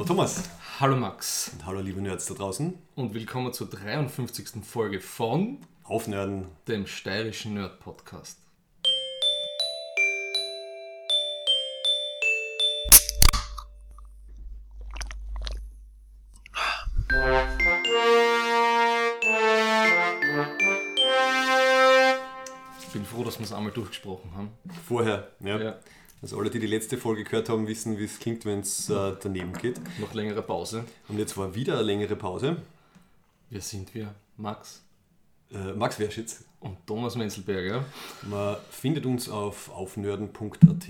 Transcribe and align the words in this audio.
Hallo 0.00 0.08
Thomas. 0.08 0.48
Hallo 0.80 0.96
Max 0.96 1.50
Und 1.52 1.66
hallo 1.66 1.82
liebe 1.82 2.00
Nerds 2.00 2.24
da 2.24 2.32
draußen. 2.32 2.72
und 2.94 3.12
willkommen 3.12 3.52
zur 3.52 3.68
53. 3.68 4.64
Folge 4.64 4.98
von 4.98 5.58
Aufnerden. 5.84 6.46
dem 6.68 6.86
steirischen 6.86 7.52
Nerd 7.52 7.80
Podcast. 7.80 8.38
Ich 22.80 22.86
bin 22.92 23.04
froh, 23.04 23.22
dass 23.24 23.38
wir 23.38 23.44
es 23.44 23.52
einmal 23.52 23.72
durchgesprochen 23.72 24.30
haben. 24.34 24.50
Vorher, 24.86 25.28
ja. 25.40 25.58
Ja. 25.58 25.74
Also 26.22 26.38
alle, 26.38 26.50
die 26.50 26.58
die 26.58 26.66
letzte 26.66 26.98
Folge 26.98 27.24
gehört 27.24 27.48
haben, 27.48 27.66
wissen, 27.66 27.98
wie 27.98 28.04
es 28.04 28.18
klingt, 28.18 28.44
wenn 28.44 28.60
es 28.60 28.90
äh, 28.90 29.16
daneben 29.22 29.54
geht. 29.54 29.80
Nach 29.98 30.12
längerer 30.12 30.42
Pause. 30.42 30.84
Und 31.08 31.18
jetzt 31.18 31.36
war 31.36 31.54
wieder 31.54 31.74
eine 31.74 31.82
längere 31.82 32.14
Pause. 32.16 32.56
Wer 33.48 33.60
sind 33.62 33.94
wir? 33.94 34.14
Max 34.36 34.82
Äh, 35.50 35.72
Max 35.72 35.98
Werschitz. 35.98 36.44
und 36.60 36.76
Thomas 36.86 37.16
Menzelberger. 37.16 37.84
Man 38.28 38.56
findet 38.70 39.06
uns 39.06 39.28
auf 39.28 39.70
aufnerden.at. 39.70 40.88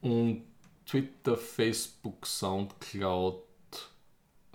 Und 0.00 0.42
Twitter, 0.86 1.36
Facebook, 1.36 2.26
Soundcloud, 2.26 3.42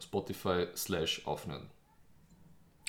Spotify 0.01 0.65
slash 0.75 1.21
aufnehmen. 1.25 1.67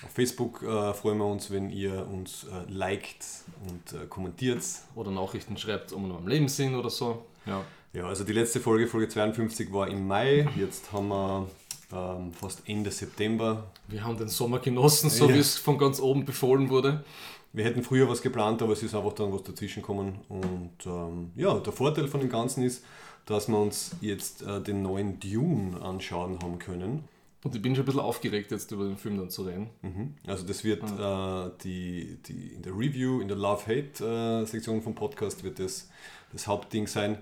Auf 0.04 0.10
Facebook 0.12 0.62
äh, 0.62 0.92
freuen 0.94 1.18
wir 1.18 1.26
uns, 1.26 1.50
wenn 1.50 1.70
ihr 1.70 2.06
uns 2.12 2.44
äh, 2.44 2.70
liked 2.72 3.24
und 3.68 3.92
äh, 4.00 4.06
kommentiert. 4.06 4.62
Oder 4.94 5.10
Nachrichten 5.10 5.56
schreibt, 5.56 5.92
ob 5.92 6.00
wir 6.00 6.08
noch 6.08 6.18
am 6.18 6.28
Leben 6.28 6.48
sind 6.48 6.74
oder 6.74 6.90
so. 6.90 7.24
Ja. 7.46 7.64
Ja, 7.92 8.06
also 8.06 8.24
die 8.24 8.32
letzte 8.32 8.58
Folge, 8.58 8.86
Folge 8.86 9.08
52, 9.08 9.70
war 9.72 9.86
im 9.88 10.06
Mai. 10.06 10.48
Jetzt 10.56 10.92
haben 10.92 11.08
wir 11.08 11.46
ähm, 11.92 12.32
fast 12.32 12.62
Ende 12.66 12.90
September. 12.90 13.64
Wir 13.88 14.02
haben 14.02 14.16
den 14.16 14.28
Sommer 14.28 14.58
genossen, 14.60 15.10
so 15.10 15.28
Ja. 15.28 15.34
wie 15.34 15.38
es 15.38 15.58
von 15.58 15.76
ganz 15.78 16.00
oben 16.00 16.24
befohlen 16.24 16.70
wurde. 16.70 17.04
Wir 17.52 17.64
hätten 17.66 17.82
früher 17.82 18.08
was 18.08 18.22
geplant, 18.22 18.62
aber 18.62 18.72
es 18.72 18.82
ist 18.82 18.94
einfach 18.94 19.12
dann 19.12 19.30
was 19.32 19.42
dazwischen 19.42 19.82
gekommen. 19.82 20.20
Und 20.30 20.70
ähm, 20.86 21.32
ja, 21.36 21.52
der 21.58 21.72
Vorteil 21.72 22.08
von 22.08 22.20
dem 22.20 22.30
Ganzen 22.30 22.62
ist, 22.64 22.82
dass 23.26 23.46
wir 23.48 23.58
uns 23.58 23.90
jetzt 24.00 24.40
äh, 24.42 24.60
den 24.62 24.82
neuen 24.82 25.20
Dune 25.20 25.78
anschauen 25.82 26.38
haben 26.42 26.58
können. 26.58 27.04
Und 27.44 27.56
ich 27.56 27.62
bin 27.62 27.74
schon 27.74 27.82
ein 27.82 27.86
bisschen 27.86 28.00
aufgeregt, 28.00 28.52
jetzt 28.52 28.70
über 28.70 28.84
den 28.84 28.96
Film 28.96 29.18
dann 29.18 29.30
zu 29.30 29.42
reden. 29.42 29.70
Mhm. 29.82 30.14
Also 30.26 30.46
das 30.46 30.62
wird 30.62 30.82
äh, 30.82 31.50
die, 31.64 32.18
die 32.26 32.54
in 32.54 32.62
der 32.62 32.72
Review, 32.72 33.20
in 33.20 33.28
der 33.28 33.36
Love-Hate-Sektion 33.36 34.80
vom 34.82 34.94
Podcast 34.94 35.42
wird 35.42 35.58
das 35.58 35.88
das 36.32 36.46
Hauptding 36.46 36.86
sein. 36.86 37.18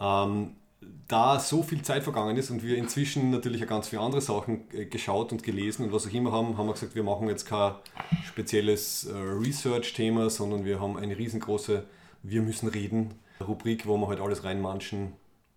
Ähm, 0.00 0.56
da 1.08 1.38
so 1.38 1.62
viel 1.62 1.82
Zeit 1.82 2.02
vergangen 2.02 2.36
ist 2.36 2.50
und 2.50 2.62
wir 2.62 2.76
inzwischen 2.76 3.30
natürlich 3.30 3.62
auch 3.64 3.68
ganz 3.68 3.88
viele 3.88 4.02
andere 4.02 4.20
Sachen 4.20 4.64
äh, 4.72 4.84
geschaut 4.86 5.32
und 5.32 5.42
gelesen 5.42 5.84
und 5.84 5.92
was 5.92 6.06
auch 6.06 6.12
immer 6.12 6.32
haben, 6.32 6.58
haben 6.58 6.66
wir 6.66 6.74
gesagt, 6.74 6.94
wir 6.94 7.02
machen 7.02 7.28
jetzt 7.28 7.46
kein 7.46 7.74
spezielles 8.26 9.04
äh, 9.04 9.14
Research-Thema, 9.14 10.28
sondern 10.28 10.64
wir 10.64 10.80
haben 10.80 10.96
eine 10.96 11.16
riesengroße 11.16 11.84
Wir 12.22 12.42
müssen 12.42 12.68
reden 12.68 13.14
Rubrik, 13.40 13.86
wo 13.86 13.96
wir 13.96 14.08
halt 14.08 14.20
alles 14.20 14.44
reinmanschen, 14.44 15.12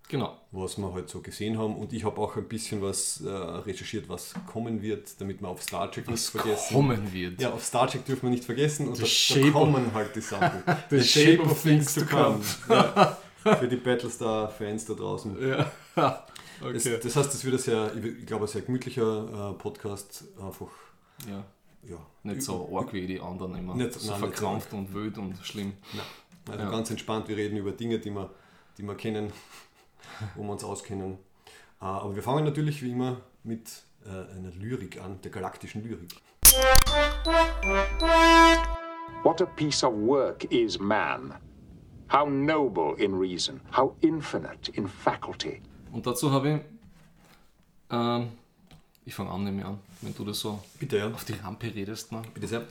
Genau. 0.10 0.38
was 0.52 0.78
wir 0.78 0.94
halt 0.94 1.10
so 1.10 1.22
gesehen 1.22 1.58
haben. 1.58 1.76
Und 1.76 1.92
ich 1.92 2.06
habe 2.06 2.20
auch 2.22 2.36
ein 2.38 2.48
bisschen 2.48 2.82
was 2.82 3.20
äh, 3.22 3.30
recherchiert, 3.30 4.08
was 4.08 4.34
kommen 4.52 4.82
wird, 4.82 5.20
damit 5.20 5.42
wir 5.42 5.50
auf 5.50 5.62
Star 5.62 5.92
Trek 5.92 6.06
Was 6.08 6.12
nicht 6.14 6.30
vergessen. 6.44 6.74
kommen 6.74 7.14
wird. 7.14 7.42
Ja, 7.42 7.52
auf 7.52 7.64
Star 7.66 7.88
Trek 7.88 8.06
dürfen 8.06 8.24
wir 8.24 8.30
nicht 8.30 8.46
vergessen 8.46 8.88
und 8.88 8.96
The 8.96 9.02
da, 9.02 9.08
shape 9.08 9.42
da 9.42 9.48
of- 9.48 9.54
kommen 9.54 9.94
halt 9.94 10.16
die 10.16 10.22
Sachen. 10.22 10.64
The 10.90 11.02
shape 11.04 11.42
of 11.44 11.62
things 11.62 11.94
to 11.96 12.06
come. 12.06 12.40
Ja, 12.70 13.18
für 13.56 13.68
die 13.68 13.76
Battlestar-Fans 13.78 14.86
da 14.86 14.94
draußen. 14.94 15.38
Ja. 15.48 15.72
Das, 15.96 16.22
okay. 16.62 17.00
das 17.04 17.16
heißt, 17.16 17.34
es 17.34 17.44
wird 17.46 17.56
ein 17.56 17.60
sehr, 17.60 17.92
ich 17.96 18.26
glaube, 18.26 18.46
ein 18.46 18.48
sehr 18.48 18.62
gemütlicher 18.62 19.52
äh, 19.52 19.54
Podcast. 19.56 20.24
Einfach, 20.42 20.68
Ja. 21.30 21.44
ja. 21.84 21.98
Nicht 22.24 22.42
so 22.44 22.70
arg 22.78 22.94
wie 22.94 23.06
die 23.08 23.20
anderen 23.20 23.56
immer. 23.56 23.76
Nicht- 23.76 23.94
so 23.94 24.12
nein, 24.12 24.22
nicht 24.22 24.36
verkrampft 24.38 24.72
und 24.74 24.94
wild 24.94 25.18
und 25.18 25.38
schlimm. 25.46 25.74
Nein. 25.94 26.06
Also 26.50 26.64
Ja. 26.64 26.72
ganz 26.72 26.90
entspannt, 26.92 27.28
wir 27.28 27.36
reden 27.36 27.58
über 27.58 27.72
Dinge, 27.74 28.00
die 28.00 28.10
wir, 28.10 28.30
die 28.78 28.84
wir 28.84 28.96
kennen, 28.96 29.32
wo 30.36 30.44
wir 30.44 30.52
uns 30.52 30.64
auskennen. 30.64 31.14
Äh, 31.82 31.86
aber 31.86 32.16
wir 32.16 32.24
fangen 32.24 32.46
natürlich 32.46 32.82
wie 32.82 32.92
immer 32.92 33.18
mit 33.44 33.84
äh, 34.06 34.10
einer 34.10 34.52
Lyrik 34.52 35.02
an, 35.02 35.20
der 35.22 35.32
galaktischen 35.32 35.84
Lyrik. 35.84 36.16
What 39.24 39.42
a 39.42 39.46
piece 39.46 39.84
of 39.84 39.94
work 39.94 40.46
is 40.46 40.80
man! 40.80 41.34
How 42.10 42.26
noble 42.30 42.96
in 42.98 43.14
reason, 43.14 43.60
how 43.76 43.96
infinite 44.02 44.72
in 44.72 44.88
faculty. 44.88 45.62
Und 45.92 46.08
dazu 46.08 46.32
habe 46.32 46.50
ich. 46.50 46.62
Ähm, 47.90 48.30
ich 49.06 49.16
fange 49.16 49.32
an, 49.32 49.44
nehme 49.44 49.62
ich 49.62 49.66
an, 49.66 49.80
wenn 50.02 50.14
du 50.16 50.26
das 50.26 50.40
so 50.40 50.62
Bitte, 50.80 50.98
ja. 50.98 51.08
auf 51.10 51.24
die 51.24 51.34
Rampe 51.34 51.74
redest. 51.74 52.12
Ne? 52.12 52.22
Bitte 52.34 52.48
sehr. 52.48 52.64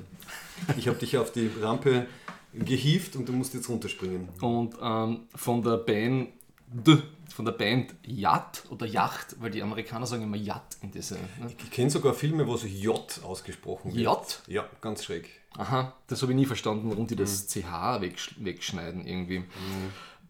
Ich 0.76 0.88
habe 0.88 0.98
dich 0.98 1.16
auf 1.16 1.32
die 1.32 1.50
Rampe 1.60 2.06
gehievt 2.52 3.16
und 3.16 3.28
du 3.28 3.32
musst 3.32 3.54
jetzt 3.54 3.68
runterspringen. 3.68 4.28
Und 4.40 4.74
ähm, 4.80 5.20
von 5.34 5.62
der 5.62 5.78
Band 5.78 6.28
D, 6.68 6.98
von 7.28 7.44
der 7.44 7.52
Band 7.52 7.94
Yacht 8.04 8.64
oder 8.70 8.86
Yacht, 8.86 9.36
weil 9.40 9.50
die 9.50 9.62
Amerikaner 9.62 10.06
sagen 10.06 10.22
immer 10.22 10.36
Yacht 10.36 10.78
in 10.82 10.90
diese. 10.90 11.14
Ne? 11.14 11.20
Ich 11.58 11.70
kenne 11.70 11.90
sogar 11.90 12.14
Filme, 12.14 12.46
wo 12.46 12.56
so 12.56 12.66
J 12.66 13.20
ausgesprochen 13.24 13.94
wird. 13.94 14.04
J? 14.04 14.42
Ja, 14.46 14.64
ganz 14.80 15.04
schräg. 15.04 15.28
Aha, 15.56 15.94
das 16.06 16.22
habe 16.22 16.32
ich 16.32 16.36
nie 16.36 16.46
verstanden, 16.46 16.90
warum 16.90 17.06
die 17.06 17.16
das 17.16 17.46
CH 17.48 18.00
wegsch 18.00 18.34
wegschneiden 18.38 19.06
irgendwie. 19.06 19.44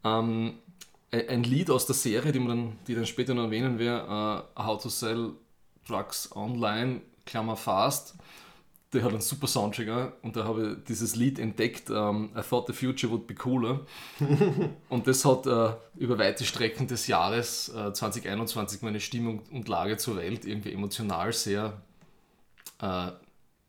Ähm, 0.05 0.55
ein 1.11 1.29
ein 1.29 1.43
Lied 1.43 1.71
aus 1.71 1.87
der 1.87 1.95
Serie, 1.95 2.33
die, 2.33 2.39
man 2.39 2.49
dann, 2.49 2.79
die 2.87 2.95
dann 2.95 3.07
später 3.07 3.35
noch 3.35 3.45
erwähnen 3.45 3.79
wir, 3.79 4.47
äh, 4.57 4.63
How 4.63 4.83
to 4.83 4.89
Sell 4.89 5.33
Drugs 5.87 6.35
Online, 6.35 7.01
Klammer 7.25 7.57
Fast, 7.57 8.15
der 8.93 9.03
hat 9.03 9.11
einen 9.11 9.21
super 9.21 9.47
Soundtrack 9.47 9.89
auch, 9.89 10.13
und 10.23 10.37
da 10.37 10.45
habe 10.45 10.77
ich 10.79 10.85
dieses 10.85 11.17
Lied 11.17 11.39
entdeckt, 11.39 11.91
ähm, 11.91 12.31
I 12.37 12.43
Thought 12.43 12.69
the 12.69 12.73
Future 12.73 13.13
Would 13.13 13.27
Be 13.27 13.35
Cooler. 13.35 13.81
und 14.89 15.07
das 15.07 15.25
hat 15.25 15.47
äh, 15.47 15.73
über 15.97 16.19
weite 16.19 16.45
Strecken 16.45 16.87
des 16.87 17.07
Jahres 17.07 17.69
äh, 17.69 17.93
2021 17.93 18.83
meine 18.83 19.01
Stimmung 19.01 19.43
und 19.51 19.69
Lage 19.69 19.97
zur 19.97 20.17
Welt 20.17 20.45
irgendwie 20.45 20.73
emotional 20.73 21.33
sehr 21.33 21.81
äh, 22.81 23.09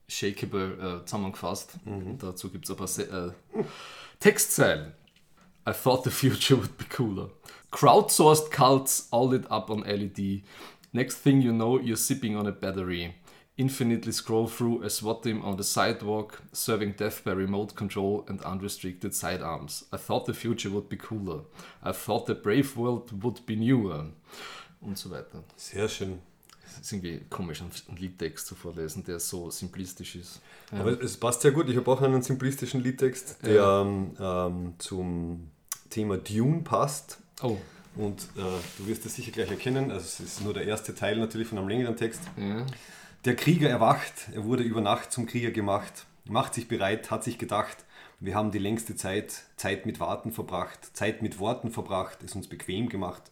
shakeable 0.07 1.01
zusammengefasst. 1.05 1.73
Und 1.85 2.23
dazu 2.23 2.49
gibt 2.49 2.69
es 2.69 2.75
paar 2.75 2.87
Se 2.87 3.35
Textzeilen. 4.19 4.93
I 5.67 5.73
thought 5.73 6.05
the 6.05 6.11
future 6.11 6.57
would 6.57 6.77
be 6.77 6.85
cooler. 6.85 7.29
Crowdsourced 7.71 8.49
cults 8.51 9.09
all 9.11 9.29
lit 9.29 9.51
up 9.51 9.69
on 9.69 9.81
LED. 9.81 10.43
Next 10.93 11.17
thing 11.17 11.41
you 11.41 11.51
know, 11.51 11.77
you're 11.77 11.97
sipping 11.97 12.37
on 12.37 12.47
a 12.47 12.51
battery. 12.51 13.13
Infinitely 13.59 14.11
scroll 14.11 14.47
through 14.47 14.83
a 14.83 14.89
SWAT 14.89 15.23
team 15.23 15.41
on 15.43 15.57
the 15.57 15.63
sidewalk, 15.63 16.43
serving 16.53 16.93
death 16.95 17.23
by 17.23 17.31
remote 17.31 17.75
control 17.75 18.23
and 18.29 18.39
unrestricted 18.43 19.15
sidearms. 19.15 19.85
I 19.91 19.97
thought 19.97 20.27
the 20.27 20.33
future 20.35 20.69
would 20.71 20.89
be 20.89 20.95
cooler. 20.97 21.41
I 21.83 21.91
thought 21.91 22.27
the 22.27 22.35
brave 22.35 22.77
world 22.77 23.11
would 23.23 23.43
be 23.47 23.55
newer. 23.55 24.11
Und 24.79 24.97
so 24.99 25.09
weiter. 25.09 25.43
Sehr 25.55 25.89
schön. 25.89 26.19
Es 26.67 26.79
ist 26.81 26.93
irgendwie 26.93 27.21
komisch, 27.31 27.61
einen 27.61 27.71
Liedtext 27.97 28.45
zu 28.45 28.53
vorlesen, 28.53 29.03
der 29.05 29.19
so 29.19 29.49
simplistisch 29.49 30.15
ist. 30.17 30.39
Ja. 30.71 30.81
Aber 30.81 30.91
es 31.01 31.17
passt 31.17 31.41
sehr 31.41 31.51
gut. 31.51 31.67
Ich 31.67 31.77
habe 31.77 31.89
auch 31.89 32.01
einen 32.03 32.21
simplistischen 32.21 32.83
Liedtext, 32.83 33.37
der 33.41 33.53
Ja. 33.55 33.81
ähm, 33.81 34.11
ähm, 34.19 34.73
zum 34.77 35.49
Thema 35.89 36.17
Dune 36.17 36.61
passt. 36.61 37.17
oh, 37.41 37.57
Und 37.95 38.21
äh, 38.35 38.41
du 38.77 38.85
wirst 38.85 39.03
es 39.07 39.15
sicher 39.15 39.31
gleich 39.31 39.49
erkennen. 39.49 39.89
Also 39.89 40.03
es 40.05 40.19
ist 40.19 40.43
nur 40.43 40.53
der 40.53 40.67
erste 40.67 40.93
Teil 40.93 41.17
natürlich 41.17 41.47
von 41.47 41.57
einem 41.57 41.69
längeren 41.69 41.95
Text. 41.97 42.21
ja. 42.37 42.63
Der 43.27 43.35
Krieger 43.35 43.69
erwacht, 43.69 44.29
er 44.33 44.45
wurde 44.45 44.63
über 44.63 44.79
Nacht 44.79 45.11
zum 45.11 45.25
Krieger 45.25 45.51
gemacht, 45.51 46.05
macht 46.29 46.53
sich 46.53 46.69
bereit, 46.69 47.11
hat 47.11 47.25
sich 47.25 47.37
gedacht, 47.37 47.83
wir 48.21 48.35
haben 48.35 48.51
die 48.51 48.57
längste 48.57 48.95
Zeit, 48.95 49.43
Zeit 49.57 49.85
mit 49.85 49.99
Warten 49.99 50.31
verbracht, 50.31 50.95
Zeit 50.95 51.21
mit 51.21 51.37
Worten 51.37 51.69
verbracht, 51.69 52.23
es 52.23 52.35
uns 52.35 52.47
bequem 52.47 52.87
gemacht. 52.87 53.23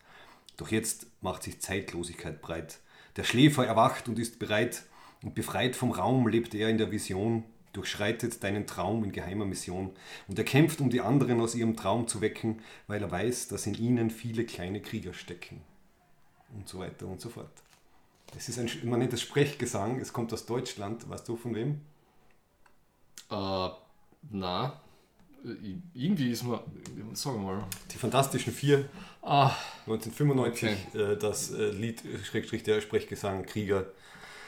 Doch 0.57 0.69
jetzt 0.69 1.07
macht 1.21 1.43
sich 1.43 1.61
Zeitlosigkeit 1.61 2.41
breit. 2.41 2.79
Der 3.15 3.23
Schläfer 3.23 3.65
erwacht 3.65 4.09
und 4.09 4.19
ist 4.19 4.37
bereit, 4.37 4.83
und 5.23 5.33
befreit 5.33 5.77
vom 5.77 5.91
Raum 5.91 6.27
lebt 6.27 6.53
er 6.55 6.67
in 6.67 6.77
der 6.77 6.91
Vision, 6.91 7.45
durchschreitet 7.71 8.43
deinen 8.43 8.67
Traum 8.67 9.01
in 9.05 9.13
geheimer 9.13 9.45
Mission. 9.45 9.95
Und 10.27 10.37
er 10.37 10.43
kämpft, 10.43 10.81
um 10.81 10.89
die 10.89 10.99
anderen 10.99 11.39
aus 11.39 11.55
ihrem 11.55 11.77
Traum 11.77 12.09
zu 12.09 12.19
wecken, 12.19 12.59
weil 12.87 13.01
er 13.01 13.11
weiß, 13.11 13.47
dass 13.47 13.65
in 13.65 13.75
ihnen 13.75 14.09
viele 14.09 14.43
kleine 14.43 14.81
Krieger 14.81 15.13
stecken. 15.13 15.61
Und 16.53 16.67
so 16.67 16.79
weiter 16.79 17.07
und 17.07 17.21
so 17.21 17.29
fort. 17.29 17.64
Das 18.33 18.49
ist 18.49 18.59
ein, 18.59 18.69
man 18.83 18.99
nennt 18.99 19.13
das 19.13 19.21
Sprechgesang, 19.21 19.99
es 19.99 20.11
kommt 20.11 20.33
aus 20.33 20.45
Deutschland, 20.45 21.09
weißt 21.09 21.27
du 21.27 21.37
von 21.37 21.55
wem? 21.55 21.81
Äh, 23.31 23.69
na, 24.31 24.81
irgendwie 25.93 26.31
ist 26.31 26.43
man, 26.43 26.59
sagen 27.13 27.45
wir 27.45 27.53
mal. 27.53 27.63
Die 27.91 27.97
Fantastischen 27.97 28.51
Vier, 28.51 28.89
Ah, 29.25 29.51
1995, 29.87 30.69
äh, 30.93 31.17
das 31.17 31.51
äh, 31.51 31.71
Lied, 31.71 32.03
Schrägstrich 32.23 32.61
der 32.61 32.79
Sprechgesang, 32.79 33.43
Krieger, 33.47 33.87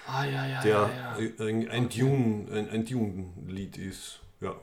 ah 0.06 0.24
ja, 0.24 0.46
ja, 0.46 0.62
der 0.62 1.18
ja, 1.20 1.46
ein, 1.46 1.68
ein 1.68 1.90
Dune, 1.90 2.46
ein, 2.52 2.70
ein 2.70 2.86
Dune-Lied 2.86 3.78
ist. 3.80 4.20
Ja. 4.40 4.56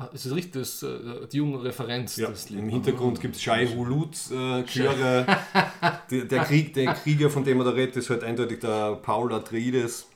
Ah, 0.00 0.08
Es 0.14 0.24
ist 0.26 0.32
richtig, 0.34 0.52
das, 0.52 0.82
äh, 0.84 1.26
die 1.32 1.38
junge 1.38 1.62
Referenz. 1.62 2.16
Ja. 2.16 2.30
Im 2.50 2.68
Hintergrund 2.68 3.20
gibt 3.20 3.34
es 3.36 3.42
Shai 3.42 3.66
Hulut, 3.66 4.14
äh, 4.30 4.62
Chöre. 4.64 5.26
der, 6.10 6.44
Krieg, 6.44 6.72
der 6.74 6.94
Krieger, 6.94 7.30
von 7.30 7.42
dem 7.44 7.58
er 7.58 7.64
da 7.64 7.70
redet, 7.70 7.96
ist 7.96 8.08
halt 8.10 8.22
eindeutig 8.22 8.60
der 8.60 8.94
Paul 8.96 9.32
Atreides. 9.34 10.06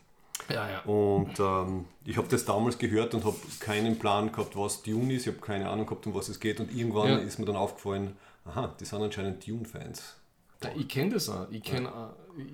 Ja, 0.49 0.69
ja. 0.69 0.81
Und 0.83 1.39
ähm, 1.41 1.85
ich 2.05 2.17
habe 2.17 2.29
das 2.29 2.45
damals 2.45 2.79
gehört 2.79 3.15
und 3.15 3.25
habe 3.25 3.37
keinen 3.61 3.99
Plan 3.99 4.31
gehabt, 4.31 4.57
was 4.57 4.83
Dune 4.83 5.15
ist. 5.15 5.23
Ich 5.27 5.33
habe 5.35 5.39
keine 5.45 5.69
Ahnung 5.69 5.87
gehabt, 5.87 6.07
um 6.07 6.15
was 6.15 6.29
es 6.29 6.39
geht. 6.39 6.61
Und 6.61 6.73
irgendwann 6.75 7.09
Ja. 7.09 7.17
ist 7.19 7.39
mir 7.39 7.45
dann 7.47 7.57
aufgefallen, 7.57 8.17
aha, 8.45 8.75
die 8.79 8.85
sind 8.85 9.03
anscheinend 9.03 9.47
Dune-Fans. 9.47 10.17
Ja, 10.63 10.71
Ich 10.77 10.89
kenne 10.89 11.11
das 11.15 11.29
auch. 11.29 11.47
Ich 11.51 11.63
kenne 11.63 11.91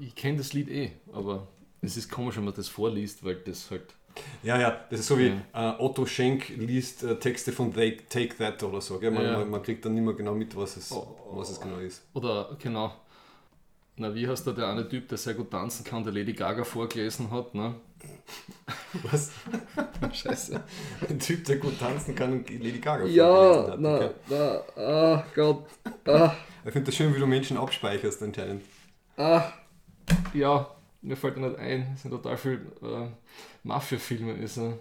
ich 0.00 0.14
kenn 0.14 0.36
das 0.38 0.52
Lied 0.54 0.68
eh. 0.70 0.92
Aber 1.12 1.46
es 1.82 1.96
ist 1.96 2.10
komisch, 2.10 2.36
wenn 2.36 2.44
man 2.44 2.54
das 2.54 2.68
vorliest, 2.68 3.22
weil 3.24 3.36
das 3.36 3.70
halt. 3.70 3.94
Ja, 4.42 4.58
ja, 4.60 4.70
das 4.90 5.00
ist 5.00 5.06
so 5.08 5.18
wie 5.18 5.26
äh, 5.28 5.72
Otto 5.78 6.06
Schenk 6.06 6.48
liest 6.50 7.02
äh, 7.02 7.18
Texte 7.18 7.52
von 7.52 7.72
They 7.74 7.96
Take 8.08 8.36
That 8.38 8.62
oder 8.62 8.80
so. 8.80 8.98
Man, 9.00 9.14
Ja. 9.14 9.38
man, 9.38 9.50
man 9.50 9.62
kriegt 9.62 9.84
dann 9.84 9.94
nicht 9.94 10.04
mehr 10.04 10.14
genau 10.14 10.34
mit, 10.34 10.56
was 10.56 10.76
es, 10.76 10.92
Oh, 10.92 11.16
oh, 11.30 11.36
was 11.38 11.50
es 11.50 11.60
genau 11.60 11.78
ist. 11.78 12.02
Oder 12.14 12.56
genau. 12.62 12.92
Na, 13.96 14.14
wie 14.14 14.28
heißt 14.28 14.46
da 14.46 14.52
der 14.52 14.68
eine 14.68 14.88
Typ, 14.88 15.08
der 15.08 15.18
sehr 15.18 15.34
gut 15.34 15.50
tanzen 15.50 15.82
kann, 15.84 16.04
der 16.04 16.12
Lady 16.12 16.32
Gaga 16.32 16.62
vorgelesen 16.62 17.30
hat, 17.32 17.52
ne? 17.54 17.74
Was? 19.02 19.32
Scheiße. 20.12 20.60
Ein 21.08 21.18
Typ, 21.18 21.44
der 21.46 21.56
gut 21.56 21.78
tanzen 21.80 22.14
kann 22.14 22.32
und 22.32 22.48
Lady 22.50 22.78
Gaga 22.78 23.04
Ja, 23.06 23.26
vorgelesen 23.26 23.72
hat. 23.72 23.80
na, 23.80 23.96
Okay. 23.96 24.62
na, 24.76 24.82
ah, 24.82 25.24
Gott, 25.34 25.64
ah, 26.06 26.32
Ich 26.64 26.72
finde 26.72 26.86
das 26.86 26.94
schön, 26.94 27.12
wie 27.14 27.18
du 27.18 27.26
Menschen 27.26 27.56
abspeicherst 27.56 28.22
anscheinend. 28.22 28.62
ah, 29.16 29.42
ja, 30.32 30.70
mir 31.02 31.16
fällt 31.16 31.36
da 31.36 31.40
nicht 31.40 31.58
ein, 31.58 31.90
es 31.94 32.02
sind 32.02 32.10
total 32.12 32.36
viele 32.36 32.60
äh, 32.82 33.08
Mafia-Filme, 33.68 34.32
ist 34.32 34.56
er. 34.58 34.78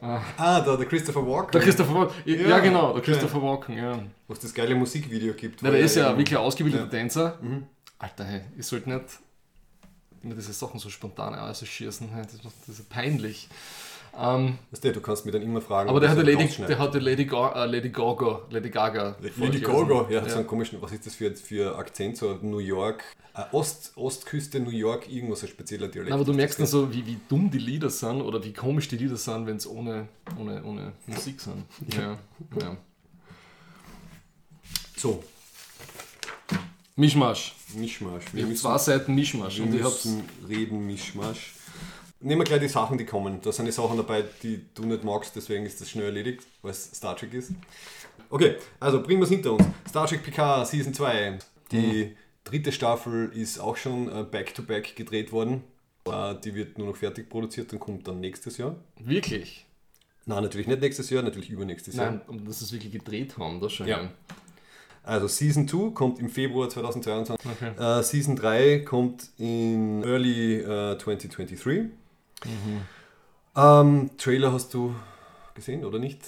Ah, 0.00 0.60
da, 0.60 0.76
der 0.76 0.86
Christopher 0.86 1.26
Walken. 1.26 1.52
Der 1.52 1.60
Christopher 1.62 1.94
Walken, 1.94 2.22
ja, 2.26 2.48
Ja, 2.48 2.58
genau, 2.58 2.92
der. 2.92 3.02
Christopher 3.02 3.40
Walken, 3.42 3.76
ja. 3.78 3.98
Wo 4.26 4.32
es 4.34 4.40
das 4.40 4.52
geile 4.52 4.74
Musikvideo 4.74 5.32
gibt. 5.34 5.62
Na, 5.62 5.70
der 5.70 5.78
er 5.80 5.84
ist 5.86 5.96
ja 5.96 6.16
wirklich 6.16 6.36
ein 6.36 6.44
ausgebildeter 6.44 6.90
Tänzer. 6.90 7.38
Mhm. 7.40 7.66
Alter, 7.98 8.24
hey, 8.24 8.40
ich 8.58 8.66
sollte 8.66 8.90
nicht 8.90 9.04
immer 10.22 10.34
diese 10.34 10.52
Sachen 10.52 10.78
so 10.80 10.88
spontan 10.90 11.34
ausschießen, 11.34 12.10
das, 12.16 12.42
macht- 12.44 12.54
das 12.66 12.78
ist 12.80 12.88
peinlich. 12.90 13.48
Ähm, 14.18 14.58
Weißt 14.70 14.84
du, 14.84 14.92
du 14.92 15.00
kannst 15.00 15.24
mich 15.24 15.32
dann 15.32 15.42
immer 15.42 15.60
fragen. 15.62 15.88
aber 15.88 16.00
der 16.00 16.10
ob 16.12 16.18
hat, 16.18 16.26
ich 16.28 16.36
der 16.36 16.46
das 16.46 16.58
Lady, 16.58 16.66
der 16.68 16.78
hat 16.78 16.94
die 16.94 16.98
Lady, 16.98 17.24
Ga 17.24 17.64
äh, 17.64 17.66
Lady 17.66 17.88
Gaga, 17.88 18.42
Lady 18.50 18.68
Gaga. 18.68 19.16
Lady. 19.38 19.60
Gaga, 19.60 20.06
ja, 20.10 20.20
hat 20.20 20.30
so 20.30 20.36
einen 20.36 20.46
komischen, 20.46 20.82
was 20.82 20.92
ist 20.92 21.06
das 21.06 21.14
für, 21.14 21.34
für 21.34 21.76
Akzent, 21.76 22.18
so 22.18 22.38
New 22.42 22.58
York, 22.58 23.02
äh, 23.34 23.42
Ost, 23.52 23.92
Ostküste, 23.96 24.60
New 24.60 24.70
York, 24.70 25.10
irgendwas 25.10 25.42
ein 25.42 25.48
spezieller 25.48 25.88
Dialekt. 25.88 26.10
Nein, 26.10 26.20
aber 26.20 26.30
du 26.30 26.34
merkst 26.34 26.60
dann 26.60 26.66
so, 26.66 26.92
wie, 26.92 27.06
wie 27.06 27.16
dumm 27.28 27.50
die 27.50 27.58
Lieder 27.58 27.88
sind 27.88 28.20
oder 28.20 28.44
wie 28.44 28.52
komisch 28.52 28.88
die 28.88 28.96
Lieder 28.96 29.16
sind, 29.16 29.46
wenn 29.46 29.56
es 29.56 29.66
ohne, 29.66 30.08
ohne, 30.38 30.62
ohne 30.62 30.92
Musik 31.06 31.40
sind. 31.40 31.64
Ja, 31.96 32.18
ja. 32.60 32.76
So, 34.96 35.24
Mischmasch. 36.96 37.54
Mischmasch. 37.74 38.24
Wir 38.34 38.44
haben 38.44 38.54
zwei 38.54 38.76
Seiten 38.76 39.14
Mischmasch 39.14 39.56
wir 39.56 39.64
und 39.64 39.74
ich 39.74 39.82
hab's. 39.82 40.04
müssen 40.04 40.24
reden, 40.46 40.86
Mischmasch. 40.86 41.54
Nehmen 42.22 42.40
wir 42.40 42.44
gleich 42.44 42.60
die 42.60 42.68
Sachen, 42.68 42.96
die 42.98 43.04
kommen. 43.04 43.40
Da 43.42 43.50
sind 43.52 43.66
die 43.66 43.72
Sachen 43.72 43.96
dabei, 43.96 44.24
die 44.42 44.64
du 44.74 44.84
nicht 44.84 45.02
magst, 45.04 45.34
deswegen 45.34 45.66
ist 45.66 45.80
das 45.80 45.90
schnell 45.90 46.06
erledigt, 46.06 46.42
weil 46.62 46.70
es 46.70 46.84
Star 46.94 47.16
Trek 47.16 47.34
ist. 47.34 47.52
Okay, 48.30 48.56
also 48.80 49.02
bringen 49.02 49.20
wir 49.20 49.24
es 49.24 49.30
hinter 49.30 49.52
uns. 49.52 49.64
Star 49.88 50.06
Trek 50.06 50.22
PK 50.22 50.64
Season 50.64 50.94
2. 50.94 51.38
Die 51.72 52.16
dritte 52.44 52.72
Staffel 52.72 53.30
ist 53.34 53.58
auch 53.58 53.76
schon 53.76 54.08
äh, 54.08 54.22
back-to-back 54.24 54.94
gedreht 54.96 55.32
worden. 55.32 55.64
Äh, 56.06 56.34
Die 56.44 56.54
wird 56.54 56.78
nur 56.78 56.88
noch 56.88 56.96
fertig 56.96 57.28
produziert 57.28 57.72
und 57.72 57.78
kommt 57.78 58.06
dann 58.06 58.20
nächstes 58.20 58.56
Jahr. 58.58 58.76
Wirklich? 58.98 59.66
Nein, 60.24 60.42
natürlich 60.44 60.66
nicht 60.68 60.80
nächstes 60.80 61.10
Jahr, 61.10 61.22
natürlich 61.22 61.50
übernächstes 61.50 61.96
Jahr. 61.96 62.10
Nein, 62.12 62.20
um 62.28 62.44
dass 62.44 62.60
sie 62.60 62.66
es 62.66 62.72
wirklich 62.72 62.92
gedreht 62.92 63.36
haben, 63.38 63.60
das 63.60 63.72
schon. 63.72 63.88
Ja. 63.88 64.10
Also 65.04 65.26
Season 65.26 65.66
2 65.66 65.90
kommt 65.90 66.20
im 66.20 66.28
Februar 66.28 66.68
2022. 66.68 67.44
Okay. 67.50 67.72
Äh, 67.98 68.02
Season 68.04 68.36
3 68.36 68.80
kommt 68.80 69.30
in 69.36 70.04
Early 70.04 70.58
äh, 70.60 70.96
2023. 70.98 71.90
Ähm, 73.54 74.10
Trailer 74.18 74.52
hast 74.52 74.72
du 74.74 74.94
gesehen 75.54 75.84
oder 75.84 75.98
nicht? 75.98 76.20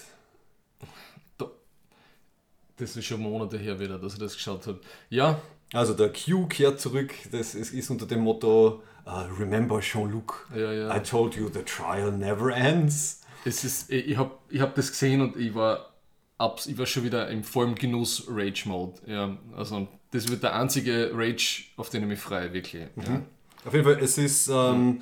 Das 2.76 2.96
ist 2.96 3.04
schon 3.04 3.20
Monate 3.20 3.56
her 3.56 3.78
wieder, 3.78 3.98
dass 3.98 4.14
ich 4.14 4.18
das 4.18 4.34
geschaut 4.34 4.66
habe. 4.66 4.80
Ja, 5.08 5.40
Also 5.72 5.94
der 5.94 6.12
Q 6.12 6.46
kehrt 6.48 6.80
zurück. 6.80 7.14
Das 7.30 7.54
ist, 7.54 7.72
ist 7.72 7.88
unter 7.88 8.04
dem 8.04 8.20
Motto 8.20 8.82
äh, 9.06 9.10
Remember 9.38 9.80
Jean-Luc. 9.80 10.48
ja, 10.54 10.72
ja. 10.72 10.96
I 10.96 11.00
told 11.00 11.36
you 11.36 11.48
the 11.48 11.62
trial 11.62 12.10
never 12.10 12.54
ends. 12.54 13.20
Es 13.44 13.62
ist, 13.62 13.92
ich 13.92 14.16
habe 14.16 14.32
ich 14.48 14.60
hab 14.60 14.74
das 14.74 14.90
gesehen 14.90 15.20
und 15.20 15.36
ich 15.36 15.54
war, 15.54 15.90
abs, 16.38 16.66
ich 16.66 16.76
war 16.76 16.86
schon 16.86 17.04
wieder 17.04 17.28
im 17.28 17.44
vollen 17.44 17.76
Genuss 17.76 18.24
Rage-Mode. 18.28 19.00
Ja, 19.06 19.36
also 19.54 19.86
das 20.10 20.28
wird 20.28 20.42
der 20.42 20.56
einzige 20.56 21.12
Rage, 21.14 21.66
auf 21.76 21.90
den 21.90 22.02
ich 22.02 22.08
mich 22.08 22.18
freue, 22.18 22.52
wirklich. 22.52 22.88
Ja. 22.96 23.22
Auf 23.64 23.72
jeden 23.72 23.84
Fall, 23.84 23.98
es 24.02 24.18
ist, 24.18 24.48
ähm, 24.48 25.00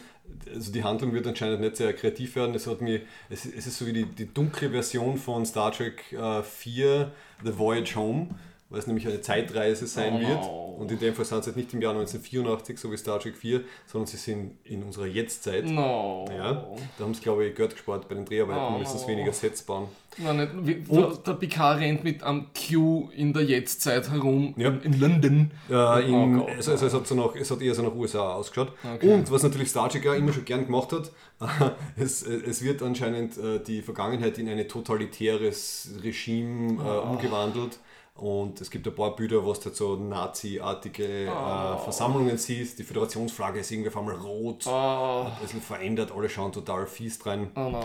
also 0.52 0.72
die 0.72 0.84
Handlung 0.84 1.12
wird 1.12 1.26
anscheinend 1.26 1.60
nicht 1.60 1.76
sehr 1.76 1.92
kreativ 1.92 2.36
werden. 2.36 2.54
Es, 2.54 2.66
hat 2.66 2.80
mir, 2.80 3.00
es, 3.30 3.44
es 3.46 3.66
ist 3.66 3.78
so 3.78 3.86
wie 3.86 3.92
die, 3.92 4.04
die 4.04 4.32
dunkle 4.32 4.70
Version 4.70 5.16
von 5.16 5.46
Star 5.46 5.72
Trek 5.72 6.12
äh, 6.12 6.42
4, 6.42 7.10
The 7.44 7.58
Voyage 7.58 7.96
Home, 7.96 8.28
weil 8.72 8.78
es 8.80 8.86
nämlich 8.88 9.06
eine 9.06 9.20
Zeitreise 9.20 9.86
sein 9.86 10.14
Oh 10.16 10.20
wird. 10.20 10.48
Und 10.80 10.90
in 10.90 10.98
dem 10.98 11.14
Fall 11.14 11.24
sind 11.24 11.44
sie 11.44 11.50
jetzt 11.50 11.56
nicht 11.56 11.72
im 11.74 11.80
Jahr 11.82 11.92
1984, 11.92 12.78
so 12.78 12.90
wie 12.90 12.96
Star 12.96 13.20
Trek 13.20 13.36
4, 13.36 13.60
sondern 13.86 14.06
sie 14.08 14.16
sind 14.16 14.56
in 14.64 14.82
unserer 14.82 15.06
Jetztzeit. 15.06 15.64
No. 15.66 16.24
Ja, 16.36 16.66
da 16.98 17.04
haben 17.04 17.14
sie, 17.14 17.20
glaube 17.20 17.44
ich, 17.46 17.54
Geld 17.54 17.72
gespart 17.72 18.08
bei 18.08 18.14
den 18.16 18.24
Dreharbeiten, 18.24 18.74
Oh 18.74 18.78
müssen 18.78 18.98
sie 18.98 19.06
weniger 19.06 19.32
Sets 19.32 19.62
bauen. 19.62 19.86
Nein, 20.18 20.36
nicht, 20.36 20.88
wie, 20.90 20.94
der, 21.26 21.34
Picard 21.34 21.80
rennt 21.80 22.04
mit 22.04 22.22
einem 22.22 22.46
Q 22.52 23.10
in 23.16 23.32
der 23.32 23.44
Jetztzeit 23.44 24.10
herum 24.10 24.52
Ja. 24.58 24.68
in, 24.68 24.80
in 24.82 25.00
London. 25.00 25.50
Äh, 25.70 26.06
in, 26.08 26.40
Oh 26.40 26.46
also, 26.46 26.72
also 26.72 26.86
es, 26.86 26.92
hat 26.94 27.06
so 27.06 27.14
nach, 27.14 27.34
es 27.36 27.50
hat 27.50 27.62
eher 27.62 27.74
so 27.74 27.82
nach 27.82 27.94
USA 27.94 28.34
ausgeschaut. 28.34 28.72
Okay. 28.96 29.12
Und 29.14 29.30
was 29.30 29.42
natürlich 29.42 29.70
Star 29.70 29.88
Trek 29.88 30.04
ja 30.04 30.14
immer 30.14 30.32
schon 30.32 30.44
gern 30.44 30.66
gemacht 30.66 30.92
hat, 30.92 31.12
es, 31.96 32.22
es 32.22 32.62
wird 32.62 32.82
anscheinend 32.82 33.38
äh, 33.38 33.58
die 33.62 33.82
Vergangenheit 33.82 34.36
in 34.38 34.48
ein 34.48 34.68
totalitäres 34.68 35.90
Regime 36.02 36.82
äh, 36.82 36.86
Oh. 36.86 37.10
umgewandelt. 37.12 37.78
Und 38.14 38.60
es 38.60 38.70
gibt 38.70 38.86
ein 38.86 38.94
paar 38.94 39.16
Bilder, 39.16 39.42
wo 39.44 39.52
du 39.52 39.64
halt 39.64 39.74
so 39.74 39.96
Nazi-artige 39.96 41.24
äh, 41.24 41.76
Versammlungen 41.78 42.36
siehst. 42.36 42.78
Die 42.78 42.82
Föderationsflagge 42.84 43.60
ist 43.60 43.70
irgendwie 43.70 43.88
auf 43.88 43.96
einmal 43.96 44.16
rot. 44.16 44.64
Oh, 44.66 45.26
Ein 45.26 45.40
bisschen 45.40 45.62
verändert, 45.62 46.12
alle 46.14 46.28
schauen 46.28 46.52
total 46.52 46.86
fies 46.86 47.24
rein. 47.24 47.50
oh 47.56 47.70
no. 47.70 47.82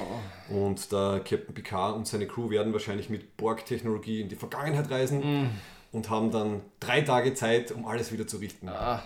Und 0.49 0.91
der 0.91 1.21
Captain 1.23 1.53
Picard 1.55 1.95
und 1.95 2.07
seine 2.07 2.27
Crew 2.27 2.49
werden 2.49 2.73
wahrscheinlich 2.73 3.09
mit 3.09 3.37
Borg-Technologie 3.37 4.21
in 4.21 4.29
die 4.29 4.35
Vergangenheit 4.35 4.91
reisen 4.91 5.49
und 5.93 6.09
haben 6.09 6.29
dann 6.29 6.61
drei 6.81 7.01
Tage 7.01 7.33
Zeit, 7.33 7.71
um 7.71 7.85
alles 7.87 8.11
wieder 8.11 8.27
zu 8.27 8.37
richten. 8.37 8.67
Ah, 8.69 9.01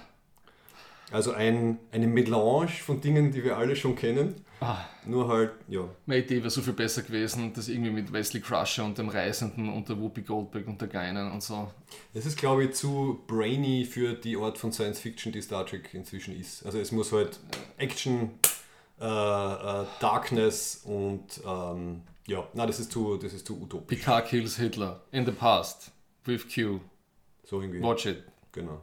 Also 1.11 1.33
ein, 1.33 1.77
eine 1.91 2.07
Melange 2.07 2.67
von 2.69 2.99
Dingen, 2.99 3.31
die 3.31 3.43
wir 3.43 3.57
alle 3.57 3.75
schon 3.75 3.95
kennen. 3.95 4.43
Ah. 4.61 4.85
Nur 5.07 5.27
halt, 5.27 5.53
ja. 5.67 5.89
meine 6.05 6.23
Idee 6.23 6.37
wäre 6.37 6.51
so 6.51 6.61
viel 6.61 6.73
besser 6.73 7.01
gewesen, 7.01 7.51
das 7.51 7.67
irgendwie 7.67 7.89
mit 7.89 8.13
Wesley 8.13 8.39
Crusher 8.39 8.85
und 8.85 8.95
dem 8.95 9.09
Reisenden 9.09 9.73
und 9.73 9.89
der 9.89 9.99
Whoopi 9.99 10.21
Goldberg 10.21 10.67
und 10.67 10.79
der 10.79 10.87
Geinen 10.87 11.31
und 11.31 11.41
so. 11.41 11.71
Es 12.13 12.27
ist, 12.27 12.37
glaube 12.37 12.65
ich, 12.65 12.73
zu 12.73 13.23
brainy 13.25 13.85
für 13.85 14.13
die 14.13 14.37
Art 14.37 14.59
von 14.59 14.71
Science 14.71 14.99
Fiction, 14.99 15.31
die 15.31 15.41
Star 15.41 15.65
Trek 15.65 15.91
inzwischen 15.95 16.39
ist. 16.39 16.63
Also 16.63 16.77
es 16.77 16.91
muss 16.91 17.11
halt 17.11 17.39
Action, 17.77 18.29
äh, 18.99 19.03
äh, 19.03 19.85
Darkness 19.99 20.81
und 20.83 21.41
ähm, 21.43 22.03
ja, 22.27 22.47
na 22.53 22.67
das 22.67 22.79
ist 22.79 22.91
zu, 22.91 23.17
das 23.17 23.33
ist 23.33 23.47
zu 23.47 23.59
utopisch. 23.59 23.97
Picard 23.97 24.27
kills 24.27 24.57
Hitler 24.57 25.01
in 25.11 25.25
the 25.25 25.31
past 25.31 25.91
with 26.25 26.45
Q. 26.53 26.81
So 27.43 27.61
irgendwie. 27.61 27.81
Watch 27.81 28.05
it. 28.05 28.23
Genau. 28.51 28.79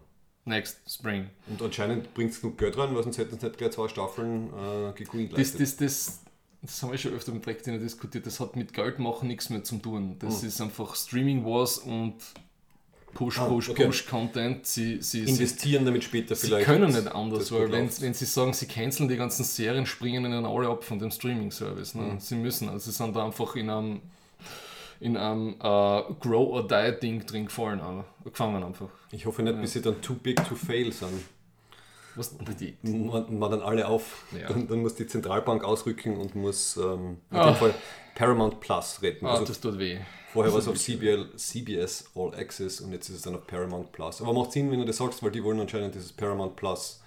Next 0.49 0.79
spring. 0.89 1.27
Und 1.49 1.63
anscheinend 1.63 2.13
bringt 2.15 2.33
es 2.33 2.41
genug 2.41 2.59
Geld 2.59 2.77
rein, 2.77 2.95
weil 2.95 3.03
sonst 3.03 3.19
hätten 3.19 3.39
sie 3.39 3.47
nicht 3.47 3.59
gleich 3.59 3.73
zwei 3.73 3.89
Staffeln 3.89 4.49
äh. 4.49 5.29
Das, 5.37 5.57
das, 5.57 5.77
das, 5.77 6.21
das 6.63 6.83
haben 6.83 6.91
wir 6.91 6.99
schon 6.99 7.13
öfter 7.13 7.33
mit 7.33 7.47
Dreckdiener 7.47 7.79
diskutiert. 7.79 8.27
Das 8.27 8.41
hat 8.41 8.57
mit 8.57 8.73
Geld 8.73 8.99
machen 8.99 9.29
nichts 9.29 9.51
mehr 9.51 9.63
zu 9.63 9.77
tun. 9.77 10.17
Das 10.19 10.43
ist 10.43 10.61
einfach 10.61 10.97
Streaming 10.97 11.45
Wars 11.45 11.79
und 11.79 12.15
Push, 13.15 13.39
Ah, 13.39 13.47
Push, 13.47 13.71
okay. 13.71 13.87
Push 13.87 14.07
Content. 14.07 14.67
Sie, 14.67 14.99
sie, 15.01 15.25
sie, 15.25 15.31
investieren 15.31 15.85
damit 15.85 16.05
später 16.05 16.35
sie 16.35 16.49
vielleicht. 16.49 16.67
können 16.67 16.93
nicht 16.93 17.09
anders, 17.09 17.51
weil 17.53 17.71
wenn, 17.73 17.89
wenn 18.01 18.15
sie 18.15 18.27
sagen, 18.27 18.53
sie 18.53 18.67
canceln 18.67 19.09
die 19.09 19.17
ganzen 19.17 19.45
Serien, 19.45 19.87
springen 19.87 20.25
ihnen 20.25 20.45
alle 20.45 20.69
ab 20.69 20.85
von 20.85 20.99
dem 20.99 21.11
Streaming-Service. 21.11 21.95
Ne? 21.95 22.03
Mhm. 22.03 22.21
Sie 22.21 22.35
müssen, 22.37 22.69
also 22.69 22.91
sie 22.91 22.97
sind 22.97 23.17
da 23.17 23.25
einfach 23.25 23.57
in 23.57 23.71
einem, 23.71 24.01
in 25.01 25.17
einem 25.17 25.55
äh, 25.61 26.03
Grow-or-Die-Ding 26.21 27.27
drin 27.27 27.47
gefallen, 27.47 27.81
aber 27.81 28.05
gefangen 28.25 28.63
einfach. 28.63 28.89
Ich 29.13 29.27
hoffe 29.27 29.43
nicht, 29.43 29.61
bis 29.61 29.73
sie 29.73 29.83
dann 29.83 30.01
too 30.03 30.15
big 30.15 30.37
to 30.49 30.55
fail 30.55 30.93
sind. 30.93 31.23
Was, 32.17 32.37
die, 32.59 32.77
Man, 32.83 33.39
man 33.39 33.51
dann 33.53 33.63
alle 33.63 33.87
auf. 33.87 34.25
Ja. 34.39 34.49
Dann, 34.49 34.67
dann 34.67 34.81
muss 34.83 34.97
die 34.97 35.07
Zentralbank 35.07 35.63
ausrücken 35.63 36.17
und 36.17 36.35
muss 36.35 36.77
ähm, 36.77 37.19
in 37.31 37.37
Ah. 37.37 37.47
dem 37.53 37.55
Fall 37.55 37.75
Paramount 38.17 38.59
Plus 38.59 39.01
retten. 39.03 39.25
ah, 39.27 39.33
Also 39.33 39.45
das 39.45 39.61
tut 39.61 39.79
weh. 39.79 39.99
vorher 40.33 40.53
war 40.53 40.59
es 40.59 40.67
auf 40.67 40.77
CBL, 40.77 41.37
CBS 41.37 42.11
All 42.17 42.35
Access 42.35 42.81
und 42.81 42.91
jetzt 42.93 43.09
ist 43.09 43.17
es 43.17 43.23
dann 43.23 43.37
auf 43.37 43.47
Paramount 43.47 43.93
Plus. 43.93 44.21
Aber 44.21 44.33
macht 44.33 44.51
Sinn, 44.51 44.69
wenn 44.73 44.81
du 44.81 44.85
das 44.85 44.97
sagst, 44.97 45.23
weil 45.23 45.31
die 45.31 45.45
wollen 45.45 45.61
anscheinend 45.61 45.95
dieses 45.95 46.13
Paramount 46.13 46.57
Plus 46.57 47.01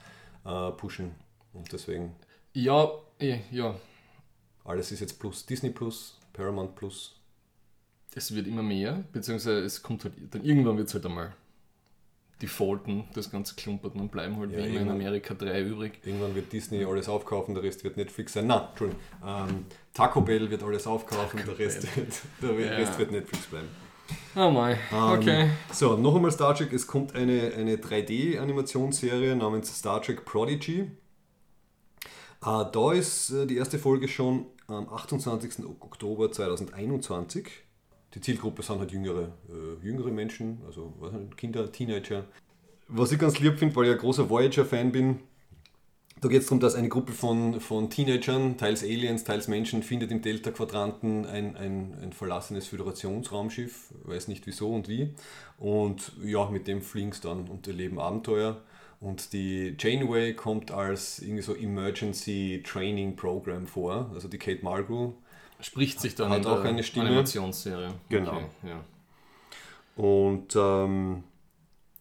äh, 0.45 0.71
pushen. 0.71 1.13
Und 1.53 1.69
deswegen, 1.73 2.15
Ja, 2.53 2.89
eh, 3.19 3.39
ja. 3.51 3.75
alles 4.63 4.93
ist 4.93 5.01
jetzt 5.01 5.19
Plus. 5.19 5.45
Disney 5.45 5.71
Plus, 5.71 6.17
Paramount 6.31 6.73
Plus. 6.77 7.19
Es 8.15 8.35
wird 8.35 8.47
immer 8.47 8.63
mehr, 8.63 9.03
beziehungsweise 9.13 9.59
es 9.59 9.81
kommt 9.81 10.03
halt, 10.03 10.13
dann 10.31 10.43
irgendwann 10.43 10.77
wird 10.77 10.87
es 10.87 10.93
halt 10.93 11.05
einmal 11.05 11.33
defaulten, 12.41 13.03
das 13.13 13.29
ganze 13.29 13.55
Klumpert 13.55 13.95
und 13.95 14.11
bleiben 14.11 14.37
halt 14.37 14.51
Ja, 14.51 14.57
wie 14.57 14.69
immer 14.69 14.81
in 14.81 14.89
Amerika 14.89 15.33
drei 15.35 15.61
übrig. 15.61 15.99
Irgendwann 16.03 16.33
wird 16.33 16.51
Disney 16.51 16.83
alles 16.83 17.07
aufkaufen, 17.07 17.53
der 17.53 17.63
Rest 17.63 17.83
wird 17.83 17.97
Netflix 17.97 18.33
sein. 18.33 18.47
Nein, 18.47 18.63
Entschuldigung. 18.69 19.01
Ähm, 19.25 19.65
Taco 19.93 20.21
Bell 20.21 20.49
wird 20.49 20.63
alles 20.63 20.87
aufkaufen, 20.87 21.41
der 21.45 21.57
Rest, 21.59 21.95
wird, 21.95 22.21
der 22.41 22.59
Ja. 22.59 22.71
Rest 22.77 22.97
wird 22.97 23.11
Netflix 23.11 23.45
bleiben. 23.45 23.67
Oh 24.35 24.49
mein, 24.49 24.77
okay. 24.91 25.43
Ähm, 25.43 25.49
so, 25.71 25.95
noch 25.95 26.15
einmal 26.15 26.31
Star 26.31 26.53
Trek. 26.55 26.73
Es 26.73 26.85
kommt 26.87 27.15
eine, 27.15 27.53
eine 27.55 27.75
3D-Animationsserie 27.77 29.35
namens 29.35 29.77
Star 29.77 30.01
Trek 30.01 30.25
Prodigy. 30.25 30.79
Äh, 30.81 30.89
da 32.41 32.91
ist 32.91 33.29
äh, 33.29 33.45
die 33.45 33.57
erste 33.57 33.77
Folge 33.77 34.07
schon 34.07 34.47
am 34.67 34.89
28. 34.89 35.65
Oktober 35.79 36.31
2021. 36.31 37.49
Die 38.13 38.21
Zielgruppe 38.21 38.61
sind 38.61 38.79
halt 38.79 38.91
jüngere, 38.91 39.31
äh, 39.49 39.85
jüngere 39.85 40.11
Menschen, 40.11 40.59
also 40.65 40.93
nicht, 40.99 41.37
Kinder, 41.37 41.71
Teenager. 41.71 42.25
Was 42.87 43.11
ich 43.11 43.19
ganz 43.19 43.39
lieb 43.39 43.57
finde, 43.57 43.75
weil 43.75 43.85
ich 43.85 43.91
ein 43.91 43.97
großer 43.97 44.29
Voyager-Fan 44.29 44.91
bin, 44.91 45.19
da 46.21 46.27
geht 46.27 46.41
es 46.41 46.45
darum, 46.45 46.59
dass 46.59 46.75
eine 46.75 46.89
Gruppe 46.89 47.13
von, 47.13 47.59
von 47.59 47.89
Teenagern, 47.89 48.55
teils 48.57 48.83
Aliens, 48.83 49.23
teils 49.23 49.47
Menschen, 49.47 49.81
findet 49.81 50.11
im 50.11 50.21
Delta-Quadranten 50.21 51.25
ein, 51.25 51.55
ein, 51.55 51.95
ein 51.99 52.13
verlassenes 52.13 52.67
Föderationsraumschiff, 52.67 53.91
weiß 54.03 54.27
nicht 54.27 54.45
wieso 54.45 54.71
und 54.71 54.87
wie. 54.87 55.15
Und 55.57 56.11
ja, 56.23 56.47
mit 56.49 56.67
dem 56.67 56.83
fliegen 56.83 57.11
sie 57.11 57.21
dann 57.21 57.47
und 57.47 57.67
erleben 57.67 57.97
Abenteuer. 57.97 58.61
Und 58.99 59.33
die 59.33 59.75
Janeway 59.79 60.35
kommt 60.35 60.69
als 60.69 61.19
irgendwie 61.19 61.41
so 61.41 61.55
Emergency 61.55 62.61
Training 62.63 63.15
Program 63.15 63.65
vor. 63.65 64.11
Also 64.13 64.27
die 64.27 64.37
Kate 64.37 64.63
Mulgrew 64.63 65.13
Spricht 65.61 65.99
sich 65.99 66.15
dann 66.15 66.29
Hat 66.31 66.45
auch 66.45 66.61
der 66.61 66.71
eine 66.71 66.83
Stimme. 66.83 67.07
Animationsserie. 67.07 67.93
Genau. 68.09 68.31
Okay, 68.37 68.45
ja. 68.67 68.83
Und 69.95 70.55
ähm, 70.55 71.23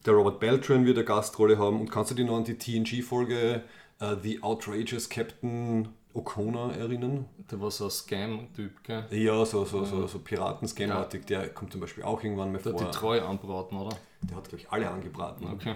der 0.07 0.15
Robert 0.15 0.41
Beltran 0.41 0.85
wird 0.87 0.97
eine 0.97 1.05
Gastrolle 1.05 1.59
haben. 1.59 1.81
Und 1.81 1.91
kannst 1.91 2.11
du 2.11 2.15
dich 2.15 2.27
noch 2.27 2.37
an 2.37 2.45
die 2.45 2.57
TNG-Folge 2.57 3.63
äh, 4.01 4.17
The 4.23 4.43
Outrageous 4.43 5.09
Captain 5.09 5.89
O'Connor 6.15 6.73
erinnern? 6.73 7.27
Der 7.51 7.61
war 7.61 7.71
so 7.71 7.85
ein 7.85 7.91
Scam-Typ, 7.91 8.83
gell? 8.85 9.05
Ja, 9.11 9.45
so, 9.45 9.65
so, 9.65 9.85
so, 9.85 10.07
so 10.07 10.19
Piraten-Scam-artig. 10.21 11.27
Der 11.27 11.49
kommt 11.51 11.73
zum 11.73 11.81
Beispiel 11.81 12.05
auch 12.05 12.23
irgendwann 12.23 12.53
mal 12.53 12.59
Der 12.63 12.73
vor. 12.73 12.81
hat 12.81 12.95
die 12.95 12.99
Treu 12.99 13.21
anbraten, 13.23 13.77
oder? 13.79 13.97
Der 14.23 14.37
hat, 14.37 14.49
glaube 14.49 14.63
ich, 14.63 14.71
alle 14.71 14.89
angebraten. 14.91 15.47
Okay. 15.53 15.75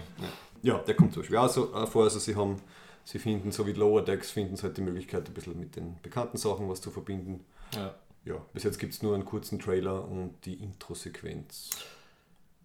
Ja, 0.63 0.79
der 0.79 0.95
kommt 0.95 1.13
zum 1.13 1.23
Beispiel 1.23 1.37
auch 1.39 1.49
so 1.49 1.75
auch 1.75 1.89
vor. 1.89 2.05
Also 2.05 2.19
sie 2.19 2.35
haben, 2.37 2.57
sie 3.05 3.19
finden, 3.19 3.53
so 3.53 3.67
wie 3.67 3.73
Lower 3.73 4.03
Decks, 4.03 4.31
finden 4.31 4.57
sie 4.57 4.63
halt 4.63 4.77
die 4.77 4.83
Möglichkeit, 4.83 5.29
ein 5.29 5.35
bisschen 5.35 5.59
mit 5.59 5.77
den 5.77 5.97
bekannten 6.03 6.37
Sachen 6.39 6.69
was 6.69 6.81
zu 6.81 6.91
verbinden. 6.91 7.45
Ja. 7.75 7.95
Ja, 8.27 8.37
bis 8.55 8.63
jetzt 8.63 8.79
gibt 8.79 8.95
es 8.95 9.03
nur 9.03 9.15
einen 9.15 9.27
kurzen 9.27 9.59
Trailer 9.59 10.03
und 10.09 10.35
die 10.47 10.55
Intro-Sequenz. 10.55 11.71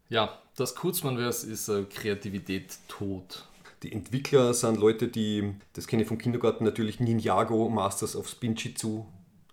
ja, 0.07 0.37
das 0.55 0.73
Kurzmann-Vers 0.75 1.43
ist 1.43 1.67
äh, 1.69 1.83
Kreativität 1.83 2.77
tot. 2.87 3.45
Die 3.83 3.91
Entwickler 3.91 4.53
sind 4.53 4.77
Leute, 4.79 5.07
die, 5.09 5.53
das 5.73 5.87
kenne 5.87 6.03
ich 6.03 6.07
vom 6.07 6.17
Kindergarten 6.17 6.63
natürlich, 6.63 6.99
Ninjago 6.99 7.69
Masters 7.69 8.15
of 8.15 8.27
Spinjitzu, 8.29 9.05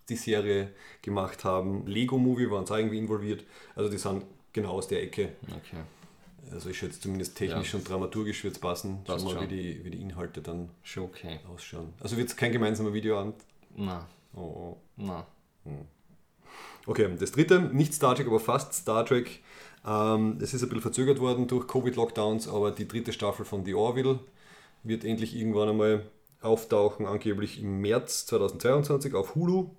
die 0.09 0.15
Serie 0.15 0.71
gemacht 1.01 1.43
haben. 1.43 1.85
Lego 1.87 2.17
Movie 2.17 2.49
waren 2.49 2.65
sie 2.65 2.73
auch 2.73 2.77
irgendwie 2.77 2.97
involviert. 2.99 3.43
Also 3.75 3.89
die 3.89 3.97
sind 3.97 4.23
genau 4.53 4.71
aus 4.71 4.87
der 4.87 5.03
Ecke. 5.03 5.33
Okay. 5.49 5.81
Also 6.51 6.69
ich 6.69 6.77
schätze 6.77 7.01
zumindest 7.01 7.35
technisch 7.37 7.73
Ja. 7.73 7.79
und 7.79 7.87
dramaturgisch 7.89 8.43
wird 8.45 8.55
es 8.55 8.59
passen. 8.61 8.99
Schauen 9.05 9.25
wir 9.27 9.33
mal, 9.35 9.41
wie 9.43 9.47
die, 9.47 9.83
wie 9.85 9.89
die 9.91 10.01
Inhalte 10.01 10.41
dann 10.41 10.69
okay. 10.97 11.39
ausschauen. 11.53 11.93
Also 11.99 12.15
wird 12.15 12.29
es 12.29 12.35
kein 12.37 12.53
gemeinsamer 12.53 12.93
Videoabend. 12.93 13.35
Na, 13.75 14.07
Oh, 14.33 14.39
oh. 14.41 14.77
na. 14.97 15.25
Okay, 16.85 17.09
das 17.19 17.31
dritte, 17.31 17.59
nicht 17.59 17.93
Star 17.93 18.15
Trek, 18.15 18.27
aber 18.27 18.39
fast 18.39 18.73
Star 18.73 19.05
Trek. 19.05 19.41
Ähm, 19.85 20.37
es 20.41 20.53
ist 20.53 20.63
ein 20.63 20.69
bisschen 20.69 20.81
verzögert 20.81 21.19
worden 21.19 21.47
durch 21.47 21.67
Covid-Lockdowns, 21.67 22.47
aber 22.47 22.71
die 22.71 22.87
dritte 22.87 23.13
Staffel 23.13 23.45
von 23.45 23.65
The 23.65 23.73
Orville 23.73 24.19
wird 24.83 25.03
endlich 25.03 25.35
irgendwann 25.35 25.69
einmal 25.69 26.05
auftauchen, 26.41 27.05
angeblich 27.05 27.61
im 27.61 27.81
März 27.81 28.25
2022 28.27 29.13
auf 29.13 29.35
Hulu. 29.35 29.69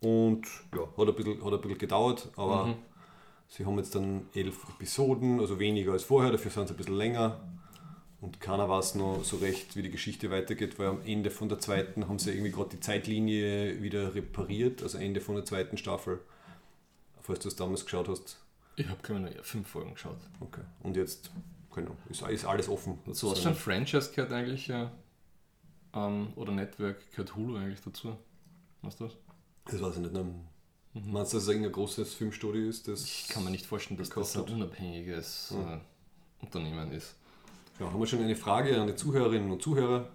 Und 0.00 0.46
ja, 0.74 0.82
hat 0.96 1.08
ein 1.08 1.14
bisschen, 1.14 1.44
hat 1.44 1.52
ein 1.52 1.60
bisschen 1.60 1.78
gedauert, 1.78 2.28
aber 2.36 2.74
sie 3.48 3.64
haben 3.64 3.78
jetzt 3.78 3.94
dann 3.94 4.28
elf 4.34 4.56
Episoden, 4.68 5.38
also 5.40 5.58
weniger 5.58 5.92
als 5.92 6.02
vorher, 6.02 6.32
dafür 6.32 6.50
sind 6.50 6.68
sie 6.68 6.74
ein 6.74 6.76
bisschen 6.76 6.96
länger. 6.96 7.40
Und 8.22 8.40
keiner 8.40 8.68
weiß 8.68 8.94
noch 8.94 9.24
so 9.24 9.38
recht, 9.38 9.74
wie 9.74 9.82
die 9.82 9.90
Geschichte 9.90 10.30
weitergeht, 10.30 10.78
weil 10.78 10.86
am 10.86 11.02
Ende 11.04 11.28
von 11.28 11.48
der 11.48 11.58
zweiten 11.58 12.08
haben 12.08 12.20
sie 12.20 12.30
irgendwie 12.30 12.52
gerade 12.52 12.70
die 12.70 12.78
Zeitlinie 12.78 13.82
wieder 13.82 14.14
repariert, 14.14 14.80
also 14.80 14.96
Ende 14.96 15.20
von 15.20 15.34
der 15.34 15.44
zweiten 15.44 15.76
Staffel. 15.76 16.20
Falls 17.20 17.40
du 17.40 17.48
es 17.48 17.56
damals 17.56 17.84
geschaut 17.84 18.08
hast. 18.08 18.38
Ich 18.76 18.88
habe, 18.88 19.18
nur 19.18 19.28
fünf 19.42 19.68
Folgen 19.68 19.94
geschaut. 19.94 20.18
Okay. 20.38 20.60
Und 20.84 20.96
jetzt, 20.96 21.32
keine 21.74 21.88
Ahnung, 21.88 21.98
ist, 22.10 22.22
ist 22.22 22.44
alles 22.44 22.68
offen. 22.68 22.96
So 23.10 23.32
was 23.32 23.40
für 23.40 23.48
ein 23.48 23.54
Franchise 23.56 24.12
gehört 24.14 24.32
eigentlich, 24.32 24.70
äh, 24.70 24.86
ähm, 25.92 26.32
oder 26.36 26.52
Network, 26.52 27.10
gehört 27.10 27.34
Hulu 27.34 27.56
eigentlich 27.56 27.80
dazu? 27.80 28.16
Weißt 28.82 29.00
du 29.00 29.04
das? 29.04 29.16
Das 29.64 29.82
weiß 29.82 29.96
ich 29.96 30.02
nicht. 30.02 30.12
Ne? 30.12 30.32
Meinst 30.94 31.32
du, 31.32 31.38
dass 31.38 31.44
es 31.44 31.48
irgendein 31.48 31.72
großes 31.72 32.14
Filmstudio 32.14 32.68
ist? 32.68 32.86
Das 32.86 33.02
Ich 33.02 33.26
kann 33.28 33.42
mir 33.42 33.50
nicht 33.50 33.66
vorstellen, 33.66 33.98
dass 33.98 34.10
das 34.10 34.36
ein 34.36 34.42
unabhängiges 34.42 35.52
äh, 35.52 35.78
Unternehmen 36.44 36.92
ist. 36.92 37.16
Ja, 37.80 37.86
haben 37.86 37.98
wir 37.98 38.06
schon 38.06 38.20
eine 38.20 38.36
Frage 38.36 38.80
an 38.80 38.86
die 38.86 38.94
Zuhörerinnen 38.94 39.50
und 39.50 39.62
Zuhörer? 39.62 40.08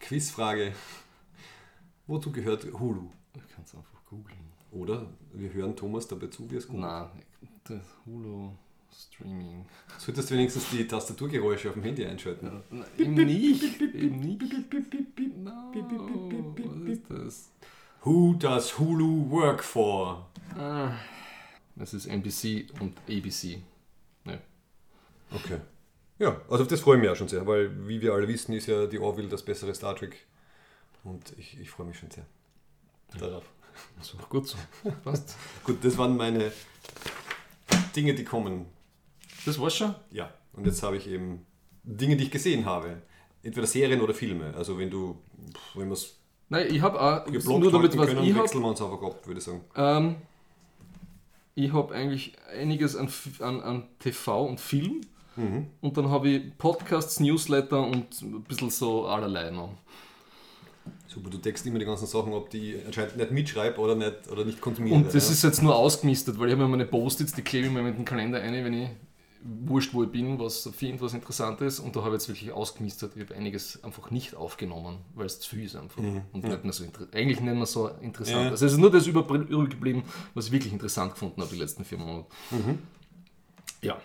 Quizfrage. 0.00 0.72
Wozu 2.06 2.32
gehört 2.32 2.64
Hulu? 2.64 3.08
Du 3.32 3.40
kannst 3.54 3.74
einfach 3.74 4.04
googeln. 4.08 4.38
Oder 4.72 5.06
wir 5.32 5.52
hören 5.52 5.76
Thomas 5.76 6.08
dabei 6.08 6.26
zu, 6.26 6.50
wie 6.50 6.56
es 6.56 6.66
gut 6.66 6.80
Na, 6.80 7.10
das 7.64 7.82
Hulu 8.04 8.50
Streaming. 8.94 9.64
Solltest 9.98 10.30
du 10.30 10.34
wenigstens 10.34 10.68
die 10.70 10.86
Tastaturgeräusche 10.86 11.68
auf 11.68 11.74
dem 11.74 11.82
Handy 11.82 12.04
einschalten? 12.04 12.62
Na, 12.70 12.84
eben 12.98 13.14
nicht. 13.14 13.80
Eben 13.80 14.20
nicht. 14.20 14.42
No, 15.38 15.72
was 15.74 16.88
ist 16.88 17.02
das? 17.08 17.50
Who 18.02 18.34
does 18.34 18.78
Hulu 18.78 19.30
work 19.30 19.62
for? 19.62 20.26
Ah, 20.58 20.92
das 21.76 21.94
ist 21.94 22.06
NBC 22.06 22.66
und 22.80 22.98
ABC. 23.08 23.62
Ja. 24.24 24.38
Okay. 25.32 25.58
Ja, 26.22 26.40
also 26.48 26.62
auf 26.62 26.68
das 26.68 26.80
freue 26.80 26.96
ich 26.96 27.02
mich 27.02 27.10
auch 27.10 27.16
schon 27.16 27.26
sehr, 27.26 27.44
weil 27.48 27.88
wie 27.88 28.00
wir 28.00 28.14
alle 28.14 28.28
wissen, 28.28 28.52
ist 28.52 28.68
ja 28.68 28.86
die 28.86 29.00
Orville 29.00 29.26
das 29.26 29.42
bessere 29.42 29.74
Star 29.74 29.96
Trek. 29.96 30.24
Und 31.02 31.32
ich, 31.36 31.58
ich 31.58 31.68
freue 31.68 31.88
mich 31.88 31.98
schon 31.98 32.12
sehr 32.12 32.24
darauf. 33.18 33.42
So, 34.00 34.16
gut 34.28 34.46
so. 34.46 34.56
Passt. 35.04 35.36
Gut, 35.64 35.84
das 35.84 35.98
waren 35.98 36.16
meine 36.16 36.52
Dinge, 37.96 38.14
die 38.14 38.22
kommen. 38.22 38.66
Das 39.44 39.60
war's 39.60 39.74
schon? 39.74 39.96
Ja, 40.12 40.32
und 40.52 40.64
jetzt 40.64 40.84
habe 40.84 40.96
ich 40.96 41.08
eben 41.08 41.44
Dinge, 41.82 42.16
die 42.16 42.24
ich 42.24 42.30
gesehen 42.30 42.66
habe. 42.66 43.02
Entweder 43.42 43.66
Serien 43.66 44.00
oder 44.00 44.14
Filme. 44.14 44.54
Also 44.56 44.78
wenn 44.78 44.90
du, 44.90 45.20
wenn 45.74 45.88
wir 45.88 45.94
es 45.94 46.20
Nein, 46.48 46.68
ich 46.70 46.82
habe 46.82 47.00
auch, 47.00 47.26
nur 47.26 47.72
damit 47.72 47.98
was 47.98 48.06
können, 48.06 48.22
ich 48.22 48.32
habe, 48.32 48.44
wechseln 48.44 48.60
wir 48.60 48.68
uns 48.68 48.80
einfach 48.80 49.02
ab, 49.02 49.26
würde 49.26 49.38
ich 49.38 49.44
sagen. 49.44 49.64
ähm, 49.74 50.16
ich 51.56 51.72
habe 51.72 51.92
eigentlich 51.92 52.36
einiges 52.48 52.94
an, 52.94 53.10
an, 53.40 53.60
an 53.60 53.88
TV 53.98 54.46
und 54.46 54.60
Film 54.60 55.00
Mhm. 55.36 55.66
und 55.80 55.96
dann 55.96 56.10
habe 56.10 56.28
ich 56.28 56.58
Podcasts, 56.58 57.20
Newsletter 57.20 57.80
und 57.86 58.20
ein 58.22 58.42
bisschen 58.42 58.70
so 58.70 59.06
allerlei 59.06 59.50
noch. 59.50 59.74
Super, 61.06 61.30
du 61.30 61.38
deckst 61.38 61.66
immer 61.66 61.78
die 61.78 61.84
ganzen 61.84 62.06
Sachen 62.06 62.32
ab, 62.32 62.50
die 62.50 62.74
ich 62.74 62.86
anscheinend 62.86 63.16
nicht 63.16 63.30
mitschreibe 63.30 63.78
oder 63.78 63.94
nicht, 63.94 64.28
oder 64.30 64.44
nicht 64.44 64.60
konsumiere. 64.60 64.96
Und 64.96 65.06
das 65.06 65.26
ja? 65.26 65.32
ist 65.32 65.42
jetzt 65.42 65.62
nur 65.62 65.76
ausgemistet, 65.76 66.38
weil 66.38 66.48
ich 66.48 66.52
habe 66.52 66.62
mir 66.62 66.68
meine 66.68 66.86
Post-its, 66.86 67.32
die 67.32 67.42
klebe 67.42 67.66
ich 67.66 67.72
mir 67.72 67.82
mit 67.82 67.96
dem 67.96 68.04
Kalender 68.04 68.40
ein, 68.40 68.64
wenn 68.64 68.72
ich 68.72 68.88
wurscht, 69.44 69.92
wo 69.92 70.04
ich 70.04 70.10
bin, 70.10 70.38
was 70.38 70.68
finde, 70.74 71.02
was 71.02 71.14
interessant 71.14 71.60
ist. 71.60 71.80
Und 71.80 71.96
da 71.96 72.00
habe 72.00 72.10
ich 72.10 72.22
jetzt 72.22 72.28
wirklich 72.28 72.52
ausgemistet. 72.52 73.12
Ich 73.16 73.22
habe 73.22 73.34
einiges 73.34 73.82
einfach 73.82 74.10
nicht 74.10 74.34
aufgenommen, 74.34 74.98
weil 75.14 75.26
es 75.26 75.40
zu 75.40 75.50
viel 75.50 75.64
ist 75.64 75.76
einfach. 75.76 75.98
Und 75.98 76.44
nicht 76.44 76.64
mehr 76.64 76.72
so 76.72 76.84
eigentlich 77.12 77.40
nicht 77.40 77.54
mehr 77.54 77.66
so 77.66 77.88
interessant. 78.00 78.38
Mhm. 78.38 78.44
Ja. 78.44 78.50
Also 78.50 78.66
es 78.66 78.72
ist 78.72 78.78
nur 78.78 78.90
das 78.90 79.06
übrig 79.06 79.48
geblieben, 79.48 80.04
was 80.34 80.46
ich 80.46 80.52
wirklich 80.52 80.72
interessant 80.72 81.12
gefunden 81.12 81.40
habe 81.40 81.52
die 81.52 81.60
letzten 81.60 81.84
vier 81.84 81.98
Monate. 81.98 82.26
Mhm. 82.50 82.78
Ja. 83.82 84.00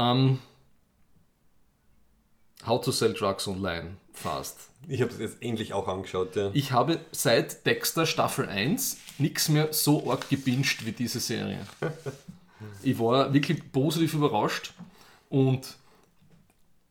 Ähm, 0.00 0.38
How 2.66 2.80
to 2.80 2.92
sell 2.92 3.14
drugs 3.14 3.48
online 3.48 3.96
fast. 4.12 4.68
Ich 4.88 5.00
habe 5.00 5.10
es 5.12 5.18
jetzt 5.18 5.42
endlich 5.42 5.72
auch 5.72 5.88
angeschaut. 5.88 6.36
Ja. 6.36 6.50
Ich 6.52 6.72
habe 6.72 7.00
seit 7.10 7.64
Dexter 7.64 8.06
Staffel 8.06 8.48
1 8.48 8.98
nichts 9.18 9.48
mehr 9.48 9.72
so 9.72 10.10
arg 10.10 10.28
gebinged 10.28 10.84
wie 10.84 10.92
diese 10.92 11.20
Serie. 11.20 11.66
Ich 12.82 12.98
war 12.98 13.32
wirklich 13.32 13.72
positiv 13.72 14.14
überrascht 14.14 14.74
und 15.30 15.76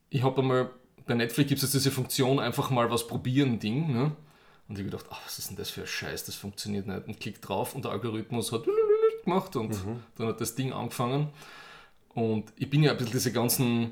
ich 0.10 0.24
habe 0.24 0.42
einmal, 0.42 0.72
bei 1.06 1.14
Netflix 1.14 1.50
gibt 1.50 1.60
es 1.60 1.64
jetzt 1.64 1.74
diese 1.74 1.92
Funktion, 1.92 2.40
einfach 2.40 2.72
mal 2.72 2.90
was 2.90 3.06
probieren 3.06 3.60
Ding. 3.60 3.94
Ne? 3.94 4.12
Und 4.68 4.76
ich 4.76 4.80
habe 4.80 4.90
gedacht, 4.90 5.06
ach, 5.12 5.22
was 5.26 5.38
ist 5.38 5.50
denn 5.50 5.58
das 5.58 5.70
für 5.70 5.82
ein 5.82 5.88
Scheiß, 5.88 6.26
das 6.26 6.34
funktioniert 6.34 6.88
nicht. 6.88 7.08
Und 7.08 7.20
klick 7.20 7.42
drauf 7.42 7.76
und 7.76 7.86
der 7.86 7.92
Algorithmus 7.92 8.52
hat 8.52 8.64
gemacht 9.24 9.56
und 9.56 9.78
dann 10.18 10.28
hat 10.28 10.42
das 10.42 10.56
Ding 10.56 10.74
angefangen. 10.74 11.30
Und 12.14 12.52
ich 12.58 12.70
bin 12.70 12.84
ja 12.84 12.92
ein 12.92 12.98
bisschen 12.98 13.14
diese 13.14 13.32
ganzen 13.32 13.92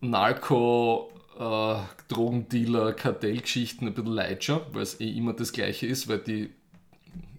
Narco, 0.00 1.10
äh, 1.38 1.76
Drogendealer, 2.08 2.92
Kartellgeschichten 2.92 3.88
ein 3.88 3.94
bisschen 3.94 4.12
leid 4.12 4.44
schon, 4.44 4.60
weil 4.72 4.82
es 4.82 5.00
eh 5.00 5.10
immer 5.10 5.32
das 5.32 5.52
Gleiche 5.52 5.86
ist, 5.86 6.08
weil 6.08 6.18
die 6.18 6.50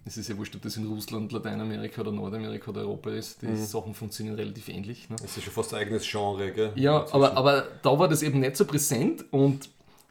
es 0.06 0.16
ist 0.16 0.28
ja 0.28 0.36
wurscht, 0.36 0.56
ob 0.56 0.62
das 0.62 0.76
in 0.76 0.86
Russland, 0.86 1.30
Lateinamerika 1.30 2.00
oder 2.00 2.10
Nordamerika 2.10 2.70
oder 2.70 2.80
Europa 2.80 3.10
ist. 3.10 3.42
Die 3.42 3.46
Mhm. 3.46 3.56
Sachen 3.64 3.94
funktionieren 3.94 4.34
relativ 4.34 4.68
ähnlich. 4.68 5.08
Ne? 5.08 5.14
Das 5.20 5.36
ist 5.36 5.44
schon 5.44 5.52
fast 5.52 5.72
ein 5.72 5.80
eigenes 5.82 6.08
Genre, 6.10 6.50
gell? 6.52 6.72
Ja, 6.74 7.00
Inzwischen. 7.00 7.14
aber, 7.14 7.36
aber 7.36 7.68
da 7.82 7.96
war 7.98 8.08
das 8.08 8.22
eben 8.22 8.40
nicht 8.40 8.56
so 8.56 8.64
präsent 8.64 9.24
und 9.30 9.68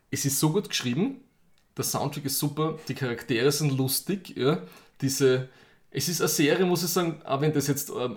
es 0.09 0.23
ist 0.25 0.39
so 0.39 0.51
gut 0.53 0.69
geschrieben, 0.69 1.17
der 1.75 1.83
Soundtrack 1.83 2.25
ist 2.25 2.39
super, 2.39 2.77
die 2.87 2.93
Charaktere 2.93 3.51
sind 3.51 3.75
lustig, 3.77 4.37
ja, 4.37 4.61
diese, 5.01 5.49
es 5.91 6.07
ist 6.07 6.21
eine 6.21 6.29
Serie, 6.29 6.65
muss 6.65 6.83
ich 6.83 6.89
sagen, 6.89 7.21
auch 7.25 7.41
wenn 7.41 7.51
das 7.51 7.67
jetzt 7.67 7.89
ähm, 7.89 8.15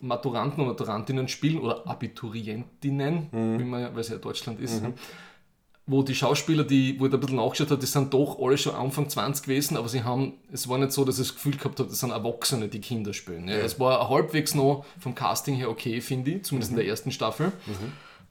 Maturanten 0.00 0.60
und 0.62 0.68
Maturantinnen 0.68 1.28
spielen 1.28 1.58
oder 1.58 1.86
Abiturientinnen, 1.86 3.28
wie 3.32 3.64
man 3.64 3.80
ja, 3.80 3.94
weil 3.94 4.00
es 4.00 4.08
ja 4.08 4.16
Deutschland 4.16 4.60
ist, 4.60 4.82
wo 5.86 6.02
die 6.02 6.14
Schauspieler, 6.14 6.64
die, 6.64 6.98
wo 6.98 7.06
ich 7.06 7.12
da 7.12 7.16
ein 7.16 7.20
bisschen 7.20 7.36
nachgeschaut 7.36 7.70
habe, 7.70 7.80
die 7.80 7.86
sind 7.86 8.12
doch 8.12 8.38
alle 8.40 8.58
schon 8.58 8.74
Anfang 8.74 9.08
20 9.08 9.44
gewesen, 9.44 9.76
aber 9.76 9.88
sie 9.88 10.02
haben, 10.02 10.34
es 10.52 10.68
war 10.68 10.78
nicht 10.78 10.90
so, 10.90 11.04
dass 11.04 11.20
ich 11.20 11.28
das 11.28 11.36
Gefühl 11.36 11.56
gehabt 11.56 11.78
habe, 11.78 11.88
das 11.88 12.00
sind 12.00 12.10
Erwachsene, 12.10 12.68
die 12.68 12.80
Kinder 12.80 13.14
spielen. 13.14 13.46
Ja. 13.46 13.54
Es 13.56 13.78
war 13.78 14.08
halbwegs 14.08 14.54
noch 14.54 14.84
vom 14.98 15.14
Casting 15.14 15.54
her 15.54 15.70
okay, 15.70 16.00
finde 16.00 16.32
ich, 16.32 16.44
zumindest 16.44 16.72
in 16.72 16.76
der 16.76 16.86
ersten 16.86 17.12
Staffel. 17.12 17.52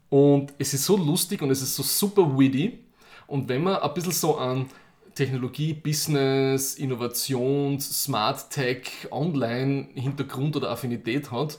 Und 0.09 0.53
es 0.57 0.73
ist 0.73 0.85
so 0.85 0.97
lustig 0.97 1.41
und 1.41 1.49
es 1.49 1.61
ist 1.61 1.75
so 1.75 1.83
super 1.83 2.37
witty. 2.37 2.79
Und 3.27 3.47
wenn 3.47 3.63
man 3.63 3.77
ein 3.77 3.93
bisschen 3.93 4.11
so 4.11 4.37
an 4.37 4.67
Technologie, 5.15 5.73
Business, 5.73 6.75
Innovations, 6.75 8.03
Smart 8.03 8.49
Tech, 8.49 8.81
Online-Hintergrund 9.11 10.55
oder 10.57 10.69
Affinität 10.69 11.31
hat, 11.31 11.57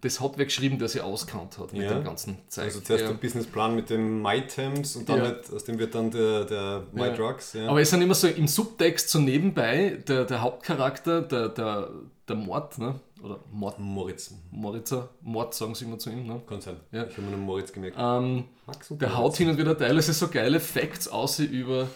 das 0.00 0.20
hat 0.20 0.32
wer 0.36 0.44
geschrieben, 0.46 0.78
der 0.78 0.88
sich 0.88 1.00
auskannt 1.02 1.58
hat 1.58 1.72
mit 1.72 1.82
Ja. 1.82 1.94
dem 1.94 2.04
ganzen 2.04 2.38
Zeug. 2.48 2.64
Also 2.64 2.80
zuerst 2.80 3.02
Ja. 3.04 3.10
der 3.10 3.16
Businessplan 3.18 3.74
mit 3.74 3.90
dem 3.90 4.22
MyTems 4.22 4.96
und 4.96 5.08
dann 5.08 5.18
Ja. 5.18 5.24
halt, 5.24 5.52
aus 5.52 5.64
dem 5.64 5.78
wird 5.78 5.94
dann 5.94 6.10
der, 6.10 6.44
der 6.44 6.82
MyDrugs. 6.92 7.52
Ja. 7.54 7.68
Aber 7.68 7.80
es 7.80 7.90
sind 7.90 8.02
immer 8.02 8.14
so 8.14 8.26
im 8.28 8.48
Subtext 8.48 9.08
so 9.10 9.18
nebenbei 9.18 9.98
der, 10.08 10.24
der 10.24 10.40
Hauptcharakter, 10.40 11.22
der, 11.22 11.48
der, 11.50 11.90
der 12.28 12.36
Mord, 12.36 12.78
ne? 12.78 12.98
oder 13.22 13.38
Mord, 13.52 13.78
Moritz. 13.78 14.34
Moritzer, 14.50 15.08
Mord 15.22 15.54
sagen 15.54 15.74
sie 15.74 15.86
immer 15.86 15.98
zu 15.98 16.10
ihm. 16.10 16.26
Ne? 16.26 16.42
Kann 16.46 16.60
sein. 16.60 16.76
Ja. 16.92 17.04
Ich 17.04 17.12
habe 17.16 17.22
mir 17.22 17.30
nur 17.36 17.40
Moritz 17.40 17.72
gemerkt. 17.72 17.96
Ähm, 17.98 18.44
Max 18.66 18.90
und 18.90 19.00
der 19.00 19.08
Moritz. 19.08 19.22
haut 19.22 19.36
hin 19.36 19.48
und 19.48 19.56
wieder 19.58 19.76
teilweise 19.78 20.12
so 20.12 20.28
geile 20.28 20.60
Facts 20.60 21.08
aus 21.08 21.38
über 21.38 21.88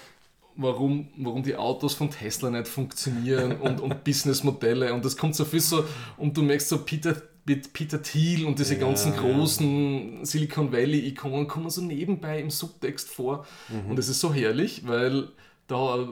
warum, 0.59 1.09
warum 1.17 1.43
die 1.43 1.57
Autos 1.57 1.95
von 1.95 2.11
Tesla 2.11 2.51
nicht 2.51 2.69
funktionieren 2.69 3.53
und, 3.61 3.81
und 3.81 4.05
Businessmodelle 4.05 4.93
und 4.93 5.05
das 5.05 5.17
kommt 5.17 5.35
so 5.35 5.45
viel 5.47 5.61
so 5.61 5.85
und 6.19 6.37
du 6.37 6.43
merkst 6.43 6.69
so 6.69 6.79
Peter 6.85 7.17
mit 7.47 7.73
Peter 7.73 8.03
Thiel 8.03 8.45
und 8.45 8.59
diese 8.59 8.75
Ja, 8.75 8.81
ganzen 8.81 9.15
ja. 9.15 9.21
großen 9.23 10.23
Silicon 10.27 10.71
Valley-Ikonen 10.71 11.49
kommen 11.49 11.71
so 11.71 11.81
nebenbei 11.81 12.41
im 12.41 12.51
Subtext 12.51 13.09
vor 13.09 13.47
Mhm. 13.71 13.91
und 13.91 13.97
das 13.97 14.09
ist 14.09 14.21
so 14.21 14.35
herrlich, 14.35 14.83
weil 14.87 15.29
da 15.67 16.07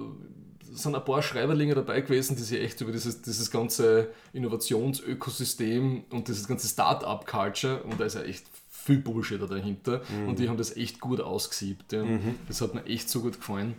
sind 0.73 0.95
ein 0.95 1.05
paar 1.05 1.23
Schreiberlinge 1.23 1.75
dabei 1.75 2.01
gewesen, 2.01 2.37
die 2.37 2.43
sich 2.43 2.59
echt 2.61 2.81
über 2.81 2.93
dieses, 2.93 3.21
dieses 3.23 3.51
ganze 3.51 4.09
Innovationsökosystem 4.33 6.05
und 6.11 6.29
dieses 6.29 6.47
ganze 6.49 6.69
Start-up-Culture 6.69 7.83
und 7.83 8.01
da 8.01 8.05
ist 8.05 8.15
ja 8.15 8.23
echt 8.23 8.45
viel 8.71 8.99
Bullshit 8.99 9.41
da 9.43 9.47
dahinter 9.47 10.03
Mhm. 10.09 10.29
und 10.29 10.39
die 10.39 10.49
haben 10.49 10.57
das 10.57 10.77
echt 10.77 11.01
gut 11.01 11.21
ausgesiebt. 11.21 11.93
Ja. 11.93 12.05
Das 12.47 12.61
hat 12.61 12.75
mir 12.75 12.85
echt 12.87 13.11
so 13.11 13.21
gut 13.21 13.37
gefallen. 13.39 13.75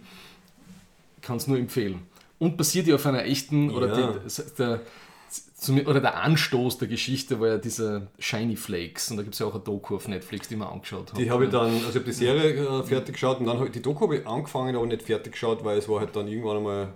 Kann 1.27 1.37
es 1.37 1.47
nur 1.47 1.57
empfehlen. 1.57 2.07
Und 2.39 2.55
basiert 2.55 2.87
ja 2.87 2.95
auf 2.95 3.05
einer 3.05 3.25
echten, 3.25 3.69
oder, 3.71 3.87
Ja. 3.99 4.13
die, 4.13 4.55
der, 4.57 4.81
oder 5.87 5.99
der 5.99 6.23
Anstoß 6.23 6.77
der 6.77 6.87
Geschichte 6.87 7.39
war 7.41 7.47
ja 7.49 7.57
dieser 7.57 8.07
Shiny 8.17 8.55
Flakes 8.55 9.11
und 9.11 9.17
da 9.17 9.23
gibt 9.23 9.33
es 9.33 9.39
ja 9.39 9.47
auch 9.47 9.55
eine 9.55 9.63
Doku 9.63 9.95
auf 9.97 10.07
Netflix, 10.07 10.47
die 10.47 10.55
man 10.55 10.69
angeschaut 10.69 11.11
habe. 11.11 11.21
Die 11.21 11.29
habe 11.29 11.45
ich 11.45 11.51
dann, 11.51 11.65
also 11.73 11.89
ich 11.89 11.95
habe 11.95 12.05
die 12.05 12.11
Serie 12.13 12.53
äh, 12.53 12.83
fertig 12.83 13.15
geschaut 13.15 13.39
und 13.41 13.47
dann 13.47 13.57
habe 13.57 13.65
ich 13.67 13.73
die 13.73 13.81
Doku 13.81 14.03
habe 14.05 14.17
ich 14.19 14.25
angefangen, 14.27 14.73
aber 14.75 14.85
nicht 14.85 15.01
fertig 15.01 15.33
geschaut, 15.33 15.65
weil 15.65 15.77
es 15.79 15.89
war 15.89 15.99
halt 15.99 16.15
dann 16.15 16.27
irgendwann 16.29 16.57
einmal, 16.57 16.93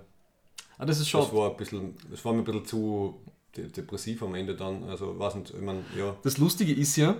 Ah, 0.78 0.86
das 0.86 0.96
ist 0.98 1.02
es 1.04 1.10
schade. 1.10 1.28
war 1.36 1.52
ein 1.52 1.58
bisschen, 1.58 1.96
es 2.14 2.24
war 2.24 2.32
mir 2.34 2.40
ein 2.40 2.46
bisschen 2.46 2.66
zu 2.66 3.20
de 3.58 3.68
depressiv 3.68 4.24
am 4.24 4.34
Ende 4.36 4.56
dann. 4.56 4.84
Also 4.86 5.20
weiß 5.20 5.36
nicht, 5.36 5.54
ich 5.54 5.62
meine, 5.62 5.84
ja. 5.98 6.16
Das 6.24 6.38
Lustige 6.38 6.72
ist 6.74 6.96
ja, 6.96 7.16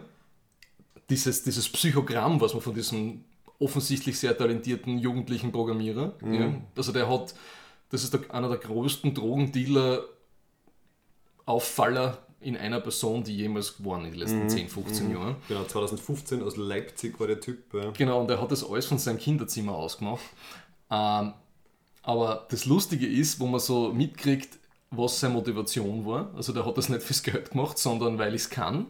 dieses, 1.10 1.44
dieses 1.44 1.68
Psychogramm, 1.70 2.40
was 2.40 2.54
man 2.54 2.62
von 2.62 2.74
diesem 2.74 3.26
offensichtlich 3.62 4.20
sehr 4.20 4.38
talentierten 4.38 4.98
jugendlichen 4.98 5.52
Programmierer, 5.52 6.14
ja, 6.26 6.54
also 6.76 6.92
der 6.92 7.10
hat, 7.10 7.34
das 7.90 8.04
ist 8.04 8.14
der, 8.14 8.22
einer 8.34 8.50
der 8.50 8.58
größten 8.58 9.14
Drogendealer, 9.14 10.04
Auffaller 11.46 12.18
in 12.40 12.58
einer 12.58 12.80
Person, 12.80 13.24
die 13.24 13.36
jemals 13.36 13.78
geworden 13.78 14.06
in 14.06 14.12
den 14.12 14.20
letzten 14.20 14.50
10, 14.50 14.70
15 14.70 15.12
Jahren. 15.12 15.36
Genau, 15.48 15.64
2015 15.64 16.42
aus 16.42 16.58
Leipzig 16.58 17.20
war 17.20 17.28
der 17.28 17.40
Typ. 17.40 17.74
Ja. 17.74 17.92
Genau, 17.92 18.22
und 18.22 18.30
er 18.32 18.42
hat 18.42 18.52
das 18.52 18.68
alles 18.68 18.86
von 18.88 18.98
seinem 18.98 19.20
Kinderzimmer 19.20 19.76
ausgemacht. 19.76 20.22
Ähm, 20.90 21.34
aber 22.04 22.48
das 22.50 22.66
Lustige 22.66 23.06
ist, 23.06 23.40
wo 23.40 23.46
man 23.46 23.60
so 23.60 23.94
mitkriegt, 23.94 24.58
was 24.90 25.20
seine 25.20 25.36
Motivation 25.36 26.06
war. 26.06 26.32
Also 26.36 26.52
der 26.52 26.66
hat 26.66 26.78
das 26.78 26.90
nicht 26.90 27.04
fürs 27.04 27.22
Geld 27.22 27.52
gemacht, 27.52 27.78
sondern 27.78 28.18
weil 28.18 28.34
ich 28.34 28.42
es 28.42 28.50
kann. 28.50 28.88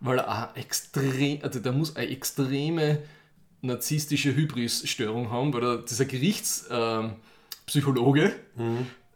Weil 0.00 0.18
er 0.18 0.50
auch 0.50 0.56
extrem, 0.56 1.42
also 1.42 1.60
der 1.60 1.72
muss 1.72 1.96
eine 1.96 2.08
extreme 2.08 3.02
narzisstische 3.60 4.34
Hybris-Störung 4.34 5.30
haben, 5.30 5.52
weil 5.52 5.64
er 5.64 5.78
dieser 5.78 6.04
Gerichtspsychologe, 6.04 7.16
Psychologe, 7.66 8.32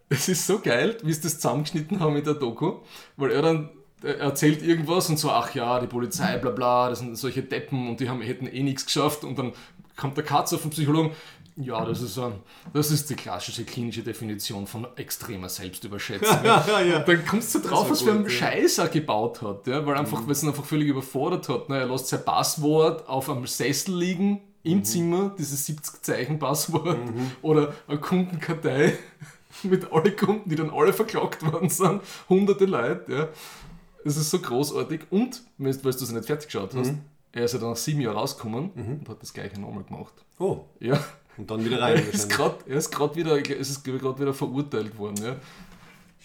es 0.09 0.29
ist 0.29 0.45
so 0.45 0.59
geil, 0.59 0.97
wie 1.03 1.13
sie 1.13 1.21
das 1.21 1.39
zusammengeschnitten 1.39 1.99
haben 1.99 2.13
mit 2.13 2.27
der 2.27 2.35
Doku, 2.35 2.79
weil 3.17 3.31
er 3.31 3.41
dann 3.41 3.69
er 4.03 4.19
erzählt 4.19 4.61
irgendwas 4.61 5.09
und 5.09 5.17
so, 5.17 5.31
ach 5.31 5.55
ja, 5.55 5.79
die 5.79 5.87
Polizei, 5.87 6.37
bla 6.37 6.51
bla, 6.51 6.89
das 6.89 6.99
sind 6.99 7.17
solche 7.17 7.41
Deppen 7.41 7.87
und 7.87 7.99
die 7.99 8.09
haben, 8.09 8.21
hätten 8.21 8.47
eh 8.47 8.61
nichts 8.61 8.85
geschafft 8.85 9.23
und 9.23 9.39
dann 9.39 9.53
kommt 9.95 10.17
der 10.17 10.25
Katze 10.25 10.57
vom 10.57 10.71
Psychologen, 10.71 11.11
ja, 11.55 11.85
das 11.85 12.01
ist, 12.01 12.17
ein, 12.17 12.33
das 12.73 12.89
ist 12.91 13.09
die 13.09 13.15
klassische 13.15 13.63
klinische 13.63 14.01
Definition 14.03 14.65
von 14.67 14.87
extremer 14.95 15.49
Selbstüberschätzung. 15.49 16.43
ja, 16.43 16.65
ja. 16.81 16.97
Und 16.99 17.07
dann 17.07 17.25
kommst 17.25 17.53
du 17.55 17.59
drauf, 17.59 17.89
was 17.91 18.01
für 18.01 18.11
einen 18.11 18.23
ja. 18.23 18.29
Scheiß 18.29 18.79
er 18.79 18.87
gebaut 18.87 19.41
hat, 19.41 19.67
ja? 19.67 19.85
weil 19.85 19.95
einfach, 19.95 20.23
weil 20.25 20.31
es 20.31 20.43
ihn 20.43 20.49
einfach 20.49 20.65
völlig 20.65 20.87
überfordert 20.87 21.47
hat. 21.49 21.69
Ne? 21.69 21.77
Er 21.79 21.85
lässt 21.87 22.07
sein 22.07 22.23
Passwort 22.25 23.07
auf 23.07 23.29
einem 23.29 23.45
Sessel 23.47 23.95
liegen 23.97 24.41
im 24.63 24.77
Mhm. 24.79 24.83
Zimmer, 24.85 25.35
dieses 25.37 25.67
70-Zeichen-Passwort 25.67 26.97
oder 27.41 27.73
eine 27.87 27.99
Kundenkartei 27.99 28.97
mit 29.63 29.91
allen 29.91 30.15
Kunden, 30.15 30.49
die 30.49 30.55
dann 30.55 30.69
alle 30.69 30.93
verklagt 30.93 31.45
worden 31.45 31.69
sind, 31.69 32.01
hunderte 32.29 32.65
Leute. 32.65 33.11
Ja? 33.13 33.27
Das 34.05 34.17
ist 34.17 34.29
so 34.31 34.39
großartig 34.39 35.01
und, 35.11 35.43
weil 35.57 35.73
du 35.73 35.89
es 35.89 36.11
nicht 36.11 36.25
fertig 36.25 36.47
geschaut 36.47 36.73
hast, 36.75 36.91
Mhm. 36.91 37.01
er 37.33 37.45
ist 37.45 37.53
ja 37.53 37.59
dann 37.59 37.69
nach 37.71 37.77
sieben 37.77 38.01
Jahren 38.01 38.17
rausgekommen 38.17 38.71
und 38.71 39.09
hat 39.09 39.21
das 39.21 39.33
gleiche 39.33 39.59
nochmal 39.59 39.83
gemacht. 39.83 40.13
Oh, 40.39 40.61
Ja. 40.79 40.99
Und 41.37 41.49
dann 41.49 41.63
wieder 41.65 41.81
rein. 41.81 41.95
Er 41.95 42.13
ist 42.13 42.29
gerade 42.29 42.55
er 42.67 42.77
ist 42.77 43.15
wieder, 43.15 43.37
es 43.37 43.69
ist 43.69 43.83
gerade 43.83 44.19
wieder 44.19 44.33
verurteilt 44.33 44.97
worden. 44.97 45.23
Ja. 45.23 45.35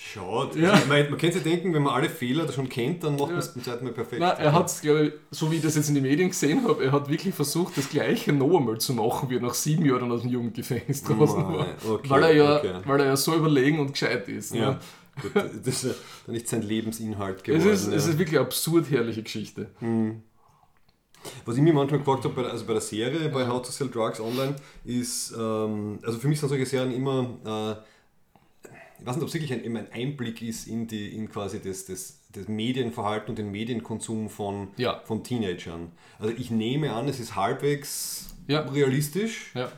Schade. 0.00 0.60
Ja. 0.60 0.70
Also, 0.74 0.86
meine, 0.86 1.10
man 1.10 1.18
könnte 1.18 1.40
sich 1.40 1.42
denken, 1.42 1.74
wenn 1.74 1.82
man 1.82 1.92
alle 1.92 2.08
Fehler 2.08 2.50
schon 2.52 2.68
kennt, 2.68 3.02
dann 3.02 3.16
macht 3.16 3.30
man 3.30 3.40
es 3.40 3.52
zum 3.52 3.64
zweiten 3.64 3.84
Mal 3.84 3.92
perfekt. 3.92 4.20
Nein, 4.20 4.36
er 4.38 4.52
hat 4.52 4.80
glaube 4.80 5.06
ich, 5.06 5.12
so 5.32 5.50
wie 5.50 5.56
ich 5.56 5.62
das 5.62 5.74
jetzt 5.74 5.88
in 5.88 5.96
den 5.96 6.04
Medien 6.04 6.28
gesehen 6.28 6.62
habe, 6.68 6.84
er 6.84 6.92
hat 6.92 7.08
wirklich 7.10 7.34
versucht, 7.34 7.76
das 7.76 7.88
Gleiche 7.88 8.32
noch 8.32 8.56
einmal 8.56 8.78
zu 8.78 8.94
machen, 8.94 9.28
wie 9.28 9.36
er 9.36 9.40
nach 9.40 9.54
sieben 9.54 9.84
Jahren 9.84 10.12
aus 10.12 10.22
dem 10.22 10.30
Jugendgefängnis 10.30 11.02
draußen 11.02 11.42
Nein, 11.42 11.52
war. 11.52 11.66
okay, 11.88 12.10
weil, 12.10 12.22
er 12.22 12.32
ja, 12.32 12.56
okay. 12.58 12.74
weil 12.84 13.00
er 13.00 13.06
ja 13.06 13.16
so 13.16 13.34
überlegen 13.34 13.80
und 13.80 13.92
gescheit 13.92 14.28
ist. 14.28 14.54
Ja. 14.54 14.70
Ne? 14.70 14.78
Gut, 15.20 15.32
das 15.34 15.66
ist 15.66 15.84
ja 15.84 15.90
dann 16.26 16.34
nicht 16.34 16.48
sein 16.48 16.62
Lebensinhalt 16.62 17.38
Es, 17.38 17.42
geworden. 17.42 17.68
ist, 17.68 17.86
es 17.88 17.88
ja. 17.88 17.96
ist 18.12 18.18
wirklich 18.18 18.38
eine 18.38 18.46
absurd 18.46 18.88
herrliche 18.90 19.24
Geschichte. 19.24 19.66
Was 21.44 21.56
ich 21.56 21.62
mir 21.62 21.72
manchmal 21.72 21.98
gefragt 22.00 22.24
habe, 22.24 22.34
bei 22.34 22.42
der, 22.42 22.52
also 22.52 22.64
bei 22.64 22.72
der 22.74 22.82
Serie, 22.82 23.28
bei 23.28 23.46
How 23.46 23.60
to 23.62 23.70
Sell 23.70 23.88
Drugs 23.88 24.20
Online, 24.20 24.54
ist, 24.84 25.32
ähm, 25.38 25.98
also 26.02 26.18
für 26.18 26.28
mich 26.28 26.38
sind 26.40 26.48
solche 26.48 26.66
Serien 26.66 26.92
immer, 26.92 27.22
äh, 27.44 28.68
ich 29.00 29.06
weiß 29.06 29.16
nicht, 29.16 29.22
ob 29.22 29.28
es 29.28 29.34
wirklich 29.34 29.52
ein, 29.52 29.62
immer 29.62 29.80
ein 29.80 29.92
Einblick 29.92 30.42
ist 30.42 30.66
in, 30.66 30.86
die, 30.86 31.14
in 31.14 31.28
quasi 31.30 31.60
das, 31.60 31.84
das, 31.86 32.18
das 32.32 32.48
Medienverhalten 32.48 33.30
und 33.30 33.38
den 33.38 33.50
Medienkonsum 33.50 34.28
von, 34.28 34.68
Ja. 34.76 35.00
von 35.04 35.22
Teenagern. 35.22 35.92
Also 36.18 36.34
ich 36.36 36.50
nehme 36.50 36.92
an, 36.92 37.08
es 37.08 37.20
ist 37.20 37.36
halbwegs 37.36 38.34
Ja. 38.46 38.60
realistisch. 38.60 39.52
Ja. 39.54 39.70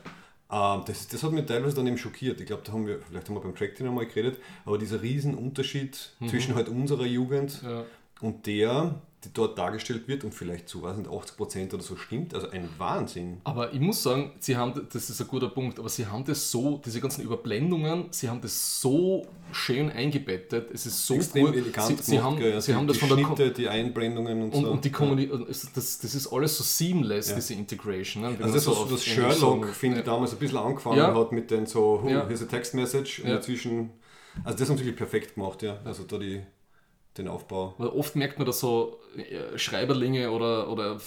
Ähm, 0.51 0.83
das, 0.87 1.07
das 1.07 1.23
hat 1.23 1.31
mich 1.31 1.45
teilweise 1.45 1.75
dann 1.75 1.87
eben 1.87 1.97
schockiert. 1.97 2.39
Ich 2.41 2.47
glaube, 2.47 2.63
da 2.65 2.71
haben 2.73 2.87
wir, 2.87 2.99
vielleicht 3.01 3.27
haben 3.29 3.35
wir 3.35 3.41
beim 3.41 3.55
Track 3.55 3.79
noch 3.81 3.93
mal 3.93 4.05
geredet, 4.05 4.37
aber 4.65 4.77
dieser 4.77 5.01
Riesenunterschied 5.01 6.11
zwischen 6.27 6.55
halt 6.55 6.67
unserer 6.69 7.05
Jugend 7.05 7.61
Mhm. 7.63 7.81
Und 8.21 8.45
der, 8.45 9.01
die 9.23 9.31
dort 9.31 9.57
dargestellt 9.57 10.07
wird 10.07 10.23
und 10.23 10.33
vielleicht 10.33 10.67
zu, 10.67 10.81
weiß 10.81 10.97
nicht, 10.97 11.09
80% 11.09 11.73
oder 11.75 11.83
so 11.83 11.95
stimmt. 11.95 12.33
Also 12.33 12.49
ein 12.49 12.67
Wahnsinn. 12.79 13.39
Aber 13.43 13.71
ich 13.71 13.79
muss 13.79 14.01
sagen, 14.01 14.31
sie 14.39 14.57
haben, 14.57 14.87
das 14.91 15.09
ist 15.11 15.21
ein 15.21 15.27
guter 15.27 15.49
Punkt, 15.49 15.77
aber 15.77 15.89
sie 15.89 16.07
haben 16.07 16.25
das 16.25 16.49
so, 16.49 16.81
diese 16.83 16.99
ganzen 16.99 17.21
Überblendungen, 17.23 18.05
sie 18.09 18.29
haben 18.29 18.41
das 18.41 18.81
so 18.81 19.27
schön 19.51 19.91
eingebettet, 19.91 20.71
es 20.73 20.85
ist 20.87 21.05
so 21.05 21.15
Extrem 21.15 21.45
gut. 21.47 21.55
elegant 21.55 21.87
Sie, 21.87 21.95
sie, 22.03 22.11
gemacht, 22.13 22.25
haben, 22.25 22.37
gell. 22.37 22.61
sie 22.61 22.73
haben 22.73 22.87
das 22.87 22.97
von 22.97 23.09
der 23.09 23.23
Schnitte, 23.23 23.51
die 23.51 23.67
Einblendungen 23.67 24.41
und, 24.43 24.53
und, 24.55 24.63
so. 24.65 24.71
und 24.71 24.85
die 24.85 24.91
Kommunikation, 24.91 25.47
das, 25.75 25.99
das 25.99 26.15
ist 26.15 26.27
alles 26.33 26.57
so 26.57 26.63
seamless, 26.63 27.35
diese 27.35 27.53
Integration. 27.53 28.23
Ne? 28.23 28.37
Also 28.41 28.53
das, 28.55 28.63
so 28.63 28.71
was, 28.85 28.91
was 28.91 29.03
Sherlock, 29.05 29.67
finde 29.67 29.99
ich, 29.99 30.05
ja. 30.07 30.11
damals 30.13 30.31
ein 30.33 30.39
bisschen 30.39 30.57
angefangen 30.57 30.97
Ja. 30.97 31.13
hat 31.13 31.31
mit 31.31 31.51
den 31.51 31.67
so, 31.67 32.01
oh, 32.03 32.09
Ja. 32.09 32.25
here's 32.27 32.41
a 32.41 32.45
text 32.45 32.73
message 32.73 33.19
und 33.19 33.27
Ja. 33.29 33.35
dazwischen, 33.35 33.91
also 34.43 34.57
das 34.57 34.67
haben 34.69 34.77
sie 34.77 34.85
wirklich 34.85 34.97
perfekt 34.97 35.35
gemacht, 35.35 35.61
ja. 35.61 35.77
Also 35.85 36.03
da 36.03 36.17
die, 36.17 36.41
den 37.17 37.27
Aufbau. 37.27 37.73
Weil 37.77 37.89
oft 37.89 38.15
merkt 38.15 38.37
man, 38.39 38.45
dass 38.45 38.59
so 38.61 38.99
äh, 39.17 39.57
Schreiberlinge 39.57 40.31
oder, 40.31 40.69
oder 40.69 40.97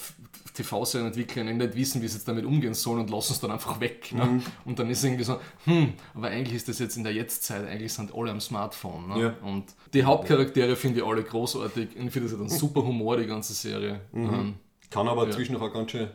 TV-Serienentwickler 0.55 1.45
nicht 1.45 1.77
wissen, 1.77 2.03
wie 2.03 2.09
sie 2.09 2.17
jetzt 2.17 2.29
damit 2.29 2.45
umgehen 2.45 2.75
sollen 2.75 3.01
und 3.01 3.11
lassen 3.11 3.33
es 3.33 3.40
dann 3.40 3.51
einfach 3.51 3.81
weg. 3.81 4.12
Ne? 4.12 4.25
Mhm. 4.25 4.43
Und 4.64 4.79
dann 4.79 4.90
ist 4.90 5.03
irgendwie 5.03 5.25
so, 5.25 5.38
hm, 5.64 5.95
aber 6.14 6.29
eigentlich 6.29 6.55
ist 6.57 6.69
das 6.69 6.79
jetzt 6.79 6.97
in 6.97 7.05
der 7.05 7.12
Jetztzeit, 7.12 7.67
eigentlich 7.67 7.93
sind 7.93 8.14
alle 8.14 8.31
am 8.31 8.40
Smartphone. 8.40 9.09
Ne? 9.09 9.21
Ja. 9.23 9.35
Und 9.49 9.64
die 9.93 10.05
Hauptcharaktere 10.05 10.77
finde 10.77 11.01
ich 11.01 11.07
alle 11.07 11.23
großartig. 11.23 11.88
Ich 11.95 12.12
finde, 12.12 12.21
das 12.21 12.33
hat 12.33 12.40
einen 12.40 12.49
super 12.51 12.85
Humor, 12.85 13.17
die 13.17 13.27
ganze 13.27 13.55
Serie. 13.55 14.01
Mhm. 14.12 14.25
Ähm, 14.35 14.55
Kann 14.90 15.09
aber 15.09 15.25
Ja. 15.27 15.31
zwischendurch 15.33 15.71
auch 15.71 15.75
ganz 15.75 15.90
schön, 15.90 16.09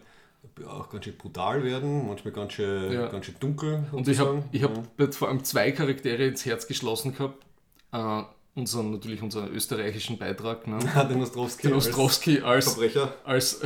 auch 0.67 0.89
ganz 0.89 1.04
schön 1.04 1.17
brutal 1.17 1.63
werden, 1.63 2.08
manchmal 2.08 2.32
ganz 2.32 2.54
schön, 2.54 2.93
Ja. 2.93 3.08
ganz 3.08 3.25
schön 3.25 3.36
dunkel. 3.39 3.84
Und 3.91 4.08
ich 4.08 4.19
habe 4.19 4.43
ich 4.52 4.63
hab 4.63 4.71
jetzt 4.99 5.17
vor 5.17 5.28
allem 5.28 5.43
zwei 5.43 5.71
Charaktere 5.71 6.28
ins 6.28 6.45
Herz 6.45 6.65
geschlossen 6.67 7.13
gehabt. 7.13 7.43
Äh, 7.91 8.21
unseren, 8.60 8.91
natürlich 8.91 9.22
unseren 9.22 9.52
österreichischen 9.52 10.17
Beitrag. 10.17 10.67
Ne? 10.67 10.80
den 11.10 11.22
Ostrowski, 11.22 11.67
Den 11.67 11.74
als 11.74 11.88
Ostrowski 11.88 12.41
als, 12.41 12.65
Verbrecher. 12.65 13.13
als 13.26 13.62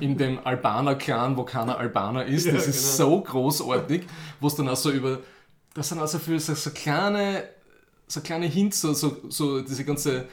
in 0.00 0.16
dem 0.16 0.38
Albaner-Clan, 0.44 1.36
wo 1.36 1.44
keiner 1.44 1.78
Albaner 1.78 2.24
ist. 2.24 2.46
Ja, 2.46 2.52
das 2.52 2.66
ist 2.66 2.96
genau. 2.96 3.10
so 3.10 3.20
großartig, 3.22 4.02
wo 4.40 4.46
es 4.46 4.54
dann 4.54 4.68
auch 4.68 4.76
so 4.76 4.90
über. 4.90 5.20
Das 5.74 5.88
sind 5.88 5.98
also 5.98 6.18
für 6.18 6.38
so, 6.40 6.54
so 6.54 6.70
kleine, 6.70 7.44
so 8.06 8.20
kleine 8.20 8.46
Hints, 8.46 8.80
so, 8.80 8.94
so, 8.94 9.18
so 9.28 9.60
diese 9.60 9.84
ganze 9.84 10.26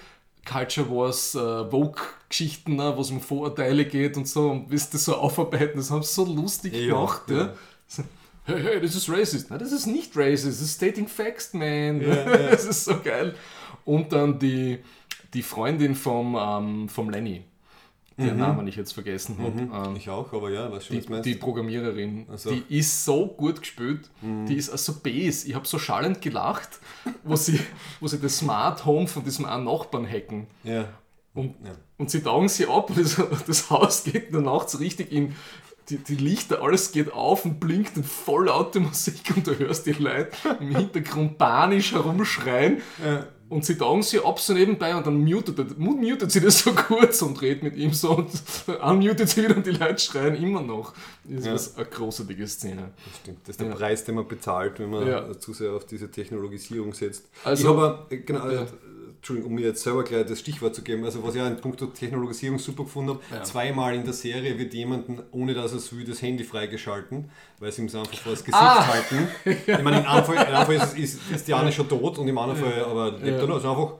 Culture 0.45 0.89
Wars, 0.89 1.35
äh, 1.35 1.69
Vogue-Geschichten, 1.69 2.75
ne, 2.75 2.93
wo 2.95 3.01
es 3.01 3.11
um 3.11 3.21
Vorurteile 3.21 3.85
geht 3.85 4.17
und 4.17 4.27
so, 4.27 4.51
und 4.51 4.69
willst 4.69 4.93
das 4.93 5.05
so 5.05 5.15
aufarbeiten, 5.15 5.77
das 5.77 5.91
haben 5.91 6.03
sie 6.03 6.13
so 6.13 6.25
lustig 6.25 6.73
Ja, 6.73 6.93
gemacht. 6.93 7.23
Ja. 7.29 7.37
ja. 7.37 7.53
So, 7.87 8.03
Hey, 8.45 8.61
hey, 8.61 8.81
das 8.81 8.93
ist 8.93 9.09
racist. 9.09 9.49
Nein, 9.49 9.59
das 9.59 9.71
ist 9.71 9.85
nicht 9.85 10.17
racist, 10.17 10.47
das 10.47 10.59
ist 10.59 10.75
stating 10.75 11.07
facts, 11.07 11.53
man. 11.53 12.01
Ja. 12.01 12.25
Das 12.51 12.65
ist 12.65 12.83
so 12.83 12.99
geil. 13.01 13.35
Und 13.85 14.11
dann 14.13 14.39
die, 14.39 14.79
die 15.33 15.41
Freundin 15.41 15.95
vom, 15.95 16.37
ähm, 16.39 16.89
vom 16.89 17.09
Lenny, 17.09 17.43
deren 18.17 18.37
Namen 18.37 18.67
ich 18.67 18.75
jetzt 18.75 18.91
vergessen 18.93 19.37
habe. 19.39 19.87
Ähm, 19.89 19.95
Ich 19.95 20.09
auch, 20.09 20.31
aber 20.33 20.51
ja, 20.51 20.71
was 20.71 20.85
schon 20.85 20.99
die, 21.01 21.09
meinst. 21.09 21.25
die 21.25 21.35
Programmiererin, 21.35 22.27
so. 22.35 22.51
die 22.51 22.63
ist 22.77 23.03
so 23.05 23.27
gut 23.27 23.59
gespielt, 23.61 24.09
Mhm. 24.21 24.45
die 24.45 24.55
ist 24.55 24.69
also 24.69 24.93
base. 25.01 25.47
Ich 25.47 25.55
habe 25.55 25.67
so 25.67 25.79
schallend 25.79 26.21
gelacht, 26.21 26.79
wo 27.23 27.35
sie, 27.35 27.59
wo 27.99 28.07
sie 28.07 28.19
das 28.19 28.37
Smart 28.37 28.85
Home 28.85 29.07
von 29.07 29.23
diesem 29.23 29.45
einen 29.45 29.63
Nachbarn 29.65 30.07
hacken. 30.07 30.47
ja. 30.63 30.85
Und, 31.35 31.55
Ja. 31.65 31.71
und 31.97 32.11
sie 32.11 32.21
taugen 32.21 32.47
sie 32.47 32.67
ab 32.67 32.91
und 32.91 32.97
das, 33.03 33.19
das 33.47 33.69
Haus 33.71 34.03
geht 34.03 34.31
danach 34.31 34.67
so 34.67 34.77
richtig 34.77 35.11
in. 35.11 35.35
Die, 35.89 35.97
die 35.97 36.15
Lichter, 36.15 36.61
alles 36.61 36.91
geht 36.93 37.11
auf 37.11 37.43
und 37.43 37.59
blinkt 37.59 37.97
und 37.97 38.05
voll 38.05 38.45
laute 38.45 38.79
Musik 38.79 39.33
und 39.35 39.45
du 39.47 39.57
hörst 39.59 39.85
die 39.87 39.91
Leute 39.93 40.31
im 40.61 40.73
Hintergrund 40.75 41.37
panisch 41.39 41.91
herumschreien. 41.91 42.81
Ja. 43.03 43.25
Und 43.49 43.63
sie 43.65 43.77
taugen 43.77 44.01
sie 44.01 44.19
ab 44.19 44.39
so 44.39 44.53
nebenbei 44.53 44.95
und 44.95 45.05
dann 45.05 45.23
mutet, 45.23 45.77
mutet 45.77 46.31
sie 46.31 46.39
das 46.41 46.59
so 46.59 46.73
kurz 46.73 47.21
und 47.21 47.39
redet 47.41 47.61
mit 47.61 47.75
ihm 47.75 47.93
so 47.93 48.17
und 48.17 48.29
unmutet 48.83 49.29
sie 49.29 49.43
wieder 49.43 49.55
und 49.57 49.65
die 49.65 49.71
Leute 49.71 49.99
schreien 49.99 50.35
immer 50.35 50.61
noch. 50.61 50.93
Das 51.23 51.39
ist 51.41 51.45
Ja. 51.45 51.53
was 51.53 51.75
eine 51.77 51.85
großartige 51.85 52.47
Szene. 52.47 52.91
Das 53.05 53.17
stimmt. 53.21 53.39
Das 53.43 53.49
ist 53.49 53.59
der 53.59 53.67
Ja. 53.67 53.75
Preis, 53.75 54.03
den 54.05 54.15
man 54.15 54.27
bezahlt, 54.27 54.79
wenn 54.79 54.89
man 54.89 55.05
Ja. 55.07 55.37
zu 55.37 55.53
sehr 55.53 55.73
auf 55.73 55.85
diese 55.85 56.09
Technologisierung 56.09 56.93
setzt. 56.93 57.25
Also- 57.43 57.63
ich 57.63 57.69
habe, 57.77 58.05
äh, 58.09 58.17
genau, 58.17 58.47
äh, 58.49 58.65
Entschuldigung, 59.23 59.51
um 59.51 59.55
mir 59.55 59.67
jetzt 59.67 59.81
selber 59.81 60.03
gleich 60.03 60.25
das 60.25 60.41
Stichwort 60.41 60.75
zu 60.75 60.81
geben, 60.81 61.05
also 61.05 61.23
was 61.23 61.33
ich 61.33 61.41
auch 61.41 61.47
in 61.47 61.55
puncto 61.55 61.85
Technologisierung 61.85 62.59
super 62.59 62.83
gefunden 62.83 63.11
habe, 63.11 63.21
Ja. 63.31 63.41
zweimal 63.43 63.95
in 63.95 64.03
der 64.03 64.11
Serie 64.11 64.59
wird 64.59 64.73
jemanden, 64.73 65.21
ohne 65.31 65.53
dass 65.53 65.71
er 65.71 65.77
es 65.77 65.95
will, 65.95 66.03
das 66.03 66.21
Handy 66.21 66.43
freigeschalten, 66.43 67.29
weil 67.57 67.71
sie 67.71 67.83
ihm 67.83 67.87
es 67.87 67.95
einfach 67.95 68.17
vor 68.17 68.33
das 68.33 68.43
Gesicht 68.43 68.61
Ah. 68.61 68.85
halten. 68.85 69.29
Ich 69.45 69.81
meine, 69.81 69.99
im 70.01 70.05
einem 70.05 70.25
Fall 70.25 70.75
ist, 70.75 70.97
ist, 70.97 71.31
ist 71.31 71.47
die 71.47 71.53
eine 71.53 71.71
schon 71.71 71.87
tot 71.87 72.17
und 72.17 72.27
im 72.27 72.37
anderen 72.37 72.59
Fall 72.59 72.83
aber 72.83 73.11
lebt 73.11 73.25
Ja. 73.27 73.37
er 73.37 73.47
noch. 73.47 73.55
Also 73.55 73.69
einfach 73.71 73.93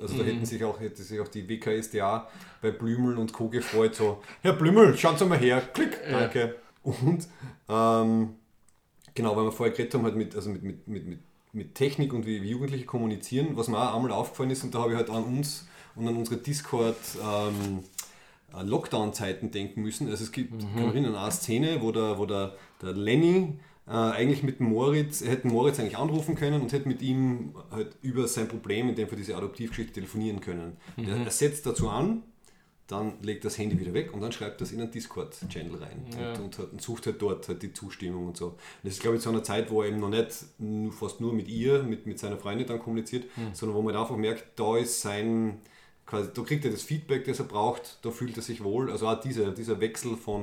also 0.00 0.16
da 0.16 0.24
hätten 0.24 0.46
sich 0.46 0.64
auch, 0.64 0.80
hätte 0.80 1.02
sich 1.02 1.20
auch 1.20 1.28
die 1.28 1.46
WKSDA 1.46 2.26
bei 2.62 2.70
Blümel 2.70 3.18
und 3.18 3.30
Co. 3.34 3.50
gefreut, 3.50 3.94
so, 3.94 4.22
Herr 4.40 4.54
Blümel, 4.54 4.96
schauen 4.96 5.18
Sie 5.18 5.26
mal 5.26 5.36
her, 5.36 5.60
klick, 5.74 5.98
danke. 6.10 6.54
Und 6.82 7.28
ähm, 7.68 8.30
genau, 9.14 9.36
weil 9.36 9.44
wir 9.44 9.52
vorher 9.52 9.74
geredet 9.74 9.92
haben, 9.92 10.04
halt 10.04 10.16
mit, 10.16 10.34
also 10.34 10.48
mit, 10.48 10.62
mit, 10.62 10.88
mit, 10.88 11.06
mit, 11.06 11.18
mit 11.52 11.74
Technik 11.74 12.12
und 12.12 12.26
wie, 12.26 12.42
wie 12.42 12.50
Jugendliche 12.50 12.86
kommunizieren, 12.86 13.56
was 13.56 13.68
mir 13.68 13.78
auch 13.78 13.94
einmal 13.94 14.12
aufgefallen 14.12 14.50
ist, 14.50 14.64
und 14.64 14.74
da 14.74 14.80
habe 14.80 14.92
ich 14.92 14.96
halt 14.96 15.10
an 15.10 15.24
uns 15.24 15.66
und 15.94 16.08
an 16.08 16.16
unsere 16.16 16.38
Discord 16.38 16.96
ähm, 17.22 17.80
äh, 18.54 18.62
Lockdown-Zeiten 18.62 19.50
denken 19.50 19.82
müssen. 19.82 20.08
Also 20.08 20.24
es 20.24 20.32
gibt, 20.32 20.58
kann 20.58 20.74
man 20.74 20.86
erinnern, 20.86 21.14
eine 21.14 21.30
Szene, 21.30 21.82
wo 21.82 21.92
der, 21.92 22.18
wo 22.18 22.24
der, 22.24 22.54
der 22.80 22.92
Lenny 22.92 23.58
äh, 23.86 23.90
eigentlich 23.90 24.42
mit 24.42 24.60
Moritz, 24.60 25.20
er 25.20 25.32
hätte 25.32 25.48
Moritz 25.48 25.78
eigentlich 25.78 25.98
anrufen 25.98 26.34
können 26.36 26.62
und 26.62 26.72
hätte 26.72 26.88
mit 26.88 27.02
ihm 27.02 27.54
halt 27.70 27.96
über 28.00 28.26
sein 28.28 28.48
Problem, 28.48 28.88
in 28.88 28.94
dem 28.94 29.08
für 29.08 29.16
diese 29.16 29.36
Adoptivgeschichte 29.36 29.92
telefonieren 29.92 30.40
können. 30.40 30.78
Der, 30.96 31.16
er 31.16 31.30
setzt 31.30 31.66
dazu 31.66 31.90
an, 31.90 32.22
dann 32.92 33.14
legt 33.22 33.44
das 33.44 33.58
Handy 33.58 33.78
wieder 33.80 33.92
weg 33.92 34.12
und 34.14 34.20
dann 34.20 34.30
schreibt 34.30 34.60
das 34.60 34.70
in 34.72 34.80
einen 34.80 34.90
Discord-Channel 34.90 35.74
rein 35.82 36.04
Ja. 36.20 36.32
und, 36.34 36.58
und, 36.58 36.72
und 36.72 36.80
sucht 36.82 37.06
halt 37.06 37.20
dort 37.20 37.48
halt 37.48 37.62
die 37.62 37.72
Zustimmung 37.72 38.28
und 38.28 38.36
so. 38.36 38.54
Das 38.84 38.92
ist, 38.94 39.02
glaube 39.02 39.16
ich, 39.16 39.22
zu 39.22 39.30
einer 39.30 39.42
Zeit, 39.42 39.70
wo 39.70 39.82
er 39.82 39.88
eben 39.88 39.98
noch 40.00 40.08
nicht 40.10 40.28
fast 40.98 41.20
nur 41.20 41.32
mit 41.32 41.48
ihr, 41.48 41.82
mit, 41.82 42.06
mit 42.06 42.18
seiner 42.18 42.36
Freundin 42.36 42.66
dann 42.66 42.78
kommuniziert, 42.78 43.24
sondern 43.52 43.76
wo 43.76 43.82
man 43.82 43.96
einfach 43.96 44.16
merkt, 44.16 44.58
da 44.60 44.76
ist 44.76 45.00
sein, 45.00 45.58
quasi, 46.06 46.28
da 46.34 46.42
kriegt 46.42 46.64
er 46.64 46.70
das 46.70 46.82
Feedback, 46.82 47.24
das 47.24 47.38
er 47.40 47.46
braucht, 47.46 47.98
da 48.02 48.10
fühlt 48.10 48.36
er 48.36 48.42
sich 48.42 48.62
wohl. 48.62 48.90
Also 48.90 49.08
auch 49.08 49.20
dieser, 49.20 49.50
dieser 49.50 49.80
Wechsel 49.80 50.16
von, 50.16 50.42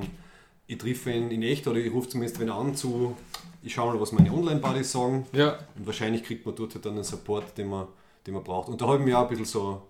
ich 0.66 0.78
treffe 0.78 1.10
ihn 1.12 1.30
in 1.30 1.42
echt 1.42 1.66
oder 1.66 1.78
ich 1.78 1.92
rufe 1.92 2.08
zumindest 2.10 2.38
wen 2.40 2.50
an 2.50 2.74
zu, 2.74 3.16
ich 3.62 3.74
schaue 3.74 3.92
mal, 3.94 4.00
was 4.00 4.12
meine 4.12 4.32
Online-Buddies 4.32 4.92
sagen. 4.92 5.26
Ja, 5.32 5.58
Und 5.76 5.86
wahrscheinlich 5.86 6.22
kriegt 6.24 6.46
man 6.46 6.54
dort 6.54 6.74
halt 6.74 6.86
dann 6.86 6.94
den 6.94 7.04
Support, 7.04 7.58
den 7.58 7.68
man, 7.68 7.86
den 8.26 8.34
man 8.34 8.42
braucht. 8.44 8.68
Und 8.68 8.80
da 8.80 8.86
habe 8.86 8.98
ich 8.98 9.04
mich 9.04 9.14
auch 9.14 9.22
ein 9.24 9.28
bisschen 9.28 9.44
so, 9.44 9.82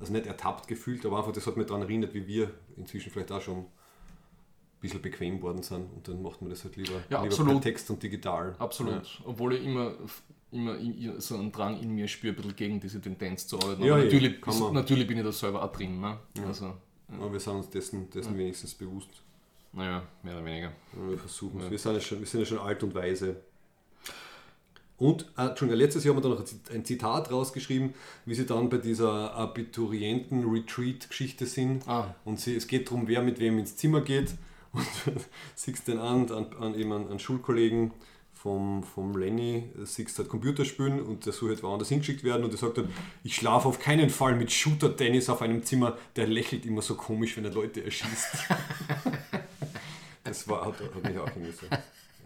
also 0.00 0.12
nicht 0.12 0.26
ertappt 0.26 0.68
gefühlt, 0.68 1.04
aber 1.06 1.18
einfach, 1.18 1.32
das 1.32 1.46
hat 1.46 1.56
mich 1.56 1.66
daran 1.66 1.82
erinnert, 1.82 2.14
wie 2.14 2.26
wir 2.26 2.50
inzwischen 2.76 3.10
vielleicht 3.10 3.32
auch 3.32 3.40
schon 3.40 3.58
ein 3.58 3.66
bisschen 4.80 5.00
bequem 5.02 5.40
worden 5.42 5.62
sind. 5.62 5.90
Und 5.94 6.06
dann 6.08 6.22
macht 6.22 6.40
man 6.42 6.50
das 6.50 6.64
halt 6.64 6.76
lieber, 6.76 7.02
Ja, 7.08 7.22
lieber 7.22 7.44
per 7.44 7.60
Text 7.60 7.90
und 7.90 8.02
digital. 8.02 8.54
absolut. 8.58 9.20
Obwohl 9.24 9.54
ich 9.54 9.64
immer, 9.64 9.94
immer 10.52 10.76
so 11.20 11.36
einen 11.36 11.50
Drang 11.52 11.80
in 11.80 11.94
mir 11.94 12.06
spüre, 12.08 12.32
ein 12.32 12.36
bisschen 12.36 12.56
gegen 12.56 12.80
diese 12.80 13.00
Tendenz 13.00 13.46
zu 13.46 13.58
arbeiten. 13.58 13.82
Ja, 13.82 13.96
ja, 13.98 14.04
natürlich, 14.04 14.40
kann 14.40 14.58
man. 14.58 14.74
natürlich 14.74 15.06
bin 15.06 15.18
ich 15.18 15.24
da 15.24 15.32
selber 15.32 15.62
auch 15.62 15.72
drin. 15.72 16.00
Ne? 16.00 16.18
Also, 16.46 16.66
Ja. 16.66 16.74
Aber 17.18 17.32
wir 17.32 17.40
sind 17.40 17.54
uns 17.54 17.70
dessen, 17.70 18.10
dessen 18.10 18.36
wenigstens 18.36 18.74
bewusst. 18.74 19.08
naja, 19.72 20.02
mehr 20.22 20.34
oder 20.36 20.44
weniger. 20.44 20.72
Ja, 20.92 21.10
Wir 21.10 21.18
versuchen 21.18 21.60
es. 21.60 21.70
Wir, 21.70 21.78
sind 21.78 21.94
ja 21.94 22.00
schon, 22.00 22.18
wir 22.20 22.26
sind 22.26 22.40
ja 22.40 22.46
schon 22.46 22.58
alt 22.58 22.82
und 22.82 22.94
weise. 22.94 23.36
Und, 24.98 25.26
äh, 25.36 25.48
Entschuldigung, 25.48 25.78
letztes 25.78 26.04
Jahr 26.04 26.14
haben 26.14 26.22
wir 26.22 26.28
da 26.30 26.34
noch 26.34 26.40
ein 26.40 26.46
Zit- 26.46 26.70
ein 26.74 26.84
Zitat 26.84 27.30
rausgeschrieben, 27.30 27.92
wie 28.24 28.34
sie 28.34 28.46
dann 28.46 28.68
bei 28.70 28.78
dieser 28.78 29.34
Abiturienten-Retreat-Geschichte 29.34 31.46
sind. 31.46 31.86
Ah. 31.86 32.14
Und 32.24 32.40
sie, 32.40 32.56
es 32.56 32.66
geht 32.66 32.88
darum, 32.88 33.06
wer 33.06 33.22
mit 33.22 33.38
wem 33.38 33.58
ins 33.58 33.76
Zimmer 33.76 34.00
geht. 34.00 34.30
Und 34.72 34.86
siehst 35.54 35.88
den 35.88 35.98
an, 35.98 36.30
an, 36.30 36.46
an, 36.60 36.74
eben 36.74 36.92
an, 36.92 37.08
an 37.08 37.18
Schulkollegen 37.18 37.92
vom, 38.34 38.82
vom 38.82 39.16
Lenny, 39.16 39.70
siehst 39.84 40.18
halt 40.18 40.28
Computer 40.28 40.64
spielen 40.66 41.00
und 41.00 41.24
der 41.24 41.32
soll 41.32 41.48
halt 41.48 41.62
woanders 41.62 41.88
hingeschickt 41.88 42.22
werden 42.22 42.44
und 42.44 42.50
der 42.52 42.58
sagt 42.58 42.76
dann, 42.78 42.88
ich 43.24 43.34
schlafe 43.34 43.66
auf 43.66 43.80
keinen 43.80 44.10
Fall 44.10 44.36
mit 44.36 44.52
Shooter-Tennis 44.52 45.30
auf 45.30 45.40
einem 45.40 45.64
Zimmer, 45.64 45.96
der 46.14 46.26
lächelt 46.26 46.66
immer 46.66 46.82
so 46.82 46.94
komisch, 46.94 47.36
wenn 47.36 47.44
er 47.46 47.52
Leute 47.52 47.82
erschießt. 47.84 48.36
Das 50.24 50.48
war, 50.48 50.66
hat, 50.66 50.74
hat 50.80 51.04
mich 51.04 51.18
auch 51.18 51.28
irgendwie 51.28 51.52
so 51.52 51.66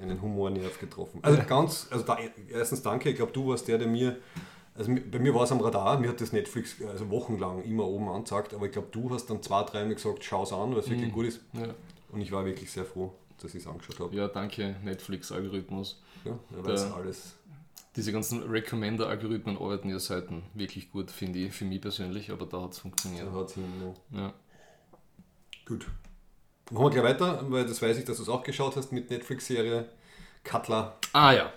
einen 0.01 0.21
Humornerv 0.21 0.79
getroffen. 0.79 1.21
Also 1.23 1.41
ganz, 1.47 1.89
also 1.91 2.05
da, 2.05 2.19
erstens 2.53 2.83
danke, 2.83 3.11
ich 3.11 3.17
glaube, 3.17 3.33
du 3.33 3.49
warst 3.49 3.69
der, 3.69 3.79
der 3.79 3.89
mir, 3.89 4.17
also 4.75 4.95
bei 5.11 5.19
mir 5.19 5.35
war 5.35 5.45
es 5.45 5.53
am 5.53 5.61
Radar, 5.61 5.99
mir 5.99 6.09
hat 6.09 6.21
das 6.21 6.33
Netflix 6.33 6.77
also 6.89 7.11
wochenlang 7.11 7.63
immer 7.65 7.87
oben 7.87 8.09
angezeigt, 8.09 8.55
aber 8.55 8.67
ich 8.67 8.73
glaube, 8.73 8.89
du 8.91 9.11
hast 9.11 9.27
dann 9.27 9.43
zwei, 9.43 9.63
dreimal 9.65 9.95
gesagt, 9.95 10.25
schau 10.25 10.43
es 10.43 10.53
an, 10.53 10.73
weil 10.73 10.81
es 10.81 10.91
wirklich 10.91 11.13
gut 11.13 11.27
ist. 11.27 11.41
Ja, 11.53 11.75
Und 12.13 12.21
ich 12.21 12.33
war 12.33 12.45
wirklich 12.45 12.71
sehr 12.71 12.85
froh, 12.85 13.13
dass 13.41 13.55
ich 13.55 13.63
es 13.63 13.67
angeschaut 13.67 13.99
habe. 14.01 14.17
ja 14.17 14.29
danke, 14.29 14.77
Netflix-Algorithmus. 14.83 16.01
Ja, 16.25 16.39
er 16.57 16.65
weiß 16.65 16.93
alles. 16.93 17.35
Diese 17.97 18.13
ganzen 18.13 18.43
Recommender-Algorithmen 18.45 19.59
arbeiten 19.59 19.91
ja 19.91 19.99
selten 19.99 20.45
wirklich 20.55 20.93
gut, 20.93 21.11
finde 21.11 21.41
ich, 21.41 21.53
für 21.53 21.65
mich 21.65 21.81
persönlich, 21.81 22.31
aber 22.31 22.47
da 22.47 22.63
hat 22.63 22.73
es 22.73 22.79
funktioniert. 22.79 23.27
Er 23.27 23.33
hat 23.33 23.57
noch. 23.57 23.97
Ja. 24.13 24.33
Gut. 25.67 25.87
Machen 26.71 26.85
wir 26.85 26.91
gleich 26.91 27.05
weiter, 27.05 27.45
weil 27.51 27.67
das 27.67 27.83
weiß 27.83 27.99
ich, 27.99 28.05
dass 28.05 28.19
du 28.19 28.23
es 28.23 28.29
auch 28.29 28.43
geschaut 28.43 28.77
hast 28.77 28.93
mit 28.93 29.11
Netflix-Serie 29.11 29.89
Cutler. 30.45 30.97
Ah 31.13 31.33
ja, 31.33 31.53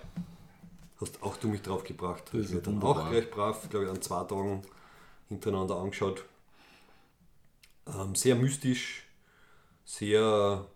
Hast 1.00 1.22
auch 1.22 1.36
du 1.36 1.48
mich 1.48 1.62
drauf 1.62 1.84
gebracht. 1.84 2.24
Das 2.32 2.50
ist 2.50 2.66
dann 2.66 2.82
auch 2.82 3.10
gleich 3.10 3.30
brav, 3.30 3.68
glaube 3.68 3.86
ich, 3.86 3.90
an 3.90 4.00
zwei 4.00 4.24
Tagen 4.24 4.62
hintereinander 5.28 5.76
angeschaut. 5.76 6.24
Ähm, 7.86 8.14
sehr 8.14 8.36
mystisch, 8.36 9.04
sehr 9.84 10.66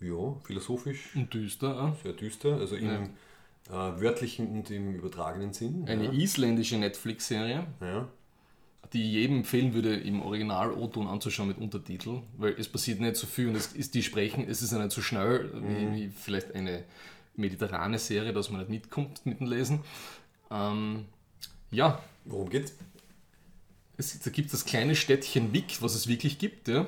ja, 0.00 0.36
philosophisch, 0.44 1.16
und 1.16 1.32
düster. 1.32 1.76
ah. 1.76 1.96
sehr 2.02 2.12
düster, 2.12 2.56
also 2.58 2.76
im 2.76 3.16
äh, 3.68 3.70
wörtlichen 3.70 4.48
und 4.48 4.70
im 4.70 4.94
übertragenen 4.94 5.52
Sinn. 5.52 5.88
Eine 5.88 6.04
ja. 6.04 6.12
isländische 6.12 6.76
Netflix-Serie, 6.76 7.66
Ja. 7.80 8.08
Die 8.92 9.02
ich 9.02 9.12
jedem 9.12 9.38
empfehlen 9.38 9.74
würde, 9.74 9.96
im 9.96 10.22
Original 10.22 10.72
O-Ton 10.72 11.06
anzuschauen 11.06 11.48
mit 11.48 11.58
Untertitel, 11.58 12.22
weil 12.36 12.54
es 12.58 12.68
passiert 12.68 13.00
nicht 13.00 13.16
so 13.16 13.26
viel 13.26 13.48
und 13.48 13.56
es 13.56 13.72
ist 13.72 13.94
die 13.94 14.02
sprechen, 14.02 14.46
es 14.48 14.62
ist 14.62 14.72
ja 14.72 14.78
nicht 14.78 14.92
so 14.92 15.02
schnell 15.02 15.50
wie, 15.54 15.94
wie 15.94 16.08
vielleicht 16.08 16.54
eine 16.54 16.84
mediterrane 17.36 17.98
Serie, 17.98 18.32
dass 18.32 18.50
man 18.50 18.60
nicht 18.60 18.70
mitkommt 18.70 19.24
mit 19.26 19.40
dem 19.40 19.48
Lesen. 19.48 19.80
Ähm, 20.50 21.06
ja, 21.70 22.00
Worum 22.24 22.48
geht's? 22.48 22.74
es, 23.96 24.18
da 24.20 24.30
gibt 24.30 24.46
es 24.46 24.52
das 24.52 24.64
kleine 24.64 24.96
Städtchen 24.96 25.52
Wick, 25.52 25.80
was 25.80 25.94
es 25.94 26.06
wirklich 26.08 26.38
gibt, 26.38 26.68
ja. 26.68 26.86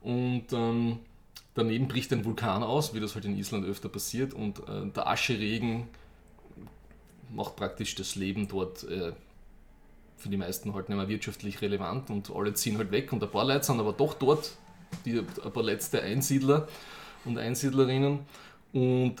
Und 0.00 0.52
ähm, 0.52 0.98
daneben 1.54 1.88
bricht 1.88 2.12
ein 2.12 2.24
Vulkan 2.24 2.62
aus, 2.62 2.94
wie 2.94 3.00
das 3.00 3.14
halt 3.14 3.24
in 3.24 3.36
Island 3.36 3.66
öfter 3.66 3.88
passiert, 3.88 4.34
und 4.34 4.60
äh, 4.68 4.86
der 4.94 5.06
Ascheregen 5.06 5.88
macht 7.34 7.56
praktisch 7.56 7.94
das 7.94 8.14
Leben 8.14 8.48
dort 8.48 8.84
äh, 8.84 9.12
für 10.16 10.28
die 10.28 10.36
meisten 10.36 10.74
halt 10.74 10.88
nicht 10.88 10.96
mehr 10.96 11.08
wirtschaftlich 11.08 11.60
relevant 11.60 12.10
und 12.10 12.30
alle 12.34 12.54
ziehen 12.54 12.78
halt 12.78 12.90
weg 12.90 13.12
und 13.12 13.22
ein 13.22 13.30
paar 13.30 13.44
Leute 13.44 13.64
sind 13.64 13.80
aber 13.80 13.92
doch 13.92 14.14
dort, 14.14 14.52
die, 15.04 15.18
ein 15.18 15.52
paar 15.52 15.62
letzte 15.62 16.02
Einsiedler 16.02 16.68
und 17.24 17.38
Einsiedlerinnen. 17.38 18.20
Und 18.72 19.16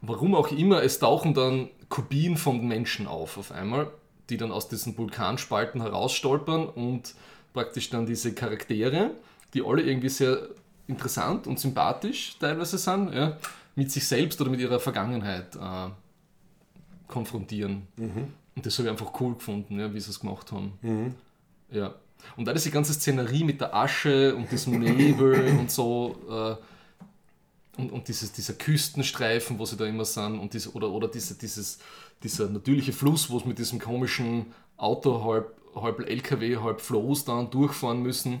warum 0.00 0.34
auch 0.34 0.50
immer, 0.50 0.82
es 0.82 0.98
tauchen 0.98 1.34
dann 1.34 1.68
Kopien 1.88 2.36
von 2.36 2.66
Menschen 2.66 3.06
auf 3.06 3.36
auf 3.36 3.52
einmal, 3.52 3.90
die 4.30 4.36
dann 4.36 4.52
aus 4.52 4.68
diesen 4.68 4.96
Vulkanspalten 4.96 5.82
herausstolpern 5.82 6.68
und 6.68 7.14
praktisch 7.52 7.90
dann 7.90 8.06
diese 8.06 8.34
Charaktere, 8.34 9.10
die 9.52 9.62
alle 9.62 9.82
irgendwie 9.82 10.08
sehr 10.08 10.48
interessant 10.86 11.46
und 11.46 11.58
sympathisch 11.60 12.36
teilweise 12.38 12.78
sind, 12.78 13.12
ja, 13.14 13.38
mit 13.74 13.90
sich 13.90 14.06
selbst 14.06 14.40
oder 14.40 14.50
mit 14.50 14.60
ihrer 14.60 14.80
Vergangenheit 14.80 15.56
äh, 15.56 15.90
konfrontieren. 17.06 17.86
Und 18.56 18.64
das 18.64 18.78
habe 18.78 18.88
ich 18.88 18.92
einfach 18.92 19.20
cool 19.20 19.34
gefunden, 19.34 19.78
ja, 19.78 19.92
wie 19.92 20.00
sie 20.00 20.10
es 20.10 20.20
gemacht 20.20 20.52
haben. 20.52 20.72
Ja. 21.70 21.94
Und 22.36 22.46
da 22.46 22.52
ist 22.52 22.64
die 22.64 22.70
ganze 22.70 22.94
Szenerie 22.94 23.44
mit 23.44 23.60
der 23.60 23.74
Asche 23.74 24.34
und 24.34 24.50
diesem 24.50 24.78
Nebel 24.78 25.56
und 25.58 25.70
so 25.70 26.16
äh, 26.30 26.56
und, 27.76 27.92
und 27.92 28.08
dieses, 28.08 28.32
dieser 28.32 28.54
Küstenstreifen, 28.54 29.58
wo 29.58 29.64
sie 29.64 29.76
da 29.76 29.84
immer 29.86 30.04
sind 30.04 30.38
und 30.38 30.54
diese, 30.54 30.72
oder, 30.72 30.90
oder 30.90 31.08
diese, 31.08 31.34
dieses, 31.34 31.78
dieser 32.22 32.48
natürliche 32.48 32.92
Fluss, 32.92 33.30
wo 33.30 33.38
sie 33.38 33.48
mit 33.48 33.58
diesem 33.58 33.78
komischen 33.78 34.46
Auto 34.76 35.24
halb, 35.24 35.56
halb 35.74 36.00
LKW, 36.08 36.56
halb 36.58 36.80
Floß 36.80 37.24
dann 37.24 37.50
durchfahren 37.50 38.02
müssen. 38.02 38.40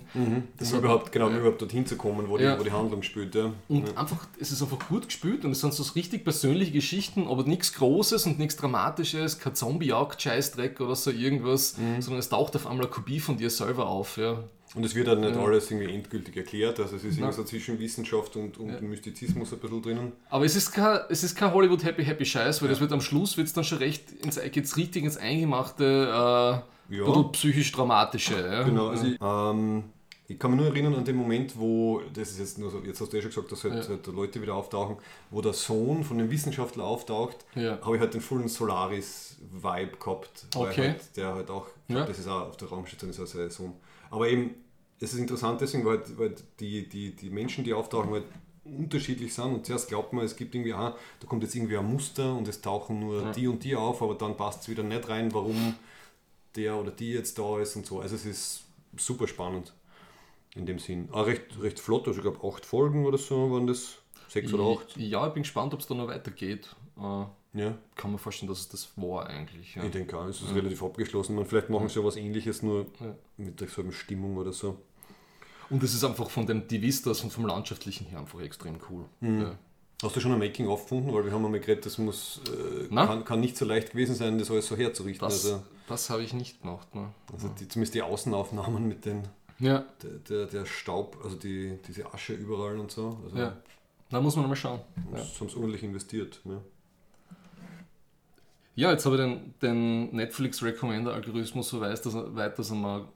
Das 0.58 0.72
um 0.72 0.78
überhaupt, 0.78 1.12
genau, 1.12 1.26
um 1.28 1.36
überhaupt 1.36 1.60
dorthin 1.60 1.86
zu 1.86 1.96
kommen, 1.96 2.28
wo, 2.28 2.38
Ja. 2.38 2.54
die, 2.54 2.60
wo 2.60 2.64
die 2.64 2.72
Handlung 2.72 3.02
spielt. 3.02 3.34
Ja. 3.34 3.52
Und 3.68 3.96
einfach, 3.96 4.26
es 4.40 4.50
ist 4.52 4.62
einfach 4.62 4.78
gut 4.88 5.06
gespielt 5.06 5.44
und 5.44 5.50
es 5.52 5.60
sind 5.60 5.74
so 5.74 5.82
richtig 5.94 6.24
persönliche 6.24 6.72
Geschichten, 6.72 7.26
aber 7.28 7.42
nichts 7.44 7.72
Großes 7.74 8.26
und 8.26 8.38
nichts 8.38 8.56
Dramatisches, 8.56 9.38
kein 9.38 9.54
Zombiejagd, 9.54 10.20
Scheißdreck 10.22 10.80
oder 10.80 10.94
so 10.96 11.10
irgendwas, 11.10 11.76
sondern 12.00 12.18
es 12.20 12.28
taucht 12.28 12.56
auf 12.56 12.66
einmal 12.66 12.86
eine 12.86 12.94
Kopie 12.94 13.20
von 13.20 13.36
dir 13.36 13.50
selber 13.50 13.86
auf. 13.86 14.16
Ja. 14.16 14.44
Und 14.76 14.82
es 14.84 14.96
wird 14.96 15.06
dann 15.06 15.20
nicht 15.20 15.36
Ja. 15.36 15.40
alles 15.44 15.70
irgendwie 15.70 15.92
endgültig 15.94 16.36
erklärt, 16.36 16.80
also 16.80 16.96
es 16.96 17.04
ist 17.04 17.16
irgendwie 17.18 17.32
so 17.32 17.44
zwischen 17.44 17.78
Wissenschaft 17.78 18.34
und, 18.34 18.58
und 18.58 18.82
Mystizismus 18.82 19.52
ein 19.52 19.60
bisschen 19.60 19.82
drinnen. 19.82 20.12
Aber 20.30 20.44
es 20.44 20.56
ist 20.56 20.72
kein, 20.72 20.98
es 21.10 21.22
ist 21.22 21.36
kein 21.36 21.54
Hollywood 21.54 21.84
Happy 21.84 22.04
Happy 22.04 22.24
Scheiß, 22.24 22.60
weil 22.60 22.68
das 22.70 22.80
wird 22.80 22.92
am 22.92 23.00
Schluss 23.00 23.36
wird's 23.36 23.52
dann 23.52 23.62
schon 23.62 23.78
recht 23.78 24.10
ins, 24.24 24.40
geht's 24.50 24.76
richtig 24.76 25.04
ins 25.04 25.16
Eingemachte, 25.16 26.64
äh, 26.64 26.73
Ja. 26.88 27.04
bisschen 27.04 27.32
psychisch 27.32 27.72
dramatische. 27.72 28.34
Ja. 28.40 28.62
Genau, 28.62 28.88
also 28.88 29.06
ich, 29.06 29.18
ähm, 29.20 29.84
ich 30.26 30.38
kann 30.38 30.50
mich 30.52 30.60
nur 30.60 30.68
erinnern 30.68 30.94
an 30.94 31.04
den 31.04 31.16
Moment, 31.16 31.58
wo, 31.58 32.00
das 32.12 32.30
ist 32.30 32.38
jetzt 32.38 32.58
nur 32.58 32.70
so, 32.70 32.80
jetzt 32.80 33.00
hast 33.00 33.12
du 33.12 33.16
ja 33.16 33.22
schon 33.22 33.30
gesagt, 33.30 33.52
dass 33.52 33.64
halt, 33.64 33.84
Ja. 33.84 33.88
halt 33.90 34.06
Leute 34.06 34.40
wieder 34.40 34.54
auftauchen, 34.54 34.96
wo 35.30 35.40
der 35.42 35.52
Sohn 35.52 36.02
von 36.04 36.16
dem 36.18 36.30
Wissenschaftler 36.30 36.84
auftaucht, 36.84 37.44
Ja. 37.54 37.78
habe 37.82 37.96
ich 37.96 38.00
halt 38.00 38.14
den 38.14 38.20
vollen 38.20 38.48
Solaris-Vibe 38.48 39.96
gehabt. 39.98 40.46
weil 40.54 40.68
Okay. 40.70 40.88
Halt, 40.90 41.16
der 41.16 41.34
halt 41.34 41.50
auch, 41.50 41.66
glaub, 41.88 42.06
das 42.06 42.18
ist 42.18 42.28
auch 42.28 42.48
auf 42.48 42.56
der 42.56 42.68
Raumstation, 42.68 43.10
ist 43.10 43.20
auch 43.20 43.26
sein 43.26 43.50
Sohn. 43.50 43.72
Aber 44.10 44.28
eben, 44.28 44.54
es 45.00 45.12
ist 45.12 45.18
interessant 45.20 45.60
deswegen, 45.60 45.84
weil, 45.84 46.00
weil 46.16 46.34
die, 46.60 46.88
die, 46.88 47.14
die 47.14 47.30
Menschen, 47.30 47.64
die 47.64 47.72
auftauchen, 47.74 48.10
halt 48.12 48.24
unterschiedlich 48.64 49.34
sind 49.34 49.44
und 49.52 49.66
zuerst 49.66 49.88
glaubt 49.88 50.12
man, 50.14 50.24
es 50.24 50.36
gibt 50.36 50.54
irgendwie, 50.54 50.72
ah, 50.72 50.94
da 51.20 51.26
kommt 51.26 51.42
jetzt 51.42 51.54
irgendwie 51.54 51.76
ein 51.76 51.84
Muster 51.92 52.34
und 52.34 52.48
es 52.48 52.62
tauchen 52.62 52.98
nur 53.00 53.32
die 53.32 53.46
und 53.46 53.62
die 53.62 53.76
auf, 53.76 54.00
aber 54.00 54.14
dann 54.14 54.36
passt 54.38 54.62
es 54.62 54.68
wieder 54.70 54.82
nicht 54.82 55.06
rein, 55.08 55.34
warum 55.34 55.74
der 56.56 56.76
oder 56.76 56.90
die 56.90 57.12
jetzt 57.12 57.38
da 57.38 57.60
ist 57.60 57.76
und 57.76 57.86
so. 57.86 58.00
Also 58.00 58.14
es 58.16 58.24
ist 58.24 58.64
super 58.96 59.26
spannend 59.28 59.72
in 60.54 60.66
dem 60.66 60.78
Sinn. 60.78 61.08
Ah, 61.12 61.22
recht, 61.22 61.42
recht 61.60 61.80
flott, 61.80 62.06
also 62.06 62.18
ich 62.18 62.22
glaube 62.22 62.46
acht 62.46 62.64
Folgen 62.64 63.06
oder 63.06 63.18
so 63.18 63.50
waren 63.50 63.66
das. 63.66 63.96
Sechs 64.28 64.52
oder 64.52 64.64
acht. 64.80 64.96
Ja, 64.96 65.26
ich 65.26 65.32
bin 65.34 65.42
gespannt, 65.42 65.74
ob 65.74 65.80
es 65.80 65.86
da 65.86 65.94
noch 65.94 66.08
weitergeht. 66.08 66.74
Äh, 66.98 67.24
Ja, 67.56 67.78
kann 67.94 68.10
mir 68.10 68.18
vorstellen, 68.18 68.48
dass 68.48 68.60
es 68.60 68.68
das 68.68 68.92
war 68.96 69.26
eigentlich. 69.28 69.74
Ja. 69.76 69.84
ich 69.84 69.92
denke 69.92 70.18
auch, 70.18 70.26
es 70.26 70.40
ist 70.42 70.54
relativ 70.54 70.82
abgeschlossen. 70.82 71.36
Man, 71.36 71.46
vielleicht 71.46 71.70
machen 71.70 71.88
sie 71.88 72.00
ja 72.00 72.04
was 72.04 72.16
ähnliches, 72.16 72.62
nur 72.62 72.86
Ja. 73.00 73.14
mit 73.36 73.60
derselben 73.60 73.92
Stimmung 73.92 74.36
oder 74.36 74.52
so. 74.52 74.76
Und 75.70 75.82
es 75.82 75.94
ist 75.94 76.02
einfach 76.04 76.30
von 76.30 76.46
den 76.46 76.66
die 76.68 76.82
Vistas 76.82 77.22
und 77.22 77.32
vom 77.32 77.46
Landschaftlichen 77.46 78.06
her 78.06 78.18
einfach 78.20 78.40
extrem 78.40 78.78
cool. 78.90 79.04
Mhm. 79.20 79.40
Ja. 79.42 79.58
Hast 80.04 80.16
du 80.16 80.20
schon 80.20 80.32
ein 80.32 80.38
Making-of 80.38 80.82
gefunden? 80.82 81.12
Weil 81.14 81.24
wir 81.24 81.32
haben 81.32 81.44
einmal 81.44 81.60
geredet, 81.60 81.86
das 81.86 81.96
muss, 81.96 82.40
äh, 82.48 82.94
kann, 82.94 83.24
kann 83.24 83.40
nicht 83.40 83.56
so 83.56 83.64
leicht 83.64 83.92
gewesen 83.92 84.14
sein, 84.14 84.38
das 84.38 84.50
alles 84.50 84.66
so 84.66 84.76
herzurichten. 84.76 85.26
Das, 85.26 85.44
also, 85.44 85.62
das 85.88 86.10
habe 86.10 86.22
ich 86.22 86.34
nicht 86.34 86.60
gemacht. 86.60 86.94
Ne? 86.94 87.10
also 87.32 87.48
die, 87.48 87.66
zumindest 87.68 87.94
die 87.94 88.02
Außenaufnahmen 88.02 88.86
mit 88.86 89.06
den, 89.06 89.22
Ja, 89.58 89.84
der, 90.02 90.10
der, 90.10 90.46
der 90.46 90.66
Staub, 90.66 91.18
also 91.24 91.36
die, 91.36 91.78
diese 91.88 92.12
Asche 92.12 92.34
überall 92.34 92.78
und 92.78 92.90
so. 92.90 93.18
Also, 93.24 93.36
ja. 93.36 93.56
Da 94.10 94.20
muss 94.20 94.36
man 94.36 94.46
mal 94.46 94.56
schauen. 94.56 94.80
Ja. 95.12 95.18
Das 95.18 95.40
haben 95.40 95.48
sie 95.48 95.56
ordentlich 95.56 95.82
investiert. 95.82 96.40
Ne? 96.44 96.60
Ja, 98.76 98.90
jetzt 98.90 99.06
habe 99.06 99.16
ich 99.16 99.22
den, 99.22 99.54
den 99.62 100.14
Netflix 100.14 100.62
Recommender-Algorithmus 100.62 101.68
so 101.68 101.80
weit, 101.80 102.04
dass 102.04 102.14
er, 102.14 102.34
weit, 102.36 102.58
dass 102.58 102.70
er 102.70 102.76
mal 102.76 103.08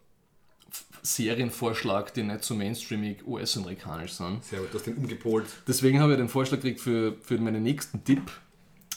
F- 0.71 0.85
Serien 1.03 1.51
vorschlägt, 1.51 2.17
die 2.17 2.23
nicht 2.23 2.45
so 2.45 2.55
mainstreamig 2.55 3.27
US-amerikanisch 3.27 4.13
sind. 4.13 4.45
Sehr 4.45 4.61
gut, 4.61 4.73
du 4.73 4.79
hast 4.79 4.87
den 4.87 4.97
umgepolt. 4.97 5.47
Deswegen 5.67 6.01
habe 6.01 6.13
ich 6.13 6.19
den 6.19 6.29
Vorschlag 6.29 6.59
gekriegt 6.61 6.81
für, 6.81 7.17
für 7.23 7.39
meinen 7.39 7.63
nächsten 7.63 8.05
Tipp. 8.05 8.31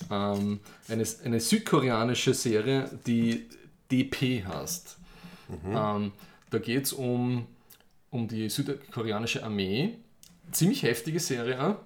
Ähm, 0.09 0.59
eine, 0.87 1.05
eine 1.23 1.39
südkoreanische 1.39 2.33
Serie, 2.33 2.89
die 3.05 3.47
DP 3.91 4.43
heißt. 4.45 4.97
Ähm, 5.65 6.11
da 6.49 6.57
geht 6.59 6.85
es 6.85 6.93
um, 6.93 7.45
um 8.09 8.27
die 8.27 8.49
südkoreanische 8.49 9.43
Armee. 9.43 9.95
Ziemlich 10.51 10.83
heftige 10.83 11.19
Serie. 11.19 11.77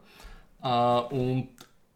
Äh, 0.64 0.68
und 0.68 1.50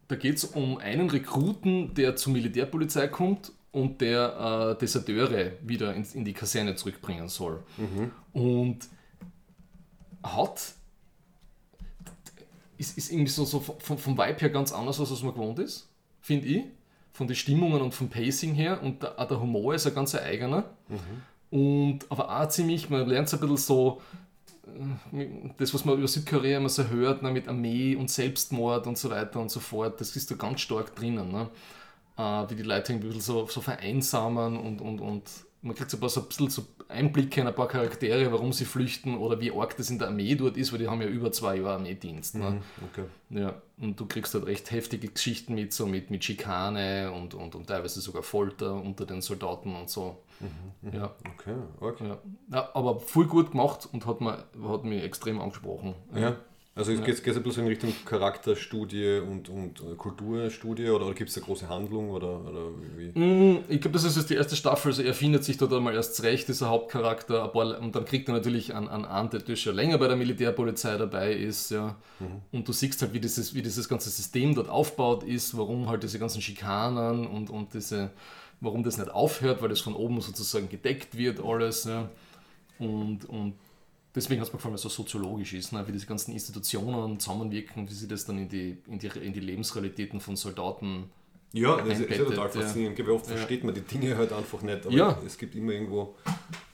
da 0.08 0.15
geht 0.15 0.38
es 0.38 0.43
um 0.43 0.78
einen 0.78 1.10
Rekruten, 1.10 1.93
der 1.93 2.15
zur 2.15 2.34
Militärpolizei 2.34 3.08
kommt 3.08 3.52
und 3.71 4.01
der 4.01 4.75
äh, 4.75 4.79
Deserteure 4.79 5.51
wieder 5.62 5.93
in, 5.93 6.05
in 6.13 6.25
die 6.25 6.34
Kaserne 6.34 6.75
zurückbringen 6.75 7.27
soll. 7.27 7.63
Und 8.34 8.79
hat 10.23 10.73
ist, 12.79 12.97
ist 12.97 13.12
irgendwie 13.12 13.29
so, 13.29 13.45
so 13.45 13.60
vom, 13.60 13.97
vom 13.97 14.17
Vibe 14.17 14.39
her 14.39 14.49
ganz 14.49 14.71
anders, 14.71 14.99
als 14.99 15.12
was 15.12 15.21
man 15.21 15.34
gewohnt 15.34 15.60
ist, 15.60 15.88
finde 16.21 16.47
ich. 16.47 16.63
Von 17.12 17.27
den 17.27 17.36
Stimmungen 17.36 17.82
und 17.82 17.93
vom 17.93 18.10
Pacing 18.10 18.53
her. 18.53 18.82
Und 18.82 19.03
der, 19.03 19.19
auch 19.19 19.27
der 19.27 19.39
Humor 19.39 19.75
ist 19.75 19.86
ein 19.86 19.93
ganz 19.93 20.15
eigener. 20.15 20.63
Und 21.51 21.99
aber 22.10 22.39
auch 22.39 22.47
ziemlich, 22.47 22.89
man 22.89 23.05
lernt 23.08 23.27
so 23.27 23.36
ein 23.36 23.41
bisschen 23.41 23.58
so, 23.58 24.01
äh, 25.13 25.27
das, 25.58 25.73
was 25.73 25.84
man 25.84 25.97
über 25.97 26.08
Südkorea 26.08 26.58
immer 26.58 26.69
so 26.69 26.88
hört, 26.88 27.21
ne, 27.21 27.32
mit 27.32 27.49
Armee 27.49 27.95
und 27.95 28.10
Selbstmord 28.10 28.88
und 28.88 28.97
so 28.97 29.10
weiter 29.10 29.41
und 29.41 29.51
so 29.51 29.60
fort, 29.60 29.99
das 29.99 30.15
ist 30.15 30.32
da 30.32 30.36
ganz 30.36 30.62
stark 30.62 30.95
drinnen. 30.95 31.29
Ne? 31.32 31.49
Äh, 32.19 32.49
wie 32.49 32.55
die 32.55 32.63
Leute 32.63 32.91
ein 32.91 32.99
bisschen 32.99 33.21
so, 33.21 33.47
so 33.47 33.62
vereinsamen 33.62 34.58
und, 34.58 34.82
und, 34.82 34.99
und 34.99 35.23
man 35.62 35.73
kriegt 35.73 35.89
so 35.89 35.95
ein, 35.97 36.01
paar, 36.01 36.10
so 36.10 36.21
ein 36.21 36.27
bisschen 36.27 36.49
so 36.49 36.65
Einblicke 36.89 37.39
in 37.39 37.47
ein 37.47 37.55
paar 37.55 37.67
Charaktere, 37.67 38.29
warum 38.32 38.51
sie 38.51 38.65
flüchten 38.65 39.15
oder 39.17 39.39
wie 39.39 39.51
arg 39.51 39.77
das 39.77 39.89
in 39.89 39.99
der 39.99 40.10
Armee 40.10 40.36
dort 40.36 40.58
ist, 40.58 40.71
weil 40.73 40.79
die 40.79 40.88
haben 40.88 41.01
ja 41.01 41.08
über 41.08 41.32
zwei 41.32 41.55
Jahre 41.55 41.75
Armeedienst. 41.75 42.36
Ne? 42.36 42.62
Okay. 42.91 43.05
Ja, 43.29 43.62
und 43.77 43.97
du 43.99 44.05
kriegst 44.05 44.34
halt 44.34 44.45
recht 44.47 44.69
heftige 44.71 45.08
Geschichten 45.08 45.53
mit, 45.55 45.71
so 45.71 45.86
mit, 45.86 46.12
mit 46.12 46.25
Schikane 46.25 47.12
und, 47.12 47.36
und, 47.36 47.55
und 47.55 47.67
teilweise 47.67 48.01
sogar 48.01 48.23
Folter 48.23 48.73
unter 48.73 49.05
den 49.05 49.21
Soldaten 49.21 49.75
und 49.75 49.89
so. 49.89 50.17
Ja, 50.91 51.13
Okay, 51.36 51.55
okay. 51.79 52.08
ja. 52.08 52.17
ja, 52.51 52.69
aber 52.73 52.99
voll 52.99 53.27
gut 53.27 53.51
gemacht 53.51 53.88
und 53.91 54.05
hat, 54.05 54.19
mir, 54.19 54.43
hat 54.63 54.84
mich 54.84 55.03
extrem 55.03 55.39
angesprochen. 55.39 55.95
Ja. 56.15 56.38
Also 56.75 56.93
es 56.93 57.03
geht 57.03 57.27
es 57.27 57.36
ein 57.36 57.43
bisschen 57.43 57.63
in 57.63 57.69
Richtung 57.69 57.93
Charakterstudie 58.05 59.19
und, 59.19 59.49
und 59.49 59.82
äh, 59.82 59.95
Kulturstudie 59.97 60.89
oder, 60.89 61.08
oder 61.08 61.15
gibt 61.15 61.29
es 61.29 61.36
eine 61.36 61.45
große 61.45 61.67
Handlung 61.67 62.10
oder, 62.12 62.39
oder 62.45 62.67
wie? 62.95 63.19
Mm, 63.19 63.65
Ich 63.67 63.82
glaube, 63.82 63.95
das 63.95 64.05
ist 64.05 64.15
jetzt 64.15 64.29
die 64.29 64.36
erste 64.36 64.55
Staffel, 64.55 64.89
also 64.89 65.01
er 65.01 65.13
findet 65.13 65.43
sich 65.43 65.58
dort 65.58 65.73
einmal 65.73 65.93
erst 65.93 66.15
zurecht, 66.15 66.47
dieser 66.47 66.69
Hauptcharakter, 66.69 67.53
und 67.53 67.95
dann 67.95 68.05
kriegt 68.05 68.29
er 68.29 68.34
natürlich 68.36 68.73
einen, 68.73 68.88
einen 68.88 69.03
An, 69.03 69.29
der 69.29 69.55
schon 69.58 69.75
länger 69.75 69.97
bei 69.97 70.08
der 70.08 70.15
Militärpolizei 70.15 70.95
dabei 70.95 71.34
ist, 71.34 71.71
ja. 71.71 71.97
Und 72.53 72.65
du 72.67 72.71
siehst 72.71 73.01
halt, 73.01 73.13
wie 73.13 73.19
dieses, 73.19 73.53
wie 73.53 73.62
dieses 73.62 73.89
ganze 73.89 74.10
System 74.10 74.55
dort 74.55 74.69
aufgebaut 74.69 75.23
ist, 75.23 75.58
warum 75.58 75.89
halt 75.89 76.03
diese 76.03 76.17
ganzen 76.19 76.41
Schikanen 76.41 77.27
und, 77.27 77.49
und 77.49 77.73
diese, 77.73 78.12
warum 78.62 78.84
das 78.84 78.97
nicht 78.97 79.12
aufhört, 79.12 79.62
weil 79.62 79.69
das 79.69 79.82
von 79.82 79.95
oben 79.95 80.21
sozusagen 80.21 80.69
gedeckt 80.69 81.17
wird, 81.17 81.43
alles, 81.43 81.84
ja. 81.86 82.10
Und, 82.77 83.25
und 83.25 83.55
deswegen 84.15 84.41
hat 84.41 84.47
es 84.47 84.53
mir 84.53 84.57
gefallen, 84.57 84.73
weil 84.73 84.77
es 84.77 84.81
so 84.81 84.89
soziologisch 84.89 85.53
ist, 85.53 85.71
ne? 85.71 85.87
wie 85.87 85.91
diese 85.91 86.05
ganzen 86.05 86.31
Institutionen 86.31 87.19
zusammenwirken, 87.19 87.89
wie 87.89 87.93
sie 87.93 88.07
das 88.07 88.25
dann 88.25 88.37
in 88.37 88.49
die, 88.49 88.77
in 88.87 88.99
die, 88.99 89.07
in 89.07 89.33
die 89.33 89.39
Lebensrealitäten 89.39 90.19
von 90.19 90.35
Soldaten 90.35 91.09
Ja, 91.51 91.77
das 91.77 91.99
ist, 91.99 92.05
ist 92.05 92.17
ja 92.19 92.23
total 92.25 92.38
ja. 92.38 92.47
faszinierend. 92.49 92.97
Wie 92.97 93.03
oft 93.09 93.25
versteht 93.25 93.63
man 93.63 93.73
die 93.73 93.81
Dinge 93.81 94.15
halt 94.17 94.31
einfach 94.31 94.62
nicht, 94.62 94.85
aber 94.85 94.95
Ja. 94.95 95.17
es 95.25 95.38
gibt 95.38 95.55
immer 95.55 95.71
irgendwo 95.71 96.15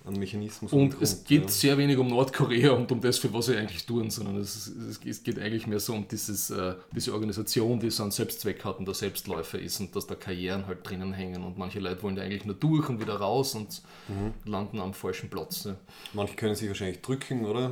an 0.03 0.19
Mechanismus. 0.19 0.71
Und 0.73 1.01
es 1.01 1.15
Grund, 1.15 1.27
geht 1.27 1.41
ja. 1.43 1.47
sehr 1.47 1.77
wenig 1.77 1.97
um 1.97 2.07
Nordkorea 2.09 2.71
und 2.73 2.91
um 2.91 3.01
das, 3.01 3.17
für 3.17 3.33
was 3.33 3.47
sie 3.47 3.55
eigentlich 3.55 3.85
tun, 3.85 4.11
sondern 4.11 4.37
es, 4.37 4.67
es, 4.67 4.99
es 5.03 5.23
geht 5.23 5.39
eigentlich 5.39 5.65
mehr 5.65 5.79
so 5.79 5.93
um 5.93 6.07
dieses, 6.07 6.49
äh, 6.51 6.75
diese 6.91 7.13
Organisation, 7.13 7.79
die 7.79 7.89
so 7.89 8.03
einen 8.03 8.11
Selbstzweck 8.11 8.63
hat 8.65 8.77
und 8.77 8.85
der 8.85 8.93
Selbstläufer 8.93 9.57
ist 9.57 9.79
und 9.79 9.95
dass 9.95 10.05
da 10.05 10.13
Karrieren 10.15 10.67
halt 10.67 10.87
drinnen 10.87 11.13
hängen 11.13 11.43
und 11.43 11.57
manche 11.57 11.79
Leute 11.79 12.03
wollen 12.03 12.15
da 12.17 12.21
eigentlich 12.21 12.45
nur 12.45 12.55
durch 12.55 12.87
und 12.89 12.99
wieder 12.99 13.15
raus 13.15 13.55
und 13.55 13.81
Mhm. 14.09 14.33
landen 14.51 14.79
am 14.79 14.93
falschen 14.93 15.29
Platz. 15.29 15.63
Ja. 15.63 15.75
Manche 16.13 16.35
können 16.35 16.53
sich 16.53 16.67
wahrscheinlich 16.67 17.01
drücken, 17.01 17.45
oder? 17.45 17.71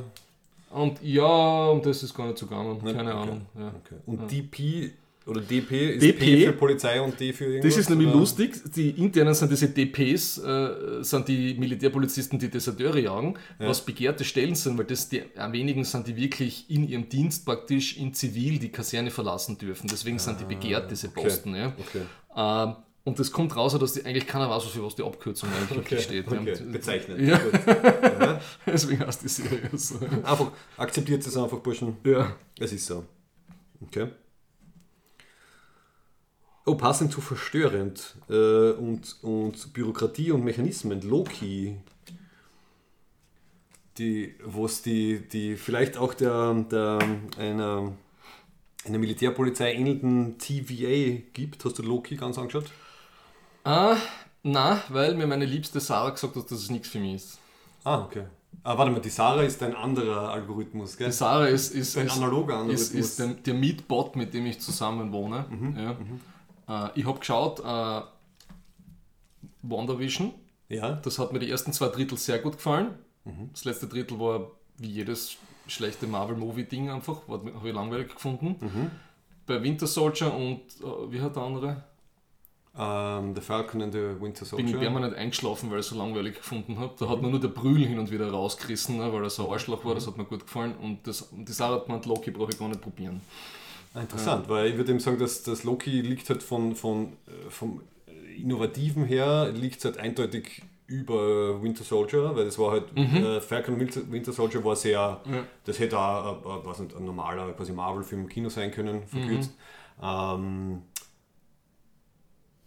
Und 0.70 1.00
ja, 1.02 1.66
um 1.68 1.82
das 1.82 2.02
ist 2.02 2.14
gar 2.16 2.26
nicht 2.26 2.38
so 2.38 2.46
gegangen, 2.46 2.82
Ne? 2.82 2.94
keine 2.94 3.10
Okay. 3.12 3.22
Ahnung. 3.22 3.40
Ja. 3.56 3.68
Okay. 3.68 4.00
Und 4.06 4.28
DP 4.32 4.92
oder 5.26 5.40
DP 5.40 5.94
ist 5.94 6.02
DP? 6.02 6.18
P 6.18 6.46
für 6.46 6.52
Polizei 6.52 7.00
und 7.00 7.18
D 7.18 7.32
für 7.32 7.46
irgendwas? 7.46 7.74
Das 7.74 7.80
ist 7.80 7.90
nämlich 7.90 8.08
oder? 8.08 8.18
lustig. 8.18 8.60
Die 8.74 8.90
internen 8.90 9.34
sind 9.34 9.50
diese 9.50 9.68
DPs, 9.68 10.38
äh, 10.38 11.02
sind 11.02 11.28
die 11.28 11.54
Militärpolizisten, 11.54 12.38
die 12.38 12.50
Deserteure 12.50 12.98
jagen, 12.98 13.34
was 13.58 13.80
begehrte 13.80 14.24
Stellen 14.24 14.54
sind, 14.54 14.76
weil 14.76 14.84
das 14.84 15.08
die 15.08 15.22
am 15.36 15.52
wenigen 15.52 15.84
sind, 15.84 16.06
die 16.06 16.16
wirklich 16.16 16.68
in 16.68 16.86
ihrem 16.86 17.08
Dienst 17.08 17.46
praktisch 17.46 17.96
in 17.96 18.12
Zivil 18.12 18.58
die 18.58 18.68
Kaserne 18.70 19.10
verlassen 19.10 19.56
dürfen. 19.56 19.88
Deswegen 19.88 20.18
sind 20.18 20.40
die 20.40 20.44
begehrt, 20.44 20.90
diese 20.90 21.08
Posten. 21.08 21.54
Ja. 21.54 21.72
Okay. 21.78 22.02
Ähm, 22.36 22.76
und 23.04 23.18
das 23.18 23.30
kommt 23.30 23.54
raus, 23.54 23.78
dass 23.78 23.92
die, 23.92 24.04
eigentlich 24.04 24.26
keiner 24.26 24.48
weiß, 24.48 24.64
für 24.64 24.82
was 24.82 24.94
die 24.94 25.02
Abkürzung 25.02 25.50
eigentlich 25.52 25.78
Okay, 25.78 26.00
steht. 26.00 26.30
Ja. 26.30 26.40
okay. 26.40 26.56
Bezeichnet. 26.72 27.20
Ja. 27.20 28.40
Deswegen 28.66 29.06
heißt 29.06 29.22
die 29.22 29.28
Serie 29.28 29.68
so. 29.74 29.98
Einfach, 30.00 30.52
akzeptiert 30.78 31.26
es 31.26 31.36
einfach, 31.36 31.58
Burschen. 31.58 31.98
Ja. 32.04 32.34
Es 32.58 32.72
ist 32.72 32.86
so. 32.86 33.04
Okay. 33.82 34.08
Oh, 36.66 36.76
passend 36.76 37.12
zu 37.12 37.20
verstörend 37.20 38.16
äh, 38.30 38.70
und, 38.70 39.16
und 39.22 39.72
Bürokratie 39.74 40.30
und 40.30 40.44
Mechanismen, 40.44 41.02
Loki, 41.02 41.76
die, 43.98 44.34
wo 44.44 44.64
es 44.64 44.80
die, 44.80 45.20
die 45.28 45.56
vielleicht 45.56 45.98
auch 45.98 46.14
der, 46.14 46.54
der 46.54 46.98
einer, 47.38 47.92
einer 48.86 48.98
Militärpolizei 48.98 49.74
ähnelnden 49.74 50.38
TVA 50.38 51.20
gibt. 51.34 51.64
Hast 51.64 51.78
du 51.78 51.82
Loki 51.82 52.16
ganz 52.16 52.38
angeschaut? 52.38 52.70
Ah, 53.64 53.96
na, 54.42 54.80
weil 54.88 55.14
mir 55.14 55.26
meine 55.26 55.44
liebste 55.44 55.80
Sarah 55.80 56.10
gesagt 56.10 56.34
hat, 56.36 56.50
dass 56.50 56.58
es 56.58 56.70
nichts 56.70 56.88
für 56.88 56.98
mich 56.98 57.16
ist. 57.16 57.38
Ah, 57.84 58.02
okay. 58.02 58.24
Ah, 58.62 58.78
warte 58.78 58.90
mal, 58.90 59.00
die 59.00 59.10
Sarah 59.10 59.42
ist 59.42 59.62
ein 59.62 59.74
anderer 59.74 60.30
Algorithmus, 60.30 60.96
gell? 60.96 61.08
Die 61.08 61.12
Sarah 61.12 61.46
ist, 61.46 61.74
ist, 61.74 61.98
Ein 61.98 62.06
ist, 62.06 62.16
analoger 62.16 62.54
Algorithmus. 62.56 62.90
ist, 62.90 62.94
ist 62.94 63.18
der, 63.18 63.26
der 63.28 63.54
Meatbot, 63.54 64.16
mit 64.16 64.32
dem 64.32 64.46
ich 64.46 64.60
zusammen 64.60 65.12
wohne. 65.12 65.44
Ja. 65.76 65.96
Äh, 66.68 66.88
ich 66.94 67.06
habe 67.06 67.18
geschaut, 67.18 67.60
äh, 67.60 68.02
WandaVision, 69.62 70.32
Ja, 70.68 70.92
das 70.92 71.18
hat 71.18 71.32
mir 71.32 71.38
die 71.38 71.50
ersten 71.50 71.72
zwei 71.72 71.88
Drittel 71.88 72.18
sehr 72.18 72.38
gut 72.38 72.54
gefallen. 72.54 72.98
Das 73.52 73.64
letzte 73.64 73.86
Drittel 73.86 74.20
war 74.20 74.50
wie 74.76 74.88
jedes 74.88 75.36
schlechte 75.66 76.06
Marvel-Movie-Ding 76.06 76.90
einfach, 76.90 77.26
habe 77.28 77.50
ich 77.64 77.74
langweilig 77.74 78.12
gefunden. 78.14 78.90
Bei 79.46 79.62
Winter 79.62 79.86
Soldier 79.86 80.32
und 80.34 80.60
äh, 80.82 81.10
wie 81.12 81.20
hat 81.20 81.36
der 81.36 81.42
andere? 81.42 81.84
ähm, 82.76 83.34
The 83.34 83.40
Falcon 83.40 83.82
and 83.82 83.92
the 83.92 84.20
Winter 84.20 84.44
Soldier. 84.44 84.66
Bin 84.66 84.74
ich 84.74 84.80
permanent 84.80 85.14
eingeschlafen, 85.14 85.70
weil 85.70 85.78
ich 85.78 85.86
es 85.86 85.90
so 85.90 85.98
langweilig 85.98 86.36
gefunden 86.36 86.78
habe. 86.78 86.92
Da 86.98 87.08
hat 87.08 87.22
mir 87.22 87.28
nur 87.28 87.40
der 87.40 87.48
Brühl 87.48 87.86
hin 87.86 87.98
und 87.98 88.10
wieder 88.10 88.30
rausgerissen, 88.30 88.98
ne, 88.98 89.12
weil 89.12 89.22
er 89.22 89.30
so 89.30 89.46
ein 89.46 89.52
Arschloch 89.52 89.84
war, 89.84 89.94
das 89.94 90.06
hat 90.06 90.16
mir 90.16 90.24
gut 90.24 90.40
gefallen. 90.40 90.74
Und, 90.76 91.06
das, 91.06 91.28
die 91.30 91.52
Sarah 91.52 91.76
hat 91.76 91.86
gemeint, 91.86 92.06
Loki 92.06 92.30
brauche 92.30 92.50
ich 92.50 92.58
gar 92.58 92.68
nicht 92.68 92.80
probieren. 92.80 93.20
Ah, 93.94 94.00
Interessant, 94.00 94.48
weil 94.48 94.66
ich 94.70 94.76
würde 94.76 94.90
eben 94.90 95.00
sagen, 95.00 95.18
dass 95.18 95.42
das 95.44 95.64
Loki 95.64 96.00
liegt 96.02 96.28
halt 96.28 96.42
von, 96.42 96.74
von, 96.74 97.12
äh, 97.26 97.48
vom 97.50 97.80
Innovativen 98.36 99.04
her, 99.04 99.52
liegt 99.54 99.84
halt 99.84 99.98
eindeutig 99.98 100.62
über 100.86 101.62
Winter 101.62 101.84
Soldier, 101.84 102.34
weil 102.36 102.44
das 102.44 102.58
war 102.58 102.72
halt, 102.72 102.84
äh, 102.96 103.40
Falcon 103.40 103.78
Winter, 103.80 104.32
Soldier 104.32 104.64
war 104.64 104.76
sehr, 104.76 105.20
das 105.64 105.78
hätte 105.78 105.98
auch 105.98 106.44
äh, 106.44 106.48
äh, 106.60 106.66
was 106.66 106.80
nicht, 106.80 106.94
ein 106.94 107.04
normaler 107.04 107.52
quasi 107.52 107.72
Marvel-Film 107.72 108.22
im 108.22 108.28
Kino 108.28 108.48
sein 108.50 108.70
können, 108.70 109.06
verkürzt. 109.06 109.54
Ähm, 110.02 110.82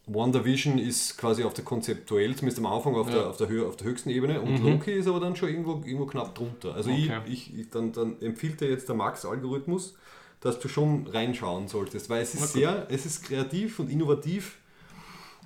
WandaVision 0.07 0.77
ist 0.79 1.17
quasi 1.17 1.43
auf 1.43 1.53
der 1.53 1.65
konzeptuell, 1.65 2.33
zumindest 2.35 2.59
am 2.59 2.65
Anfang 2.67 2.95
auf, 2.95 3.09
der, 3.09 3.27
auf, 3.27 3.35
der, 3.37 3.49
Höhe, 3.49 3.67
auf 3.67 3.75
der 3.75 3.87
höchsten 3.87 4.09
Ebene 4.09 4.39
und 4.41 4.57
Loki 4.63 4.93
ist 4.93 5.07
aber 5.07 5.19
dann 5.19 5.35
schon 5.35 5.49
irgendwo, 5.49 5.73
irgendwo 5.85 6.05
knapp 6.05 6.33
drunter. 6.33 6.73
Also 6.73 6.89
Okay. 6.91 7.19
ich, 7.27 7.49
ich, 7.51 7.59
ich, 7.59 7.69
dann, 7.69 7.91
dann 7.91 8.21
empfiehlt 8.21 8.61
dir 8.61 8.69
jetzt 8.69 8.87
der 8.87 8.95
Max-Algorithmus, 8.95 9.95
dass 10.39 10.59
du 10.59 10.67
schon 10.67 11.07
reinschauen 11.07 11.67
solltest, 11.67 12.09
weil 12.09 12.21
es 12.21 12.33
ist 12.35 12.53
sehr, 12.53 12.87
es 12.89 13.05
ist 13.05 13.23
kreativ 13.23 13.79
und 13.79 13.89
innovativ. 13.89 14.59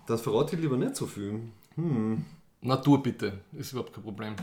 Das 0.08 0.22
verrate 0.22 0.56
ich 0.56 0.62
lieber 0.62 0.78
nicht 0.78 0.96
so 0.96 1.06
viel. 1.06 1.40
Natur 2.62 3.02
bitte, 3.02 3.40
ist 3.54 3.72
überhaupt 3.72 3.94
kein 3.94 4.04
Problem. 4.04 4.36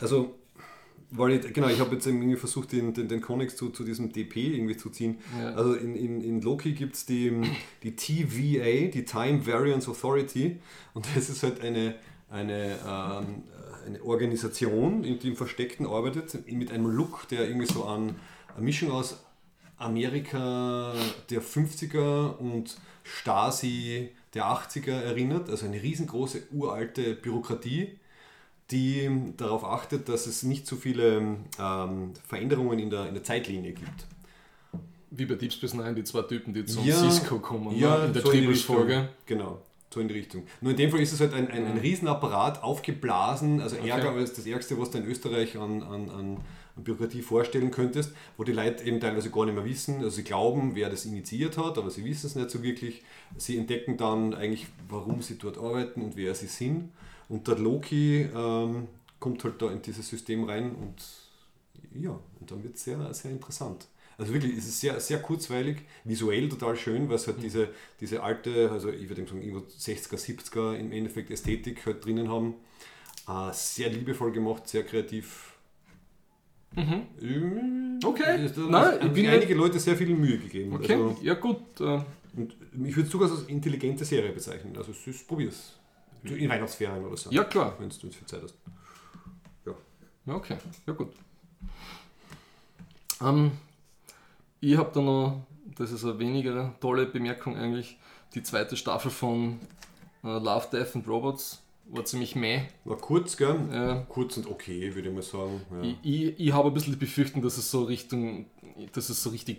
Also, 0.00 0.34
weil 1.10 1.32
ich, 1.32 1.52
genau, 1.52 1.68
ich 1.68 1.78
habe 1.78 1.94
jetzt 1.94 2.06
irgendwie 2.06 2.34
versucht, 2.36 2.72
den, 2.72 2.94
den, 2.94 3.08
den 3.08 3.20
Connex 3.20 3.56
zu, 3.56 3.70
zu 3.70 3.84
diesem 3.84 4.12
DP 4.12 4.54
irgendwie 4.54 4.76
zu 4.76 4.90
ziehen. 4.90 5.18
Ja. 5.38 5.54
Also 5.54 5.74
in, 5.74 5.94
in, 5.94 6.20
in 6.22 6.40
Loki 6.40 6.72
gibt 6.72 6.94
es 6.96 7.06
die, 7.06 7.32
die 7.82 7.94
TVA, 7.94 8.90
die 8.90 9.04
Time 9.04 9.46
Variance 9.46 9.88
Authority. 9.88 10.58
Und 10.94 11.06
das 11.14 11.28
ist 11.28 11.42
halt 11.42 11.60
eine, 11.60 11.94
eine, 12.30 12.78
ähm, 12.86 13.44
eine 13.86 14.02
Organisation, 14.02 15.02
die 15.02 15.28
im 15.28 15.36
Versteckten 15.36 15.86
arbeitet, 15.86 16.50
mit 16.50 16.72
einem 16.72 16.86
Look, 16.86 17.28
der 17.28 17.46
irgendwie 17.46 17.72
so 17.72 17.84
an 17.84 18.16
eine 18.56 18.64
Mischung 18.64 18.90
aus 18.90 19.24
Amerika 19.76 20.92
der 21.30 21.42
50er 21.42 22.36
und 22.36 22.76
Stasi 23.02 24.10
der 24.34 24.44
80er 24.46 24.92
erinnert. 24.92 25.50
Also 25.50 25.66
eine 25.66 25.82
riesengroße, 25.82 26.44
uralte 26.52 27.14
Bürokratie 27.14 27.98
die 28.70 29.10
darauf 29.36 29.64
achtet, 29.64 30.08
dass 30.08 30.26
es 30.26 30.42
nicht 30.42 30.66
so 30.66 30.76
viele 30.76 31.36
ähm, 31.58 32.12
Veränderungen 32.26 32.78
in 32.78 32.90
der, 32.90 33.08
in 33.08 33.14
der 33.14 33.22
Zeitlinie 33.22 33.72
gibt. 33.72 34.06
Wie 35.10 35.26
bei 35.26 35.34
Deep 35.34 35.52
Space 35.52 35.74
Nine, 35.74 35.94
die 35.94 36.04
zwei 36.04 36.22
Typen, 36.22 36.54
die 36.54 36.64
zum 36.64 36.84
Ja, 36.84 36.96
Cisco 36.96 37.38
kommen, 37.38 37.76
Ja, 37.76 37.98
ne? 37.98 38.06
in 38.06 38.12
der 38.14 38.22
so 38.22 38.30
Tribbles-Folge. 38.30 39.10
Genau, 39.26 39.60
so 39.92 40.00
in 40.00 40.08
die 40.08 40.14
Richtung. 40.14 40.44
Nur 40.60 40.72
in 40.72 40.76
dem 40.76 40.90
Fall 40.90 41.00
ist 41.00 41.12
es 41.12 41.20
halt 41.20 41.34
ein, 41.34 41.48
ein, 41.50 41.66
ein 41.66 41.78
Riesenapparat, 41.78 42.62
aufgeblasen, 42.62 43.60
also 43.60 43.76
ärger 43.76 44.10
als 44.10 44.32
das 44.32 44.46
Ärgste, 44.46 44.80
was 44.80 44.90
du 44.90 44.98
in 44.98 45.06
Österreich 45.06 45.56
an, 45.56 45.82
an, 45.82 46.10
an 46.10 46.40
an 46.76 46.84
Bürokratie 46.84 47.22
vorstellen 47.22 47.70
könntest, 47.70 48.12
wo 48.36 48.44
die 48.44 48.52
Leute 48.52 48.84
eben 48.84 49.00
teilweise 49.00 49.30
gar 49.30 49.46
nicht 49.46 49.54
mehr 49.54 49.64
wissen, 49.64 49.96
also 49.98 50.10
sie 50.10 50.24
glauben, 50.24 50.74
wer 50.74 50.90
das 50.90 51.04
initiiert 51.04 51.56
hat, 51.56 51.78
aber 51.78 51.90
sie 51.90 52.04
wissen 52.04 52.26
es 52.26 52.34
nicht 52.34 52.50
so 52.50 52.62
wirklich. 52.62 53.02
Sie 53.36 53.56
entdecken 53.56 53.96
dann 53.96 54.34
eigentlich, 54.34 54.66
warum 54.88 55.22
sie 55.22 55.38
dort 55.38 55.58
arbeiten 55.58 56.02
und 56.02 56.16
wer 56.16 56.34
sie 56.34 56.46
sind. 56.46 56.90
Und 57.28 57.48
der 57.48 57.58
Loki 57.58 58.28
ähm, 58.34 58.88
kommt 59.20 59.42
halt 59.44 59.62
da 59.62 59.70
in 59.70 59.82
dieses 59.82 60.08
System 60.08 60.44
rein 60.44 60.74
und 60.74 60.96
ja, 61.94 62.18
und 62.40 62.50
dann 62.50 62.62
wird 62.62 62.74
es 62.74 62.84
sehr, 62.84 63.14
sehr 63.14 63.30
interessant. 63.30 63.86
Also 64.16 64.32
wirklich, 64.32 64.56
es 64.56 64.66
ist 64.66 64.80
sehr, 64.80 64.98
sehr 65.00 65.20
kurzweilig, 65.20 65.78
visuell 66.04 66.48
total 66.48 66.76
schön, 66.76 67.08
weil 67.08 67.16
es 67.16 67.26
halt 67.26 67.42
diese, 67.42 67.68
diese 68.00 68.22
alte, 68.22 68.70
also 68.70 68.90
ich 68.90 69.08
würde 69.08 69.26
sagen, 69.26 69.42
irgendwo 69.42 69.66
60er, 69.66 70.16
70er 70.16 70.76
im 70.76 70.92
Endeffekt 70.92 71.30
Ästhetik 71.30 71.84
halt 71.86 72.04
drinnen 72.04 72.28
haben. 72.28 72.54
Äh, 73.26 73.52
sehr 73.52 73.88
liebevoll 73.90 74.32
gemacht, 74.32 74.68
sehr 74.68 74.84
kreativ. 74.84 75.53
Mhm. 76.76 78.00
Okay. 78.04 78.50
Da 78.54 78.60
Nein, 78.62 78.72
haben 78.72 78.94
ich 78.94 79.02
sich 79.02 79.12
bin 79.14 79.26
einige 79.28 79.54
Leute 79.54 79.78
sehr 79.78 79.96
viel 79.96 80.14
Mühe 80.14 80.38
gegeben. 80.38 80.74
Okay, 80.74 80.94
Also, 80.94 81.16
ja 81.22 81.34
gut. 81.34 81.80
Äh, 81.80 82.00
und 82.36 82.56
ich 82.84 82.96
würde 82.96 83.02
es 83.02 83.10
sogar 83.10 83.30
als 83.30 83.42
intelligente 83.44 84.04
Serie 84.04 84.32
bezeichnen. 84.32 84.76
Also 84.76 84.90
es 84.90 85.06
ist, 85.06 85.28
probier's. 85.28 85.78
In 86.24 86.48
Weihnachtsferien 86.48 87.04
oder 87.04 87.16
so. 87.16 87.30
ja 87.30 87.44
klar. 87.44 87.74
Wenn 87.78 87.90
du 87.90 88.10
viel 88.10 88.26
Zeit 88.26 88.42
hast. 88.42 88.54
Ja, 90.26 90.34
okay. 90.34 90.56
Ja 90.86 90.94
gut. 90.94 91.12
Ähm, 93.22 93.52
ich 94.60 94.76
habe 94.76 94.90
da 94.94 95.00
noch, 95.00 95.46
das 95.76 95.92
ist 95.92 96.04
eine 96.04 96.18
weniger 96.18 96.74
tolle 96.80 97.06
Bemerkung 97.06 97.56
eigentlich, 97.56 97.98
die 98.34 98.42
zweite 98.42 98.76
Staffel 98.76 99.10
von 99.10 99.60
äh, 100.24 100.28
Love, 100.28 100.68
Death 100.72 100.96
and 100.96 101.06
Robots 101.06 101.62
war 101.86 102.04
ziemlich 102.04 102.34
meh. 102.34 102.62
War 102.84 102.96
kurz, 102.96 103.36
gell? 103.36 103.58
Ja. 103.72 104.06
Kurz 104.08 104.36
und 104.36 104.46
okay, 104.46 104.94
würde 104.94 105.08
ich 105.08 105.14
mal 105.14 105.22
sagen. 105.22 105.60
Ja. 105.70 105.82
Ich, 105.82 105.96
ich, 106.02 106.40
ich 106.40 106.52
habe 106.52 106.68
ein 106.68 106.74
bisschen 106.74 106.92
die 106.92 106.98
Befürchtung, 106.98 107.42
dass 107.42 107.58
es 107.58 107.70
so 107.70 107.84
Richtung, 107.84 108.46
dass 108.92 109.08
es 109.08 109.22
so 109.22 109.30
richtig 109.30 109.58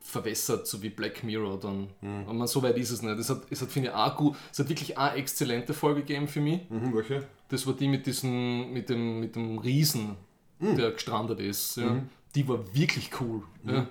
verwässert, 0.00 0.66
so 0.66 0.82
wie 0.82 0.90
Black 0.90 1.22
Mirror 1.22 1.60
dann. 1.60 1.88
Aber 2.24 2.34
man, 2.34 2.46
so 2.48 2.62
weit 2.62 2.76
ist 2.78 2.90
es 2.90 3.02
nicht. 3.02 3.18
Es 3.18 3.30
hat, 3.30 3.42
es 3.50 3.62
hat 3.62 3.70
finde 3.70 3.90
ich, 3.90 3.94
auch 3.94 4.16
gut, 4.16 4.36
es 4.50 4.58
hat 4.58 4.68
wirklich 4.68 4.98
eine 4.98 5.16
exzellente 5.16 5.72
Folge 5.72 6.00
gegeben 6.00 6.26
für 6.26 6.40
mich. 6.40 6.68
Mhm, 6.68 6.94
welche? 6.94 7.26
Das 7.48 7.66
war 7.66 7.74
die 7.74 7.88
mit 7.88 8.06
diesem, 8.06 8.72
mit 8.72 8.88
dem, 8.88 9.20
mit 9.20 9.36
dem 9.36 9.58
Riesen, 9.58 10.16
der 10.58 10.92
gestrandet 10.92 11.40
ist. 11.40 11.76
Ja. 11.76 12.02
Die 12.34 12.48
war 12.48 12.74
wirklich 12.74 13.10
cool. 13.20 13.42
Ja. 13.64 13.88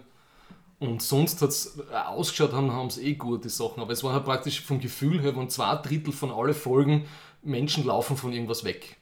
Und 0.80 1.02
sonst 1.02 1.42
hat 1.42 1.50
es 1.50 1.78
ausgeschaut, 1.92 2.54
haben, 2.54 2.72
haben 2.72 2.88
es 2.88 2.98
eh 2.98 3.16
gute 3.16 3.50
Sachen. 3.50 3.82
Aber 3.82 3.92
es 3.92 4.04
war 4.04 4.14
halt 4.14 4.24
praktisch 4.26 4.62
vom 4.62 4.80
Gefühl 4.80 5.20
her, 5.22 5.36
waren 5.36 5.50
zwei 5.50 5.76
Drittel 5.76 6.14
von 6.14 6.32
alle 6.32 6.54
Folgen 6.54 7.06
Menschen 7.42 7.86
laufen 7.86 8.16
von 8.18 8.32
irgendwas 8.34 8.64
weg. 8.64 8.98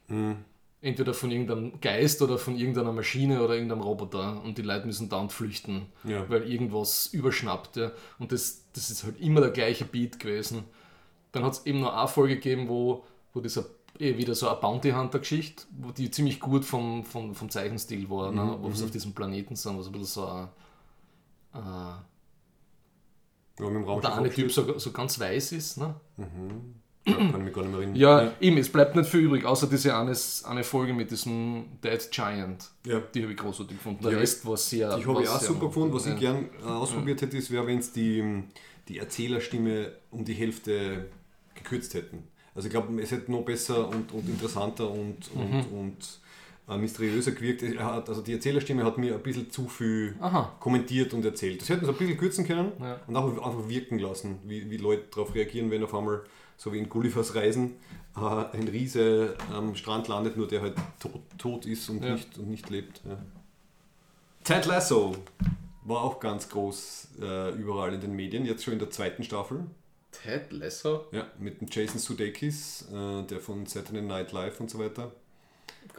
Entweder 0.82 1.14
von 1.14 1.32
irgendeinem 1.32 1.80
Geist 1.82 2.22
oder 2.22 2.38
von 2.38 2.56
irgendeiner 2.58 2.94
Maschine 2.94 3.42
oder 3.44 3.56
irgendeinem 3.56 3.82
Roboter. 3.82 4.42
Und 4.44 4.58
die 4.58 4.62
Leute 4.64 4.86
müssen 4.88 5.10
dauernd 5.10 5.32
flüchten, 5.32 5.88
Ja. 6.04 6.28
weil 6.30 6.50
irgendwas 6.52 7.08
überschnappt. 7.08 7.78
Ja. 7.78 7.92
Und 8.20 8.32
das, 8.32 8.64
das 8.74 8.90
ist 8.92 9.04
halt 9.04 9.20
immer 9.20 9.42
der 9.42 9.50
gleiche 9.52 9.86
Beat 9.86 10.20
gewesen. 10.20 10.64
Dann 11.32 11.44
hat 11.44 11.54
es 11.54 11.66
eben 11.66 11.82
noch 11.82 11.96
eine 11.96 12.08
Folge 12.08 12.36
gegeben, 12.36 12.70
wo, 12.70 13.04
wo 13.34 13.40
dieser 13.42 13.66
eh 14.00 14.18
wieder 14.18 14.36
so 14.36 14.48
eine 14.48 14.60
Bounty 14.60 14.92
Hunter-Geschichte, 14.92 15.64
wo 15.80 15.92
die 15.92 16.12
ziemlich 16.12 16.40
gut 16.40 16.64
vom, 16.64 17.04
vom, 17.04 17.34
vom 17.34 17.50
Zeichenstil 17.50 18.08
war, 18.10 18.32
ne? 18.32 18.44
Mhm, 18.44 18.58
wo 18.62 18.72
sie 18.72 18.84
auf 18.86 18.92
diesem 18.92 19.14
Planeten 19.14 19.56
sind, 19.56 19.78
was 19.78 19.88
ein 19.88 19.92
bisschen 19.94 20.06
so 20.06 20.28
ein, 20.28 20.48
äh, 21.58 23.62
Ja, 23.64 23.70
mit 23.70 23.76
dem 23.76 23.84
Raum 23.84 24.02
der 24.02 24.16
eine 24.16 24.30
Typ 24.30 24.52
so, 24.52 24.78
so 24.78 24.92
ganz 24.92 25.20
weiß 25.20 25.54
ist. 25.54 25.78
Ne? 25.78 25.96
Ja, 27.06 27.14
kann 27.16 27.30
ich 27.38 27.46
mich 27.46 27.54
gar 27.54 27.62
nicht 27.62 27.72
mehr 27.72 27.80
erinnern. 27.80 27.96
Ja, 27.96 28.34
eben, 28.42 28.58
es 28.58 28.70
bleibt 28.70 28.96
nicht 28.96 29.10
viel 29.10 29.22
übrig, 29.22 29.46
außer 29.46 29.68
diese 29.68 29.96
eine, 29.96 30.14
eine 30.44 30.64
Folge 30.66 30.94
mit 30.94 31.10
diesem 31.10 31.66
Dead 31.84 32.12
Giant. 32.12 32.70
Ja. 32.86 33.00
Die 33.00 33.22
habe 33.24 33.32
ich 33.32 33.38
großartig 33.38 33.78
gefunden. 33.78 34.04
Der 34.04 34.12
Ja, 34.12 34.18
Rest 34.20 34.46
war 34.46 34.58
sehr. 34.58 34.98
Die 34.98 35.06
habe 35.06 35.24
ich 35.24 35.30
auch 35.30 35.40
super 35.42 35.68
gefunden. 35.68 35.94
Was 35.94 36.06
ja. 36.06 36.14
ich 36.14 36.20
gern 36.20 36.50
äh, 36.62 36.66
ausprobiert 36.66 37.22
hätte, 37.22 37.38
ist, 37.38 37.50
wäre, 37.50 37.66
wenn 37.66 37.80
es 37.80 37.94
die, 37.94 38.44
die 38.90 38.98
Erzählerstimme 38.98 39.94
um 40.12 40.26
die 40.26 40.34
Hälfte 40.34 41.06
gekürzt 41.56 41.94
hätten. 41.94 42.28
Also 42.54 42.68
ich 42.68 42.72
glaube, 42.72 43.02
es 43.02 43.12
hätte 43.12 43.32
noch 43.32 43.44
besser 43.44 43.88
und, 43.88 44.12
und 44.12 44.28
interessanter 44.28 44.90
und, 44.92 45.32
und, 45.34 45.72
Mhm. 45.72 45.80
und 45.80 46.20
äh, 46.70 46.78
mysteriöser 46.78 47.32
gewirkt. 47.32 47.64
Er 47.64 47.86
hat, 47.86 48.10
also 48.10 48.22
die 48.22 48.34
Erzählerstimme 48.34 48.84
hat 48.84 48.98
mir 48.98 49.16
ein 49.16 49.24
bisschen 49.24 49.50
zu 49.52 49.68
viel 49.68 50.16
Aha. 50.20 50.56
kommentiert 50.60 51.14
und 51.14 51.24
erzählt. 51.26 51.62
Das 51.62 51.70
hätten 51.70 51.86
sie 51.86 51.92
ein 51.92 51.98
bisschen 51.98 52.18
kürzen 52.18 52.46
können 52.46 52.72
Ja. 52.80 53.00
und 53.08 53.16
auch 53.16 53.28
einfach 53.46 53.70
wirken 53.70 54.00
lassen, 54.00 54.40
wie, 54.46 54.70
wie 54.70 54.78
Leute 54.78 55.04
darauf 55.12 55.34
reagieren, 55.34 55.72
wenn 55.72 55.84
auf 55.84 55.94
einmal, 55.96 56.24
so 56.58 56.74
wie 56.74 56.80
in 56.80 56.90
Gullivers 56.90 57.36
Reisen, 57.36 57.76
äh, 58.16 58.20
ein 58.20 58.68
Riese 58.68 59.36
am 59.54 59.76
Strand 59.76 60.08
landet, 60.08 60.36
nur 60.38 60.48
der 60.48 60.62
halt 60.62 60.76
tot, 61.00 61.22
tot 61.38 61.66
ist 61.66 61.90
und, 61.90 62.04
Ja. 62.04 62.14
nicht, 62.14 62.38
und 62.38 62.50
nicht 62.50 62.70
lebt. 62.70 63.02
Ja. 63.08 63.18
Ted 64.44 64.66
Lasso 64.66 65.16
war 65.84 66.02
auch 66.04 66.20
ganz 66.20 66.50
groß 66.50 67.10
äh, 67.22 67.52
überall 67.56 67.94
in 67.94 68.02
den 68.02 68.14
Medien, 68.16 68.46
jetzt 68.46 68.64
schon 68.64 68.74
in 68.74 68.80
der 68.80 68.90
zweiten 68.90 69.24
Staffel. 69.24 69.66
Ted 70.12 70.52
Lasso? 70.52 71.06
Ja, 71.12 71.28
mit 71.40 71.62
dem 71.62 71.68
Jason 71.70 72.00
Sudeikis, 72.00 72.88
äh, 72.92 73.24
der 73.24 73.40
von 73.40 73.66
Saturday 73.66 74.02
Night 74.02 74.32
Live 74.32 74.60
und 74.60 74.70
so 74.70 74.80
weiter. 74.80 75.12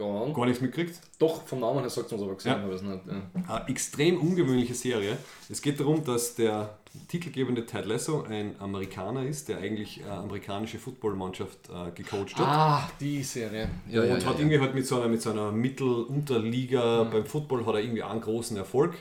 On. 0.01 0.33
Gar 0.35 0.47
nichts 0.47 0.61
mitgekriegt. 0.61 1.01
Doch, 1.19 1.47
vom 1.47 1.61
Namen 1.61 1.81
her 1.81 1.91
sagt 1.91 2.07
es 2.07 2.13
uns 2.13 2.23
aber 2.23 2.35
gesehen, 2.35 2.53
Ja. 2.53 2.69
ich 2.69 2.75
es 2.75 2.83
nicht. 2.83 3.01
Ja. 3.07 3.55
Eine 3.57 3.69
extrem 3.69 4.21
ungewöhnliche 4.21 4.75
Serie. 4.75 5.17
Es 5.49 5.61
geht 5.63 5.81
darum, 5.81 6.05
dass 6.05 6.35
der 6.35 6.79
titelgebende 7.09 7.65
Ted 7.67 7.87
Lasso 7.87 8.23
ein 8.23 8.55
Amerikaner 8.61 9.23
ist, 9.25 9.49
der 9.49 9.59
eigentlich 9.59 10.03
eine 10.05 10.15
amerikanische 10.15 10.79
Footballmannschaft 10.79 11.59
äh, 11.69 11.91
gecoacht 11.93 12.37
hat. 12.37 12.47
Ah, 12.47 12.91
die 13.01 13.23
Serie. 13.23 13.69
Ja, 13.91 14.03
und 14.03 14.09
ja, 14.09 14.25
hat 14.25 14.39
irgendwie 14.39 14.59
halt 14.59 14.75
mit 14.75 14.87
so 14.87 14.97
einer, 15.01 15.09
mit 15.09 15.21
so 15.23 15.31
einer 15.31 15.53
Mittel-Unterliga 15.53 17.05
beim 17.05 17.27
Football 17.27 17.67
hat 17.67 17.75
er 17.75 17.81
irgendwie 17.81 18.03
einen 18.03 18.21
großen 18.21 18.57
Erfolg. 18.57 18.95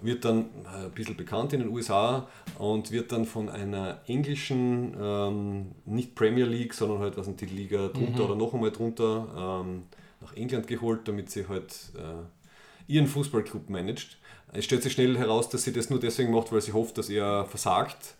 Wird 0.00 0.24
dann 0.24 0.44
äh, 0.64 0.84
ein 0.84 0.90
bisschen 0.92 1.16
bekannt 1.16 1.52
in 1.52 1.58
den 1.60 1.68
USA 1.70 2.28
und 2.58 2.92
wird 2.92 3.10
dann 3.10 3.24
von 3.24 3.48
einer 3.48 3.98
englischen, 4.06 4.94
ähm, 5.00 5.72
nicht 5.84 6.14
Premier 6.14 6.44
League, 6.44 6.72
sondern 6.74 7.00
halt 7.00 7.16
was 7.16 7.26
die 7.34 7.46
Liga 7.46 7.88
drunter 7.88 8.26
oder 8.26 8.36
noch 8.36 8.54
einmal 8.54 8.70
drunter, 8.70 9.62
ähm, 9.66 9.82
nach 10.20 10.34
England 10.34 10.66
geholt, 10.66 11.06
damit 11.06 11.30
sie 11.30 11.48
halt 11.48 11.74
äh, 11.96 12.92
ihren 12.92 13.06
Fußballclub 13.06 13.70
managt. 13.70 14.18
Es 14.52 14.64
stellt 14.64 14.82
sich 14.82 14.94
schnell 14.94 15.16
heraus, 15.18 15.48
dass 15.48 15.64
sie 15.64 15.72
das 15.72 15.90
nur 15.90 16.00
deswegen 16.00 16.32
macht, 16.32 16.52
weil 16.52 16.62
sie 16.62 16.72
hofft, 16.72 16.98
dass 16.98 17.10
er 17.10 17.44
versagt, 17.44 18.14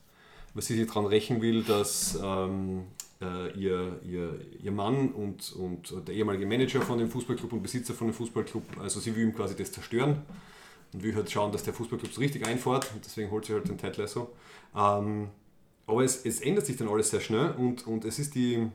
weil 0.54 0.62
sie 0.62 0.76
sich 0.76 0.86
daran 0.86 1.06
rächen 1.06 1.40
will, 1.40 1.62
dass 1.62 2.18
ähm, 2.22 2.84
äh, 3.20 3.50
ihr, 3.58 4.00
ihr, 4.04 4.38
ihr 4.62 4.72
Mann 4.72 5.10
und, 5.12 5.52
und 5.52 6.06
der 6.06 6.14
ehemalige 6.14 6.46
Manager 6.46 6.82
von 6.82 6.98
dem 6.98 7.10
Fußballclub 7.10 7.52
und 7.52 7.62
Besitzer 7.62 7.94
von 7.94 8.08
dem 8.08 8.14
Fußballclub, 8.14 8.62
also 8.80 9.00
sie 9.00 9.14
will 9.16 9.24
ihm 9.24 9.34
quasi 9.34 9.56
das 9.56 9.72
zerstören 9.72 10.22
und 10.92 11.02
will 11.02 11.14
halt 11.14 11.30
schauen, 11.30 11.50
dass 11.50 11.62
der 11.62 11.74
Fußballclub 11.74 12.12
so 12.12 12.20
richtig 12.20 12.46
einfährt 12.46 12.90
und 12.94 13.04
deswegen 13.04 13.30
holt 13.30 13.46
sie 13.46 13.54
halt 13.54 13.68
den 13.68 13.78
Ted 13.78 13.96
Lasso. 13.96 14.30
Ähm, 14.76 15.28
aber 15.86 16.04
es, 16.04 16.24
es 16.26 16.40
ändert 16.42 16.66
sich 16.66 16.76
dann 16.76 16.88
alles 16.88 17.10
sehr 17.10 17.20
schnell 17.20 17.52
und, 17.52 17.86
und 17.86 18.04
es 18.04 18.18
ist 18.18 18.34
die, 18.34 18.68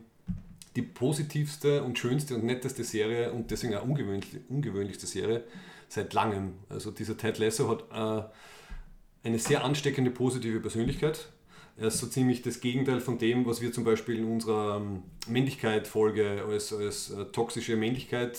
die 0.76 0.82
positivste 0.82 1.84
und 1.84 2.00
schönste 2.00 2.36
und 2.36 2.44
netteste 2.44 2.84
Serie 2.84 3.32
und 3.32 3.52
deswegen 3.52 3.76
auch 3.76 3.84
ungewöhnlich, 3.84 4.28
ungewöhnlichste 4.50 5.06
Serie 5.06 5.44
seit 5.88 6.14
langem. 6.14 6.54
Also 6.70 6.92
dieser 6.92 7.18
Ted 7.18 7.38
Lasso 7.38 7.70
hat 7.70 7.84
äh, 7.92 9.28
eine 9.28 9.40
sehr 9.40 9.64
ansteckende 9.64 10.12
positive 10.12 10.60
Persönlichkeit. 10.60 11.30
Er 11.78 11.88
ist 11.88 12.00
so 12.00 12.08
ziemlich 12.08 12.42
das 12.42 12.62
Gegenteil 12.62 13.00
von 13.00 13.18
dem, 13.18 13.46
was 13.46 13.62
wir 13.62 13.72
zum 13.72 13.84
Beispiel 13.84 14.20
in 14.20 14.26
unserer 14.26 14.78
ähm, 14.78 15.04
Männlichkeit-Folge 15.28 16.44
als, 16.48 16.74
als 16.74 17.12
äh, 17.12 17.26
toxische 17.26 17.76
Männlichkeit 17.76 18.38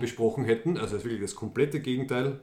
besprochen 0.00 0.44
hätten. 0.44 0.78
Also 0.78 0.94
er 0.94 0.98
ist 0.98 1.04
wirklich 1.04 1.20
das 1.20 1.34
komplette 1.34 1.80
Gegenteil. 1.80 2.40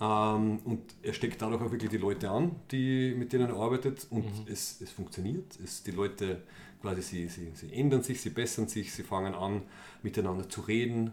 Ähm, 0.00 0.58
und 0.64 0.80
er 1.02 1.12
steckt 1.12 1.42
dadurch 1.42 1.62
auch 1.62 1.70
wirklich 1.70 1.90
die 1.90 1.98
Leute 1.98 2.30
an, 2.30 2.56
die, 2.70 3.14
mit 3.16 3.32
denen 3.32 3.50
er 3.50 3.56
arbeitet. 3.56 4.06
Und 4.10 4.48
es, 4.50 4.80
es 4.80 4.90
funktioniert. 4.90 5.58
Es, 5.62 5.82
die 5.82 5.90
Leute 5.90 6.42
quasi, 6.80 7.02
sie, 7.02 7.28
sie, 7.28 7.50
sie 7.54 7.72
ändern 7.72 8.02
sich, 8.02 8.20
sie 8.20 8.30
bessern 8.30 8.68
sich, 8.68 8.92
sie 8.92 9.02
fangen 9.02 9.34
an, 9.34 9.62
miteinander 10.02 10.48
zu 10.48 10.62
reden. 10.62 11.12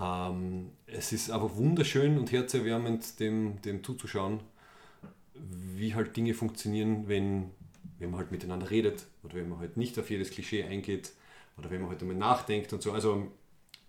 Ähm, 0.00 0.70
es 0.86 1.12
ist 1.12 1.30
aber 1.30 1.56
wunderschön 1.56 2.18
und 2.18 2.30
herzerwärmend, 2.32 3.20
dem, 3.20 3.60
dem 3.62 3.82
zuzuschauen, 3.82 4.40
wie 5.34 5.94
halt 5.94 6.16
Dinge 6.16 6.34
funktionieren, 6.34 7.08
wenn, 7.08 7.50
wenn 7.98 8.10
man 8.10 8.20
halt 8.20 8.32
miteinander 8.32 8.70
redet 8.70 9.06
oder 9.22 9.34
wenn 9.34 9.48
man 9.48 9.58
halt 9.58 9.76
nicht 9.76 9.98
auf 9.98 10.10
jedes 10.10 10.30
Klischee 10.30 10.64
eingeht 10.64 11.12
oder 11.56 11.70
wenn 11.70 11.80
man 11.80 11.90
halt 11.90 12.00
einmal 12.00 12.16
nachdenkt 12.16 12.72
und 12.72 12.82
so. 12.82 12.92
Also 12.92 13.28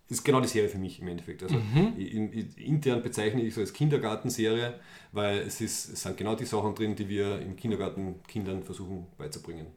ist 0.09 0.23
genau 0.23 0.41
die 0.41 0.47
Serie 0.47 0.69
für 0.69 0.79
mich 0.79 0.99
im 0.99 1.07
Endeffekt. 1.07 1.43
Also 1.43 1.55
in, 1.97 2.31
in, 2.31 2.53
intern 2.55 3.03
bezeichne 3.03 3.43
ich 3.43 3.49
es 3.49 3.59
als 3.59 3.73
Kindergartenserie, 3.73 4.79
weil 5.11 5.39
es, 5.39 5.61
ist, 5.61 5.89
es 5.89 6.01
sind 6.01 6.17
genau 6.17 6.35
die 6.35 6.45
Sachen 6.45 6.73
drin, 6.73 6.95
die 6.95 7.07
wir 7.07 7.39
im 7.39 7.55
Kindergarten 7.55 8.15
Kindern 8.27 8.63
versuchen 8.63 9.05
beizubringen. 9.17 9.67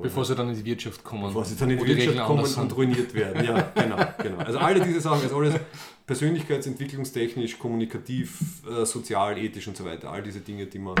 Bevor 0.00 0.24
sie 0.24 0.34
dann 0.34 0.48
in 0.48 0.54
die 0.54 0.64
Wirtschaft 0.64 1.02
kommen. 1.02 1.24
bevor 1.24 1.44
sie 1.44 1.56
dann 1.56 1.70
in 1.70 1.78
die 1.78 1.86
Wirtschaft 1.86 2.10
Regeln 2.10 2.24
kommen 2.24 2.44
und 2.44 2.76
ruiniert 2.76 3.12
werden. 3.14 3.44
Ja, 3.44 3.60
genau, 3.74 3.96
genau. 4.18 4.38
Also 4.38 4.58
alle 4.58 4.80
diese 4.80 5.00
Sachen, 5.00 5.22
also 5.22 5.36
alles 5.38 5.54
persönlichkeitsentwicklungstechnisch, 6.06 7.58
kommunikativ, 7.58 8.62
äh, 8.68 8.84
sozial, 8.84 9.38
ethisch 9.38 9.66
und 9.68 9.76
so 9.76 9.84
weiter. 9.84 10.10
All 10.10 10.22
diese 10.22 10.40
Dinge, 10.40 10.66
die 10.66 10.78
wir 10.78 10.94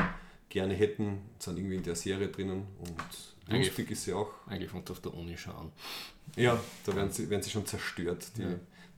gerne 0.48 0.74
hätten, 0.74 1.18
sind 1.38 1.58
irgendwie 1.58 1.76
in 1.76 1.82
der 1.82 1.94
Serie 1.94 2.28
drinnen 2.28 2.66
und 2.80 3.56
lustig 3.56 3.90
ist 3.90 4.04
sie 4.04 4.12
auch. 4.12 4.30
Eigentlich 4.46 4.70
fängt 4.70 4.90
auf 4.90 5.00
der 5.00 5.14
Uni 5.14 5.36
schauen. 5.36 5.70
Ja, 6.36 6.58
da 6.84 6.96
werden 6.96 7.10
sie, 7.10 7.28
werden 7.30 7.42
sie 7.42 7.50
schon 7.50 7.66
zerstört, 7.66 8.26
die, 8.36 8.42
Ja. 8.42 8.48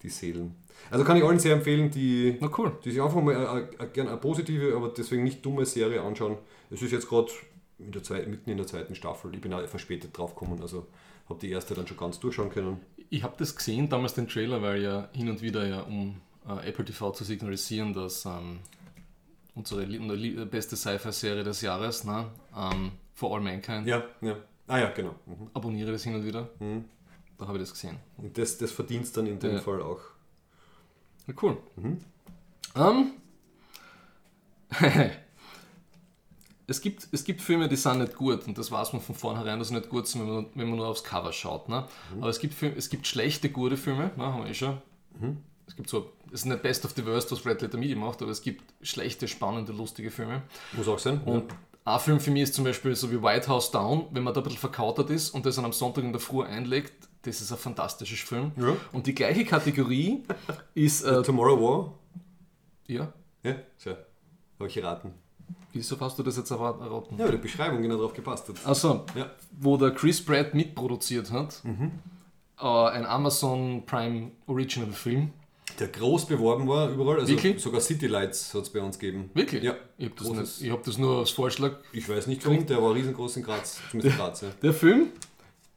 die 0.02 0.08
Seelen. 0.08 0.54
Also 0.90 1.04
kann 1.04 1.16
ich 1.16 1.24
allen 1.24 1.38
sehr 1.38 1.54
empfehlen, 1.54 1.90
die, 1.90 2.38
cool. 2.58 2.72
die 2.84 2.90
sich 2.90 3.00
einfach 3.00 3.20
mal 3.22 3.34
äh, 3.78 3.84
äh, 3.84 3.86
gerne 3.88 4.10
eine 4.10 4.18
positive, 4.18 4.74
aber 4.76 4.88
deswegen 4.96 5.24
nicht 5.24 5.44
dumme 5.44 5.64
Serie 5.64 6.02
anschauen. 6.02 6.36
Es 6.70 6.82
ist 6.82 6.92
jetzt 6.92 7.08
gerade 7.08 7.30
in 7.78 7.92
der 7.92 8.02
zweiten- 8.02 8.30
mitten 8.30 8.50
in 8.50 8.56
der 8.56 8.66
zweiten 8.66 8.94
Staffel. 8.94 9.34
Ich 9.34 9.40
bin 9.40 9.52
auch 9.52 9.66
verspätet 9.66 10.16
drauf 10.16 10.34
gekommen, 10.34 10.60
also 10.62 10.86
habe 11.28 11.38
die 11.40 11.50
erste 11.50 11.74
dann 11.74 11.86
schon 11.86 11.96
ganz 11.96 12.20
durchschauen 12.20 12.50
können. 12.50 12.80
Ich 13.10 13.22
habe 13.22 13.34
das 13.38 13.54
gesehen, 13.56 13.88
damals 13.88 14.14
den 14.14 14.28
Trailer, 14.28 14.60
weil 14.62 14.82
ja 14.82 15.08
hin 15.12 15.28
und 15.30 15.40
wieder 15.42 15.66
ja 15.66 15.80
um 15.82 16.20
äh, 16.48 16.68
Apple 16.68 16.84
TV 16.84 17.10
zu 17.12 17.24
signalisieren, 17.24 17.92
dass 17.94 18.24
ähm, 18.26 18.60
unsere 19.54 19.82
unsere 19.98 20.46
beste 20.46 20.76
Sci-Fi-Serie 20.76 21.44
des 21.44 21.60
Jahres, 21.62 22.04
ne, 22.04 22.30
ähm, 22.56 22.92
For 23.14 23.34
All 23.34 23.40
Mankind, 23.40 23.86
Ja, 23.86 24.02
ja. 24.20 24.36
Ah 24.66 24.78
ja, 24.78 24.90
genau. 24.90 25.14
Mhm. 25.26 25.50
abonniere 25.54 25.92
das 25.92 26.02
hin 26.04 26.14
und 26.14 26.24
wieder. 26.24 26.48
Mhm. 26.58 26.84
Da 27.38 27.46
habe 27.46 27.58
ich 27.58 27.62
das 27.64 27.72
gesehen. 27.72 27.98
Und 28.16 28.36
das, 28.38 28.56
das 28.58 28.70
verdient 28.72 29.14
dann 29.16 29.26
in 29.26 29.38
dem 29.38 29.54
Ja. 29.54 29.60
Fall 29.60 29.82
auch. 29.82 30.00
Ja, 31.26 31.34
cool. 31.42 31.56
Mhm. 31.76 31.98
Ähm, 32.76 33.12
es, 36.66 36.80
gibt, 36.80 37.08
es 37.12 37.24
gibt 37.24 37.40
Filme, 37.40 37.68
die 37.68 37.76
sind 37.76 37.98
nicht 37.98 38.16
gut 38.16 38.46
und 38.46 38.56
das 38.56 38.70
weiß 38.70 38.92
man 38.92 39.02
von 39.02 39.14
vornherein, 39.14 39.58
dass 39.58 39.68
sie 39.68 39.74
nicht 39.74 39.88
gut 39.88 40.06
sind, 40.06 40.22
wenn 40.22 40.34
man, 40.34 40.46
wenn 40.54 40.68
man 40.68 40.78
nur 40.78 40.88
aufs 40.88 41.04
Cover 41.04 41.32
schaut. 41.32 41.68
Ne? 41.68 41.86
Mhm. 42.14 42.22
Aber 42.22 42.30
es 42.30 42.38
gibt, 42.38 42.54
Film, 42.54 42.74
es 42.76 42.88
gibt 42.88 43.06
schlechte, 43.06 43.50
gute 43.50 43.76
Filme, 43.76 44.10
ne? 44.16 44.24
haben 44.24 44.44
wir 44.44 44.50
eh 44.50 44.54
schon. 44.54 44.78
Mhm. 45.20 45.38
Es 45.66 45.76
gibt 45.76 45.88
so, 45.88 46.12
es 46.28 46.40
ist 46.40 46.46
nicht 46.46 46.62
Best 46.62 46.84
of 46.84 46.92
the 46.92 47.04
Worst, 47.06 47.32
was 47.32 47.44
Red 47.46 47.62
Letter 47.62 47.78
Media 47.78 47.96
macht, 47.96 48.20
aber 48.22 48.30
es 48.30 48.42
gibt 48.42 48.62
schlechte, 48.82 49.28
spannende, 49.28 49.72
lustige 49.72 50.10
Filme. 50.10 50.42
Muss 50.72 50.88
auch 50.88 50.98
sein. 50.98 51.20
Und 51.24 51.54
ein 51.84 52.00
Film 52.00 52.20
für 52.20 52.30
mich 52.30 52.44
ist 52.44 52.54
zum 52.54 52.64
Beispiel 52.64 52.94
so 52.94 53.10
wie 53.10 53.22
White 53.22 53.48
House 53.48 53.70
Down, 53.70 54.06
wenn 54.10 54.22
man 54.22 54.32
da 54.34 54.40
ein 54.40 54.44
bisschen 54.44 54.58
verkautert 54.58 55.10
ist 55.10 55.30
und 55.30 55.46
das 55.46 55.56
dann 55.56 55.64
am 55.64 55.72
Sonntag 55.72 56.04
in 56.04 56.12
der 56.12 56.20
Früh 56.20 56.42
einlegt, 56.42 57.08
das 57.22 57.40
ist 57.40 57.52
ein 57.52 57.58
fantastischer 57.58 58.16
Film. 58.16 58.52
Ja. 58.56 58.76
Und 58.92 59.06
die 59.06 59.14
gleiche 59.14 59.44
Kategorie 59.44 60.22
ist, 60.74 61.02
äh, 61.02 61.22
Tomorrow 61.22 61.60
War? 61.60 61.94
ja, 62.86 63.12
Ja, 63.42 63.56
sehr. 63.78 63.98
Habe 64.58 64.68
ich 64.68 64.74
geraten. 64.74 65.14
Wieso 65.74 65.98
hast 66.00 66.18
du 66.18 66.22
das 66.22 66.36
jetzt 66.36 66.50
erraten? 66.50 66.84
Ja, 67.18 67.24
weil 67.24 67.32
die 67.32 67.38
Beschreibung 67.38 67.82
genau 67.82 67.98
drauf 67.98 68.14
gepasst 68.14 68.48
hat. 68.48 68.56
Also, 68.64 69.04
Ja. 69.14 69.30
wo 69.60 69.76
der 69.76 69.90
Chris 69.92 70.24
Pratt 70.24 70.54
mitproduziert 70.54 71.30
hat, 71.30 71.62
äh, 72.60 72.64
ein 72.66 73.04
Amazon 73.06 73.84
Prime 73.86 74.30
Original 74.46 74.92
Film. 74.92 75.30
Der 75.78 75.88
groß 75.88 76.26
beworben 76.26 76.68
war 76.68 76.88
überall, 76.90 77.18
also 77.20 77.28
Wirklich? 77.32 77.60
sogar 77.60 77.80
City 77.80 78.06
Lights 78.06 78.54
hat 78.54 78.62
es 78.62 78.70
bei 78.70 78.80
uns 78.80 78.98
gegeben. 78.98 79.30
Wirklich? 79.34 79.62
Ja. 79.62 79.74
Ich 79.98 80.06
habe 80.06 80.14
das, 80.16 80.28
Großes- 80.28 80.40
nicht- 80.40 80.62
ich 80.62 80.70
hab 80.70 80.82
das 80.84 80.98
nur 80.98 81.18
als 81.18 81.30
Vorschlag. 81.30 81.72
Ich 81.92 82.08
weiß 82.08 82.26
nicht 82.28 82.44
warum, 82.46 82.64
der 82.66 82.80
war 82.80 82.94
riesengroß 82.94 83.38
in 83.38 83.42
Graz, 83.42 83.80
zumindest 83.90 84.14
in 84.16 84.20
Graz. 84.24 84.40
Ja. 84.42 84.48
Der 84.62 84.72
Film 84.72 85.08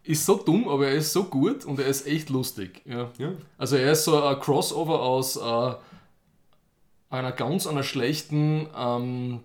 ist 0.03 0.25
so 0.25 0.35
dumm, 0.37 0.67
aber 0.67 0.87
er 0.87 0.93
ist 0.95 1.11
so 1.13 1.23
gut 1.23 1.65
und 1.65 1.79
er 1.79 1.87
ist 1.87 2.05
echt 2.05 2.29
lustig. 2.29 2.81
Ja. 2.85 3.09
Ja. 3.17 3.31
Also 3.57 3.75
er 3.77 3.93
ist 3.93 4.03
so 4.03 4.21
ein 4.21 4.39
Crossover 4.39 5.01
aus 5.01 5.35
äh, 5.37 5.75
einer 7.09 7.31
ganz 7.31 7.65
einer 7.65 7.83
schlechten 7.83 8.67
ähm, 8.77 9.39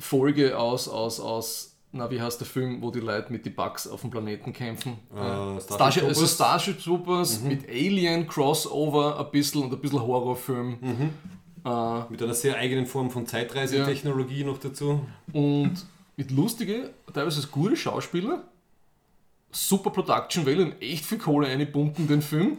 Folge 0.00 0.58
aus, 0.58 0.88
aus, 0.88 1.20
aus 1.20 1.76
na, 1.92 2.08
wie 2.10 2.20
heißt 2.22 2.38
der 2.40 2.46
Film, 2.46 2.82
wo 2.82 2.90
die 2.92 3.00
Leute 3.00 3.32
mit 3.32 3.44
den 3.44 3.54
Bugs 3.54 3.86
auf 3.88 4.02
dem 4.02 4.10
Planeten 4.10 4.52
kämpfen? 4.52 4.92
Äh, 5.12 5.60
Starship 5.60 5.62
Starship, 5.62 6.02
also 6.04 6.20
Troopers. 6.20 6.34
Starship 6.34 6.82
Troopers 6.82 7.40
mit 7.40 7.68
Alien, 7.68 8.26
Crossover 8.28 9.18
ein 9.18 9.30
bisschen 9.32 9.62
und 9.64 9.72
ein 9.72 9.80
bisschen 9.80 10.00
Horrorfilm. 10.00 10.78
Äh, 11.64 12.00
Mit 12.10 12.22
einer 12.22 12.34
sehr 12.34 12.56
eigenen 12.56 12.86
Form 12.86 13.10
von 13.10 13.26
Zeitreisetechnologie 13.26 14.44
noch 14.44 14.58
dazu. 14.58 15.04
und 15.32 15.74
mit 16.16 16.30
lustige, 16.30 16.90
teilweise 17.12 17.46
gute 17.48 17.76
Schauspieler, 17.76 18.44
super 19.50 19.90
Production 19.90 20.46
Value 20.46 20.66
und 20.66 20.82
echt 20.82 21.04
viel 21.04 21.18
Kohle 21.18 21.48
einpumpen 21.48 22.04
in 22.04 22.08
den 22.08 22.22
Film. 22.22 22.58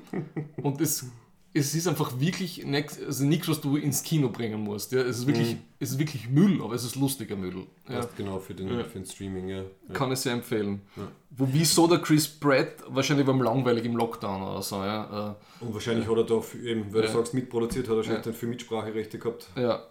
Und 0.62 0.82
es, 0.82 1.06
es 1.54 1.76
ist 1.76 1.86
einfach 1.88 2.18
wirklich 2.20 2.66
nix, 2.66 2.98
also 3.04 3.26
nichts, 3.26 3.50
was 3.50 3.60
du 3.60 3.76
ins 3.76 4.04
Kino 4.04 4.30
bringen 4.30 4.62
musst. 4.62 4.92
Ja. 4.94 5.02
Es, 5.02 5.20
ist 5.20 5.28
wirklich, 5.28 5.58
es 5.80 5.92
ist 5.92 6.00
wirklich 6.00 6.30
Müll, 6.30 6.62
aber 6.64 6.76
es 6.76 6.84
ist 6.86 6.96
lustiger 6.96 7.36
Müll. 7.36 7.68
Ja. 7.90 8.08
Genau 8.16 8.40
für 8.40 8.54
den, 8.54 8.70
Ja. 8.70 8.84
für 8.86 9.00
den 9.00 9.06
Streaming, 9.06 9.50
ja. 9.50 9.64
Kann 9.92 10.12
ich 10.14 10.20
sehr 10.20 10.32
empfehlen. 10.34 10.82
Wo 11.30 11.48
wieso 11.52 11.88
der 11.88 12.00
Chris 12.00 12.28
Pratt, 12.28 12.76
wahrscheinlich 12.88 13.26
beim 13.26 13.42
langweilig 13.42 13.84
im 13.86 13.98
Lockdown 13.98 14.42
oder 14.42 14.62
so, 14.62 14.78
ja. 14.78 15.36
Und 15.60 15.74
wahrscheinlich 15.74 16.08
hat 16.08 16.16
er 16.18 16.24
da, 16.24 16.40
für- 16.40 16.60
eben, 16.66 16.94
weil 16.94 17.02
du 17.02 17.08
sagst, 17.10 17.34
mitproduziert, 17.34 17.86
hat 17.88 17.94
er 17.94 17.98
wahrscheinlich 17.98 18.24
dann 18.24 18.34
für 18.34 18.48
Mitspracherechte 18.48 19.20
gehabt. 19.20 19.50
Äh, 19.58 19.64
ja. 19.64 19.84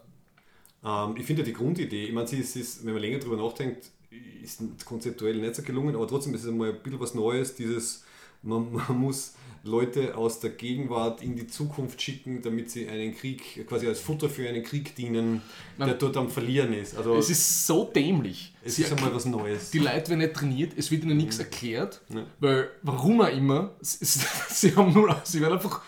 Ähm, 0.82 1.14
ich 1.18 1.26
finde 1.26 1.42
ja 1.42 1.46
die 1.46 1.52
Grundidee, 1.52 2.06
ich 2.06 2.12
meine, 2.12 2.26
sie 2.26 2.38
ist, 2.38 2.54
sie 2.54 2.60
ist, 2.60 2.84
wenn 2.86 2.94
man 2.94 3.02
länger 3.02 3.18
drüber 3.18 3.36
nachdenkt, 3.36 3.90
ist 4.42 4.62
konzeptuell 4.86 5.36
nicht 5.36 5.54
so 5.54 5.62
gelungen, 5.62 5.94
aber 5.94 6.08
trotzdem 6.08 6.34
ist 6.34 6.42
es 6.44 6.48
einmal 6.48 6.70
ein 6.70 6.82
bisschen 6.82 7.00
was 7.00 7.14
Neues, 7.14 7.54
dieses, 7.54 8.02
man, 8.42 8.72
man 8.88 8.98
muss 8.98 9.34
Leute 9.62 10.16
aus 10.16 10.40
der 10.40 10.50
Gegenwart 10.50 11.22
in 11.22 11.36
die 11.36 11.46
Zukunft 11.46 12.00
schicken, 12.00 12.40
damit 12.42 12.70
sie 12.70 12.88
einen 12.88 13.14
Krieg, 13.14 13.66
quasi 13.68 13.86
als 13.86 14.00
Futter 14.00 14.28
für 14.30 14.48
einen 14.48 14.62
Krieg 14.64 14.94
dienen, 14.96 15.42
der 15.78 15.86
Man- 15.88 15.98
dort 15.98 16.16
am 16.16 16.30
Verlieren 16.30 16.72
ist. 16.72 16.96
Also 16.96 17.16
Es 17.16 17.28
ist 17.30 17.66
so 17.66 17.84
dämlich. 17.84 18.54
es 18.64 18.76
Sie 18.76 18.82
ist 18.82 18.92
einmal 18.92 19.14
was 19.14 19.26
Neues. 19.26 19.70
Die 19.70 19.78
Leute 19.78 20.08
werden 20.08 20.20
nicht 20.20 20.34
trainiert, 20.34 20.72
es 20.76 20.90
wird 20.90 21.04
ihnen 21.04 21.16
nichts 21.18 21.38
erklärt, 21.38 22.00
Ja. 22.08 22.24
weil 22.38 22.70
warum 22.82 23.20
auch 23.20 23.28
immer, 23.28 23.74
sie 23.80 24.74
haben 24.74 24.92
nur, 24.94 25.20
sie 25.24 25.40
werden 25.40 25.54
einfach 25.54 25.82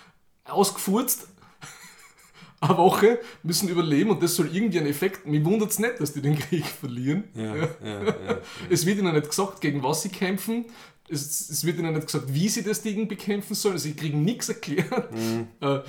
ausgefurzt, 0.45 1.29
eine 2.61 2.77
Woche, 2.77 3.19
müssen 3.43 3.69
überleben 3.69 4.11
und 4.11 4.23
das 4.23 4.37
soll 4.37 4.55
irgendwie 4.55 4.79
ein 4.79 4.87
Effekt. 4.87 5.27
Mir 5.27 5.45
wundert 5.45 5.71
es 5.71 5.79
nicht, 5.79 5.99
dass 6.01 6.13
die 6.13 6.21
den 6.23 6.39
Krieg 6.39 6.65
verlieren. 6.81 7.25
Ja, 7.35 7.57
ja, 7.57 7.69
ja. 7.83 8.39
Es 8.71 8.87
wird 8.87 8.99
ihnen 8.99 9.15
nicht 9.15 9.29
gesagt, 9.29 9.61
gegen 9.61 9.83
was 9.83 10.03
sie 10.03 10.11
kämpfen. 10.11 10.67
Es, 11.13 11.51
es 11.51 11.65
wird 11.65 11.79
ihnen 11.79 11.93
nicht 11.95 12.07
gesagt, 12.07 12.33
wie 12.33 12.49
sie 12.49 12.63
das 12.63 12.81
Ding 12.83 13.07
bekämpfen 13.07 13.55
sollen. 13.55 13.79
Sie 13.79 13.95
kriegen 13.95 14.23
nichts 14.25 14.49
erklärt. 14.49 15.09
Äh, 15.61 15.81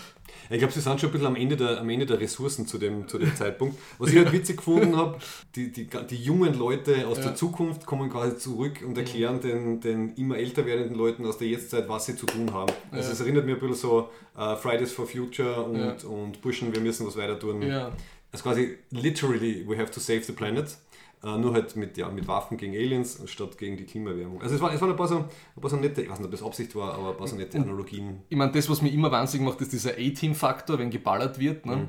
Ich 0.49 0.57
glaube, 0.59 0.73
sie 0.73 0.81
sind 0.81 0.99
schon 0.99 1.09
ein 1.09 1.13
bisschen 1.13 1.27
am 1.27 1.35
Ende 1.35 1.55
der, 1.55 1.79
am 1.79 1.89
Ende 1.89 2.05
der 2.05 2.19
Ressourcen 2.19 2.67
zu 2.67 2.77
dem, 2.77 3.07
zu 3.07 3.17
dem 3.17 3.33
Zeitpunkt. 3.35 3.77
Was 3.97 4.11
ich 4.11 4.17
halt 4.17 4.31
witzig 4.33 4.57
gefunden 4.57 4.95
habe, 4.97 5.17
die, 5.55 5.71
die, 5.71 5.87
die 6.09 6.15
jungen 6.17 6.53
Leute 6.57 7.07
aus 7.07 7.17
Ja. 7.19 7.25
der 7.25 7.35
Zukunft 7.35 7.85
kommen 7.85 8.09
quasi 8.09 8.37
zurück 8.37 8.81
und 8.85 8.97
erklären 8.97 9.39
den, 9.41 9.79
den 9.79 10.09
immer 10.15 10.37
älter 10.37 10.65
werdenden 10.65 10.95
Leuten 10.97 11.25
aus 11.25 11.37
der 11.37 11.47
Jetztzeit, 11.47 11.87
was 11.87 12.05
sie 12.07 12.15
zu 12.15 12.25
tun 12.25 12.51
haben. 12.53 12.71
Also 12.91 13.07
Ja. 13.07 13.13
es 13.13 13.19
erinnert 13.21 13.45
mich 13.45 13.55
ein 13.55 13.59
bisschen 13.61 13.75
so 13.75 14.09
äh, 14.37 14.55
Fridays 14.57 14.91
for 14.91 15.07
Future 15.07 15.63
und, 15.63 15.75
Ja. 15.79 15.95
und 16.09 16.41
Burschen, 16.41 16.73
wir 16.73 16.81
müssen 16.81 17.07
was 17.07 17.15
weiter 17.15 17.39
tun. 17.39 17.63
Also 17.63 18.43
quasi 18.43 18.77
literally, 18.91 19.63
we 19.67 19.77
have 19.77 19.91
to 19.91 19.99
save 19.99 20.23
the 20.23 20.33
planet. 20.33 20.75
Äh, 21.23 21.37
nur 21.37 21.53
halt 21.53 21.75
mit, 21.77 21.97
ja, 21.97 22.09
mit 22.09 22.27
Waffen 22.27 22.57
gegen 22.57 22.73
Aliens 22.73 23.21
statt 23.25 23.57
gegen 23.57 23.77
die 23.77 23.85
Klimaerwärmung. 23.85 24.41
Also 24.41 24.55
es, 24.55 24.61
war, 24.61 24.73
es 24.73 24.81
waren 24.81 24.89
ein 24.89 24.97
paar, 24.97 25.07
so, 25.07 25.19
ein 25.19 25.61
paar 25.61 25.69
so 25.69 25.77
nette, 25.77 26.01
ich 26.01 26.09
weiß 26.09 26.19
nicht, 26.19 26.25
ob 26.25 26.31
das 26.31 26.43
Absicht 26.43 26.75
war, 26.75 26.95
aber 26.95 27.11
ein 27.11 27.17
paar 27.17 27.27
so 27.27 27.37
nette 27.37 27.57
Analogien. 27.57 28.19
ich 28.27 28.37
meine, 28.37 28.51
das, 28.51 28.69
was 28.69 28.81
mir 28.81 28.91
immer 28.91 29.09
wahnsinnig 29.09 29.47
macht, 29.47 29.61
ist 29.61 29.71
dieser 29.71 29.91
A-Team-Faktor, 29.91 30.79
wenn 30.79 30.89
geballert 30.89 31.39
wird. 31.39 31.65
Ne? 31.65 31.87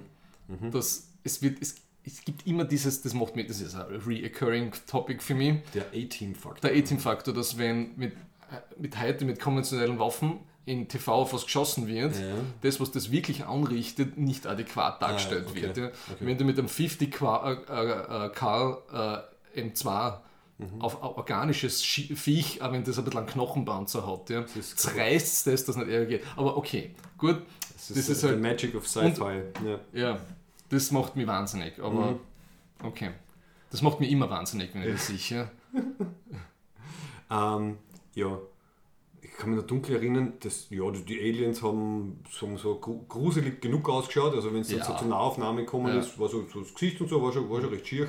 Das, 0.70 1.08
es, 1.24 1.42
wird 1.42 1.60
es, 1.60 1.74
es 2.04 2.24
gibt 2.24 2.46
immer 2.46 2.64
dieses, 2.64 3.02
das 3.02 3.12
macht 3.12 3.34
mir, 3.34 3.44
das 3.44 3.60
ist 3.60 3.74
ein 3.74 3.86
reoccurring 4.06 4.70
Topic 4.86 5.20
für 5.20 5.34
mich, 5.34 5.56
Der 5.74 5.86
A-Team-Faktor. 5.88 6.70
der 6.70 6.78
A-Team-Faktor, 6.78 7.34
dass 7.34 7.58
wenn 7.58 7.96
mit, 7.96 8.12
mit 8.78 9.00
heute 9.00 9.24
mit 9.24 9.40
konventionellen 9.40 9.98
Waffen 9.98 10.38
in 10.66 10.88
TV 10.88 11.12
auf 11.12 11.32
was 11.34 11.44
geschossen 11.44 11.86
wird, 11.86 12.14
Ja. 12.16 12.34
das, 12.62 12.80
was 12.80 12.90
das 12.90 13.10
wirklich 13.10 13.44
anrichtet, 13.44 14.16
nicht 14.16 14.46
adäquat 14.46 15.02
dargestellt 15.02 15.44
Ah, 15.46 15.50
okay. 15.50 15.62
wird. 15.62 15.76
Ja. 15.76 15.86
Okay. 15.86 15.94
Wenn 16.20 16.38
du 16.38 16.44
mit 16.44 16.58
einem 16.58 16.68
50 16.68 17.12
Qua- 17.12 17.52
äh, 17.52 18.26
äh, 18.26 18.30
Karl 18.30 18.78
äh, 19.54 19.60
M2 19.60 20.20
Mhm. 20.56 20.80
auf 20.80 21.02
organisches 21.02 21.82
Viech, 21.82 22.62
auch 22.62 22.70
wenn 22.72 22.84
das 22.84 22.96
ein 22.96 23.04
bisschen 23.04 23.18
einen 23.18 23.26
Knochenpanzer 23.26 24.06
hat, 24.06 24.30
ja, 24.30 24.40
ist 24.54 24.78
zerreißt 24.78 25.48
das, 25.48 25.64
dass 25.64 25.76
nicht 25.76 25.88
eher 25.88 26.06
geht. 26.06 26.22
Aber 26.36 26.56
okay, 26.56 26.94
gut, 27.18 27.42
Das 27.72 27.90
ist, 27.90 28.08
das 28.08 28.16
ist 28.18 28.22
äh, 28.22 28.28
halt- 28.28 28.36
the 28.36 28.40
magic 28.42 28.74
of 28.76 28.86
Sci-Fi. 28.88 29.42
Ja. 29.66 29.80
ja, 29.92 30.18
das 30.68 30.90
macht 30.92 31.16
mich 31.16 31.26
wahnsinnig, 31.26 31.78
aber 31.82 32.12
Mhm. 32.12 32.20
okay. 32.84 33.10
Das 33.70 33.82
macht 33.82 33.98
mich 33.98 34.10
immer 34.12 34.30
wahnsinnig, 34.30 34.72
wenn 34.74 34.82
ich 34.84 34.92
das 34.92 35.06
sehe. 35.08 35.38
Ja. 35.38 35.50
Ähm, 37.30 37.78
ja, 38.14 38.38
ich 39.36 39.40
kann 39.40 39.50
mich 39.50 39.58
noch 39.60 39.66
dunkel 39.66 39.96
erinnern, 39.96 40.34
dass 40.40 40.68
ja, 40.70 40.88
die 40.92 41.18
Aliens 41.20 41.60
haben, 41.60 42.20
haben 42.40 42.56
so 42.56 42.76
gru- 42.76 43.04
gruselig 43.08 43.60
genug 43.60 43.88
ausgeschaut. 43.88 44.32
Also 44.34 44.52
wenn 44.54 44.60
es 44.60 44.70
Ja. 44.70 44.84
so 44.84 44.94
zur 44.94 45.08
Nahaufnahme 45.08 45.62
gekommen 45.64 45.88
Ja. 45.88 45.98
ist, 45.98 46.16
war 46.20 46.28
so, 46.28 46.46
so 46.52 46.60
das 46.60 46.72
Gesicht 46.72 47.00
und 47.00 47.08
so 47.10 47.20
war 47.20 47.32
schon, 47.32 47.50
war 47.50 47.60
schon 47.60 47.70
recht 47.70 47.86
schier. 47.86 48.06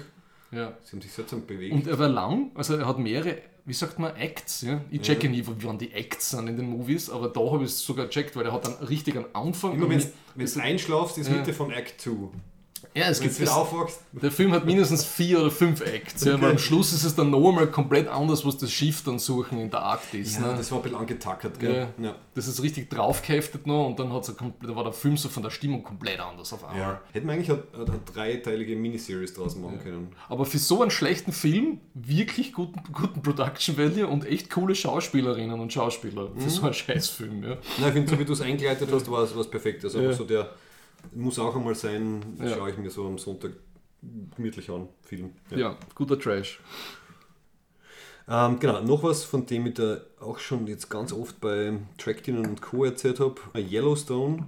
Ja. 0.51 0.77
Sie 0.83 0.91
haben 0.91 1.01
sich 1.01 1.11
seltsam 1.11 1.45
bewegt. 1.47 1.73
Und 1.73 1.87
er 1.87 1.97
war 1.97 2.07
lang, 2.09 2.51
also 2.53 2.75
er 2.75 2.85
hat 2.85 2.99
mehrere, 2.99 3.39
wie 3.65 3.73
sagt 3.73 3.97
man, 3.97 4.15
Acts. 4.15 4.61
Ja? 4.61 4.81
Ich 4.91 5.01
checke 5.01 5.27
nie, 5.27 5.45
wie 5.45 5.63
wann 5.65 5.79
die 5.79 5.91
Acts 5.91 6.29
sind 6.29 6.47
in 6.47 6.57
den 6.57 6.69
Movies, 6.69 7.09
aber 7.09 7.27
da 7.29 7.39
habe 7.39 7.63
ich 7.63 7.71
es 7.71 7.79
sogar 7.83 8.07
checkt, 8.07 8.35
weil 8.35 8.45
er 8.45 8.53
hat 8.53 8.67
dann 8.67 8.75
richtig 8.87 9.15
einen 9.17 9.25
Anfang. 9.33 9.73
Immer 9.73 9.89
wenn 9.89 9.99
du 10.35 10.61
einschlafst, 10.61 11.17
ist 11.17 11.29
Ja. 11.29 11.37
Mitte 11.37 11.53
von 11.53 11.71
Act 11.71 11.99
2. 11.99 12.29
ja, 12.95 13.09
es 13.09 13.19
gibt 13.19 13.35
wieder 13.35 13.47
das, 13.47 13.55
aufwachst, 13.55 13.99
Der 14.13 14.31
Film 14.31 14.53
hat 14.53 14.65
mindestens 14.65 15.03
vier 15.03 15.41
oder 15.41 15.51
fünf 15.51 15.81
Acts, 15.81 16.23
ja, 16.23 16.41
weil 16.41 16.51
am 16.51 16.57
Schluss 16.57 16.93
ist 16.93 17.03
es 17.03 17.13
dann 17.13 17.29
noch 17.29 17.49
einmal 17.49 17.67
komplett 17.67 18.07
anders, 18.07 18.45
was 18.45 18.57
das 18.57 18.71
Schiff 18.71 19.03
dann 19.03 19.19
suchen 19.19 19.59
in 19.59 19.69
der 19.69 19.81
Arktis. 19.81 20.35
ja, 20.35 20.41
ne? 20.41 20.53
das 20.55 20.71
war 20.71 20.79
ein 20.79 20.83
bisschen 20.83 20.97
angetackert. 20.97 21.59
Gell? 21.59 21.89
Ja. 21.97 22.05
Ja. 22.05 22.15
Das 22.33 22.47
ist 22.47 22.63
richtig 22.63 22.89
draufgeheftet 22.89 23.67
noch 23.67 23.87
und 23.87 23.99
dann 23.99 24.13
hat's 24.13 24.33
da 24.33 24.75
war 24.75 24.85
der 24.85 24.93
Film 24.93 25.17
so 25.17 25.27
von 25.27 25.43
der 25.43 25.49
Stimmung 25.49 25.83
komplett 25.83 26.21
anders 26.21 26.53
auf 26.53 26.63
einmal. 26.63 26.79
Ja. 26.79 27.01
Hätten 27.11 27.27
wir 27.27 27.33
eigentlich 27.33 27.51
eine, 27.51 27.63
eine, 27.73 27.85
eine 27.85 27.99
dreiteilige 28.05 28.77
Miniseries 28.77 29.33
draus 29.33 29.57
machen 29.57 29.79
können. 29.79 30.15
Aber 30.29 30.45
für 30.45 30.57
so 30.59 30.81
einen 30.81 30.91
schlechten 30.91 31.33
Film 31.33 31.81
wirklich 31.93 32.53
guten, 32.53 32.81
guten 32.93 33.21
Production 33.21 33.77
Value 33.77 34.07
und 34.07 34.25
echt 34.25 34.49
coole 34.49 34.73
Schauspielerinnen 34.73 35.59
und 35.59 35.73
Schauspieler 35.73 36.29
für 36.37 36.49
so 36.49 36.63
einen 36.63 36.73
Scheißfilm. 36.73 37.43
Ja. 37.43 37.57
Nein, 37.77 37.87
ich 37.87 37.93
finde, 37.93 38.11
so 38.11 38.19
wie 38.19 38.25
du 38.25 38.33
es 38.33 38.41
eingeleitet 38.41 38.89
hast, 38.89 39.11
war 39.11 39.23
es 39.23 39.49
perfekt. 39.49 39.83
Also 39.83 40.13
so 40.13 40.23
der 40.23 40.49
muss 41.13 41.39
auch 41.39 41.55
einmal 41.55 41.75
sein, 41.75 42.21
Ja. 42.39 42.55
schaue 42.55 42.71
ich 42.71 42.77
mir 42.77 42.89
so 42.89 43.05
am 43.05 43.17
Sonntag 43.17 43.51
gemütlich 44.35 44.69
an, 44.69 44.87
Film. 45.03 45.31
ja, 45.51 45.77
guter 45.95 46.19
Trash. 46.19 46.59
Ähm, 48.27 48.59
genau, 48.59 48.81
noch 48.81 49.03
was, 49.03 49.23
von 49.23 49.45
dem 49.45 49.67
ich 49.67 49.75
da 49.75 49.99
auch 50.19 50.39
schon 50.39 50.65
jetzt 50.67 50.89
ganz 50.89 51.13
oft 51.13 51.39
bei 51.41 51.77
Trackdinnen 51.97 52.45
und 52.47 52.61
Co. 52.61 52.83
erzählt 52.85 53.19
habe. 53.19 53.35
Yellowstone. 53.55 54.45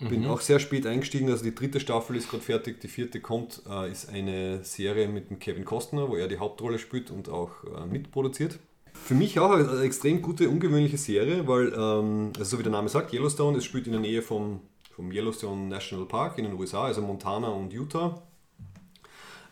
Bin 0.00 0.26
auch 0.26 0.40
sehr 0.40 0.58
spät 0.58 0.86
eingestiegen, 0.86 1.30
also 1.30 1.44
die 1.44 1.54
dritte 1.54 1.80
Staffel 1.80 2.16
ist 2.16 2.28
gerade 2.28 2.42
fertig, 2.42 2.78
die 2.80 2.88
vierte 2.88 3.20
kommt, 3.20 3.62
äh, 3.70 3.90
ist 3.90 4.10
eine 4.10 4.62
Serie 4.62 5.08
mit 5.08 5.30
dem 5.30 5.38
Kevin 5.38 5.64
Costner, 5.64 6.08
wo 6.10 6.16
er 6.16 6.28
die 6.28 6.36
Hauptrolle 6.38 6.78
spielt 6.78 7.10
und 7.10 7.28
auch 7.30 7.50
äh, 7.64 7.86
mitproduziert. 7.86 8.58
Für 8.92 9.14
mich 9.14 9.38
auch 9.38 9.52
eine 9.52 9.80
extrem 9.80 10.20
gute, 10.20 10.50
ungewöhnliche 10.50 10.98
Serie, 10.98 11.46
weil, 11.48 11.72
ähm, 11.72 12.32
also 12.36 12.44
so 12.50 12.58
wie 12.58 12.64
der 12.64 12.72
Name 12.72 12.88
sagt, 12.90 13.14
Yellowstone, 13.14 13.56
es 13.58 13.64
spielt 13.64 13.86
in 13.86 13.92
der 13.92 14.00
Nähe 14.02 14.20
vom, 14.20 14.60
vom 14.94 15.10
Yellowstone 15.10 15.68
National 15.68 16.06
Park 16.06 16.38
in 16.38 16.44
den 16.44 16.54
USA, 16.54 16.84
also 16.84 17.02
Montana 17.02 17.48
und 17.48 17.72
Utah. 17.72 18.22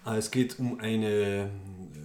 Äh, 0.07 0.17
Es 0.17 0.31
geht 0.31 0.59
um 0.59 0.79
eine, 0.79 1.51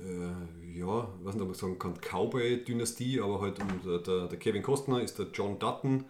äh, 0.03 0.77
ja, 0.79 1.07
ich 1.19 1.25
weiß 1.25 1.33
nicht, 1.35 1.41
ob 1.41 1.47
man 1.47 1.53
sagen 1.53 1.79
kann, 1.79 1.93
Cowboy-Dynastie, 2.01 3.21
aber 3.21 3.41
halt 3.41 3.59
um 3.59 3.67
der, 4.03 4.27
der, 4.27 4.39
Kevin 4.39 4.63
Costner 4.63 5.01
ist 5.01 5.19
der 5.19 5.27
John 5.33 5.59
Dutton, 5.59 6.05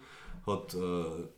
hat 0.46 0.74
äh, 0.74 1.28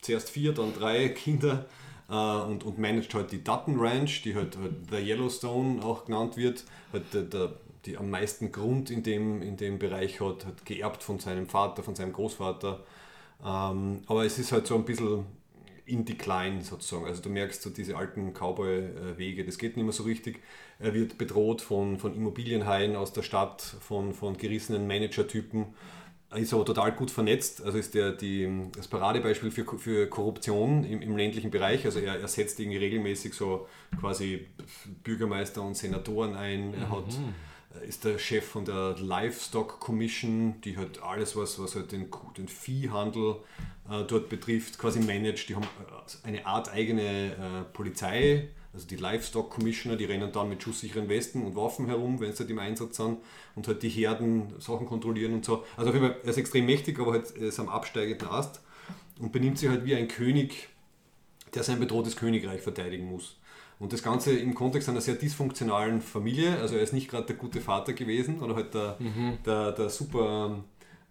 zuerst 0.00 0.30
vier, 0.30 0.52
dann 0.54 0.72
drei 0.72 1.08
Kinder 1.10 1.66
äh, 2.08 2.14
und, 2.14 2.64
und 2.64 2.78
managt 2.78 3.14
halt 3.14 3.32
die 3.32 3.42
Dutton 3.42 3.78
Ranch, 3.78 4.22
die 4.22 4.36
halt, 4.36 4.56
halt 4.56 4.74
The 4.90 4.98
Yellowstone 4.98 5.84
auch 5.84 6.04
genannt 6.04 6.36
wird, 6.36 6.64
halt 6.92 7.12
der, 7.12 7.22
der, 7.22 7.52
die 7.86 7.96
am 7.96 8.10
meisten 8.10 8.52
Grund 8.52 8.90
in 8.90 9.02
dem, 9.02 9.42
in 9.42 9.56
dem 9.56 9.78
Bereich 9.80 10.20
hat, 10.20 10.46
hat 10.46 10.64
geerbt 10.64 11.02
von 11.02 11.18
seinem 11.18 11.46
Vater, 11.48 11.82
von 11.82 11.96
seinem 11.96 12.12
Großvater. 12.12 12.80
Ähm, 13.44 14.02
aber 14.06 14.24
es 14.26 14.38
ist 14.38 14.52
halt 14.52 14.66
so 14.66 14.74
ein 14.74 14.84
bisschen 14.84 15.24
in 15.90 16.04
Decline 16.04 16.62
sozusagen. 16.62 17.06
Also 17.06 17.22
du 17.22 17.28
merkst 17.28 17.62
so 17.62 17.70
diese 17.70 17.96
alten 17.96 18.32
Cowboy-Wege, 18.32 19.44
das 19.44 19.58
geht 19.58 19.76
nicht 19.76 19.84
mehr 19.84 19.92
so 19.92 20.04
richtig. 20.04 20.40
Er 20.78 20.94
wird 20.94 21.18
bedroht 21.18 21.60
von, 21.60 21.98
von 21.98 22.14
Immobilienhaien 22.14 22.96
aus 22.96 23.12
der 23.12 23.22
Stadt, 23.22 23.60
von, 23.62 24.14
von 24.14 24.36
gerissenen 24.36 24.86
Managertypen. 24.86 25.66
Er 26.30 26.38
ist 26.38 26.54
aber 26.54 26.64
total 26.64 26.92
gut 26.92 27.10
vernetzt, 27.10 27.62
also 27.62 27.76
ist 27.76 27.94
der 27.94 28.12
die, 28.12 28.48
das 28.76 28.86
Paradebeispiel 28.86 29.50
für, 29.50 29.64
für 29.78 30.06
Korruption 30.06 30.84
im, 30.84 31.02
im 31.02 31.16
ländlichen 31.16 31.50
Bereich. 31.50 31.84
Also 31.84 31.98
er, 31.98 32.20
er 32.20 32.28
setzt 32.28 32.60
irgendwie 32.60 32.78
regelmäßig 32.78 33.34
so 33.34 33.66
quasi 33.98 34.46
Bürgermeister 35.02 35.60
und 35.62 35.76
Senatoren 35.76 36.36
ein. 36.36 36.72
Er 36.74 36.90
hat 36.90 37.18
er 37.72 37.82
ist 37.82 38.04
der 38.04 38.18
Chef 38.18 38.44
von 38.44 38.64
der 38.64 38.96
Livestock 38.98 39.78
Commission, 39.78 40.60
die 40.62 40.76
halt 40.76 41.02
alles, 41.02 41.36
was, 41.36 41.58
was 41.60 41.76
halt 41.76 41.92
den, 41.92 42.08
den 42.36 42.48
Viehhandel 42.48 43.36
dort 44.06 44.28
betrifft, 44.28 44.78
quasi 44.78 45.00
managt. 45.00 45.48
Die 45.48 45.54
haben 45.56 45.64
äh, 45.64 46.26
eine 46.26 46.46
Art 46.46 46.72
eigene 46.72 47.32
äh, 47.32 47.64
Polizei, 47.72 48.48
Also 48.72 48.86
die 48.86 48.96
Livestock 48.96 49.50
Commissioner, 49.50 49.96
die 49.96 50.04
rennen 50.04 50.30
dann 50.32 50.48
mit 50.48 50.62
schusssicheren 50.62 51.08
Westen 51.08 51.44
und 51.44 51.56
Waffen 51.56 51.86
herum, 51.86 52.20
wenn 52.20 52.32
sie 52.32 52.40
halt 52.40 52.50
im 52.50 52.58
Einsatz 52.60 52.96
sind 52.98 53.18
und 53.56 53.66
halt 53.66 53.82
die 53.82 53.88
Herden 53.88 54.54
Sachen 54.60 54.86
kontrollieren 54.86 55.34
und 55.34 55.44
so. 55.44 55.64
Also 55.76 55.90
auf 55.90 55.94
jeden 55.96 56.06
Fall, 56.06 56.20
er 56.22 56.30
ist 56.30 56.38
extrem 56.38 56.66
mächtig, 56.66 56.98
aber 57.00 57.12
halt 57.12 57.30
ist 57.32 57.58
am 57.58 57.68
absteigenden 57.68 58.28
Ast 58.28 58.60
und 59.18 59.32
benimmt 59.32 59.58
sich 59.58 59.68
halt 59.68 59.84
wie 59.84 59.96
ein 59.96 60.06
König, 60.06 60.68
der 61.54 61.64
sein 61.64 61.80
bedrohtes 61.80 62.14
Königreich 62.14 62.60
verteidigen 62.60 63.06
muss. 63.10 63.38
Und 63.80 63.92
das 63.92 64.02
Ganze 64.02 64.38
im 64.38 64.54
Kontext 64.54 64.88
einer 64.88 65.00
sehr 65.00 65.14
dysfunktionalen 65.14 66.00
Familie. 66.00 66.58
Also 66.60 66.76
er 66.76 66.82
ist 66.82 66.92
nicht 66.92 67.08
gerade 67.08 67.26
der 67.26 67.36
gute 67.36 67.60
Vater 67.60 67.92
gewesen 67.94 68.40
oder 68.40 68.54
halt 68.54 68.74
der, 68.74 68.98
der, 69.44 69.72
der 69.72 69.88
super 69.88 70.62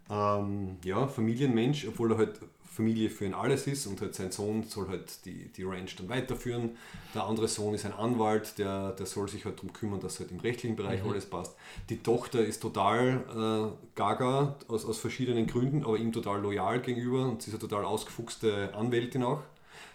ähm, 0.08 0.76
ja, 0.84 1.06
Familienmensch, 1.08 1.86
obwohl 1.88 2.12
er 2.12 2.18
halt 2.18 2.40
Familie 2.80 3.10
für 3.10 3.26
ihn 3.26 3.34
alles 3.34 3.66
ist 3.66 3.86
und 3.86 4.00
halt 4.00 4.14
sein 4.14 4.32
Sohn 4.32 4.62
soll 4.62 4.88
halt 4.88 5.26
die, 5.26 5.48
die 5.52 5.64
Ranch 5.64 5.96
dann 5.96 6.08
weiterführen. 6.08 6.70
Der 7.14 7.24
andere 7.24 7.46
Sohn 7.46 7.74
ist 7.74 7.84
ein 7.84 7.92
Anwalt, 7.92 8.56
der, 8.56 8.92
der 8.92 9.04
soll 9.04 9.28
sich 9.28 9.44
halt 9.44 9.58
darum 9.58 9.74
kümmern, 9.74 10.00
dass 10.00 10.18
halt 10.18 10.30
im 10.30 10.40
rechtlichen 10.40 10.76
Bereich 10.76 11.02
alles 11.04 11.26
passt. 11.26 11.54
Die 11.90 11.98
Tochter 12.02 12.40
ist 12.40 12.62
total 12.62 13.22
äh, 13.28 13.96
gaga 13.96 14.56
aus, 14.68 14.86
aus 14.86 14.98
verschiedenen 14.98 15.46
Gründen, 15.46 15.84
aber 15.84 15.98
ihm 15.98 16.10
total 16.10 16.40
loyal 16.40 16.80
gegenüber 16.80 17.28
und 17.28 17.42
sie 17.42 17.50
ist 17.50 17.60
eine 17.60 17.68
total 17.68 17.84
ausgefuchste 17.84 18.74
Anwältin 18.74 19.24
auch. 19.24 19.42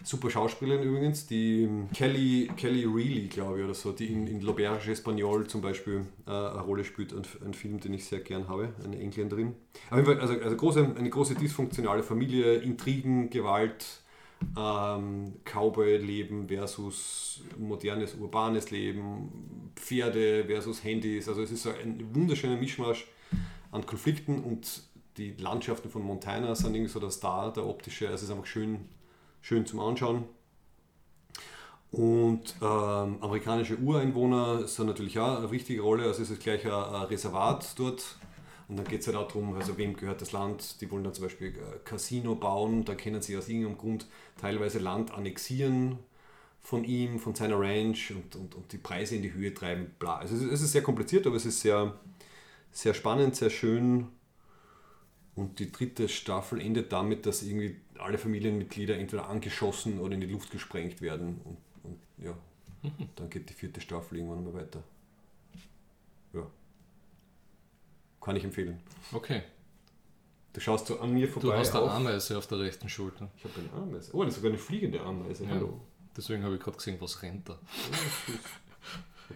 Super 0.06 0.30
Schauspielerin 0.30 0.84
übrigens, 0.84 1.26
die 1.26 1.64
ähm, 1.64 1.90
Kelly, 1.92 2.48
Kelly 2.56 2.86
Reilly, 2.86 3.28
glaube 3.28 3.58
ich, 3.58 3.66
oder 3.66 3.74
so, 3.74 3.92
die 3.92 4.06
in, 4.06 4.28
in 4.28 4.40
L'Auberge 4.40 4.92
Espagnol 4.92 5.48
zum 5.48 5.62
Beispiel 5.62 6.06
äh, 6.28 6.30
eine 6.30 6.62
Rolle 6.62 6.84
spielt, 6.84 7.12
ein, 7.12 7.24
ein 7.44 7.56
Film, 7.56 7.80
den 7.80 7.92
ich 7.96 8.06
sehr 8.06 8.20
gern 8.20 8.48
habe, 8.48 8.70
eine 8.84 9.00
Engländerin. 9.00 9.56
Also, 9.90 10.12
also 10.12 10.56
große, 10.56 10.96
eine 10.96 11.10
große 11.10 11.34
dysfunktionale 11.34 12.04
Familie, 12.04 12.58
Intrigen, 12.58 13.32
Gewalt, 13.32 14.04
ähm, 14.56 15.34
Cowboy-Leben 15.44 16.50
versus 16.50 17.42
modernes, 17.58 18.14
urbanes 18.14 18.70
Leben, 18.70 19.72
Pferde 19.76 20.46
versus 20.46 20.84
Handys, 20.84 21.28
also 21.28 21.42
es 21.42 21.52
ist 21.52 21.64
so 21.64 21.72
ein 21.72 22.14
wunderschöner 22.14 22.58
Mischmasch 22.58 23.08
an 23.72 23.84
Konflikten 23.88 24.44
und 24.44 24.84
die 25.18 25.34
Landschaften 25.40 25.90
von 25.90 26.04
Montana 26.04 26.54
sind 26.54 26.76
irgendwie 26.76 26.92
so 26.92 27.00
der 27.00 27.10
Star, 27.10 27.52
der 27.52 27.66
optische, 27.66 28.06
also 28.06 28.18
es 28.18 28.24
ist 28.24 28.32
einfach 28.32 28.46
schön 28.46 28.82
schön 29.46 29.68
zum 29.68 29.80
Anschauen. 29.80 30.24
Und 31.92 32.56
ähm, 32.62 33.18
amerikanische 33.22 33.78
Ureinwohner 33.78 34.68
sind 34.68 34.88
natürlich 34.88 35.20
auch 35.20 35.38
eine 35.38 35.52
wichtige 35.52 35.82
Rolle. 35.82 36.06
Also 36.06 36.24
es 36.24 36.32
ist 36.32 36.42
gleich 36.42 36.66
ein, 36.66 36.72
ein 36.72 37.04
Reservat 37.04 37.78
dort. 37.78 38.18
Und 38.68 38.78
dann 38.78 38.88
geht 38.88 39.02
es 39.02 39.08
halt 39.08 39.16
auch 39.16 39.28
darum, 39.28 39.54
also 39.54 39.78
wem 39.78 39.96
gehört 39.96 40.20
das 40.20 40.32
Land. 40.32 40.82
Die 40.82 40.90
wollen 40.90 41.04
dann 41.04 41.14
zum 41.14 41.26
Beispiel 41.26 41.50
ein 41.50 41.84
Casino 41.84 42.34
bauen. 42.34 42.86
Da 42.86 42.96
können 42.96 43.22
sie 43.22 43.38
aus 43.38 43.48
irgendeinem 43.48 43.78
Grund 43.78 44.08
teilweise 44.42 44.80
Land 44.80 45.12
annexieren 45.14 46.00
von 46.60 46.84
ihm, 46.84 47.20
von 47.20 47.36
seiner 47.36 47.60
Ranch 47.60 48.12
und, 48.16 48.36
und, 48.36 48.56
und 48.56 48.72
die 48.72 48.80
Preise 48.80 49.16
in 49.16 49.22
die 49.22 49.34
Höhe 49.34 49.54
treiben. 49.54 49.92
Bla. 50.00 50.18
Also 50.18 50.36
es 50.36 50.42
ist, 50.42 50.52
es 50.54 50.62
ist 50.64 50.72
sehr 50.72 50.82
kompliziert, 50.82 51.28
aber 51.28 51.36
es 51.36 51.46
ist 51.46 51.62
sehr, 51.62 51.94
sehr 52.72 52.96
spannend, 52.96 53.36
sehr 53.36 53.52
schön. 53.52 54.08
Und 55.36 55.60
die 55.60 55.72
dritte 55.72 56.10
Staffel 56.10 56.60
endet 56.60 56.92
damit, 56.92 57.28
dass 57.28 57.44
irgendwie 57.44 57.76
alle 58.00 58.18
Familienmitglieder 58.18 58.98
entweder 58.98 59.28
angeschossen 59.30 60.00
oder 60.00 60.14
in 60.16 60.22
die 60.22 60.28
Luft 60.28 60.52
gesprengt 60.52 61.02
werden. 61.02 61.40
Und, 61.44 61.58
und 61.84 62.00
ja, 62.26 62.36
dann 63.16 63.30
geht 63.30 63.50
die 63.50 63.54
vierte 63.54 63.82
Staffel 63.82 64.18
irgendwann 64.18 64.44
mal 64.44 64.54
weiter. 64.54 64.84
Ja. 66.34 66.46
Kann 68.22 68.36
ich 68.36 68.44
empfehlen. 68.44 68.80
Okay. 69.12 69.44
Du 70.54 70.62
schaust 70.62 70.88
so 70.88 71.00
an 71.00 71.14
mir 71.14 71.28
vorbei. 71.28 71.50
Du 71.50 71.54
hast 71.54 71.76
eine 71.76 71.84
auf- 71.84 71.92
Ameise 71.92 72.38
auf 72.38 72.48
der 72.48 72.60
rechten 72.60 72.88
Schulter. 72.90 73.30
Ich 73.38 73.44
habe 73.44 73.54
eine 73.60 73.84
Ameise. 73.84 74.12
Oh, 74.16 74.24
das 74.24 74.34
ist 74.34 74.36
sogar 74.38 74.52
eine 74.52 74.58
fliegende 74.60 75.02
Ameise. 75.02 75.44
Ja. 75.44 75.52
Hallo. 75.52 75.82
Deswegen 76.16 76.44
habe 76.44 76.56
ich 76.56 76.62
gerade 76.62 76.78
gesehen, 76.78 76.96
was 77.02 77.22
rennt 77.22 77.50
da. 77.50 77.60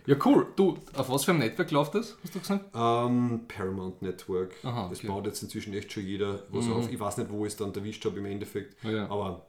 Ja, 0.05 0.15
cool. 0.25 0.47
Du, 0.55 0.77
auf 0.95 1.09
was 1.09 1.25
für 1.25 1.31
ein 1.31 1.39
Netzwerk 1.39 1.71
läuft 1.71 1.95
das, 1.95 2.15
hast 2.23 2.35
du 2.35 2.39
gesagt? 2.39 2.65
Ähm, 2.75 3.41
Paramount 3.47 4.01
Network. 4.01 4.53
Aha, 4.63 4.87
das 4.89 4.99
okay. 4.99 5.07
Mhm. 5.07 5.11
baut 5.13 5.25
jetzt 5.25 5.41
inzwischen 5.43 5.73
echt 5.73 5.91
schon 5.91 6.05
jeder. 6.05 6.43
Was 6.49 6.67
er 6.67 6.75
auf, 6.75 6.91
ich 6.91 6.99
weiß 6.99 7.17
nicht, 7.17 7.31
wo 7.31 7.45
ich 7.45 7.53
es 7.53 7.57
dann 7.57 7.73
erwischt 7.73 8.05
habe 8.05 8.19
im 8.19 8.25
Endeffekt. 8.25 8.83
Ja. 8.83 9.05
Aber 9.09 9.45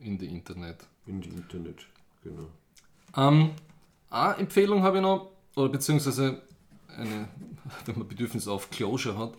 In 0.00 0.18
die 0.18 0.26
Internet. 0.26 0.86
in 1.06 1.20
die 1.20 1.28
Internet. 1.30 1.86
Genau. 2.22 2.46
Ähm, 3.16 3.50
eine 4.10 4.36
Empfehlung 4.38 4.82
habe 4.82 4.96
ich 4.98 5.02
noch, 5.02 5.30
oder 5.56 5.68
beziehungsweise 5.68 6.42
eine, 6.96 7.28
wenn 7.86 7.98
man 7.98 8.08
Bedürfnis 8.08 8.48
auf 8.48 8.70
Closure 8.70 9.16
hat. 9.18 9.32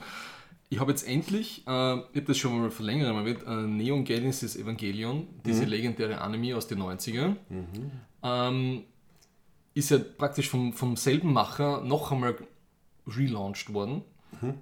Ich 0.69 0.79
habe 0.79 0.91
jetzt 0.91 1.07
endlich, 1.07 1.59
äh, 1.67 1.95
ich 1.97 2.15
habe 2.15 2.21
das 2.27 2.37
schon 2.37 2.59
mal 2.59 2.71
vor 2.71 2.85
längerem 2.85 3.17
erwähnt, 3.17 3.39
äh, 3.47 3.51
Neon 3.67 4.03
Genesis 4.03 4.55
Evangelion, 4.55 5.27
diese 5.45 5.63
legendäre 5.65 6.21
Anime 6.21 6.55
aus 6.57 6.67
den 6.67 6.79
90ern. 6.81 7.35
Ähm, 8.23 8.83
ist 9.75 9.91
ja 9.91 9.99
praktisch 9.99 10.49
vom, 10.49 10.73
vom 10.73 10.95
selben 10.97 11.31
Macher 11.33 11.81
noch 11.81 12.11
einmal 12.11 12.35
relaunched 13.07 13.71
worden. 13.73 14.01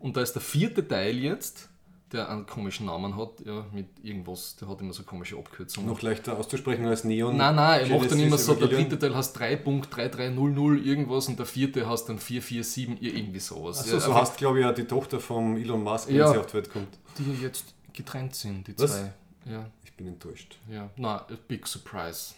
Und 0.02 0.18
da 0.18 0.22
ist 0.22 0.34
der 0.34 0.42
vierte 0.42 0.88
Teil 0.88 1.18
jetzt, 1.18 1.70
der 2.12 2.30
einen 2.30 2.46
komischen 2.46 2.86
Namen 2.86 3.18
hat, 3.18 3.40
ja, 3.44 3.66
mit 3.74 3.88
irgendwas, 4.04 4.56
der 4.58 4.68
hat 4.68 4.80
immer 4.82 4.94
so 4.94 5.02
komische 5.04 5.36
Abkürzungen. 5.36 5.90
Noch 5.90 6.02
leichter 6.04 6.38
auszusprechen 6.38 6.86
als 6.86 7.04
Neon. 7.06 7.36
Nein, 7.38 7.56
nein, 7.56 7.90
er 7.90 7.98
macht 7.98 8.12
dann 8.12 8.20
immer 8.20 8.38
so, 8.38 8.54
der 8.54 8.68
dritte 8.68 9.00
Teil 9.00 9.16
heißt 9.16 9.36
3.3300 9.40 10.84
irgendwas 10.84 11.28
und 11.28 11.40
der 11.40 11.46
vierte 11.48 11.90
heißt 11.90 12.10
dann 12.10 12.20
447 12.20 13.02
ir- 13.02 13.16
irgendwie 13.18 13.40
sowas. 13.40 13.80
Achso, 13.80 13.94
Ja, 13.96 14.00
so 14.00 14.14
heißt, 14.14 14.38
glaube 14.38 14.60
ich, 14.60 14.66
ja 14.66 14.72
die 14.72 14.84
Tochter 14.86 15.20
von 15.20 15.58
Elon 15.58 15.84
Musk, 15.84 16.08
wenn 16.10 16.18
Ja. 16.18 16.32
sie 16.32 16.38
auf 16.38 16.46
die 16.48 16.54
Welt 16.54 16.72
kommt. 16.72 16.98
die 17.18 17.24
ja 17.34 17.48
jetzt 17.48 17.74
getrennt 17.94 18.36
sind, 18.36 18.68
die 18.68 18.78
Was? 18.78 18.92
zwei. 18.92 19.14
Ja, 19.52 19.66
Ich 19.84 19.94
bin 19.94 20.08
enttäuscht. 20.08 20.58
ja. 20.72 20.90
Na, 20.98 21.18
a 21.18 21.28
big 21.48 21.66
surprise. 21.68 22.36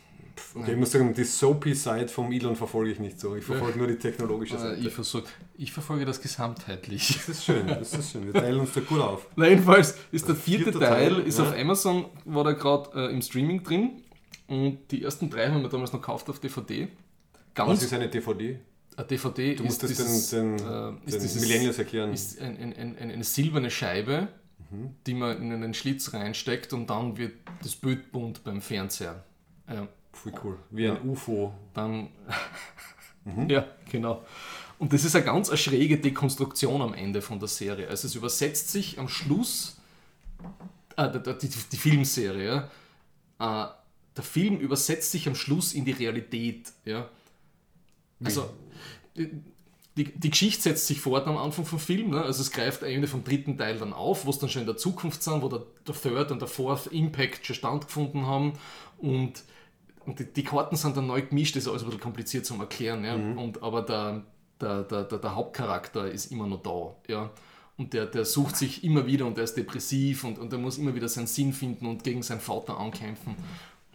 Okay, 0.53 0.71
ich 0.73 0.77
muss 0.77 0.91
sagen, 0.91 1.13
die 1.13 1.23
Soapy-Side 1.23 2.07
vom 2.09 2.31
Elon 2.31 2.55
verfolge 2.55 2.91
ich 2.91 2.99
nicht 2.99 3.19
so. 3.19 3.35
Ich 3.35 3.43
verfolge 3.45 3.77
nur 3.77 3.87
die 3.87 3.97
technologische 3.97 4.55
Äh, 4.55 4.59
Seite. 4.59 4.81
ich, 4.87 4.93
versuch, 4.93 5.23
ich 5.57 5.71
verfolge 5.71 6.05
das 6.05 6.21
gesamtheitlich. 6.21 7.07
das 7.15 7.29
ist 7.29 7.45
schön, 7.45 7.67
das 7.67 7.93
ist 7.93 8.11
schön. 8.11 8.25
Wir 8.25 8.33
teilen 8.33 8.59
uns 8.59 8.73
da 8.73 8.81
gut 8.81 8.99
auf. 8.99 9.27
Na, 9.35 9.47
jedenfalls 9.47 9.95
ist 10.11 10.27
der 10.27 10.35
vierte 10.35 10.65
vierte 10.65 10.79
Teil, 10.79 11.13
Teil, 11.15 11.19
ist 11.27 11.39
ja. 11.39 11.45
auf 11.45 11.57
Amazon, 11.57 12.05
war 12.25 12.43
der 12.43 12.53
gerade 12.55 12.89
äh, 13.09 13.13
im 13.13 13.21
Streaming 13.21 13.63
drin 13.63 14.01
und 14.47 14.79
die 14.91 15.03
ersten 15.03 15.29
drei 15.29 15.49
haben 15.49 15.61
wir 15.61 15.69
damals 15.69 15.93
noch 15.93 16.01
gekauft 16.01 16.29
auf 16.29 16.39
DVD. 16.39 16.87
Was 16.87 17.53
Ganz 17.53 17.83
ist 17.83 17.93
eine 17.93 18.09
DVD? 18.09 18.59
eine 18.97 19.07
DVD 19.07 19.55
Du 19.55 19.63
musst 19.63 19.83
ist 19.83 19.99
das 19.99 20.05
dieses, 20.07 20.29
den, 20.29 20.57
den, 20.57 20.67
äh, 20.67 20.89
ist 21.05 21.15
den 21.15 21.21
dieses- 21.21 21.41
Millennials 21.41 21.77
erklären. 21.79 22.13
ist 22.13 22.39
ein, 22.41 22.57
ein, 22.57 22.73
ein, 22.73 22.97
ein, 22.97 23.11
eine 23.11 23.23
silberne 23.23 23.69
Scheibe, 23.71 24.27
Mhm. 24.71 24.95
die 25.05 25.13
man 25.13 25.37
in 25.43 25.51
einen 25.51 25.73
Schlitz 25.75 26.11
reinsteckt 26.13 26.73
und 26.73 26.89
dann 26.89 27.17
wird 27.17 27.33
das 27.61 27.75
Bild 27.75 28.11
bunt 28.11 28.43
beim 28.43 28.61
Fernseher. 28.61 29.23
Ja, 29.69 29.87
Voll 30.15 30.33
cool. 30.43 30.57
Wie 30.71 30.87
ein 30.87 31.01
UFO. 31.07 31.53
dann, 31.73 32.09
Mhm. 33.25 33.49
ja, 33.49 33.67
genau. 33.91 34.23
Und 34.77 34.93
das 34.93 35.03
ist 35.03 35.15
eine 35.15 35.25
ganz 35.25 35.49
eine 35.49 35.57
schräge 35.57 35.97
Dekonstruktion 35.97 36.81
am 36.81 36.93
Ende 36.93 37.21
von 37.21 37.39
der 37.39 37.47
Serie. 37.47 37.87
Also 37.87 38.07
es 38.07 38.15
übersetzt 38.15 38.69
sich 38.69 38.99
am 38.99 39.07
Schluss, 39.07 39.77
äh, 40.95 41.09
die, 41.11 41.47
die, 41.47 41.49
die 41.71 41.77
Filmserie, 41.77 42.69
ja, 43.39 43.65
äh, 43.65 43.69
der 44.15 44.23
Film 44.23 44.59
übersetzt 44.59 45.11
sich 45.11 45.27
am 45.27 45.35
Schluss 45.35 45.73
in 45.73 45.85
die 45.85 45.91
Realität. 45.91 46.71
Ja. 46.85 47.09
Also 48.23 48.49
die, 49.17 49.29
die, 49.97 50.03
die 50.05 50.29
Geschichte 50.29 50.61
setzt 50.61 50.87
sich 50.87 51.01
fort 51.01 51.27
am 51.27 51.37
Anfang 51.37 51.65
vom 51.65 51.79
Film. 51.79 52.11
Ne? 52.11 52.21
Also 52.21 52.41
es 52.41 52.51
greift 52.51 52.83
am 52.83 52.89
Ende 52.89 53.07
vom 53.07 53.23
dritten 53.23 53.57
Teil 53.57 53.77
dann 53.77 53.91
auf, 53.91 54.25
wo 54.25 54.29
es 54.29 54.39
dann 54.39 54.49
schon 54.49 54.61
in 54.61 54.67
der 54.67 54.77
Zukunft 54.77 55.23
sind, 55.23 55.41
wo 55.41 55.49
der, 55.49 55.63
der 55.87 55.95
Third 55.95 56.31
und 56.31 56.41
der 56.41 56.47
Fourth 56.47 56.87
Impact 56.87 57.45
schon 57.45 57.55
stattgefunden 57.55 58.25
haben. 58.25 58.53
Und, 58.99 59.43
und 60.05 60.19
die, 60.19 60.25
die 60.25 60.43
Karten 60.43 60.75
sind 60.75 60.95
dann 60.97 61.07
neu 61.07 61.21
gemischt, 61.21 61.55
das 61.55 61.63
ist 61.63 61.69
alles 61.69 61.83
ein 61.83 61.85
bisschen 61.85 62.01
kompliziert 62.01 62.45
zum 62.45 62.59
Erklären. 62.59 63.03
Ja? 63.03 63.15
Und, 63.15 63.61
aber 63.63 63.81
der, 63.81 64.23
der, 64.61 64.83
der, 64.83 65.03
der, 65.03 65.35
Hauptcharakter 65.35 66.09
ist 66.09 66.31
immer 66.31 66.47
noch 66.47 66.61
da. 66.61 66.95
Ja? 67.11 67.31
Und 67.77 67.93
der, 67.93 68.05
der 68.05 68.25
sucht 68.25 68.55
sich 68.55 68.83
immer 68.83 69.05
wieder 69.05 69.25
und 69.25 69.37
der 69.37 69.43
ist 69.43 69.55
depressiv 69.55 70.23
und, 70.23 70.39
und 70.39 70.51
der 70.51 70.59
muss 70.59 70.77
immer 70.77 70.95
wieder 70.95 71.09
seinen 71.09 71.27
Sinn 71.27 71.53
finden 71.53 71.85
und 71.87 72.03
gegen 72.03 72.23
seinen 72.23 72.39
Vater 72.39 72.77
ankämpfen. 72.77 73.35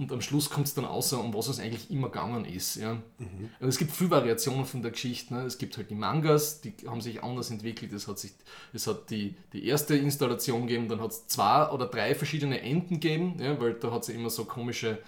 Und 0.00 0.11
am 0.12 0.22
Schluss 0.22 0.48
kommt 0.48 0.66
es 0.66 0.72
dann 0.72 0.86
außer, 0.86 1.20
um 1.20 1.34
was 1.34 1.48
es 1.48 1.61
eigentlich 1.61 1.90
immer 1.90 2.08
gegangen 2.08 2.46
ist. 2.46 2.76
Ja. 2.76 2.92
Und 3.18 3.68
es 3.68 3.76
gibt 3.76 3.90
viele 3.90 4.11
Variationen 4.11 4.64
von 4.64 4.80
der 4.80 4.92
Geschichte. 4.92 5.34
Ne. 5.34 5.42
Es 5.42 5.58
gibt 5.58 5.76
halt 5.76 5.90
die 5.90 5.94
Mangas, 5.94 6.62
die 6.62 6.72
haben 6.86 7.02
sich 7.02 7.22
anders 7.22 7.50
entwickelt. 7.50 7.92
Es 7.92 8.08
hat, 8.08 8.18
sich, 8.18 8.32
es 8.72 8.86
hat 8.86 9.11
die, 9.11 9.36
die 9.52 9.66
erste 9.66 9.94
Installation 9.96 10.62
gegeben, 10.66 10.88
dann 10.88 11.02
hat 11.02 11.11
es 11.11 11.26
zwei 11.26 11.68
oder 11.68 11.84
drei 11.84 12.14
verschiedene 12.14 12.62
Enden 12.62 12.94
gegeben, 12.94 13.34
ja, 13.38 13.61
weil 13.61 13.74
da 13.74 13.90
hat 13.90 14.02
es 14.02 14.08
ja 14.08 14.14
immer 14.14 14.30
so 14.30 14.46
komische. 14.46 14.98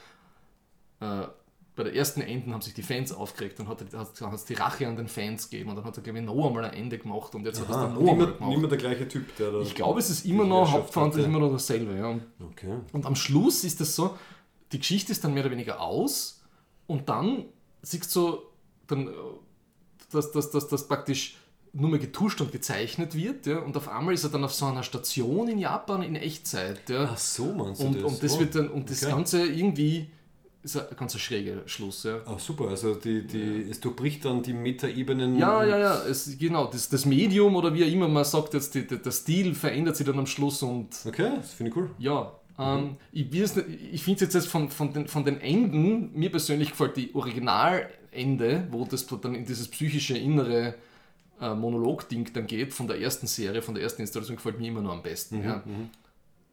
Äh, 1.03 1.27
bei 1.75 1.85
der 1.85 1.95
ersten 1.95 2.21
Enden 2.21 2.53
haben 2.53 2.61
sich 2.61 2.75
die 2.75 2.83
Fans 2.83 3.13
aufgeregt, 3.13 3.59
dann 3.59 3.67
hat 3.67 3.81
es 3.81 4.45
die 4.45 4.53
Rache 4.55 4.87
an 4.87 4.95
den 4.97 5.09
Fans 5.09 5.49
gegeben 5.49 5.71
und 5.71 5.77
dann 5.77 5.85
hat 5.87 5.97
er, 5.97 6.03
glaube 6.03 6.19
ich, 6.19 6.25
noch 6.25 6.47
einmal 6.47 6.67
ein 6.67 6.75
Ende 6.75 6.99
gemacht 6.99 7.35
und 7.35 7.47
jetzt 7.47 7.61
hat 7.63 7.71
er 7.71 7.75
es 7.77 7.81
dann 7.83 7.95
noch 7.95 8.11
einmal 8.13 8.27
gemacht. 8.35 8.59
mehr 8.59 8.69
der 8.69 8.77
gleiche 8.79 9.09
Typ, 9.09 9.35
der. 9.39 9.55
Ich 9.63 9.75
glaube, 9.75 9.99
es 9.99 10.11
ist 10.11 10.27
immer 10.27 10.45
noch, 10.45 10.71
Hauptverantwortlich 10.71 11.27
hatte. 11.27 11.35
immer 11.37 11.47
noch 11.47 11.53
dasselbe. 11.55 11.97
Ja. 11.97 12.19
Okay. 12.47 12.79
Und 12.93 13.07
am 13.07 13.17
Schluss 13.17 13.65
ist 13.65 13.81
es 13.81 13.97
so, 13.97 14.19
die 14.73 14.79
Geschichte 14.81 15.13
ist 15.13 15.25
dann 15.25 15.33
mehr 15.33 15.45
oder 15.45 15.53
weniger 15.53 15.81
aus 15.81 16.43
und 16.87 17.09
dann 17.09 17.47
siehst 17.81 18.15
du, 18.17 18.39
dann, 18.87 19.09
äh, 19.09 19.13
dass, 20.11 20.31
dass, 20.31 20.51
dass, 20.51 20.69
dass 20.69 20.87
praktisch 20.87 21.39
nur 21.73 21.89
mehr 21.89 22.01
getuscht 22.01 22.43
und 22.43 22.53
gezeichnet 22.53 23.15
wird. 23.15 23.47
Ja, 23.47 23.61
und 23.61 23.75
auf 23.79 23.89
einmal 23.89 24.13
ist 24.13 24.25
er 24.25 24.31
dann 24.31 24.45
auf 24.45 24.53
so 24.53 24.67
einer 24.67 24.83
Station 24.83 25.49
in 25.49 25.59
Japan 25.59 26.03
in 26.03 26.17
Echtzeit. 26.17 26.91
Ja. 26.91 27.09
Ach 27.11 27.17
so, 27.17 27.47
meinst 27.55 27.81
du 27.81 27.87
Und, 27.87 27.97
das? 27.97 28.05
und 28.05 28.23
das 28.23 28.33
Oh, 28.35 28.41
wird 28.41 28.55
dann, 28.57 28.69
und 28.69 28.91
das 28.91 29.03
okay. 29.03 29.13
Ganze 29.13 29.47
irgendwie 29.47 30.11
ist 30.63 30.77
ein 30.77 30.97
ganz 30.97 31.19
schräger 31.19 31.63
Schluss. 31.67 32.05
Ja. 32.05 32.21
Ah, 32.25 32.39
super, 32.39 32.69
also 32.69 32.95
die, 32.95 33.27
die, 33.27 33.67
es 33.71 33.81
durchbricht 33.81 34.25
dann 34.25 34.43
die 34.43 34.53
Metaebenen. 34.53 35.39
Ja, 35.39 35.65
ja, 35.65 35.79
ja, 35.79 36.03
es, 36.05 36.37
genau, 36.39 36.67
das, 36.67 36.89
das 36.89 37.05
Medium 37.05 37.57
oder 37.57 37.75
wie 37.75 37.85
auch 37.85 37.89
immer 37.91 38.09
man 38.09 38.25
sagt, 38.25 38.55
jetzt, 38.55 38.75
die, 38.75 38.87
der 38.87 39.11
Stil 39.13 39.55
verändert 39.55 39.97
sich 39.97 40.07
dann 40.07 40.19
am 40.19 40.27
Schluss 40.27 40.63
und 40.63 40.89
Okay, 41.07 41.33
das 41.37 41.53
finde 41.55 41.71
ich 41.71 41.77
cool. 41.77 41.91
ja. 41.99 42.33
Ähm, 42.59 42.97
ich 43.13 43.33
weiß 43.33 43.57
nicht- 43.57 43.69
ich 43.93 44.03
finde 44.05 44.27
es 44.27 44.35
jetzt 44.35 44.47
von, 44.47 44.69
von, 44.69 44.93
den, 44.93 45.09
von 45.09 45.25
den 45.25 45.41
Enden, 45.41 46.11
mir 46.13 46.31
persönlich 46.31 46.71
gefällt 46.71 46.97
die 46.99 47.13
Originalende, 47.15 48.69
wo 48.71 48.85
das 48.85 49.07
dann 49.07 49.35
in 49.35 49.45
dieses 49.47 49.69
psychische 49.69 50.17
innere 50.19 50.75
äh, 51.41 51.55
Monolog-Ding 51.55 52.31
dann 52.35 52.47
geht, 52.47 52.73
von 52.75 52.87
der 52.87 53.01
ersten 53.01 53.27
Serie, 53.27 53.63
von 53.63 53.75
der 53.75 53.83
ersten 53.83 54.03
Installation, 54.03 54.37
gefällt 54.37 54.59
mir 54.61 54.69
immer 54.69 54.83
noch 54.83 54.93
am 54.93 55.03
besten. 55.03 55.43
ja. 55.43 55.63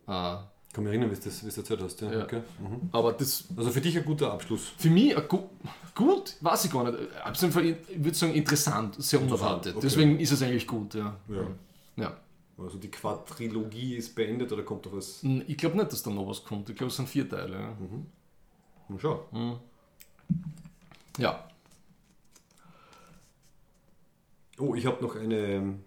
Äh, 0.07 0.37
Ich 0.69 0.73
kann 0.73 0.83
mich 0.83 0.91
erinnern, 0.93 1.09
wie 1.09 1.15
du 1.15 1.21
das, 1.21 1.43
wie 1.43 1.49
du 1.49 1.55
erzählt 1.61 1.81
hast. 1.81 1.99
Ja. 2.01 2.11
Ja. 2.13 2.23
Okay. 2.25 2.41
Mhm. 2.59 2.89
aber 2.91 3.13
das 3.13 3.45
Also 3.57 3.71
für 3.71 3.81
dich 3.81 3.97
ein 3.97 4.05
guter 4.05 4.31
Abschluss. 4.31 4.71
für 4.77 4.89
mich 4.91 5.17
ein 5.17 5.27
gu 5.27 5.49
gut, 5.95 6.35
weiß 6.41 6.65
ich 6.65 6.71
gar 6.71 6.83
nicht. 6.91 7.53
Fall, 7.53 7.65
ich 7.65 7.77
würde 8.03 8.13
sagen, 8.13 8.33
interessant, 8.35 8.95
sehr 9.03 9.19
unerwartet. 9.21 9.73
okay. 9.75 9.81
Deswegen 9.83 10.19
ist 10.19 10.31
es 10.31 10.41
eigentlich 10.43 10.67
gut, 10.67 10.93
ja. 10.93 11.17
Ja. 11.27 11.47
ja. 12.03 12.17
Also 12.57 12.77
die 12.77 12.91
Quadrilogie 12.91 13.95
ist 13.95 14.13
beendet 14.15 14.51
oder 14.51 14.61
kommt 14.63 14.85
noch 14.85 14.93
was? 14.93 15.23
Ich 15.47 15.57
glaube 15.57 15.75
nicht, 15.77 15.91
dass 15.91 16.03
da 16.03 16.11
noch 16.11 16.27
was 16.27 16.43
kommt. 16.43 16.69
Ich 16.69 16.75
glaube, 16.75 16.91
es 16.91 16.97
sind 16.97 17.09
vier 17.09 17.27
Teile. 17.27 17.53
Ja. 17.55 17.77
Mal 18.89 18.99
schauen. 18.99 19.19
Mhm. 19.31 19.55
ja. 21.17 21.43
Oh, 24.59 24.75
ich 24.75 24.85
habe 24.85 25.01
noch 25.01 25.15
eine, 25.15 25.79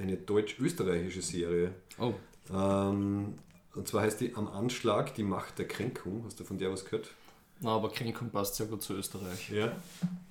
eine 0.00 0.16
deutsch-österreichische 0.16 1.20
Serie. 1.22 1.74
Oh, 1.98 2.14
Ähm, 2.52 3.34
und 3.74 3.88
zwar 3.88 4.02
heißt 4.02 4.20
die 4.20 4.34
Am 4.34 4.48
Anschlag, 4.48 5.14
die 5.14 5.22
Macht 5.22 5.58
der 5.58 5.68
Kränkung. 5.68 6.24
Hast 6.24 6.40
du 6.40 6.44
von 6.44 6.58
der 6.58 6.72
was 6.72 6.84
gehört? 6.84 7.10
na, 7.60 7.76
aber 7.76 7.90
Kränkung 7.90 8.30
passt 8.30 8.56
sehr 8.56 8.66
gut 8.66 8.82
zu 8.82 8.94
Österreich. 8.94 9.50
Ja. 9.50 9.66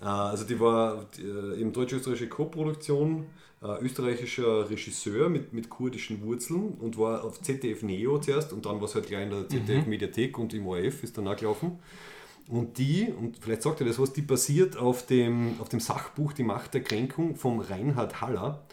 Äh, 0.01 0.05
also 0.05 0.45
die 0.45 0.59
war 0.59 1.05
äh, 1.19 1.61
eben 1.61 1.71
deutsch-österreichische 1.71 2.27
Co-Produktion, 2.27 3.27
äh, 3.61 3.83
österreichischer 3.83 4.69
Regisseur 4.69 5.29
mit, 5.29 5.53
mit 5.53 5.69
kurdischen 5.69 6.23
Wurzeln 6.23 6.73
und 6.79 6.97
war 6.97 7.23
auf 7.23 7.41
ZDF 7.41 7.83
Neo 7.83 8.19
zuerst 8.19 8.51
und 8.51 8.65
dann 8.65 8.77
war 8.77 8.87
es 8.87 8.95
halt 8.95 9.07
gleich 9.07 9.23
in 9.23 9.29
der 9.29 9.47
ZDF 9.47 9.85
Mediathek 9.85 10.37
und 10.39 10.53
im 10.53 10.67
ORF 10.67 11.03
ist 11.03 11.17
dann 11.17 11.27
auch 11.27 11.35
gelaufen. 11.35 11.79
Und 12.47 12.79
die, 12.79 13.13
und 13.15 13.37
vielleicht 13.37 13.61
sagt 13.61 13.79
ihr 13.79 13.85
das 13.85 13.99
was, 13.99 14.11
die 14.11 14.23
basiert 14.23 14.75
auf 14.75 15.05
dem, 15.05 15.61
auf 15.61 15.69
dem 15.69 15.79
Sachbuch 15.79 16.33
Die 16.33 16.41
Macht 16.43 16.73
der 16.73 16.81
Kränkung 16.81 17.35
vom 17.35 17.59
Reinhard 17.59 18.21
Haller. 18.21 18.63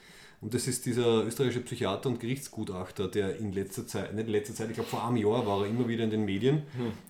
Und 0.47 0.55
das 0.55 0.69
ist 0.69 0.87
dieser 0.87 1.25
österreichische 1.25 1.61
Psychiater 1.63 2.09
und 2.09 2.21
Gerichtsgutachter, 2.21 3.09
der 3.09 3.37
in 3.41 3.53
letzter 3.53 3.85
Zeit, 3.85 4.15
nicht 4.15 4.27
in 4.29 4.33
letzter 4.33 4.55
Zeit, 4.55 4.69
ich 4.69 4.75
glaube 4.75 4.89
vor 4.89 5.05
einem 5.05 5.17
Jahr 5.17 5.45
war 5.45 5.63
er 5.63 5.67
immer 5.67 5.89
wieder 5.89 6.05
in 6.05 6.11
den 6.11 6.25
Medien. 6.25 6.63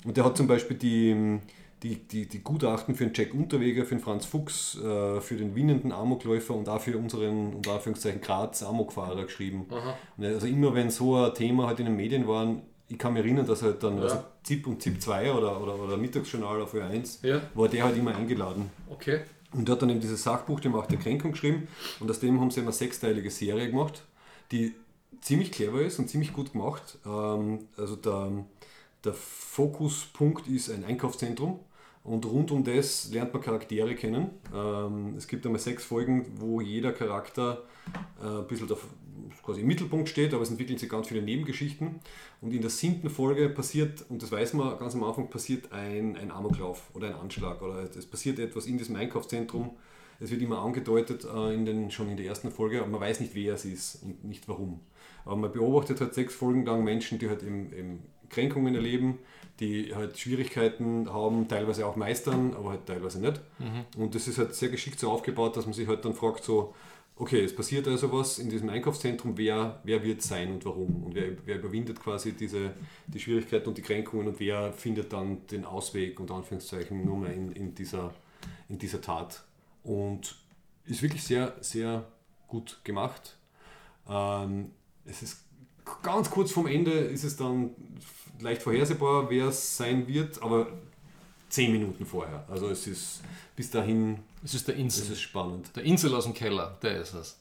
Und 0.07 0.16
der 0.16 0.24
hat 0.24 0.39
zum 0.39 0.47
Beispiel 0.47 0.74
die, 0.78 1.39
die, 1.82 1.97
die, 1.97 2.24
die 2.26 2.39
Gutachten 2.39 2.95
für 2.95 3.05
den 3.05 3.12
Jack 3.14 3.34
Unterweger, 3.34 3.84
für 3.84 3.97
den 3.97 4.01
Franz 4.01 4.24
Fuchs, 4.24 4.78
äh, 4.82 5.20
für 5.20 5.37
den 5.37 5.55
winnenden 5.55 5.93
Amokläufer 5.93 6.55
und 6.55 6.66
auch 6.70 6.80
für 6.80 6.97
unseren, 6.97 7.53
unter 7.57 7.74
Anführungszeichen, 7.74 8.22
Graz 8.22 8.62
Amokfahrer 8.62 9.24
geschrieben. 9.26 9.66
Also 10.18 10.47
immer 10.47 10.74
wenn 10.74 10.89
so 10.89 11.16
ein 11.16 11.34
Thema 11.34 11.66
halt 11.66 11.78
in 11.80 11.84
den 11.84 11.97
Medien 11.97 12.26
war, 12.26 12.57
ich 12.89 12.97
kann 12.97 13.12
mich 13.12 13.22
erinnern, 13.22 13.45
dass 13.47 13.62
halt 13.62 13.82
dann 13.82 13.99
also 13.99 14.16
ZIP 14.45 14.66
und 14.66 14.80
ZIP 14.80 15.03
2 15.03 15.32
oder, 15.34 15.61
oder, 15.62 15.78
oder 15.78 15.99
Mittagsjournal 15.99 16.62
auf 16.62 16.72
Ö1, 16.72 17.26
Ja. 17.26 17.43
war 17.53 17.68
der 17.68 17.84
halt 17.84 17.99
immer 17.99 18.16
eingeladen. 18.16 18.70
Okay. 18.89 19.20
Und 19.57 19.66
der 19.66 19.74
hat 19.74 19.82
dann 19.82 19.90
eben 19.90 20.00
dieses 20.00 20.22
Sachbuch, 20.22 20.61
die 20.61 20.68
Macht 20.68 20.90
der 20.90 20.98
Kränkung 20.98 21.32
geschrieben. 21.32 21.68
Und 21.98 22.11
aus 22.11 22.20
dem 22.20 22.40
haben 22.40 22.50
sie 22.50 22.61
eine 22.61 22.72
sechsteilige 22.72 23.30
Serie 23.30 23.70
gemacht, 23.70 24.04
die 24.52 24.74
ziemlich 25.22 25.50
clever 25.50 25.80
ist 25.80 25.98
und 25.98 26.11
ziemlich 26.11 26.32
gut 26.32 26.52
gemacht. 26.52 26.98
Ähm, 27.07 27.66
also 27.76 27.96
der, 27.96 28.30
der 29.04 29.14
Fokuspunkt 29.14 30.46
ist 30.46 30.70
ein 30.70 30.84
Einkaufszentrum. 30.84 31.61
Und 32.04 32.24
rund 32.26 32.52
um 32.52 32.62
das 32.62 33.11
lernt 33.11 33.32
man 33.32 33.42
Charaktere 33.42 33.94
kennen. 33.96 34.30
Ähm, 34.54 35.14
es 35.16 35.26
gibt 35.26 35.44
einmal 35.44 35.61
sechs 35.61 35.84
Folgen, 35.84 36.26
wo 36.36 36.61
jeder 36.61 36.92
Charakter 36.92 37.64
äh, 38.22 38.26
ein 38.26 38.46
bisschen 38.46 38.68
quasi 39.42 39.60
im 39.60 39.66
Mittelpunkt 39.66 40.08
steht, 40.08 40.34
aber 40.34 40.42
es 40.42 40.50
entwickeln 40.50 40.78
sich 40.78 40.88
ganz 40.88 41.08
viele 41.08 41.22
Nebengeschichten. 41.22 42.00
Und 42.40 42.52
in 42.52 42.60
der 42.60 42.70
siebten 42.70 43.10
Folge 43.10 43.48
passiert, 43.48 44.04
und 44.08 44.22
das 44.22 44.30
weiß 44.30 44.54
man 44.54 44.78
ganz 44.78 44.94
am 44.94 45.04
Anfang, 45.04 45.28
passiert 45.28 45.72
ein, 45.72 46.16
ein 46.16 46.30
Amoklauf 46.30 46.90
oder 46.94 47.08
ein 47.08 47.14
Anschlag 47.14 47.62
oder 47.62 47.82
es 47.82 48.06
passiert 48.06 48.38
etwas 48.38 48.66
in 48.66 48.78
diesem 48.78 48.96
Einkaufszentrum. 48.96 49.70
Es 50.18 50.30
wird 50.30 50.40
immer 50.40 50.60
angedeutet, 50.60 51.24
äh, 51.24 51.54
in 51.54 51.66
den, 51.66 51.90
schon 51.90 52.08
in 52.08 52.16
der 52.16 52.26
ersten 52.26 52.50
Folge, 52.50 52.80
aber 52.80 52.88
man 52.88 53.00
weiß 53.00 53.20
nicht, 53.20 53.34
wer 53.34 53.54
es 53.54 53.64
ist 53.64 54.02
und 54.02 54.24
nicht 54.24 54.48
warum. 54.48 54.80
Aber 55.24 55.36
man 55.36 55.52
beobachtet 55.52 56.00
halt 56.00 56.14
sechs 56.14 56.34
Folgen 56.34 56.64
lang 56.64 56.84
Menschen, 56.84 57.18
die 57.18 57.28
halt 57.28 57.42
eben, 57.42 57.72
eben 57.72 58.02
Kränkungen 58.30 58.74
erleben, 58.74 59.18
die 59.60 59.94
halt 59.94 60.18
Schwierigkeiten 60.18 61.12
haben, 61.12 61.48
teilweise 61.48 61.86
auch 61.86 61.96
meistern, 61.96 62.54
aber 62.54 62.70
halt 62.70 62.86
teilweise 62.86 63.20
nicht. 63.20 63.40
Und 63.96 64.14
das 64.14 64.28
ist 64.28 64.38
halt 64.38 64.54
sehr 64.54 64.68
geschickt 64.68 64.98
so 65.00 65.10
aufgebaut, 65.10 65.56
dass 65.56 65.64
man 65.66 65.74
sich 65.74 65.88
halt 65.88 66.04
dann 66.04 66.14
fragt, 66.14 66.44
so, 66.44 66.74
okay, 67.16 67.42
es 67.44 67.54
passiert 67.54 67.88
also 67.88 68.12
was 68.12 68.38
in 68.38 68.50
diesem 68.50 68.68
Einkaufszentrum, 68.68 69.36
wer, 69.36 69.80
wer 69.84 70.02
wird 70.02 70.22
sein 70.22 70.52
und 70.52 70.64
warum? 70.64 71.04
Und 71.04 71.14
wer, 71.14 71.32
wer 71.44 71.58
überwindet 71.58 72.00
quasi 72.00 72.32
diese, 72.32 72.72
die 73.06 73.18
Schwierigkeiten 73.18 73.68
und 73.68 73.78
die 73.78 73.82
Kränkungen 73.82 74.28
und 74.28 74.38
wer 74.38 74.72
findet 74.72 75.12
dann 75.12 75.46
den 75.46 75.64
Ausweg, 75.64 76.20
unter 76.20 76.34
Anführungszeichen, 76.34 77.04
nur 77.04 77.16
mal 77.16 77.32
in, 77.32 77.52
in, 77.52 77.74
dieser, 77.74 78.12
in 78.68 78.78
dieser 78.78 79.00
Tat. 79.00 79.44
Und 79.82 80.36
ist 80.84 81.02
wirklich 81.02 81.24
sehr, 81.24 81.56
sehr 81.60 82.04
gut 82.48 82.80
gemacht. 82.84 83.36
Ähm, 84.08 84.70
es 85.04 85.22
ist 85.22 85.44
ganz 86.02 86.30
kurz 86.30 86.50
vorm 86.50 86.66
Ende 86.66 86.92
ist 86.92 87.24
es 87.24 87.36
dann 87.36 87.70
leicht 88.40 88.62
vorhersehbar, 88.62 89.30
wer 89.30 89.46
es 89.46 89.76
sein 89.76 90.06
wird, 90.06 90.42
aber 90.42 90.68
zehn 91.48 91.72
Minuten 91.72 92.04
vorher. 92.04 92.44
Also 92.48 92.68
es 92.68 92.86
ist 92.86 93.22
bis 93.54 93.70
dahin 93.70 94.18
Es 94.45 94.55
ist 94.55 94.68
der 94.68 94.76
Insel. 94.76 95.12
ist 95.12 95.20
spannend. 95.20 95.70
Der 95.76 95.84
Insel 95.84 96.14
aus 96.14 96.24
dem 96.24 96.34
Keller, 96.34 96.78
der 96.82 97.01
ist 97.01 97.14
es. 97.14 97.39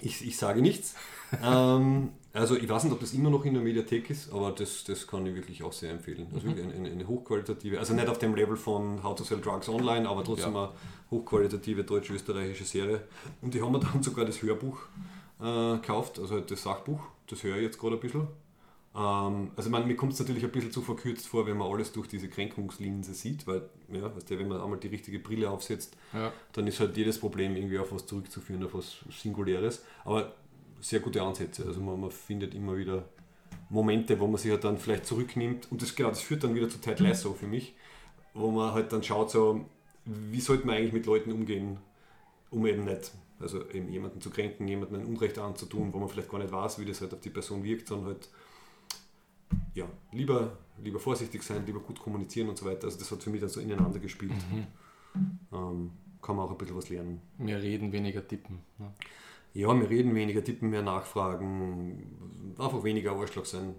Ich, 0.00 0.26
ich 0.26 0.36
sage 0.36 0.60
nichts. 0.62 0.94
ähm, 1.42 2.10
also 2.32 2.56
ich 2.56 2.68
weiß 2.68 2.84
nicht, 2.84 2.92
ob 2.92 3.00
das 3.00 3.12
immer 3.14 3.30
noch 3.30 3.44
in 3.44 3.54
der 3.54 3.62
Mediathek 3.62 4.10
ist, 4.10 4.32
aber 4.32 4.52
das, 4.52 4.84
das 4.84 5.06
kann 5.06 5.26
ich 5.26 5.34
wirklich 5.34 5.62
auch 5.62 5.72
sehr 5.72 5.90
empfehlen. 5.90 6.28
Also 6.32 6.46
wirklich 6.46 6.66
eine, 6.72 6.88
eine 6.90 7.06
hochqualitative, 7.08 7.78
also 7.78 7.94
nicht 7.94 8.08
auf 8.08 8.18
dem 8.18 8.34
Level 8.34 8.56
von 8.56 9.02
How 9.02 9.16
to 9.16 9.24
Sell 9.24 9.40
Drugs 9.40 9.68
Online, 9.68 10.08
aber 10.08 10.22
trotzdem 10.24 10.54
Ja. 10.54 10.64
eine 10.64 10.72
hochqualitative 11.10 11.82
deutsch-österreichische 11.84 12.64
Serie. 12.64 13.02
Und 13.42 13.54
die 13.54 13.60
haben 13.62 13.72
mir 13.72 13.80
dann 13.92 14.02
sogar 14.02 14.24
das 14.24 14.40
Hörbuch 14.42 14.78
äh, 15.40 15.72
gekauft, 15.76 16.18
also 16.18 16.34
halt 16.34 16.50
das 16.50 16.62
Sachbuch, 16.62 17.00
das 17.28 17.42
höre 17.42 17.56
ich 17.56 17.62
jetzt 17.62 17.78
gerade 17.78 17.96
ein 17.96 18.00
bisschen. 18.00 18.28
Ähm, 18.94 19.50
also 19.56 19.70
man, 19.70 19.86
mir 19.86 19.96
kommt 19.96 20.12
es 20.14 20.18
natürlich 20.18 20.44
ein 20.44 20.50
bisschen 20.50 20.72
zu 20.72 20.82
verkürzt 20.82 21.26
vor, 21.28 21.46
wenn 21.46 21.56
man 21.56 21.70
alles 21.70 21.92
durch 21.92 22.08
diese 22.08 22.28
Kränkungslinse 22.28 23.14
sieht, 23.14 23.46
weil, 23.46 23.68
ja, 23.92 24.14
weißt 24.14 24.30
du, 24.30 24.38
wenn 24.38 24.48
man 24.48 24.60
einmal 24.60 24.78
die 24.78 24.88
richtige 24.88 25.18
Brille 25.18 25.50
aufsetzt, 25.50 25.96
Ja. 26.12 26.32
dann 26.52 26.66
ist 26.66 26.80
halt 26.80 26.96
jedes 26.96 27.18
Problem 27.18 27.56
irgendwie 27.56 27.78
auf 27.78 27.92
was 27.92 28.06
zurückzuführen, 28.06 28.64
auf 28.64 28.74
was 28.74 28.98
Singuläres. 29.10 29.84
Aber 30.04 30.32
sehr 30.80 31.00
gute 31.00 31.22
Ansätze. 31.22 31.64
Also 31.66 31.80
man, 31.80 32.00
man 32.00 32.10
findet 32.10 32.54
immer 32.54 32.76
wieder 32.76 33.04
Momente, 33.70 34.18
wo 34.18 34.26
man 34.26 34.38
sich 34.38 34.50
halt 34.50 34.64
dann 34.64 34.78
vielleicht 34.78 35.06
zurücknimmt. 35.06 35.70
Und 35.70 35.82
das, 35.82 35.94
genau, 35.94 36.08
das 36.10 36.20
führt 36.20 36.44
dann 36.44 36.54
wieder 36.54 36.68
zu 36.68 36.78
Ted 36.78 37.00
Lasso 37.00 37.34
für 37.34 37.46
mich, 37.46 37.74
wo 38.34 38.50
man 38.50 38.72
halt 38.72 38.92
dann 38.92 39.02
schaut, 39.02 39.30
so, 39.30 39.64
wie 40.04 40.40
sollte 40.40 40.66
man 40.66 40.76
eigentlich 40.76 40.92
mit 40.92 41.06
Leuten 41.06 41.32
umgehen, 41.32 41.78
um 42.50 42.66
eben 42.66 42.84
nicht, 42.84 43.12
also 43.40 43.68
eben 43.70 43.90
jemanden 43.90 44.20
zu 44.20 44.30
kränken, 44.30 44.66
jemanden 44.66 44.94
ein 44.96 45.04
Unrecht 45.06 45.38
anzutun, 45.38 45.92
wo 45.92 45.98
man 45.98 46.08
vielleicht 46.08 46.30
gar 46.30 46.38
nicht 46.38 46.52
weiß, 46.52 46.78
wie 46.78 46.84
das 46.86 47.00
halt 47.02 47.12
auf 47.12 47.20
die 47.20 47.30
Person 47.30 47.62
wirkt, 47.62 47.88
sondern 47.88 48.06
halt 48.08 48.28
ja, 49.74 49.86
lieber, 50.12 50.56
lieber 50.82 50.98
vorsichtig 51.00 51.42
sein, 51.42 51.64
lieber 51.66 51.80
gut 51.80 51.98
kommunizieren 52.00 52.48
und 52.48 52.58
so 52.58 52.64
weiter. 52.66 52.84
Also 52.86 52.98
das 52.98 53.10
hat 53.10 53.22
für 53.22 53.30
mich 53.30 53.40
dann 53.40 53.48
so 53.50 53.60
ineinander 53.60 53.98
gespielt. 53.98 54.32
Ähm, 55.52 55.90
kann 56.22 56.36
man 56.36 56.46
auch 56.46 56.50
ein 56.50 56.58
bisschen 56.58 56.76
was 56.76 56.88
lernen. 56.88 57.20
Mehr 57.38 57.62
reden, 57.62 57.92
weniger 57.92 58.26
tippen. 58.26 58.58
Ne? 58.78 58.92
Ja, 59.54 59.68
wir 59.80 59.88
reden 59.88 60.14
weniger, 60.14 60.42
tippen 60.44 60.68
mehr 60.70 60.82
nachfragen, 60.82 62.54
einfach 62.58 62.82
weniger 62.84 63.12
Arschloch 63.12 63.44
sein. 63.46 63.74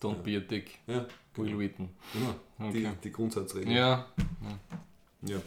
Don't 0.00 0.22
be 0.22 0.36
a 0.36 0.40
dick. 0.40 0.78
Ja, 0.86 1.06
Will 1.36 1.58
Wheaton. 1.58 1.88
genau. 2.12 2.34
Die, 2.72 2.86
Okay. 2.86 2.92
die 3.04 3.12
Grundsatzregel. 3.12 3.72
Ja, 3.72 4.06
Ja. 5.22 5.40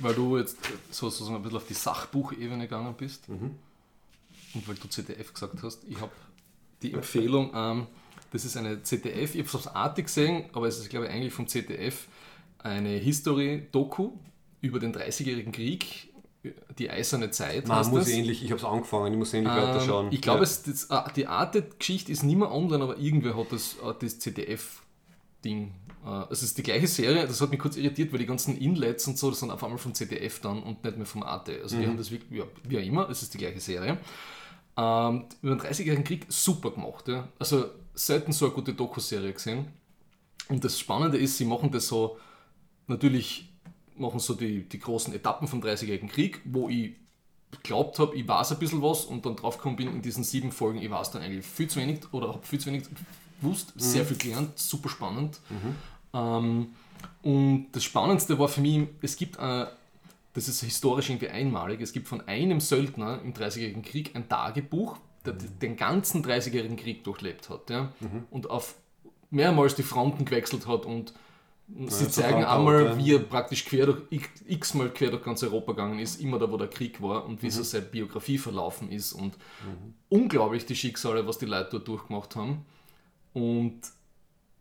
weil 0.00 0.14
du 0.14 0.38
jetzt 0.38 0.56
sozusagen 0.90 1.36
ein 1.36 1.42
bisschen 1.42 1.56
auf 1.58 1.66
die 1.66 1.74
Sachbuchebene 1.74 2.64
gegangen 2.64 2.94
bist 2.96 3.28
Mhm. 3.28 3.56
und 4.54 4.68
weil 4.68 4.74
du 4.76 4.88
ZDF 4.88 5.32
gesagt 5.32 5.62
hast, 5.62 5.84
ich 5.84 6.00
habe 6.00 6.12
die 6.82 6.92
Empfehlung, 6.92 7.50
ähm, 7.54 7.86
das 8.32 8.44
ist 8.44 8.56
eine 8.56 8.82
ZDF, 8.82 9.34
ich 9.34 9.40
habe 9.46 9.48
es 9.48 9.54
auf 9.66 9.74
Arte 9.76 10.02
gesehen, 10.02 10.44
aber 10.52 10.66
es 10.68 10.78
ist 10.78 10.90
glaube 10.90 11.06
ich 11.06 11.12
eigentlich 11.12 11.32
vom 11.32 11.46
ZDF 11.46 12.06
eine 12.58 12.90
History-Doku 12.90 14.12
über 14.60 14.78
den 14.80 14.92
30-jährigen 14.94 15.52
Krieg, 15.52 16.12
die 16.78 16.90
eiserne 16.90 17.30
Zeit. 17.30 17.66
Man 17.68 17.88
muss 17.90 18.00
das. 18.04 18.08
ähnlich, 18.08 18.42
ich 18.44 18.50
habe 18.50 18.58
es 18.58 18.64
angefangen, 18.64 19.12
ich 19.12 19.18
muss 19.18 19.32
ähnlich 19.34 19.52
Ähm, 19.52 19.58
weiterschauen. 19.62 20.08
Ich 20.12 20.20
glaube, 20.20 20.44
ja. 20.44 20.72
ah, 20.90 21.10
die 21.14 21.26
Arte-Geschichte 21.26 22.12
ist 22.12 22.22
nicht 22.24 22.36
mehr 22.36 22.50
online, 22.52 22.82
aber 22.84 22.98
irgendwer 22.98 23.36
hat 23.36 23.52
das, 23.52 23.76
hat 23.82 24.02
das 24.02 24.18
ZDF-Ding. 24.18 25.72
Äh, 26.04 26.22
Es 26.30 26.42
ist 26.42 26.56
die 26.58 26.62
gleiche 26.62 26.86
Serie, 26.86 27.26
das 27.26 27.40
hat 27.40 27.50
mich 27.50 27.58
kurz 27.60 27.76
irritiert, 27.76 28.12
weil 28.12 28.18
die 28.20 28.26
ganzen 28.26 28.56
Inlets 28.56 29.06
und 29.08 29.18
so, 29.18 29.30
das 29.30 29.40
sind 29.40 29.50
auf 29.50 29.62
einmal 29.64 29.78
vom 29.78 29.94
ZDF 29.94 30.40
dann 30.40 30.62
und 30.62 30.82
nicht 30.84 30.96
mehr 30.96 31.06
vom 31.06 31.22
Arte. 31.22 31.58
Also 31.62 31.76
Mhm. 31.76 31.80
die 31.80 31.86
haben 31.88 31.96
das 31.96 32.10
wirklich, 32.10 32.38
ja, 32.38 32.44
wie 32.64 32.78
auch 32.78 32.82
immer, 32.82 33.08
es 33.10 33.22
ist 33.22 33.34
die 33.34 33.38
gleiche 33.38 33.60
Serie. 33.60 33.98
Ähm, 34.76 35.24
über 35.42 35.54
den 35.56 35.60
30-jährigen 35.60 36.04
Krieg 36.04 36.26
super 36.28 36.70
gemacht. 36.70 37.08
Ja. 37.08 37.28
Also 37.38 37.66
selten 37.94 38.32
so 38.32 38.46
eine 38.46 38.54
gute 38.54 38.74
Doku-Serie 38.74 39.32
gesehen. 39.32 39.66
Und 40.48 40.64
das 40.64 40.78
Spannende 40.78 41.18
ist, 41.18 41.38
sie 41.38 41.44
machen 41.44 41.70
das 41.70 41.88
so, 41.88 42.18
natürlich 42.86 43.52
machen 43.96 44.20
so 44.20 44.34
die, 44.34 44.68
die 44.68 44.78
großen 44.78 45.14
Etappen 45.14 45.48
vom 45.48 45.60
30-jährigen 45.62 46.08
Krieg, 46.08 46.40
wo 46.44 46.68
ich 46.68 46.94
geglaubt 47.50 47.98
habe, 47.98 48.14
ich 48.14 48.26
weiß 48.26 48.52
ein 48.52 48.58
bisschen 48.58 48.82
was 48.82 49.04
und 49.04 49.24
dann 49.24 49.36
draufgekommen 49.36 49.76
bin 49.76 49.88
in 49.88 50.02
diesen 50.02 50.24
sieben 50.24 50.52
Folgen, 50.52 50.80
ich 50.80 50.90
weiß 50.90 51.10
dann 51.12 51.22
eigentlich 51.22 51.46
viel 51.46 51.68
zu 51.68 51.80
wenig 51.80 52.00
oder 52.12 52.28
habe 52.28 52.46
viel 52.46 52.58
zu 52.58 52.66
wenig 52.66 52.84
gewusst, 53.40 53.72
sehr 53.76 54.04
viel 54.04 54.16
gelernt, 54.16 54.58
super 54.58 54.88
spannend. 54.88 55.40
Ähm, 56.12 56.74
und 57.22 57.68
das 57.72 57.84
Spannendste 57.84 58.38
war 58.38 58.48
für 58.48 58.60
mich, 58.60 58.88
es 59.00 59.16
gibt, 59.16 59.38
äh, 59.38 59.66
das 60.36 60.48
ist 60.48 60.62
historisch 60.62 61.08
irgendwie 61.10 61.28
einmalig, 61.28 61.80
es 61.80 61.92
gibt 61.92 62.06
von 62.08 62.20
einem 62.28 62.60
Söldner 62.60 63.20
im 63.22 63.32
30-jährigen 63.32 63.82
Krieg 63.82 64.14
ein 64.14 64.28
Tagebuch, 64.28 64.98
der 65.24 65.32
den 65.32 65.76
ganzen 65.76 66.24
30-jährigen 66.24 66.76
Krieg 66.76 67.02
durchlebt 67.04 67.48
hat 67.50 67.70
ja? 67.70 67.92
und 68.30 68.48
auf 68.50 68.74
mehrmals 69.30 69.74
die 69.74 69.82
Fronten 69.82 70.24
gewechselt 70.24 70.66
hat 70.66 70.86
und 70.86 71.12
sie 71.88 72.08
zeigen 72.08 72.44
einmal, 72.44 72.92
auch, 72.92 72.96
wie 72.98 73.14
er 73.14 73.18
praktisch 73.18 73.64
quer 73.64 73.86
durch, 73.86 74.02
x- 74.10 74.44
x-mal 74.46 74.90
quer 74.90 75.10
durch 75.10 75.24
ganz 75.24 75.42
Europa 75.42 75.72
gegangen 75.72 75.98
ist, 75.98 76.20
immer 76.20 76.38
da, 76.38 76.48
wo 76.52 76.56
der 76.56 76.68
Krieg 76.68 77.02
war 77.02 77.24
und 77.24 77.42
wie 77.42 77.50
so 77.50 77.62
seine 77.64 77.86
Biografie 77.86 78.38
verlaufen 78.38 78.92
ist 78.92 79.12
und 79.12 79.36
unglaublich 80.08 80.64
die 80.66 80.76
Schicksale, 80.76 81.26
was 81.26 81.38
die 81.38 81.46
Leute 81.46 81.70
dort 81.72 81.88
durchgemacht 81.88 82.36
haben. 82.36 82.64
Und 83.32 83.80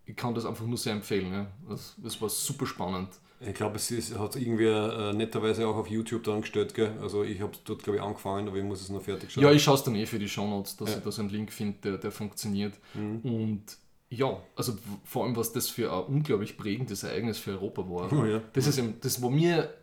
ich 0.08 0.16
kann 0.16 0.34
das 0.34 0.46
einfach 0.46 0.66
nur 0.66 0.78
sehr 0.78 0.94
empfehlen. 0.94 1.32
Ja. 1.32 1.48
Das, 1.70 1.96
das 1.98 2.20
war 2.22 2.30
super 2.30 2.66
spannend. 2.66 3.10
Ich 3.48 3.54
glaube, 3.54 3.76
es 3.78 3.92
hat 4.18 4.36
irgendwer 4.36 5.12
äh, 5.12 5.14
netterweise 5.14 5.68
auch 5.68 5.76
auf 5.76 5.88
YouTube 5.88 6.24
dann 6.24 6.42
gestellt, 6.42 6.74
gell? 6.74 6.92
Also 7.02 7.24
ich 7.24 7.42
habe 7.42 7.52
dort, 7.66 7.84
glaube 7.84 7.98
ich, 7.98 8.04
angefangen, 8.04 8.48
aber 8.48 8.58
ich 8.58 8.64
muss 8.64 8.82
es 8.82 8.90
noch 8.90 9.02
fertig 9.02 9.32
schauen. 9.32 9.44
Ja, 9.44 9.52
ich 9.52 9.62
schaue 9.64 9.76
es 9.76 9.84
dann 9.84 9.96
eh 9.96 10.06
für 10.06 10.20
die 10.20 10.30
Shownotes, 10.30 10.78
dass 10.78 10.92
Ja. 10.92 10.98
ich 10.98 11.04
da 11.04 11.12
so 11.12 11.22
einen 11.22 11.30
Link 11.30 11.52
finde, 11.52 11.78
der, 11.84 11.98
der 11.98 12.12
funktioniert. 12.12 12.74
Und 12.96 13.64
ja, 14.10 14.38
also 14.56 14.74
vor 15.04 15.26
allem, 15.26 15.36
was 15.36 15.52
das 15.52 15.70
für 15.70 15.92
ein 15.92 16.04
unglaublich 16.06 16.58
prägendes 16.58 17.04
Ereignis 17.04 17.38
für 17.38 17.52
Europa 17.52 17.82
war. 17.90 18.14
Oh 18.14 18.26
ja. 18.26 18.42
Das, 18.54 18.68
ist, 18.68 18.78
eben- 18.78 18.96
das 19.02 19.22
war 19.22 19.30
mir 19.30 19.74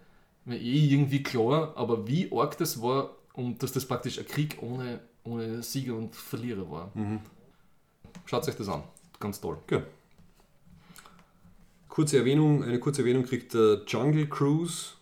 mir 0.45 0.59
eh 0.61 0.87
irgendwie 0.89 1.23
klar, 1.23 1.73
aber 1.77 2.09
wie 2.09 2.29
arg 2.33 2.59
das 2.59 2.83
war 2.83 3.11
und 3.33 3.63
dass 3.63 3.71
das 3.71 3.87
praktisch 3.87 4.19
ein 4.19 4.27
Krieg 4.27 4.59
ohne, 4.61 4.99
ohne 5.23 5.63
Sieger 5.63 5.95
und 5.95 6.17
Verlierer 6.17 6.69
war. 6.69 6.91
Schaut 8.27 8.49
euch 8.49 8.57
das 8.57 8.69
an, 8.69 8.83
ganz 9.21 9.41
toll. 9.41 9.59
Okay. 9.65 9.83
Kurze 11.93 12.17
Erwähnung, 12.17 12.65
eine 12.65 12.81
kurze 12.81 13.03
Erwähnung 13.03 13.23
kriegt 13.23 13.53
der 13.53 13.83
Jungle 13.87 14.27
Cruise. 14.27 14.93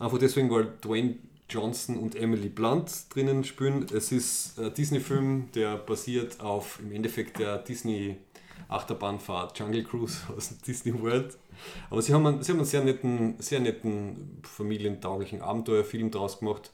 Einfach 0.00 0.18
deswegen, 0.18 0.50
weil 0.50 0.72
Dwayne 0.82 1.14
Johnson 1.48 1.96
und 1.96 2.16
Emily 2.16 2.48
Blunt 2.48 2.90
drinnen 3.14 3.44
spielen. 3.44 3.86
Es 3.94 4.10
ist 4.10 4.58
ein 4.58 4.74
Disney-Film, 4.74 5.50
der 5.54 5.76
basiert 5.76 6.40
auf 6.40 6.80
im 6.80 6.90
Endeffekt 6.90 7.38
der 7.38 7.58
Disney 7.58 8.16
Achterbahnfahrt 8.66 9.56
Jungle 9.56 9.84
Cruise 9.84 10.18
aus 10.36 10.58
Disney 10.66 11.00
World. 11.00 11.38
Aber 11.90 12.02
sie 12.02 12.12
haben 12.12 12.26
einen, 12.26 12.42
sie 12.42 12.50
haben 12.50 12.58
einen 12.58 12.66
sehr 12.66 12.82
netten, 12.82 13.36
sehr 13.38 13.60
netten 13.60 14.42
familientauglichen 14.42 15.42
Abenteuerfilm 15.42 16.10
draus 16.10 16.40
gemacht. 16.40 16.72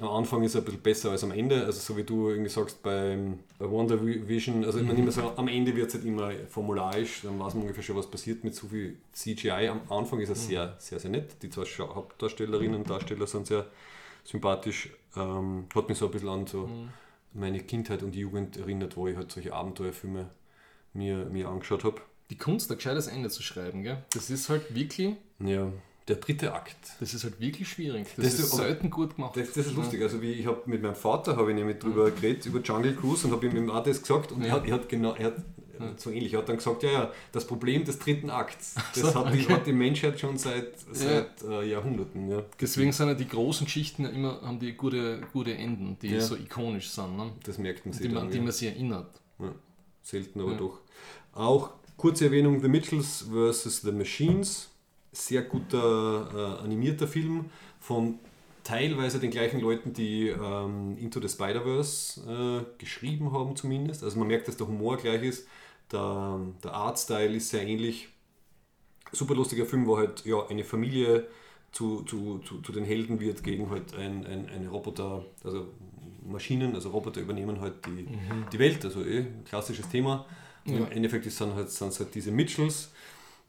Am 0.00 0.08
Anfang 0.08 0.42
ist 0.42 0.56
er 0.56 0.60
ein 0.62 0.64
bisschen 0.64 0.80
besser 0.80 1.10
als 1.12 1.22
am 1.22 1.30
Ende, 1.30 1.64
also 1.64 1.78
so 1.78 1.96
wie 1.96 2.02
du 2.02 2.28
irgendwie 2.30 2.50
sagst 2.50 2.82
beim, 2.82 3.38
bei 3.58 3.70
Wonder 3.70 4.04
Vision, 4.04 4.64
also 4.64 4.80
immer, 4.80 4.92
immer 4.92 5.12
so, 5.12 5.32
am 5.36 5.46
Ende 5.46 5.74
wird 5.76 5.86
es 5.88 5.94
halt 5.94 6.04
immer 6.04 6.32
formularisch, 6.48 7.20
dann 7.22 7.38
weiß 7.38 7.54
man 7.54 7.62
ungefähr 7.62 7.84
schon, 7.84 7.96
was 7.96 8.10
passiert 8.10 8.42
mit 8.42 8.56
so 8.56 8.66
viel 8.66 8.96
CGI. 9.12 9.68
Am 9.68 9.80
Anfang 9.88 10.18
ist 10.18 10.30
er 10.30 10.34
sehr, 10.34 10.74
sehr, 10.78 10.98
sehr 10.98 11.12
nett. 11.12 11.40
Die 11.42 11.48
zwei 11.48 11.64
Hauptdarstellerinnen 11.64 12.74
und 12.74 12.90
Darsteller 12.90 13.28
sind 13.28 13.46
sehr 13.46 13.66
sympathisch. 14.24 14.90
Ähm, 15.16 15.66
hat 15.72 15.88
mich 15.88 15.98
so 15.98 16.06
ein 16.06 16.10
bisschen 16.10 16.28
an 16.28 16.46
so 16.48 16.68
meine 17.32 17.60
Kindheit 17.60 18.02
und 18.02 18.16
Jugend 18.16 18.56
erinnert, 18.56 18.96
wo 18.96 19.06
ich 19.06 19.16
halt 19.16 19.30
solche 19.30 19.52
Abenteuerfilme 19.52 20.28
mir, 20.92 21.26
mir 21.26 21.48
angeschaut 21.48 21.84
habe. 21.84 22.00
Die 22.30 22.38
Kunst, 22.38 22.70
ein 22.70 22.78
gescheites 22.78 23.06
Ende 23.06 23.28
zu 23.28 23.42
schreiben, 23.42 23.82
gell? 23.82 24.02
das 24.12 24.30
ist 24.30 24.48
halt 24.48 24.74
wirklich, 24.74 25.14
Ja, 25.38 25.70
der 26.08 26.16
dritte 26.16 26.52
Akt. 26.52 26.76
das 27.00 27.14
ist 27.14 27.24
halt 27.24 27.40
wirklich 27.40 27.68
schwierig. 27.68 28.06
Das, 28.16 28.26
Das 28.26 28.38
ist 28.38 28.50
selten 28.52 28.90
gut 28.90 29.16
gemacht. 29.16 29.36
Das, 29.36 29.52
das 29.52 29.66
ist 29.66 29.74
lustig. 29.74 30.02
Also 30.02 30.20
wie 30.20 30.32
ich 30.32 30.46
habe 30.46 30.62
mit 30.66 30.82
meinem 30.82 30.94
Vater 30.94 31.36
habe 31.36 31.50
ich 31.50 31.56
nämlich 31.56 31.78
drüber 31.78 32.10
geredet 32.10 32.44
über 32.46 32.60
Jungle 32.60 32.94
Cruise 32.94 33.26
und 33.26 33.32
habe 33.32 33.46
ihm 33.46 33.70
auch 33.70 33.82
das 33.82 34.00
gesagt 34.02 34.32
und 34.32 34.42
er 34.42 34.52
hat, 34.52 34.66
er 34.66 34.74
hat 34.74 34.88
genau, 34.88 35.14
er 35.14 35.26
hat 35.26 35.36
äh, 35.80 35.92
so 35.96 36.10
ähnlich, 36.10 36.34
er 36.34 36.40
hat 36.40 36.48
dann 36.48 36.58
gesagt, 36.58 36.82
ja, 36.82 36.90
ja, 36.90 37.12
das 37.32 37.46
Problem 37.46 37.84
des 37.84 37.98
dritten 37.98 38.28
Akts, 38.30 38.74
das 38.94 39.12
so, 39.12 39.14
hat, 39.14 39.34
die, 39.34 39.40
okay. 39.44 39.52
hat 39.54 39.66
die 39.66 39.72
Menschheit 39.72 40.20
schon 40.20 40.36
seit, 40.38 40.78
seit 40.92 41.42
äh, 41.42 41.64
Jahrhunderten. 41.68 42.30
Ja. 42.30 42.42
Deswegen 42.60 42.92
sind 42.92 43.08
ja 43.08 43.14
die 43.14 43.26
großen 43.26 43.64
Geschichten 43.64 44.04
immer, 44.04 44.40
haben 44.42 44.60
die 44.60 44.74
gute, 44.74 45.20
gute 45.32 45.54
Enden, 45.54 45.96
die 46.02 46.08
Ja. 46.08 46.20
so 46.20 46.36
ikonisch 46.36 46.90
sind, 46.90 47.16
ne? 47.16 47.32
Das 47.44 47.58
merkt 47.58 47.86
man 47.86 47.92
sich 47.94 48.02
die, 48.02 48.08
man, 48.08 48.24
dann. 48.24 48.30
die 48.30 48.36
ja. 48.36 48.42
man 48.42 48.52
sich 48.52 48.68
erinnert. 48.68 49.20
Ja, 49.38 49.52
selten, 50.02 50.40
aber 50.40 50.52
Ja. 50.52 50.58
doch. 50.58 50.80
Auch 51.32 51.70
kurze 51.96 52.26
Erwähnung: 52.26 52.60
The 52.60 52.68
Mitchells 52.68 53.26
vs. 53.32 53.80
The 53.82 53.90
Machines. 53.92 54.68
Sehr 55.14 55.42
guter 55.42 56.58
äh, 56.60 56.64
animierter 56.64 57.08
Film 57.08 57.46
von 57.80 58.18
teilweise 58.64 59.20
den 59.20 59.30
gleichen 59.30 59.60
Leuten, 59.60 59.92
die 59.92 60.28
ähm, 60.28 60.96
Into 60.98 61.20
the 61.20 61.28
Spider-Verse 61.28 62.20
äh, 62.20 62.78
geschrieben 62.78 63.32
haben, 63.32 63.54
zumindest. 63.56 64.02
Also 64.02 64.18
man 64.18 64.28
merkt, 64.28 64.48
dass 64.48 64.56
der 64.56 64.66
Humor 64.66 64.96
gleich 64.96 65.22
ist. 65.22 65.46
Der, 65.92 66.40
der 66.62 66.72
Artstyle 66.72 67.34
ist 67.36 67.50
sehr 67.50 67.66
ähnlich. 67.66 68.08
Super 69.12 69.34
lustiger 69.34 69.66
Film, 69.66 69.86
wo 69.86 69.98
halt 69.98 70.24
ja, 70.24 70.46
eine 70.48 70.64
Familie 70.64 71.28
zu, 71.70 72.02
zu, 72.02 72.38
zu, 72.38 72.60
zu 72.62 72.72
den 72.72 72.84
Helden 72.84 73.20
wird 73.20 73.42
gegen 73.42 73.68
halt 73.70 73.94
ein, 73.94 74.26
ein, 74.26 74.48
eine 74.48 74.68
Roboter, 74.68 75.24
also 75.44 75.68
Maschinen, 76.24 76.74
also 76.74 76.90
Roboter 76.90 77.20
übernehmen 77.20 77.60
halt 77.60 77.74
die, 77.86 78.08
die 78.52 78.58
Welt, 78.58 78.84
also 78.84 79.04
eh, 79.04 79.26
klassisches 79.44 79.88
Thema. 79.88 80.24
Ja. 80.64 80.78
Im 80.78 80.90
Endeffekt 80.90 81.26
halt, 81.26 81.70
sind 81.70 81.88
es 81.88 82.00
halt 82.00 82.14
diese 82.14 82.30
Mitchells, 82.30 82.92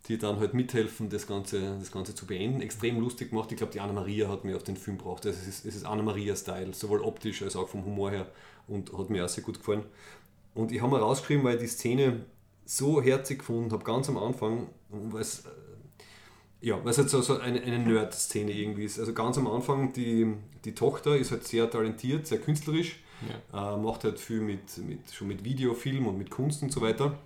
die 0.08 0.18
dann 0.18 0.40
halt 0.40 0.54
mithelfen, 0.54 1.10
das 1.10 1.26
Ganze, 1.26 1.78
das 1.80 1.92
Ganze 1.92 2.14
zu 2.14 2.28
beenden. 2.28 2.62
Extrem 2.62 3.00
lustig 3.00 3.32
gemacht. 3.32 3.52
Ich 3.52 3.58
glaube, 3.58 3.74
die 3.74 3.80
Anna-Maria 3.80 4.30
hat 4.30 4.44
mir 4.44 4.56
auf 4.56 4.64
den 4.64 4.78
Film 4.78 4.98
gebracht. 4.98 5.26
Also 5.26 5.40
es 5.40 5.48
ist, 5.48 5.66
es 5.66 5.76
ist 5.76 5.86
Anna-Maria-Style, 5.86 6.74
sowohl 6.74 7.02
optisch 7.02 7.42
als 7.42 7.56
auch 7.56 7.68
vom 7.68 7.84
Humor 7.86 8.12
her 8.12 8.28
und 8.68 8.94
hat 8.96 9.10
mir 9.10 9.26
auch 9.26 9.30
sehr 9.30 9.44
gut 9.44 9.60
gefallen. 9.60 9.84
Und 10.54 10.72
ich 10.72 10.82
habe 10.82 10.96
mir 10.96 11.02
rausgeschrieben, 11.02 11.44
weil 11.44 11.56
ich 11.56 11.62
die 11.62 11.68
Szene 11.68 12.26
so 12.66 13.02
herzig 13.02 13.40
gefunden 13.40 13.72
habe, 13.72 13.84
ganz 13.84 14.08
am 14.10 14.18
Anfang, 14.18 14.68
weil 14.90 15.22
es, 15.22 15.46
äh, 15.46 15.50
ja, 16.62 16.84
weil 16.84 16.92
es 16.92 16.98
halt 16.98 17.10
so, 17.10 17.22
so 17.22 17.40
eine, 17.40 17.62
eine 17.62 17.80
Nerd-Szene 17.80 18.52
irgendwie 18.52 18.86
ist. 18.86 19.00
Also 19.00 19.14
ganz 19.14 19.38
am 19.38 19.48
Anfang, 19.48 19.94
die, 19.94 20.34
die 20.64 20.74
Tochter 20.74 21.16
ist 21.16 21.32
halt 21.32 21.46
sehr 21.46 21.70
talentiert, 21.70 22.28
sehr 22.28 22.40
künstlerisch, 22.40 23.00
äh, 23.54 23.78
macht 23.78 24.04
halt 24.04 24.20
viel 24.20 24.42
mit, 24.42 24.78
mit, 24.78 25.12
schon 25.12 25.28
mit 25.28 25.44
Video, 25.44 25.74
Film 25.74 26.08
und 26.08 26.18
mit 26.18 26.30
Kunst 26.30 26.64
und 26.64 26.72
so 26.72 26.82
weiter. 26.82 27.18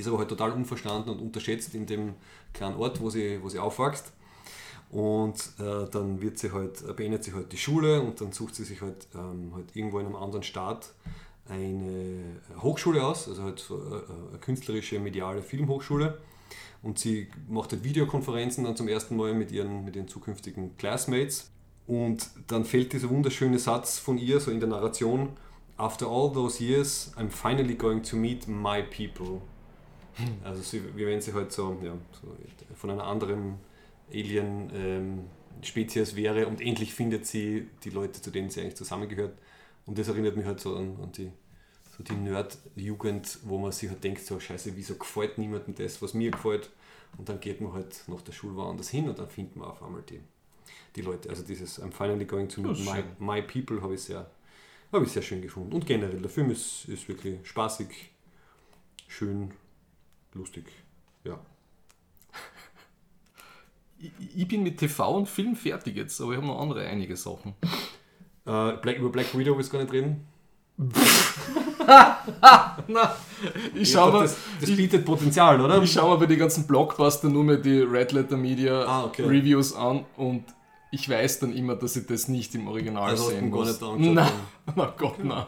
Ist 0.00 0.08
aber 0.08 0.18
halt 0.18 0.28
total 0.28 0.52
unverstanden 0.52 1.10
und 1.10 1.20
unterschätzt 1.20 1.74
in 1.74 1.86
dem 1.86 2.14
kleinen 2.52 2.76
Ort, 2.76 3.00
wo 3.00 3.10
sie, 3.10 3.42
wo 3.42 3.48
sie 3.48 3.58
aufwächst. 3.58 4.12
Und 4.90 5.36
äh, 5.58 5.88
dann 5.90 6.20
wird 6.20 6.38
sie 6.38 6.52
halt, 6.52 6.82
äh, 6.88 6.92
beendet 6.92 7.22
sie 7.22 7.32
halt 7.32 7.52
die 7.52 7.58
Schule 7.58 8.00
und 8.00 8.20
dann 8.20 8.32
sucht 8.32 8.56
sie 8.56 8.64
sich 8.64 8.80
halt, 8.80 9.06
ähm, 9.14 9.52
halt 9.54 9.74
irgendwo 9.74 10.00
in 10.00 10.06
einem 10.06 10.16
anderen 10.16 10.42
Staat 10.42 10.92
eine 11.48 12.40
Hochschule 12.60 13.04
aus, 13.04 13.28
also 13.28 13.42
halt 13.42 13.60
so 13.60 13.76
äh, 13.76 14.02
eine 14.30 14.38
künstlerische, 14.40 14.98
mediale 14.98 15.42
Filmhochschule. 15.42 16.18
Und 16.82 16.98
sie 16.98 17.28
macht 17.48 17.72
halt 17.72 17.84
Videokonferenzen 17.84 18.64
dann 18.64 18.74
zum 18.76 18.88
ersten 18.88 19.16
Mal 19.16 19.34
mit 19.34 19.52
ihren, 19.52 19.84
mit 19.84 19.96
ihren 19.96 20.08
zukünftigen 20.08 20.76
Classmates. 20.76 21.50
Und 21.86 22.30
dann 22.46 22.64
fällt 22.64 22.92
dieser 22.92 23.10
wunderschöne 23.10 23.58
Satz 23.58 23.98
von 23.98 24.18
ihr, 24.18 24.40
so 24.40 24.50
in 24.50 24.60
der 24.60 24.68
Narration, 24.68 25.30
After 25.76 26.06
all 26.06 26.28
those 26.28 26.60
years, 26.60 27.10
I'm 27.16 27.30
finally 27.30 27.74
going 27.74 28.02
to 28.02 28.16
meet 28.16 28.46
my 28.46 28.82
people. 28.82 29.40
Also 30.44 30.62
sie, 30.62 30.82
wie 30.96 31.06
wenn 31.06 31.20
sie 31.20 31.32
halt 31.32 31.52
so, 31.52 31.78
ja, 31.82 31.96
so 32.20 32.36
von 32.74 32.90
einer 32.90 33.04
anderen 33.04 33.58
Alien-Spezies 34.12 36.16
wäre 36.16 36.46
und 36.46 36.60
endlich 36.60 36.94
findet 36.94 37.26
sie 37.26 37.68
die 37.84 37.90
Leute, 37.90 38.20
zu 38.20 38.30
denen 38.30 38.50
sie 38.50 38.60
eigentlich 38.60 38.76
zusammengehört. 38.76 39.38
Und 39.86 39.98
das 39.98 40.08
erinnert 40.08 40.36
mich 40.36 40.46
halt 40.46 40.60
so 40.60 40.76
an, 40.76 40.96
an 41.02 41.12
die, 41.12 41.30
so 41.96 42.02
die 42.02 42.14
Nerd-Jugend, 42.14 43.38
wo 43.44 43.58
man 43.58 43.72
sich 43.72 43.88
halt 43.88 44.02
denkt, 44.04 44.22
so 44.22 44.40
scheiße, 44.40 44.76
wieso 44.76 44.96
gefällt 44.96 45.38
niemandem 45.38 45.74
das, 45.74 46.00
was 46.02 46.14
mir 46.14 46.30
gefällt. 46.30 46.70
Und 47.18 47.28
dann 47.28 47.40
geht 47.40 47.60
man 47.60 47.72
halt 47.72 48.02
nach 48.06 48.22
der 48.22 48.32
Schule 48.32 48.56
woanders 48.56 48.88
hin 48.88 49.08
und 49.08 49.18
dann 49.18 49.28
findet 49.28 49.56
man 49.56 49.68
auf 49.68 49.82
einmal 49.82 50.02
die, 50.02 50.20
die 50.96 51.02
Leute. 51.02 51.28
Also 51.28 51.42
dieses 51.42 51.82
I'm 51.82 51.92
finally 51.92 52.24
going 52.24 52.48
to 52.48 52.60
meet 52.60 52.78
Ja, 52.78 52.94
my, 52.94 53.02
my 53.18 53.42
people 53.42 53.82
habe 53.82 53.94
ich, 53.94 54.02
sehr, 54.02 54.30
habe 54.92 55.04
ich 55.04 55.12
sehr 55.12 55.22
schön 55.22 55.42
gefunden. 55.42 55.72
Und 55.72 55.86
generell, 55.86 56.20
der 56.20 56.30
Film 56.30 56.50
ist, 56.50 56.88
ist 56.88 57.08
wirklich 57.08 57.38
spaßig, 57.42 58.10
schön, 59.08 59.52
lustig. 60.34 60.66
Ja. 61.24 61.38
Ich, 64.02 64.10
ich 64.34 64.48
bin 64.48 64.62
mit 64.62 64.78
TV 64.78 65.14
und 65.14 65.28
Film 65.28 65.54
fertig 65.54 65.94
jetzt, 65.94 66.18
aber 66.22 66.30
ich 66.32 66.38
habe 66.38 66.46
noch 66.46 66.58
andere 66.58 66.86
einige 66.86 67.16
Sachen. 67.18 67.52
Äh, 68.46 68.72
Black, 68.78 68.96
über 68.96 69.10
Black 69.10 69.36
Widow 69.36 69.54
willst 69.58 69.70
du 69.70 69.76
gar 69.76 69.84
nicht 69.84 69.92
reden? 69.92 70.26
Na, 72.88 73.14
ich 73.74 73.90
schaue 73.92 74.10
doch, 74.12 74.20
mir, 74.20 74.24
das, 74.24 74.36
das 74.60 74.70
bietet 74.74 75.04
Potenzial, 75.04 75.60
oder? 75.60 75.82
ich 75.82 75.92
schau 75.92 76.10
mir 76.10 76.18
bei 76.18 76.24
den 76.26 76.38
ganzen 76.38 76.66
Blockbuster 76.66 77.28
nur 77.28 77.44
mehr 77.44 77.56
die 77.58 77.80
Red 77.80 78.12
Letter 78.12 78.38
Media 78.38 78.84
Ah, 78.84 79.04
okay. 79.04 79.22
Reviews 79.24 79.74
an 79.74 80.06
und 80.16 80.44
ich 80.92 81.06
weiß 81.08 81.40
dann 81.40 81.52
immer, 81.54 81.76
dass 81.76 81.96
ich 81.96 82.06
das 82.06 82.28
nicht 82.28 82.54
im 82.54 82.68
Original 82.68 83.10
Also 83.10 83.28
sehen 83.28 83.46
ihn 83.46 83.50
gar 83.50 83.60
muss. 83.60 83.68
nicht 83.68 83.82
angeschaut, 83.82 84.14
Nein, 84.14 84.32
na 84.76 84.94
Gott, 84.96 85.22
nein. 85.24 85.46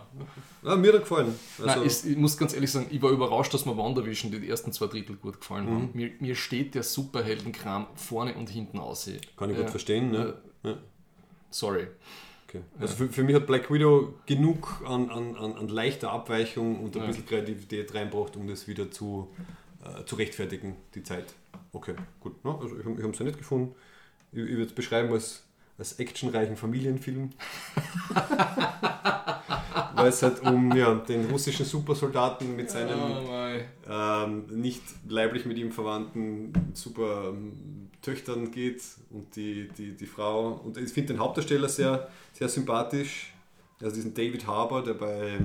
Ja, 0.63 0.77
mir 0.77 0.89
hat 0.89 0.95
er 0.95 1.01
gefallen. 1.01 1.35
Also, 1.59 1.67
Nein, 1.67 1.87
es, 1.87 2.05
ich 2.05 2.17
muss 2.17 2.37
ganz 2.37 2.55
ehrlich 2.55 2.71
sagen, 2.71 2.87
ich 2.91 3.03
war 3.03 3.11
überrascht, 3.11 3.53
dass 3.53 3.67
mir 3.67 3.77
WandaVision 3.77 4.31
die 4.31 4.49
ersten 4.49 4.73
zwei 4.73 4.87
Drittel 4.87 5.17
gut 5.17 5.41
gefallen 5.41 5.67
haben. 5.69 5.91
Mir, 5.93 6.13
mir 6.21 6.37
steht 6.37 6.75
der 6.75 6.83
Superheldenkram 6.85 7.89
vorne 7.97 8.35
und 8.35 8.49
hinten 8.49 8.79
aus. 8.79 9.11
kann 9.37 9.51
ich 9.51 9.57
gut 9.57 9.71
verstehen. 9.71 10.11
Ne? 10.13 10.35
Ja. 10.63 10.79
Sorry. 11.51 11.89
Okay. 12.49 12.63
Also 12.79 12.95
für, 12.97 13.09
für 13.09 13.23
mich 13.25 13.35
hat 13.35 13.47
Black 13.47 13.73
Widow 13.73 14.15
genug 14.27 14.83
an, 14.87 15.11
an, 15.11 15.37
an, 15.37 15.55
an 15.55 15.69
leichter 15.69 16.13
Abweichung 16.13 16.81
und 16.85 16.97
ein 16.97 17.07
bisschen 17.07 17.27
Kreativität 17.27 17.95
reinbracht, 17.95 18.37
um 18.37 18.47
das 18.47 18.69
wieder 18.69 18.91
zu, 18.91 19.31
äh, 19.85 20.05
zu 20.05 20.17
rechtfertigen, 20.17 20.77
die 20.95 21.03
Zeit. 21.03 21.35
Okay, 21.73 21.95
gut. 22.21 22.45
Ne? 22.45 22.55
Also 22.61 22.77
ich, 22.77 22.81
ich 22.87 23.03
habe 23.03 23.11
es 23.11 23.19
ja 23.19 23.25
nicht 23.25 23.39
gefunden. 23.39 23.75
Ich, 24.33 24.39
ich 24.39 24.51
würde 24.51 24.65
es 24.65 24.75
beschreiben 24.75 25.11
als, 25.13 25.45
als 25.79 25.99
actionreichen 25.99 26.57
Familienfilm. 26.57 27.31
Weil 29.95 30.09
es 30.09 30.23
halt 30.23 30.41
um 30.43 30.75
ja, 30.77 30.95
den 30.95 31.31
russischen 31.31 31.67
Supersoldaten 31.67 32.57
mit 32.57 32.71
seinen 32.71 33.01
Oh 33.01 33.29
ähm, 33.89 34.47
nicht 34.49 34.83
leiblich 35.09 35.45
mit 35.45 35.59
ihm 35.59 35.73
verwandten 35.73 36.53
super 36.75 37.29
ähm, 37.29 37.91
Töchtern 38.01 38.51
geht 38.51 38.83
und 39.11 39.35
die, 39.37 39.69
die, 39.77 39.97
die 39.97 40.07
Frau. 40.07 40.61
Und 40.65 40.77
ich 40.77 40.93
finde 40.93 41.15
den 41.15 41.21
Hauptdarsteller 41.21 41.69
sehr, 41.69 42.09
sehr 42.33 42.49
sympathisch. 42.49 43.33
Also 43.81 43.97
diesen 43.97 44.15
David 44.15 44.47
Harbour, 44.47 44.83
der 44.83 44.95
bei, 44.95 45.39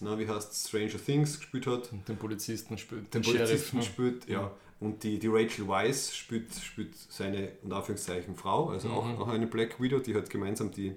na, 0.00 0.18
wie 0.18 0.28
heißt 0.28 0.68
Stranger 0.68 1.04
Things 1.04 1.38
gespielt 1.38 1.66
hat. 1.66 1.90
Den 2.08 2.16
Polizisten 2.16 2.78
spielt, 2.78 3.12
Den 3.14 3.22
den 3.22 3.24
Sheriff. 3.24 3.48
Polizisten 3.48 3.76
ne? 3.78 3.82
spielt, 3.82 4.28
ja. 4.28 4.50
Und 4.80 5.02
die, 5.02 5.18
die 5.18 5.28
Rachel 5.28 5.68
Weisz 5.68 6.14
spielt, 6.14 6.54
spielt 6.54 6.94
seine, 6.96 7.52
unter 7.62 7.76
Anführungszeichen, 7.76 8.34
Frau, 8.34 8.70
also 8.70 8.88
auch, 8.88 9.20
auch 9.20 9.28
eine 9.28 9.46
Black 9.46 9.78
Widow, 9.80 9.98
die 9.98 10.14
halt 10.14 10.30
gemeinsam 10.30 10.70
die, 10.70 10.94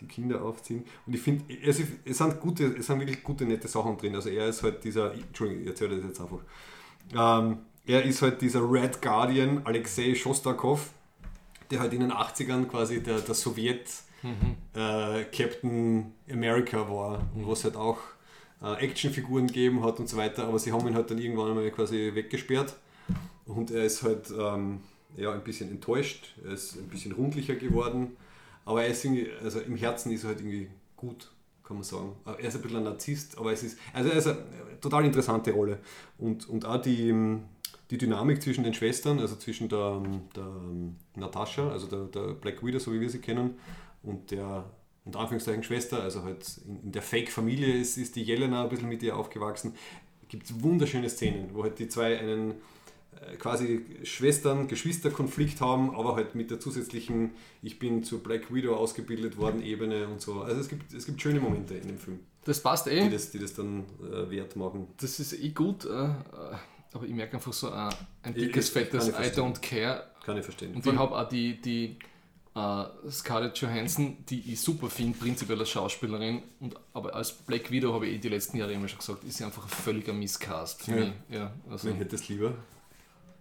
die 0.00 0.06
Kinder 0.06 0.42
aufziehen. 0.42 0.84
Und 1.06 1.14
ich 1.16 1.20
finde, 1.20 1.44
es, 1.64 1.80
ist- 1.80 1.88
es, 2.04 2.18
sind 2.18 2.38
gute, 2.40 2.66
es 2.66 2.86
sind 2.86 3.00
wirklich 3.00 3.24
gute, 3.24 3.44
nette 3.44 3.66
Sachen 3.66 3.96
drin. 3.98 4.14
Also 4.14 4.28
er 4.28 4.46
ist 4.46 4.62
halt 4.62 4.84
dieser, 4.84 5.12
Entschuldigung, 5.12 5.62
ich 5.64 5.68
erzähle 5.68 5.96
das 5.96 6.04
jetzt 6.06 6.20
einfach. 6.20 6.38
Ähm, 7.14 7.58
er 7.84 8.04
ist 8.04 8.22
halt 8.22 8.40
dieser 8.40 8.60
Red 8.70 9.02
Guardian, 9.02 9.62
Alexei 9.64 10.14
Shostakov, 10.14 10.90
der 11.70 11.80
halt 11.80 11.92
in 11.94 12.00
den 12.00 12.12
80ern 12.12 12.66
quasi 12.66 13.02
der, 13.02 13.18
der 13.20 13.34
Sowjet 13.34 13.86
äh, 14.74 15.24
Captain 15.24 16.12
America 16.30 16.88
war 16.90 17.20
und 17.34 17.46
was 17.48 17.64
halt 17.64 17.76
auch 17.76 17.98
äh, 18.62 18.74
Actionfiguren 18.84 19.46
gegeben 19.48 19.84
hat 19.84 19.98
und 20.00 20.08
so 20.08 20.16
weiter, 20.16 20.46
aber 20.48 20.58
sie 20.58 20.72
haben 20.72 20.86
ihn 20.88 20.94
halt 20.94 21.10
dann 21.10 21.18
irgendwann 21.18 21.48
einmal 21.50 21.70
quasi 21.70 22.10
weggesperrt 22.14 22.76
und 23.46 23.70
er 23.70 23.84
ist 23.84 24.02
halt 24.02 24.32
ähm, 24.38 24.80
ja, 25.16 25.32
ein 25.32 25.42
bisschen 25.42 25.70
enttäuscht, 25.70 26.34
er 26.44 26.52
ist 26.52 26.76
ein 26.76 26.88
bisschen 26.88 27.12
rundlicher 27.12 27.54
geworden, 27.54 28.16
aber 28.64 28.82
er 28.82 28.88
ist 28.88 29.04
irgendwie, 29.04 29.28
also 29.42 29.60
im 29.60 29.76
Herzen 29.76 30.12
ist 30.12 30.24
er 30.24 30.28
halt 30.28 30.40
irgendwie 30.40 30.68
gut, 30.96 31.30
kann 31.62 31.76
man 31.76 31.84
sagen. 31.84 32.12
Er 32.24 32.38
ist 32.40 32.56
ein 32.56 32.62
bisschen 32.62 32.78
ein 32.78 32.84
Narzisst, 32.84 33.38
aber 33.38 33.52
es 33.52 33.62
ist, 33.62 33.78
also 33.92 34.10
er 34.10 34.16
ist 34.16 34.26
eine 34.26 34.38
total 34.80 35.04
interessante 35.04 35.52
Rolle 35.52 35.78
und, 36.18 36.48
und 36.48 36.64
auch 36.64 36.80
die, 36.80 37.08
ähm, 37.08 37.44
die 37.90 37.98
Dynamik 37.98 38.42
zwischen 38.42 38.64
den 38.64 38.74
Schwestern, 38.74 39.20
also 39.20 39.36
zwischen 39.36 39.68
der, 39.68 40.02
der 40.34 40.44
ähm, 40.44 40.96
Natascha, 41.14 41.70
also 41.70 41.86
der, 41.86 42.04
der 42.06 42.34
Black 42.34 42.64
Widow, 42.64 42.78
so 42.78 42.92
wie 42.92 43.00
wir 43.00 43.10
sie 43.10 43.20
kennen, 43.20 43.58
und 44.02 44.30
der 44.30 44.64
unter 45.04 45.20
Anführungszeichen 45.20 45.62
Schwester, 45.62 46.02
also 46.02 46.24
halt 46.24 46.60
in, 46.66 46.90
der 46.90 47.00
Fake-Familie 47.00 47.74
ist, 47.74 47.96
ist 47.96 48.16
die 48.16 48.22
Jelena 48.22 48.64
ein 48.64 48.68
bisschen 48.68 48.88
mit 48.88 49.04
ihr 49.04 49.16
aufgewachsen. 49.16 49.74
Gibt 50.28 50.50
es 50.50 50.62
wunderschöne 50.62 51.08
Szenen, 51.08 51.50
wo 51.54 51.62
halt 51.62 51.78
die 51.78 51.88
zwei 51.88 52.18
einen 52.18 52.50
äh, 52.50 52.54
quasi 53.38 53.84
Schwestern, 54.04 54.68
Geschwisterkonflikt 54.68 55.60
haben, 55.60 55.94
aber 55.96 56.16
halt 56.16 56.34
mit 56.34 56.50
der 56.50 56.60
zusätzlichen, 56.60 57.32
ich 57.62 57.78
bin 57.78 58.02
zur 58.04 58.22
Black 58.22 58.52
Widow 58.52 58.74
ausgebildet 58.76 59.36
worden, 59.36 59.62
Ebene 59.62 60.08
und 60.08 60.20
so. 60.20 60.40
Also 60.42 60.60
es 60.60 60.68
gibt, 60.68 60.92
es 60.92 61.06
gibt 61.06 61.20
schöne 61.20 61.40
Momente 61.40 61.74
in 61.74 61.88
dem 61.88 61.98
Film, 61.98 62.20
Das 62.44 62.60
passt 62.60 62.86
die 62.86 62.90
eh. 62.90 63.08
das, 63.10 63.30
die 63.30 63.38
das 63.38 63.54
dann 63.54 63.84
äh, 64.12 64.30
wert 64.30 64.56
machen. 64.56 64.86
Das 65.00 65.18
ist 65.20 65.32
eh 65.32 65.48
gut, 65.50 65.84
äh, 65.84 65.88
äh, 65.88 66.10
aber 66.92 67.04
ich 67.04 67.12
merke 67.14 67.34
einfach 67.34 67.52
so 67.52 67.68
äh, 67.68 67.72
ein 67.72 68.34
Ich- 68.34 68.34
dickes, 68.46 68.66
ich- 68.68 68.72
fettes 68.72 69.08
ich 69.08 69.14
I 69.14 69.28
don't 69.38 69.60
care. 69.60 70.04
Kann 70.24 70.36
ich 70.36 70.44
verstehen. 70.44 70.74
Und 70.74 70.84
ich 70.86 70.96
habe 70.96 71.16
auch 71.16 71.28
die, 71.28 71.60
die 71.60 71.96
äh, 72.56 72.84
Scarlett 73.10 73.58
Johansson, 73.58 74.16
die 74.28 74.52
ich 74.52 74.60
super 74.60 74.88
finde, 74.88 75.16
prinzipiell 75.18 75.58
als 75.60 75.68
Schauspielerin, 75.70 76.42
und, 76.60 76.74
aber 76.94 77.14
als 77.14 77.30
Black 77.32 77.70
Widow 77.70 77.92
habe 77.92 78.06
ich 78.06 78.14
eh 78.14 78.18
die 78.18 78.28
letzten 78.30 78.56
Jahre 78.56 78.72
immer 78.72 78.88
schon 78.88 78.98
gesagt, 78.98 79.22
ist 79.24 79.36
sie 79.36 79.44
einfach 79.44 79.64
ein 79.64 79.68
völliger 79.68 80.12
Misscast 80.14 80.82
für 80.82 80.90
Ja. 80.92 80.96
mich. 81.04 81.12
Ja, 81.28 81.52
also, 81.70 81.88
Wen 81.88 81.96
hättest 81.96 82.28
du 82.28 82.32
lieber? 82.32 82.54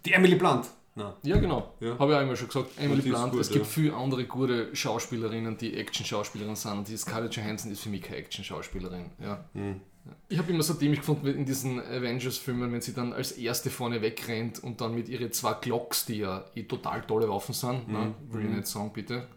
Die 0.05 0.13
Emily 0.13 0.35
Blunt. 0.35 0.67
Nein. 0.97 1.11
ja 1.23 1.37
genau. 1.37 1.73
Ja. 1.81 1.99
Habe 1.99 2.13
ich 2.13 2.17
auch 2.17 2.21
immer 2.21 2.35
schon 2.37 2.47
gesagt. 2.47 2.69
Emily 2.77 3.01
Blunt, 3.01 3.31
gut, 3.31 3.41
es 3.41 3.49
gibt 3.49 3.65
ja. 3.65 3.71
viele 3.71 3.93
andere 3.95 4.23
gute 4.25 4.73
Schauspielerinnen, 4.73 5.57
die 5.57 5.75
Action-Schauspielerinnen 5.75 6.55
sind. 6.55 6.71
Und 6.71 6.87
die 6.87 6.95
Scarlett 6.95 7.35
Johansson 7.35 7.71
ist 7.71 7.81
für 7.81 7.89
mich 7.89 8.01
keine 8.01 8.17
Action-Schauspielerin. 8.19 9.11
Ja. 9.21 9.43
Hm. 9.53 9.81
Ich 10.27 10.37
habe 10.39 10.51
immer 10.51 10.63
so 10.63 10.73
dämlich 10.73 10.99
gefunden 10.99 11.27
in 11.27 11.45
diesen 11.45 11.79
Avengers-Filmen, 11.79 12.71
wenn 12.73 12.81
sie 12.81 12.93
dann 12.93 13.13
als 13.13 13.31
erste 13.33 13.69
vorne 13.69 14.01
wegrennt 14.01 14.63
und 14.63 14.81
dann 14.81 14.93
mit 14.95 15.07
ihren 15.09 15.31
zwei 15.31 15.53
Glocks, 15.53 16.05
die 16.05 16.17
ja 16.19 16.45
eh 16.55 16.63
total 16.63 17.01
tolle 17.03 17.29
Waffen 17.29 17.53
sind, 17.53 17.87
ne? 17.91 18.13
will 18.31 18.45
ich 18.45 18.49
nicht 18.51 18.67
sagen, 18.67 18.91
bitte. 18.93 19.27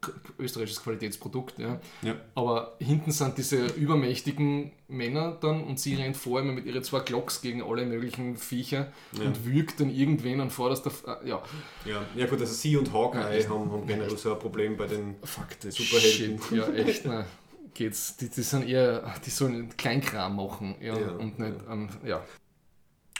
K- 0.00 0.12
Österreichisches 0.38 0.82
Qualitätsprodukt, 0.82 1.58
ja. 1.58 1.80
Ja. 2.02 2.14
Aber 2.34 2.76
hinten 2.80 3.10
sind 3.10 3.38
diese 3.38 3.66
übermächtigen 3.74 4.72
Männer 4.88 5.36
dann 5.40 5.64
und 5.64 5.80
sie 5.80 5.94
rennt 5.96 6.16
vor 6.16 6.40
immer 6.40 6.52
mit 6.52 6.64
ihren 6.66 6.82
zwei 6.84 7.00
Glocks 7.00 7.40
gegen 7.42 7.62
alle 7.62 7.84
möglichen 7.86 8.36
Viecher 8.36 8.92
und 9.18 9.44
würgt 9.46 9.80
dann 9.80 9.90
irgendwen 9.90 10.40
an 10.40 10.50
vorderster. 10.50 10.90
Äh, 11.24 11.28
Ja, 11.28 11.42
Ja. 11.84 12.02
ja 12.14 12.26
gut, 12.26 12.40
also 12.40 12.52
sie 12.54 12.76
und 12.76 12.92
Hawkeye 12.92 13.40
Ja, 13.42 13.48
haben, 13.48 13.70
haben 13.72 13.86
generell 13.86 14.16
so 14.16 14.32
ein 14.32 14.38
Problem 14.38 14.76
bei 14.76 14.86
den 14.86 15.16
fuck 15.24 15.48
Superhelden. 15.60 16.40
Shit. 16.40 16.50
Ja, 16.56 16.68
echt, 16.72 17.04
ne. 17.04 17.24
Geht's. 17.76 18.16
Die, 18.16 18.30
die 18.30 18.42
sind 18.42 18.66
eher, 18.66 19.14
die 19.24 19.30
sollen 19.30 19.76
Kleinkram 19.76 20.36
machen, 20.36 20.76
ja, 20.80 20.98
Ja, 20.98 21.10
und 21.12 21.38
nicht, 21.38 21.54
ähm, 21.70 21.88
ja. 22.06 22.24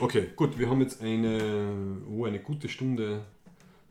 Okay, 0.00 0.28
gut, 0.34 0.59
wir 0.59 0.68
haben 0.70 0.80
jetzt 0.80 1.02
eine, 1.02 1.76
oh, 2.11 2.24
eine 2.24 2.40
gute 2.40 2.68
Stunde 2.68 3.24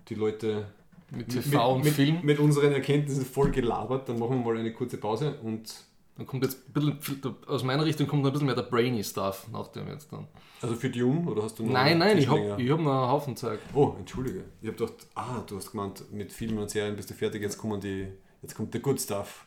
die 0.07 0.15
Leute 0.15 0.67
Mit 1.11 1.29
TV 1.29 1.75
und 1.75 1.83
mit, 1.83 1.93
Film. 1.93 2.19
mit 2.23 2.39
unseren 2.39 2.73
Erkenntnissen 2.73 3.25
voll 3.25 3.51
gelabert. 3.51 4.09
Dann 4.09 4.19
machen 4.19 4.39
wir 4.39 4.53
mal 4.53 4.59
eine 4.59 4.73
kurze 4.73 4.97
Pause 4.97 5.35
und 5.43 5.73
Dann 6.17 6.25
kommt 6.25 6.43
jetzt 6.43 6.59
ein 6.67 6.73
bisschen, 6.73 7.35
aus 7.47 7.63
meiner 7.63 7.85
Richtung 7.85 8.07
kommt 8.07 8.25
ein 8.25 8.31
bisschen 8.31 8.47
mehr 8.47 8.55
der 8.55 8.63
Brainy 8.63 9.03
Stuff 9.03 9.47
nach 9.51 9.67
dem 9.67 9.87
jetzt 9.87 10.11
dann. 10.11 10.27
also 10.61 10.75
für 10.75 10.89
Dune 10.89 11.29
oder 11.29 11.43
hast 11.43 11.59
du 11.59 11.63
noch 11.63 11.73
Nein, 11.73 11.97
nein, 11.99 12.17
ich 12.17 12.27
habe 12.27 12.55
ich 12.57 12.71
hab 12.71 12.79
noch 12.79 12.91
einen 12.91 13.11
Haufen 13.11 13.35
Zeug. 13.35 13.59
Oh, 13.73 13.93
entschuldige. 13.99 14.45
Ich 14.61 14.67
habe 14.67 14.77
gedacht, 14.77 15.07
ah, 15.15 15.43
du 15.45 15.57
hast 15.57 15.71
gemeint, 15.71 16.11
mit 16.11 16.31
Filmen 16.31 16.59
und 16.59 16.69
Serien 16.69 16.95
bist 16.95 17.09
du 17.09 17.13
fertig, 17.13 17.41
jetzt 17.41 17.57
kommen 17.57 17.79
die, 17.79 18.07
jetzt 18.41 18.55
kommt 18.55 18.73
der 18.73 18.81
Good 18.81 18.99
Stuff. 18.99 19.45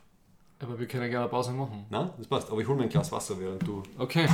Aber 0.60 0.78
wir 0.78 0.86
können 0.88 1.04
gerne 1.08 1.20
eine 1.20 1.28
Pause 1.28 1.52
machen. 1.52 1.86
Na, 1.90 2.12
das 2.18 2.26
passt. 2.26 2.50
Aber 2.50 2.60
ich 2.60 2.66
hole 2.66 2.76
mir 2.76 2.84
ein 2.84 2.88
Glas 2.88 3.12
Wasser, 3.12 3.38
während 3.38 3.62
du. 3.66 3.82
Okay. 3.96 4.26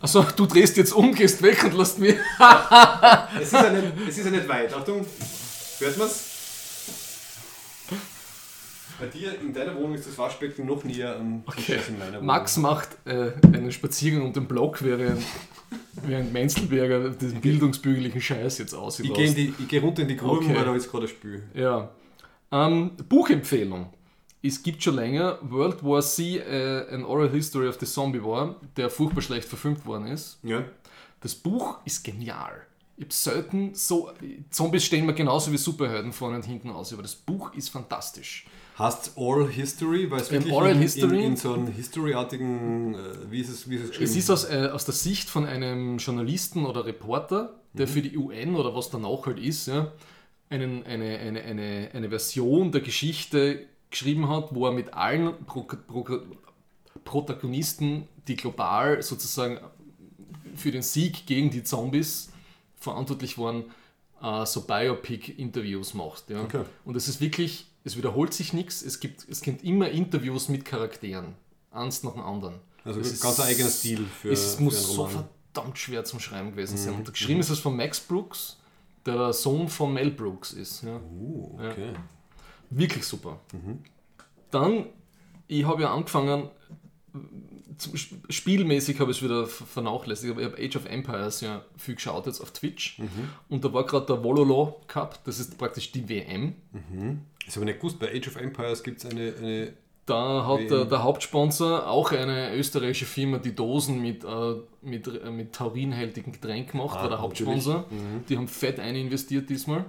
Also 0.00 0.22
du 0.36 0.46
drehst 0.46 0.76
jetzt 0.76 0.92
um, 0.92 1.14
gehst 1.14 1.42
weg 1.42 1.62
und 1.64 1.74
lässt 1.74 1.98
mir. 1.98 2.14
Es 3.36 3.44
ist 3.44 3.52
ja 3.52 3.70
nicht, 3.70 3.92
es 4.08 4.18
ist 4.18 4.24
ja 4.24 4.30
nicht 4.30 4.48
weit. 4.48 4.72
Achtung, 4.74 5.04
hört 5.78 5.98
man's? 5.98 6.28
Bei 9.00 9.06
dir 9.06 9.40
in 9.40 9.52
deiner 9.52 9.74
Wohnung 9.76 9.94
ist 9.94 10.06
das 10.06 10.16
Waschbecken 10.18 10.66
noch 10.66 10.84
näher 10.84 11.16
am 11.16 11.44
Tisch 11.46 11.64
Okay. 11.64 11.76
als 11.78 11.88
in 11.88 11.98
meiner 11.98 12.12
Wohnung. 12.14 12.26
Max 12.26 12.56
macht 12.56 12.88
äh, 13.04 13.32
einen 13.42 13.72
Spaziergang 13.72 14.26
um 14.26 14.32
den 14.32 14.46
Block, 14.46 14.82
während, 14.84 15.22
während 16.02 16.32
Menzelberger 16.32 17.10
diesen 17.10 17.40
bildungsbürgerlichen 17.40 18.20
Scheiß 18.20 18.58
jetzt 18.58 18.74
aussieht. 18.74 19.06
Ich 19.06 19.14
gehe 19.14 19.52
geh 19.66 19.78
runter 19.78 20.02
in 20.02 20.08
die 20.08 20.16
Gruben, 20.16 20.46
Okay. 20.46 20.54
weil 20.56 20.64
da 20.64 20.74
ist 20.76 20.90
gerade 20.90 21.06
ein 21.06 21.08
Spül. 21.08 21.42
Ja. 21.54 21.88
Ähm, 22.52 22.92
Buchempfehlung. 23.08 23.92
Es 24.42 24.62
gibt 24.62 24.82
schon 24.82 24.96
länger 24.96 25.38
World 25.42 25.84
War 25.84 26.02
C, 26.02 26.38
äh, 26.38 26.92
an 26.92 27.04
Oral 27.04 27.30
History 27.30 27.68
of 27.68 27.78
the 27.78 27.86
Zombie 27.86 28.22
War, 28.22 28.56
der 28.76 28.90
furchtbar 28.90 29.22
schlecht 29.22 29.48
verfilmt 29.48 29.86
worden 29.86 30.06
ist. 30.08 30.38
Ja. 30.42 30.64
Das 31.20 31.34
Buch 31.34 31.78
ist 31.84 32.02
genial. 32.02 32.66
Ich 32.96 33.04
habe 33.04 33.14
selten 33.14 33.74
so. 33.74 34.10
Zombies 34.50 34.84
stehen 34.84 35.06
mir 35.06 35.14
genauso 35.14 35.52
wie 35.52 35.56
Superhelden 35.56 36.12
vorne 36.12 36.36
und 36.36 36.44
hinten 36.44 36.70
aus, 36.70 36.92
aber 36.92 37.02
das 37.02 37.14
Buch 37.14 37.54
ist 37.54 37.68
fantastisch. 37.68 38.46
Hast 38.74 39.12
Oral 39.16 39.48
History, 39.48 40.10
weil 40.10 40.20
es 40.20 40.28
Ähm, 40.30 40.38
wirklich 40.38 40.52
Oral 40.54 40.72
in, 40.72 40.78
History? 40.80 41.18
in, 41.18 41.22
in 41.32 41.36
so 41.36 41.52
einem 41.54 41.68
History-artigen, 41.68 42.94
äh, 42.94 43.30
wie 43.30 43.40
ist 43.40 43.48
es, 43.48 43.70
wie 43.70 43.76
ist 43.76 43.82
es 43.84 43.88
geschrieben? 43.90 44.10
Es 44.10 44.16
ist 44.16 44.30
aus, 44.30 44.44
äh, 44.44 44.70
aus 44.72 44.84
der 44.84 44.94
Sicht 44.94 45.28
von 45.30 45.46
einem 45.46 45.98
Journalisten 45.98 46.66
oder 46.66 46.84
Reporter, 46.84 47.60
der 47.74 47.86
für 47.86 48.02
die 48.02 48.16
UN 48.16 48.56
oder 48.56 48.74
was 48.74 48.90
danach 48.90 49.26
halt 49.26 49.38
ist, 49.38 49.68
ja, 49.68 49.92
einen, 50.50 50.84
eine, 50.84 51.18
eine, 51.18 51.42
eine, 51.42 51.90
eine 51.92 52.08
Version 52.10 52.72
der 52.72 52.80
Geschichte 52.82 53.66
geschrieben 53.92 54.28
hat, 54.28 54.52
wo 54.54 54.66
er 54.66 54.72
mit 54.72 54.92
allen 54.94 55.44
Pro 55.46 55.62
Pro 55.62 56.04
Protagonisten, 57.04 58.06
die 58.28 58.36
global 58.36 59.02
sozusagen 59.02 59.58
für 60.54 60.70
den 60.70 60.82
Sieg 60.82 61.26
gegen 61.26 61.50
die 61.50 61.62
Zombies 61.64 62.30
verantwortlich 62.76 63.38
waren, 63.38 63.64
äh, 64.22 64.46
so 64.46 64.62
Biopic-Interviews 64.62 65.94
macht. 65.94 66.30
Ja. 66.30 66.42
Okay. 66.42 66.62
Und 66.84 66.96
es 66.96 67.08
ist 67.08 67.20
wirklich, 67.20 67.66
es 67.84 67.96
wiederholt 67.96 68.34
sich 68.34 68.52
nichts, 68.52 68.82
es 68.82 69.00
gibt, 69.00 69.26
es 69.28 69.40
gibt 69.40 69.64
immer 69.64 69.88
Interviews 69.88 70.48
mit 70.48 70.64
Charakteren, 70.64 71.34
eins 71.70 72.02
nach 72.02 72.12
dem 72.12 72.22
anderen. 72.22 72.54
also 72.84 73.00
es 73.00 73.20
ganz 73.20 73.38
ist- 73.38 73.40
ein 73.40 73.48
eigener 73.48 73.70
Stil 73.70 74.04
für, 74.20 74.30
es 74.30 74.54
für 74.56 74.62
muss 74.62 74.76
einen 74.76 74.84
so 74.84 75.02
Roman. 75.04 75.16
Mhm. 75.22 75.24
verdammt 75.54 75.78
schwer 75.78 76.04
zum 76.04 76.20
Schreiben 76.20 76.50
gewesen 76.52 76.76
sein. 76.76 76.94
Und 76.94 77.10
geschrieben 77.12 77.40
ist 77.40 77.50
es 77.50 77.58
von 77.58 77.76
Max 77.76 77.98
Brooks, 78.00 78.58
der 79.06 79.32
Sohn 79.32 79.68
von 79.68 79.92
Mel 79.92 80.10
Brooks 80.10 80.52
ist. 80.52 80.82
Ja. 80.82 80.96
Uh, 80.98 81.58
okay. 81.58 81.92
Wirklich 82.74 83.04
super. 83.04 83.38
Mhm. 83.52 83.78
Dann, 84.50 84.86
ich 85.48 85.64
habe 85.64 85.82
ja 85.82 85.92
angefangen, 85.94 86.48
Spielmäßig 88.28 89.00
habe 89.00 89.10
ich 89.10 89.18
es 89.18 89.22
wieder 89.24 89.46
ver- 89.46 89.66
vernachlässigt, 89.66 90.30
aber 90.32 90.40
ich 90.42 90.46
habe 90.46 90.62
Age 90.62 90.76
of 90.76 90.86
Empires 90.86 91.40
ja 91.40 91.64
viel 91.76 91.94
geschaut 91.96 92.26
jetzt 92.26 92.40
auf 92.40 92.52
Twitch 92.52 92.98
und 93.48 93.64
da 93.64 93.72
war 93.72 93.84
gerade 93.84 94.06
der 94.06 94.22
Wololo 94.22 94.80
Cup, 94.86 95.18
das 95.24 95.40
ist 95.40 95.58
praktisch 95.58 95.90
die 95.90 96.08
WM. 96.08 96.54
Ich 97.46 97.56
habe 97.56 97.64
nicht 97.64 97.78
gewusst, 97.80 97.98
bei 97.98 98.14
Age 98.14 98.28
of 98.28 98.36
Empires 98.36 98.82
gibt 98.82 98.98
es 99.02 99.06
eine, 99.10 99.34
eine. 99.36 99.72
Da 100.06 100.46
hat 100.46 100.60
der, 100.70 100.84
der 100.84 101.02
Hauptsponsor 101.02 101.86
auch 101.88 102.12
eine 102.12 102.54
österreichische 102.56 103.06
Firma, 103.06 103.38
die 103.38 103.54
Dosen 103.54 104.00
mit, 104.00 104.24
äh, 104.24 104.54
mit, 104.82 105.06
äh, 105.06 105.30
mit 105.30 105.52
taurinhaltigen 105.54 106.32
Getränk 106.32 106.72
gemacht, 106.72 106.96
Ah, 106.98 107.02
war 107.02 107.08
der 107.10 107.20
Hauptsponsor. 107.20 107.84
Die 108.28 108.36
haben 108.36 108.48
fett 108.48 108.80
ein 108.80 108.96
investiert 108.96 109.48
diesmal. 109.50 109.84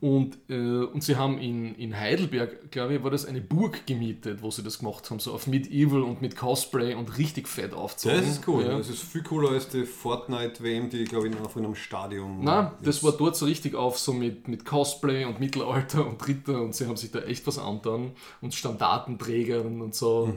Und, 0.00 0.36
äh, 0.50 0.54
und 0.84 1.02
sie 1.02 1.16
haben 1.16 1.38
in, 1.38 1.74
in 1.76 1.98
Heidelberg, 1.98 2.70
glaube 2.70 2.94
ich, 2.96 3.02
war 3.02 3.10
das 3.10 3.24
eine 3.24 3.40
Burg 3.40 3.86
gemietet, 3.86 4.42
wo 4.42 4.50
sie 4.50 4.62
das 4.62 4.80
gemacht 4.80 5.10
haben, 5.10 5.18
so 5.18 5.32
auf 5.32 5.46
Medieval 5.46 6.02
und 6.02 6.20
mit 6.20 6.36
Cosplay 6.36 6.94
und 6.94 7.16
richtig 7.16 7.48
fett 7.48 7.72
aufzogen. 7.72 8.18
Das 8.18 8.28
ist 8.28 8.46
cool. 8.46 8.64
Ja. 8.64 8.76
Das 8.76 8.90
ist 8.90 9.02
viel 9.02 9.22
cooler 9.22 9.50
als 9.52 9.68
die 9.68 9.84
Fortnite-WM, 9.84 10.90
die, 10.90 11.04
glaube 11.04 11.28
ich, 11.28 11.40
auf 11.40 11.56
einem 11.56 11.74
Stadion. 11.74 12.44
Nein, 12.44 12.70
das 12.82 12.96
jetzt- 12.96 13.04
war 13.04 13.12
dort 13.12 13.34
so 13.36 13.46
richtig 13.46 13.74
auf, 13.74 13.98
so 13.98 14.12
mit, 14.12 14.46
mit 14.46 14.66
Cosplay 14.66 15.24
und 15.24 15.40
Mittelalter 15.40 16.06
und 16.06 16.26
Ritter 16.28 16.60
und 16.60 16.74
sie 16.74 16.86
haben 16.86 16.96
sich 16.98 17.10
da 17.10 17.20
echt 17.20 17.46
was 17.46 17.58
angetan 17.58 18.12
und 18.42 18.52
Standartenträgern 18.54 19.80
und 19.80 19.94
so. 19.94 20.34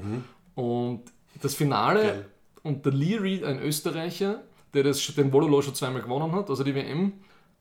Und 0.56 1.02
das 1.42 1.54
Finale 1.56 2.02
Geil. 2.02 2.26
Und 2.68 2.86
der 2.86 2.94
Leary, 2.94 3.44
ein 3.44 3.60
Österreicher, 3.60 4.42
der 4.74 4.84
das, 4.84 5.06
den 5.16 5.32
Vololo 5.32 5.62
schon 5.62 5.74
zweimal 5.74 6.02
gewonnen 6.02 6.32
hat, 6.34 6.50
also 6.50 6.64
die 6.64 6.76
WM, 6.76 7.14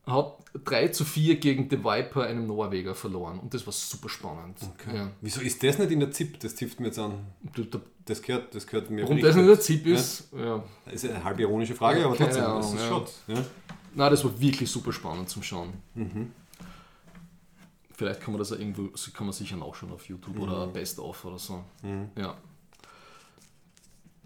hat 0.06 0.38
3 0.64 0.88
zu 0.88 1.04
4 1.04 1.36
gegen 1.36 1.68
The 1.68 1.78
Viper, 1.82 2.24
einem 2.24 2.46
Norweger, 2.46 2.94
verloren. 2.94 3.40
Und 3.40 3.52
das 3.52 3.66
war 3.66 3.72
super 3.72 4.08
spannend. 4.08 4.58
Ja. 4.92 5.10
Wieso 5.20 5.40
ist 5.40 5.62
das 5.62 5.78
nicht 5.78 5.90
in 5.90 6.00
der 6.00 6.12
ZIP? 6.12 6.38
Das 6.40 6.54
tippt 6.54 6.78
mir 6.78 6.86
jetzt 6.86 6.98
an. 6.98 7.14
Das 8.04 8.22
gehört, 8.22 8.54
das 8.54 8.66
gehört 8.66 8.88
mir 8.90 9.02
Warum 9.02 9.20
das 9.20 9.34
nicht 9.34 9.48
der 9.48 9.60
Zip 9.60 9.84
ist, 9.86 10.28
ja. 10.36 10.62
Das 10.84 10.94
ist 10.94 11.10
eine 11.10 11.24
halb 11.24 11.40
ironische 11.40 11.74
Frage, 11.74 12.04
aber 12.04 12.14
Keine 12.14 12.30
trotzdem, 12.30 12.44
das 12.44 12.66
Ahnung, 12.66 12.74
ist 12.76 12.82
ja. 12.82 12.88
Schott. 12.88 13.12
Ja? 13.26 13.44
Nein, 13.94 14.10
das 14.10 14.24
war 14.24 14.40
wirklich 14.40 14.70
super 14.70 14.92
spannend 14.92 15.28
zum 15.28 15.42
Schauen. 15.42 15.72
Vielleicht 17.92 18.20
kann 18.20 18.32
man 18.32 18.38
das 18.38 18.50
ja 18.50 18.56
irgendwo, 18.56 18.90
kann 19.14 19.26
man 19.26 19.32
sicher 19.32 19.56
nachschauen 19.56 19.92
auf 19.92 20.06
YouTube 20.08 20.38
oder 20.38 20.66
Best 20.68 21.00
of 21.00 21.24
oder 21.24 21.38
so. 21.38 21.64
Ja. 22.16 22.36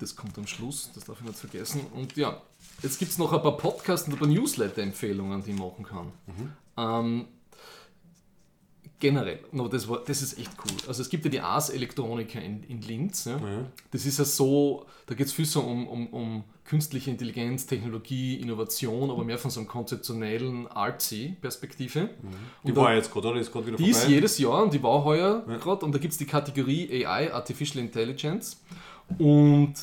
Das 0.01 0.17
kommt 0.17 0.37
am 0.39 0.47
Schluss, 0.47 0.91
das 0.95 1.05
darf 1.05 1.21
ich 1.21 1.27
nicht 1.27 1.39
vergessen. 1.39 1.83
Und 1.95 2.17
ja, 2.17 2.41
jetzt 2.83 2.99
gibt 2.99 3.11
es 3.13 3.19
noch 3.19 3.33
ein 3.33 3.43
paar 3.43 3.57
Podcasts 3.57 4.09
und 4.09 4.15
ein 4.15 4.19
paar 4.19 4.29
Newsletter-Empfehlungen, 4.29 5.43
die 5.45 5.51
ich 5.53 5.59
machen 5.59 5.85
kann. 5.85 6.13
Ähm, 6.79 7.27
generell, 8.99 9.41
no, 9.53 9.69
das, 9.69 9.89
war, 9.89 10.03
das 10.05 10.23
ist 10.23 10.39
echt 10.39 10.51
cool. 10.65 10.77
Also 10.89 11.03
es 11.03 11.09
gibt 11.09 11.25
ja 11.25 11.31
die 11.31 11.41
Ars 11.41 11.71
Electronica 11.71 12.39
in, 12.39 12.63
in 12.65 12.83
Linz. 12.83 13.25
Ja. 13.27 13.41
Das 13.91 14.05
ist 14.07 14.19
ja 14.19 14.25
so, 14.25 14.87
da 15.07 15.15
geht 15.15 15.27
es 15.27 15.33
viel 15.33 15.47
so 15.47 15.61
um, 15.61 15.89
um, 15.89 16.07
um 16.09 16.45
künstliche 16.65 17.11
Intelligenz, 17.11 17.67
Technologie, 17.67 18.37
Innovation, 18.37 19.11
aber 19.11 19.25
mehr 19.25 19.39
von 19.39 19.51
so 19.51 19.61
einem 19.61 19.69
konzeptionellen 19.69 20.67
Artsy-Perspektive. 20.69 22.11
Die 22.65 22.71
Und 22.71 22.77
war 22.77 22.91
da- 22.91 22.95
jetzt 22.95 23.11
gerade, 23.13 23.29
oder? 23.29 23.35
Die 23.37 23.43
ist 23.43 23.53
gerade 23.53 23.67
wieder 23.67 23.77
die 23.77 23.91
ist 23.91 24.07
jedes 24.09 24.39
Jahr 24.39 24.63
und 24.63 24.73
die 24.73 24.83
war 24.83 25.03
heuer 25.05 25.45
gerade 25.61 25.85
und 25.85 25.93
da 25.93 25.99
gibt 25.99 26.13
es 26.13 26.19
die 26.19 26.27
Kategorie 26.27 27.05
AI, 27.05 27.33
Artificial 27.33 27.83
Intelligence. 27.83 28.61
Und 29.19 29.75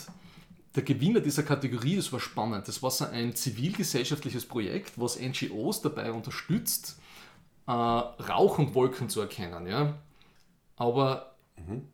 der 0.75 0.83
Gewinner 0.83 1.19
dieser 1.19 1.43
Kategorie, 1.43 1.95
das 1.95 2.11
war 2.13 2.19
spannend, 2.19 2.67
das 2.67 2.83
war 2.83 2.91
so 2.91 3.05
ein 3.05 3.35
zivilgesellschaftliches 3.35 4.45
Projekt, 4.45 4.93
was 4.95 5.19
NGOs 5.19 5.81
dabei 5.81 6.11
unterstützt, 6.11 6.99
äh, 7.67 7.71
Rauch 7.71 8.59
und 8.59 8.75
Wolken 8.75 9.09
zu 9.09 9.21
erkennen. 9.21 9.67
Ja? 9.67 9.97
Aber 10.75 11.35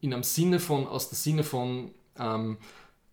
in 0.01 0.13
einem 0.13 0.23
Sinne 0.23 0.59
von, 0.59 0.88
aus 0.88 1.09
der 1.09 1.17
Sinne 1.17 1.43
von 1.43 1.91
ähm, 2.19 2.57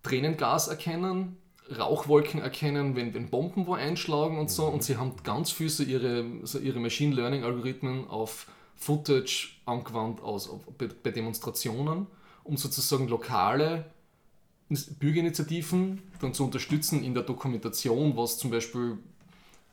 Tränengas 0.02 0.68
erkennen, 0.68 1.36
Rauchwolken 1.78 2.40
erkennen, 2.40 2.96
wenn, 2.96 3.14
wenn 3.14 3.30
Bomben 3.30 3.66
wo 3.66 3.74
einschlagen 3.74 4.38
und 4.38 4.50
so. 4.50 4.66
Und 4.66 4.82
sie 4.82 4.96
haben 4.96 5.14
ganz 5.22 5.52
viel 5.52 5.68
so 5.68 5.84
ihre, 5.84 6.24
so 6.42 6.58
ihre 6.58 6.80
Machine 6.80 7.14
Learning 7.14 7.44
Algorithmen 7.44 8.08
auf 8.08 8.48
Footage 8.74 9.50
angewandt 9.66 10.20
aus, 10.20 10.50
auf, 10.50 10.62
bei, 10.76 10.88
bei 10.88 11.10
Demonstrationen, 11.10 12.06
um 12.42 12.56
sozusagen 12.56 13.06
lokale 13.08 13.84
Bürgerinitiativen 14.98 16.02
dann 16.20 16.34
zu 16.34 16.44
unterstützen 16.44 17.02
in 17.02 17.14
der 17.14 17.22
Dokumentation, 17.24 18.16
was 18.16 18.38
zum 18.38 18.50
Beispiel 18.50 18.98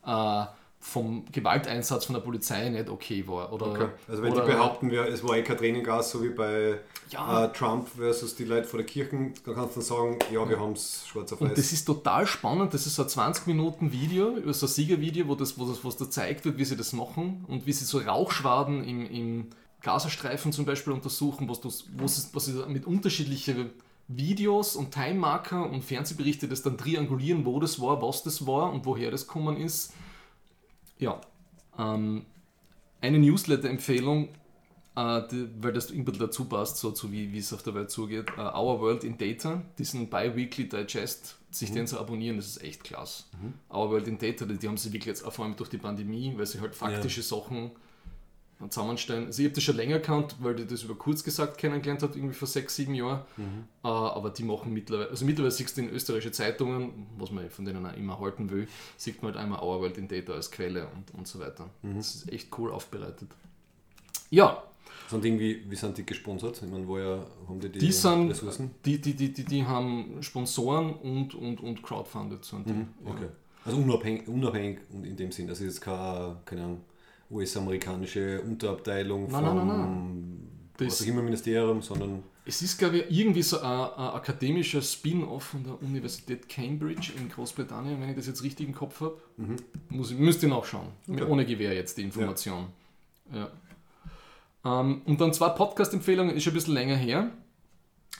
äh, 0.04 0.44
vom 0.80 1.24
Gewalteinsatz 1.32 2.04
von 2.04 2.14
der 2.14 2.20
Polizei 2.20 2.68
nicht 2.68 2.88
okay 2.88 3.26
war. 3.26 3.52
Oder, 3.52 3.66
Okay. 3.66 3.88
Also 4.06 4.22
wenn 4.22 4.32
oder, 4.32 4.42
die 4.44 4.52
behaupten, 4.52 4.90
wir, 4.90 5.06
es 5.06 5.22
war 5.24 5.36
eh 5.36 5.42
kein 5.42 5.56
Tränengas, 5.58 6.10
so 6.12 6.22
wie 6.22 6.28
bei 6.28 6.78
Ja. 7.10 7.44
äh, 7.46 7.52
Trump 7.52 7.88
versus 7.88 8.36
die 8.36 8.44
Leute 8.44 8.66
vor 8.68 8.78
der 8.78 8.86
Kirche, 8.86 9.32
dann 9.44 9.54
kannst 9.54 9.76
du 9.76 9.80
sagen, 9.80 10.18
ja, 10.32 10.48
wir 10.48 10.58
haben 10.60 10.72
es 10.74 11.04
schwarz 11.06 11.32
auf 11.32 11.40
Und 11.40 11.50
weiß. 11.50 11.56
das 11.56 11.72
ist 11.72 11.84
total 11.84 12.26
spannend. 12.28 12.72
Das 12.74 12.86
ist 12.86 12.94
so 12.94 13.02
ein 13.02 13.08
20 13.08 13.46
Minuten 13.48 13.90
Video, 13.92 14.36
über 14.36 14.54
so 14.54 14.66
ein 14.66 14.68
Siegervideo, 14.68 15.26
wo 15.26 15.34
das, 15.34 15.58
wo 15.58 15.64
das, 15.66 15.82
wo 15.82 15.88
es 15.88 15.96
da 15.96 16.04
gezeigt 16.04 16.44
wird, 16.44 16.58
wie 16.58 16.64
sie 16.64 16.76
das 16.76 16.92
machen 16.92 17.44
und 17.48 17.66
wie 17.66 17.72
sie 17.72 17.84
so 17.84 17.98
Rauchschwaden 17.98 18.84
im, 18.84 19.06
im 19.10 19.46
Gazastreifen 19.82 20.52
zum 20.52 20.64
Beispiel 20.64 20.92
untersuchen, 20.92 21.48
was, 21.48 21.60
das, 21.60 21.84
wo 21.96 22.06
sie, 22.06 22.22
was 22.32 22.44
sie 22.46 22.52
mit 22.68 22.86
unterschiedlichen 22.86 23.70
Videos 24.08 24.74
und 24.74 24.90
Time-Marker 24.90 25.70
und 25.70 25.84
Fernsehberichte 25.84 26.48
das 26.48 26.62
dann 26.62 26.78
triangulieren, 26.78 27.44
wo 27.44 27.60
das 27.60 27.78
war, 27.80 28.00
was 28.00 28.22
das 28.22 28.46
war 28.46 28.72
und 28.72 28.86
woher 28.86 29.10
das 29.10 29.26
gekommen 29.26 29.58
ist. 29.58 29.92
Ja, 30.98 31.20
ähm, 31.78 32.24
eine 33.02 33.18
Newsletter-Empfehlung, 33.18 34.30
äh, 34.96 35.22
die, 35.30 35.48
weil 35.60 35.72
das 35.74 35.90
ein 35.90 36.04
bisschen 36.04 36.20
dazu 36.20 36.46
passt, 36.46 36.78
so 36.78 36.90
zu 36.90 37.12
wie 37.12 37.36
es 37.36 37.52
auf 37.52 37.62
der 37.62 37.74
Welt 37.74 37.90
zugeht. 37.90 38.30
Äh, 38.36 38.40
Our 38.40 38.80
World 38.80 39.04
in 39.04 39.18
Data, 39.18 39.62
diesen 39.78 40.08
Bi-Weekly 40.08 40.68
Digest, 40.68 41.36
sich 41.50 41.70
den 41.70 41.86
zu 41.86 42.00
abonnieren, 42.00 42.36
das 42.36 42.46
ist 42.46 42.62
echt 42.62 42.84
klasse. 42.84 43.24
Our 43.70 43.90
World 43.90 44.08
in 44.08 44.18
Data, 44.18 44.46
die, 44.46 44.56
die 44.56 44.68
haben 44.68 44.78
sie 44.78 44.88
wirklich 44.88 45.06
jetzt 45.06 45.24
auch 45.24 45.32
vor 45.32 45.44
allem 45.44 45.56
durch 45.56 45.70
die 45.70 45.78
Pandemie, 45.78 46.32
weil 46.36 46.46
sie 46.46 46.60
halt 46.60 46.74
faktische 46.74 47.22
Sachen 47.22 47.72
zusammenstellen. 48.68 49.26
Also 49.26 49.40
ich 49.40 49.46
habe 49.46 49.54
das 49.54 49.62
schon 49.64 49.76
länger 49.76 49.98
gekannt, 49.98 50.36
weil 50.40 50.58
ich 50.58 50.66
das 50.66 50.82
über 50.82 50.94
kurz 50.96 51.22
gesagt 51.22 51.58
kennengelernt 51.58 52.02
habe, 52.02 52.16
irgendwie 52.16 52.34
vor 52.34 52.48
sechs, 52.48 52.74
sieben 52.74 52.94
Jahren. 52.94 53.20
Äh, 53.84 53.88
aber 53.88 54.30
die 54.30 54.42
machen 54.42 54.72
mittlerweile, 54.72 55.10
also 55.10 55.24
mittlerweile 55.24 55.52
siehst 55.52 55.76
du 55.76 55.82
in 55.82 55.90
österreichischen 55.90 56.32
Zeitungen, 56.32 57.06
was 57.16 57.30
man 57.30 57.48
von 57.50 57.64
denen 57.64 57.86
auch 57.86 57.96
immer 57.96 58.18
halten 58.18 58.50
will, 58.50 58.66
sieht 58.96 59.22
man 59.22 59.32
halt 59.32 59.44
einmal 59.44 59.62
Our 59.62 59.80
World 59.80 59.96
in 59.98 60.08
Data 60.08 60.32
als 60.32 60.50
Quelle 60.50 60.88
und, 60.88 61.16
und 61.16 61.28
so 61.28 61.38
weiter. 61.38 61.70
Das 61.82 62.16
ist 62.16 62.32
echt 62.32 62.48
cool 62.58 62.72
aufbereitet. 62.72 63.28
Ja, 64.30 64.62
Sind 65.08 65.24
irgendwie, 65.24 65.62
wie 65.68 65.76
sind 65.76 65.96
die 65.96 66.04
gesponsert? 66.04 66.60
Ich 66.62 66.68
meine, 66.70 66.86
woher 66.86 67.24
haben 67.48 67.60
die 67.60 67.68
die, 67.70 67.78
die 67.78 67.92
sind, 67.92 68.30
Ressourcen? 68.30 68.72
die, 68.84 69.00
die, 69.00 69.14
die, 69.14 69.32
die, 69.32 69.44
die 69.44 69.64
haben 69.64 70.16
Sponsoren 70.20 70.94
und, 70.94 71.34
und, 71.34 71.60
und 71.60 71.82
crowdfunded. 71.82 72.44
Sind 72.44 72.68
die. 72.68 72.72
Ja. 72.72 73.12
Okay. 73.12 73.28
Also 73.64 73.78
unabhängig, 73.78 74.28
unabhängig 74.28 74.78
und 74.92 75.04
in 75.04 75.16
dem 75.16 75.30
Sinn, 75.32 75.46
das 75.46 75.60
ist 75.60 75.66
jetzt 75.66 75.80
keine, 75.80 76.36
keine 76.44 76.64
Ahnung, 76.64 76.80
US-amerikanische 77.30 78.40
Unterabteilung 78.42 79.30
Nein, 79.30 79.44
vom 79.44 79.56
nein, 79.56 79.66
nein, 79.66 80.48
was 80.78 81.02
auch 81.02 81.06
immer 81.06 81.22
Ministerium, 81.22 81.82
sondern 81.82 82.22
Es 82.44 82.62
ist, 82.62 82.78
glaube 82.78 82.98
ich, 82.98 83.18
irgendwie 83.18 83.42
so 83.42 83.58
ein, 83.60 83.64
ein 83.64 84.14
akademischer 84.14 84.80
Spin-off 84.80 85.42
von 85.44 85.64
der 85.64 85.82
Universität 85.82 86.48
Cambridge 86.48 87.12
in 87.16 87.28
Großbritannien, 87.28 88.00
wenn 88.00 88.08
ich 88.10 88.16
das 88.16 88.26
jetzt 88.28 88.42
richtig 88.42 88.66
im 88.68 88.74
Kopf 88.74 89.00
habe. 89.00 89.18
Muss, 89.90 90.10
ich- 90.12 90.18
müsst 90.18 90.42
ihr 90.42 90.48
nachschauen. 90.48 90.88
Okay. 91.08 91.24
Ohne 91.24 91.44
Gewähr 91.44 91.74
jetzt 91.74 91.98
die 91.98 92.02
Information. 92.02 92.66
Ja. 93.32 93.50
Ähm, 94.64 95.02
und 95.04 95.20
dann 95.20 95.32
zwei 95.32 95.50
Podcast-Empfehlungen, 95.50 96.34
ist 96.34 96.44
schon 96.44 96.52
ein 96.52 96.54
bisschen 96.54 96.74
länger 96.74 96.96
her. 96.96 97.30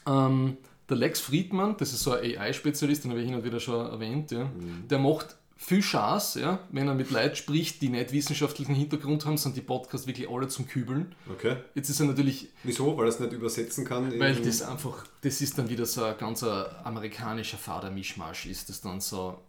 Ähm, 0.06 0.56
der 0.88 0.96
Lex 0.96 1.20
Friedman, 1.20 1.76
das 1.78 1.92
ist 1.92 2.00
so 2.02 2.12
ein 2.12 2.24
AI-Spezialist, 2.38 3.04
den 3.04 3.10
habe 3.10 3.20
ich 3.20 3.26
hin 3.26 3.34
und 3.36 3.44
wieder 3.44 3.60
schon 3.60 3.86
erwähnt, 3.90 4.30
ja. 4.30 4.50
der 4.88 4.98
macht 4.98 5.36
viel 5.60 5.82
Spaß, 5.82 6.36
ja, 6.36 6.60
wenn 6.70 6.86
er 6.86 6.94
mit 6.94 7.10
Leuten 7.10 7.34
spricht, 7.34 7.82
die 7.82 7.88
nicht 7.88 8.12
wissenschaftlichen 8.12 8.76
Hintergrund 8.76 9.26
haben, 9.26 9.36
sind 9.36 9.56
die 9.56 9.60
Podcasts 9.60 10.06
wirklich 10.06 10.30
alle 10.30 10.46
zum 10.46 10.68
Kübeln. 10.68 11.14
okay. 11.28 11.56
Jetzt 11.74 11.90
ist 11.90 11.98
er 11.98 12.06
natürlich 12.06 12.48
Wieso? 12.62 12.96
Weil 12.96 13.06
er 13.06 13.08
es 13.08 13.18
nicht 13.18 13.32
übersetzen 13.32 13.84
kann? 13.84 14.18
weil 14.18 14.36
das 14.36 14.62
einfach, 14.62 15.04
das 15.20 15.40
ist 15.40 15.58
dann 15.58 15.68
wieder 15.68 15.84
so 15.84 16.04
ein 16.04 16.16
ganz 16.16 16.42
äh, 16.42 16.64
amerikanischer 16.84 17.58
Fader-Mischmasch 17.58 18.46
ist 18.46 18.68
das 18.68 18.80
dann 18.80 19.00
so 19.00 19.42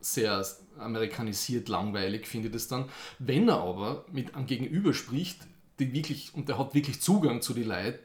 sehr 0.00 0.44
amerikanisiert, 0.78 1.68
langweilig, 1.68 2.26
finde 2.26 2.48
ich 2.48 2.52
das 2.52 2.68
dann. 2.68 2.84
Wenn 3.18 3.48
er 3.48 3.60
aber 3.60 4.04
mit 4.12 4.34
einem 4.34 4.46
Gegenüber 4.46 4.92
spricht, 4.92 5.38
die 5.78 5.92
wirklich, 5.94 6.32
und 6.34 6.48
der 6.48 6.58
hat 6.58 6.74
wirklich 6.74 7.00
Zugang 7.00 7.40
zu 7.40 7.54
den 7.54 7.68
Leuten, 7.68 7.98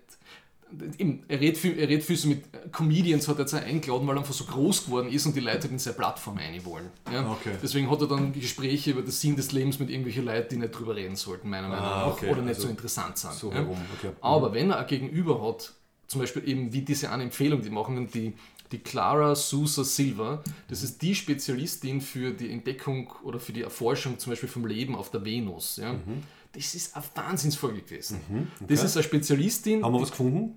Eben, 0.97 1.23
er 1.27 1.39
redet 1.39 1.57
viel, 1.57 1.79
er 1.79 1.89
redet 1.89 2.05
viel 2.05 2.15
so 2.15 2.27
mit 2.27 2.43
Comedians, 2.71 3.27
hat 3.27 3.37
er 3.37 3.41
jetzt 3.41 3.53
eingeladen, 3.55 4.07
weil 4.07 4.15
er 4.15 4.19
einfach 4.19 4.33
so 4.33 4.43
groß 4.43 4.85
geworden 4.85 5.09
ist 5.11 5.25
und 5.25 5.35
die 5.35 5.39
Leute 5.39 5.67
in 5.67 5.79
seine 5.79 5.95
Plattform 5.95 6.37
rein 6.37 6.63
wollen. 6.63 6.89
Ja? 7.11 7.29
Okay. 7.31 7.53
Deswegen 7.61 7.89
hat 7.89 8.01
er 8.01 8.07
dann 8.07 8.33
Gespräche 8.33 8.91
über 8.91 9.01
den 9.01 9.11
Sinn 9.11 9.35
des 9.35 9.51
Lebens 9.51 9.79
mit 9.79 9.89
irgendwelchen 9.89 10.25
Leuten, 10.25 10.49
die 10.49 10.57
nicht 10.57 10.77
drüber 10.77 10.95
reden 10.95 11.15
sollten, 11.15 11.49
meiner 11.49 11.69
Meinung 11.69 11.85
nach, 11.85 12.07
okay, 12.07 12.29
oder 12.29 12.41
nicht 12.41 12.55
also 12.55 12.63
so 12.63 12.69
interessant 12.69 13.17
sind. 13.17 13.33
so 13.33 13.51
ja? 13.51 13.61
okay. 13.61 14.11
Aber 14.21 14.53
wenn 14.53 14.69
er 14.69 14.79
ein 14.79 14.87
Gegenüber 14.87 15.41
hat, 15.47 15.73
zum 16.07 16.21
Beispiel 16.21 16.47
eben 16.47 16.71
wie 16.71 16.81
diese 16.81 17.11
eine 17.11 17.23
Empfehlung, 17.23 17.61
die 17.61 17.69
machen 17.69 18.07
die, 18.13 18.33
die 18.71 18.79
Clara 18.79 19.35
Sousa 19.35 19.83
Silva, 19.83 20.43
das 20.67 20.83
ist 20.83 21.01
die 21.01 21.15
Spezialistin 21.15 22.01
für 22.01 22.31
die 22.31 22.51
Entdeckung 22.51 23.11
oder 23.23 23.39
für 23.39 23.53
die 23.53 23.61
Erforschung 23.61 24.19
zum 24.19 24.31
Beispiel 24.31 24.49
vom 24.49 24.65
Leben 24.65 24.95
auf 24.95 25.09
der 25.09 25.25
Venus. 25.25 25.77
Ja. 25.77 25.93
Mhm. 25.93 26.23
Das 26.53 26.73
ist 26.75 26.95
eine 26.95 27.05
Wahnsinnsfolge 27.15 27.81
gewesen. 27.81 28.19
Das 28.67 28.83
ist 28.83 28.95
eine 28.97 29.03
Spezialistin, 29.03 29.83
Haben 29.83 29.93
wir 29.93 30.01
was 30.01 30.11
gefunden? 30.11 30.55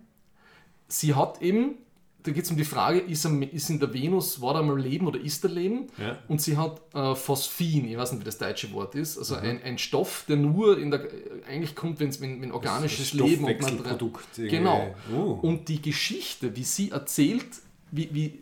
sie 0.88 1.14
hat 1.14 1.40
eben 1.42 1.76
da 2.24 2.30
geht 2.30 2.44
es 2.44 2.50
um 2.52 2.56
die 2.56 2.62
Frage, 2.64 3.00
ist, 3.00 3.26
am- 3.26 3.42
ist 3.42 3.68
in 3.68 3.80
der 3.80 3.92
Venus, 3.92 4.40
war 4.40 4.54
da 4.54 4.62
mal 4.62 4.78
Leben 4.80 5.08
oder 5.08 5.18
ist 5.20 5.42
da 5.42 5.48
Leben? 5.48 5.88
Ja. 5.98 6.16
Und 6.28 6.40
sie 6.40 6.56
hat 6.56 6.80
äh, 6.94 7.16
Phosphin, 7.16 7.84
ich 7.88 7.96
weiß 7.96 8.12
nicht, 8.12 8.20
wie 8.20 8.24
das 8.24 8.38
deutsche 8.38 8.72
Wort 8.72 8.94
ist, 8.94 9.18
also 9.18 9.34
Mhm. 9.34 9.42
ein, 9.42 9.62
ein 9.64 9.78
Stoff, 9.78 10.24
der 10.28 10.36
nur 10.36 10.78
in 10.78 10.92
der, 10.92 11.08
eigentlich 11.48 11.74
kommt, 11.74 11.98
wenn, 11.98 12.12
wenn 12.20 12.52
organisches 12.52 13.12
Leben 13.12 13.42
und 13.44 13.50
irgendwie. 13.60 14.48
Genau. 14.48 14.94
Oh. 15.12 15.40
Und 15.42 15.68
die 15.68 15.82
Geschichte, 15.82 16.54
wie 16.54 16.62
sie 16.62 16.92
erzählt, 16.92 17.44
wie, 17.90 18.08
wie, 18.12 18.38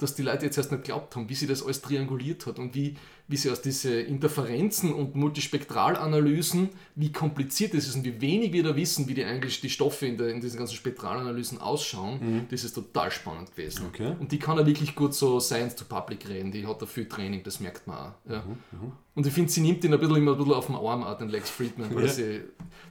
dass 0.00 0.14
die 0.14 0.22
Leute 0.22 0.46
jetzt 0.46 0.56
erst 0.58 0.72
nicht 0.72 0.84
geglaubt 0.84 1.14
haben, 1.16 1.28
wie 1.28 1.34
sie 1.34 1.46
das 1.46 1.62
alles 1.62 1.80
trianguliert 1.82 2.46
hat 2.46 2.58
und 2.58 2.74
wie, 2.74 2.96
wie 3.28 3.36
sie 3.36 3.50
aus 3.50 3.62
diesen 3.62 3.92
Interferenzen 4.06 4.92
und 4.92 5.14
Multispektralanalysen, 5.14 6.70
wie 6.96 7.12
kompliziert 7.12 7.74
das 7.74 7.86
ist 7.86 7.94
und 7.96 8.04
wie 8.04 8.20
wenig 8.20 8.52
wir 8.52 8.62
da 8.62 8.74
wissen, 8.76 9.08
wie 9.08 9.14
die 9.14 9.24
eigentlich 9.24 9.60
die 9.60 9.70
Stoffe 9.70 10.06
in, 10.06 10.16
der, 10.16 10.28
in 10.28 10.40
diesen 10.40 10.58
ganzen 10.58 10.74
Spektralanalysen 10.76 11.58
ausschauen, 11.58 12.46
das 12.50 12.64
ist 12.64 12.74
total 12.74 13.10
spannend 13.10 13.54
gewesen. 13.54 13.82
Mhm. 13.84 13.88
Okay. 13.88 14.12
Und 14.18 14.32
die 14.32 14.38
kann 14.38 14.58
er 14.58 14.66
wirklich 14.66 14.94
gut 14.94 15.14
so 15.14 15.38
Science 15.40 15.76
to 15.76 15.84
Public 15.84 16.28
reden, 16.28 16.50
die 16.52 16.66
hat 16.66 16.80
da 16.82 16.86
viel 16.86 17.06
Training, 17.08 17.42
das 17.42 17.60
merkt 17.60 17.86
man 17.86 17.96
auch. 17.98 18.12
Ja. 18.30 18.42
Mhm, 18.72 18.92
Und 19.14 19.26
ich 19.26 19.32
finde, 19.32 19.50
sie 19.50 19.60
nimmt 19.60 19.84
ihn 19.84 19.92
ein 19.94 20.00
bisschen, 20.00 20.16
immer 20.16 20.32
ein 20.32 20.38
bisschen 20.38 20.52
auf 20.54 20.66
den 20.66 20.76
Arm, 20.76 21.02
auch 21.04 21.18
den 21.18 21.28
Lex 21.28 21.50
Friedman, 21.50 21.94
weil 21.94 22.06
Ja. 22.06 22.12
sie, 22.12 22.40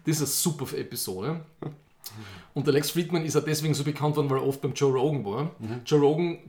das 0.05 0.15
ist 0.15 0.21
eine 0.21 0.27
super 0.55 0.77
Episode. 0.77 1.41
Und 2.53 2.65
der 2.67 2.73
Lex 2.73 2.91
Friedman 2.91 3.23
ist 3.25 3.35
auch 3.37 3.43
deswegen 3.43 3.73
so 3.73 3.83
bekannt 3.83 4.15
worden, 4.15 4.29
weil 4.29 4.37
er 4.37 4.45
oft 4.47 4.61
beim 4.61 4.73
Joe 4.73 4.91
Rogan 4.91 5.23
war. 5.23 5.43
Mhm. 5.59 5.81
Joe 5.85 5.99
Rogan 5.99 6.39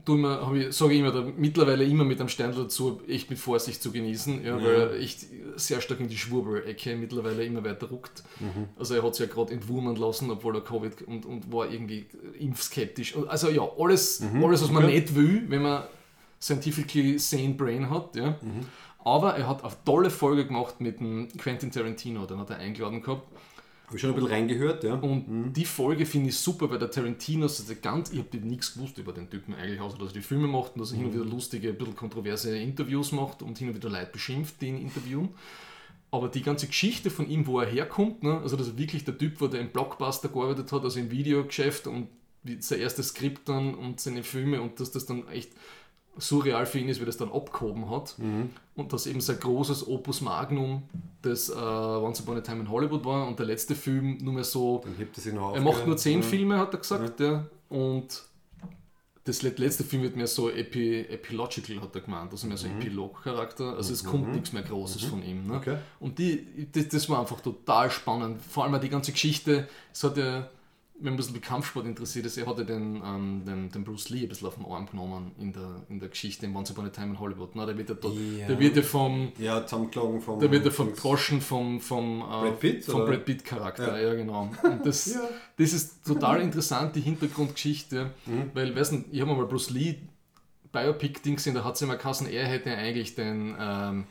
sage 0.71 0.93
ich 0.93 0.99
immer, 0.99 1.11
da, 1.11 1.25
mittlerweile 1.37 1.83
immer 1.83 2.03
mit 2.03 2.19
einem 2.19 2.29
Stern 2.29 2.53
dazu, 2.55 3.01
echt 3.07 3.29
mit 3.29 3.39
Vorsicht 3.39 3.81
zu 3.81 3.91
genießen, 3.91 4.43
ja, 4.43 4.55
weil 4.61 4.75
er 4.75 4.93
echt 4.99 5.25
sehr 5.55 5.79
stark 5.81 5.99
in 5.99 6.07
die 6.07 6.17
Schwurbel-Ecke 6.17 6.95
mittlerweile 6.95 7.45
immer 7.45 7.63
weiter 7.63 7.87
ruckt. 7.87 8.23
Mhm. 8.39 8.69
Also 8.77 8.95
er 8.95 9.03
hat 9.03 9.15
sich 9.15 9.27
ja 9.27 9.33
gerade 9.33 9.53
entwurmen 9.53 9.95
lassen, 9.95 10.29
obwohl 10.31 10.55
er 10.55 10.61
Covid 10.61 11.03
und, 11.03 11.25
und 11.25 11.51
war 11.51 11.69
irgendwie 11.71 12.07
impfskeptisch. 12.39 13.15
Also 13.27 13.49
ja, 13.49 13.61
alles, 13.77 14.19
Mhm. 14.21 14.43
alles 14.43 14.63
was 14.63 14.71
man 14.71 14.85
nicht 14.87 15.15
will, 15.15 15.43
wenn 15.49 15.61
man 15.61 15.83
scientifically 16.41 17.19
sane 17.19 17.53
brain 17.53 17.89
hat. 17.89 18.15
Ja. 18.15 18.31
Mhm. 18.41 18.65
Aber 19.03 19.35
er 19.35 19.47
hat 19.47 19.63
eine 19.63 19.73
tolle 19.85 20.09
Folge 20.09 20.45
gemacht 20.45 20.79
mit 20.79 20.99
dem 20.99 21.27
Quentin 21.37 21.71
Tarantino, 21.71 22.25
den 22.25 22.37
hat 22.39 22.49
er 22.51 22.57
eingeladen 22.57 23.01
gehabt. 23.01 23.27
Habe 23.91 23.97
ich 23.97 24.01
schon 24.03 24.11
ein 24.11 24.15
bisschen 24.15 24.31
reingehört, 24.31 24.85
ja. 24.85 24.93
Und 24.93 25.51
die 25.51 25.65
Folge 25.65 26.05
finde 26.05 26.29
ich 26.29 26.37
super, 26.37 26.69
weil 26.69 26.79
der 26.79 26.89
Tarantino, 26.89 27.43
also 27.43 27.61
der 27.65 27.75
ganz, 27.75 28.09
ich 28.09 28.19
habe 28.19 28.37
nichts 28.37 28.73
gewusst 28.73 28.97
über 28.97 29.11
den 29.11 29.29
Typen 29.29 29.53
eigentlich, 29.53 29.81
außer 29.81 29.97
dass 29.97 30.11
er 30.11 30.13
die 30.13 30.21
Filme 30.21 30.47
macht 30.47 30.75
und 30.75 30.79
dass 30.79 30.93
er 30.93 30.97
hin 30.99 31.07
und 31.07 31.13
wieder 31.13 31.25
lustige, 31.25 31.71
ein 31.71 31.77
bisschen 31.77 31.97
kontroverse 31.97 32.57
Interviews 32.57 33.11
macht 33.11 33.41
und 33.41 33.57
hin 33.57 33.67
und 33.67 33.75
wieder 33.75 33.89
Leute 33.89 34.13
beschimpft, 34.13 34.61
die 34.61 34.67
ihn 34.67 34.77
interviewen. 34.77 35.31
Aber 36.09 36.29
die 36.29 36.41
ganze 36.41 36.67
Geschichte 36.67 37.09
von 37.09 37.29
ihm, 37.29 37.45
wo 37.47 37.59
er 37.59 37.67
herkommt, 37.67 38.23
ne, 38.23 38.39
also 38.39 38.55
dass 38.55 38.69
er 38.69 38.77
wirklich 38.77 39.03
der 39.03 39.17
Typ 39.17 39.41
war, 39.41 39.49
der 39.49 39.59
im 39.59 39.71
Blockbuster 39.71 40.29
gearbeitet 40.29 40.71
hat, 40.71 40.85
also 40.85 40.97
im 40.97 41.11
Videogeschäft 41.11 41.87
und 41.87 42.07
sein 42.59 42.79
erstes 42.79 43.09
Skript 43.09 43.49
dann 43.49 43.75
und 43.75 43.99
seine 43.99 44.23
Filme 44.23 44.61
und 44.61 44.79
dass 44.79 44.91
das 44.91 45.05
dann 45.05 45.27
echt 45.27 45.51
surreal 46.17 46.65
für 46.65 46.79
ihn 46.79 46.89
ist, 46.89 46.99
wie 47.01 47.05
das 47.05 47.17
dann 47.17 47.31
abgehoben 47.31 47.89
hat. 47.89 48.15
Und 48.75 48.93
dass 48.93 49.05
eben 49.07 49.21
sein 49.21 49.39
großes 49.39 49.87
Opus 49.87 50.21
Magnum 50.21 50.83
das 51.21 51.49
äh, 51.49 51.53
Once 51.53 52.19
Upon 52.21 52.37
a 52.37 52.41
Time 52.41 52.61
in 52.61 52.69
Hollywood 52.69 53.05
war 53.05 53.27
und 53.27 53.37
der 53.39 53.45
letzte 53.45 53.75
Film 53.75 54.17
nur 54.21 54.33
mehr 54.33 54.43
so 54.43 54.81
Dann 54.83 54.95
hebt 54.97 55.17
er 55.17 55.21
sich 55.23 55.33
noch 55.33 55.49
auf. 55.49 55.55
er 55.55 55.61
macht 55.61 55.85
nur 55.87 55.97
zehn 55.97 56.21
Ja. 56.21 56.27
Filme, 56.27 56.57
hat 56.57 56.73
er 56.73 56.79
gesagt, 56.79 57.19
ja. 57.19 57.45
Und 57.69 58.23
das 59.23 59.43
let- 59.43 59.59
letzte 59.59 59.83
Film 59.83 60.01
wird 60.01 60.15
mehr 60.15 60.25
so 60.27 60.49
epi 60.49 61.01
epilogical, 61.01 61.79
hat 61.81 61.93
er 61.95 62.01
gemeint, 62.01 62.31
also 62.31 62.47
mehr 62.47 62.57
so 62.57 62.67
Epilog-Charakter. 62.67 63.75
Also 63.77 63.93
es 63.93 64.03
kommt 64.03 64.31
nichts 64.33 64.51
mehr 64.51 64.63
Großes 64.63 65.03
von 65.03 65.23
ihm. 65.23 65.45
Ne? 65.47 65.55
Okay. 65.57 65.77
Und 65.99 66.17
die, 66.17 66.67
das, 66.71 66.87
das 66.89 67.07
war 67.09 67.19
einfach 67.19 67.39
total 67.41 67.91
spannend. 67.91 68.41
Vor 68.41 68.63
allem 68.65 68.81
die 68.81 68.89
ganze 68.89 69.11
Geschichte, 69.11 69.67
es 69.93 70.03
hat 70.03 70.17
ja, 70.17 70.49
wenn 71.03 71.05
man 71.05 71.13
ein 71.13 71.17
bisschen 71.17 71.33
mit 71.33 71.41
Kampfsport 71.43 71.85
interessiert 71.85 72.25
ist, 72.25 72.37
er 72.37 72.45
hatte 72.45 72.63
den, 72.65 73.01
ähm, 73.05 73.43
den, 73.45 73.69
den 73.71 73.83
Bruce 73.83 74.09
Lee 74.09 74.21
ein 74.23 74.29
bisschen 74.29 74.47
auf 74.47 74.55
den 74.55 74.65
Arm 74.65 74.85
genommen 74.85 75.31
in 75.39 75.51
der, 75.51 75.81
in 75.89 75.99
der 75.99 76.09
Geschichte 76.09 76.45
in 76.45 76.55
Once 76.55 76.71
Upon 76.71 76.85
a 76.85 76.89
Time 76.89 77.07
in 77.07 77.19
Hollywood. 77.19 77.55
Ne? 77.55 77.65
Der, 77.65 77.77
wird 77.77 77.89
ja 77.89 77.95
dort, 77.95 78.15
Ja. 78.15 78.47
der 78.47 78.59
wird 78.59 78.75
ja 78.75 78.81
vom 78.83 79.31
Ja, 79.37 79.65
zusammengeschlagen 79.65 80.21
vom. 80.21 80.39
da 80.39 80.51
wird 80.51 80.65
er 80.65 80.71
verdroschen 80.71 81.41
vom, 81.41 81.79
vom, 81.81 82.21
äh, 82.21 82.23
Brad 82.23 82.59
Pitt, 82.59 82.85
vom 82.85 83.01
oder? 83.01 83.11
Brad 83.11 83.25
Pitt 83.25 83.43
Charakter, 83.43 83.99
Ja. 84.01 84.09
ja, 84.09 84.13
genau. 84.15 84.49
Und 84.63 84.85
das, 84.85 85.05
Ja. 85.13 85.21
das 85.57 85.73
ist 85.73 86.05
total 86.05 86.41
interessant, 86.41 86.95
die 86.95 87.01
Hintergrundgeschichte, 87.01 88.11
Mhm. 88.25 88.51
weil, 88.53 88.75
weißt 88.75 88.91
du, 88.93 89.03
ich 89.11 89.21
habe 89.21 89.33
mal 89.35 89.45
Bruce 89.45 89.69
Lee 89.71 89.95
Biopic-Ding 90.71 91.35
gesehen, 91.35 91.53
da 91.55 91.63
hat 91.63 91.75
es 91.75 91.81
immer 91.81 91.95
Kassen, 91.97 92.27
er 92.27 92.45
hätte 92.47 92.75
eigentlich 92.75 93.15
den, 93.15 93.55
ähm, 93.59 94.01
äh, 94.01 94.03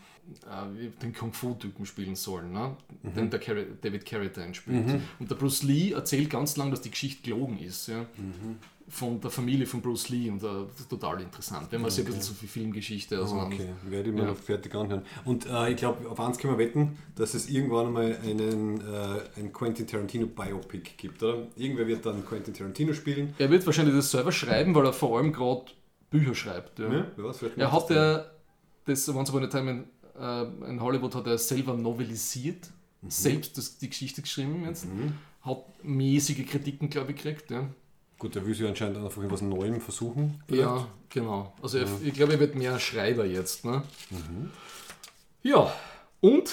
den 1.03 1.13
Kung-Fu-Typen 1.15 1.87
spielen 1.87 2.17
sollen, 2.17 2.53
ne? 2.53 2.77
Mhm. 3.03 3.15
den 3.15 3.31
der 3.31 3.41
David 3.81 4.05
Carradine 4.07 4.55
spielt. 4.55 5.01
Und 5.19 5.31
der 5.31 5.35
Bruce 5.37 5.63
Lee 5.63 5.93
erzählt 5.93 6.31
ganz 6.31 6.57
lang, 6.57 6.71
dass 6.71 6.81
die 6.83 6.91
Geschichte 6.91 7.23
gelogen 7.23 7.59
ist. 7.59 7.89
Ja? 7.89 8.01
Mhm. 8.01 8.57
Von 8.89 9.21
der 9.21 9.31
Familie 9.31 9.67
von 9.67 9.81
Bruce 9.81 10.09
Lee 10.09 10.29
und 10.29 10.43
äh, 10.43 10.47
das 10.69 10.81
ist 10.81 10.91
total 10.91 11.21
interessant, 11.21 11.69
wenn 11.71 11.81
man 11.81 11.93
sich 11.93 12.01
ein 12.01 12.07
bisschen 12.07 12.23
so 12.23 12.35
viel 12.35 12.49
Filmgeschichte 12.49 13.21
auseinander- 13.23 13.55
okay, 13.55 13.69
werde 13.89 14.09
ich 14.09 14.15
mir 14.17 14.23
Ja. 14.23 14.27
noch 14.29 14.37
fertig 14.37 14.75
anhören. 14.75 15.03
Und 15.25 15.47
äh, 15.47 15.71
ich 15.71 15.77
glaube, 15.77 16.09
auf 16.11 16.19
eins 16.19 16.39
können 16.39 16.55
wir 16.59 16.59
wetten, 16.67 16.99
dass 17.15 17.35
es 17.35 17.49
irgendwann 17.49 17.87
einmal 17.87 18.19
einen, 18.25 18.81
äh, 18.81 19.21
ein 19.41 19.53
Quentin 19.53 19.87
Tarantino 19.87 20.27
Biopic 20.27 20.91
gibt, 20.97 21.23
oder? 21.23 21.47
Irgendwer 21.55 21.87
wird 21.87 22.05
dann 22.05 22.27
Quentin 22.27 22.53
Tarantino 22.53 22.93
spielen. 22.93 23.33
Er 23.39 23.49
wird 23.49 23.65
wahrscheinlich 23.65 23.95
das 23.95 24.11
selber 24.11 24.33
schreiben, 24.33 24.75
weil 24.75 24.85
er 24.87 24.93
vor 24.93 25.17
allem 25.19 25.33
gerade 25.33 25.67
Bücher 26.11 26.35
schreibt. 26.35 26.81
Ja. 26.81 26.93
Ja, 26.93 27.05
Er 27.57 27.71
hat 27.73 27.91
das 27.91 27.97
ja 27.97 28.25
das 28.87 29.09
Once 29.11 29.31
Upon 29.31 29.45
a 29.45 29.47
Time 29.47 29.71
in, 29.71 29.85
äh, 30.21 30.43
in 30.71 30.81
Hollywood 30.81 31.15
hat 31.15 31.27
er 31.27 31.39
selber 31.39 31.75
novelisiert, 31.75 32.69
Mhm. 33.03 33.11
selbst 33.11 33.57
das, 33.57 33.79
die 33.79 33.89
Geschichte 33.89 34.21
geschrieben 34.21 34.65
jetzt. 34.67 34.87
Hat 35.41 35.65
mäßige 35.83 36.47
Kritiken, 36.47 36.91
glaube 36.91 37.13
ich, 37.13 37.17
gekriegt. 37.23 37.51
Ja, 37.51 37.67
Gut, 38.19 38.35
der 38.35 38.45
will 38.45 38.55
sich 38.55 38.67
anscheinend 38.69 38.99
einfach 38.99 39.23
etwas 39.23 39.41
Neuem 39.41 39.81
versuchen. 39.81 40.43
ja 40.51 40.87
genau. 41.09 41.55
Also 41.63 41.79
er, 41.79 41.87
ich 42.05 42.13
glaube, 42.13 42.35
er 42.35 42.41
wird 42.41 42.55
mehr 42.57 42.79
Schreiber 42.79 43.25
jetzt. 43.25 43.65
Ne? 43.65 43.83
Ja, 45.43 45.73
und 46.21 46.53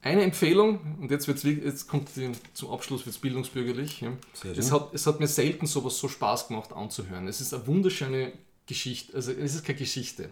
eine 0.00 0.22
Empfehlung, 0.22 0.96
und 1.00 1.10
jetzt, 1.10 1.26
wird's, 1.28 1.42
jetzt 1.42 1.88
kommt 1.88 2.08
die, 2.16 2.30
zum 2.54 2.70
Abschluss 2.70 3.04
wird's 3.04 3.18
bildungsbürgerlich. 3.18 4.00
Ja. 4.00 4.12
Es, 4.56 4.72
hat, 4.72 4.94
es 4.94 5.06
hat 5.06 5.20
mir 5.20 5.26
selten 5.26 5.66
sowas 5.66 5.98
so 5.98 6.08
Spaß 6.08 6.48
gemacht 6.48 6.72
anzuhören. 6.72 7.28
Es 7.28 7.40
ist 7.40 7.52
eine 7.52 7.66
wunderschöne 7.66 8.32
Geschichte, 8.66 9.14
also 9.14 9.32
es 9.32 9.54
ist 9.54 9.64
keine 9.64 9.78
Geschichte, 9.78 10.30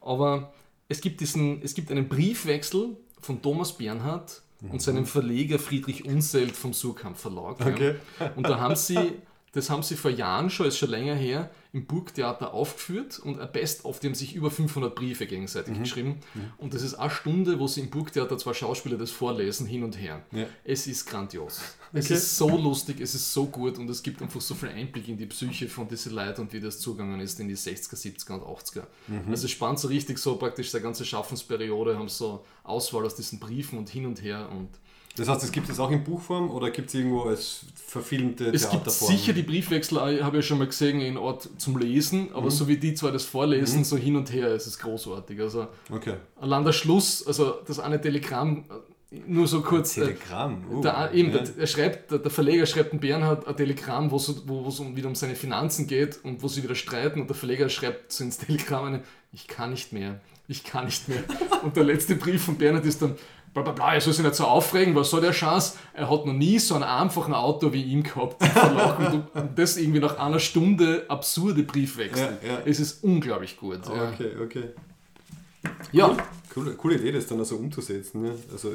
aber 0.00 0.52
es 0.92 1.00
gibt, 1.00 1.20
diesen, 1.20 1.62
es 1.62 1.74
gibt 1.74 1.90
einen 1.90 2.08
Briefwechsel 2.08 2.96
von 3.20 3.42
Thomas 3.42 3.76
Bernhard 3.76 4.42
und 4.70 4.80
seinem 4.80 5.06
Verleger 5.06 5.58
Friedrich 5.58 6.04
Unselt 6.04 6.54
vom 6.54 6.72
Surkamp 6.72 7.16
Verlag. 7.16 7.58
ja. 7.60 7.66
Okay. 7.66 7.94
Und 8.36 8.48
da 8.48 8.60
haben 8.60 8.76
sie, 8.76 8.96
das 9.52 9.68
haben 9.70 9.82
sie 9.82 9.96
vor 9.96 10.10
Jahren 10.10 10.50
schon, 10.50 10.66
ist 10.66 10.78
schon 10.78 10.90
länger 10.90 11.14
her, 11.14 11.50
im 11.74 11.86
Burgtheater 11.86 12.52
aufgeführt 12.52 13.18
und 13.18 13.40
ein 13.40 13.50
Best-of, 13.50 13.98
die 13.98 14.08
haben 14.08 14.14
sich 14.14 14.34
über 14.34 14.50
500 14.50 14.94
Briefe 14.94 15.26
gegenseitig 15.26 15.78
geschrieben. 15.78 16.20
Und 16.58 16.74
das 16.74 16.82
ist 16.82 16.94
eine 16.94 17.08
Stunde, 17.10 17.58
wo 17.58 17.66
sie 17.66 17.80
im 17.80 17.88
Burgtheater 17.90 18.36
zwei 18.36 18.52
Schauspieler 18.52 18.98
das 18.98 19.10
vorlesen, 19.10 19.66
hin 19.66 19.82
und 19.82 19.98
her. 19.98 20.22
Ja. 20.32 20.44
Es 20.64 20.86
ist 20.86 21.06
grandios. 21.06 21.60
Es 21.94 22.06
Okay. 22.06 22.14
ist 22.14 22.36
so 22.36 22.48
lustig, 22.58 23.00
es 23.00 23.14
ist 23.14 23.32
so 23.32 23.46
gut 23.46 23.78
und 23.78 23.88
es 23.88 24.02
gibt 24.02 24.20
einfach 24.20 24.40
so 24.40 24.54
viel 24.54 24.68
Einblick 24.70 25.08
in 25.08 25.16
die 25.16 25.26
Psyche 25.26 25.68
von 25.68 25.88
diesen 25.88 26.12
Leuten 26.14 26.42
und 26.42 26.52
wie 26.52 26.60
das 26.60 26.78
zugegangen 26.78 27.20
ist 27.20 27.40
in 27.40 27.48
die 27.48 27.56
60er, 27.56 27.94
70er 27.96 28.32
und 28.34 28.42
80er. 28.42 28.84
Also 29.30 29.44
es 29.46 29.50
spannt 29.50 29.78
so 29.78 29.88
richtig 29.88 30.18
so 30.18 30.36
praktisch 30.36 30.70
seine 30.70 30.82
ganze 30.84 31.04
Schaffensperiode, 31.06 31.98
haben 31.98 32.08
so 32.08 32.44
Auswahl 32.64 33.04
aus 33.06 33.14
diesen 33.14 33.38
Briefen 33.40 33.78
und 33.78 33.88
hin 33.88 34.04
und 34.06 34.22
her 34.22 34.48
und 34.50 34.68
Das 35.16 35.28
heißt, 35.28 35.44
es 35.44 35.52
gibt 35.52 35.68
es 35.68 35.78
auch 35.78 35.90
in 35.90 36.02
Buchform 36.04 36.50
oder 36.50 36.70
gibt 36.70 36.88
es 36.88 36.94
irgendwo 36.94 37.22
als 37.22 37.66
verfilmte 37.86 38.46
Es 38.46 38.62
gibt 38.62 38.84
Theaterform? 38.84 39.10
sicher 39.12 39.32
die 39.34 39.42
Briefwechsel, 39.42 39.98
ich 40.16 40.22
habe 40.22 40.36
ja 40.38 40.42
schon 40.42 40.58
mal 40.58 40.66
gesehen, 40.66 41.00
in 41.00 41.18
Ort 41.18 41.48
zum 41.58 41.76
Lesen, 41.76 42.24
Mhm. 42.30 42.34
aber 42.34 42.50
so 42.50 42.66
wie 42.66 42.78
die 42.78 42.94
zwei 42.94 43.10
das 43.10 43.24
vorlesen, 43.24 43.84
so 43.84 43.96
hin 43.98 44.16
und 44.16 44.32
her, 44.32 44.54
ist 44.54 44.66
es 44.66 44.78
großartig. 44.78 45.38
Also 45.40 45.66
Okay. 45.90 46.14
allein 46.40 46.64
der 46.64 46.72
Schluss, 46.72 47.26
also 47.26 47.56
das 47.66 47.78
eine 47.78 48.00
Telegramm, 48.00 48.64
äh, 49.10 49.18
nur 49.26 49.46
so 49.46 49.60
kurz. 49.60 49.98
äh, 49.98 50.00
Telegramm. 50.06 50.64
Uh, 50.70 50.80
Der, 50.80 51.12
eben, 51.12 51.30
ja. 51.32 51.38
der, 51.42 51.58
er 51.58 51.66
schreibt, 51.66 52.10
der, 52.10 52.18
der 52.18 52.30
Verleger 52.30 52.64
schreibt 52.64 52.92
dem 52.94 53.00
Bernhard 53.00 53.46
ein 53.46 53.54
Telegramm, 53.56 54.10
wo 54.10 54.16
es 54.16 54.48
wo, 54.48 54.60
um, 54.82 54.96
wieder 54.96 55.08
um 55.08 55.14
seine 55.14 55.34
Finanzen 55.34 55.86
geht 55.86 56.20
und 56.24 56.42
wo 56.42 56.48
sie 56.48 56.62
wieder 56.62 56.74
streiten 56.74 57.20
und 57.20 57.28
der 57.28 57.36
Verleger 57.36 57.68
schreibt 57.68 58.10
so 58.12 58.24
ins 58.24 58.38
Telegramm 58.38 58.86
eine, 58.86 59.02
ich 59.34 59.46
kann 59.46 59.72
nicht 59.72 59.92
mehr, 59.92 60.20
ich 60.48 60.64
kann 60.64 60.86
nicht 60.86 61.06
mehr. 61.10 61.22
und 61.62 61.76
der 61.76 61.84
letzte 61.84 62.14
Brief 62.16 62.42
von 62.44 62.56
Bernhard 62.56 62.86
ist 62.86 63.02
dann, 63.02 63.16
bla 63.52 63.62
bla 63.62 63.72
bla, 63.72 63.94
er 63.94 64.00
soll 64.00 64.12
sich 64.12 64.24
nicht 64.24 64.34
so 64.34 64.44
aufregen, 64.44 64.94
was 64.94 65.10
soll 65.10 65.20
der 65.20 65.32
Chance? 65.32 65.78
Er 65.92 66.10
hat 66.10 66.26
noch 66.26 66.32
nie 66.32 66.58
so 66.58 66.74
ein 66.74 66.82
einfachen 66.82 67.34
Auto 67.34 67.72
wie 67.72 67.82
ihm 67.82 68.02
gehabt. 68.02 68.42
und, 69.34 69.58
das 69.58 69.76
irgendwie 69.76 70.00
nach 70.00 70.18
einer 70.18 70.38
Stunde 70.38 71.04
absurde 71.08 71.62
Briefwechsel. 71.62 72.38
Ja, 72.42 72.48
ja. 72.48 72.58
Es 72.64 72.80
ist 72.80 73.04
unglaublich 73.04 73.56
gut. 73.56 73.80
ja. 73.86 74.10
Okay, 74.10 74.30
okay. 74.42 74.64
ja, 75.92 76.16
Coole, 76.52 76.74
coole 76.74 76.96
Idee, 76.96 77.12
das 77.12 77.26
dann 77.26 77.38
also 77.38 77.56
umzusetzen, 77.56 78.22
ne? 78.22 78.34
also 78.52 78.68
äh, 78.68 78.74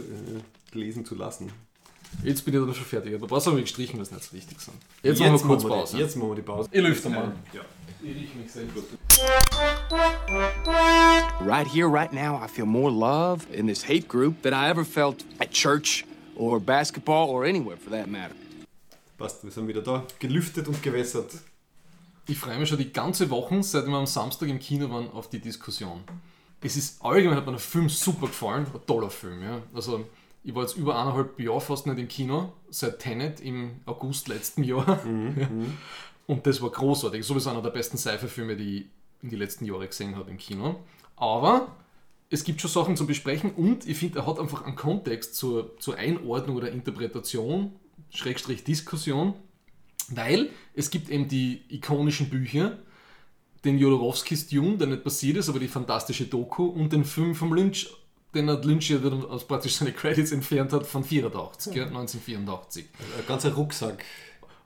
lesen 0.74 1.06
zu 1.06 1.14
lassen. 1.16 1.52
Jetzt 2.24 2.44
bin 2.46 2.54
ich 2.54 2.60
dann 2.60 2.74
schon 2.74 2.86
fertig. 2.86 3.14
Aber 3.16 3.30
was 3.30 3.46
habe 3.48 3.58
ich 3.60 3.66
gestrichen, 3.66 4.00
was 4.00 4.12
nicht 4.12 4.24
so 4.24 4.34
wichtig 4.36 4.60
sind. 4.60 4.76
Jetzt, 5.04 5.20
machen 5.20 5.34
wir 5.34 5.40
kurz 5.40 5.62
die- 5.64 5.68
Pause. 5.70 5.98
Jetzt 5.98 6.16
machen 6.16 6.30
wir 6.30 6.36
die 6.36 6.42
Pause. 6.42 6.70
Ihr 6.72 6.82
lüftet 6.82 7.12
mal. 7.12 7.34
Ja. 7.54 7.62
Ich 8.04 8.16
riech 8.16 8.36
mich 8.36 8.52
sehr 8.52 8.64
gut. 8.66 8.86
Right 11.42 11.68
here, 11.68 11.88
right 11.88 12.14
now, 12.14 12.36
I 12.44 12.48
feel 12.48 12.66
more 12.66 12.92
love 12.92 13.46
in 13.52 13.68
this 13.68 13.84
hate 13.88 14.08
group 14.08 14.42
than 14.44 14.54
I 14.54 14.70
ever 14.70 14.86
felt 14.86 15.26
at 15.40 15.52
church 15.52 16.06
or 16.36 16.60
basketball 16.60 17.30
or 17.30 17.44
anywhere 17.46 17.78
for 17.78 17.90
that 17.92 18.08
matter. 18.08 18.36
Passt, 19.18 19.44
wir 19.44 19.52
sind 19.52 19.68
wieder 19.68 19.82
da. 19.82 20.04
Gelüftet 20.20 20.68
und 20.68 20.82
gewässert. 20.84 21.32
Ich 22.28 22.38
freue 22.38 22.60
mich 22.60 22.70
schon 22.70 22.78
die 22.78 22.92
ganze 22.94 23.30
Woche, 23.30 23.64
seit 23.64 23.88
wir 23.88 23.96
am 23.96 24.06
Samstag 24.06 24.50
im 24.50 24.60
Kino 24.60 24.90
waren, 24.92 25.10
auf 25.12 25.30
die 25.30 25.40
Diskussion. 25.40 26.04
Es 26.62 26.76
ist 26.76 27.04
allgemein 27.04 27.38
hat 27.38 27.46
mir 27.46 27.54
der 27.54 27.60
Film 27.62 27.88
super 27.88 28.28
gefallen, 28.28 28.68
ein 28.74 28.80
toller 28.86 29.10
Film. 29.10 29.42
Ja. 29.42 29.60
Also 29.74 30.06
ich 30.44 30.56
war 30.56 30.64
jetzt 30.64 30.78
über 30.78 31.00
eineinhalb 31.00 31.40
Jahre 31.40 31.62
fast 31.62 31.88
nicht 31.88 32.00
im 32.00 32.08
Kino, 32.08 32.54
seit 32.70 33.00
Tenet 33.00 33.42
im 33.42 33.82
August 33.86 34.28
letzten 34.28 34.64
Jahr. 34.64 35.00
Ja. 35.06 35.50
Und 36.28 36.46
das 36.46 36.62
war 36.62 36.70
großartig. 36.70 37.26
Sowieso 37.26 37.50
einer 37.50 37.62
der 37.62 37.70
besten 37.70 37.98
Sci-Fi-Filme, 37.98 38.56
die 38.56 38.78
ich 38.78 38.86
in 39.24 39.30
die 39.30 39.36
letzten 39.36 39.66
Jahre 39.66 39.88
gesehen 39.88 40.16
habe 40.16 40.30
im 40.30 40.38
Kino. 40.38 40.80
Aber 41.16 41.76
es 42.30 42.44
gibt 42.44 42.62
schon 42.62 42.70
Sachen 42.70 42.98
zu 42.98 43.06
besprechen 43.08 43.52
und 43.52 43.88
ich 43.88 43.98
finde, 43.98 44.20
er 44.20 44.28
hat 44.28 44.40
einfach 44.40 44.64
einen 44.64 44.76
Kontext 44.76 45.36
zur, 45.36 45.78
zur 45.80 45.96
Einordnung 45.96 46.58
oder 46.58 46.72
Interpretation, 46.72 47.72
Schrägstrich 48.10 48.64
Diskussion, 48.64 49.34
weil 50.10 50.50
es 50.74 50.90
gibt 50.90 51.10
eben 51.10 51.28
die 51.28 51.64
ikonischen 51.70 52.30
Bücher, 52.30 52.78
den 53.64 53.78
Jodorowskis 53.78 54.48
Dune, 54.48 54.78
der 54.78 54.88
nicht 54.88 55.04
passiert 55.04 55.38
ist, 55.38 55.50
aber 55.50 55.60
die 55.60 55.68
fantastische 55.68 56.26
Doku 56.26 56.66
und 56.66 56.94
den 56.94 57.06
Film 57.06 57.34
vom 57.36 57.54
Lynch, 57.54 57.90
den 58.34 58.50
hat 58.50 58.66
Lynch 58.66 58.90
ja 58.90 58.98
dann 58.98 59.26
aus 59.26 59.46
praktisch 59.46 59.76
seine 59.76 59.92
Credits 59.92 60.32
entfernt 60.32 60.74
hat 60.74 60.86
von 60.86 61.04
84, 61.04 61.74
ja. 61.74 61.86
1984. 61.86 62.86
Ein 63.18 63.28
ganzer 63.28 63.54
Rucksack. 63.54 64.04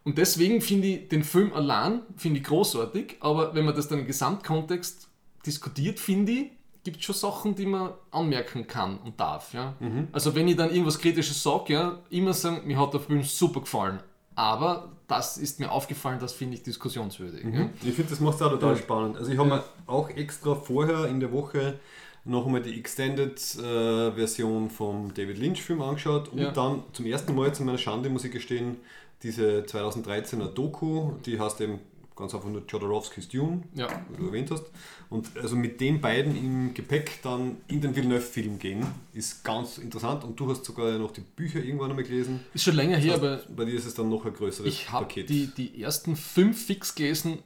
Und 0.04 0.18
deswegen 0.18 0.62
finde 0.62 0.88
ich 0.88 1.10
den 1.10 1.24
Film 1.24 1.54
allein 1.54 2.02
finde 2.18 2.40
ich 2.40 2.46
großartig, 2.46 3.18
aber 3.20 3.54
wenn 3.54 3.66
man 3.66 3.76
das 3.76 3.88
dann 3.88 4.00
im 4.00 4.08
Gesamtkontext 4.08 5.08
diskutiert, 5.46 6.00
finde 6.00 6.32
ich, 6.32 6.52
gibt 6.84 6.98
es 6.98 7.04
schon 7.04 7.16
Sachen, 7.16 7.56
die 7.56 7.68
man 7.68 7.92
anmerken 8.10 8.66
kann 8.66 8.98
und 9.00 9.20
darf. 9.20 9.54
Ja? 9.54 9.76
Mhm. 9.80 10.08
Also 10.12 10.34
wenn 10.34 10.48
ich 10.48 10.56
dann 10.56 10.72
irgendwas 10.72 10.98
Kritisches 10.98 11.42
sage, 11.42 11.74
ja, 11.74 12.00
immer 12.10 12.34
sagen, 12.34 12.66
mir 12.66 12.80
hat 12.80 12.94
der 12.94 13.00
Film 13.00 13.24
super 13.24 13.62
gefallen. 13.62 14.00
Aber 14.34 14.92
das 15.08 15.38
ist 15.38 15.60
mir 15.60 15.72
aufgefallen, 15.72 16.20
das 16.20 16.34
finde 16.34 16.56
ich 16.56 16.64
diskussionswürdig. 16.64 17.44
Mhm. 17.44 17.54
Ja? 17.54 17.70
Ich 17.84 17.94
finde, 17.94 18.10
das 18.10 18.20
macht 18.20 18.36
es 18.36 18.42
auch 18.42 18.50
total 18.50 18.76
ja. 18.76 18.82
spannend. 18.82 19.18
Also 19.18 19.32
ich 19.32 19.38
habe 19.38 19.50
mir 19.50 19.64
auch 19.86 20.10
extra 20.10 20.56
vorher 20.56 21.06
in 21.06 21.20
der 21.20 21.32
Woche 21.32 21.80
noch 22.24 22.46
einmal 22.46 22.62
die 22.62 22.78
Extended-Version 22.78 24.68
äh, 24.68 24.70
vom 24.70 25.14
David 25.14 25.38
Lynch-Film 25.40 25.82
angeschaut 25.82 26.30
und 26.30 26.56
dann 26.56 26.84
zum 26.94 27.06
ersten 27.06 27.36
Mal 27.36 27.54
zu 27.54 27.64
meiner 27.64 27.78
Schande, 27.78 28.10
muss 28.10 28.24
ich 28.24 28.32
gestehen, 28.32 28.78
diese 29.24 29.62
2013er 29.62 30.48
Doku, 30.48 31.14
die 31.26 31.40
heißt 31.40 31.62
eben 31.62 31.80
ganz 32.16 32.36
einfach 32.36 32.50
nur 32.50 32.64
Jodorowskis 32.68 33.30
Dune, 33.30 33.64
ja. 33.74 33.88
wie 34.10 34.18
du 34.18 34.28
erwähnt 34.28 34.52
hast. 34.52 34.66
Und 35.10 35.30
also 35.38 35.56
mit 35.56 35.82
den 35.82 36.00
beiden 36.00 36.36
im 36.38 36.74
Gepäck 36.74 37.22
dann 37.24 37.58
in 37.68 37.82
den 37.82 37.96
Villeneuve-Film 37.96 38.60
gehen, 38.60 38.86
ist 39.14 39.44
ganz 39.44 39.78
interessant. 39.78 40.24
Und 40.24 40.40
du 40.40 40.50
hast 40.50 40.64
sogar 40.64 40.98
noch 40.98 41.12
die 41.12 41.22
Bücher 41.22 41.60
irgendwann 41.60 41.90
einmal 41.90 42.06
gelesen. 42.06 42.42
Ist 42.54 42.64
schon 42.64 42.76
länger 42.76 42.98
her, 42.98 43.16
aber. 43.16 43.42
Bei 43.56 43.66
dir 43.66 43.74
ist 43.74 43.86
es 43.86 43.94
dann 43.94 44.10
noch 44.10 44.26
ein 44.26 44.34
größeres 44.34 44.68
ich 44.68 44.88
Paket. 44.88 45.30
Ich 45.30 45.42
habe 45.42 45.54
die, 45.56 45.70
die 45.70 45.82
ersten 45.82 46.16
fünf 46.16 46.66
fix 46.66 46.96
gelesen. 46.96 47.40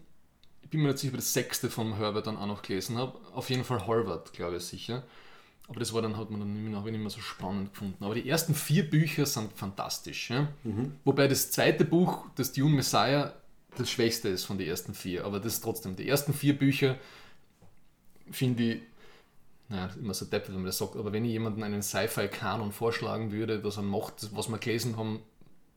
Ich 0.66 0.72
bin 0.72 0.82
mir 0.82 0.88
nicht 0.88 0.98
sicher, 1.00 1.14
ob 1.14 1.20
ich 1.20 1.26
das 1.26 1.34
sechste 1.34 1.70
von 1.70 1.96
Herbert 1.96 2.26
dann 2.26 2.38
auch 2.38 2.48
noch 2.48 2.64
gelesen 2.64 2.98
habe. 2.98 3.18
Auf 3.34 3.50
jeden 3.52 3.64
Fall 3.64 3.86
Harvard, 3.86 4.34
glaube 4.34 4.58
ich, 4.58 4.64
sicher. 4.64 5.04
Aber 5.68 5.80
das 5.80 5.94
war 5.94 6.02
dann, 6.02 6.18
hat 6.18 6.32
man 6.32 6.40
dann 6.40 6.54
nicht 6.54 6.72
mehr, 6.72 6.82
nicht 6.82 7.00
mehr 7.00 7.10
so 7.10 7.22
spannend 7.22 7.72
gefunden. 7.72 8.04
Aber 8.04 8.16
die 8.16 8.28
ersten 8.28 8.54
vier 8.56 8.90
Bücher 8.90 9.26
sind 9.28 9.54
fantastisch. 9.54 10.32
Ja? 10.32 10.48
Mhm. 10.64 10.94
Wobei 11.04 11.28
das 11.28 11.52
zweite 11.52 11.86
Buch, 11.86 12.26
das 12.36 12.52
Dune 12.52 12.76
Messiah, 12.76 13.34
das 13.78 13.92
schwächste 13.92 14.30
ist 14.30 14.46
von 14.46 14.58
den 14.58 14.68
ersten 14.68 14.96
vier. 14.96 15.24
Aber 15.24 15.40
das 15.40 15.54
ist 15.54 15.62
trotzdem, 15.62 15.96
die 15.96 16.08
ersten 16.08 16.34
vier 16.34 16.58
Bücher 16.58 16.98
finde 18.32 18.64
ich, 18.64 18.82
naja, 19.70 19.90
immer 20.00 20.14
so 20.14 20.26
deppert, 20.26 20.50
wenn 20.50 20.58
man 20.58 20.66
das 20.66 20.78
sagt, 20.78 20.96
aber 20.96 21.12
wenn 21.12 21.26
ich 21.26 21.32
jemandem 21.32 21.64
einen 21.64 21.84
Sci-Fi-Kanon 21.84 22.72
vorschlagen 22.72 23.32
würde, 23.32 23.60
dass 23.60 23.78
er 23.78 23.84
macht, 23.84 24.36
was 24.36 24.50
wir 24.50 24.58
gelesen 24.58 24.98
haben, 24.98 25.22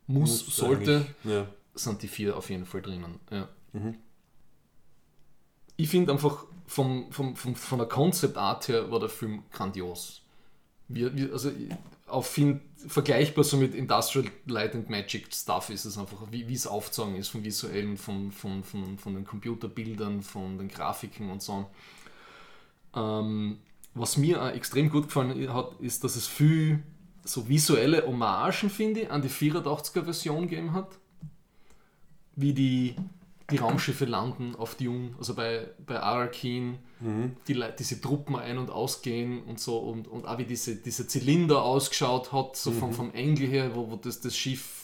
muss, 0.07 0.45
muss 0.47 0.57
sollte, 0.57 1.07
ja. 1.25 1.47
sind 1.75 2.03
die 2.03 2.09
vier 2.09 2.37
auf 2.37 2.51
jeden 2.51 2.67
Fall 2.67 2.83
drinnen. 2.83 3.21
Ja. 3.31 3.49
Mhm. 3.73 3.97
Ich 5.79 5.89
finde 5.89 6.13
einfach, 6.13 6.45
vom, 6.67 7.11
vom, 7.13 7.37
vom, 7.37 7.55
von 7.55 7.79
der 7.79 7.87
Concept-Art 7.87 8.69
her 8.69 8.91
war 8.91 8.99
der 8.99 9.09
Film 9.09 9.45
grandios. 9.53 10.23
Wie, 10.89 11.15
wie, 11.17 11.31
also 11.31 11.53
auf 12.09 12.27
find, 12.27 12.63
vergleichbar 12.87 13.45
so 13.45 13.57
mit 13.57 13.75
Industrial 13.75 14.27
Light 14.47 14.75
and 14.75 14.91
Magic 14.91 15.33
Stuff 15.33 15.71
ist 15.71 15.85
es 15.85 15.97
einfach, 15.97 16.19
wie, 16.33 16.53
es 16.53 16.67
aufgezogen 16.67 17.15
ist, 17.15 17.29
vom 17.29 17.45
visuellen, 17.45 17.97
von, 17.97 18.33
von, 18.33 18.65
von, 18.65 18.99
von 18.99 19.15
den 19.15 19.25
Computerbildern, 19.25 20.23
von 20.23 20.59
den 20.59 20.67
Grafiken 20.69 21.31
und 21.31 21.43
so. 21.43 21.71
Ähm, 22.97 23.59
was 23.95 24.17
mir 24.17 24.43
auch 24.43 24.49
extrem 24.49 24.91
gut 24.91 25.05
gefallen 25.05 25.53
hat, 25.55 25.79
ist, 25.81 26.03
dass 26.03 26.17
es 26.17 26.27
viel 26.27 26.83
so 27.23 27.49
visuelle 27.49 28.05
Hommagen, 28.05 28.69
finde 28.69 29.03
ich, 29.03 29.11
an 29.11 29.23
die 29.23 29.31
84er 29.31 30.03
Version 30.03 30.49
gegeben 30.49 30.73
hat. 30.73 30.99
Wie 32.35 32.53
die, 32.53 32.97
die 33.51 33.57
Raumschiffe 33.57 34.05
landen 34.05 34.55
auf 34.57 34.75
Dune, 34.75 35.15
also 35.19 35.35
bei, 35.35 35.69
bei 35.87 36.01
Arakin, 36.01 36.79
mhm. 37.01 37.37
die, 37.47 37.63
diese 37.79 38.01
Truppen 38.01 38.37
ein- 38.37 38.59
und 38.59 38.71
ausgehen 38.71 39.43
und 39.45 39.59
so 39.59 39.79
und, 39.79 40.07
und 40.07 40.27
auch 40.27 40.39
wie 40.39 40.45
diese, 40.45 40.77
diese 40.77 41.07
Zylinder 41.07 41.63
ausgeschaut 41.63 42.33
hat, 42.33 42.57
so 42.57 42.71
mhm. 42.71 42.79
vom, 42.79 42.93
vom 42.93 43.15
Engel 43.15 43.49
her, 43.49 43.71
wo, 43.75 43.91
wo 43.91 43.97
das, 43.97 44.21
das 44.21 44.37
Schiff 44.37 44.79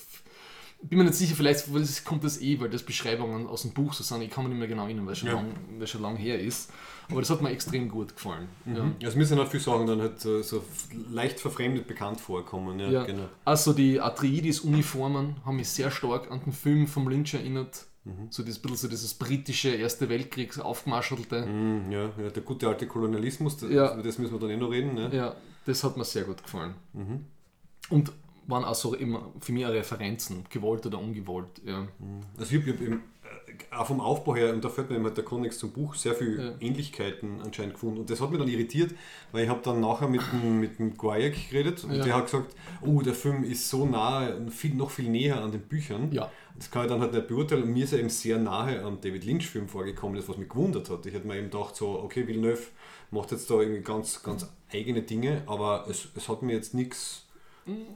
bin 0.89 0.99
mir 0.99 1.05
nicht 1.05 1.17
sicher, 1.17 1.35
vielleicht 1.35 2.05
kommt 2.05 2.25
das 2.25 2.41
eh, 2.41 2.61
weil 2.61 2.69
das 2.69 2.83
Beschreibungen 2.83 3.47
aus 3.47 3.63
dem 3.63 3.73
Buch 3.73 3.93
so 3.95 4.03
sind. 4.03 4.23
Ich 4.23 4.31
kann 4.31 4.45
mir 4.45 4.51
nicht 4.51 4.59
mehr 4.59 4.69
genau 4.69 4.85
erinnern, 4.85 5.07
weil 5.07 5.15
es 5.15 5.19
schon, 5.19 5.29
ja. 5.29 5.35
lang, 5.35 5.87
schon 5.87 6.03
lang 6.03 6.17
her 6.17 6.39
ist. 6.39 6.71
Aber 7.11 7.21
das 7.21 7.31
hat 7.31 7.41
mir 7.43 7.51
extrem 7.51 7.89
gut 7.89 8.15
gefallen. 8.15 8.49
Mhm. 8.65 8.77
Ja. 8.77 9.07
Also 9.07 9.19
mir 9.19 9.25
sind 9.25 9.39
auch 9.39 9.49
viele 9.49 9.63
Sachen 9.63 9.87
dann 9.87 10.01
halt 10.01 10.21
so, 10.21 10.43
so 10.43 10.65
leicht 11.11 11.41
verfremdet 11.41 11.87
bekannt 11.87 12.21
vorkommen. 12.21 12.79
Ja, 12.81 12.91
ja. 12.91 13.05
Genau. 13.05 13.29
Also 13.45 13.73
die 13.73 14.01
Atreides-Uniformen 14.01 15.37
haben 15.45 15.57
mich 15.57 15.69
sehr 15.69 15.91
stark 15.91 16.31
an 16.31 16.41
den 16.45 16.53
Film 16.53 16.87
vom 16.87 17.09
Lynch 17.09 17.35
erinnert. 17.35 17.87
Mhm. 18.05 18.29
So 18.31 18.43
dieses 18.43 18.61
bisschen 18.61 18.77
so 18.77 18.89
dieses 18.89 19.15
britische 19.15 19.71
Erste 19.71 20.09
Weltkriegs 20.09 20.59
aufgemarschelte. 20.59 21.47
Mhm, 21.47 21.91
ja, 21.91 22.11
ja, 22.19 22.31
der 22.31 22.43
gute 22.43 22.69
alte 22.69 22.87
Kolonialismus, 22.87 23.57
das, 23.57 23.71
ja. 23.71 23.97
das 23.97 24.19
müssen 24.19 24.33
wir 24.33 24.41
dann 24.41 24.51
eh 24.51 24.57
noch 24.57 24.71
reden. 24.71 24.95
Ne? 24.95 25.11
Ja, 25.13 25.35
das 25.65 25.83
hat 25.85 25.97
mir 25.97 26.05
sehr 26.05 26.25
gut 26.25 26.43
gefallen. 26.43 26.75
Mhm. 26.93 27.25
Und 27.89 28.13
waren 28.47 28.65
auch 28.65 28.75
so 28.75 28.95
immer 28.95 29.33
für 29.41 29.53
mich 29.53 29.67
Referenzen, 29.67 30.45
gewollt 30.51 30.85
oder 30.87 30.99
ungewollt. 30.99 31.63
Ja. 31.65 31.81
Mhm. 31.83 32.21
Also 32.37 32.55
ich 32.55 32.67
habe 32.67 32.85
äh, 32.85 32.99
auch 33.71 33.87
vom 33.87 34.01
Aufbau 34.01 34.35
her, 34.35 34.53
und 34.53 34.65
da 34.65 34.69
fällt 34.69 34.91
mir 34.91 35.03
halt 35.03 35.17
der 35.17 35.25
Kontext 35.25 35.59
zum 35.59 35.73
Buch, 35.73 35.95
sehr 35.95 36.15
viele 36.15 36.43
ja. 36.43 36.53
Ähnlichkeiten 36.61 37.41
anscheinend 37.43 37.75
gefunden. 37.75 38.01
Und 38.01 38.11
das 38.11 38.21
hat 38.21 38.31
mich 38.31 38.39
dann 38.39 38.49
irritiert, 38.49 38.95
weil 39.33 39.45
ich 39.45 39.51
habe 39.51 39.61
dann 39.63 39.81
nachher 39.81 40.09
mit 40.09 40.23
dem, 40.33 40.61
mit 40.61 40.79
dem 40.79 40.97
Guayek 40.97 41.51
geredet 41.51 41.85
und 41.85 41.93
ja. 41.93 42.05
der 42.05 42.15
hat 42.17 42.27
gesagt, 42.27 42.55
oh, 42.83 43.03
der 43.03 43.15
Film 43.15 43.45
ist 43.45 43.69
so 43.69 43.87
nahe, 43.87 44.51
viel, 44.51 44.75
noch 44.75 44.91
viel 44.91 45.09
näher 45.09 45.43
an 45.43 45.53
den 45.53 45.63
Büchern. 45.63 46.11
Ja. 46.13 46.31
Das 46.57 46.71
kann 46.71 46.85
ich 46.85 46.91
dann 46.91 47.01
halt 47.01 47.13
nicht 47.13 47.27
beurteilen. 47.27 47.65
Und 47.65 47.73
mir 47.73 47.85
ist 47.85 47.93
er 47.93 47.99
eben 47.99 48.11
sehr 48.11 48.39
nahe 48.39 48.83
am 48.83 49.01
David 49.01 49.25
Lynch-Film 49.25 49.69
vorgekommen, 49.69 50.17
das 50.17 50.29
was 50.29 50.37
mich 50.37 50.49
gewundert 50.49 50.89
hat. 50.89 51.05
Ich 51.07 51.13
hätte 51.13 51.27
mir 51.27 51.37
eben 51.37 51.51
gedacht, 51.51 51.75
so, 51.75 52.01
okay, 52.01 52.27
Villeneuve 52.27 52.63
macht 53.11 53.33
jetzt 53.33 53.51
da 53.51 53.61
irgendwie 53.61 53.83
ganz, 53.83 54.23
ganz 54.23 54.49
eigene 54.73 55.03
Dinge, 55.03 55.43
aber 55.47 55.87
es, 55.89 56.09
es 56.15 56.29
hat 56.29 56.43
mir 56.43 56.53
jetzt 56.53 56.75
nichts 56.75 57.25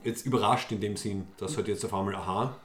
jetzt 0.03 0.25
überrascht 0.25 0.71
in 0.71 0.79
dem 0.81 0.97
Sinn, 0.97 1.27
dass 1.37 1.55
halt 1.55 1.67
jetzt 1.67 1.85
auf 1.85 1.93
einmal, 1.93 2.15
aha, 2.15 2.57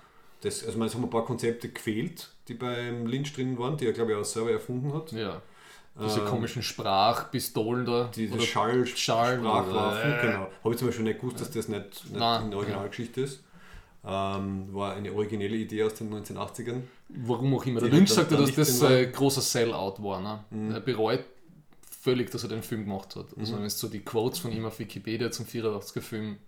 das, 0.44 0.64
also 0.64 0.82
es 0.84 0.94
haben 0.94 1.04
ein 1.04 1.10
paar 1.10 1.24
Konzepte 1.24 1.68
gefehlt, 1.68 2.28
die 2.48 2.54
beim 2.54 3.06
Lynch 3.06 3.32
drin 3.32 3.58
waren, 3.58 3.76
die 3.76 3.86
er 3.86 3.92
glaube 3.92 4.12
ich 4.12 4.18
auch 4.18 4.24
selber 4.24 4.50
erfunden 4.50 4.92
hat. 4.92 5.12
Ja. 5.12 5.40
Diese 6.00 6.20
ähm, 6.20 6.26
komischen 6.26 6.62
Sprachpistolen 6.62 7.86
da. 7.86 8.10
Diese 8.14 8.40
Schall, 8.40 8.84
Schall 8.84 9.38
Sprachwaffen, 9.38 10.12
äh, 10.12 10.20
genau. 10.22 10.48
Habe 10.64 10.74
ich 10.74 10.76
zum 10.76 10.88
Beispiel 10.88 11.04
nicht 11.04 11.20
gewusst, 11.20 11.40
dass 11.40 11.50
das 11.50 11.68
nicht, 11.68 12.04
nicht 12.04 12.16
Nein, 12.16 12.44
eine 12.44 12.56
Originalgeschichte 12.56 13.20
ja. 13.20 13.26
ist. 13.26 13.40
Ähm, 14.06 14.74
war 14.74 14.94
eine 14.94 15.12
originelle 15.12 15.56
Idee 15.56 15.84
aus 15.84 15.94
den 15.94 16.12
1980ern. 16.12 16.82
Warum 17.08 17.54
auch 17.54 17.64
immer. 17.64 17.80
Der 17.80 17.90
Lynch 17.90 18.10
sagte, 18.10 18.36
dass 18.36 18.54
das 18.54 18.82
ein 18.82 19.12
großer 19.12 19.40
Sellout 19.40 19.94
war. 20.00 20.20
Ne? 20.20 20.44
Mhm. 20.50 20.72
Er 20.72 20.80
bereut 20.80 21.24
völlig, 22.02 22.30
dass 22.30 22.42
er 22.42 22.50
den 22.50 22.62
Film 22.62 22.84
gemacht 22.84 23.14
hat. 23.16 23.26
Also, 23.38 23.52
mhm. 23.52 23.58
wenn 23.58 23.64
du 23.64 23.70
so 23.70 23.88
die 23.88 24.00
Quotes 24.00 24.40
von 24.40 24.52
ihm 24.52 24.66
auf 24.66 24.78
Wikipedia 24.78 25.30
zum 25.30 25.46
84er 25.46 26.00
Film 26.00 26.38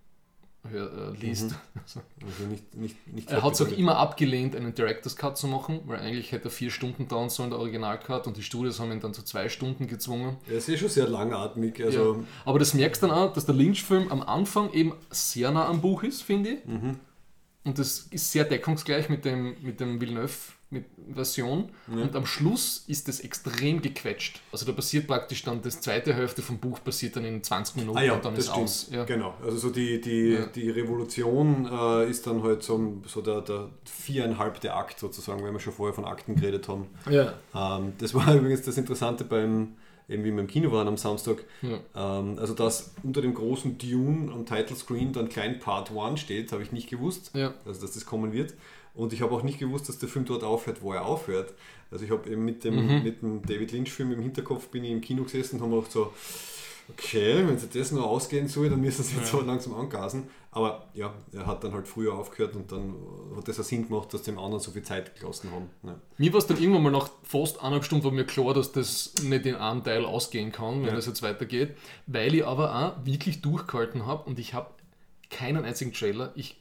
hör, 0.69 1.13
äh, 1.13 1.17
liest. 1.17 1.51
Mhm. 1.51 1.81
Also 2.25 2.45
nicht, 2.49 2.75
nicht, 2.75 3.13
nicht 3.13 3.31
er 3.31 3.43
hat 3.43 3.53
es 3.53 3.61
auch 3.61 3.71
immer 3.71 3.97
abgelehnt, 3.97 4.55
einen 4.55 4.73
Director's 4.73 5.15
Cut 5.15 5.37
zu 5.37 5.47
machen, 5.47 5.81
weil 5.85 5.99
eigentlich 5.99 6.31
hätte 6.31 6.45
er 6.49 6.51
vier 6.51 6.71
Stunden 6.71 7.07
dauern 7.07 7.29
sollen, 7.29 7.49
der 7.49 7.59
Original-Cut, 7.59 8.27
und 8.27 8.37
die 8.37 8.43
Studios 8.43 8.79
haben 8.79 8.91
ihn 8.91 8.99
dann 8.99 9.13
zu 9.13 9.23
zwei 9.23 9.49
Stunden 9.49 9.87
gezwungen. 9.87 10.37
Er 10.47 10.57
ist 10.57 10.69
eh 10.69 10.77
schon 10.77 10.89
sehr 10.89 11.07
langatmig. 11.07 11.83
Also 11.83 12.15
ja. 12.15 12.23
Aber 12.45 12.59
das 12.59 12.73
merkst 12.73 13.01
du 13.03 13.07
dann 13.07 13.17
auch, 13.17 13.33
dass 13.33 13.45
der 13.45 13.55
Lynch-Film 13.55 14.11
am 14.11 14.21
Anfang 14.21 14.71
eben 14.73 14.93
sehr 15.09 15.51
nah 15.51 15.67
am 15.67 15.81
Buch 15.81 16.03
ist, 16.03 16.23
finde 16.23 16.51
ich. 16.51 16.65
Mhm. 16.65 16.99
Und 17.63 17.79
das 17.79 18.07
ist 18.11 18.31
sehr 18.31 18.45
deckungsgleich 18.45 19.09
mit 19.09 19.25
dem, 19.25 19.55
mit 19.61 19.79
dem 19.79 19.99
Villeneuve 19.99 20.33
Version 21.13 21.69
ja. 21.87 22.03
und 22.03 22.15
am 22.15 22.25
Schluss 22.25 22.83
ist 22.87 23.07
das 23.07 23.21
extrem 23.21 23.81
gequetscht. 23.81 24.41
Also 24.51 24.65
da 24.65 24.73
passiert 24.73 25.07
praktisch 25.07 25.43
dann 25.43 25.61
das 25.61 25.79
zweite 25.79 26.13
Hälfte 26.13 26.41
vom 26.41 26.59
Buch 26.59 26.83
passiert 26.83 27.15
dann 27.15 27.23
in 27.23 27.41
20 27.41 27.77
Minuten 27.77 27.97
ah 27.97 28.03
ja, 28.03 28.13
und 28.13 28.25
dann 28.25 28.35
ist 28.35 28.49
aus. 28.49 28.89
Ja. 28.91 29.05
Genau, 29.05 29.33
also 29.41 29.57
so 29.57 29.69
die, 29.69 30.01
die, 30.01 30.33
ja. 30.33 30.45
die 30.47 30.69
Revolution 30.69 31.69
äh, 31.71 32.09
ist 32.09 32.27
dann 32.27 32.43
halt 32.43 32.63
so, 32.63 33.01
so 33.05 33.21
der, 33.21 33.41
der 33.41 33.69
viereinhalbte 33.85 34.73
Akt 34.73 34.99
sozusagen, 34.99 35.41
weil 35.41 35.53
wir 35.53 35.59
schon 35.61 35.71
vorher 35.71 35.93
von 35.93 36.03
Akten 36.03 36.35
geredet 36.35 36.67
haben. 36.67 36.87
Ja. 37.09 37.33
Ähm, 37.55 37.93
das 37.99 38.13
war 38.13 38.35
übrigens 38.35 38.63
das 38.63 38.77
Interessante 38.77 39.23
beim 39.23 39.75
eben 40.09 40.23
wie 40.23 40.31
wir 40.31 40.39
im 40.39 40.47
Kino 40.47 40.71
waren 40.71 40.87
am 40.87 40.97
Samstag. 40.97 41.43
Ähm, 41.95 42.37
also 42.39 42.53
dass 42.53 42.93
unter 43.03 43.21
dem 43.21 43.33
großen 43.33 43.77
Dune 43.77 44.31
am 44.31 44.45
Title 44.45 44.75
Screen 44.75 45.13
dann 45.13 45.29
klein 45.29 45.59
Part 45.59 45.91
1 45.91 46.19
steht, 46.19 46.51
habe 46.51 46.63
ich 46.63 46.71
nicht 46.71 46.89
gewusst, 46.89 47.31
also 47.65 47.81
dass 47.81 47.91
das 47.91 48.05
kommen 48.05 48.31
wird. 48.33 48.53
Und 48.97 49.13
ich 49.13 49.21
habe 49.21 49.33
auch 49.33 49.43
nicht 49.43 49.59
gewusst, 49.59 49.87
dass 49.87 49.97
der 49.99 50.09
Film 50.09 50.25
dort 50.25 50.43
aufhört, 50.43 50.81
wo 50.81 50.91
er 50.91 51.05
aufhört. 51.05 51.53
Also 51.91 52.03
ich 52.03 52.11
habe 52.11 52.29
eben 52.29 52.43
mit 52.43 52.63
dem, 52.63 52.75
Mhm. 52.75 53.03
mit 53.03 53.21
dem 53.21 53.41
David 53.43 53.71
Lynch-Film 53.71 54.11
im 54.11 54.21
Hinterkopf 54.21 54.67
bin 54.67 54.83
ich 54.83 54.91
im 54.91 54.99
Kino 55.01 55.23
gesessen 55.23 55.57
und 55.57 55.61
habe 55.61 55.75
gedacht 55.75 55.91
so, 55.91 56.11
okay, 56.89 57.45
wenn 57.45 57.57
sie 57.57 57.67
das 57.67 57.91
nur 57.91 58.05
ausgehen 58.05 58.47
soll, 58.47 58.69
dann 58.69 58.79
müssen 58.81 59.03
sie 59.03 59.17
jetzt 59.17 59.29
so 59.31 59.41
langsam 59.41 59.73
angasen. 59.75 60.29
Aber 60.51 60.87
ja, 60.93 61.13
er 61.33 61.45
hat 61.45 61.63
dann 61.63 61.73
halt 61.73 61.87
früher 61.87 62.13
aufgehört 62.13 62.55
und 62.55 62.71
dann 62.71 62.95
hat 63.35 63.47
das 63.47 63.59
auch 63.59 63.63
Sinn 63.63 63.87
gemacht, 63.87 64.11
dass 64.13 64.23
dem 64.23 64.39
anderen 64.39 64.61
so 64.63 64.71
viel 64.71 64.81
Zeit 64.83 65.19
gelassen 65.19 65.51
haben. 65.51 65.69
Ja. 65.83 65.99
Mir 66.17 66.31
war 66.33 66.39
es 66.39 66.47
dann 66.47 66.57
irgendwann 66.59 66.83
mal 66.83 66.91
nach 66.91 67.09
fast 67.23 67.59
eineinhalb 67.59 67.83
Stunden 67.83 68.05
war 68.05 68.11
mir 68.11 68.25
klar, 68.25 68.53
dass 68.53 68.71
das 68.71 69.13
nicht 69.21 69.45
in 69.45 69.55
einem 69.55 69.83
Teil 69.83 70.05
ausgehen 70.05 70.51
kann, 70.51 70.79
wenn 70.81 70.87
Ja. 70.89 70.95
das 70.95 71.05
jetzt 71.05 71.21
weitergeht, 71.21 71.75
weil 72.07 72.33
ich 72.33 72.45
aber 72.45 72.73
auch 72.73 73.05
wirklich 73.05 73.41
durchgehalten 73.41 74.05
habe 74.07 74.23
und 74.27 74.39
ich 74.39 74.53
habe 74.53 74.69
keinen 75.29 75.65
einzigen 75.65 75.93
Trailer 75.93 76.31
ich 76.35 76.55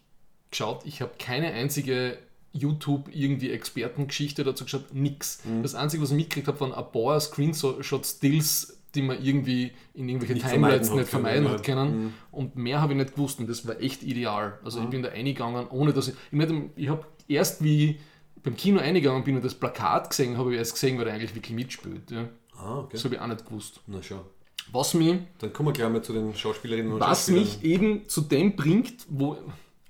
geschaut, 0.51 0.83
ich 0.85 1.01
habe 1.01 1.13
keine 1.19 1.53
einzige 1.53 2.19
YouTube 2.57 3.09
irgendwie 3.13 3.51
Expertengeschichte 3.51 4.45
dazu 4.45 4.65
geschaut, 4.65 4.93
nix. 4.95 5.41
Mhm. 5.45 5.63
Das 5.63 5.75
Einzige, 5.75 6.03
was 6.03 6.11
ich 6.11 6.17
mitgekriegt 6.17 6.49
habe, 6.49 6.61
waren 6.61 6.73
ein 6.73 6.93
paar 6.93 7.21
Screenshot-Stills, 7.21 8.79
die 8.95 9.03
man 9.03 9.23
irgendwie 9.23 9.73
in 9.95 10.09
irgendwelche 10.09 10.35
Nicht 10.35 10.49
Timelines 10.49 10.89
vermeiden 10.89 10.97
nicht 10.97 11.07
hat 11.07 11.11
können, 11.11 11.25
vermeiden 11.25 11.45
ja. 11.45 11.51
hat 11.53 11.63
können. 11.63 12.15
Und 12.33 12.57
mehr 12.57 12.81
habe 12.81 12.93
ich 12.95 12.99
nicht 12.99 13.15
gewusst 13.15 13.39
und 13.41 13.49
das 13.49 13.67
war 13.67 13.81
echt 13.81 14.03
ideal. 14.03 14.59
Also 14.65 14.79
Mhm. 14.79 14.85
ich 14.85 14.91
bin 14.91 15.03
da 15.03 15.11
eingegangen, 15.11 15.67
ohne 15.69 15.93
dass 15.93 16.09
ich. 16.09 16.15
Ich, 16.15 16.33
mein, 16.33 16.71
ich 16.77 16.89
habe 16.89 17.05
erst 17.29 17.63
wie 17.63 17.99
beim 18.43 18.57
Kino 18.57 18.79
eingegangen 18.81 19.25
bin 19.25 19.37
und 19.37 19.45
das 19.45 19.55
Plakat 19.55 20.09
gesehen, 20.11 20.39
habe 20.39 20.53
ich 20.53 20.59
erst 20.59 20.75
gesehen, 20.75 20.99
weil 20.99 21.09
er 21.09 21.15
eigentlich 21.15 21.35
wirklich 21.35 21.55
mitspielt. 21.55 22.11
Ja. 22.11 22.29
Ah, 22.59 22.79
okay. 22.79 22.91
Das 22.93 23.05
habe 23.05 23.17
ich 23.17 23.21
auch 23.21 23.27
nicht 23.27 23.45
gewusst. 23.45 23.81
Na 23.87 24.03
schau. 24.03 24.25
Was 24.73 24.95
mich, 24.95 25.19
Dann 25.39 25.53
kommen 25.53 25.69
wir 25.69 25.73
gleich 25.75 25.91
mal 25.91 26.03
zu 26.03 26.13
den 26.13 26.35
Schauspielerinnen 26.35 26.93
und 26.93 27.01
was 27.01 27.27
Schauspielern. 27.27 27.43
mich 27.43 27.63
eben 27.65 28.09
zu 28.09 28.21
dem 28.23 28.57
bringt, 28.57 28.95
wo, 29.09 29.37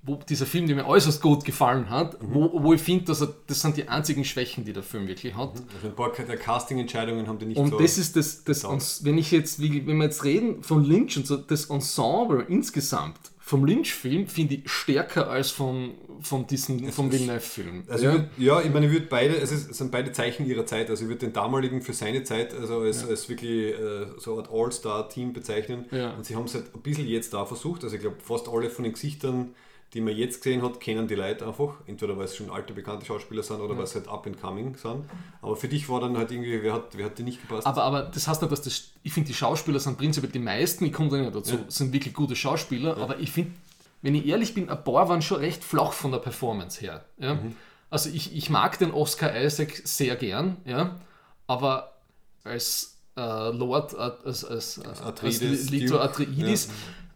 wo 0.07 0.15
dieser 0.28 0.47
Film, 0.47 0.66
der 0.66 0.77
mir 0.77 0.87
äußerst 0.87 1.20
gut 1.20 1.45
gefallen 1.45 1.91
hat, 1.91 2.16
wo, 2.20 2.62
wo 2.62 2.73
ich 2.73 2.81
finde, 2.81 3.05
dass 3.07 3.20
er, 3.20 3.35
das 3.49 3.61
sind 3.61 3.77
die 3.77 3.89
einzigen 3.89 4.24
Schwächen, 4.24 4.65
die 4.65 4.73
der 4.73 4.85
Film 4.85 5.09
wirklich 5.09 5.35
hat. 5.35 5.55
Also 5.74 5.89
ein 5.89 5.95
paar 5.95 6.12
der 6.12 6.37
Casting-Entscheidungen 6.37 7.27
haben 7.27 7.39
die 7.39 7.47
nicht 7.47 7.59
Und 7.59 7.70
so... 7.70 7.78
das 7.78 7.99
ist 7.99 8.15
das, 8.15 8.45
das 8.45 9.05
wenn 9.05 9.19
ich 9.19 9.33
jetzt, 9.33 9.61
wenn 9.61 9.97
wir 9.97 10.05
jetzt 10.05 10.24
reden 10.24 10.62
von 10.62 10.85
Lynch 10.85 11.16
und 11.16 11.27
so, 11.27 11.37
das 11.37 11.66
Ensemble 11.66 12.45
insgesamt 12.49 13.19
vom 13.47 13.65
Lynch-Film 13.65 14.27
finde 14.27 14.57
ich 14.57 14.69
stärker 14.69 15.31
als 15.31 15.53
von, 15.53 15.95
von 16.20 16.49
diesem, 16.49 16.91
vom 16.91 17.12
Villeneuve-Film. 17.12 17.85
Also 17.87 18.05
ja? 18.05 18.11
ich 18.11 18.19
würd, 18.19 18.28
ja, 18.39 18.61
ich 18.61 18.73
meine, 18.73 18.87
ich 18.87 18.93
würde 18.93 19.07
beide, 19.07 19.37
es, 19.37 19.53
ist, 19.53 19.70
es 19.70 19.78
sind 19.78 19.93
beide 19.93 20.11
Zeichen 20.11 20.47
ihrer 20.47 20.66
Zeit. 20.66 20.91
Also 20.91 21.05
ich 21.05 21.09
würde 21.09 21.27
den 21.27 21.33
damaligen 21.33 21.81
für 21.81 21.93
seine 21.93 22.24
Zeit 22.24 22.53
also 22.53 22.81
als, 22.81 23.09
als 23.09 23.28
wirklich 23.28 23.73
äh, 23.73 24.07
so 24.19 24.33
eine 24.33 24.43
Art 24.43 24.53
All-Star-Team 24.53 25.33
bezeichnen. 25.33 25.87
Ja. 25.93 26.11
Und 26.15 26.27
sie 26.27 26.35
haben 26.35 26.47
es 26.47 26.55
halt 26.55 26.74
ein 26.74 26.81
bisschen 26.81 27.07
jetzt 27.07 27.35
da 27.35 27.45
versucht. 27.45 27.85
Also 27.85 27.95
ich 27.95 28.03
glaube, 28.03 28.16
fast 28.20 28.49
alle 28.49 28.69
von 28.69 28.83
den 28.83 28.95
Gesichtern, 28.95 29.55
die 29.97 30.02
man 30.02 30.14
jetzt 30.14 30.43
gesehen 30.43 30.62
hat, 30.62 30.78
kennen 30.78 31.09
die 31.09 31.14
Leute 31.14 31.47
einfach. 31.47 31.74
Entweder 31.86 32.16
weil 32.18 32.27
es 32.27 32.36
schon 32.36 32.51
alte, 32.51 32.74
bekannte 32.74 33.06
Schauspieler 33.06 33.43
sind 33.43 33.60
oder 33.60 33.77
weil 33.77 33.85
es 33.85 33.94
halt 33.94 34.06
up 34.09 34.27
and 34.27 34.39
coming 34.39 34.77
sind. 34.77 35.06
Aber 35.40 35.56
für 35.56 35.68
dich 35.68 35.89
war 35.89 36.01
dann 36.01 36.18
halt 36.18 36.31
irgendwie, 36.31 36.62
wer 36.62 36.74
hat, 36.74 36.97
wer 36.97 37.06
hat 37.06 37.18
dir 37.18 37.24
nicht 37.24 37.40
gepasst? 37.40 37.66
Aber, 37.66 37.82
aber 37.82 38.02
das 38.02 38.28
heißt 38.28 38.43
nicht, 38.43 38.52
dass 38.52 38.60
das, 38.60 38.90
ich 39.02 39.12
finde, 39.12 39.28
die 39.28 39.35
Schauspieler 39.35 39.81
sind 39.81 39.97
prinzipiell 39.97 40.31
die 40.31 40.39
meisten, 40.39 40.85
ich 40.85 40.93
komme 40.93 41.09
da 41.09 41.16
nicht 41.16 41.35
dazu, 41.35 41.59
sind 41.68 41.94
wirklich 41.94 42.12
gute 42.12 42.36
Schauspieler, 42.36 42.98
aber 42.98 43.18
ich 43.18 43.32
finde, 43.32 43.52
wenn 44.02 44.14
ich 44.14 44.27
ehrlich 44.27 44.55
bin, 44.55 44.68
ein 44.68 44.85
paar 44.85 45.09
waren 45.09 45.23
schon 45.23 45.39
recht 45.39 45.64
flach 45.64 45.93
von 45.93 46.12
der 46.12 46.18
Performance 46.18 46.81
her. 46.81 47.06
Ja? 47.18 47.35
Mhm. 47.35 47.56
Also 47.89 48.10
ich, 48.10 48.36
ich 48.36 48.51
mag 48.51 48.78
den 48.78 48.93
Oscar 48.93 49.35
Isaac 49.35 49.81
sehr 49.85 50.16
gern, 50.16 50.59
ja? 50.66 51.01
aber 51.47 51.94
als 52.44 52.98
äh, 53.16 53.48
Lord, 53.51 53.94
äh, 53.94 53.97
als, 53.97 54.44
als, 54.44 54.78
als, 54.78 55.01
Atreides, 55.01 55.43
als 55.43 55.70
Lito 55.70 55.98
Atreides, 55.98 56.68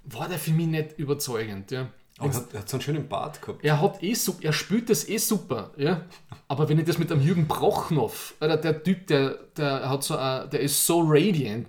war 0.05 0.28
der 0.28 0.39
für 0.39 0.52
mich 0.52 0.66
nicht 0.66 0.98
überzeugend. 0.98 1.70
Ja? 1.70 1.90
Aber 2.21 2.29
er 2.31 2.37
hat, 2.37 2.53
er 2.55 2.61
hat 2.61 2.69
so 2.69 2.77
einen 2.77 2.83
schönen 2.83 3.09
Bart 3.09 3.41
gehabt. 3.43 3.65
Er 3.65 3.81
hat 3.81 4.03
eh 4.03 4.15
super, 4.15 4.45
er 4.45 4.53
spielt 4.53 4.89
das 4.91 5.09
eh 5.09 5.17
super, 5.19 5.71
ja. 5.77 6.03
Aber 6.49 6.69
wenn 6.69 6.79
ich 6.79 6.85
das 6.85 6.99
mit 6.99 7.11
einem 7.11 7.23
Jürgen 7.23 7.49
Prochnow, 7.49 8.35
Alter, 8.41 8.57
der 8.57 8.83
Typ, 8.83 9.07
der, 9.07 9.39
der 9.57 9.89
hat 9.89 10.03
so, 10.03 10.17
ein, 10.17 10.51
der 10.51 10.61
ist 10.61 10.85
so 10.87 11.03
radiant, 11.07 11.69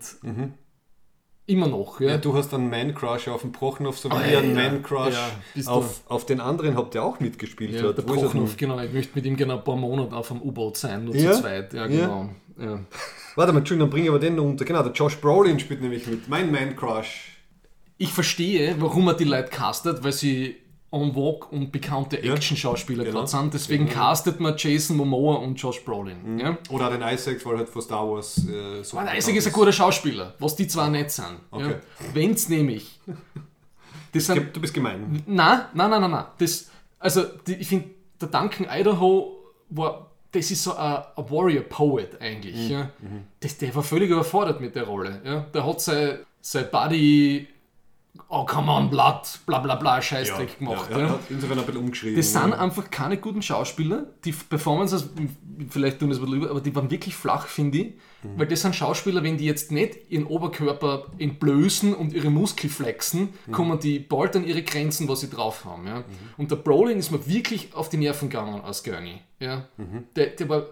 immer 1.48 1.68
noch, 1.68 2.00
ja. 2.00 2.12
Ja, 2.12 2.18
du 2.18 2.34
hast 2.36 2.54
einen 2.54 2.70
Man-Crush 2.70 3.28
auf 3.28 3.42
den 3.42 3.52
Prochnow, 3.52 3.98
so 3.98 4.10
wie 4.10 4.14
Alter. 4.16 4.30
ich 4.32 4.38
einen 4.38 4.54
Man-Crush 4.56 5.14
Ja, 5.56 5.72
auf, 5.72 6.02
auf 6.08 6.26
den 6.26 6.40
anderen 6.40 6.76
habt, 6.78 6.94
der 6.94 7.04
auch 7.04 7.20
mitgespielt 7.20 7.72
ja 7.74 7.90
hat. 7.90 7.98
der 7.98 8.06
er 8.06 8.14
Prochnow, 8.14 8.56
genau, 8.58 8.80
ich 8.80 8.92
möchte 8.94 9.12
mit 9.16 9.26
ihm 9.26 9.36
gerne 9.36 9.54
ein 9.54 9.64
paar 9.64 9.76
Monate 9.76 10.16
auf 10.16 10.32
einem 10.32 10.42
U-Boot 10.42 10.78
sein, 10.78 11.06
nur 11.06 11.16
Ja? 11.16 11.34
zu 11.34 11.42
zweit, 11.42 11.74
ja, 11.74 11.82
Ja. 11.82 11.88
genau. 11.88 12.30
Ja. 12.60 12.80
Warte 13.36 13.54
mal, 13.54 13.60
Entschuldigung, 13.60 13.88
dann 13.88 13.90
bringe 13.92 14.04
ich 14.06 14.10
aber 14.10 14.20
den 14.20 14.36
noch 14.36 14.44
unter. 14.44 14.66
Genau, 14.66 14.84
der 14.84 14.92
Josh 14.92 15.16
Brolin 15.18 15.58
spielt 15.60 15.82
nämlich 15.82 16.06
mit. 16.06 16.28
Mein 16.28 16.52
Man-Crush. 16.52 17.31
Ich 18.02 18.12
verstehe, 18.12 18.76
warum 18.80 19.08
er 19.08 19.14
die 19.14 19.26
Leute 19.26 19.50
castet, 19.50 20.04
weil 20.04 20.12
sie 20.12 20.56
en 20.92 21.14
vogue 21.14 21.48
und 21.52 21.72
bekannte 21.72 22.18
Ja. 22.26 22.34
Action-Schauspieler 22.34 23.04
Genau. 23.06 23.20
gerade 23.20 23.28
sind. 23.30 23.54
Deswegen 23.54 23.86
Genau. 23.86 23.98
castet 24.00 24.40
man 24.40 24.56
Jason 24.58 24.98
Momoa 24.98 25.36
und 25.36 25.56
Josh 25.56 25.86
Brolin. 25.86 26.38
Ja? 26.40 26.58
Oder 26.70 26.90
den 26.90 27.02
Isaac, 27.02 27.46
weil 27.46 27.58
halt 27.60 27.70
von 27.70 27.82
Star 27.82 28.10
Wars 28.10 28.40
äh, 28.48 28.84
so. 28.84 28.98
Bekannt 28.98 29.18
Isaac 29.18 29.36
ist 29.36 29.48
ein 29.48 29.54
guter 29.54 29.72
Schauspieler, 29.72 30.34
was 30.40 30.56
die 30.56 30.68
zwar 30.68 30.90
nicht 30.90 31.12
sind. 31.12 31.38
Okay. 31.52 31.70
Ja. 31.70 32.06
Wenn's 32.14 32.50
nämlich. 32.50 33.00
Das 34.14 34.26
sind, 34.26 34.54
Du 34.54 34.60
bist 34.60 34.74
gemein. 34.74 35.24
nein, 35.26 35.62
nein, 35.74 35.90
nein, 35.90 36.02
nein, 36.02 36.12
nein. 36.12 36.26
Das, 36.38 36.70
also, 37.00 37.24
die, 37.48 37.54
ich 37.54 37.68
finde, 37.70 37.88
der 38.20 38.28
Duncan 38.28 38.68
Idaho 38.70 39.38
war. 39.70 40.12
Das 40.34 40.52
ist 40.52 40.64
so 40.64 40.76
ein, 40.76 41.04
ein 41.16 41.30
Warrior 41.30 41.64
Poet 41.64 42.20
eigentlich. 42.22 42.70
Ja. 42.70 42.90
Das, 43.40 43.58
der 43.58 43.74
war 43.74 43.84
völlig 43.84 44.10
überfordert 44.10 44.60
mit 44.60 44.76
der 44.76 44.84
Rolle. 44.84 45.22
Ja. 45.24 45.42
Der 45.54 45.66
hat 45.66 45.80
sein, 45.80 46.20
sein 46.42 46.66
Buddy, 46.72 47.48
oh 48.28 48.46
come 48.46 48.72
on, 48.72 48.90
Blood, 48.90 49.40
bla 49.46 49.60
bla 49.60 49.76
bla, 49.76 50.02
Scheißdreck 50.02 50.60
gemacht. 50.60 50.90
Ja, 50.92 51.00
Ja, 51.00 51.08
er 51.08 51.20
insofern 51.30 51.60
ein 51.60 51.66
bisschen 51.66 51.82
umgeschrieben. 51.82 52.18
Das 52.18 52.32
sind 52.32 52.54
einfach 52.54 52.90
keine 52.90 53.18
guten 53.18 53.42
Schauspieler. 53.42 54.08
Die 54.26 54.32
Performances, 54.32 55.10
vielleicht 55.70 56.00
tun 56.00 56.10
das 56.10 56.20
ein 56.20 56.26
bisschen 56.26 56.38
über, 56.42 56.50
aber 56.50 56.62
die 56.62 56.76
waren 56.76 56.90
wirklich 56.92 57.16
flach, 57.16 57.48
finde 57.48 57.78
ich. 57.78 57.94
Weil 58.38 58.46
das 58.46 58.62
sind 58.62 58.76
Schauspieler, 58.76 59.24
wenn 59.24 59.38
die 59.38 59.46
jetzt 59.46 59.72
nicht 59.72 60.12
ihren 60.12 60.26
Oberkörper 60.26 61.08
entblößen 61.18 61.96
und 61.96 62.14
ihre 62.14 62.30
Muskel 62.30 62.70
flexen, 62.70 63.30
kommen 63.52 63.80
die 63.80 63.98
bald 64.00 64.36
an 64.36 64.46
ihre 64.46 64.62
Grenzen, 64.62 65.08
was 65.08 65.22
sie 65.22 65.30
drauf 65.30 65.66
haben. 65.66 65.88
Ja? 65.88 66.04
Und 66.38 66.52
der 66.52 66.58
Brolin 66.58 67.00
ist 67.00 67.12
mir 67.12 67.26
wirklich 67.26 67.74
auf 67.74 67.90
die 67.90 67.98
Nerven 67.98 68.30
gegangen 68.30 68.62
als 68.62 68.84
Gurney. 68.84 69.22
Ja? 69.40 69.68
Der, 70.16 70.28
der 70.28 70.50
war, 70.50 70.66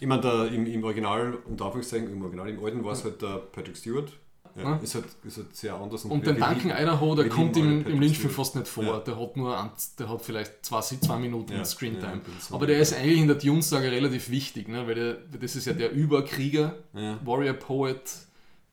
Ich 0.00 0.06
meine, 0.08 0.22
der, 0.22 0.46
im, 0.48 0.66
im 0.66 0.82
Original, 0.82 1.38
unter 1.48 1.66
Anführungszeichen, 1.66 2.10
im 2.10 2.22
Original, 2.22 2.48
im 2.48 2.64
Alten 2.64 2.84
war 2.84 2.92
es 2.92 3.04
halt 3.04 3.22
der 3.22 3.36
Patrick 3.38 3.76
Stewart. 3.76 4.12
Ja, 4.58 4.64
Ja. 4.64 4.76
ist, 4.76 4.94
halt, 4.94 5.04
ist 5.24 5.36
halt 5.38 5.56
sehr 5.56 5.74
anders. 5.74 6.04
und 6.04 6.24
wir- 6.26 6.32
den 6.34 6.40
Duncan 6.42 6.70
Idaho, 6.70 7.14
der 7.14 7.28
kommt 7.28 7.56
im, 7.56 7.86
im 7.86 8.00
Lynchfilm 8.00 8.32
fast 8.32 8.56
nicht 8.56 8.68
vor. 8.68 8.84
Ja. 8.84 8.98
Der 9.00 9.18
hat 9.18 9.36
nur 9.36 9.58
ein, 9.58 9.70
der 9.98 10.08
hat 10.08 10.22
vielleicht 10.22 10.64
zwei, 10.66 10.80
zwei 10.80 11.18
Minuten 11.18 11.52
Ja, 11.52 11.64
Screentime. 11.64 12.20
ja. 12.24 12.54
Aber 12.54 12.66
der 12.66 12.78
ist 12.80 12.92
eigentlich 12.94 13.20
in 13.20 13.28
der 13.28 13.36
Dune-Sage 13.36 13.90
relativ 13.90 14.30
wichtig, 14.30 14.68
ne? 14.68 14.86
weil, 14.86 14.94
der, 14.94 15.14
das 15.40 15.56
ist 15.56 15.66
ja 15.66 15.72
der 15.72 15.92
Überkrieger. 15.92 16.76
Warrior 17.24 17.54
Poet, 17.54 18.02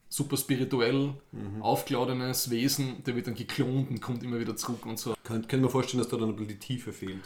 super 0.09 0.37
spirituell, 0.37 1.13
Mhm. 1.31 1.61
aufgeladenes 1.61 2.49
Wesen, 2.49 3.03
der 3.05 3.15
wird 3.15 3.27
dann 3.27 3.35
geklont 3.35 3.89
und 3.89 4.01
kommt 4.01 4.23
immer 4.23 4.39
wieder 4.39 4.55
zurück 4.55 4.85
und 4.85 4.97
so. 4.97 5.13
Kann, 5.23 5.47
kann 5.47 5.61
mir 5.61 5.69
vorstellen, 5.69 6.01
dass 6.01 6.09
da 6.09 6.17
dann 6.17 6.29
ein 6.29 6.35
bisschen 6.35 6.47
die 6.49 6.59
Tiefe 6.59 6.93
fehlt. 6.93 7.21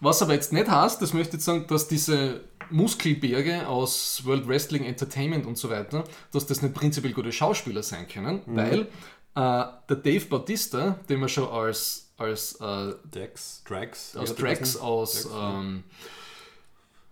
Was 0.00 0.22
aber 0.22 0.34
jetzt 0.34 0.52
nicht 0.52 0.68
heißt, 0.68 1.02
das 1.02 1.12
möchte 1.12 1.36
ich 1.38 1.42
sagen, 1.44 1.66
dass 1.68 1.88
diese 1.88 2.42
Muskelberge 2.70 3.66
aus 3.66 4.22
World 4.24 4.46
Wrestling 4.46 4.84
Entertainment 4.84 5.46
und 5.46 5.56
so 5.58 5.70
weiter, 5.70 6.04
dass 6.32 6.46
das 6.46 6.62
nicht 6.62 6.74
prinzipiell 6.74 7.12
gute 7.14 7.32
Schauspieler 7.32 7.82
sein 7.82 8.06
können, 8.06 8.42
Mhm. 8.46 8.56
weil 8.56 8.80
äh, 8.82 8.86
der 9.88 9.96
Dave 9.96 10.24
Bautista, 10.26 10.98
den 11.08 11.20
wir 11.20 11.28
schon 11.28 11.48
als, 11.48 12.10
als 12.16 12.60
äh, 12.60 12.94
Dex, 13.04 13.62
Drax. 13.66 14.16
aus 14.16 14.34
Drax 14.34 14.76
aus 14.76 15.28
ja. 15.30 15.60
ähm, 15.60 15.84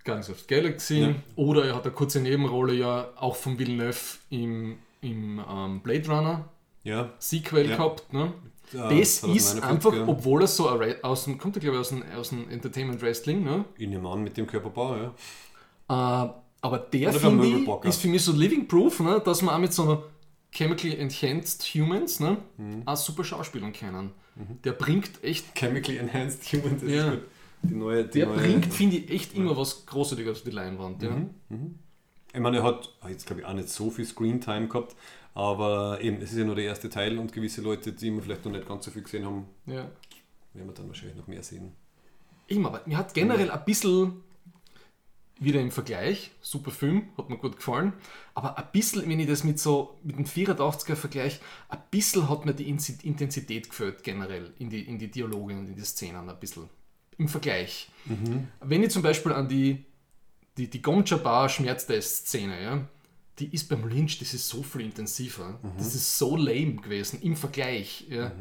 Guardians 0.05 0.31
of 0.31 0.41
the 0.41 0.47
Galaxy 0.47 0.99
Ja. 1.01 1.15
oder 1.37 1.65
er 1.65 1.75
hat 1.77 1.85
eine 1.85 1.93
kurze 1.93 2.21
Nebenrolle 2.21 2.75
ja 2.75 3.09
auch 3.17 3.37
von 3.37 3.59
Villeneuve 3.59 3.99
im, 4.31 4.79
im 5.01 5.41
ähm, 5.49 5.81
Blade 5.81 6.07
Runner 6.09 6.49
Ja, 6.85 7.11
Sequel 7.19 7.69
Ja. 7.71 7.77
gehabt. 7.77 8.13
Ne? 8.13 8.33
Ja, 8.73 8.89
das 8.89 9.21
2041, 9.21 9.37
ist 9.37 9.63
einfach, 9.63 9.95
ja. 9.95 10.09
obwohl 10.09 10.43
er 10.43 10.47
so 10.49 10.69
aus 11.03 11.25
dem, 11.25 11.39
kommt 11.39 11.57
er 11.57 11.61
glaube 11.61 11.77
ich 11.77 11.81
aus 11.81 11.89
dem, 11.91 12.03
aus 12.17 12.29
dem 12.31 12.49
Entertainment 12.51 13.01
Wrestling, 13.03 13.45
ne? 13.45 13.65
in 13.79 13.91
dem 13.93 14.03
Mann 14.03 14.23
mit 14.25 14.37
dem 14.37 14.47
Körperbau, 14.47 14.97
ja. 14.97 16.27
Äh, 16.27 16.31
aber 16.63 16.79
der, 16.79 17.13
finde 17.13 17.47
ich, 17.47 17.85
ist 17.85 18.01
für 18.01 18.09
mich 18.09 18.23
so 18.25 18.33
Living 18.33 18.67
Proof, 18.67 19.01
ne, 19.01 19.21
dass 19.25 19.43
man 19.43 19.55
auch 19.55 19.59
mit 19.61 19.73
so 19.73 19.83
einer 19.85 20.03
Chemically 20.51 20.95
Enhanced 20.97 21.63
Humans 21.75 22.19
ne, 22.21 22.39
Mhm. 22.57 22.83
auch 22.87 22.97
super 22.97 23.23
Schauspielern 23.25 23.73
können. 23.73 24.11
Der 24.65 24.73
bringt 24.73 25.23
echt, 25.23 25.55
Chemically 25.55 25.99
Enhanced 25.99 26.43
Human, 26.53 26.79
das 26.81 26.91
Ja. 26.91 27.05
ist 27.07 27.11
gut. 27.13 27.21
Die 27.63 27.75
neue, 27.75 28.05
die 28.05 28.19
der 28.19 28.27
neue, 28.29 28.37
bringt, 28.39 28.67
finde 28.73 28.97
ich, 28.97 29.11
echt 29.11 29.35
immer 29.35 29.57
was 29.57 29.87
Großartiges 29.87 30.39
auf 30.39 30.43
die 30.45 30.51
Leinwand. 30.51 31.03
Ja. 31.03 31.11
Mhm. 31.49 31.79
Ich 32.33 32.41
meine, 32.41 32.59
er 32.59 32.63
hat 32.65 32.93
jetzt 33.09 33.27
glaube 33.27 33.41
ich 33.43 33.47
auch 33.47 33.55
nicht 33.55 33.69
so 33.71 33.91
viel 33.91 34.05
Screentime 34.05 34.69
gehabt, 34.69 34.95
aber 35.37 36.01
eben, 36.01 36.17
es 36.23 36.33
ist 36.33 36.39
ja 36.39 36.45
nur 36.45 36.55
der 36.57 36.65
erste 36.65 36.89
Teil 36.89 37.19
und 37.19 37.33
gewisse 37.33 37.61
Leute, 37.61 37.93
die 37.93 38.09
immer 38.09 38.23
vielleicht 38.23 38.45
noch 38.45 38.53
nicht 38.53 38.67
ganz 38.67 38.85
so 38.87 38.91
viel 38.91 39.03
gesehen 39.03 39.25
haben, 39.27 39.47
Ja. 39.67 39.75
werden 40.55 40.69
wir 40.69 40.73
dann 40.73 40.89
wahrscheinlich 40.89 41.17
noch 41.17 41.27
mehr 41.27 41.43
sehen. 41.43 41.73
Immer, 42.49 42.69
aber 42.69 42.83
mir 42.87 42.97
hat 42.97 43.13
generell 43.15 43.51
ein 43.51 43.65
bisschen, 43.65 44.23
wieder 45.39 45.61
im 45.61 45.71
Vergleich, 45.71 46.31
super 46.41 46.71
Film, 46.71 47.09
hat 47.19 47.29
mir 47.29 47.37
gut 47.37 47.57
gefallen, 47.57 47.93
aber 48.35 48.57
ein 48.57 48.65
bisschen, 48.73 49.07
wenn 49.07 49.21
ich 49.21 49.27
das 49.27 49.45
mit 49.45 49.59
so, 49.61 49.99
mit 50.03 50.17
dem 50.17 50.25
84er 50.25 50.97
Vergleich, 50.97 51.41
ein 51.69 51.79
bisschen 51.91 52.31
hat 52.31 52.47
mir 52.47 52.55
die 52.55 52.71
Intensität 52.71 53.69
gefällt 53.69 54.03
generell 54.03 54.55
in 54.59 54.71
die, 54.71 54.81
in 54.81 54.99
die 54.99 55.11
Dialoge 55.11 55.55
und 55.55 55.67
in 55.69 55.75
die 55.77 55.85
Szenen 55.85 56.31
ein 56.31 56.41
bisschen. 56.41 56.71
im 57.19 57.29
Vergleich. 57.29 57.91
Mhm. 58.07 58.49
Wenn 58.61 58.83
ich 58.83 58.91
zum 58.91 59.03
Beispiel 59.03 59.33
an 59.33 59.49
die, 59.49 59.85
die, 60.57 60.69
die 60.71 60.81
Gomcha 60.81 61.17
Bar 61.19 61.49
Schmerztest-Szene, 61.51 62.63
ja, 62.63 62.89
die 63.39 63.53
ist 63.53 63.69
beim 63.69 63.87
Lynch, 63.87 64.19
das 64.19 64.33
ist 64.33 64.49
so 64.49 64.63
viel 64.63 64.81
intensiver. 64.83 65.59
Mhm. 65.63 65.69
Das 65.77 65.95
ist 65.95 66.17
so 66.17 66.37
lame 66.37 66.77
gewesen 66.77 67.19
im 67.21 67.37
Vergleich. 67.37 68.07
Ja, 68.09 68.33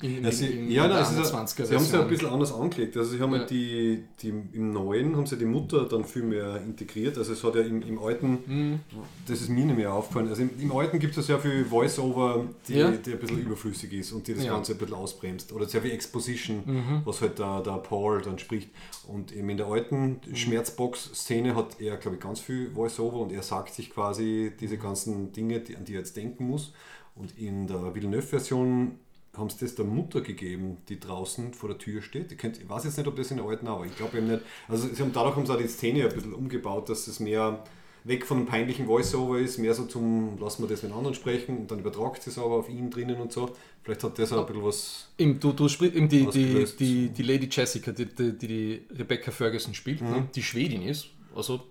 in, 0.00 0.16
in, 0.16 0.24
Ja, 0.24 0.32
sie, 0.32 0.46
in, 0.46 0.70
ja, 0.70 0.84
in 0.86 0.90
nein, 0.92 1.04
21er 1.04 1.66
sie 1.66 1.74
haben 1.74 1.82
es 1.84 1.92
ja 1.92 2.00
ein 2.00 2.08
bisschen 2.08 2.28
anders 2.30 2.52
angelegt. 2.52 2.96
Also 2.96 3.10
sie 3.10 3.20
haben 3.20 3.32
Ja. 3.34 3.40
ja. 3.40 3.44
die, 3.46 4.04
die, 4.22 4.28
im 4.28 4.72
Neuen 4.72 5.14
haben 5.14 5.26
sie 5.26 5.36
die 5.36 5.44
Mutter 5.44 5.86
dann 5.86 6.04
viel 6.06 6.22
mehr 6.22 6.62
integriert. 6.62 7.18
Also 7.18 7.34
es 7.34 7.44
hat 7.44 7.54
ja 7.54 7.60
im, 7.60 7.82
im 7.82 7.98
Alten, 7.98 8.38
Mhm. 8.46 8.80
das 9.28 9.42
ist 9.42 9.50
mir 9.50 9.66
nicht 9.66 9.76
mehr 9.76 9.92
aufgefallen. 9.92 10.28
Also 10.28 10.40
im, 10.42 10.50
im 10.58 10.72
Alten 10.72 10.98
gibt 10.98 11.16
es 11.18 11.28
ja 11.28 11.38
sehr 11.38 11.40
viel 11.50 11.64
Voice-Over, 11.66 12.46
die, 12.66 12.74
Ja. 12.74 12.90
die 12.92 13.12
ein 13.12 13.18
bisschen 13.18 13.40
überflüssig 13.42 13.92
ist 13.92 14.12
und 14.12 14.26
die 14.26 14.32
das. 14.34 14.44
Mhm. 14.44 14.48
Ganze 14.48 14.72
ein 14.72 14.78
bisschen 14.78 14.94
ausbremst. 14.94 15.52
Oder 15.52 15.66
sehr 15.68 15.82
viel 15.82 15.90
Exposition, 15.92 17.02
was 17.04 17.20
halt 17.20 17.38
der, 17.38 17.60
der 17.60 17.72
Paul 17.78 18.22
dann 18.22 18.38
spricht. 18.38 18.70
Und 19.06 19.32
eben 19.36 19.50
in 19.50 19.58
der 19.58 19.66
alten 19.66 20.20
Mhm. 20.26 20.34
Schmerzbox-Szene 20.34 21.54
hat 21.54 21.80
er, 21.80 21.96
glaube 21.98 22.16
ich, 22.16 22.22
ganz 22.22 22.40
viel 22.40 22.70
Voice-Over 22.70 23.18
und 23.18 23.32
er 23.32 23.42
sagt 23.42 23.74
sich 23.74 23.90
quasi 23.90 24.29
diese 24.50 24.78
ganzen 24.78 25.32
Dinge, 25.32 25.60
die, 25.60 25.76
an 25.76 25.84
die 25.84 25.94
er 25.94 26.00
jetzt 26.00 26.16
denken 26.16 26.46
muss. 26.46 26.72
Und 27.14 27.36
in 27.38 27.66
der 27.66 27.94
Villeneuve-Version 27.94 28.98
haben 29.36 29.50
sie 29.50 29.58
das 29.60 29.74
der 29.74 29.84
Mutter 29.84 30.20
gegeben, 30.20 30.78
die 30.88 30.98
draußen 30.98 31.54
vor 31.54 31.68
der 31.68 31.78
Tür 31.78 32.02
steht. 32.02 32.32
Ich, 32.32 32.38
könnt, 32.38 32.58
ich 32.58 32.68
weiß 32.68 32.84
jetzt 32.84 32.96
nicht, 32.98 33.06
ob 33.06 33.16
das 33.16 33.30
in 33.30 33.36
der 33.36 33.46
alten 33.46 33.66
war. 33.66 33.84
Ich 33.84 33.96
glaube 33.96 34.18
eben 34.18 34.28
nicht. 34.28 34.42
Also 34.68 34.88
sie 34.88 35.00
haben, 35.02 35.12
dadurch 35.12 35.36
haben 35.36 35.46
sie 35.46 35.52
auch 35.52 35.58
die 35.58 35.68
Szene 35.68 36.04
ein 36.04 36.14
bisschen 36.14 36.34
umgebaut, 36.34 36.88
dass 36.88 37.06
es 37.06 37.20
mehr 37.20 37.62
weg 38.04 38.26
von 38.26 38.38
einem 38.38 38.46
peinlichen 38.46 38.86
Voice-Over 38.86 39.38
ist, 39.38 39.58
mehr 39.58 39.74
so 39.74 39.84
zum, 39.84 40.38
lassen 40.38 40.62
wir 40.62 40.68
das 40.68 40.82
mit 40.82 40.92
anderen 40.92 41.14
sprechen 41.14 41.58
und 41.58 41.70
dann 41.70 41.80
übertragt 41.80 42.22
sie 42.22 42.30
es 42.30 42.38
aber 42.38 42.56
auf 42.56 42.68
ihn 42.68 42.90
drinnen 42.90 43.20
und 43.20 43.32
so. 43.32 43.50
Vielleicht 43.82 44.02
hat 44.04 44.18
das 44.18 44.32
auch 44.32 44.40
ein 44.40 44.46
bisschen 44.46 44.64
was. 44.64 45.08
Eben, 45.18 45.38
du, 45.38 45.52
du 45.52 45.68
sprichst 45.68 45.96
eben 45.96 46.08
die, 46.08 46.26
die, 46.26 46.66
die, 46.78 47.08
die 47.10 47.22
Lady 47.22 47.48
Jessica, 47.50 47.92
die 47.92 48.06
die, 48.06 48.36
die, 48.36 48.48
die 48.48 48.82
Rebecca 48.96 49.30
Ferguson 49.30 49.74
spielt, 49.74 50.00
ne, 50.02 50.28
die 50.34 50.42
Schwedin 50.42 50.82
ist. 50.82 51.08
Also 51.34 51.62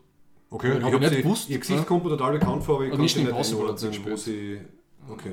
Okay, 0.52 0.78
ich 0.78 1.00
nicht 1.00 1.18
gewusst, 1.18 1.50
Ihr 1.50 1.60
Gesicht 1.60 1.80
ne? 1.80 1.86
kommt 1.86 2.04
mir 2.04 2.10
total 2.10 2.34
bekannt 2.34 2.64
vor, 2.64 2.76
aber 2.76 2.86
ich 2.86 2.92
kann 2.92 3.02
nicht 3.02 3.18
einordnen, 3.18 4.06
wo 4.06 4.16
sie. 4.16 4.60
Okay. 5.08 5.32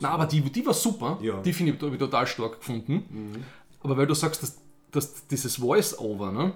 Na, 0.00 0.10
aber 0.10 0.26
die, 0.26 0.40
die 0.40 0.64
war 0.64 0.74
super. 0.74 1.18
Ja. 1.22 1.40
Die 1.40 1.52
finde 1.52 1.72
ich, 1.72 1.82
ich 1.82 1.98
total 1.98 2.26
stark 2.26 2.58
gefunden. 2.58 3.44
Aber 3.80 3.96
weil 3.96 4.06
du 4.06 4.14
sagst, 4.14 4.42
dass, 4.42 4.58
dass 4.90 5.26
dieses 5.26 5.56
Voice-Over, 5.56 6.32
ne, 6.32 6.52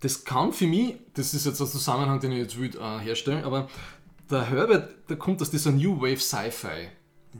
das 0.00 0.24
kann 0.24 0.52
für 0.52 0.66
mich, 0.66 0.96
das 1.14 1.34
ist 1.34 1.46
jetzt 1.46 1.60
der 1.60 1.66
Zusammenhang, 1.66 2.20
den 2.20 2.32
ich 2.32 2.38
jetzt 2.38 2.60
will, 2.60 2.70
äh, 2.76 2.98
herstellen, 2.98 3.44
aber 3.44 3.68
der 4.30 4.42
Herbert, 4.50 5.08
der 5.08 5.16
kommt 5.16 5.40
aus 5.40 5.50
dieser 5.50 5.72
New 5.72 6.00
Wave 6.00 6.20
Sci-Fi, 6.20 6.88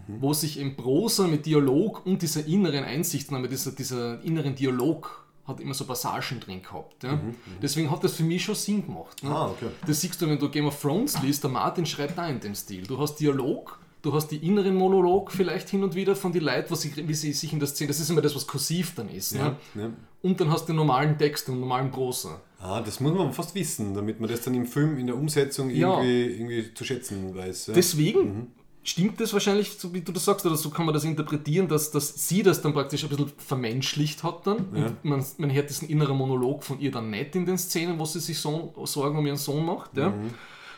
wo 0.08 0.32
sich 0.32 0.58
im 0.58 0.76
Prosa 0.76 1.26
mit 1.26 1.46
Dialog 1.46 2.04
und 2.06 2.22
dieser 2.22 2.46
inneren 2.46 2.84
Einsichtnahme, 2.84 3.48
dieser, 3.48 3.72
dieser 3.72 4.22
inneren 4.22 4.54
Dialog 4.54 5.25
hat 5.46 5.60
immer 5.60 5.74
so 5.74 5.84
Passagen 5.84 6.40
drin 6.40 6.62
gehabt. 6.62 7.04
Ja? 7.04 7.20
Deswegen 7.62 7.90
hat 7.90 8.02
das 8.02 8.14
für 8.14 8.24
mich 8.24 8.44
schon 8.44 8.54
Sinn 8.54 8.84
gemacht. 8.84 9.22
Ne? 9.22 9.30
Ah, 9.30 9.46
okay. 9.48 9.68
Das 9.86 10.00
siehst 10.00 10.20
du, 10.20 10.28
wenn 10.28 10.38
du 10.38 10.48
Game 10.50 10.66
of 10.66 10.80
Thrones 10.80 11.20
liest, 11.22 11.42
der 11.42 11.50
Martin 11.50 11.86
schreibt 11.86 12.18
da 12.18 12.26
in 12.28 12.40
dem 12.40 12.54
Stil. 12.54 12.86
Du 12.86 12.98
hast 12.98 13.16
Dialog, 13.16 13.78
du 14.02 14.12
hast 14.12 14.28
die 14.28 14.36
inneren 14.44 14.74
Monolog 14.74 15.30
vielleicht 15.30 15.68
hin 15.68 15.82
und 15.84 15.94
wieder 15.94 16.16
von 16.16 16.32
den 16.32 16.42
Leuten, 16.42 16.70
was 16.70 16.80
sie, 16.80 16.92
wie 17.08 17.14
sie 17.14 17.32
sich 17.32 17.52
in 17.52 17.58
der 17.60 17.68
Szene, 17.68 17.88
das 17.88 18.00
ist 18.00 18.10
immer 18.10 18.22
das, 18.22 18.34
was 18.34 18.46
kursiv 18.46 18.94
dann 18.94 19.08
ist. 19.08 19.34
Ne? 19.34 19.56
Ja. 19.74 19.90
Und 20.22 20.40
dann 20.40 20.50
hast 20.50 20.62
du 20.64 20.66
den 20.72 20.76
normalen 20.76 21.16
Text, 21.16 21.48
den 21.48 21.60
normalen 21.60 21.90
Prosa. 21.90 22.40
Ah, 22.58 22.80
das 22.80 23.00
muss 23.00 23.12
man 23.12 23.32
fast 23.32 23.54
wissen, 23.54 23.94
damit 23.94 24.18
man 24.18 24.28
das 24.30 24.40
dann 24.40 24.54
im 24.54 24.66
Film, 24.66 24.98
in 24.98 25.06
der 25.06 25.16
Umsetzung 25.16 25.70
Ja. 25.70 26.00
irgendwie, 26.02 26.24
irgendwie 26.40 26.74
zu 26.74 26.84
schätzen 26.84 27.34
weiß. 27.36 27.68
Ja. 27.68 27.74
Deswegen 27.74 28.52
stimmt 28.86 29.20
das 29.20 29.32
wahrscheinlich, 29.32 29.72
so 29.78 29.92
wie 29.92 30.00
du 30.00 30.12
das 30.12 30.24
sagst, 30.24 30.46
oder 30.46 30.56
so 30.56 30.70
kann 30.70 30.86
man 30.86 30.94
das 30.94 31.04
interpretieren, 31.04 31.68
dass, 31.68 31.90
dass 31.90 32.28
sie 32.28 32.42
das 32.42 32.62
dann 32.62 32.72
praktisch 32.72 33.02
ein 33.02 33.10
bisschen 33.10 33.32
vermenschlicht 33.36 34.22
hat 34.22 34.46
dann. 34.46 34.58
Und 34.66 35.04
man, 35.04 35.24
man 35.38 35.52
hört 35.52 35.68
diesen 35.68 35.88
inneren 35.88 36.16
Monolog 36.16 36.62
von 36.62 36.78
ihr 36.80 36.92
dann 36.92 37.10
nicht 37.10 37.34
in 37.34 37.46
den 37.46 37.58
Szenen, 37.58 37.98
wo 37.98 38.04
sie 38.04 38.20
sich 38.20 38.38
so, 38.38 38.72
Sorgen 38.84 39.18
um 39.18 39.26
ihren 39.26 39.36
Sohn 39.36 39.64
macht. 39.66 39.96
Ja. 39.96 40.14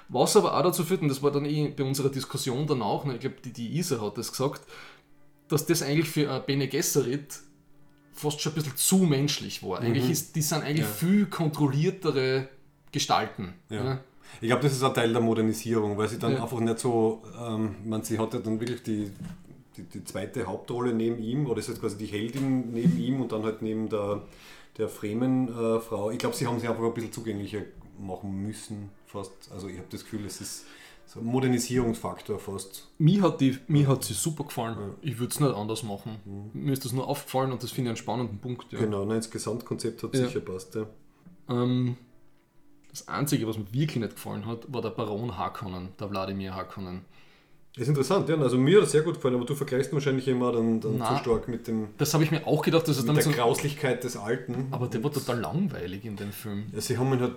Was 0.08 0.36
aber 0.36 0.56
auch 0.56 0.62
dazu 0.62 0.84
führt, 0.84 1.02
und 1.02 1.08
das 1.08 1.22
war 1.22 1.30
dann 1.30 1.44
eh 1.44 1.68
bei 1.68 1.84
unserer 1.84 2.08
Diskussion 2.08 2.66
dann 2.66 2.80
auch, 2.80 3.04
ne, 3.04 3.14
ich 3.14 3.20
glaube, 3.20 3.36
die, 3.44 3.52
die 3.52 3.76
Isa 3.76 4.00
hat 4.00 4.16
das 4.16 4.30
gesagt, 4.30 4.62
dass 5.48 5.66
das 5.66 5.82
eigentlich 5.82 6.08
für 6.08 6.34
äh, 6.34 6.40
Bene 6.44 6.66
Gesserit 6.66 7.40
fast 8.14 8.40
schon 8.40 8.52
ein 8.52 8.54
bisschen 8.54 8.76
zu 8.76 8.96
menschlich 8.98 9.62
war. 9.62 9.80
Eigentlich 9.80 10.08
ist, 10.08 10.34
die 10.34 10.42
sind 10.42 10.62
eigentlich 10.62 10.86
viel 10.86 11.26
kontrolliertere 11.26 12.48
Gestalten. 12.90 13.52
Ja. 13.68 14.00
Ich 14.40 14.48
glaube, 14.48 14.62
das 14.62 14.72
ist 14.72 14.82
ein 14.82 14.94
Teil 14.94 15.12
der 15.12 15.20
Modernisierung, 15.20 15.96
weil 15.98 16.08
sie 16.08 16.18
dann 16.18 16.32
Ja. 16.32 16.42
einfach 16.42 16.60
nicht 16.60 16.78
so, 16.78 17.22
ähm, 17.40 17.76
man, 17.84 18.02
sie 18.02 18.18
hat 18.18 18.34
ja 18.34 18.40
dann 18.40 18.60
wirklich 18.60 18.82
die, 18.82 19.10
die, 19.76 19.82
die 19.82 20.04
zweite 20.04 20.46
Hauptrolle 20.46 20.92
neben 20.92 21.18
ihm, 21.18 21.46
oder 21.46 21.58
ist 21.58 21.68
jetzt 21.68 21.80
quasi 21.80 21.96
die 21.96 22.06
Heldin 22.06 22.72
neben 22.72 22.98
ihm 22.98 23.20
und 23.20 23.32
dann 23.32 23.42
halt 23.42 23.62
neben 23.62 23.88
der, 23.88 24.22
der 24.76 24.88
Fremen-Frau. 24.88 26.10
ich 26.10 26.18
glaube, 26.18 26.36
sie 26.36 26.46
haben 26.46 26.58
sie 26.60 26.68
einfach 26.68 26.84
ein 26.84 26.94
bisschen 26.94 27.12
zugänglicher 27.12 27.62
machen 27.98 28.42
müssen, 28.46 28.90
fast. 29.06 29.32
Also 29.52 29.68
ich 29.68 29.76
habe 29.78 29.88
das 29.90 30.04
Gefühl, 30.04 30.24
es 30.26 30.40
ist 30.40 30.66
so 31.06 31.20
ein 31.20 31.26
Modernisierungsfaktor 31.26 32.38
fast. 32.38 32.86
Mir 32.98 33.22
hat, 33.22 33.40
die, 33.40 33.56
mir 33.66 33.88
hat 33.88 34.04
sie 34.04 34.12
super 34.14 34.44
gefallen. 34.44 34.76
Ich 35.00 35.18
würde 35.18 35.32
es 35.32 35.40
nicht 35.40 35.54
anders 35.54 35.82
machen. 35.82 36.50
Mir 36.52 36.72
ist 36.74 36.84
das 36.84 36.92
nur 36.92 37.08
aufgefallen 37.08 37.50
und 37.50 37.62
das 37.62 37.70
finde 37.70 37.88
ich 37.88 37.92
einen 37.92 37.96
spannenden 37.96 38.38
Punkt. 38.38 38.66
Ja. 38.72 38.78
Genau, 38.78 39.04
nein, 39.04 39.16
das 39.16 39.30
Gesamtkonzept 39.30 40.02
hat 40.02 40.14
Ja. 40.14 40.26
sicher 40.26 40.40
passt. 40.40 40.74
Ja. 40.74 40.86
Ähm, 41.48 41.96
das 42.90 43.08
Einzige, 43.08 43.46
was 43.46 43.58
mir 43.58 43.72
wirklich 43.72 43.96
nicht 43.96 44.14
gefallen 44.14 44.46
hat, 44.46 44.72
war 44.72 44.82
der 44.82 44.90
Baron 44.90 45.36
Harkonnen, 45.36 45.90
der 46.00 46.10
Wladimir 46.10 46.54
Harkonnen. 46.54 47.04
Ist 47.76 47.88
interessant, 47.88 48.28
ja. 48.28 48.36
Also 48.36 48.58
mir 48.58 48.78
hat 48.78 48.86
es 48.86 48.92
sehr 48.92 49.02
gut 49.02 49.14
gefallen, 49.14 49.36
aber 49.36 49.44
du 49.44 49.54
vergleichst 49.54 49.92
wahrscheinlich 49.92 50.26
immer 50.26 50.50
dann, 50.50 50.80
dann 50.80 50.98
Na. 50.98 51.14
zu 51.14 51.22
stark 51.22 51.46
mit, 51.46 51.68
dem, 51.68 51.88
Das 51.96 52.12
habe 52.12 52.24
ich 52.24 52.30
mir 52.32 52.44
auch 52.44 52.62
gedacht, 52.62 52.88
dass 52.88 52.96
es 52.96 53.02
mit 53.02 53.10
damit 53.10 53.24
der 53.24 53.32
so, 53.32 53.38
Grauslichkeit 53.38 54.02
des 54.02 54.16
Alten. 54.16 54.68
Aber 54.72 54.88
der 54.88 55.04
war 55.04 55.12
total 55.12 55.38
langweilig 55.38 56.04
in 56.04 56.16
dem 56.16 56.32
Film. 56.32 56.66
Ja, 56.72 56.80
sie 56.80 56.98
haben 56.98 57.12
ihn 57.12 57.20
halt 57.20 57.36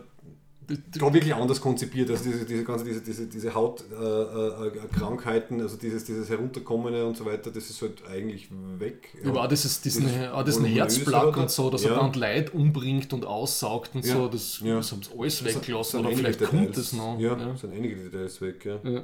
da 0.67 1.13
wirklich 1.13 1.33
anders 1.35 1.59
konzipiert, 1.59 2.09
also 2.11 2.23
diese, 2.23 2.45
diese 2.45 2.63
ganze, 2.63 2.85
diese, 2.85 3.01
diese, 3.01 3.27
diese 3.27 3.53
Hautkrankheiten, 3.53 4.77
äh, 4.79 4.85
äh, 4.85 4.87
Krankheiten, 4.87 5.61
also 5.61 5.75
dieses, 5.75 6.05
dieses 6.05 6.29
Herunterkommene 6.29 7.05
und 7.05 7.17
so 7.17 7.25
weiter, 7.25 7.51
das 7.51 7.69
ist 7.69 7.81
halt 7.81 8.01
eigentlich 8.09 8.47
weg. 8.77 9.09
Ja, 9.21 9.31
aber 9.31 9.43
auch 9.43 9.47
dieses, 9.47 9.81
diesen, 9.81 10.05
Das 10.05 10.31
auch 10.31 10.43
diesen 10.43 10.65
Herzblack 10.65 11.35
und 11.35 11.49
so, 11.51 11.69
dass 11.69 11.83
er 11.83 11.91
Ja. 11.93 11.97
dann 11.99 12.13
Leid 12.13 12.53
umbringt 12.53 13.11
und 13.11 13.25
aussaugt 13.25 13.91
und 13.95 14.05
Ja. 14.05 14.15
so, 14.15 14.27
das, 14.29 14.61
Ja. 14.63 14.77
das 14.77 14.91
haben 14.91 15.03
sie 15.03 15.09
alles 15.17 15.43
weggelassen 15.43 15.99
oder 16.05 16.15
vielleicht 16.15 16.39
kommt 16.39 16.53
Details. 16.61 16.77
es 16.77 16.93
noch. 16.93 17.19
Ja, 17.19 17.37
Ja. 17.37 17.55
sind 17.57 17.73
einige 17.73 17.95
Details 17.95 18.39
weg, 18.41 18.63
ja. 18.65 18.79
Ja. 18.89 19.01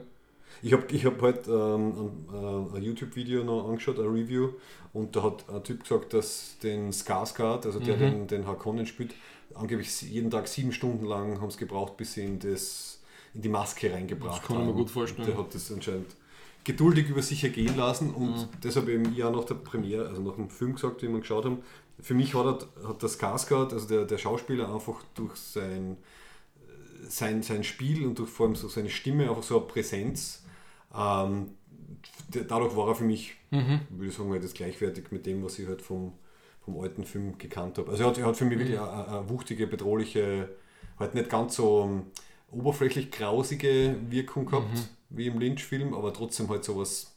Ich 0.64 0.74
habe 0.74 0.84
ich 0.92 1.06
hab 1.06 1.22
heute 1.22 1.52
ähm, 1.52 1.94
ein, 2.32 2.74
äh, 2.74 2.78
ein 2.78 2.82
YouTube-Video 2.84 3.44
noch 3.44 3.68
angeschaut, 3.68 4.00
ein 4.00 4.08
Review, 4.08 4.50
und 4.94 5.16
da 5.16 5.22
hat 5.24 5.46
ein 5.54 5.64
Typ 5.64 5.84
gesagt, 5.84 6.14
dass 6.14 6.56
den 6.64 6.92
Skarsgård, 6.92 7.66
also 7.66 7.80
Mhm. 7.80 7.84
der 7.86 7.98
den, 7.98 8.28
den 8.28 8.48
Harkonnen 8.48 8.86
spielt, 8.88 9.14
angeblich 9.54 10.02
jeden 10.02 10.30
Tag 10.32 10.48
sieben 10.48 10.72
Stunden 10.72 11.06
lang 11.06 11.40
haben 11.42 11.50
es 11.50 11.58
gebraucht, 11.58 11.98
bis 11.98 12.14
sie 12.14 12.26
in, 12.26 12.40
das, 12.40 13.02
in 13.34 13.42
die 13.42 13.50
Maske 13.50 13.92
reingebracht 13.92 14.42
Das 14.42 14.48
kann 14.48 14.58
ich 14.58 14.62
mir 14.64 14.70
haben. 14.70 14.78
gut 14.78 14.92
vorstellen. 14.92 15.28
Der 15.28 15.38
hat 15.38 15.54
das 15.54 15.72
anscheinend 15.72 16.16
geduldig 16.64 17.10
über 17.10 17.22
sich 17.22 17.44
ergehen 17.44 17.78
lassen 17.78 18.14
und 18.14 18.36
Mhm. 18.36 18.48
deshalb 18.64 18.90
eben 18.90 19.16
ja 19.16 19.30
nach 19.30 19.46
der 19.46 19.56
Premiere, 19.56 20.08
also 20.10 20.22
nach 20.22 20.36
dem 20.36 20.50
Film 20.50 20.74
gesagt, 20.76 21.02
den 21.02 21.14
wir 21.14 21.20
geschaut 21.22 21.46
haben, 21.46 21.60
für 22.00 22.14
mich 22.14 22.34
hat, 22.36 22.68
er, 22.84 22.90
hat 22.90 23.02
das 23.02 23.20
Skarsgård, 23.20 23.74
also 23.74 23.88
der, 23.88 24.06
der 24.06 24.18
Schauspieler, 24.18 24.72
einfach 24.74 25.02
durch 25.16 25.36
sein 25.36 25.98
sein, 27.10 27.42
sein 27.44 27.64
Spiel 27.64 28.06
und 28.06 28.20
durch 28.20 28.30
vor 28.30 28.48
allem 28.48 28.56
so 28.56 28.68
seine 28.68 28.90
Stimme 28.90 29.30
einfach 29.30 29.44
so 29.44 29.58
eine 29.58 29.68
Präsenz. 29.68 30.44
Ähm, 30.96 31.52
dadurch 32.48 32.76
war 32.76 32.90
er 32.90 32.96
für 32.96 33.04
mich, 33.06 33.36
würde 33.90 34.10
ich 34.10 34.16
sagen, 34.16 34.32
halt 34.32 34.44
jetzt 34.44 34.56
gleichwertig 34.56 35.06
mit 35.12 35.26
dem, 35.26 35.44
was 35.44 35.58
ich 35.60 35.68
halt 35.68 35.82
vom, 35.82 36.14
vom 36.68 36.82
alten 36.82 37.06
Film 37.06 37.38
gekannt 37.38 37.78
habe. 37.78 37.90
Also 37.90 38.04
er 38.04 38.10
hat, 38.10 38.18
er 38.18 38.26
hat 38.26 38.36
für 38.36 38.44
mich 38.44 38.60
wirklich 38.60 38.78
eine, 38.78 39.08
eine 39.08 39.30
wuchtige, 39.30 39.68
bedrohliche, 39.68 40.50
halt 41.00 41.16
nicht 41.16 41.30
ganz 41.30 41.56
so 41.56 41.84
ähm, 41.86 42.02
oberflächlich 42.52 43.10
grausige 43.10 43.96
Wirkung 44.10 44.46
gehabt 44.46 44.90
wie 45.10 45.28
im 45.28 45.40
Lynch-Film, 45.40 45.94
aber 45.94 46.12
trotzdem 46.12 46.50
halt 46.50 46.66
sowas 46.66 47.16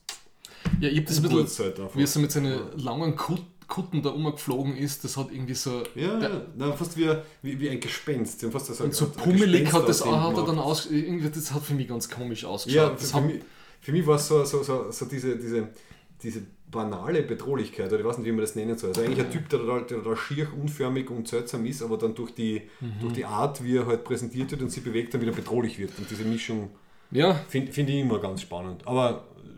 Ja, 0.80 0.88
ich 0.88 0.98
habe 0.98 1.06
das 1.06 1.16
ein 1.16 1.22
bisschen, 1.44 1.64
halt 1.64 1.96
wie 1.96 2.02
er 2.02 2.06
so 2.06 2.20
mit 2.20 2.30
seinen 2.30 2.78
langen 2.78 3.16
Kut 3.16 3.42
Kutten 3.66 4.02
da 4.02 4.10
umgeflogen 4.10 4.76
ist, 4.76 5.04
das 5.04 5.16
hat 5.16 5.30
irgendwie 5.30 5.54
so. 5.54 5.84
Ja, 5.94 6.18
der, 6.18 6.46
ja, 6.58 6.72
fast 6.72 6.96
wie, 6.96 7.08
wie, 7.42 7.60
wie 7.60 7.70
ein 7.70 7.78
Gespenst. 7.78 8.44
Fast 8.50 8.66
so, 8.66 8.82
und 8.82 8.92
so 8.92 9.08
pummelig 9.10 9.72
hat 9.72 9.88
das 9.88 10.02
auch, 10.02 10.20
hat 10.20 10.36
er 10.36 10.44
dann 10.44 10.58
aus. 10.58 10.90
Irgendwie, 10.90 11.30
das 11.30 11.52
hat 11.54 11.62
für 11.62 11.74
mich 11.74 11.86
ganz 11.86 12.08
komisch 12.08 12.42
Ja, 12.42 12.48
ausgeschaut. 12.48 12.94
für, 12.94 13.00
das 13.00 13.10
für, 13.12 13.16
hat, 13.18 13.26
mich, 13.26 13.42
für 13.80 13.92
mich 13.92 14.04
war 14.08 14.16
es 14.16 14.26
so, 14.26 14.44
so, 14.44 14.64
so, 14.64 14.90
so 14.90 15.04
diese, 15.06 15.36
diese, 15.38 15.68
diese 16.20 16.42
banale 16.70 17.22
Bedrohlichkeit, 17.22 17.88
oder 17.92 18.00
ich 18.00 18.06
weiß 18.06 18.18
nicht, 18.18 18.26
wie 18.26 18.32
man 18.32 18.42
das 18.42 18.54
nennen 18.54 18.78
soll. 18.78 18.90
Also 18.90 19.02
eigentlich 19.02 19.24
ein 19.24 19.30
Typ, 19.30 19.48
der 19.48 19.58
total, 19.60 19.80
der 19.86 19.98
total 19.98 20.16
schier, 20.16 20.48
unförmig 20.56 21.10
und 21.10 21.26
seltsam 21.28 21.66
ist, 21.66 21.82
aber 21.82 21.98
dann 21.98 22.14
durch 22.14 22.32
die, 22.32 22.62
Mhm. 22.80 22.92
durch 23.00 23.12
die 23.14 23.24
Art, 23.24 23.62
wie 23.64 23.76
er 23.76 23.86
halt 23.86 24.04
präsentiert 24.04 24.50
wird 24.50 24.62
und 24.62 24.70
sie 24.70 24.80
bewegt, 24.80 25.12
dann 25.14 25.20
wieder 25.20 25.32
bedrohlich 25.32 25.78
wird. 25.78 25.92
Und 25.98 26.10
diese 26.10 26.24
Mischung 26.24 26.70
ja, 27.10 27.34
finde 27.48 27.72
find 27.72 27.90
ich 27.90 27.96
immer 27.96 28.20
ganz 28.20 28.42
spannend. 28.42 28.86
Aber 28.86 29.24
äh, 29.44 29.48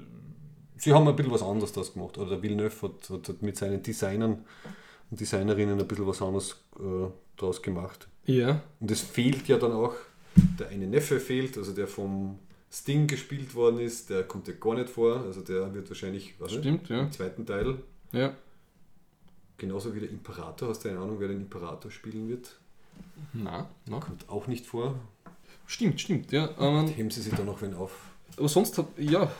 sie 0.79 0.93
haben 0.93 1.07
ein 1.07 1.15
bisschen 1.17 1.33
was 1.33 1.43
anderes 1.43 1.73
das 1.73 1.93
gemacht. 1.93 2.17
Oder 2.19 2.31
der 2.31 2.43
Villeneuve 2.43 2.83
hat, 2.89 3.11
hat, 3.11 3.29
hat 3.29 3.43
mit 3.43 3.57
seinen 3.57 3.83
Designern 3.83 4.45
und 5.11 5.21
Designerinnen 5.21 5.79
ein 5.79 5.87
bisschen 5.87 6.07
was 6.07 6.23
anderes 6.23 6.57
äh, 6.79 7.09
draus 7.37 7.61
gemacht. 7.61 8.09
ja. 8.25 8.63
Und 8.81 8.91
es 8.91 9.01
fehlt 9.03 9.49
ja 9.49 9.59
dann 9.59 9.73
auch, 9.73 9.95
der 10.59 10.69
eine 10.69 10.87
Neffe 10.87 11.21
fehlt, 11.21 11.59
also 11.59 11.73
der 11.73 11.87
vom 11.87 12.39
Sting 12.73 13.07
gespielt 13.07 13.55
worden 13.55 13.81
ist, 13.81 14.09
der 14.09 14.25
kommt 14.25 14.49
ja 14.49 14.55
gar 14.55 14.75
nicht 14.75 14.89
vor, 14.89 15.21
also 15.21 15.43
der 15.43 15.75
wird 15.75 15.89
wahrscheinlich 15.91 16.35
was 16.39 16.53
Stimmt, 16.53 16.89
ja. 16.89 17.01
im 17.01 17.13
zweiten 17.13 17.45
Teil 17.45 17.79
ja. 18.13 18.35
Genauso 19.59 19.95
wie 19.95 20.01
der 20.01 20.11
Imperator. 20.11 20.69
Hast 20.69 20.85
du 20.85 20.89
eine 20.89 20.99
Ahnung, 20.99 21.17
wer 21.21 21.29
den 21.29 21.41
Imperator 21.43 21.91
spielen 21.91 22.29
wird? 22.29 22.59
Na, 23.33 23.69
na. 23.87 24.01
Kommt 24.01 24.29
auch 24.29 24.47
nicht 24.47 24.67
vor. 24.67 24.99
Stimmt, 25.67 26.01
stimmt, 26.01 26.33
ja. 26.33 26.51
Ähm, 26.59 26.89
Heben 26.89 27.11
sie 27.11 27.23
sich 27.23 27.33
da 27.33 27.45
noch 27.45 27.63
wen 27.63 27.75
auf. 27.75 27.93
aber 28.37 28.49
sonst 28.49 28.77
hat, 28.79 28.87
ja, 28.99 29.31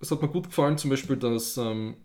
es 0.00 0.10
hat 0.10 0.22
mir 0.22 0.28
gut 0.28 0.44
gefallen, 0.44 0.78
zum 0.78 0.90
Beispiel, 0.90 1.16
dass, 1.16 1.56
ähm, 1.56 1.96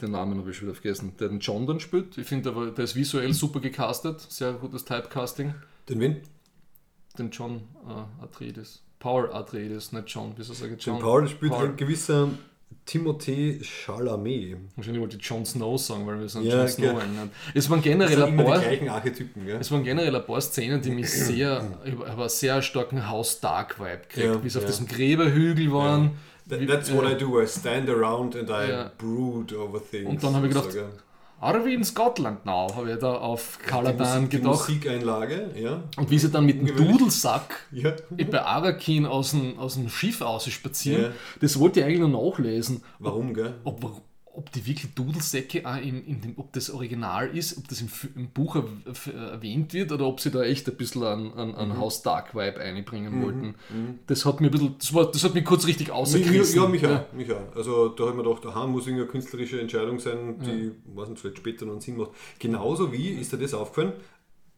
den 0.00 0.12
Namen 0.12 0.38
habe 0.38 0.50
ich 0.50 0.56
schon 0.56 0.68
wieder 0.68 0.74
vergessen, 0.74 1.14
der 1.18 1.28
den 1.28 1.40
John 1.40 1.66
dann 1.66 1.80
spielt. 1.80 2.16
Ich 2.18 2.26
finde, 2.26 2.50
aber 2.50 2.70
der 2.70 2.84
ist 2.84 2.96
visuell 2.96 3.32
super 3.32 3.60
gecastet, 3.60 4.20
sehr 4.20 4.54
gutes 4.54 4.84
Typecasting. 4.84 5.54
Den 5.88 6.00
wen? 6.00 6.20
Den 7.18 7.30
John 7.30 7.62
äh, 7.86 8.22
Atreides. 8.24 8.82
Paul 8.98 9.30
Atreides, 9.32 9.92
nicht 9.92 10.08
John, 10.08 10.32
wieso 10.36 10.52
sage 10.54 10.74
ich 10.78 10.84
John? 10.84 10.96
Den 10.96 11.02
Paul 11.02 11.28
spielt 11.28 11.52
Paul. 11.52 11.66
ein 11.68 11.76
gewisser 11.76 12.28
Timothée 12.86 13.62
Chalamet. 13.62 14.56
Wahrscheinlich 14.76 15.00
wollte 15.02 15.16
ich 15.18 15.22
John 15.22 15.44
Snow 15.44 15.78
sagen, 15.78 16.06
weil 16.06 16.20
wir 16.20 16.28
sind 16.28 16.44
Ja, 16.44 16.58
John 16.60 16.68
Snow 16.68 16.98
erinnern. 16.98 17.30
Es 17.54 17.68
waren 17.68 17.82
generell 17.82 18.22
ein 18.22 18.36
paar, 18.36 18.62
Archetypen, 18.94 19.44
gell? 19.46 19.58
es 19.60 19.70
waren 19.70 19.84
generell 19.84 20.14
ein 20.16 20.24
paar 20.24 20.40
Szenen, 20.40 20.80
die 20.80 20.90
mich 20.90 21.10
sehr, 21.10 21.60
einen 21.84 22.28
sehr 22.28 22.62
starken 22.62 23.08
House 23.08 23.40
Dark 23.40 23.78
Vibe 23.78 24.00
gekriegt, 24.08 24.26
Ja, 24.26 24.42
wie 24.44 24.48
sie 24.48 24.58
auf 24.58 24.64
ja. 24.64 24.70
diesem 24.70 24.86
Gräberhügel 24.86 25.72
waren. 25.72 26.12
That, 26.48 26.66
that's 26.66 26.90
what 26.90 27.04
I 27.04 27.14
do. 27.14 27.42
I 27.42 27.46
stand 27.46 27.90
around 27.90 28.34
and 28.34 28.48
I 28.48 28.70
Ja. 28.70 28.90
brood 28.96 29.52
over 29.52 29.80
things. 29.82 30.08
Und 30.08 30.22
dann 30.22 30.34
habe 30.34 30.46
ich 30.48 30.54
gedacht, 30.54 30.72
So, 30.72 30.78
we 31.64 31.72
in 31.74 31.84
Scotland 31.84 32.44
now? 32.44 32.66
Habe 32.74 32.92
ich 32.92 32.98
da 32.98 33.14
auf 33.14 33.58
Caladan 33.64 34.22
Musik, 34.24 34.30
die 34.30 34.36
gedacht. 34.38 34.52
Musikeinlage, 34.68 35.50
ja. 35.54 35.82
Und 35.96 36.10
wie 36.10 36.18
sie 36.18 36.30
dann 36.30 36.46
mit 36.46 36.60
dem. 36.60 36.76
Dudelsack 36.76 37.60
Ja. 37.72 37.92
bei 38.10 38.42
Arakin 38.42 39.06
aus 39.06 39.30
dem, 39.30 39.58
aus 39.58 39.74
dem 39.74 39.88
Schiff 39.88 40.20
ausspazieren, 40.20 41.02
Ja. 41.02 41.10
das 41.40 41.58
wollte 41.60 41.80
ich 41.80 41.86
eigentlich 41.86 42.00
noch 42.00 42.30
nachlesen. 42.32 42.82
Warum, 42.98 43.34
gell? 43.34 43.54
Ob, 43.64 43.84
ob 43.84 44.02
die 44.50 44.66
wirklich 44.66 44.94
Dudelsäcke 44.94 45.66
auch 45.66 45.76
in, 45.76 46.04
in 46.06 46.20
dem, 46.20 46.34
ob 46.36 46.52
das 46.52 46.70
Original 46.70 47.28
ist, 47.36 47.56
ob 47.58 47.68
das 47.68 47.80
im, 47.80 47.88
im 48.16 48.28
Buch 48.30 48.56
erwähnt 49.14 49.72
wird 49.72 49.92
oder 49.92 50.06
ob 50.06 50.20
sie 50.20 50.30
da 50.30 50.42
echt 50.42 50.68
ein 50.68 50.76
bisschen 50.76 51.02
an, 51.02 51.32
an, 51.32 51.54
an 51.54 51.68
Mhm. 51.68 51.78
House 51.78 52.02
Dark 52.02 52.34
Vibe 52.34 52.58
einbringen 52.60 53.22
wollten. 53.22 53.54
Das 54.06 54.24
hat 54.24 54.40
mir 54.40 54.48
ein 54.48 54.50
bisschen, 54.50 54.74
das, 54.78 54.94
war, 54.94 55.10
das 55.10 55.22
hat 55.24 55.34
mich 55.34 55.44
kurz 55.44 55.66
richtig 55.66 55.90
ausgerissen. 55.90 56.56
Ja, 56.56 56.68
mich 56.68 56.86
auch, 56.86 57.12
mich 57.12 57.32
auch. 57.32 57.54
Also 57.56 57.88
da 57.88 58.04
habe 58.04 58.12
ich 58.12 58.16
mir 58.24 58.28
gedacht, 58.30 58.46
aha, 58.46 58.66
muss 58.66 58.86
irgendeine 58.86 59.10
künstlerische 59.10 59.60
Entscheidung 59.60 59.98
sein, 59.98 60.38
die, 60.40 60.72
weiß 60.94 61.08
nicht, 61.08 61.20
vielleicht 61.20 61.38
später 61.38 61.64
noch 61.66 61.72
einen 61.72 61.80
Sinn 61.80 61.96
macht. 61.96 62.10
Genauso 62.38 62.92
wie 62.92 63.08
ist 63.10 63.32
dir 63.32 63.38
das 63.38 63.54
aufgefallen? 63.54 63.92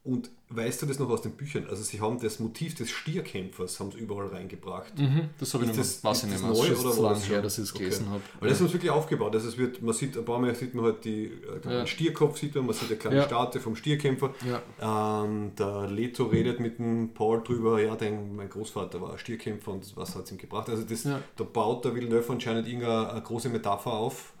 Und 0.03 0.31
weißt 0.49 0.81
du 0.81 0.87
das 0.87 0.97
noch 0.97 1.07
aus 1.11 1.21
den 1.21 1.33
Büchern? 1.33 1.67
Also 1.69 1.83
sie 1.83 2.01
haben 2.01 2.19
das 2.19 2.39
Motiv 2.39 2.73
des 2.73 2.89
Stierkämpfers 2.89 3.79
haben 3.79 3.91
sie 3.91 3.99
überall 3.99 4.27
reingebracht. 4.29 4.97
Mhm, 4.97 5.29
das 5.39 5.53
habe 5.53 5.63
ich 5.63 5.69
Ist 5.69 5.77
nicht 5.77 5.89
das, 5.89 6.03
weiß 6.03 6.23
ich 6.23 6.31
das 6.31 6.41
nicht 6.41 6.49
mehr. 6.49 6.57
neu 6.59 6.65
Es 6.73 6.79
ist 6.79 6.85
oder 6.85 7.01
lange 7.03 7.15
das 7.15 7.29
her, 7.29 7.41
dass 7.43 7.57
ich 7.59 7.63
es 7.65 7.69
Okay. 7.75 7.83
gelesen 7.83 8.09
habe. 8.09 8.21
Weil 8.39 8.49
das 8.49 8.59
haben 8.59 8.67
sie 8.67 8.73
wirklich 8.73 8.89
aufgebaut. 8.89 9.35
Also 9.35 9.47
es 9.49 9.59
wird, 9.59 9.79
man 9.83 9.93
sieht, 9.93 10.17
ein 10.17 10.25
paar 10.25 10.39
Mal 10.39 10.55
sieht 10.55 10.73
man 10.73 10.85
halt 10.85 11.05
die, 11.05 11.25
äh, 11.25 11.59
den 11.63 11.71
Ja. 11.71 11.85
Stierkopf, 11.85 12.39
sieht 12.39 12.55
man, 12.55 12.65
man 12.65 12.73
sieht 12.73 12.89
eine 12.89 12.97
kleine 12.97 13.17
Ja. 13.17 13.23
Statue 13.25 13.61
vom 13.61 13.75
Stierkämpfer. 13.75 14.33
Ähm, 14.81 15.51
der 15.57 15.87
Leto 15.87 16.25
redet 16.25 16.59
mit 16.59 16.79
dem 16.79 17.13
Paul 17.13 17.43
drüber, 17.43 17.79
ja, 17.79 17.95
dein, 17.95 18.35
mein 18.35 18.49
Großvater 18.49 18.99
war 19.01 19.11
ein 19.13 19.19
Stierkämpfer 19.19 19.71
und 19.71 19.95
was 19.95 20.15
hat 20.15 20.23
es 20.25 20.31
ihm 20.31 20.39
gebracht. 20.39 20.67
Also 20.69 20.83
das, 20.83 21.03
Ja. 21.03 21.21
da 21.35 21.43
baut 21.43 21.85
der 21.85 21.93
Villeneuve 21.93 22.31
anscheinend 22.33 22.67
irgendeine 22.67 23.11
eine 23.11 23.21
große 23.21 23.49
Metapher 23.49 23.93
auf, 23.93 24.33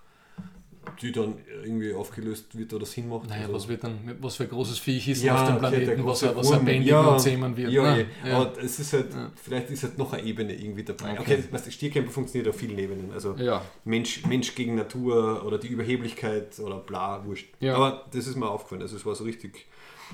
die 1.01 1.11
dann 1.11 1.35
irgendwie 1.63 1.93
aufgelöst 1.93 2.57
wird 2.57 2.73
oder 2.73 2.85
Sinn 2.85 3.07
macht. 3.07 3.29
Naja, 3.29 3.43
Also- 3.43 3.53
was 3.53 3.67
wird 3.67 3.83
dann, 3.83 3.99
was 4.19 4.35
für 4.35 4.43
ein 4.43 4.49
großes 4.49 4.79
Viech 4.79 5.07
ist 5.09 5.21
ja, 5.23 5.35
auf 5.39 5.47
dem 5.47 5.59
Planeten, 5.59 5.85
der 5.85 6.05
was, 6.05 6.23
er- 6.23 6.35
was 6.35 6.49
er 6.49 6.59
bändigen 6.59 6.97
und 6.97 7.19
zähmen 7.19 7.55
wird. 7.55 7.71
Ja, 7.71 7.95
ne? 7.95 8.01
eh. 8.25 8.29
Ja. 8.29 8.37
aber 8.41 8.57
es 8.63 8.79
ist 8.79 8.93
halt, 8.93 9.07
vielleicht 9.41 9.69
ist 9.69 9.83
halt 9.83 9.97
noch 9.99 10.11
eine 10.13 10.23
Ebene 10.23 10.53
irgendwie 10.55 10.83
dabei. 10.83 11.11
Okay, 11.19 11.35
Okay. 11.35 11.43
weißt 11.51 11.71
Stierkämpfer 11.71 12.11
funktioniert 12.11 12.49
auf 12.49 12.59
vielen 12.59 12.77
Ebenen. 12.79 13.11
Also 13.13 13.35
Ja. 13.37 13.61
Mensch, 13.85 14.25
Mensch 14.25 14.55
gegen 14.55 14.75
Natur 14.75 15.45
oder 15.45 15.59
die 15.59 15.67
Überheblichkeit 15.67 16.59
oder 16.59 16.77
bla, 16.77 17.23
wurscht. 17.25 17.49
Ja. 17.59 17.75
Aber 17.75 18.05
das 18.11 18.25
ist 18.27 18.35
mir 18.35 18.49
aufgefallen. 18.49 18.81
Also 18.81 18.95
es 18.95 19.05
war 19.05 19.13
so 19.15 19.23
richtig. 19.23 19.67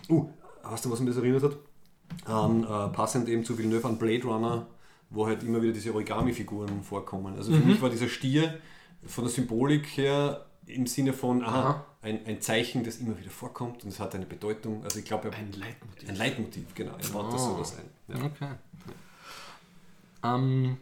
Uh, 0.09 0.29
hast 0.63 0.83
du 0.85 0.91
was 0.91 0.99
mich 0.99 1.09
das 1.09 1.17
erinnert 1.17 1.43
hat? 1.43 1.57
An, 2.25 2.63
äh, 2.63 2.93
passend 2.93 3.27
eben 3.29 3.43
zu 3.45 3.57
Villeneuve 3.57 3.87
an 3.87 3.97
Blade 3.97 4.23
Runner, 4.23 4.67
wo 5.09 5.25
halt 5.27 5.43
immer 5.43 5.61
wieder 5.61 5.73
diese 5.73 5.93
Origami-Figuren 5.93 6.83
vorkommen. 6.83 7.35
Also 7.37 7.51
Mhm. 7.51 7.61
für 7.61 7.67
mich 7.67 7.81
war 7.81 7.89
dieser 7.89 8.07
Stier 8.09 8.59
von 9.05 9.23
der 9.23 9.31
Symbolik 9.31 9.85
her 9.97 10.45
im 10.67 10.85
Sinne 10.87 11.13
von, 11.13 11.43
aha, 11.43 11.59
Aha. 11.69 11.85
ein, 12.01 12.25
ein 12.25 12.41
Zeichen, 12.41 12.83
das 12.83 12.97
immer 12.97 13.17
wieder 13.17 13.29
vorkommt 13.29 13.83
und 13.83 13.89
es 13.89 13.99
hat 13.99 14.13
eine 14.15 14.25
Bedeutung. 14.25 14.83
Also 14.83 14.99
ich 14.99 15.05
glaube, 15.05 15.31
Ein 15.33 15.51
Leitmotiv. 15.53 16.09
ein 16.09 16.15
Leitmotiv, 16.15 16.75
genau. 16.75 16.91
Er 17.01 17.09
baut 17.09 17.33
das 17.33 17.41
Ah. 17.41 17.45
sowas 17.45 17.75
ein. 17.77 18.15
Ja. 18.17 18.25
Okay. 18.25 18.49
Ähm, 20.23 20.77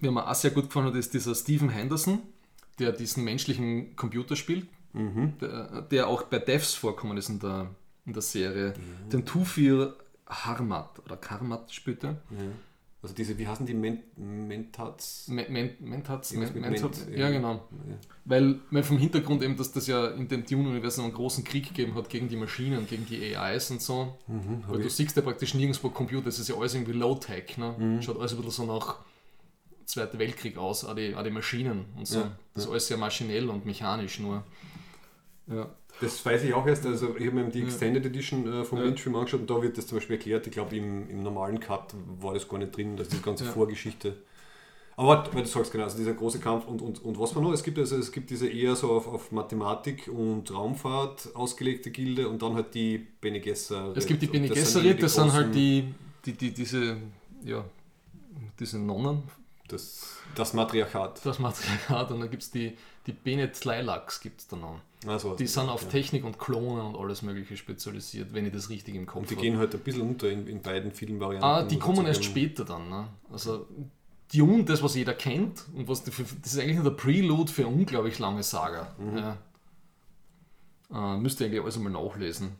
wer 0.00 0.10
mir 0.10 0.28
auch 0.28 0.34
sehr 0.34 0.50
gut 0.50 0.64
gefallen 0.66 0.86
hat, 0.86 0.94
ist 0.96 1.14
dieser 1.14 1.34
Stephen 1.34 1.68
Henderson, 1.68 2.20
der 2.78 2.92
diesen 2.92 3.24
menschlichen 3.24 3.94
Computer 3.96 4.36
spielt, 4.36 4.66
Mhm. 4.92 5.38
der, 5.40 5.82
der 5.82 6.06
auch 6.08 6.22
bei 6.24 6.38
Devs 6.38 6.74
vorkommen 6.74 7.16
ist 7.18 7.28
in 7.28 7.40
der, 7.40 7.68
in 8.06 8.12
der 8.12 8.22
Serie. 8.22 8.74
Den 9.12 9.24
Tufir 9.26 9.96
Harmat 10.26 11.00
oder 11.04 11.16
Karmat 11.16 11.72
spielt 11.72 12.04
er. 12.04 12.16
Also 13.04 13.14
diese, 13.14 13.36
wie 13.38 13.46
heißen 13.46 13.66
die 13.66 13.74
Men 13.74 13.98
Mentats? 14.16 15.28
Men- 15.28 15.52
Men- 15.52 15.70
Mentats, 15.80 16.32
Men- 16.32 16.52
Mentats, 16.60 17.04
Ment, 17.06 17.16
ja 17.18 17.28
ja. 17.28 17.30
genau. 17.30 17.52
Ja. 17.54 17.96
Weil, 18.24 18.60
weil 18.70 18.82
vom 18.82 18.96
Hintergrund 18.98 19.42
eben, 19.42 19.56
dass 19.56 19.70
das 19.72 19.86
ja 19.86 20.08
in 20.08 20.26
dem 20.26 20.44
Dune-Universum 20.46 21.04
einen 21.04 21.14
großen 21.14 21.44
Krieg 21.44 21.68
gegeben 21.68 21.94
hat 21.94 22.08
gegen 22.08 22.28
die 22.28 22.36
Maschinen, 22.36 22.86
gegen 22.86 23.04
die 23.06 23.36
AIs 23.36 23.70
und 23.70 23.82
so. 23.82 24.16
Weil 24.26 24.80
du 24.82 24.88
siehst 24.88 25.14
ja 25.16 25.22
praktisch 25.22 25.52
nirgendwo 25.54 25.90
Computer, 25.90 26.24
das 26.24 26.38
ist 26.38 26.48
ja 26.48 26.56
alles 26.56 26.74
irgendwie 26.74 26.92
Low-Tech. 26.92 27.58
Ne? 27.58 28.00
Schaut 28.02 28.18
alles 28.18 28.32
ein 28.32 28.36
bisschen 28.38 28.50
so 28.52 28.66
nach 28.66 28.96
Zweiter 29.84 30.18
Weltkrieg 30.18 30.56
aus, 30.56 30.84
auch 30.86 30.94
die, 30.94 31.14
auch 31.14 31.22
die 31.22 31.30
Maschinen 31.30 31.84
und 31.96 32.08
so. 32.08 32.20
Ja, 32.20 32.36
Das 32.54 32.64
ist 32.64 32.70
alles 32.70 32.86
sehr 32.86 32.96
maschinell 32.96 33.50
und 33.50 33.66
mechanisch 33.66 34.18
nur. 34.18 34.42
Ja. 35.46 35.68
Das 36.00 36.24
weiß 36.24 36.42
ich 36.44 36.52
auch 36.54 36.66
erst, 36.66 36.84
also 36.86 37.16
ich 37.16 37.26
habe 37.26 37.36
mir 37.36 37.48
die 37.50 37.62
Extended 37.62 38.04
Edition 38.04 38.46
äh, 38.52 38.64
vom 38.64 38.78
Ja. 38.78 38.84
Angeschaut 38.84 39.40
und 39.40 39.48
da 39.50 39.62
wird 39.62 39.78
das 39.78 39.86
zum 39.86 39.98
Beispiel 39.98 40.16
erklärt. 40.16 40.46
Ich 40.46 40.52
glaube, 40.52 40.76
im, 40.76 41.08
im 41.08 41.22
normalen 41.22 41.60
Cut 41.60 41.94
war 42.20 42.34
das 42.34 42.48
gar 42.48 42.58
nicht 42.58 42.76
drin, 42.76 42.96
dass 42.96 43.08
die 43.08 43.22
ganze 43.22 43.44
Ja. 43.44 43.52
Vorgeschichte. 43.52 44.16
Aber 44.96 45.28
weil 45.32 45.42
du 45.42 45.48
sagst 45.48 45.72
genau, 45.72 45.84
also 45.84 45.96
dieser 45.96 46.12
große 46.12 46.38
Kampf 46.38 46.66
und, 46.66 46.80
und, 46.80 47.04
und 47.04 47.18
was 47.18 47.34
war 47.34 47.42
noch? 47.42 47.52
Es 47.52 47.64
gibt 47.64 47.78
also 47.78 47.96
es 47.96 48.12
gibt 48.12 48.30
diese 48.30 48.48
eher 48.48 48.76
so 48.76 48.92
auf, 48.92 49.08
auf 49.08 49.32
Mathematik 49.32 50.08
und 50.08 50.52
Raumfahrt 50.54 51.30
ausgelegte 51.34 51.90
Gilde 51.90 52.28
und 52.28 52.40
dann 52.42 52.54
halt 52.54 52.74
die 52.74 52.98
Bene 52.98 53.40
Gesserit. 53.40 53.96
Es 53.96 54.06
gibt 54.06 54.22
die 54.22 54.28
Bene 54.28 54.46
das 54.48 54.56
sind 54.56 54.82
Gesserit, 54.82 55.02
das 55.02 55.14
sind 55.14 55.32
halt 55.32 55.52
die, 55.54 55.92
die, 56.24 56.32
die, 56.34 56.52
diese, 56.54 56.96
ja, 57.44 57.64
diese 58.60 58.78
Nonnen, 58.78 59.24
Das, 59.66 60.18
das 60.36 60.52
Matriarchat. 60.52 61.26
das 61.26 61.38
Matriarchat, 61.40 62.12
und 62.12 62.20
dann 62.20 62.30
gibt 62.30 62.44
es 62.44 62.50
die, 62.52 62.76
die 63.06 63.12
Bene 63.12 63.50
Tleilax, 63.52 64.20
gibt 64.20 64.40
es 64.40 64.48
da 64.48 64.56
noch. 64.56 64.80
Also, 65.06 65.36
Die 65.36 65.46
sind 65.46 65.68
auf 65.68 65.82
ja. 65.82 65.88
Technik 65.88 66.24
und 66.24 66.38
Klone 66.38 66.82
und 66.82 66.96
alles 66.96 67.20
mögliche 67.22 67.56
spezialisiert, 67.56 68.32
wenn 68.32 68.46
ich 68.46 68.52
das 68.52 68.70
richtig 68.70 68.94
im 68.94 69.04
Kopf 69.04 69.22
Und 69.22 69.30
die 69.30 69.34
habe. 69.36 69.42
gehen 69.46 69.58
halt 69.58 69.74
ein 69.74 69.80
bisschen 69.80 70.02
unter 70.02 70.30
in, 70.30 70.46
in 70.46 70.62
beiden 70.62 70.92
Filmvarianten. 70.92 71.48
Ah, 71.48 71.62
die 71.62 71.78
kommen 71.78 72.06
erst 72.06 72.24
später 72.24 72.64
dann. 72.64 72.88
Ne? 72.88 73.08
Also 73.30 73.66
Dune, 74.34 74.64
das 74.64 74.82
was 74.82 74.94
jeder 74.94 75.12
kennt, 75.12 75.64
und 75.74 75.86
was 75.88 76.04
die, 76.04 76.10
das 76.10 76.54
ist 76.54 76.58
eigentlich 76.58 76.76
nur 76.76 76.84
der 76.84 76.92
Prelude 76.92 77.52
für 77.52 77.66
unglaublich 77.66 78.18
lange 78.18 78.42
Saga. 78.42 78.94
Mhm. 78.98 79.18
Ja. 79.18 79.36
Äh, 80.90 81.18
müsst 81.18 81.40
ihr 81.40 81.46
eigentlich 81.46 81.62
alles 81.62 81.76
einmal 81.76 81.92
nachlesen. 81.92 82.52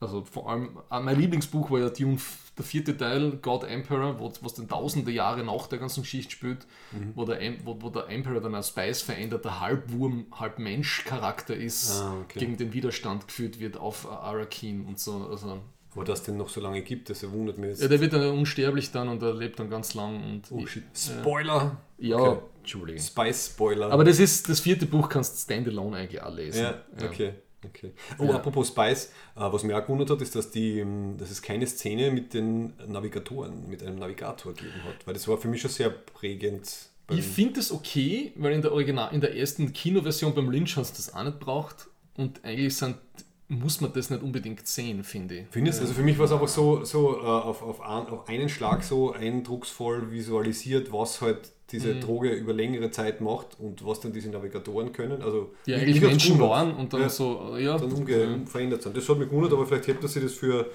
Also 0.00 0.24
vor 0.24 0.50
allem, 0.50 0.78
äh, 0.90 1.00
mein 1.00 1.18
Lieblingsbuch 1.18 1.70
war 1.70 1.80
ja 1.80 1.88
Dune, 1.88 2.18
der 2.58 2.64
vierte 2.64 2.96
Teil, 2.96 3.38
God 3.40 3.64
Emperor, 3.64 4.18
wo, 4.20 4.32
was 4.42 4.54
dann 4.54 4.68
tausende 4.68 5.10
Jahre 5.10 5.42
nach 5.44 5.66
der 5.68 5.78
ganzen 5.78 6.02
Geschichte 6.02 6.32
spielt, 6.32 6.66
Mhm. 6.92 7.12
wo, 7.14 7.24
der, 7.24 7.38
wo, 7.64 7.76
wo 7.80 7.88
der 7.90 8.08
Emperor 8.08 8.40
dann 8.40 8.54
als 8.54 8.68
Spice 8.68 9.02
veränderter 9.02 9.60
Halbwurm, 9.60 10.26
Halbmensch-Charakter 10.32 11.56
ist, 11.56 12.00
Ah, 12.00 12.14
okay. 12.22 12.38
gegen 12.40 12.56
den 12.56 12.72
Widerstand 12.72 13.26
geführt 13.28 13.60
wird 13.60 13.76
auf 13.76 14.04
äh, 14.04 14.08
Arakin 14.08 14.84
und 14.86 14.98
so. 14.98 15.26
Also, 15.30 15.60
Aber 15.94 16.04
dass 16.04 16.22
den 16.22 16.36
noch 16.36 16.48
so 16.48 16.60
lange 16.60 16.82
gibt, 16.82 17.10
das 17.10 17.28
wundert 17.30 17.58
mich 17.58 17.70
jetzt. 17.70 17.82
ja, 17.82 17.88
der 17.88 18.00
wird 18.00 18.12
dann 18.12 18.30
unsterblich 18.38 18.90
dann 18.92 19.08
und 19.08 19.22
er 19.22 19.34
lebt 19.34 19.58
dann 19.58 19.70
ganz 19.70 19.94
lang. 19.94 20.22
Und 20.24 20.42
oh 20.50 20.66
shit. 20.66 20.84
Spoiler! 20.94 21.76
Ja, 21.98 22.16
Okay. 22.16 22.40
Entschuldigung. 22.60 23.02
Spice-Spoiler. 23.02 23.90
Aber 23.90 24.04
das 24.04 24.18
ist 24.18 24.46
das 24.48 24.60
vierte 24.60 24.84
Buch, 24.84 25.08
kannst 25.08 25.34
du 25.34 25.38
standalone 25.40 25.96
eigentlich 25.96 26.20
auch 26.22 26.34
lesen. 26.34 26.62
Ja, 26.64 26.82
okay. 27.02 27.32
Okay. 27.64 27.92
Oh, 28.18 28.32
apropos 28.32 28.68
Spice, 28.68 29.12
äh, 29.36 29.40
was 29.40 29.62
mich 29.62 29.74
auch 29.74 29.82
gewundert 29.82 30.10
hat, 30.10 30.20
ist, 30.22 30.34
dass, 30.34 30.50
die, 30.50 30.80
ähm, 30.80 31.16
dass 31.18 31.30
es 31.30 31.42
keine 31.42 31.66
Szene 31.66 32.10
mit 32.10 32.34
den 32.34 32.72
Navigatoren, 32.86 33.68
mit 33.68 33.82
einem 33.82 33.98
Navigator 33.98 34.54
gegeben 34.54 34.84
hat. 34.84 35.06
Weil 35.06 35.14
das 35.14 35.26
war 35.28 35.38
für 35.38 35.48
mich 35.48 35.60
schon 35.60 35.70
sehr 35.70 35.90
prägend. 35.90 36.90
Ich 37.10 37.24
finde 37.24 37.60
es 37.60 37.72
okay, 37.72 38.32
weil 38.36 38.52
in 38.52 38.60
der 38.60 38.72
Original, 38.72 39.14
in 39.14 39.20
der 39.20 39.34
ersten 39.34 39.72
Kinoversion 39.72 40.34
beim 40.34 40.50
Lynch 40.50 40.76
hast 40.76 40.92
du 40.92 40.96
das 40.96 41.14
auch 41.14 41.24
nicht 41.24 41.40
braucht. 41.40 41.88
Und 42.16 42.44
eigentlich 42.44 42.76
sind, 42.76 42.96
muss 43.48 43.80
man 43.80 43.92
das 43.94 44.10
nicht 44.10 44.22
unbedingt 44.22 44.66
sehen, 44.66 45.02
finde 45.04 45.38
ich. 45.38 45.46
Findest 45.50 45.80
Also 45.80 45.94
für 45.94 46.02
mich 46.02 46.18
war 46.18 46.26
es 46.26 46.32
einfach 46.32 46.48
so, 46.48 46.84
so 46.84 47.16
äh, 47.16 47.24
auf, 47.24 47.62
auf, 47.62 47.80
auf 47.80 48.28
einen 48.28 48.50
Schlag 48.50 48.84
so 48.84 49.12
eindrucksvoll 49.12 50.10
visualisiert, 50.10 50.92
was 50.92 51.22
halt 51.22 51.52
diese 51.70 51.94
Mhm. 51.94 52.00
Droge 52.00 52.30
über 52.30 52.52
längere 52.52 52.90
Zeit 52.90 53.20
macht 53.20 53.58
und 53.60 53.84
was 53.84 54.00
dann 54.00 54.12
diese 54.12 54.30
Navigatoren 54.30 54.92
können. 54.92 55.20
Also 55.22 55.52
Die 55.66 55.72
mich- 55.72 55.80
eigentlich 55.82 56.00
Menschen 56.00 56.38
waren 56.40 56.74
und 56.74 56.92
dann 56.92 57.02
Ja. 57.02 57.08
so, 57.10 57.56
ja. 57.58 57.76
dann 57.76 57.92
umge 57.92 58.40
verändert 58.46 58.82
sind. 58.82 58.96
Das 58.96 59.08
hat 59.08 59.18
mich 59.18 59.28
gewundert, 59.28 59.52
aber 59.52 59.66
vielleicht 59.66 59.86
hebt 59.88 60.02
er 60.02 60.08
sich 60.08 60.22
das 60.22 60.32
für 60.32 60.70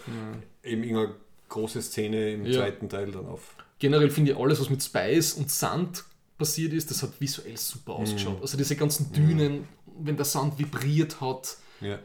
eben 0.63 0.83
irgendeine 0.83 1.15
große 1.49 1.81
Szene 1.81 2.33
im 2.33 2.45
Ja. 2.45 2.59
zweiten 2.59 2.89
Teil 2.89 3.11
dann 3.11 3.25
auf. 3.25 3.55
Generell 3.79 4.09
finde 4.09 4.31
ich 4.31 4.37
alles, 4.37 4.59
was 4.61 4.69
mit 4.69 4.81
Spice 4.83 5.33
und 5.33 5.49
Sand 5.51 6.03
passiert 6.37 6.73
ist, 6.73 6.89
das 6.91 7.01
hat 7.03 7.19
visuell 7.19 7.57
super 7.57 7.93
ausgeschaut. 7.93 8.41
Also 8.41 8.57
diese 8.57 8.75
ganzen 8.75 9.11
Dünen, 9.11 9.67
wenn 9.99 10.15
der 10.15 10.25
Sand 10.25 10.57
vibriert 10.59 11.19
hat, 11.21 11.57
Ja. 11.81 11.99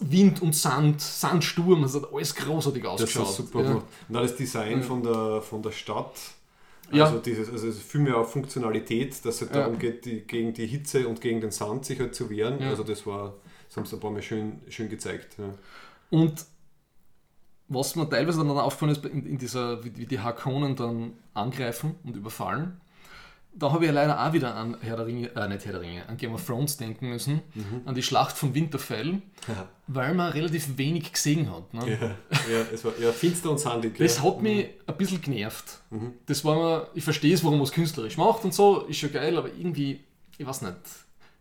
Wind 0.00 0.40
und 0.42 0.54
Sand, 0.54 1.00
Sandsturm, 1.00 1.82
das 1.82 1.94
hat 1.94 2.12
alles 2.12 2.34
großartig 2.34 2.82
Das 2.82 2.92
ausgeschaut. 2.92 3.26
war 3.26 3.32
super 3.32 3.62
ja. 3.64 3.72
gut. 3.74 3.82
Und 4.08 4.14
das 4.14 4.36
Design 4.36 4.82
von, 4.82 5.02
der, 5.02 5.42
von 5.42 5.60
der 5.62 5.72
Stadt. 5.72 6.12
Ja. 6.92 7.04
Also, 7.06 7.18
dieses, 7.18 7.50
also 7.50 7.66
es 7.68 7.76
ist 7.76 7.90
viel 7.90 8.00
mehr 8.00 8.16
auf 8.16 8.30
Funktionalität, 8.32 9.24
dass 9.24 9.42
es 9.42 9.48
Ja. 9.48 9.54
darum 9.56 9.78
geht, 9.78 10.04
die, 10.04 10.20
gegen 10.20 10.52
die 10.54 10.66
Hitze 10.66 11.08
und 11.08 11.20
gegen 11.20 11.40
den 11.40 11.50
Sand 11.50 11.84
sich 11.84 11.98
halt 11.98 12.14
zu 12.14 12.30
wehren. 12.30 12.60
Ja. 12.60 12.70
Also 12.70 12.84
das 12.84 13.06
war, 13.06 13.34
das 13.68 13.76
haben 13.76 13.86
sie 13.86 13.96
ein 13.96 14.00
paar 14.00 14.10
Mal 14.12 14.22
schön, 14.22 14.60
schön 14.68 14.88
gezeigt. 14.88 15.36
Ja. 15.38 15.52
Und 16.10 16.44
was 17.68 17.96
mir 17.96 18.08
teilweise 18.08 18.38
dann 18.38 18.50
aufgefallen 18.50 18.92
ist, 18.92 19.04
in, 19.04 19.26
in 19.26 19.38
dieser, 19.38 19.84
wie, 19.84 19.96
wie 19.96 20.06
die 20.06 20.20
Harkonnen 20.20 20.76
dann 20.76 21.14
angreifen 21.34 21.96
und 22.04 22.16
überfallen, 22.16 22.80
da 23.58 23.72
habe 23.72 23.84
ich 23.84 23.88
ja 23.88 23.94
leider 23.94 24.24
auch 24.24 24.32
wieder 24.32 24.54
an 24.54 24.76
Herr 24.80 24.96
der 24.96 25.06
Ringe, 25.06 25.34
äh, 25.34 25.48
nicht 25.48 25.64
Herr 25.64 25.72
der 25.72 25.80
Ringe, 25.80 26.08
an 26.08 26.16
Game 26.16 26.34
of 26.34 26.44
Thrones 26.46 26.76
denken 26.76 27.08
müssen, 27.08 27.40
an 27.84 27.94
die 27.94 28.02
Schlacht 28.02 28.36
von 28.36 28.54
Winterfell, 28.54 29.22
Ja. 29.48 29.68
weil 29.86 30.14
man 30.14 30.32
relativ 30.32 30.76
wenig 30.78 31.12
gesehen 31.12 31.50
hat. 31.50 31.72
Ne? 31.74 31.90
Ja, 32.00 32.06
ja, 32.52 32.64
es 32.72 32.84
war 32.84 32.92
ja, 33.00 33.12
finster 33.12 33.50
und 33.50 33.58
sandig. 33.58 33.96
Das 33.98 34.22
hat 34.22 34.40
mich 34.42 34.68
ein 34.86 34.96
bisschen 34.96 35.20
genervt. 35.20 35.80
Das 36.26 36.44
war 36.44 36.54
mir, 36.56 36.88
ich 36.94 37.04
verstehe 37.04 37.34
es, 37.34 37.42
warum 37.42 37.58
man 37.58 37.64
es 37.64 37.72
künstlerisch 37.72 38.16
macht 38.16 38.44
und 38.44 38.54
so, 38.54 38.82
ist 38.82 38.98
schon 38.98 39.12
geil, 39.12 39.36
aber 39.36 39.48
irgendwie, 39.48 40.00
ich 40.38 40.46
weiß 40.46 40.62
nicht, 40.62 40.76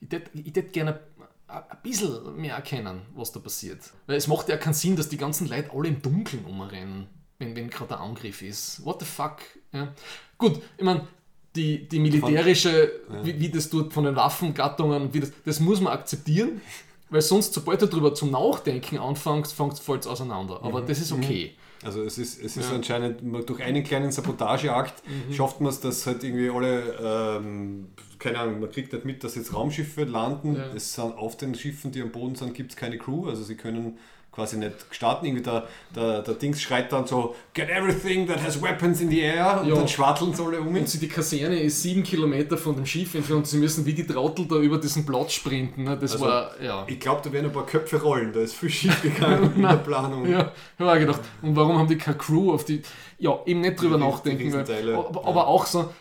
ich 0.02 0.12
hätte 0.12 0.32
ich 0.34 0.54
tät 0.54 0.74
gerne 0.74 0.94
ein 0.94 1.00
ein 1.48 1.78
bisschen 1.84 2.36
mehr 2.38 2.56
erkennen, 2.56 3.02
was 3.14 3.32
da 3.32 3.40
passiert. 3.40 3.80
Weil 4.08 4.18
es 4.18 4.28
macht 4.28 4.50
ja 4.50 4.58
keinen 4.58 4.74
Sinn, 4.74 4.96
dass 4.96 5.10
die 5.10 5.18
ganzen 5.18 5.48
Leute 5.48 5.70
alle 5.74 5.88
im 5.90 6.02
Dunkeln 6.02 6.44
umrennen, 6.44 7.06
wenn, 7.38 7.56
wenn 7.56 7.70
gerade 7.70 7.90
der 7.90 8.00
Angriff 8.00 8.42
ist. 8.42 8.84
What 8.84 9.00
the 9.00 9.06
fuck? 9.06 9.38
Ja. 9.72 9.94
Gut, 10.40 10.60
ich 10.78 10.84
meine, 10.84 11.08
die, 11.56 11.88
die 11.88 12.00
militärische, 12.00 12.92
wie, 13.24 13.40
wie 13.40 13.50
das 13.50 13.70
dort 13.70 13.94
von 13.94 14.04
den 14.04 14.16
Waffengattungen, 14.16 15.14
wie 15.14 15.22
das, 15.22 15.32
das 15.46 15.60
muss 15.60 15.82
man 15.82 15.94
akzeptieren, 15.94 16.62
weil 17.10 17.22
sonst, 17.22 17.54
sobald 17.54 17.82
du 17.82 17.86
darüber 17.86 18.14
zum 18.14 18.32
Nachdenken 18.32 18.98
anfängst, 18.98 19.54
fällt 19.54 20.02
es 20.02 20.08
auseinander. 20.08 20.60
Aber 20.64 20.82
das 20.82 21.00
ist 21.00 21.12
okay. 21.12 21.54
Also 21.84 22.02
es 22.04 22.18
ist, 22.18 22.42
es 22.44 22.58
ist 22.58 22.72
anscheinend 22.72 23.22
man- 23.24 23.46
durch 23.46 23.62
einen 23.62 23.84
kleinen 23.84 24.12
Sabotageakt 24.12 25.04
Mhm. 25.08 25.34
schafft 25.34 25.62
man 25.62 25.70
es, 25.70 25.80
dass 25.82 26.08
halt 26.08 26.24
irgendwie 26.24 26.50
alle, 26.50 27.38
ähm, 27.40 27.90
keine 28.18 28.40
Ahnung, 28.40 28.60
man 28.62 28.72
kriegt 28.72 28.92
nicht 28.92 29.06
mit, 29.06 29.24
dass 29.24 29.36
jetzt 29.36 29.54
Raumschiffe 29.54 30.04
landen. 30.06 30.56
Ja. 30.56 30.66
Es 30.76 30.94
sind 30.96 31.16
auf 31.16 31.38
den 31.38 31.54
Schiffen, 31.54 31.92
die 31.92 32.02
am 32.02 32.12
Boden 32.12 32.34
sind, 32.36 32.54
gibt 32.56 32.72
es 32.72 32.78
keine 32.78 32.98
Crew, 32.98 33.28
also 33.28 33.44
sie 33.44 33.56
können 33.56 34.00
quasi 34.36 34.58
nicht 34.58 34.76
starten. 34.92 35.26
Irgendwie 35.26 35.44
der, 35.44 35.68
der, 35.96 36.22
der 36.22 36.34
Dings 36.36 36.62
schreit 36.62 36.92
dann 36.92 37.08
so, 37.08 37.36
get 37.54 37.70
everything 37.70 38.28
that 38.28 38.44
has 38.44 38.62
weapons 38.62 39.00
in 39.02 39.10
the 39.10 39.22
air 39.22 39.62
und 39.62 39.70
Ja. 39.70 39.76
dann 39.76 39.88
schwatteln 39.88 40.34
sie 40.34 40.44
alle 40.44 40.60
um. 40.60 40.76
Und 40.76 40.90
sie, 40.90 41.00
die 41.00 41.08
Kaserne 41.08 41.58
ist 41.60 41.82
sieben 41.82 42.04
Kilometer 42.04 42.58
von 42.58 42.76
dem 42.76 42.86
Schiff 42.86 43.16
entfernt 43.16 43.38
und 43.40 43.48
sie 43.48 43.58
müssen 43.58 43.86
wie 43.86 43.94
die 43.94 44.06
Trottel 44.06 44.46
da 44.46 44.56
über 44.58 44.78
diesen 44.78 45.06
Platz 45.06 45.32
sprinten. 45.34 45.86
Ne? 45.86 45.98
Das 45.98 46.12
Also, 46.14 46.26
war, 46.26 46.52
ja. 46.62 46.84
Ich 46.88 47.00
glaube, 47.00 47.22
da 47.24 47.32
werden 47.32 47.46
ein 47.46 47.54
paar 47.54 47.66
Köpfe 47.66 48.02
rollen, 48.02 48.34
da 48.34 48.42
ist 48.42 48.56
viel 48.56 48.70
schief 48.70 49.02
gegangen 49.02 49.54
in 49.56 49.62
der 49.62 49.78
Planung. 49.78 50.30
Ja, 50.30 50.52
ich 50.78 50.80
habe 50.80 50.92
auch 50.92 51.00
gedacht, 51.00 51.22
und 51.42 51.56
warum 51.56 51.78
haben 51.78 51.88
die 51.88 51.98
keine 51.98 52.18
Crew 52.18 52.52
auf 52.54 52.66
die. 52.66 52.82
Ja, 53.18 53.40
eben 53.46 53.62
nicht 53.62 53.82
drüber 53.82 53.98
Die 53.98 54.04
nachdenken. 54.04 54.44
die 54.50 54.54
Weil, 54.54 54.94
aber, 54.96 55.22
ja. 55.22 55.28
aber 55.28 55.48
auch 55.48 55.66
so, 55.66 55.94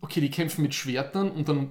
okay, 0.00 0.20
die 0.20 0.30
kämpfen 0.30 0.62
mit 0.62 0.74
Schwertern 0.74 1.30
und 1.30 1.48
dann. 1.48 1.70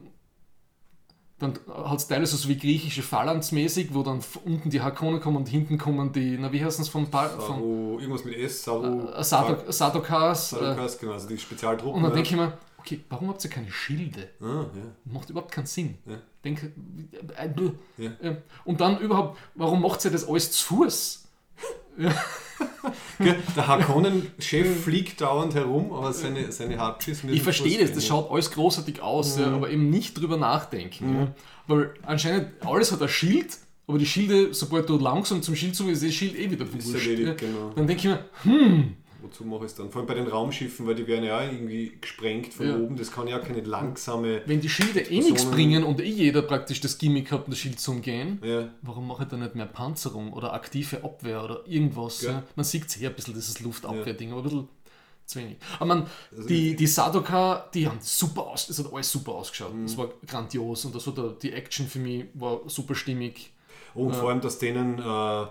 Dann 1.37 1.53
hat 1.67 1.99
es 1.99 2.07
teilweise 2.07 2.37
so 2.37 2.47
wie 2.47 2.57
griechische 2.57 3.01
Phalanx-mäßig, 3.03 3.93
wo 3.93 4.03
dann 4.03 4.21
unten 4.45 4.69
die 4.69 4.79
Harkonnen 4.81 5.19
kommen 5.19 5.35
und 5.35 5.49
hinten 5.49 5.77
kommen 5.77 6.13
die, 6.13 6.37
na 6.39 6.51
wie 6.53 6.63
heißen 6.63 6.81
es 6.81 6.87
von, 6.87 7.11
Pa- 7.11 7.27
von 7.27 7.57
Saru, 7.57 7.99
irgendwas 7.99 8.23
mit 8.23 8.37
S, 8.37 8.63
Saru, 8.63 9.09
äh, 9.09 9.21
Sadok, 9.23 9.65
Sadokas. 9.67 10.53
Äh, 10.53 10.75
genau, 10.99 11.11
also 11.11 11.27
die 11.27 11.37
Spezialtruppen. 11.37 11.95
und 11.97 12.03
dann 12.03 12.11
ja. 12.11 12.15
denke 12.15 12.29
ich 12.29 12.35
mir, 12.37 12.57
okay, 12.77 13.01
warum 13.09 13.27
habt 13.27 13.43
ihr 13.43 13.49
keine 13.49 13.69
Schilde? 13.69 14.29
ah, 14.39 14.45
ja. 14.45 15.11
Macht 15.13 15.29
überhaupt 15.29 15.51
keinen 15.51 15.65
Sinn. 15.65 15.97
Ja. 16.05 16.15
Denke, 16.45 16.71
äh. 17.35 17.49
Ja. 17.97 18.11
Und 18.63 18.79
dann 18.79 18.99
überhaupt, 18.99 19.37
warum 19.55 19.81
macht 19.81 20.05
ihr 20.05 20.11
das 20.11 20.25
alles 20.29 20.51
zu 20.53 20.63
Fuß? 20.67 21.24
Der 23.55 23.67
Harkonnen-Chef 23.67 24.83
fliegt 24.83 25.21
dauernd 25.21 25.55
herum, 25.55 25.91
aber 25.93 26.13
seine, 26.13 26.51
seine 26.51 26.77
müssen 27.23 27.33
Ich 27.33 27.41
verstehe 27.41 27.79
das, 27.79 27.93
das 27.93 28.05
schaut 28.05 28.29
alles 28.31 28.51
großartig 28.51 29.01
aus, 29.01 29.37
Mhm. 29.37 29.41
ja, 29.41 29.51
aber 29.53 29.69
eben 29.69 29.89
nicht 29.89 30.19
drüber 30.19 30.37
nachdenken. 30.37 31.15
Ja. 31.15 31.27
Weil 31.67 31.93
anscheinend 32.03 32.47
alles 32.65 32.91
hat 32.91 33.01
ein 33.01 33.09
Schild, 33.09 33.57
aber 33.87 33.97
die 33.97 34.05
Schilde, 34.05 34.53
sobald 34.53 34.89
du 34.89 34.97
langsam 34.97 35.41
zum 35.41 35.55
Schild 35.55 35.75
zu 35.75 35.87
ist 35.89 36.03
das 36.03 36.13
Schild 36.13 36.37
eh 36.37 36.49
wieder 36.51 36.65
Ist 36.65 36.73
wurscht. 36.93 37.07
erledigt, 37.07 37.41
ja. 37.41 37.47
genau. 37.47 37.71
Dann 37.75 37.87
denke 37.87 38.07
ich 38.43 38.51
mir, 38.53 38.85
Wozu 39.25 39.43
mache 39.43 39.65
ich 39.65 39.71
es 39.71 39.75
dann? 39.75 39.89
Vor 39.89 39.99
allem 40.01 40.07
bei 40.07 40.13
den 40.13 40.27
Raumschiffen, 40.27 40.85
weil 40.85 40.95
die 40.95 41.07
werden 41.07 41.25
ja 41.25 41.39
auch 41.39 41.43
irgendwie 41.51 41.97
gesprengt 41.99 42.53
von 42.53 42.67
Ja. 42.67 42.75
oben. 42.77 42.95
Das 42.95 43.11
kann 43.11 43.27
ja 43.27 43.39
keine 43.39 43.61
langsame. 43.61 44.41
wenn 44.45 44.61
die 44.61 44.69
Schilde 44.69 44.99
eh 45.01 45.19
nichts 45.19 45.45
bringen 45.45 45.83
und 45.83 45.99
eh 45.99 46.03
jeder 46.05 46.41
praktisch 46.43 46.79
das 46.81 46.97
Gimmick 46.97 47.31
hat, 47.31 47.47
das 47.47 47.57
Schild 47.57 47.79
zu 47.79 47.91
umgehen, 47.91 48.39
Ja, 48.43 48.69
warum 48.83 49.07
mache 49.07 49.23
ich 49.23 49.29
da 49.29 49.37
nicht 49.37 49.55
mehr 49.55 49.65
Panzerung 49.65 50.31
oder 50.33 50.53
aktive 50.53 51.03
Abwehr 51.03 51.43
oder 51.43 51.61
irgendwas? 51.67 52.21
Ja. 52.21 52.43
Man 52.55 52.63
sieht 52.63 52.85
es 52.87 53.01
eh 53.01 53.07
ein 53.07 53.13
bisschen, 53.15 53.33
dieses 53.33 53.59
Luftabwehrding, 53.61 54.31
aber 54.31 54.41
ein 54.41 54.43
bisschen 54.43 54.69
zu 55.25 55.39
wenig. 55.39 55.57
Aber 55.77 55.85
man, 55.87 56.05
Also 56.35 56.47
die, 56.47 56.75
die 56.75 56.85
Sadoka, 56.87 57.67
die 57.73 57.87
haben 57.87 57.97
super 57.99 58.45
aus, 58.47 58.67
das 58.67 58.77
hat 58.79 58.93
alles 58.93 59.11
super 59.11 59.31
ausgeschaut. 59.33 59.73
Mhm. 59.73 59.87
Das 59.87 59.97
war 59.97 60.09
grandios 60.27 60.85
und 60.85 60.93
das 60.93 61.07
war 61.07 61.13
der, 61.15 61.29
die 61.41 61.51
Action 61.51 61.87
für 61.87 61.99
mich 61.99 62.25
war 62.35 62.61
super 62.67 62.93
stimmig. 62.93 63.51
und 63.95 64.13
vor 64.15 64.29
allem, 64.29 64.41
dass 64.41 64.59
denen 64.59 64.99
äh, 64.99 65.41
äh, 65.43 65.47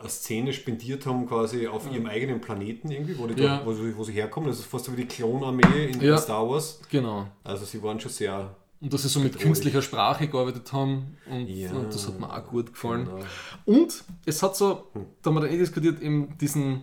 eine 0.00 0.08
Szene 0.08 0.52
spendiert 0.52 1.06
haben, 1.06 1.26
quasi 1.26 1.66
auf 1.66 1.90
ihrem 1.90 2.06
eigenen 2.06 2.40
Planeten 2.40 2.90
irgendwie, 2.90 3.18
wo, 3.18 3.26
die 3.26 3.40
Ja. 3.42 3.58
da, 3.58 3.66
wo, 3.66 3.72
sie, 3.72 3.96
wo 3.96 4.04
sie 4.04 4.12
herkommen. 4.12 4.48
Das 4.48 4.58
ist 4.58 4.66
fast 4.66 4.84
so 4.86 4.92
wie 4.92 5.02
die 5.02 5.06
Klonarmee 5.08 5.86
in 5.92 6.00
Ja. 6.00 6.18
Star 6.18 6.48
Wars. 6.48 6.80
Genau. 6.90 7.26
Also 7.44 7.64
sie 7.64 7.82
waren 7.82 7.98
schon 8.00 8.10
sehr. 8.12 8.54
Und 8.80 8.92
dass 8.92 9.02
sie 9.02 9.08
so 9.08 9.20
mit 9.20 9.38
künstlicher 9.38 9.80
Sprache 9.82 10.28
gearbeitet 10.28 10.70
haben 10.72 11.16
und, 11.30 11.48
Ja. 11.48 11.72
und 11.72 11.92
das 11.94 12.06
hat 12.06 12.20
mir 12.20 12.30
auch 12.30 12.44
gut 12.46 12.72
gefallen. 12.74 13.06
Genau. 13.06 13.24
Und 13.64 14.04
es 14.26 14.42
hat 14.42 14.54
so, 14.54 14.86
da 15.22 15.30
haben 15.30 15.34
wir 15.36 15.40
dann 15.40 15.50
eh 15.50 15.56
diskutiert, 15.58 16.00
eben 16.02 16.36
diesen, 16.38 16.82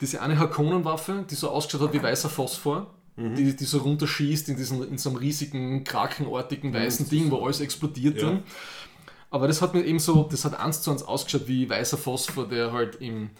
diese 0.00 0.22
eine 0.22 0.38
Harkonenwaffe, 0.38 1.24
die 1.30 1.34
so 1.34 1.50
ausgeschaut 1.50 1.88
hat 1.88 1.92
wie 1.94 2.02
weißer 2.02 2.28
Phosphor, 2.30 2.86
Mhm. 3.16 3.36
die, 3.36 3.54
die 3.54 3.64
so 3.64 3.78
runterschießt 3.78 4.48
in, 4.48 4.56
diesen, 4.56 4.88
in 4.88 4.98
so 4.98 5.10
einem 5.10 5.18
riesigen, 5.18 5.84
krakenartigen 5.84 6.74
weißen 6.74 7.04
das 7.04 7.10
Ding, 7.10 7.30
wo 7.30 7.44
alles 7.44 7.60
explodiert 7.60 8.20
dann. 8.20 8.42
Aber 9.34 9.48
das 9.48 9.60
hat 9.60 9.74
mir 9.74 9.84
eben 9.84 9.98
so, 9.98 10.22
das 10.30 10.44
hat 10.44 10.54
eins 10.58 10.80
zu 10.82 10.92
eins 10.92 11.02
ausgeschaut 11.02 11.48
wie 11.48 11.68
weißer 11.68 11.98
Phosphor, 11.98 12.46
der 12.48 12.72
halt 12.72 12.96
im, 13.00 13.30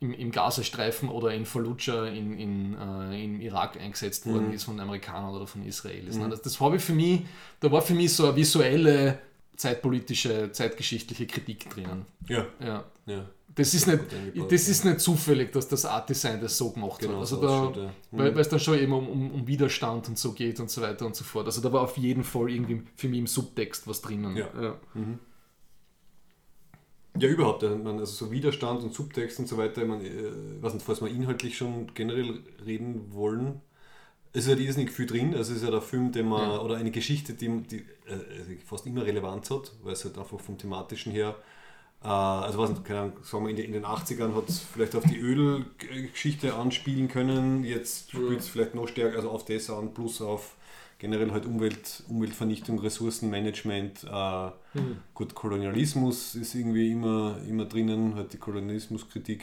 im, 0.00 0.14
im 0.14 0.30
Gazastreifen 0.32 1.10
oder 1.10 1.34
in 1.34 1.44
Fallujah 1.44 2.06
in, 2.06 2.32
in, 2.38 2.74
äh, 2.74 3.22
im 3.22 3.38
Irak 3.40 3.78
eingesetzt 3.78 4.24
worden 4.26 4.48
Mhm. 4.48 4.54
ist 4.54 4.64
von 4.64 4.80
Amerikanern 4.80 5.34
oder 5.34 5.46
von 5.46 5.62
Israelis. 5.64 6.16
ne? 6.16 6.28
Das, 6.30 6.40
das 6.40 6.58
habe 6.58 6.76
ich 6.76 6.82
für 6.82 6.94
mich, 6.94 7.20
da 7.60 7.70
war 7.70 7.82
für 7.82 7.92
mich 7.94 8.14
so 8.14 8.24
eine 8.26 8.34
visuelle, 8.36 9.18
zeitpolitische, 9.56 10.50
zeitgeschichtliche 10.52 11.26
Kritik 11.26 11.68
drinnen. 11.70 12.06
Ja, 12.28 12.46
Ja. 12.60 12.84
ja. 13.06 13.24
Das 13.54 13.74
ist, 13.74 13.86
nicht, 13.86 13.98
das 14.50 14.66
ist 14.66 14.86
nicht 14.86 15.00
zufällig, 15.00 15.52
dass 15.52 15.68
das 15.68 15.84
Art 15.84 16.08
Design 16.08 16.40
das 16.40 16.56
so 16.56 16.70
gemacht 16.70 17.00
Genau 17.00 17.12
hat. 17.16 17.20
Also 17.20 17.36
so 17.36 17.70
da, 17.70 17.80
ja. 17.82 17.90
weil, 18.12 18.34
weil 18.34 18.40
es 18.40 18.48
dann 18.48 18.58
schon 18.58 18.78
eben 18.78 18.94
um, 18.94 19.06
um, 19.06 19.30
um 19.30 19.46
Widerstand 19.46 20.08
und 20.08 20.18
so 20.18 20.32
geht 20.32 20.58
und 20.60 20.70
so 20.70 20.80
weiter 20.80 21.04
und 21.04 21.14
so 21.14 21.22
fort. 21.22 21.44
Also 21.44 21.60
da 21.60 21.70
war 21.70 21.82
auf 21.82 21.98
jeden 21.98 22.24
Fall 22.24 22.48
irgendwie 22.48 22.80
für 22.96 23.08
mich 23.08 23.18
im 23.18 23.26
Subtext 23.26 23.86
was 23.86 24.00
drinnen. 24.00 24.34
Ja. 24.38 24.46
Ja. 24.58 24.74
Ja, 27.18 27.28
überhaupt. 27.28 27.62
Man, 27.62 27.98
also 27.98 28.26
so 28.26 28.30
Widerstand 28.32 28.82
und 28.82 28.94
Subtext 28.94 29.38
und 29.38 29.46
so 29.48 29.56
weiter. 29.58 29.84
Man, 29.84 30.00
äh, 30.04 30.62
weiß 30.62 30.74
nicht, 30.74 30.84
falls 30.84 31.00
wir 31.02 31.08
inhaltlich 31.08 31.56
schon 31.56 31.92
generell 31.94 32.40
reden 32.64 33.12
wollen, 33.12 33.60
es 34.32 34.44
ist 34.44 34.48
halt 34.50 34.60
irrsinnig 34.60 34.90
viel 34.90 35.06
drin. 35.06 35.34
Also 35.34 35.52
es 35.52 35.58
ist 35.58 35.64
ja 35.64 35.70
der 35.70 35.82
Film, 35.82 36.10
den 36.12 36.26
man, 36.28 36.40
Ja. 36.50 36.60
oder 36.60 36.76
eine 36.76 36.90
Geschichte, 36.90 37.34
die, 37.34 37.48
die 37.64 37.76
äh, 38.06 38.56
fast 38.64 38.86
immer 38.86 39.04
Relevanz 39.04 39.50
hat, 39.50 39.72
weil 39.82 39.92
es 39.92 40.04
halt 40.04 40.16
einfach 40.16 40.40
vom 40.40 40.56
thematischen 40.56 41.12
her, 41.12 41.34
äh, 42.02 42.06
also 42.08 42.58
weiß 42.58 42.70
nicht, 42.70 42.84
keine 42.86 43.00
Ahnung, 43.00 43.12
sagen 43.22 43.44
wir 43.44 43.50
in, 43.50 43.56
den- 43.56 43.66
in 43.66 43.72
den 43.74 43.84
80ern 43.84 44.34
hat 44.34 44.48
es 44.48 44.60
vielleicht 44.60 44.96
auf 44.96 45.04
die 45.04 45.18
Ölgeschichte 45.18 46.54
anspielen 46.54 47.08
können, 47.08 47.62
jetzt 47.64 48.10
spielt 48.10 48.40
es 48.40 48.48
vielleicht 48.48 48.74
noch 48.74 48.88
stärker, 48.88 49.16
also 49.16 49.30
auf 49.30 49.44
das 49.44 49.68
an, 49.68 49.92
plus 49.92 50.22
auf 50.22 50.56
generell 51.02 51.32
halt 51.32 51.46
Umwelt, 51.46 52.04
Umweltvernichtung, 52.08 52.78
Ressourcenmanagement, 52.78 54.04
äh, 54.04 54.50
gut, 55.12 55.34
Kolonialismus 55.34 56.36
ist 56.36 56.54
irgendwie 56.54 56.92
immer, 56.92 57.38
immer 57.48 57.64
drinnen, 57.64 58.14
halt 58.14 58.32
die 58.32 58.38
Kolonialismuskritik. 58.38 59.42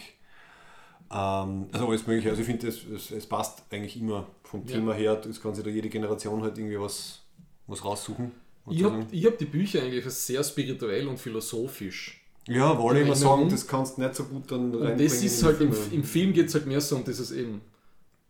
Ähm, 1.12 1.68
also 1.74 1.88
alles 1.88 2.08
mögliche. 2.08 2.30
Also 2.30 2.42
ich 2.42 2.48
finde, 2.48 2.68
es, 2.70 2.86
es, 2.86 3.12
es 3.12 3.26
passt 3.26 3.64
eigentlich 3.72 4.00
immer 4.00 4.26
vom 4.44 4.66
Ja. 4.68 4.76
Thema 4.76 4.94
her. 4.94 5.22
Es 5.30 5.42
kann 5.42 5.54
sich 5.54 5.64
da 5.64 5.70
jede 5.70 5.90
Generation 5.90 6.42
halt 6.44 6.58
irgendwie 6.58 6.80
was, 6.80 7.22
was 7.68 7.84
raussuchen. 7.84 8.32
Ich 8.70 8.84
habe 8.84 9.06
hab 9.12 9.38
die 9.38 9.46
Bücher 9.46 9.82
eigentlich 9.82 10.06
als 10.06 10.26
sehr 10.26 10.44
spirituell 10.44 11.08
und 11.08 11.18
philosophisch. 11.20 12.22
ja, 12.48 12.78
wollte 12.78 13.02
ich 13.02 13.06
immer 13.06 13.16
Erinnerung. 13.16 13.40
sagen, 13.40 13.50
das 13.50 13.68
kannst 13.68 13.98
du 13.98 14.02
nicht 14.02 14.16
so 14.16 14.24
gut 14.26 14.50
dann 14.50 14.74
Und 14.74 15.00
das 15.00 15.22
ist 15.24 15.44
halt 15.44 15.60
im, 15.60 15.74
im 15.92 16.04
Film 16.04 16.32
geht 16.32 16.48
es 16.48 16.54
halt 16.54 16.68
mehr 16.68 16.80
so 16.80 16.96
um 16.96 17.04
dieses 17.04 17.32
eben, 17.32 17.62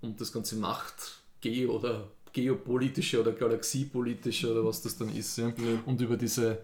um 0.01 0.15
das 0.15 0.31
ganze 0.34 0.56
Macht, 0.56 1.19
Geo- 1.41 1.72
oder 1.72 2.07
geopolitische 2.34 3.19
oder 3.22 3.31
galaxiepolitische 3.31 4.51
oder 4.51 4.65
was 4.65 4.81
das 4.81 4.97
dann 4.97 5.10
ist. 5.15 5.38
Ja? 5.38 5.51
Und 5.85 6.01
über 6.01 6.18
diese 6.18 6.60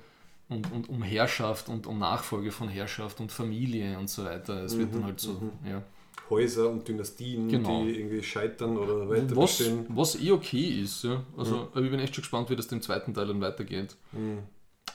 und, 0.47 0.71
und 0.71 0.89
um 0.89 1.01
Herrschaft 1.01 1.69
und 1.69 1.87
um 1.87 1.97
Nachfolge 1.99 2.51
von 2.51 2.67
Herrschaft 2.69 3.19
und 3.19 3.31
Familie 3.31 3.97
und 3.97 4.09
so 4.09 4.23
weiter. 4.25 4.63
Es 4.63 4.77
wird 4.77 4.93
dann 4.93 5.03
halt 5.05 5.19
so, 5.19 5.41
ja. 5.67 5.81
Häuser 6.29 6.69
und 6.69 6.87
Dynastien, 6.87 7.47
Genau. 7.47 7.83
die 7.83 7.99
irgendwie 7.99 8.21
scheitern 8.23 8.77
oder 8.77 9.09
weiter 9.09 9.35
Was, 9.35 9.57
bestehen. 9.57 9.85
was 9.89 10.19
eh 10.21 10.31
okay 10.31 10.81
ist, 10.81 11.03
ja. 11.03 11.23
Also 11.37 11.69
aber 11.71 11.81
ich 11.81 11.91
bin 11.91 11.99
echt 11.99 12.15
schon 12.15 12.21
gespannt, 12.21 12.49
wie 12.49 12.55
das 12.55 12.67
im 12.67 12.81
zweiten 12.81 13.13
Teil 13.13 13.27
dann 13.27 13.41
weitergeht. 13.41 13.95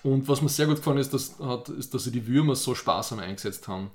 Und 0.03 0.29
was 0.29 0.41
mir 0.41 0.49
sehr 0.49 0.67
gut 0.67 0.77
gefallen 0.77 0.99
ist, 0.99 1.13
dass, 1.13 1.39
hat, 1.41 1.69
ist, 1.69 1.93
dass 1.95 2.05
sie 2.05 2.13
die 2.13 2.27
Würmer 2.27 2.55
so 2.57 2.75
sparsam 2.75 3.19
eingesetzt 3.19 3.69
haben. 3.69 3.91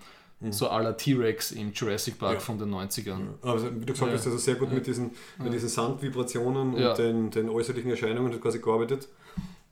So 0.52 0.68
à 0.70 0.82
la 0.82 0.94
T-Rex 0.94 1.52
im 1.52 1.72
Jurassic 1.74 2.18
Park 2.20 2.36
Ja. 2.36 2.40
von 2.40 2.58
den 2.58 2.70
90ern. 2.74 3.28
Also, 3.42 3.68
wie 3.76 3.86
du 3.86 3.94
gesagt 3.94 4.12
hast, 4.12 4.26
also 4.26 4.38
sehr 4.38 4.56
gut 4.56 4.72
mit 4.72 4.86
diesen, 4.88 5.12
mit 5.44 5.54
diesen 5.54 5.70
Sandvibrationen 5.70 6.74
und 6.74 6.98
den, 6.98 7.32
den 7.32 7.50
äußerlichen 7.50 7.90
Erscheinungen 7.92 8.34
hat 8.34 8.42
quasi 8.42 8.60
gearbeitet. 8.60 9.08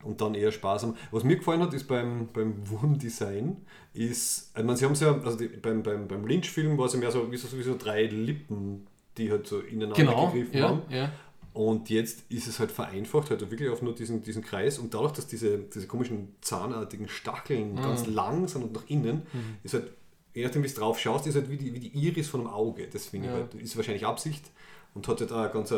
Und 0.03 0.19
dann 0.19 0.35
eher 0.35 0.51
sparsam. 0.51 0.97
Was 1.11 1.23
mir 1.23 1.37
gefallen 1.37 1.61
hat, 1.61 1.73
ist 1.73 1.87
beim, 1.87 2.27
beim 2.33 2.55
Wurmdesign, 2.69 3.55
ist, 3.93 4.51
ich 4.57 4.63
meine, 4.63 4.75
sie 4.77 4.83
haben 4.83 4.91
es 4.91 4.99
ja, 4.99 5.13
also 5.17 5.37
die, 5.37 5.47
beim, 5.47 5.81
beim, 5.81 6.07
beim 6.09 6.25
Lynch-Film 6.27 6.77
war 6.77 6.87
es 6.87 6.93
ja 6.93 6.99
mehr 6.99 7.09
so 7.11 7.31
wie, 7.31 7.37
so 7.37 7.57
wie 7.57 7.63
so 7.63 7.77
drei 7.77 8.05
Lippen, 8.07 8.85
die 9.17 9.31
halt 9.31 9.47
so 9.47 9.59
ineinander 9.61 9.95
Genau, 9.95 10.27
gegriffen 10.27 10.57
ja, 10.57 10.67
haben. 10.69 10.81
ja. 10.89 11.11
Und 11.53 11.89
jetzt 11.89 12.23
ist 12.29 12.47
es 12.47 12.59
halt 12.59 12.71
vereinfacht, 12.71 13.29
halt 13.29 13.49
wirklich 13.49 13.69
auf 13.69 13.81
nur 13.83 13.93
diesen, 13.95 14.23
diesen 14.23 14.43
Kreis. 14.43 14.79
Und 14.79 14.93
dadurch, 14.93 15.11
dass 15.13 15.27
diese, 15.27 15.59
diese 15.59 15.85
komischen 15.87 16.35
zahnartigen 16.41 17.07
Stacheln 17.07 17.75
ganz 17.75 18.05
lang 18.07 18.47
sind 18.47 18.63
und 18.63 18.73
nach 18.73 18.83
innen, 18.87 19.21
ist 19.63 19.75
halt, 19.75 19.91
je 20.33 20.43
nachdem 20.45 20.63
wie 20.63 20.67
du 20.67 20.73
drauf 20.73 20.99
schaust, 20.99 21.27
ist 21.27 21.35
halt 21.35 21.49
wie 21.49 21.57
die, 21.57 21.73
wie 21.73 21.79
die 21.79 21.89
Iris 22.07 22.27
von 22.29 22.41
einem 22.41 22.49
Auge. 22.49 22.87
Das 22.91 23.07
finde 23.07 23.27
ich 23.27 23.33
Ja. 23.33 23.39
halt, 23.39 23.53
ist 23.55 23.75
wahrscheinlich 23.77 24.05
Absicht 24.05 24.43
und 24.93 25.07
hat 25.07 25.19
halt 25.21 25.31
auch 25.31 25.51
ganz, 25.51 25.71
äh, 25.71 25.75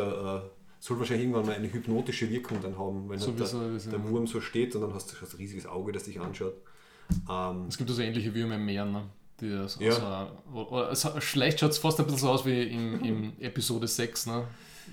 soll 0.78 0.98
wahrscheinlich 0.98 1.26
irgendwann 1.26 1.46
mal 1.46 1.54
eine 1.54 1.72
hypnotische 1.72 2.28
Wirkung 2.30 2.58
dann 2.62 2.78
haben, 2.78 3.08
wenn 3.08 3.18
halt 3.18 3.20
Sowieso, 3.20 3.58
der, 3.60 3.68
sowieso, 3.68 3.90
der. 3.90 4.08
Wurm 4.08 4.26
so 4.26 4.40
steht 4.40 4.74
und 4.74 4.82
dann 4.82 4.94
hast 4.94 5.12
du 5.12 5.16
ein 5.24 5.36
riesiges 5.38 5.66
Auge, 5.66 5.92
das 5.92 6.04
dich 6.04 6.20
anschaut. 6.20 6.54
Ähm, 7.30 7.66
Es 7.68 7.76
gibt 7.78 7.88
also 7.90 8.02
ähnliche 8.02 8.34
Würmer 8.34 8.56
im 8.56 8.64
Meer, 8.66 8.84
ne? 8.84 9.04
Die 9.40 9.50
das 9.50 9.78
Ja. 9.80 9.90
also, 9.90 10.70
oder, 10.70 10.90
oder, 10.92 11.20
schlecht 11.20 11.60
schaut 11.60 11.70
es 11.72 11.78
fast 11.78 11.98
ein 12.00 12.06
bisschen 12.06 12.20
so 12.20 12.30
aus 12.30 12.44
wie 12.46 12.62
im, 12.62 13.04
im 13.04 13.32
Episode 13.40 13.86
6, 13.86 14.26
ne? 14.26 14.44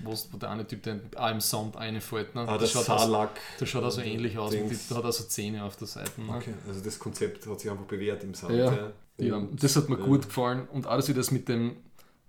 Wo 0.02 0.12
der 0.38 0.50
eine 0.50 0.66
Typ 0.66 0.82
den 0.82 1.00
auch 1.16 1.30
im 1.30 1.40
Sand 1.40 1.76
reinfällt. 1.76 2.34
Ne? 2.34 2.42
ah, 2.48 2.58
das 2.58 2.72
schaut 2.72 2.90
aus, 2.90 3.02
Sarlacc. 3.02 3.30
das 3.60 3.68
schaut 3.68 3.84
also 3.84 4.00
ähnlich 4.00 4.36
aus. 4.36 4.50
Dings. 4.50 4.70
Mit, 4.70 4.90
der 4.90 4.96
hat 4.96 5.04
also 5.04 5.24
Zähne 5.24 5.62
auf 5.64 5.76
der 5.76 5.86
Seite. 5.86 6.20
Ne? 6.20 6.34
Okay, 6.36 6.54
also 6.66 6.80
das 6.80 6.98
Konzept 6.98 7.46
hat 7.46 7.60
sich 7.60 7.70
einfach 7.70 7.84
bewährt 7.84 8.24
im 8.24 8.34
Sand. 8.34 8.54
Ja, 8.56 8.72
Ja, 8.74 8.92
Und, 9.18 9.62
das 9.62 9.76
hat 9.76 9.88
mir 9.88 9.98
äh, 9.98 10.02
gut 10.02 10.26
gefallen. 10.26 10.66
Und 10.72 10.86
auch, 10.86 10.96
dass 10.96 11.08
ich 11.08 11.14
das 11.14 11.30
mit 11.30 11.48
dem 11.48 11.76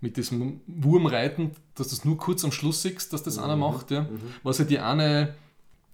mit 0.00 0.16
diesem 0.18 0.60
Wurmreiten, 0.66 1.52
dass 1.74 1.88
das 1.88 2.04
nur 2.04 2.18
kurz 2.18 2.44
am 2.44 2.52
Schluss 2.52 2.82
siehst, 2.82 3.12
dass 3.12 3.22
das 3.22 3.38
Mhm. 3.38 3.44
einer 3.44 3.56
macht. 3.56 3.90
Ja. 3.90 4.06
Was 4.42 4.58
ja 4.58 4.64
die 4.66 4.78
eine 4.78 5.34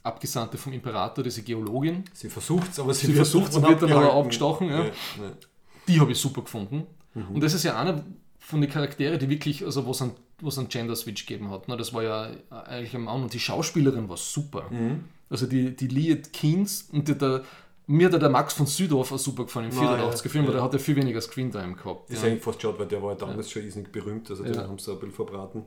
Abgesandte 0.02 0.58
vom 0.58 0.72
Imperator, 0.72 1.22
diese 1.22 1.42
Geologin, 1.42 2.04
Sie 2.12 2.28
versucht 2.28 2.72
es, 2.72 2.80
aber 2.80 2.92
sie, 2.92 3.06
Sie 3.06 3.14
davon 3.14 3.42
und 3.42 3.68
wird 3.68 3.82
dann 3.82 3.92
aber 3.92 4.12
abgestochen, 4.14 4.68
ja. 4.68 4.84
ja. 4.86 4.92
die 5.86 6.00
habe 6.00 6.10
ich 6.10 6.18
super 6.18 6.42
gefunden. 6.42 6.84
Mhm. 7.14 7.36
Und 7.36 7.40
das 7.42 7.54
ist 7.54 7.62
ja 7.62 7.78
einer 7.78 8.04
von 8.40 8.60
den 8.60 8.68
Charakteren, 8.68 9.20
die 9.20 9.28
wirklich, 9.28 9.64
also 9.64 9.80
einen, 10.00 10.12
wo 10.40 10.48
es 10.48 10.58
einen 10.58 10.68
Gender-Switch 10.68 11.24
gegeben 11.24 11.50
hat. 11.50 11.68
Ne? 11.68 11.76
Das 11.76 11.94
war 11.94 12.02
ja 12.02 12.30
eigentlich 12.50 12.94
ein 12.96 13.02
Mann 13.02 13.22
und 13.22 13.32
die 13.32 13.38
Schauspielerin 13.38 14.08
war 14.08 14.16
super. 14.16 14.68
Mhm. 14.70 15.04
Also 15.30 15.46
die, 15.46 15.74
die 15.76 15.86
Liet 15.86 16.32
Keynes 16.32 16.88
und 16.92 17.06
die, 17.06 17.16
der, 17.16 17.44
mir 17.86 18.10
hat 18.10 18.20
der 18.22 18.28
Max 18.30 18.54
von 18.54 18.66
Südorf 18.66 19.12
auch 19.12 19.18
super 19.18 19.44
gefallen 19.44 19.70
im 19.70 19.78
Ah, 19.78 19.96
ja, 19.98 20.08
84er 20.10 20.28
Film, 20.28 20.44
weil 20.44 20.52
ja. 20.52 20.56
der 20.58 20.64
hat 20.64 20.72
ja 20.72 20.78
viel 20.78 20.96
weniger 20.96 21.20
Screentime 21.20 21.74
gehabt. 21.74 22.10
Ist 22.10 22.22
Ja. 22.22 22.28
eigentlich 22.28 22.42
fast 22.42 22.62
schade, 22.62 22.78
weil 22.78 22.86
der 22.86 23.02
war 23.02 23.10
ja 23.12 23.16
damals 23.18 23.50
schon 23.50 23.62
irrsinnig 23.64 23.90
berühmt, 23.92 24.30
also 24.30 24.42
den 24.44 24.54
Ja. 24.54 24.62
haben 24.68 24.78
sie 24.78 24.90
ein 24.92 24.98
bisschen 24.98 25.14
verbraten. 25.14 25.64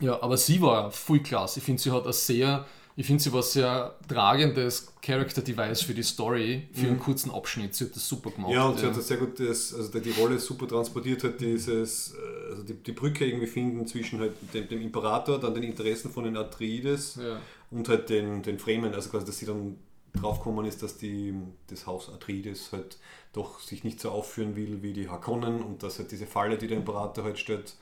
Ja, 0.00 0.22
aber 0.22 0.36
sie 0.36 0.60
war 0.60 0.90
voll 0.90 1.20
klasse. 1.20 1.58
Ich 1.60 1.64
finde, 1.64 1.80
sie 1.80 1.90
hat 1.90 2.06
ein 2.06 2.12
sehr, 2.12 2.66
ich 2.96 3.06
finde, 3.06 3.22
sie 3.22 3.32
war 3.32 3.42
sehr 3.42 3.94
tragendes 4.08 4.92
Character 5.00 5.40
Device 5.40 5.80
für 5.82 5.94
die 5.94 6.02
Story, 6.02 6.68
für 6.72 6.86
einen 6.86 6.98
kurzen 6.98 7.30
Abschnitt. 7.30 7.74
Sie 7.74 7.84
hat 7.86 7.96
das 7.96 8.06
super 8.06 8.30
gemacht. 8.30 8.50
Mhm. 8.50 8.54
Ja, 8.54 8.64
und 8.66 8.78
sie 8.78 8.86
hat 8.86 8.94
das 8.96 9.08
sehr 9.08 9.16
gut, 9.16 9.40
das, 9.40 9.72
also 9.74 9.98
die 9.98 10.10
Rolle 10.10 10.38
super 10.38 10.68
transportiert, 10.68 11.24
hat 11.24 11.40
dieses, 11.40 12.12
äh, 12.14 12.50
also 12.50 12.62
die, 12.62 12.74
die 12.74 12.92
Brücke 12.92 13.24
irgendwie 13.26 13.46
finden 13.46 13.86
zwischen 13.86 14.20
halt 14.20 14.32
dem, 14.52 14.68
dem 14.68 14.82
Imperator, 14.82 15.40
dann 15.40 15.54
den 15.54 15.62
Interessen 15.62 16.10
von 16.10 16.24
den 16.24 16.36
Atreides 16.36 17.16
Ja. 17.16 17.38
und 17.70 17.88
halt 17.88 18.10
den, 18.10 18.42
den 18.42 18.58
Fremen, 18.58 18.92
also 18.94 19.08
quasi, 19.08 19.24
dass 19.24 19.38
sie 19.38 19.46
dann 19.46 19.78
draufgekommen 20.16 20.66
ist, 20.66 20.82
dass 20.82 20.96
die, 20.98 21.34
das 21.68 21.86
Haus 21.86 22.08
Atreides 22.12 22.72
halt 22.72 22.98
doch 23.32 23.60
sich 23.60 23.84
nicht 23.84 24.00
so 24.00 24.10
aufführen 24.10 24.56
will 24.56 24.82
wie 24.82 24.92
die 24.92 25.08
Hakonnen 25.08 25.62
und 25.62 25.82
dass 25.82 25.98
halt 25.98 26.10
diese 26.12 26.26
Falle, 26.26 26.56
die 26.58 26.66
der 26.68 26.78
Imperator 26.78 27.24
halt 27.24 27.38
stellt, 27.38 27.74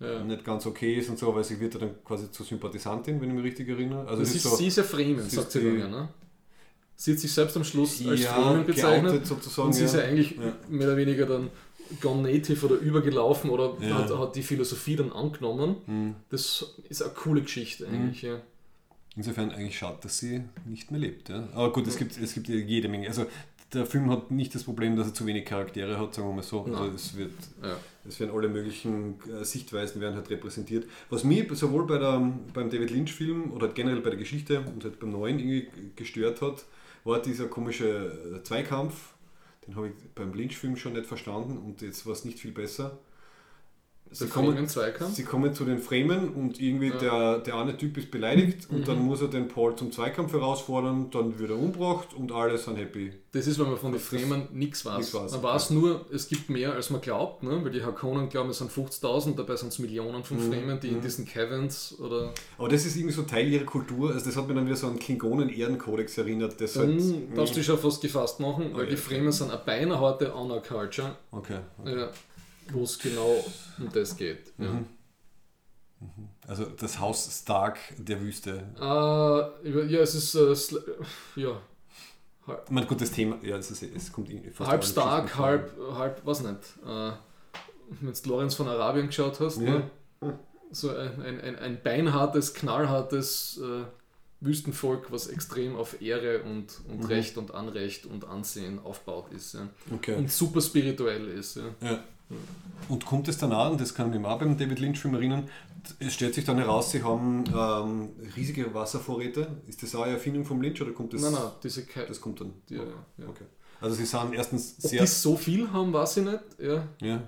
Ja. 0.00 0.22
nicht 0.22 0.44
ganz 0.44 0.64
okay 0.66 0.94
ist 0.94 1.08
und 1.08 1.18
so, 1.18 1.34
weil 1.34 1.42
sie 1.44 1.58
wird 1.58 1.74
ja 1.74 1.80
dann 1.80 2.04
quasi 2.04 2.30
zur 2.30 2.46
Sympathisantin, 2.46 3.20
wenn 3.20 3.30
ich 3.30 3.34
mich 3.34 3.44
richtig 3.44 3.68
erinnere. 3.68 4.06
Also 4.06 4.22
Das 4.22 4.34
ist, 4.34 4.42
so, 4.44 4.54
sie 4.56 4.68
ist 4.68 4.76
ja 4.76 4.84
Fremen, 4.84 5.28
sagt 5.28 5.50
sie 5.52 5.60
dann 5.64 5.78
ja, 5.78 5.88
ne? 5.88 6.08
Sie 7.00 7.12
hat 7.12 7.18
sich 7.20 7.32
selbst 7.32 7.56
am 7.56 7.62
Schluss 7.64 8.04
als 8.06 8.20
Ja, 8.22 8.32
Fremen 8.34 8.66
bezeichnet. 8.66 9.26
sozusagen, 9.26 9.68
und 9.68 9.72
sie 9.72 9.84
ist 9.84 9.94
ja 9.94 10.00
ja. 10.00 10.06
eigentlich 10.06 10.36
Ja. 10.36 10.52
mehr 10.68 10.88
oder 10.88 10.96
weniger 10.96 11.26
dann 11.26 11.50
gone 12.00 12.22
native 12.32 12.66
oder 12.66 12.76
übergelaufen 12.76 13.50
oder 13.50 13.76
Ja. 13.80 13.94
Mhm. 13.94 13.94
hat, 13.98 14.18
hat 14.18 14.36
die 14.36 14.42
Philosophie 14.42 14.96
dann 14.96 15.12
angenommen. 15.12 16.14
Das 16.30 16.64
ist 16.88 17.02
eine 17.02 17.12
coole 17.14 17.42
Geschichte 17.42 17.86
eigentlich, 17.88 18.22
ja. 18.22 18.40
Insofern 19.18 19.50
eigentlich 19.50 19.76
schade, 19.76 19.98
dass 20.00 20.18
sie 20.18 20.42
nicht 20.64 20.92
mehr 20.92 21.00
lebt. 21.00 21.28
Ja? 21.28 21.48
Aber 21.52 21.72
gut, 21.72 21.88
es 21.88 21.96
gibt, 21.96 22.16
es 22.16 22.34
gibt 22.34 22.46
jede 22.48 22.88
Menge. 22.88 23.08
Also 23.08 23.26
der 23.72 23.84
Film 23.84 24.08
hat 24.10 24.30
nicht 24.30 24.54
das 24.54 24.62
Problem, 24.62 24.94
dass 24.96 25.08
er 25.08 25.14
zu 25.14 25.26
wenig 25.26 25.44
Charaktere 25.44 25.98
hat, 25.98 26.14
sagen 26.14 26.28
wir 26.28 26.34
mal 26.36 26.42
so. 26.42 26.62
Also 26.66 26.84
es, 26.94 27.16
wird, 27.16 27.32
Ja. 27.60 27.76
es 28.08 28.20
werden 28.20 28.30
alle 28.32 28.48
möglichen 28.48 29.16
äh, 29.28 29.44
Sichtweisen 29.44 30.00
werden 30.00 30.14
halt 30.14 30.30
repräsentiert. 30.30 30.86
Was 31.10 31.24
mich 31.24 31.50
sowohl 31.58 31.84
bei 31.84 31.98
der, 31.98 32.32
beim 32.54 32.70
David 32.70 32.90
Lynch-Film 32.92 33.52
oder 33.52 33.66
halt 33.66 33.74
generell 33.74 34.00
bei 34.00 34.10
der 34.10 34.20
Geschichte 34.20 34.60
und 34.60 34.84
halt 34.84 35.00
beim 35.00 35.10
neuen 35.10 35.40
irgendwie 35.40 35.68
gestört 35.96 36.40
hat, 36.40 36.64
war 37.02 37.20
dieser 37.20 37.46
komische 37.46 38.38
äh, 38.38 38.42
Zweikampf. 38.44 39.14
Den 39.66 39.74
habe 39.74 39.88
ich 39.88 39.94
beim 40.14 40.32
Lynch-Film 40.32 40.76
schon 40.76 40.92
nicht 40.92 41.06
verstanden 41.06 41.58
und 41.58 41.82
jetzt 41.82 42.06
war 42.06 42.12
es 42.12 42.24
nicht 42.24 42.38
viel 42.38 42.52
besser. 42.52 42.98
Sie 44.10 44.26
kommen, 44.26 44.66
sie 44.66 45.22
kommen 45.24 45.54
zu 45.54 45.64
den 45.64 45.78
Fremen 45.78 46.30
und 46.30 46.60
irgendwie 46.60 46.90
der, 46.90 47.38
der 47.38 47.56
eine 47.56 47.76
Typ 47.76 47.98
ist 47.98 48.10
beleidigt 48.10 48.68
und 48.70 48.88
dann 48.88 49.04
muss 49.04 49.20
er 49.20 49.28
den 49.28 49.48
Paul 49.48 49.76
zum 49.76 49.92
Zweikampf 49.92 50.32
herausfordern, 50.32 51.10
dann 51.10 51.38
wird 51.38 51.50
er 51.50 51.58
umgebracht 51.58 52.14
und 52.14 52.32
alle 52.32 52.56
sind 52.56 52.76
happy. 52.76 53.12
Das 53.32 53.46
ist, 53.46 53.58
wenn 53.58 53.66
man 53.66 53.76
von 53.76 53.92
den 53.92 54.00
Fremen 54.00 54.48
nichts 54.52 54.86
weiß. 54.86 55.12
weiß, 55.14 55.32
Man 55.32 55.40
okay. 55.40 55.54
weiß 55.54 55.70
nur, 55.70 56.06
es 56.10 56.28
gibt 56.28 56.48
mehr, 56.48 56.72
als 56.72 56.88
man 56.88 57.02
glaubt, 57.02 57.42
ne? 57.42 57.62
weil 57.62 57.70
die 57.70 57.82
Hakonen 57.82 58.30
glauben, 58.30 58.48
es 58.48 58.58
sind 58.58 58.70
50.000, 58.70 59.36
dabei 59.36 59.56
sind 59.56 59.68
es 59.68 59.78
Millionen 59.78 60.24
von 60.24 60.38
Mhm. 60.38 60.52
Fremen, 60.52 60.80
die 60.80 60.88
in 60.88 61.00
diesen 61.02 61.26
Caverns 61.26 61.98
oder. 62.00 62.32
Aber 62.56 62.68
das 62.68 62.86
ist 62.86 62.96
irgendwie 62.96 63.14
so 63.14 63.22
Teil 63.22 63.46
ihrer 63.48 63.64
Kultur, 63.64 64.12
also 64.12 64.24
das 64.24 64.36
hat 64.36 64.48
mir 64.48 64.54
dann 64.54 64.66
wieder 64.66 64.76
so 64.76 64.86
an 64.86 64.98
Klingonen-Ehrenkodex 64.98 66.16
erinnert. 66.18 66.58
Das 66.60 66.72
Dann 66.74 66.98
halt, 66.98 67.36
darfst 67.36 67.54
du 67.54 67.58
dich 67.58 67.66
schon 67.66 67.78
fast 67.78 68.00
gefasst 68.00 68.40
machen, 68.40 68.70
weil 68.72 68.84
ja. 68.84 68.90
die 68.90 68.96
Fremen 68.96 69.32
sind 69.32 69.50
eine 69.50 69.60
beinahe 69.64 70.00
harte 70.00 70.34
Honor-Culture, 70.34 71.16
okay. 71.30 71.58
ja, 71.84 72.10
wo 72.72 72.82
es 72.82 72.98
genau 72.98 73.44
um 73.78 73.90
das 73.92 74.16
geht. 74.16 74.58
Mhm. 74.58 74.86
Also 76.46 76.64
das 76.64 76.98
Haus 77.00 77.28
Stark 77.42 77.78
der 77.98 78.20
Wüste. 78.20 78.62
Ja, 78.78 79.52
über- 79.62 79.84
ja 79.84 80.00
es 80.00 80.14
ist 80.14 80.34
sl- 80.36 80.82
ja, 81.36 81.60
Ich 82.64 82.70
meine, 82.70 82.86
gut, 82.86 83.00
das 83.00 83.10
Thema, 83.10 83.36
ja, 83.42 83.56
es, 83.56 83.70
ist, 83.70 83.82
es 83.82 84.12
kommt 84.12 84.30
halb 84.60 84.84
stark, 84.84 85.36
halb, 85.36 85.72
halb, 85.94 86.22
was 86.24 86.40
nicht. 86.42 86.58
Äh, 86.86 87.12
wenn 88.00 88.12
du 88.12 88.28
Lorenz 88.28 88.54
von 88.54 88.68
Arabien 88.68 89.08
geschaut 89.08 89.40
hast, 89.40 89.60
Ja. 89.60 89.70
ne? 89.78 89.90
so 90.70 90.90
ein, 90.90 91.20
ein, 91.22 91.40
ein, 91.40 91.56
ein 91.56 91.82
beinhartes, 91.82 92.54
knallhartes 92.54 93.58
äh, 93.62 93.84
Wüstenvolk, 94.40 95.10
was 95.10 95.26
extrem 95.26 95.74
auf 95.76 96.00
Ehre 96.00 96.42
und, 96.44 96.80
und 96.88 97.00
Mhm. 97.00 97.06
Recht 97.06 97.38
und 97.38 97.52
Anrecht 97.54 98.06
und 98.06 98.24
Ansehen 98.24 98.78
aufgebaut 98.78 99.32
ist. 99.32 99.54
Ja. 99.54 99.68
Okay. 99.92 100.14
Und 100.14 100.30
super 100.30 100.60
spirituell 100.60 101.26
ist. 101.28 101.56
Ja. 101.56 101.62
Ja. 101.82 102.04
Und 102.88 103.04
kommt 103.04 103.28
es 103.28 103.38
danach, 103.38 103.70
und 103.70 103.80
das 103.80 103.94
kann 103.94 104.12
ich 104.12 104.18
mich 104.18 104.26
auch 104.26 104.38
beim 104.38 104.56
David 104.56 104.78
Lynch-Film 104.78 105.14
erinnern, 105.14 105.48
es 105.98 106.14
stellt 106.14 106.34
sich 106.34 106.44
dann 106.44 106.58
heraus, 106.58 106.90
sie 106.90 107.02
haben 107.02 107.44
ähm, 107.54 108.08
riesige 108.36 108.72
Wasservorräte. 108.74 109.46
Ist 109.66 109.82
das 109.82 109.94
auch 109.94 110.02
eine 110.02 110.14
Erfindung 110.14 110.44
vom 110.44 110.60
Lynch 110.60 110.80
oder 110.82 110.92
kommt 110.92 111.12
das? 111.12 111.22
Nein, 111.22 111.32
nein, 111.32 111.50
diese 111.62 111.84
Ke 111.84 112.04
Das 112.06 112.20
kommt 112.20 112.40
dann. 112.40 112.52
die, 112.68 112.76
ja, 112.76 112.82
ja. 113.18 113.28
Okay. 113.28 113.44
Also 113.80 113.94
sie 113.94 114.06
sind 114.06 114.32
erstens 114.34 114.74
Ob 114.82 114.90
sehr. 114.90 115.00
die 115.02 115.06
so 115.06 115.36
viel 115.36 115.70
haben, 115.72 115.92
weiß 115.92 116.16
ich 116.18 116.24
nicht. 116.24 116.40
Ja. 116.58 116.88
Ja. 117.00 117.22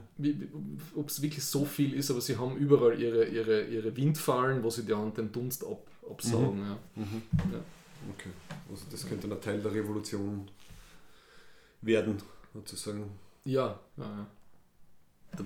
Ob 0.96 1.08
es 1.08 1.22
wirklich 1.22 1.44
so 1.44 1.64
viel 1.64 1.94
ist, 1.94 2.10
aber 2.10 2.20
sie 2.20 2.36
haben 2.36 2.56
überall 2.56 3.00
ihre, 3.00 3.24
ihre, 3.26 3.64
ihre 3.66 3.96
Windfallen, 3.96 4.62
wo 4.62 4.68
sie 4.70 4.84
dann 4.84 5.14
den 5.14 5.30
Dunst 5.30 5.64
ab, 5.64 5.86
absaugen. 6.10 6.60
Ja. 6.60 7.02
Ja. 7.52 7.60
Okay. 8.14 8.30
Also 8.68 8.84
das 8.90 9.06
könnte 9.06 9.28
dann 9.28 9.38
ein 9.38 9.42
Teil 9.42 9.60
der 9.60 9.72
Revolution 9.72 10.48
werden, 11.82 12.16
sozusagen. 12.52 13.04
Ja, 13.44 13.78
ja, 13.96 14.04
ja. 14.04 14.26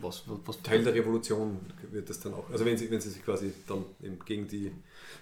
Was, 0.00 0.22
was, 0.26 0.38
was, 0.46 0.62
Teil 0.62 0.82
der 0.82 0.94
Revolution 0.94 1.58
wird 1.92 2.08
das 2.10 2.18
dann 2.20 2.34
auch. 2.34 2.48
Also 2.50 2.64
wenn 2.64 2.76
sie, 2.76 2.90
wenn 2.90 3.00
sie 3.00 3.10
sich 3.10 3.22
quasi 3.24 3.52
dann 3.68 3.84
eben 4.02 4.18
gegen 4.24 4.48
die 4.48 4.72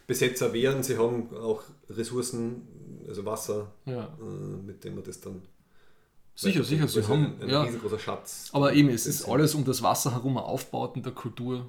Besetzer 0.06 0.52
wehren, 0.52 0.82
sie 0.82 0.96
haben 0.96 1.34
auch 1.36 1.62
Ressourcen, 1.90 2.62
also 3.08 3.24
Wasser, 3.24 3.72
ja. 3.86 4.04
äh, 4.20 4.66
mit 4.66 4.82
dem 4.84 4.94
man 4.94 5.04
das 5.04 5.20
dann. 5.20 5.42
Sicher, 6.34 6.64
sicher, 6.64 6.88
sie 6.88 7.00
Also 7.00 7.08
haben. 7.12 7.34
ein, 7.40 7.42
ein 7.42 7.48
Ja. 7.50 7.62
riesengroßer 7.64 7.98
Schatz. 7.98 8.48
Aber 8.52 8.72
eben, 8.72 8.88
es 8.88 9.06
ist 9.06 9.28
alles 9.28 9.54
um 9.54 9.64
das 9.64 9.82
Wasser 9.82 10.12
herum 10.12 10.38
aufgebaut 10.38 10.96
in 10.96 11.02
der 11.02 11.12
Kultur. 11.12 11.66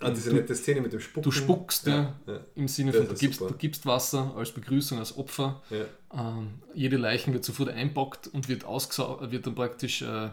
Ah, 0.00 0.10
diese 0.10 0.30
du- 0.30 0.36
nette 0.36 0.54
Szene 0.54 0.80
mit 0.80 0.92
dem 0.92 1.00
Spucken. 1.00 1.22
Du 1.22 1.30
spuckst, 1.30 1.86
ja, 1.86 2.14
ja. 2.26 2.40
im 2.56 2.66
Sinne 2.68 2.92
von, 2.92 3.06
du 3.06 3.14
gibst, 3.14 3.40
du 3.40 3.54
gibst 3.54 3.86
Wasser 3.86 4.34
als 4.36 4.50
Begrüßung, 4.50 4.98
als 4.98 5.16
Opfer. 5.16 5.62
Ja. 5.70 5.84
Ähm, 6.12 6.54
jede 6.74 6.96
Leichen 6.96 7.32
wird 7.32 7.44
sofort 7.44 7.68
einpackt 7.68 8.26
und 8.28 8.48
wird, 8.48 8.64
wird 8.64 9.46
dann 9.46 9.54
praktisch 9.54 10.02
äh, 10.02 10.30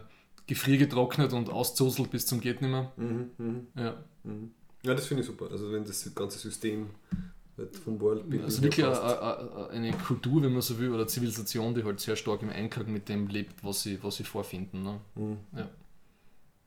gefriergetrocknet 0.51 1.31
und 1.33 1.49
auszoselt 1.49 2.11
bis 2.11 2.25
zum 2.25 2.41
geht 2.41 2.61
nimmer. 2.61 2.91
Mhm, 2.97 3.31
mhm. 3.37 3.67
Ja. 3.75 3.95
Ja, 4.83 4.93
das 4.93 5.05
finde 5.07 5.21
ich 5.21 5.27
super. 5.27 5.49
Also 5.51 5.71
wenn 5.71 5.83
das 5.85 6.13
ganze 6.13 6.39
System 6.39 6.89
halt 7.57 7.75
vom 7.77 7.99
Worldbuilding. 8.01 8.43
Also 8.43 8.61
wirklich 8.63 8.85
eine, 8.85 8.95
passt. 8.95 9.69
eine, 9.71 9.91
Kultur, 9.93 10.41
wenn 10.43 10.51
man 10.53 10.61
so 10.61 10.77
will, 10.79 10.89
oder 10.93 11.07
Zivilisation, 11.07 11.73
die 11.75 11.83
halt 11.83 11.99
sehr 11.99 12.15
stark 12.15 12.41
im 12.41 12.49
Einklang 12.49 12.91
mit 12.91 13.07
dem 13.07 13.27
lebt, 13.27 13.63
was 13.63 13.83
sie, 13.83 13.97
was 14.03 14.15
sie 14.17 14.23
vorfinden. 14.23 14.83
Ne? 14.83 14.99
Mhm. 15.15 15.37
Ja. 15.55 15.69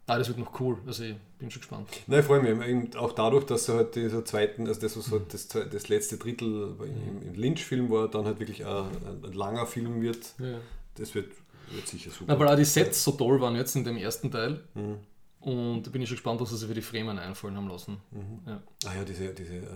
Ah, 0.07 0.19
das 0.19 0.29
wird 0.29 0.39
noch 0.39 0.61
cool. 0.61 0.77
Also 0.87 1.03
ich 1.05 1.17
bin 1.39 1.51
schon 1.51 1.61
gespannt. 1.61 1.89
Nein, 2.07 2.21
ich 2.21 2.27
freue 2.27 2.41
mich. 2.43 2.69
Eben 2.69 2.95
Auch 2.97 3.13
dadurch, 3.13 3.45
dass 3.47 3.69
er 3.69 3.77
halt 3.77 3.95
dieser 3.95 4.25
zweiten, 4.25 4.67
also 4.67 4.79
das, 4.81 4.97
was 4.99 5.09
Mhm. 5.09 5.13
halt 5.13 5.35
das, 5.35 5.51
zwe- 5.51 5.65
das 5.65 5.89
letzte 5.89 6.19
Drittel 6.19 6.77
im, 6.81 7.23
im 7.29 7.35
Lynch-Film 7.35 7.91
war, 7.91 8.09
dann 8.09 8.27
halt 8.27 8.39
wirklich 8.39 8.65
ein, 8.67 8.71
ein, 9.07 9.25
ein 9.25 9.33
langer 9.33 9.67
Film 9.67 10.03
wird. 10.03 10.35
Ja. 10.39 10.59
Das 10.97 11.15
wird, 11.15 11.33
wird 11.73 11.87
sicher 11.87 12.11
super. 12.11 12.39
Weil 12.39 12.49
auch 12.49 12.57
die 12.57 12.65
Sets 12.65 13.05
so 13.05 13.13
toll 13.13 13.41
waren 13.41 13.57
jetzt 13.57 13.75
in 13.77 13.85
dem 13.85 13.97
ersten 13.97 14.31
Teil. 14.31 14.61
Mhm. 14.75 14.99
Und 15.41 15.87
da 15.87 15.91
bin 15.91 16.01
ich 16.01 16.09
schon 16.09 16.17
gespannt, 16.17 16.41
was 16.41 16.49
sie 16.51 16.57
sich 16.57 16.69
für 16.69 16.75
die 16.75 16.81
Fremen 16.81 17.19
einfallen 17.19 17.55
haben 17.57 17.69
lassen. 17.69 17.99
Mhm. 18.13 18.41
Ja. 18.47 18.63
Ah 18.87 18.95
ja, 18.97 19.05
diese, 19.05 19.35
diese 19.35 19.57
äh, 19.57 19.67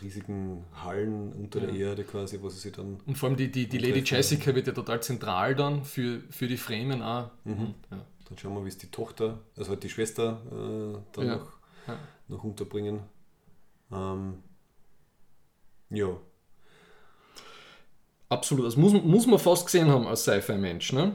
riesigen 0.00 0.64
Hallen 0.82 1.32
unter 1.34 1.60
der 1.60 1.74
Ja. 1.74 1.88
Erde 1.88 2.04
quasi, 2.04 2.40
wo 2.40 2.48
sie 2.48 2.58
sich 2.58 2.72
dann. 2.72 2.98
Und 3.04 3.18
vor 3.18 3.28
allem 3.28 3.36
die, 3.36 3.50
die, 3.50 3.68
die 3.68 3.76
Lady. 3.76 4.00
Jessica 4.00 4.54
wird 4.54 4.66
ja 4.66 4.72
total 4.72 5.02
zentral 5.02 5.54
dann 5.54 5.84
für, 5.84 6.22
für 6.30 6.46
die 6.46 6.56
Fremen 6.56 7.02
auch. 7.02 7.30
Mhm. 7.44 7.74
Ja. 7.90 8.06
Dann 8.26 8.38
schauen 8.38 8.54
wir, 8.54 8.64
wie 8.64 8.68
es 8.68 8.78
die 8.78 8.90
Tochter, 8.90 9.40
also 9.54 9.76
die 9.76 9.90
Schwester, 9.90 10.40
äh, 10.50 10.98
dann 11.12 11.26
noch, 11.26 11.52
noch 12.28 12.44
unterbringen. 12.44 13.00
Ähm, 13.92 14.42
ja. 15.90 16.16
Absolut. 18.32 18.66
Das 18.66 18.76
muss, 18.76 18.92
muss 18.92 19.26
man 19.26 19.38
fast 19.38 19.66
gesehen 19.66 19.88
haben 19.88 20.06
als 20.06 20.22
Sci-Fi-Mensch. 20.22 20.92
Ne? 20.92 21.12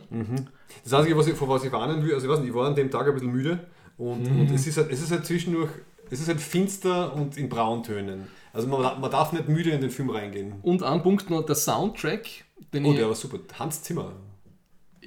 Das 0.84 0.94
Einzige, 0.94 1.18
was 1.18 1.28
ich, 1.28 1.34
vor 1.36 1.50
was 1.50 1.64
ich 1.64 1.72
warnen 1.72 2.04
will, 2.04 2.14
also 2.14 2.26
ich 2.28 2.32
weiß 2.32 2.40
nicht, 2.40 2.50
ich 2.50 2.56
war 2.56 2.68
an 2.68 2.76
dem 2.76 2.92
Tag 2.92 3.08
ein 3.08 3.14
bisschen 3.14 3.32
müde 3.32 3.60
und, 3.98 4.30
Mhm. 4.32 4.42
und 4.42 4.52
es, 4.52 4.68
ist 4.68 4.78
halt, 4.78 4.92
es 4.92 5.02
ist 5.02 5.12
halt 5.12 5.26
zwischendurch, 5.26 5.72
es 6.12 6.20
ist 6.20 6.28
halt 6.28 6.40
finster 6.40 7.14
und 7.16 7.38
in 7.38 7.50
Brauntönen. 7.50 8.28
Also 8.54 8.68
man, 8.68 9.00
man 9.02 9.12
darf 9.12 9.34
nicht 9.34 9.48
müde 9.50 9.72
in 9.72 9.82
den 9.82 9.90
Film 9.90 10.10
reingehen. 10.10 10.54
Und 10.62 10.84
ein 10.84 11.02
Punkt 11.04 11.30
noch, 11.30 11.46
der 11.46 11.56
Soundtrack, 11.56 12.28
den 12.74 12.86
Oh, 12.86 12.94
der 12.94 13.08
war 13.08 13.16
super. 13.16 13.40
Hans 13.60 13.82
Zimmer. 13.84 14.14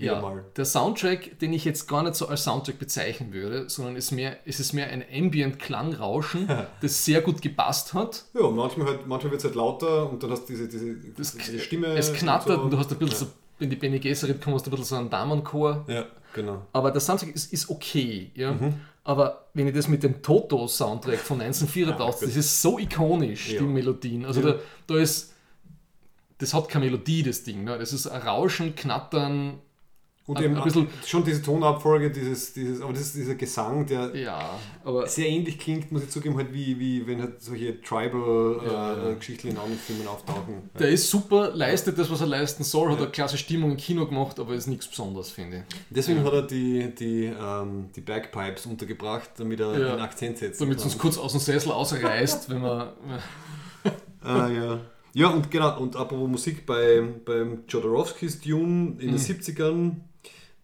Ja, 0.07 0.21
mal. 0.21 0.45
der 0.57 0.65
Soundtrack, 0.65 1.39
den 1.41 1.53
ich 1.53 1.65
jetzt 1.65 1.87
gar 1.89 2.03
nicht 2.03 2.15
so 2.15 2.29
als 2.29 2.45
Soundtrack 2.45 2.79
bezeichnen 2.79 3.33
würde, 3.33 3.69
sondern 3.69 3.97
es, 3.97 4.11
mehr, 4.11 4.37
es 4.47 4.61
ist 4.61 4.73
mehr 4.73 4.89
ein 4.89 5.05
Ambient-Klangrauschen, 5.13 6.49
das 6.81 7.05
sehr 7.05 7.21
gut 7.23 7.43
gepasst 7.43 7.95
hat. 7.95 8.25
Ja, 8.35 8.49
manchmal, 8.51 8.87
halt, 8.89 9.07
manchmal 9.07 9.33
wird 9.33 9.41
es 9.41 9.45
halt 9.45 9.55
lauter 9.55 10.11
und 10.11 10.23
dann 10.23 10.31
hast 10.31 10.45
du 10.49 10.53
diese, 10.53 10.69
diese, 10.69 10.95
Das, 11.17 11.37
diese 11.37 11.59
Stimme. 11.59 11.89
es 11.97 12.13
knattert 12.13 12.57
so. 12.57 12.63
und 12.63 12.71
du 12.73 12.79
hast 12.79 12.91
ein 12.93 12.99
bisschen 12.99 13.27
so, 13.27 13.33
wenn 13.59 13.71
die 13.71 13.77
Bene 13.77 13.99
Gesserit 14.01 14.41
kommen, 14.43 14.57
hast 14.57 14.67
du 14.67 14.71
ein 14.71 14.73
bisschen 14.73 14.85
so 14.87 14.97
einen 14.97 15.11
Damenchor. 15.11 15.85
Ja, 15.89 16.07
genau. 16.35 16.67
Aber 16.73 16.91
der 16.91 17.01
Soundtrack 17.01 17.35
ist, 17.35 17.53
ist 17.53 17.69
okay, 17.71 18.31
ja. 18.35 18.53
Mhm. 18.53 18.75
Aber 19.05 19.47
wenn 19.55 19.67
ich 19.67 19.75
das 19.75 19.89
mit 19.89 20.03
dem 20.03 20.23
Toto-Soundtrack 20.23 21.19
von 21.19 21.41
1984, 21.41 22.29
das 22.29 22.37
ist 22.37 22.63
so 22.63 22.79
ikonisch, 22.79 23.53
Ja. 23.53 23.61
die 23.61 23.67
Melodien. 23.67 24.25
Also 24.25 24.41
Ja. 24.41 24.53
da, 24.53 24.59
da 24.87 24.97
ist, 24.99 25.35
das 26.39 26.55
hat 26.55 26.69
keine 26.69 26.87
Melodie, 26.87 27.23
das 27.23 27.43
Ding. 27.43 27.65
Ne? 27.65 27.79
Das 27.79 27.93
ist 27.93 28.07
ein 28.07 28.21
Rauschen, 28.23 28.75
Knattern, 28.75 29.59
Und 30.31 30.37
Ein- 30.39 30.45
eben 30.45 30.57
ein 30.59 30.63
bisschen- 30.63 30.87
schon 31.05 31.25
diese 31.25 31.43
Tonabfolge, 31.43 32.09
dieses, 32.13 32.53
dieses, 32.53 32.81
aber 32.81 32.93
das 32.93 33.03
ist 33.03 33.17
dieser 33.17 33.35
Gesang, 33.35 33.85
der 33.85 34.15
ja. 34.15 34.59
Aber 34.85 35.09
sehr 35.09 35.29
ähnlich 35.29 35.59
klingt, 35.59 35.91
muss 35.91 36.05
ich 36.05 36.11
zugeben, 36.11 36.37
halt 36.37 36.53
wie, 36.53 36.79
wie 36.79 37.05
wenn 37.05 37.21
halt 37.21 37.43
solche 37.43 37.81
Tribal 37.81 38.61
Ja, 38.65 38.95
äh, 38.95 39.09
ja. 39.09 39.15
Geschichten 39.15 39.49
in 39.49 39.57
anderen 39.57 39.77
Filmen 39.79 40.07
auftauchen. 40.07 40.71
der 40.79 40.89
ist 40.91 41.11
super, 41.11 41.51
leistet 41.53 41.99
das, 41.99 42.09
was 42.11 42.21
er 42.21 42.29
leisten 42.29 42.63
soll, 42.63 42.93
hat 42.93 42.99
eine 42.99 43.09
klasse 43.09 43.37
Stimmung 43.39 43.73
im 43.73 43.77
Kino 43.77 44.07
gemacht, 44.07 44.39
aber 44.39 44.55
ist 44.55 44.69
nichts 44.69 44.87
Besonderes, 44.87 45.31
finde 45.31 45.65
ich. 45.69 45.77
Deswegen 45.91 46.23
hat 46.23 46.33
er 46.33 46.43
die, 46.43 46.95
die, 46.95 47.25
ähm, 47.25 47.91
die 47.97 48.01
Bagpipes 48.03 48.67
untergebracht, 48.67 49.31
damit 49.39 49.59
er 49.59 49.77
Ja. 49.77 49.93
einen 49.95 50.01
Akzent 50.03 50.39
setzt. 50.39 50.61
Damit 50.61 50.79
es 50.79 50.85
uns 50.85 50.97
kurz 50.97 51.19
aus 51.19 51.33
dem 51.33 51.41
Sessel 51.41 51.73
ausreißt, 51.73 52.49
wenn 52.51 52.61
man. 52.61 52.91
Ah, 54.23 54.49
ja. 54.49 54.81
Ja, 55.13 55.29
und 55.31 55.51
genau, 55.51 55.81
und 55.81 55.97
apropos 55.97 56.29
Musik, 56.29 56.67
bei, 56.67 57.03
beim 57.25 57.65
Jodorowskis 57.69 58.41
Dune 58.41 58.95
in 59.01 59.09
den 59.09 59.17
70ern 59.19 59.97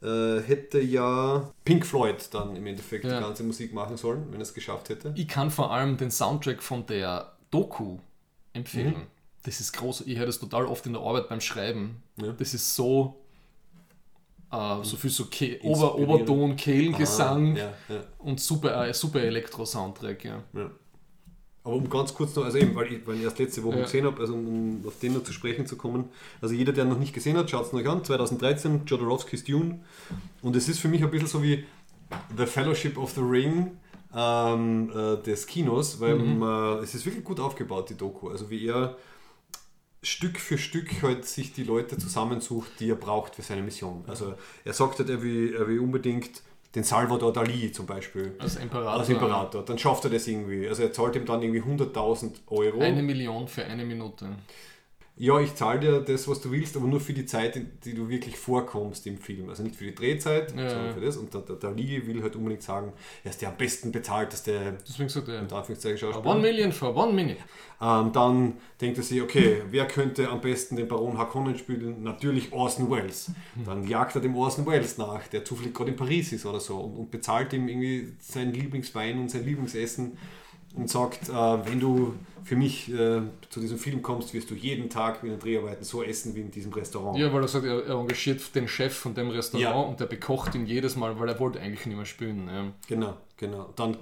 äh, 0.06 0.40
hätte 0.40 0.80
ja 0.80 1.50
Pink 1.64 1.84
Floyd 1.84 2.28
dann 2.32 2.54
im 2.56 2.66
Endeffekt 2.66 3.04
Ja. 3.04 3.18
die 3.18 3.24
ganze 3.24 3.42
Musik 3.42 3.74
machen 3.74 3.96
sollen, 3.96 4.26
wenn 4.30 4.40
er 4.40 4.42
es 4.42 4.54
geschafft 4.54 4.88
hätte. 4.88 5.12
Ich 5.16 5.26
kann 5.28 5.50
vor 5.50 5.72
allem 5.72 5.96
den 5.96 6.10
Soundtrack 6.10 6.62
von 6.62 6.86
der 6.86 7.32
Doku 7.50 7.98
empfehlen. 8.52 8.94
Mhm. 8.94 9.06
Das 9.42 9.60
ist 9.60 9.72
groß. 9.72 10.02
Ich 10.06 10.18
höre 10.18 10.26
das 10.26 10.38
total 10.38 10.66
oft 10.66 10.86
in 10.86 10.92
der 10.92 11.02
Arbeit 11.02 11.28
beim 11.28 11.40
Schreiben. 11.40 12.02
Ja. 12.16 12.32
Das 12.32 12.54
ist 12.54 12.74
so. 12.74 13.16
Äh, 14.52 14.82
so 14.82 14.96
viel 14.96 15.10
so 15.10 15.26
Ke 15.26 15.58
Ober. 15.62 15.96
Oberton, 15.96 16.54
Kehlengesang 16.56 17.56
Ah, 17.56 17.58
ja, 17.58 17.72
ja, 17.96 18.04
und 18.18 18.40
super, 18.40 18.86
äh, 18.88 18.94
super 18.94 19.20
Elektro-Soundtrack. 19.20 20.24
Ja. 20.24 20.42
ja. 20.54 20.70
Aber 21.66 21.74
um 21.74 21.90
ganz 21.90 22.14
kurz 22.14 22.34
noch, 22.36 22.44
also 22.44 22.58
eben, 22.58 22.74
weil 22.76 22.92
ich, 22.92 23.06
weil 23.06 23.16
ich 23.16 23.22
erst 23.24 23.38
letzte 23.40 23.64
Woche 23.64 23.78
Ja. 23.78 23.82
gesehen 23.82 24.04
habe, 24.06 24.20
also 24.20 24.34
um 24.34 24.82
auf 24.86 24.98
den 25.00 25.14
noch 25.14 25.24
zu 25.24 25.32
sprechen 25.32 25.66
zu 25.66 25.76
kommen. 25.76 26.04
Also 26.40 26.54
jeder, 26.54 26.72
der 26.72 26.84
noch 26.84 26.98
nicht 26.98 27.12
gesehen 27.12 27.36
hat, 27.36 27.50
schaut 27.50 27.66
es 27.66 27.74
euch 27.74 27.88
an. 27.88 28.04
2013, 28.04 28.82
Jodorowskis 28.86 29.42
Dune. 29.44 29.80
Und 30.42 30.54
es 30.54 30.68
ist 30.68 30.78
für 30.78 30.86
mich 30.88 31.02
ein 31.02 31.10
bisschen 31.10 31.26
so 31.26 31.42
wie 31.42 31.64
The 32.38 32.46
Fellowship 32.46 32.96
of 32.96 33.10
the 33.14 33.20
Ring 33.20 33.72
ähm, 34.14 34.90
äh, 34.94 35.16
des 35.24 35.46
Kinos, 35.46 35.98
weil 35.98 36.14
Mhm. 36.14 36.38
man, 36.38 36.78
es 36.84 36.94
ist 36.94 37.04
wirklich 37.04 37.24
gut 37.24 37.40
aufgebaut, 37.40 37.90
die 37.90 37.96
Doku. 37.96 38.28
Also 38.28 38.48
wie 38.48 38.64
er 38.68 38.96
Stück 40.02 40.38
für 40.38 40.56
Stück 40.58 41.02
halt 41.02 41.24
sich 41.24 41.52
die 41.52 41.64
Leute 41.64 41.98
zusammensucht, 41.98 42.70
die 42.78 42.90
er 42.90 42.94
braucht 42.94 43.34
für 43.34 43.42
seine 43.42 43.62
Mission. 43.62 44.04
Also 44.06 44.34
er 44.64 44.72
sagt 44.72 45.00
halt, 45.00 45.10
er 45.10 45.20
will, 45.20 45.52
er 45.58 45.66
will 45.66 45.80
unbedingt 45.80 46.42
den 46.74 46.84
Salvador 46.84 47.32
Dali 47.32 47.72
zum 47.72 47.86
Beispiel 47.86 48.34
Als 48.38 48.56
Imperator. 48.56 49.00
als 49.00 49.08
Imperator. 49.08 49.64
Dann 49.64 49.78
schafft 49.78 50.04
er 50.04 50.10
das 50.10 50.26
irgendwie. 50.26 50.68
Also 50.68 50.82
er 50.82 50.92
zahlt 50.92 51.16
ihm 51.16 51.24
dann 51.24 51.42
irgendwie 51.42 51.62
100.000 51.62 52.32
Euro. 52.48 52.80
Eine 52.80 53.02
Million 53.02 53.48
für 53.48 53.64
eine 53.64 53.84
Minute. 53.84 54.26
Ja, 55.18 55.40
ich 55.40 55.54
zahle 55.54 55.80
dir 55.80 56.00
das, 56.00 56.28
was 56.28 56.42
du 56.42 56.50
willst, 56.50 56.76
aber 56.76 56.86
nur 56.86 57.00
für 57.00 57.14
die 57.14 57.24
Zeit, 57.24 57.58
die 57.84 57.94
du 57.94 58.08
wirklich 58.08 58.36
vorkommst 58.36 59.06
im 59.06 59.16
Film. 59.16 59.48
Also 59.48 59.62
nicht 59.62 59.74
für 59.76 59.84
die 59.84 59.94
Drehzeit, 59.94 60.50
Ja, 60.54 60.68
sondern 60.68 60.86
ja. 60.88 60.92
für 60.92 61.00
das. 61.00 61.16
Und 61.16 61.32
der, 61.32 61.40
der 61.40 61.56
Dali 61.56 62.06
will 62.06 62.22
halt 62.22 62.36
unbedingt 62.36 62.62
sagen, 62.62 62.92
er 63.24 63.30
ist 63.30 63.40
der 63.40 63.48
am 63.48 63.56
besten 63.56 63.92
bezahlteste, 63.92 64.76
Deswegen 64.86 65.08
sagt 65.08 65.28
er, 65.28 65.40
Anführungszeichen, 65.40 65.96
Schauspieler. 65.98 66.26
one 66.34 66.40
million 66.42 66.70
for 66.70 66.94
one 66.94 67.12
minute. 67.14 67.38
Ähm, 67.80 68.12
dann 68.12 68.54
denkt 68.80 68.98
er 68.98 69.04
sich, 69.04 69.22
okay, 69.22 69.62
wer 69.70 69.86
könnte 69.86 70.28
am 70.28 70.40
besten 70.40 70.76
den 70.76 70.88
Baron 70.88 71.16
Harkonnen 71.16 71.56
spielen? 71.56 72.02
Natürlich 72.02 72.52
Orson 72.52 72.90
Welles. 72.90 73.30
Dann 73.64 73.86
jagt 73.86 74.14
er 74.16 74.20
dem 74.20 74.36
Orson 74.36 74.66
Welles 74.66 74.98
nach, 74.98 75.26
der 75.28 75.44
zufällig 75.44 75.74
gerade 75.74 75.90
in 75.92 75.96
Paris 75.96 76.32
ist 76.32 76.44
oder 76.46 76.60
so 76.60 76.76
und, 76.78 76.94
und 76.96 77.10
bezahlt 77.10 77.52
ihm 77.54 77.68
irgendwie 77.68 78.12
sein 78.20 78.52
Lieblingswein 78.52 79.18
und 79.18 79.30
sein 79.30 79.44
Lieblingsessen 79.44 80.16
und 80.76 80.88
sagt, 80.90 81.28
äh, 81.28 81.32
wenn 81.32 81.80
du 81.80 82.14
für 82.44 82.54
mich 82.54 82.92
äh, 82.92 83.22
zu 83.50 83.58
diesem 83.60 83.76
Film 83.76 84.02
kommst, 84.02 84.32
wirst 84.32 84.48
du 84.50 84.54
jeden 84.54 84.88
Tag 84.88 85.24
in 85.24 85.30
den 85.30 85.40
Dreharbeiten 85.40 85.82
so 85.82 86.02
essen 86.04 86.36
wie 86.36 86.42
in 86.42 86.50
diesem 86.52 86.72
Restaurant. 86.72 87.18
Ja, 87.18 87.32
weil 87.32 87.42
er 87.42 87.48
sagt, 87.48 87.64
er, 87.66 87.84
er 87.84 87.96
engagiert 87.96 88.54
den 88.54 88.68
Chef 88.68 88.94
von 88.94 89.14
dem 89.14 89.30
Restaurant 89.30 89.64
Ja. 89.68 89.74
und 89.80 89.98
der 89.98 90.06
bekocht 90.06 90.54
ihn 90.54 90.64
jedes 90.64 90.94
Mal, 90.94 91.18
weil 91.18 91.28
er 91.28 91.40
wollte 91.40 91.58
eigentlich 91.60 91.84
nicht 91.86 91.96
mehr 91.96 92.06
spielen. 92.06 92.46
Ja. 92.48 92.72
Genau, 92.86 93.16
genau. 93.36 93.72
Dann 93.74 93.96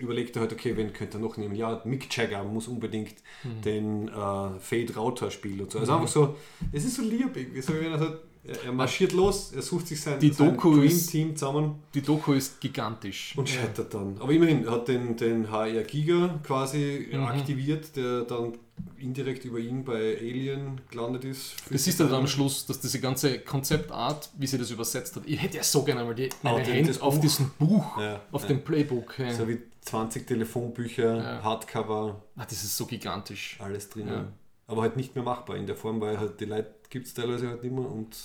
überlegt 0.00 0.34
er 0.34 0.40
halt, 0.40 0.52
okay, 0.52 0.76
wen 0.76 0.92
könnte 0.92 1.18
er 1.18 1.20
noch 1.20 1.36
nehmen? 1.36 1.54
Ja, 1.54 1.82
Mick 1.84 2.14
Jagger 2.16 2.42
muss 2.42 2.66
unbedingt 2.66 3.14
Mhm. 3.44 3.62
den 3.62 4.08
äh, 4.08 4.12
Fade 4.58 4.92
Rauter 4.96 5.30
spielen 5.30 5.60
und 5.60 5.70
so. 5.70 5.78
Also 5.78 5.92
einfach 5.92 6.08
so, 6.08 6.34
es 6.72 6.84
ist 6.84 6.96
so 6.96 7.02
lieb, 7.02 7.36
irgendwie. 7.36 7.60
so, 7.60 7.74
wenn 7.74 7.92
er, 7.92 7.98
sagt, 8.00 8.18
er, 8.46 8.64
er 8.66 8.72
marschiert 8.72 9.12
los, 9.12 9.52
er 9.52 9.62
sucht 9.62 9.88
sich 9.88 10.00
sein, 10.00 10.18
Die 10.20 10.30
sein 10.32 10.52
Doku 10.54 10.80
ist- 10.82 11.08
Team 11.10 11.34
zusammen 11.36 11.76
Die 11.94 12.02
Doku 12.02 12.32
ist 12.34 12.60
gigantisch. 12.60 13.34
und 13.36 13.48
scheitert 13.48 13.92
dann. 13.94 14.16
Aber 14.20 14.30
immerhin 14.32 14.64
er 14.64 14.72
hat 14.72 14.88
den, 14.88 15.16
den 15.16 15.50
HR 15.50 15.82
Giga 15.84 16.38
quasi 16.42 17.08
Mhm. 17.12 17.24
aktiviert, 17.24 17.96
der 17.96 18.22
dann 18.22 18.52
indirekt 18.98 19.44
über 19.44 19.58
ihn 19.58 19.84
bei 19.84 20.18
Alien 20.18 20.80
gelandet 20.90 21.24
ist. 21.24 21.54
Das 21.70 21.86
ist 21.86 22.00
dann 22.00 22.12
am 22.12 22.26
Schluss, 22.26 22.66
dass 22.66 22.80
diese 22.80 23.00
ganze 23.00 23.38
Konzeptart, 23.38 24.30
wie 24.36 24.46
sie 24.46 24.58
das 24.58 24.70
übersetzt 24.70 25.14
hat, 25.16 25.22
ich 25.26 25.40
hätte 25.40 25.56
ja 25.58 25.62
so 25.62 25.82
gerne 25.84 26.04
mal 26.04 26.14
die, 26.14 26.28
meine 26.42 26.56
Oh, 26.56 26.60
Hände 26.60 26.88
das 26.88 27.00
auf 27.00 27.20
diesem 27.20 27.50
Buch, 27.58 27.98
Ja, 28.00 28.20
auf 28.32 28.42
ja. 28.42 28.48
dem 28.48 28.62
Playbook. 28.62 29.18
Ja. 29.18 29.32
So 29.32 29.46
wie 29.48 29.58
20 29.82 30.26
Telefonbücher, 30.26 31.16
Ja. 31.16 31.42
Hardcover, 31.42 32.20
Ah, 32.36 32.44
das 32.44 32.64
ist 32.64 32.76
so 32.76 32.86
gigantisch. 32.86 33.56
alles 33.60 33.88
drin. 33.90 34.08
Ja. 34.08 34.24
Aber 34.66 34.82
halt 34.82 34.96
nicht 34.96 35.14
mehr 35.14 35.22
machbar 35.24 35.56
in 35.56 35.66
der 35.66 35.76
Form, 35.76 36.00
weil 36.00 36.18
halt 36.18 36.40
die 36.40 36.46
Leute 36.46 36.74
gibt 36.94 37.06
es 37.08 37.12
teilweise 37.14 37.48
halt 37.48 37.62
nicht 37.62 37.74
mehr 37.74 37.90
und 37.90 38.16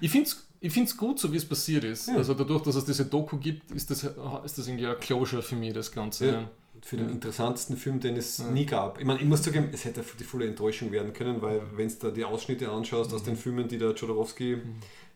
Ich 0.00 0.10
finde 0.10 0.28
es 0.28 0.46
ich 0.62 0.72
find's 0.74 0.94
gut, 0.94 1.18
so 1.18 1.32
wie 1.32 1.38
es 1.38 1.46
passiert 1.46 1.84
ist. 1.84 2.08
Ja. 2.08 2.16
Also 2.16 2.34
dadurch, 2.34 2.62
dass 2.62 2.74
es 2.74 2.84
diese 2.84 3.06
Doku 3.06 3.38
gibt, 3.38 3.70
ist 3.70 3.90
das, 3.90 4.02
ist 4.44 4.58
das 4.58 4.68
irgendwie 4.68 4.86
ein 4.86 5.00
Closure 5.00 5.40
für 5.40 5.56
mich, 5.56 5.72
das 5.72 5.90
Ganze. 5.90 6.26
Ja. 6.26 6.32
Ja. 6.32 6.50
für 6.82 6.96
den 6.98 7.08
interessantesten 7.08 7.76
Film, 7.78 7.98
den 8.00 8.16
es 8.16 8.38
nie 8.40 8.66
gab. 8.66 8.98
Ich 9.00 9.06
meine, 9.06 9.20
ich 9.20 9.26
muss 9.26 9.40
zugeben, 9.42 9.68
es 9.72 9.84
hätte 9.86 10.02
die 10.18 10.24
volle 10.24 10.46
Enttäuschung 10.46 10.92
werden 10.92 11.12
können, 11.14 11.40
weil 11.40 11.62
wenn 11.76 11.88
du 11.88 11.94
da 12.00 12.10
die 12.10 12.24
Ausschnitte 12.24 12.70
anschaust 12.70 13.12
aus 13.14 13.22
den 13.22 13.36
Filmen, 13.36 13.68
die 13.68 13.78
der 13.78 13.92
Jodorowsky 13.92 14.58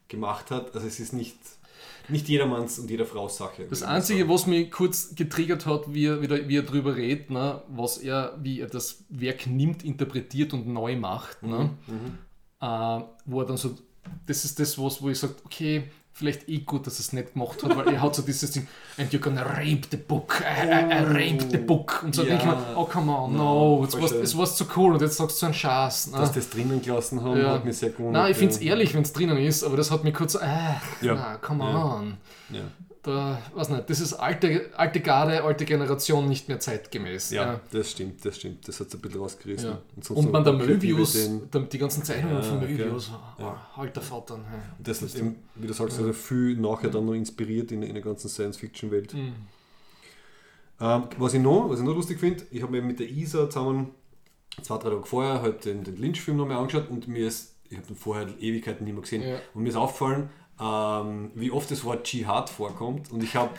gemacht 0.08 0.50
hat, 0.50 0.74
also 0.74 0.86
es 0.86 0.98
ist 1.00 1.12
nicht, 1.12 1.36
nicht 2.08 2.28
jedermanns 2.28 2.78
und 2.78 2.88
jeder 2.90 3.04
Frau's 3.06 3.36
Sache. 3.36 3.66
Das 3.68 3.82
Einzige, 3.82 4.20
sagen. 4.20 4.32
was 4.32 4.46
mich 4.46 4.70
kurz 4.70 5.14
getriggert 5.14 5.66
hat, 5.66 5.92
wie 5.92 6.06
er, 6.06 6.22
wie 6.22 6.26
er, 6.26 6.48
wie 6.48 6.56
er 6.56 6.62
drüber 6.62 6.96
redet, 6.96 7.30
ne, 7.30 7.62
was 7.68 7.98
er, 7.98 8.38
wie 8.42 8.60
er 8.60 8.68
das 8.68 9.04
Werk 9.10 9.46
nimmt, 9.46 9.84
interpretiert 9.84 10.54
und 10.54 10.66
neu 10.68 10.96
macht. 10.96 11.42
Ne, 11.42 11.70
Mhm. 11.86 12.18
Äh, 12.64 13.04
wo 13.26 13.40
er 13.40 13.46
dann 13.46 13.56
so, 13.56 13.74
das 14.26 14.44
ist 14.44 14.58
das, 14.58 14.78
was, 14.78 15.02
wo 15.02 15.08
ich 15.10 15.18
sage, 15.18 15.34
okay, 15.44 15.84
vielleicht 16.16 16.48
eh 16.48 16.58
gut, 16.58 16.86
dass 16.86 16.94
er 16.98 17.00
es 17.00 17.12
nicht 17.12 17.32
gemacht 17.32 17.62
hat, 17.62 17.76
weil 17.76 17.88
er 17.88 18.00
hat 18.00 18.14
so 18.14 18.22
dieses 18.22 18.50
Ding, 18.52 18.68
and 18.98 19.12
you're 19.12 19.18
gonna 19.18 19.42
rape 19.42 19.82
the 19.90 19.96
book, 19.96 20.40
I, 20.42 20.66
I, 20.68 20.92
I 20.92 21.02
rape 21.04 21.50
the 21.50 21.58
book. 21.58 22.02
Und 22.04 22.14
so 22.14 22.22
Ja. 22.22 22.36
denke 22.36 22.44
ich 22.44 22.50
mir, 22.50 22.76
oh 22.76 22.84
come 22.84 23.10
on, 23.12 23.36
no, 23.36 23.86
schön. 23.90 24.22
es 24.22 24.36
war 24.38 24.46
zu 24.46 24.64
cool 24.76 24.94
und 24.94 25.02
jetzt 25.02 25.16
sagst 25.16 25.36
du 25.36 25.40
so 25.40 25.46
einen 25.46 25.54
Scheiß. 25.54 26.12
Ne? 26.12 26.18
Dass 26.18 26.32
das 26.32 26.50
drinnen 26.50 26.80
gelassen 26.80 27.20
haben, 27.22 27.40
Ja. 27.40 27.54
hat 27.54 27.64
mich 27.64 27.76
sehr 27.78 27.90
gewundert. 27.90 28.22
Nein, 28.22 28.30
ich 28.30 28.36
finde 28.36 28.54
es 28.54 28.60
ehrlich, 28.60 28.94
wenn 28.94 29.02
es 29.02 29.12
drinnen 29.12 29.36
ist, 29.38 29.64
aber 29.64 29.76
das 29.76 29.90
hat 29.90 30.04
mich 30.04 30.14
kurz 30.14 30.34
so, 30.34 30.38
äh, 30.38 30.46
Ja. 31.02 31.14
na, 31.14 31.36
come 31.38 31.64
on. 31.64 32.16
Ja. 32.50 32.60
Da, 33.04 33.38
weiß 33.54 33.68
nicht, 33.68 33.90
das 33.90 34.00
ist 34.00 34.14
alte, 34.14 34.70
alte 34.74 35.00
Garde, 35.00 35.44
alte 35.44 35.66
Generation, 35.66 36.26
nicht 36.26 36.48
mehr 36.48 36.58
zeitgemäß. 36.58 37.32
Ja, 37.32 37.60
das 37.70 37.90
stimmt, 37.90 38.24
das 38.24 38.38
stimmt. 38.38 38.66
Das 38.66 38.80
hat 38.80 38.86
es 38.86 38.94
ein 38.94 39.00
bisschen 39.02 39.20
rausgerissen. 39.20 39.70
Ja. 39.72 39.82
Und 40.08 40.24
noch 40.24 40.32
man 40.32 40.42
der 40.42 40.54
Möbius, 40.54 41.12
die 41.12 41.78
ganzen 41.78 42.02
Zeichnungen 42.02 42.36
Ja, 42.36 42.42
von 42.42 42.56
okay. 42.62 42.72
Möbius, 42.72 43.10
oh, 43.38 43.78
alter 43.78 44.00
Vater. 44.00 44.38
Hey. 44.48 44.58
Das 44.78 45.02
ist 45.02 45.18
eben, 45.18 45.36
wie 45.54 45.66
du 45.66 45.74
sagst, 45.74 45.98
also 45.98 46.14
viel 46.14 46.56
nachher 46.56 46.88
dann 46.88 47.04
noch 47.04 47.12
inspiriert 47.12 47.72
in, 47.72 47.82
in 47.82 47.92
der 47.92 48.02
ganzen 48.02 48.30
Science-Fiction-Welt. 48.30 49.12
Mhm. 49.12 49.34
Ähm, 50.80 51.02
was, 51.18 51.34
ich 51.34 51.42
noch, 51.42 51.68
was 51.68 51.80
ich 51.80 51.84
noch 51.84 51.94
lustig 51.94 52.18
finde, 52.18 52.44
ich 52.50 52.62
habe 52.62 52.72
mir 52.72 52.80
mit 52.80 53.00
der 53.00 53.10
Isa 53.10 53.50
zusammen 53.50 53.90
zwei, 54.62 54.78
drei 54.78 54.88
Tage 54.90 55.04
vorher 55.04 55.42
halt 55.42 55.66
den, 55.66 55.84
den 55.84 55.96
Lynch-Film 55.96 56.38
nochmal 56.38 56.56
angeschaut 56.56 56.88
und 56.88 57.06
mir 57.06 57.28
ist, 57.28 57.54
ich 57.68 57.76
habe 57.76 57.86
den 57.86 57.96
vorher 57.96 58.28
Ewigkeiten 58.40 58.84
nicht 58.84 58.94
mehr 58.94 59.02
gesehen, 59.02 59.22
Ja. 59.22 59.36
und 59.52 59.62
mir 59.62 59.68
ist 59.68 59.76
aufgefallen, 59.76 60.30
ähm, 60.60 61.30
wie 61.34 61.50
oft 61.50 61.70
das 61.70 61.84
Wort 61.84 62.04
Dschihad 62.04 62.50
vorkommt. 62.50 63.10
Und 63.10 63.22
ich 63.22 63.34
habe 63.34 63.50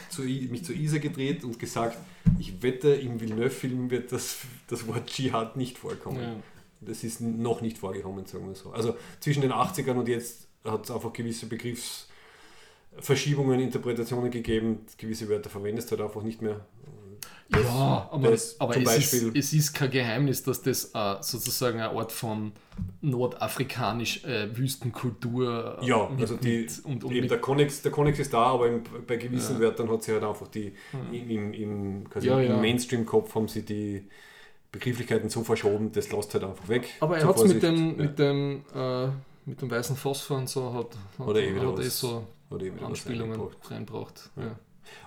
mich 0.50 0.64
zu 0.64 0.74
Isa 0.74 0.98
gedreht 0.98 1.44
und 1.44 1.60
gesagt, 1.60 1.98
ich 2.40 2.62
wette, 2.62 2.90
im 2.90 3.20
Villeneuve-Film 3.20 3.90
wird 3.90 4.12
das, 4.12 4.38
das 4.68 4.88
Wort 4.88 5.08
Dschihad 5.08 5.58
nicht 5.58 5.78
vorkommen. 5.78 6.22
Ja. 6.22 6.36
Das 6.82 7.04
ist 7.04 7.22
noch 7.22 7.62
nicht 7.62 7.78
vorgekommen, 7.78 8.26
sagen 8.26 8.48
wir 8.48 8.56
so. 8.56 8.72
Also 8.72 8.96
zwischen 9.20 9.42
den 9.42 9.52
80ern 9.52 9.96
und 9.96 10.08
jetzt 10.08 10.48
hat 10.64 10.86
es 10.86 10.92
einfach 10.92 11.12
gewisse 11.14 11.48
Begriffsverschiebungen, 11.48 13.60
Interpretationen 13.60 14.32
gegeben. 14.32 14.86
Gewisse 14.98 15.30
Wörter 15.30 15.50
verwendest 15.50 15.92
du 15.92 15.98
halt 15.98 16.08
einfach 16.08 16.24
nicht 16.24 16.42
mehr. 16.42 16.66
Ja, 17.54 18.10
aber, 18.12 18.32
das 18.32 18.60
aber 18.60 18.74
zum 18.74 18.84
es, 18.88 19.14
ist, 19.14 19.36
es 19.36 19.54
ist 19.54 19.74
kein 19.74 19.92
Geheimnis, 19.92 20.42
dass 20.44 20.62
das 20.64 20.86
äh, 20.96 21.16
sozusagen 21.22 21.80
ein 21.80 21.96
Ort 21.96 22.12
von 22.12 22.54
nordafrikanisch 23.02 24.24
äh, 24.26 24.56
Wüstenkultur 24.58 25.78
äh, 25.82 25.86
Ja, 25.86 26.10
mit- 26.10 26.22
also 26.22 26.38
die, 26.38 26.62
mit- 26.62 26.86
und, 26.86 27.04
und 27.04 27.12
eben 27.12 27.22
mit, 27.22 27.32
der, 27.32 27.40
Konnex, 27.40 27.82
der 27.82 27.92
Konnex 27.92 28.20
ist 28.20 28.34
da, 28.34 28.46
aber 28.46 28.68
im, 28.68 28.84
bei 29.08 29.18
gewissen 29.18 29.56
Ja. 29.56 29.60
Wörtern 29.62 29.90
hat 29.92 30.04
sie 30.04 30.12
halt 30.14 30.24
einfach 30.24 30.48
die, 30.48 30.74
im, 31.12 31.30
im, 31.30 31.54
im, 31.54 32.04
Ja, 32.22 32.40
im 32.40 32.50
ja. 32.52 32.58
Mainstream-Kopf 32.58 33.34
haben 33.36 33.48
sie 33.48 33.64
die 33.64 34.08
Begrifflichkeiten 34.72 35.30
so 35.30 35.44
verschoben, 35.44 35.92
das 35.92 36.12
lässt 36.12 36.34
halt 36.34 36.44
einfach 36.44 36.68
weg. 36.68 36.90
aber 37.00 37.18
er 37.18 37.28
hat 37.28 37.38
es 37.38 37.54
mit 37.54 37.64
dem, 37.64 37.88
Ja. 37.98 38.04
mit 38.06 38.20
dem 38.20 38.62
äh, 38.76 39.08
mit 39.46 39.62
dem 39.62 39.70
weißen 39.70 39.96
Phosphor 39.96 40.38
und 40.38 40.50
so 40.50 40.74
hat, 40.74 40.98
hat, 41.20 41.28
Oder 41.28 41.42
eh 41.42 41.54
wieder 41.56 41.68
hat 41.72 41.80
eh 41.80 41.84
so 41.90 42.26
was 42.50 42.62
Anspielungen 42.84 43.40
reinbracht. 43.70 44.30
Ja. 44.36 44.56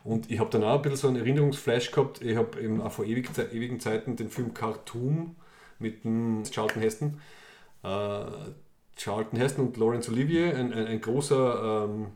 Und 0.05 0.31
ich 0.31 0.39
habe 0.41 0.51
dann 0.51 0.65
auch 0.65 0.77
ein 0.77 0.83
bisschen 0.83 0.97
so 0.97 1.09
einen 1.09 1.17
Erinnerungsflash 1.17 1.91
gehabt. 1.91 2.23
Ich 2.23 2.37
habe 2.37 2.61
eben 2.61 2.81
auch 2.81 2.93
vor 2.93 3.05
ewig, 3.05 3.31
ewigen 3.53 3.81
Zeiten 3.81 4.17
den 4.17 4.31
Film 4.31 4.55
Khartoum 4.55 5.37
mit 5.79 6.05
dem 6.05 6.45
Charlton 6.45 6.83
Heston. 6.83 7.21
Äh, 7.83 8.25
Charlton 8.97 9.39
Heston 9.39 9.67
und 9.67 9.77
Laurence 9.77 10.09
Olivier, 10.09 10.57
ein, 10.57 10.73
ein, 10.73 10.87
ein 10.87 11.01
großer 11.01 11.85
ähm, 11.85 12.07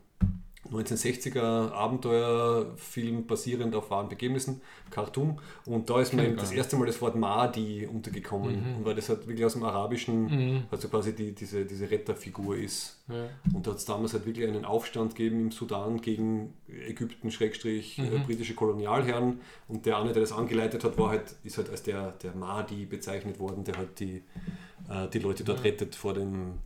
1960er 0.73 1.73
Abenteuerfilm 1.73 3.27
basierend 3.27 3.74
auf 3.74 3.90
wahren 3.90 4.09
Begebnissen, 4.09 4.61
Khartoum. 4.90 5.39
Und 5.66 5.89
da 5.90 6.01
ist 6.01 6.12
mir 6.12 6.24
eben 6.27 6.36
das 6.36 6.51
erste 6.53 6.77
Mal 6.77 6.86
das 6.86 7.01
Wort 7.01 7.16
Mahdi 7.16 7.86
untergekommen. 7.86 8.78
Mhm. 8.81 8.85
Weil 8.85 8.94
das 8.94 9.09
halt 9.09 9.27
wirklich 9.27 9.44
aus 9.44 9.53
dem 9.55 9.62
Arabischen, 9.65 10.24
Mhm. 10.24 10.62
also 10.70 10.89
quasi 10.89 11.15
die, 11.15 11.32
diese, 11.32 11.65
diese 11.65 11.90
Retterfigur 11.90 12.57
ist. 12.57 12.99
Ja. 13.09 13.28
Und 13.55 13.66
da 13.66 13.70
hat 13.73 13.78
es 13.78 13.85
damals 13.85 14.12
halt 14.12 14.27
wirklich 14.27 14.47
einen 14.47 14.65
Aufstand 14.65 15.15
gegeben 15.15 15.40
im 15.43 15.51
Sudan 15.51 16.01
gegen 16.01 16.55
Ägypten, 16.69 17.31
Schrägstrich, 17.31 17.99
äh, 17.99 18.03
Mhm. 18.03 18.24
britische 18.24 18.55
Kolonialherren. 18.55 19.40
Und 19.69 19.86
der 19.86 19.99
eine, 19.99 20.12
der 20.12 20.23
das 20.23 20.32
angeleitet 20.32 20.85
hat, 20.85 20.99
war 20.99 21.11
halt, 21.11 21.35
ist 21.44 21.59
halt 21.59 21.70
als 21.70 21.82
der, 21.82 22.12
der 22.12 22.35
Mahdi 22.35 22.86
bezeichnet 22.86 23.39
worden, 23.39 23.65
der 23.65 23.77
halt 23.77 23.99
die, 24.01 24.23
äh, 24.89 25.09
die 25.12 25.19
Leute 25.19 25.44
dort 25.44 25.59
Ja. 25.59 25.65
rettet 25.65 25.94
vor 25.94 26.15
dem, 26.15 26.59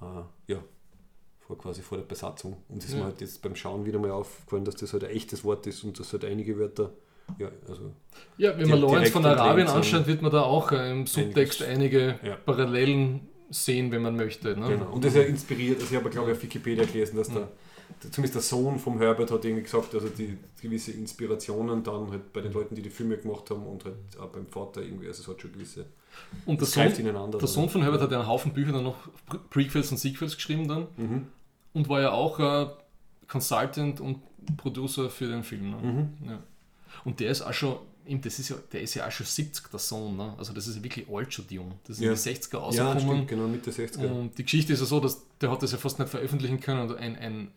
äh, 0.00 0.52
ja, 0.52 0.58
vor 1.46 1.58
quasi 1.58 1.82
vor 1.82 1.98
der 1.98 2.04
Besatzung. 2.04 2.56
Und 2.68 2.78
es 2.78 2.86
ist 2.86 2.92
Ja. 2.94 2.98
mir 3.00 3.04
halt 3.06 3.20
jetzt 3.20 3.40
beim 3.42 3.54
Schauen 3.54 3.84
wieder 3.84 3.98
mal 3.98 4.10
aufgefallen, 4.10 4.64
dass 4.64 4.76
das 4.76 4.92
halt 4.92 5.04
ein 5.04 5.10
echtes 5.10 5.44
Wort 5.44 5.66
ist 5.66 5.84
und 5.84 5.98
dass 5.98 6.12
halt 6.12 6.24
einige 6.24 6.58
Wörter, 6.58 6.90
ja, 7.38 7.48
also 7.68 7.92
Ja, 8.36 8.56
wenn 8.58 8.68
man 8.68 8.80
Lawrence 8.80 9.10
von 9.12 9.24
Arabien 9.24 9.68
anschaut, 9.68 10.06
wird 10.06 10.22
man 10.22 10.30
da 10.32 10.42
auch 10.42 10.72
äh, 10.72 10.90
im 10.90 11.06
Subtext 11.06 11.62
einige 11.62 12.18
Ja. 12.22 12.36
Parallelen 12.36 13.28
sehen, 13.50 13.92
wenn 13.92 14.02
man 14.02 14.16
möchte. 14.16 14.56
Ne? 14.58 14.68
Genau. 14.70 14.92
Und 14.92 15.04
das 15.04 15.12
ist 15.14 15.18
ja 15.18 15.24
inspiriert, 15.24 15.80
also 15.80 15.94
ich 15.94 16.00
habe 16.00 16.10
glaube 16.10 16.30
ich 16.32 16.36
auf 16.36 16.42
Wikipedia 16.42 16.84
gelesen, 16.84 17.16
dass 17.16 17.28
der, 17.28 17.48
zumindest 18.00 18.34
der 18.34 18.42
Sohn 18.42 18.78
vom 18.80 18.98
Herbert 18.98 19.30
hat 19.30 19.44
irgendwie 19.44 19.62
gesagt, 19.62 19.94
also 19.94 20.08
die 20.08 20.36
gewisse 20.60 20.90
Inspirationen 20.92 21.84
dann 21.84 22.10
halt 22.10 22.32
bei 22.32 22.40
den 22.40 22.52
Leuten, 22.52 22.74
die 22.74 22.82
die 22.82 22.90
Filme 22.90 23.16
gemacht 23.18 23.48
haben 23.50 23.64
und 23.64 23.84
halt 23.84 23.94
auch 24.20 24.30
beim 24.30 24.46
Vater 24.46 24.82
irgendwie, 24.82 25.06
also 25.06 25.22
es 25.22 25.28
hat 25.28 25.40
schon 25.40 25.52
gewisse, 25.52 25.86
Und 26.44 26.60
der 26.60 26.66
Sohn, 26.66 26.86
ineinander. 26.98 27.38
der 27.38 27.46
Sohn 27.46 27.68
von 27.68 27.82
Herbert 27.82 28.00
hat 28.00 28.10
ja 28.10 28.18
einen 28.18 28.26
Haufen 28.28 28.52
Bücher 28.52 28.72
dann 28.72 28.82
noch 28.84 28.96
Pre- 29.26 29.38
Prequels 29.50 29.92
und 29.92 29.98
Sequels 29.98 30.34
geschrieben 30.34 30.66
dann 30.66 30.86
Mhm. 30.96 31.26
Und 31.76 31.88
war 31.88 32.00
ja 32.00 32.10
auch 32.12 32.38
äh, 32.40 32.66
Consultant 33.28 34.00
und 34.00 34.18
Producer 34.56 35.10
für 35.10 35.28
den 35.28 35.42
Film. 35.42 35.70
Ne? 35.70 35.76
Mhm. 35.76 36.28
Ja. 36.28 36.38
Und 37.04 37.20
der 37.20 37.30
ist 37.30 37.42
auch 37.42 37.52
schon, 37.52 37.76
das 38.08 38.38
ist 38.38 38.48
ja, 38.48 38.56
der 38.72 38.80
ist 38.82 38.94
ja 38.94 39.06
auch 39.06 39.10
schon 39.10 39.26
70, 39.26 39.68
der 39.70 39.78
Sohn. 39.80 40.16
Ne? 40.16 40.34
Also 40.38 40.52
das 40.52 40.66
ist 40.68 40.76
ja 40.76 40.82
wirklich 40.82 41.06
alt 41.12 41.32
schon 41.34 41.44
jung. 41.50 41.72
Das 41.86 41.98
ist 41.98 42.02
Ja. 42.02 42.10
in 42.10 42.16
die 42.16 42.20
60er 42.20 42.52
Ja, 42.52 42.58
rausgekommen. 42.60 43.00
stimmt, 43.00 43.28
genau, 43.28 43.48
Mitte 43.48 43.70
60er. 43.72 44.06
Und 44.10 44.38
die 44.38 44.44
Geschichte 44.44 44.72
ist 44.72 44.80
ja 44.80 44.86
so, 44.86 45.00
dass 45.00 45.20
der 45.40 45.50
hat 45.50 45.62
das 45.62 45.72
ja 45.72 45.78
fast 45.78 45.98
nicht 45.98 46.08
veröffentlichen 46.08 46.60
können. 46.60 46.88
Und 46.88 46.96
ein, 46.96 47.16
ein, 47.16 47.48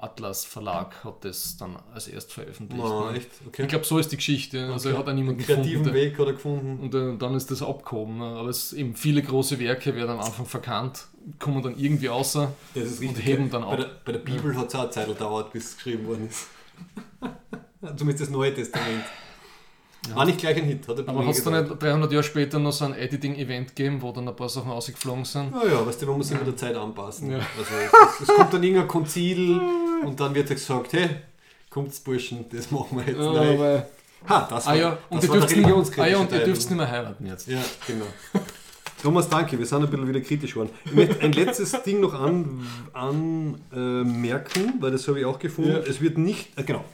ein 0.00 0.08
Auto-Atlas-Verlag 0.08 1.04
hat 1.04 1.24
das 1.24 1.56
dann 1.56 1.76
als 1.94 2.08
erst 2.08 2.32
veröffentlicht. 2.32 2.84
Ah, 2.84 3.12
ne? 3.12 3.20
Okay. 3.46 3.62
Ich 3.62 3.68
glaube, 3.68 3.84
so 3.84 3.98
ist 3.98 4.10
die 4.12 4.16
Geschichte. 4.16 4.70
Also 4.72 4.90
er 4.90 4.98
hat 4.98 5.08
auch 5.08 5.12
niemanden 5.12 5.40
Einen 5.40 5.46
kreativen 5.46 5.84
gefunden. 5.84 5.94
Weg 5.94 6.18
hat 6.18 6.26
er 6.26 6.32
gefunden. 6.32 6.80
Und 6.80 6.94
äh, 6.94 7.16
dann 7.18 7.34
ist 7.34 7.50
das 7.50 7.62
abgehoben. 7.62 8.18
Ne? 8.18 8.24
Aber 8.24 8.48
es 8.48 8.72
eben 8.72 8.94
viele 8.94 9.22
große 9.22 9.58
Werke 9.58 9.94
werden 9.94 10.10
am 10.10 10.20
Anfang 10.20 10.46
verkannt, 10.46 11.06
kommen 11.38 11.62
dann 11.62 11.78
irgendwie 11.78 12.08
außer. 12.08 12.52
Und 12.74 13.14
heben 13.24 13.50
dann 13.50 13.62
bei, 13.62 13.68
ab. 13.68 13.76
der, 13.76 13.90
bei 14.04 14.12
der 14.12 14.20
Bibel 14.20 14.56
hat 14.56 14.68
es 14.68 14.74
auch 14.74 14.82
eine 14.82 14.90
Zeit 14.90 15.06
gedauert, 15.06 15.52
bis 15.52 15.70
es 15.70 15.76
geschrieben 15.76 16.06
worden 16.06 16.28
ist. 16.28 16.46
Zumindest 17.96 18.22
das 18.22 18.30
Neue 18.30 18.54
Testament. 18.54 19.04
War 20.14 20.24
nicht 20.24 20.38
gleich 20.38 20.56
ein 20.56 20.64
Hit, 20.64 20.88
hat 20.88 20.98
ein 20.98 21.08
Aber 21.08 21.26
hat 21.26 21.34
es 21.34 21.44
dann 21.44 21.62
nicht 21.62 21.82
300 21.82 22.10
Jahre 22.10 22.24
später 22.24 22.58
noch 22.58 22.72
so 22.72 22.86
ein 22.86 22.94
Editing-Event 22.94 23.76
gegeben, 23.76 24.00
wo 24.00 24.12
dann 24.12 24.26
ein 24.26 24.34
paar 24.34 24.48
Sachen 24.48 24.70
ausgeflogen 24.70 25.24
sind? 25.24 25.52
Naja, 25.52 25.86
weißt 25.86 26.00
du, 26.00 26.06
man 26.06 26.16
muss 26.16 26.28
sich 26.28 26.38
mit 26.38 26.46
der 26.46 26.56
Zeit 26.56 26.74
anpassen. 26.74 27.30
Ja. 27.30 27.38
Also 27.38 27.74
es, 28.18 28.28
es 28.28 28.34
kommt 28.34 28.52
dann 28.52 28.62
irgendein 28.62 28.88
Konzil 28.88 29.60
und 30.04 30.18
dann 30.18 30.34
wird 30.34 30.48
gesagt, 30.48 30.94
hey, 30.94 31.10
kommt's 31.68 32.00
Burschen, 32.00 32.46
das 32.50 32.70
machen 32.70 32.96
wir 32.98 33.04
jetzt. 33.06 33.18
Ja, 33.18 33.32
Nein. 33.32 33.54
aber, 33.58 33.86
Ha, 34.28 34.46
das 34.50 34.66
war, 34.66 34.72
ah 34.72 34.76
ja, 34.76 34.98
und 35.08 35.22
das 35.22 35.30
war 35.30 35.38
der 35.38 35.46
nicht, 35.46 35.52
ah 35.52 35.56
religionskritische 35.56 36.10
ja, 36.10 36.18
und 36.18 36.32
ihr 36.32 36.44
dürft 36.44 36.60
nicht 36.60 36.76
mehr 36.76 36.90
heiraten 36.90 37.26
jetzt. 37.26 37.48
Ja, 37.48 37.58
genau. 37.86 38.04
Thomas, 39.02 39.30
danke, 39.30 39.58
wir 39.58 39.64
sind 39.64 39.82
ein 39.82 39.88
bisschen 39.88 40.08
wieder 40.08 40.20
kritisch 40.20 40.52
geworden. 40.52 40.70
Ich 40.84 40.92
möchte 40.92 41.20
ein 41.20 41.32
letztes 41.32 41.70
Ding 41.82 42.00
noch 42.00 42.12
anmerken, 42.12 42.66
an, 42.92 43.60
äh, 43.72 44.04
merken, 44.04 44.74
weil 44.78 44.90
das 44.90 45.08
habe 45.08 45.20
ich 45.20 45.24
auch 45.24 45.38
gefunden. 45.38 45.70
Ja. 45.72 45.78
Es 45.78 46.02
wird 46.02 46.18
nicht, 46.18 46.58
äh, 46.58 46.64
genau, 46.64 46.84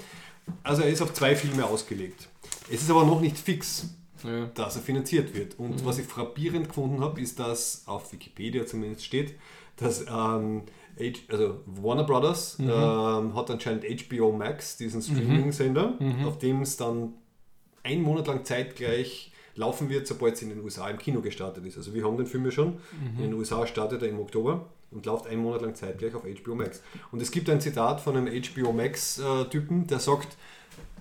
also 0.63 0.83
er 0.83 0.89
ist 0.89 1.03
auf 1.03 1.13
zwei 1.15 1.35
Filme 1.35 1.65
ausgelegt. 1.65 2.29
Es 2.71 2.83
ist 2.83 2.91
aber 2.91 3.05
noch 3.05 3.21
nicht 3.21 3.39
fix, 3.39 3.91
Ja. 4.25 4.47
dass 4.55 4.77
er 4.77 4.83
finanziert 4.83 5.35
wird. 5.35 5.59
Und 5.59 5.85
was 5.85 5.99
ich 5.99 6.07
frappierend 6.07 6.69
gefunden 6.69 7.01
habe, 7.01 7.21
ist, 7.21 7.39
dass 7.39 7.83
auf 7.87 8.13
Wikipedia 8.13 8.67
zumindest 8.67 9.05
steht, 9.05 9.35
dass 9.77 10.05
ähm, 10.11 10.63
also 11.29 11.61
Warner 11.67 12.05
Brothers 12.05 12.57
ähm, 12.59 13.35
hat 13.35 13.51
anscheinend 13.51 13.85
HBO 13.85 14.33
Max, 14.33 14.77
diesen 14.79 15.03
Streaming-Sender, 15.03 15.99
auf 16.27 16.39
dem 16.39 16.63
es 16.63 16.77
dann 16.79 17.13
ein 17.83 18.03
Monat 18.03 18.27
lang 18.27 18.45
zeitgleich 18.45 19.33
laufen 19.55 19.89
wird, 19.91 20.07
sobald 20.07 20.35
es 20.35 20.43
in 20.43 20.49
den 20.49 20.61
USA 20.63 20.89
im 20.89 20.99
Kino 20.99 21.21
gestartet 21.21 21.65
ist. 21.67 21.77
Also 21.77 21.95
wir 21.95 22.05
haben 22.05 22.17
den 22.17 22.27
Film 22.27 22.45
ja 22.47 22.51
schon. 22.51 22.79
In 23.17 23.23
den 23.25 23.35
USA 23.35 23.67
startet 23.67 24.03
er 24.03 24.09
im 24.09 24.19
Oktober 24.19 24.67
und 24.91 25.05
läuft 25.07 25.27
einen 25.27 25.43
Monat 25.43 25.63
lang 25.63 25.75
zeitgleich 25.75 26.15
auf 26.15 26.23
HBO 26.25 26.55
Max. 26.55 26.83
Und 27.13 27.21
es 27.23 27.31
gibt 27.31 27.49
ein 27.51 27.61
Zitat 27.61 28.01
von 28.01 28.17
einem 28.17 28.27
HBO 28.43 28.73
Max-Typen, 28.73 29.87
der 29.87 29.99
sagt, 30.01 30.37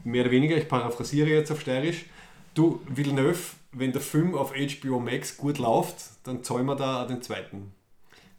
mehr 0.06 0.23
oder 0.23 0.32
weniger, 0.32 0.56
ich 0.56 0.68
paraphrasiere 0.68 1.30
jetzt 1.30 1.52
auf 1.52 1.61
Steirisch, 1.61 2.06
du 2.53 2.80
Villeneuve, 2.88 3.40
wenn 3.72 3.91
der 3.91 4.02
Film 4.02 4.36
auf 4.36 4.53
HBO 4.53 4.99
Max 4.99 5.38
gut 5.38 5.57
läuft, 5.57 5.98
dann 6.23 6.44
zahlen 6.44 6.65
wir 6.65 6.76
da 6.76 7.06
den 7.06 7.22
zweiten. 7.22 7.72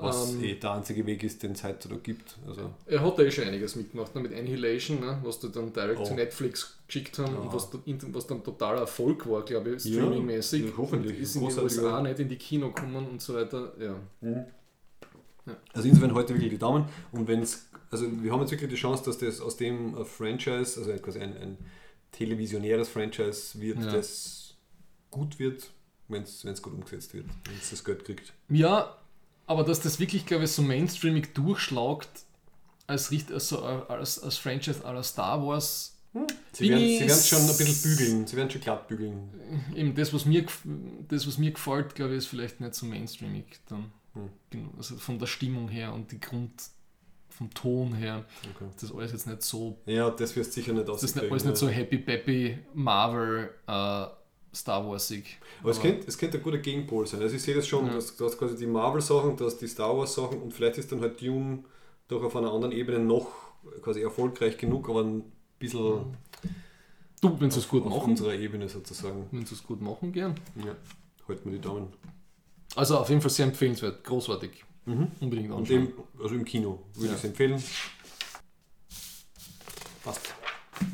Was 0.02 0.32
Ähm, 0.32 0.44
eh 0.44 0.54
der 0.54 0.72
einzige 0.72 1.04
Weg 1.06 1.22
ist, 1.22 1.42
den 1.42 1.52
es 1.52 1.62
heute 1.64 1.88
da 1.88 1.96
gibt. 1.96 2.36
Also, 2.46 2.70
Er 2.86 3.00
hat 3.00 3.18
da 3.18 3.22
eh 3.22 3.30
schon 3.30 3.44
einiges 3.44 3.76
mitgemacht, 3.76 4.14
ne? 4.14 4.20
mit 4.22 4.32
Annihilation, 4.34 5.00
ne? 5.00 5.18
was 5.22 5.38
die 5.40 5.50
dann 5.50 5.72
direkt 5.72 6.00
Oh. 6.00 6.04
zu 6.04 6.14
Netflix 6.14 6.76
geschickt 6.86 7.18
haben 7.18 7.36
und 7.36 7.46
Ja. 7.46 7.52
was, 7.52 7.70
dann- 7.70 7.82
was 8.14 8.26
dann 8.26 8.42
totaler 8.42 8.80
Erfolg 8.80 9.28
war, 9.28 9.44
glaube 9.44 9.74
ich, 9.76 9.84
Ja, 9.84 10.00
streamingmäßig. 10.02 10.64
ja, 10.66 10.70
hoffentlich. 10.76 11.16
Und 11.16 11.22
ist 11.22 11.34
in 11.36 11.48
den 11.48 11.58
USA 11.58 12.02
nicht 12.02 12.18
in 12.20 12.28
die 12.28 12.36
Kino 12.36 12.68
gekommen 12.72 13.06
und 13.08 13.20
so 13.22 13.34
weiter. 13.34 13.72
Ja. 13.78 13.96
also 15.72 15.88
insofern 15.88 16.14
heute 16.14 16.34
wirklich 16.34 16.50
die 16.50 16.58
Daumen. 16.58 16.84
Und 17.12 17.26
wenn 17.28 17.40
es, 17.42 17.66
also 17.90 18.06
wir 18.22 18.32
haben 18.32 18.40
jetzt 18.40 18.50
wirklich 18.52 18.70
die 18.70 18.76
Chance, 18.76 19.02
dass 19.04 19.18
das 19.18 19.40
aus 19.40 19.56
dem 19.56 19.96
ein 19.96 20.04
Franchise, 20.04 20.78
also 20.80 20.92
quasi 21.02 21.18
ein, 21.20 21.36
ein 21.36 21.58
televisionäres 22.12 22.88
Franchise 22.88 23.60
wird, 23.60 23.78
Ja. 23.82 23.92
das 23.92 24.54
gut 25.10 25.38
wird, 25.38 25.70
wenn 26.08 26.22
es 26.22 26.62
gut 26.62 26.72
umgesetzt 26.74 27.14
wird, 27.14 27.26
wenn 27.46 27.56
es 27.56 27.70
das 27.70 27.84
Geld 27.84 28.04
kriegt. 28.04 28.32
ja, 28.48 28.96
aber 29.50 29.64
dass 29.64 29.80
das 29.80 29.98
wirklich, 29.98 30.26
glaube 30.26 30.44
ich, 30.44 30.52
so 30.52 30.62
mainstreamig 30.62 31.34
durchschlagt 31.34 32.08
als, 32.86 33.10
richt- 33.10 33.32
als, 33.32 33.48
so, 33.48 33.62
als, 33.62 34.22
als 34.22 34.36
Franchise 34.36 34.84
aller 34.84 35.02
Star 35.02 35.44
Wars, 35.44 35.96
Sie 36.52 36.64
Bin 36.68 36.70
werden, 36.72 36.84
ich 36.86 36.98
sie 36.98 37.06
werden 37.08 37.22
schon 37.22 37.40
ein 37.42 37.56
bisschen 37.56 37.82
bügeln, 37.90 38.26
sie 38.26 38.36
werden 38.36 38.50
schon 38.50 38.60
glatt 38.60 38.88
bügeln. 38.88 39.30
eben 39.76 39.94
das, 39.94 40.12
was 40.12 40.24
mir, 40.24 40.44
das, 41.08 41.26
was 41.26 41.38
mir 41.38 41.52
gefällt, 41.52 41.94
glaube 41.94 42.12
ich, 42.12 42.18
ist 42.18 42.26
vielleicht 42.26 42.60
nicht 42.60 42.74
so 42.74 42.86
mainstreamig 42.86 43.44
dann. 43.68 43.92
Hm. 44.14 44.28
Genau, 44.50 44.70
Also 44.76 44.96
von 44.96 45.18
der 45.20 45.26
Stimmung 45.26 45.68
her 45.68 45.92
und 45.92 46.10
die 46.10 46.18
Grund, 46.20 46.52
vom 47.28 47.48
Ton 47.54 47.92
her, 47.94 48.24
Okay. 48.56 48.68
ist 48.70 48.82
das 48.82 48.92
alles 48.92 49.12
jetzt 49.12 49.26
nicht 49.28 49.42
so 49.42 49.78
Ja, 49.86 50.10
das 50.10 50.34
wirst 50.36 50.52
sicher 50.52 50.72
nicht 50.72 50.88
Das 50.88 51.02
ist 51.02 51.16
alles 51.18 51.44
nicht 51.44 51.56
so 51.56 51.68
happy 51.68 51.98
peppy 51.98 52.58
Marvel 52.74 53.50
äh, 53.68 54.06
Star 54.54 54.86
Warsig. 54.88 55.38
Aber 55.60 55.70
es 55.70 55.80
könnte, 55.80 56.06
es 56.08 56.18
könnte 56.18 56.38
ein 56.38 56.42
guter 56.42 56.58
Gegenpol 56.58 57.06
sein. 57.06 57.22
Also 57.22 57.36
ich 57.36 57.42
sehe 57.42 57.54
das 57.54 57.66
schon, 57.66 57.86
Ja. 57.86 57.94
dass 57.94 58.16
du 58.16 58.24
hast 58.24 58.36
quasi 58.38 58.56
die 58.56 58.66
Marvel-Sachen, 58.66 59.36
du 59.36 59.44
hast 59.46 59.58
die 59.58 59.68
Star 59.68 59.96
Wars-Sachen 59.96 60.40
und 60.42 60.52
vielleicht 60.52 60.78
ist 60.78 60.90
dann 60.92 61.00
halt 61.00 61.20
Dune 61.20 61.64
doch 62.08 62.22
auf 62.22 62.34
einer 62.36 62.52
anderen 62.52 62.72
Ebene 62.72 62.98
noch 62.98 63.28
quasi 63.82 64.00
erfolgreich 64.02 64.58
genug, 64.58 64.88
aber 64.88 65.02
ein 65.04 65.22
bisschen 65.58 66.16
Du, 67.20 67.38
wenn 67.38 67.50
sie 67.50 67.58
es 67.60 67.68
gut 67.68 67.84
auf 67.84 67.90
machen, 67.90 68.10
unserer 68.12 68.32
Ebene 68.34 68.66
sozusagen. 68.68 69.26
wenn 69.30 69.44
sie 69.44 69.54
es 69.54 69.62
gut 69.62 69.82
machen, 69.82 70.10
gern. 70.12 70.34
Ja, 70.56 70.74
halten 71.28 71.50
wir 71.50 71.58
die 71.58 71.62
Daumen. 71.62 71.88
Also 72.74 72.96
auf 72.98 73.08
jeden 73.10 73.20
Fall 73.20 73.30
sehr 73.30 73.46
empfehlenswert, 73.46 74.02
großartig. 74.04 74.64
Unbedingt 74.86 75.50
Und 75.52 75.58
anschauen. 75.58 75.92
im, 76.16 76.22
also 76.22 76.34
im 76.34 76.44
Kino 76.44 76.80
würde 76.94 77.08
Ja. 77.08 77.12
ich 77.12 77.18
es 77.18 77.24
empfehlen. 77.24 77.62
Passt. 80.02 80.34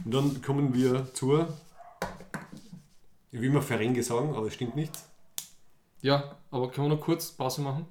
Und 0.04 0.12
dann 0.12 0.42
kommen 0.42 0.74
wir 0.74 1.06
zur, 1.14 1.48
ich 3.36 3.42
will 3.42 3.50
immer 3.50 3.60
Ferengi 3.60 4.02
sagen, 4.02 4.34
aber 4.34 4.46
es 4.46 4.54
stimmt 4.54 4.76
nicht. 4.76 4.92
Ja, 6.00 6.36
aber 6.50 6.70
können 6.70 6.88
wir 6.88 6.96
noch 6.96 7.02
kurz 7.02 7.30
Pause 7.32 7.60
machen? 7.60 7.84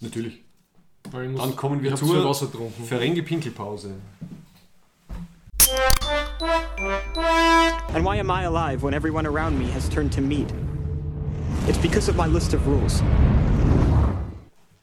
Natürlich. 0.00 0.40
Muss, 1.12 1.42
Dann 1.42 1.56
kommen 1.56 1.82
wir 1.82 1.94
zur 1.94 2.24
Wasser 2.24 2.46
getrunken. 2.46 2.82
Ferengi 2.84 3.20
Pinkelpause. 3.20 3.96
And 7.92 8.02
why 8.02 8.18
am 8.18 8.30
I 8.30 8.46
alive 8.46 8.82
when 8.82 8.94
everyone 8.94 9.26
around 9.26 9.58
me 9.58 9.70
has 9.74 9.90
turned 9.90 10.10
to 10.14 10.22
meat? 10.22 10.48
It's 11.68 11.76
because 11.76 12.08
of 12.08 12.16
my 12.16 12.26
list 12.26 12.54
of 12.54 12.66
rules. 12.66 13.02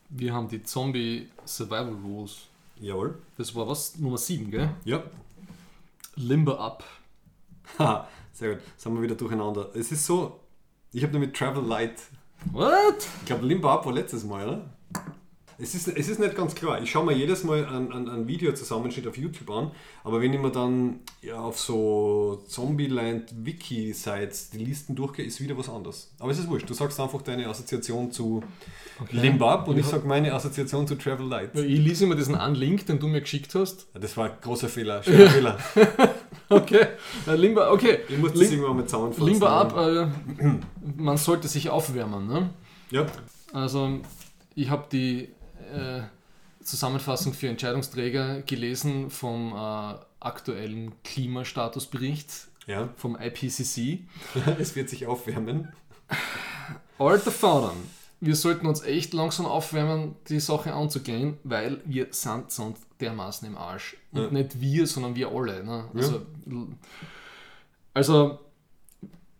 Wir 0.10 0.34
haben 0.36 0.49
die 0.49 0.61
Zombie 0.61 1.30
Survival 1.48 1.95
Rules. 2.03 2.48
Jawohl. 2.80 3.16
Das 3.40 3.56
war 3.56 3.68
was? 3.68 3.98
Nummer 3.98 4.20
7, 4.20 4.52
gell? 4.52 4.70
Ja. 4.86 5.02
Limber 6.16 6.60
Up. 6.60 6.84
Haha, 7.80 8.07
sehr 8.40 8.56
gut. 8.56 8.64
Sind 8.78 8.95
wir 8.95 9.02
wieder 9.02 9.16
durcheinander. 9.16 9.70
Es 9.76 9.91
ist 9.91 10.06
so, 10.06 10.40
ich 10.91 11.03
habe 11.03 11.14
damit 11.14 11.36
Travel 11.36 11.64
Light. 11.64 12.02
What? 12.52 13.06
Ich 13.20 13.26
glaube, 13.26 13.45
Limbo 13.45 13.70
Up 13.70 13.86
war 13.86 13.94
letztes 13.94 14.24
Mal, 14.24 14.48
oder? 14.48 14.70
Es 15.61 15.76
ist, 15.76 15.90
es 15.90 16.07
ist 16.07 16.19
nicht 16.19 16.36
ganz 16.36 16.56
klar. 16.56 16.81
Ich 16.81 16.90
schaue 16.90 17.06
mir 17.06 17.14
jedes 17.14 17.44
Mal 17.44 17.65
ein, 17.65 17.91
ein, 17.91 18.07
ein 18.07 18.27
Videozusammenschnitt 18.27 19.06
auf 19.07 19.18
YouTube 19.18 19.49
an, 19.49 19.72
aber 20.06 20.22
wenn 20.22 20.34
ich 20.34 20.40
mir 20.40 20.52
dann 20.52 21.02
ja, 21.22 21.38
auf 21.38 21.60
so 21.60 22.41
Zombieland-Wiki-Sites 22.48 24.52
die 24.52 24.60
Listen 24.60 24.95
durchgehe, 24.95 25.26
ist 25.26 25.41
wieder 25.41 25.57
was 25.57 25.68
anderes. 25.68 26.14
Aber 26.18 26.31
es 26.31 26.40
ist 26.40 26.48
wurscht. 26.48 26.69
Du 26.69 26.73
sagst 26.73 26.98
einfach 26.99 27.22
deine 27.23 27.45
Assoziation 27.48 28.10
zu 28.10 28.41
Limbo 29.11 29.49
Up 29.49 29.68
und 29.68 29.77
ich 29.77 29.86
sage 29.86 30.07
meine 30.07 30.34
Assoziation 30.34 30.88
zu 30.88 30.95
Travel 30.95 31.27
Light. 31.27 31.53
Ich 31.56 31.80
lese 31.80 32.06
immer 32.06 32.15
diesen 32.15 32.36
einen 32.36 32.56
Link, 32.56 32.86
den 32.86 32.99
du 32.99 33.10
mir 33.10 33.19
geschickt 33.19 33.53
hast. 33.53 33.88
Das 33.94 34.15
war 34.15 34.31
ein 34.31 34.38
großer 34.41 34.69
Fehler, 34.69 35.03
schwerer 35.03 35.30
Fehler. 35.30 35.57
Okay. 36.52 36.88
Äh, 37.27 37.36
Limber, 37.36 37.72
okay. 37.72 37.99
Ich 38.10 38.18
muss 38.18 38.31
das 38.31 38.41
Lim 38.41 38.53
irgendwann 38.53 38.77
mal 38.77 38.86
zusammenfassen. 38.88 39.27
Limber 39.27 39.52
Up, 39.52 39.77
äh, 39.77 40.07
man 41.03 41.18
sollte 41.18 41.48
sich 41.48 41.69
aufwärmen. 41.69 42.27
Ne? 42.27 42.49
Ja, 42.90 43.06
Also 43.53 43.99
ich 44.56 44.72
habe 44.72 44.88
die 44.91 45.30
äh, 45.74 46.64
Zusammenfassung 46.64 47.34
für 47.34 47.48
Entscheidungsträger 47.48 48.41
gelesen 48.41 49.10
vom 49.10 49.54
äh, 49.54 49.96
aktuellen 50.20 50.91
Klimastatusbericht 51.04 52.48
ja. 52.68 52.90
vom 52.96 53.18
IPCC. 53.20 54.00
es 54.60 54.76
wird 54.76 54.90
sich 54.90 55.08
aufwärmen. 55.08 55.72
Alter 56.98 57.32
Vater, 57.32 57.74
wir 58.20 58.36
sollten 58.36 58.68
uns 58.68 58.84
echt 58.84 59.14
langsam 59.14 59.46
aufwärmen, 59.46 60.16
die 60.28 60.40
Sache 60.40 60.74
anzugehen, 60.74 61.38
weil 61.44 61.82
wir 61.86 62.08
sind 62.12 62.52
sonst 62.52 62.84
dermaßen 63.00 63.48
im 63.48 63.58
Arsch. 63.58 63.96
Und 64.12 64.22
Ja. 64.24 64.32
nicht 64.32 64.60
wir, 64.60 64.88
sondern 64.88 65.16
wir 65.16 65.30
alle. 65.32 65.64
Ne? 65.64 65.86
Also, 65.94 66.26
also 67.94 68.40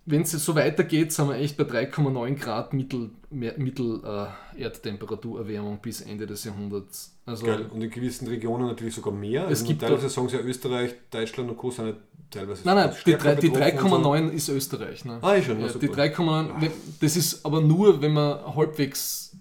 wenn 0.10 0.24
es 0.24 0.32
so 0.32 0.56
weitergeht, 0.56 1.12
sind 1.14 1.30
wir 1.30 1.36
echt 1.36 1.56
bei 1.56 1.64
3,9 1.66 2.36
Grad 2.36 2.74
Mittel, 2.74 3.12
Mittel 3.30 4.02
äh, 4.04 4.62
Erdtemperaturerwärmung 4.62 5.80
bis 5.82 6.02
Ende 6.02 6.26
des 6.26 6.44
Jahrhunderts. 6.46 7.16
Also 7.26 7.46
Geil. 7.46 7.70
Und 7.72 7.82
in 7.84 7.92
gewissen 7.92 8.28
Regionen 8.28 8.66
natürlich 8.68 8.96
sogar 8.96 9.14
mehr. 9.14 9.44
Es 9.44 9.50
also 9.60 9.66
gibt 9.66 9.82
teilweise 9.82 10.10
sagen 10.10 10.30
sie 10.30 10.38
ja 10.38 10.42
Österreich, 10.42 10.96
Deutschland 11.12 11.52
und 11.52 11.58
Co. 11.58 11.70
sind 11.70 11.88
ja 11.88 11.94
teilweise 12.32 12.64
Nein, 12.66 12.76
nein, 12.76 12.90
die, 12.92 12.98
stärker 12.98 13.24
drei- 13.24 13.36
die 13.36 13.50
betroffen 13.50 13.92
und 13.94 14.04
so. 14.04 14.10
3,9 14.12 14.30
ist 14.32 14.50
Österreich. 14.50 15.06
Ne? 15.06 15.20
Ah, 15.22 15.34
ist 15.34 15.46
schon, 15.46 15.60
ja, 15.60 15.70
super. 15.70 15.80
die 15.88 15.94
3,9, 15.94 16.50
wenn- 16.62 16.72
das 17.02 17.16
ist 17.16 17.46
aber 17.46 17.62
nur, 17.62 18.02
wenn 18.02 18.14
wir 18.14 18.56
halbwegs 18.56 19.36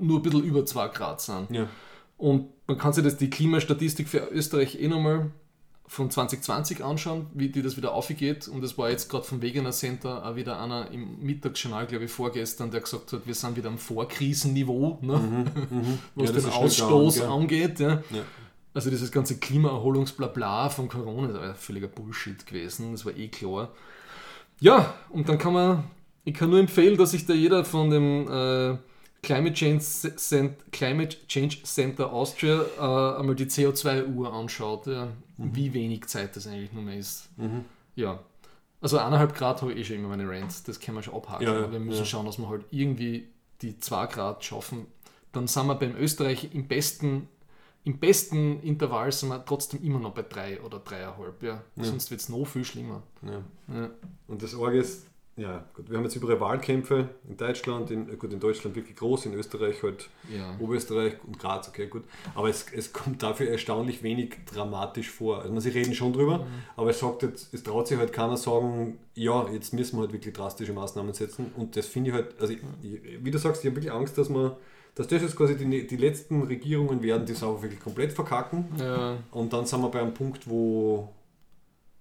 nur 0.00 0.18
ein 0.18 0.22
bisschen 0.22 0.42
über 0.44 0.66
2 0.66 0.88
Grad 0.88 1.20
sind. 1.20 1.50
Ja. 1.50 1.68
Und 2.16 2.48
man 2.66 2.78
kann 2.78 2.92
sich 2.92 3.04
das, 3.04 3.16
die 3.16 3.30
Klimastatistik 3.30 4.08
für 4.08 4.28
Österreich 4.32 4.80
eh 4.80 4.88
nochmal 4.88 5.30
von 5.90 6.08
2020 6.08 6.84
anschauen, 6.84 7.26
wie 7.34 7.48
die 7.48 7.62
das 7.62 7.76
wieder 7.76 7.92
aufgeht. 7.92 8.46
Und 8.46 8.62
es 8.62 8.78
war 8.78 8.90
jetzt 8.90 9.08
gerade 9.08 9.24
vom 9.24 9.42
Wegener 9.42 9.72
Center 9.72 10.24
auch 10.24 10.36
wieder 10.36 10.62
einer 10.62 10.88
im 10.92 11.20
Mittagsjournal, 11.20 11.88
glaube 11.88 12.04
ich, 12.04 12.12
vorgestern, 12.12 12.70
der 12.70 12.82
gesagt 12.82 13.12
hat, 13.12 13.26
wir 13.26 13.34
sind 13.34 13.56
wieder 13.56 13.70
am 13.70 13.76
Vorkrisenniveau, 13.76 14.98
ne? 15.02 15.46
was 16.14 16.28
Ja, 16.28 16.32
das 16.32 16.44
den 16.44 16.52
Ausstoß 16.52 17.14
gegangen, 17.14 17.32
angeht. 17.32 17.80
Ja. 17.80 17.94
Ja. 18.10 18.22
Also 18.72 18.88
dieses 18.88 19.10
ganze 19.10 19.38
Klimaerholungsblabla 19.38 20.68
von 20.68 20.88
Corona, 20.88 21.26
das 21.26 21.36
war 21.38 21.46
ja 21.48 21.54
völliger 21.54 21.88
Bullshit 21.88 22.46
gewesen, 22.46 22.92
das 22.92 23.04
war 23.04 23.16
eh 23.16 23.26
klar. 23.26 23.72
Ja, 24.60 24.94
und 25.08 25.28
dann 25.28 25.38
kann 25.38 25.54
man, 25.54 25.84
ich 26.22 26.34
kann 26.34 26.50
nur 26.50 26.60
empfehlen, 26.60 26.96
dass 26.96 27.10
sich 27.10 27.26
da 27.26 27.34
jeder 27.34 27.64
von 27.64 27.90
dem 27.90 28.28
äh, 28.28 28.76
Climate, 29.24 29.54
Change 29.54 29.80
Cent, 29.80 30.70
Climate 30.70 31.16
Change 31.26 31.64
Center 31.64 32.12
Austria 32.12 32.62
äh, 32.78 33.18
einmal 33.18 33.34
die 33.34 33.46
CO2-Uhr 33.46 34.32
anschaut, 34.32 34.86
ja, 34.86 35.08
wie 35.42 35.72
wenig 35.72 36.06
Zeit 36.06 36.36
das 36.36 36.46
eigentlich 36.46 36.72
nur 36.72 36.82
mehr 36.82 36.98
ist. 36.98 37.28
Ja. 37.96 38.20
Also 38.80 38.98
eineinhalb 38.98 39.34
Grad 39.34 39.60
habe 39.60 39.72
ich 39.72 39.78
eh 39.78 39.84
schon 39.84 39.96
immer 39.96 40.08
meine 40.08 40.28
Rants, 40.28 40.62
das 40.62 40.80
können 40.80 40.96
wir 40.96 41.02
schon 41.02 41.14
abhaken. 41.14 41.44
Ja, 41.44 41.60
ja, 41.60 41.72
wir 41.72 41.80
müssen 41.80 41.98
ja. 41.98 42.04
schauen, 42.04 42.26
dass 42.26 42.38
wir 42.38 42.48
halt 42.48 42.64
irgendwie 42.70 43.28
die 43.60 43.78
2 43.78 44.06
Grad 44.06 44.44
schaffen. 44.44 44.86
Dann 45.32 45.46
sind 45.46 45.66
wir 45.66 45.74
beim 45.74 45.94
Österreich 45.96 46.54
im 46.54 46.66
besten, 46.66 47.28
im 47.84 47.98
besten 47.98 48.60
Intervall 48.60 49.12
sind 49.12 49.28
wir 49.28 49.44
trotzdem 49.44 49.82
immer 49.82 49.98
noch 49.98 50.14
bei 50.14 50.22
3 50.22 50.62
oder 50.62 50.78
3,5. 50.78 51.44
Ja. 51.44 51.62
Sonst 51.76 52.10
wird 52.10 52.20
es 52.20 52.28
noch 52.30 52.46
viel 52.46 52.64
schlimmer. 52.64 53.02
Und 54.28 54.42
das 54.42 54.54
Orge 54.54 54.78
ist, 54.78 55.06
ja, 55.40 55.64
gut, 55.74 55.88
wir 55.88 55.96
haben 55.96 56.04
jetzt 56.04 56.16
überall 56.16 56.38
Wahlkämpfe 56.38 57.08
in 57.26 57.36
Deutschland, 57.36 57.90
in, 57.90 58.18
gut, 58.18 58.30
in 58.30 58.40
Deutschland 58.40 58.76
wirklich 58.76 58.94
groß, 58.96 59.24
in 59.26 59.34
Österreich 59.34 59.82
halt, 59.82 60.10
Ja. 60.28 60.54
Oberösterreich 60.60 61.14
und 61.26 61.38
Graz, 61.38 61.66
okay, 61.68 61.86
gut. 61.86 62.04
Aber 62.34 62.50
es, 62.50 62.66
es 62.72 62.92
kommt 62.92 63.22
dafür 63.22 63.48
erstaunlich 63.48 64.02
wenig 64.02 64.36
dramatisch 64.52 65.08
vor. 65.08 65.40
Also, 65.40 65.58
sie 65.60 65.70
reden 65.70 65.94
schon 65.94 66.12
drüber, 66.12 66.46
aber 66.76 66.90
es 66.90 67.00
sagt 67.00 67.22
jetzt, 67.22 67.54
es 67.54 67.62
traut 67.62 67.88
sich 67.88 67.98
halt 67.98 68.12
keiner 68.12 68.36
sagen, 68.36 68.98
ja, 69.14 69.48
jetzt 69.50 69.72
müssen 69.72 69.96
wir 69.96 70.02
halt 70.02 70.12
wirklich 70.12 70.34
drastische 70.34 70.74
Maßnahmen 70.74 71.14
setzen. 71.14 71.52
Und 71.56 71.74
das 71.74 71.86
finde 71.86 72.10
ich 72.10 72.16
halt, 72.16 72.38
also, 72.38 72.52
ich, 72.52 72.60
wie 73.24 73.30
du 73.30 73.38
sagst, 73.38 73.64
ich 73.64 73.70
habe 73.70 73.76
wirklich 73.76 73.92
Angst, 73.92 74.18
dass 74.18 74.28
man, 74.28 74.52
dass 74.94 75.06
das 75.06 75.22
jetzt 75.22 75.36
quasi 75.36 75.56
die, 75.56 75.86
die 75.86 75.96
letzten 75.96 76.42
Regierungen 76.42 77.02
werden, 77.02 77.24
die 77.24 77.32
es 77.32 77.42
einfach 77.42 77.62
wirklich 77.62 77.80
komplett 77.80 78.12
verkacken. 78.12 78.66
Ja. 78.78 79.16
Und 79.30 79.54
dann 79.54 79.64
sind 79.64 79.80
wir 79.80 79.88
bei 79.88 80.02
einem 80.02 80.12
Punkt, 80.12 80.50
wo, 80.50 81.08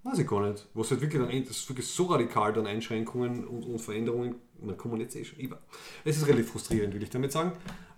weiß 0.03 0.19
ich 0.19 0.27
gar 0.27 0.41
nicht, 0.49 0.65
wo 0.73 0.81
es 0.81 0.91
halt 0.91 1.01
wirklich 1.01 1.21
dann 1.21 1.29
das 1.45 1.57
ist 1.57 1.69
wirklich 1.69 1.87
so 1.87 2.05
radikal 2.05 2.53
dann 2.53 2.67
Einschränkungen 2.67 3.45
und, 3.47 3.63
und 3.63 3.79
Veränderungen, 3.79 4.35
man 4.61 4.77
man 4.91 5.01
jetzt 5.01 5.15
eh 5.15 5.23
schon, 5.25 5.39
ich- 5.39 5.49
es 6.05 6.17
ist 6.17 6.27
relativ 6.27 6.51
frustrierend, 6.51 6.93
will 6.93 7.03
ich 7.03 7.09
damit 7.09 7.31
sagen. 7.31 7.51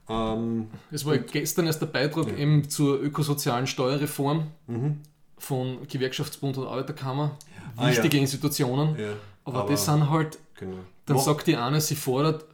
Ähm, 0.09 0.67
Es 0.91 1.05
war 1.05 1.17
gestern 1.17 1.67
erst 1.67 1.81
der 1.81 1.85
Beitrag 1.87 2.27
eben 2.37 2.69
zur 2.69 2.99
ökosozialen 3.01 3.67
Steuerreform 3.67 4.47
von 5.37 5.87
Gewerkschaftsbund 5.87 6.57
und 6.57 6.67
Arbeiterkammer, 6.67 7.37
Ah, 7.77 7.87
wichtige 7.89 8.17
ja. 8.17 8.21
Institutionen. 8.21 8.97
Ja, 8.99 9.13
aber, 9.45 9.61
aber- 9.61 9.71
das 9.71 9.85
sind 9.85 10.09
halt, 10.09 10.37
Genau. 10.55 10.77
dann 11.05 11.15
Mo- 11.17 11.21
sagt 11.21 11.47
die 11.47 11.55
eine, 11.55 11.79
sie 11.81 11.95
fordert 11.95 12.45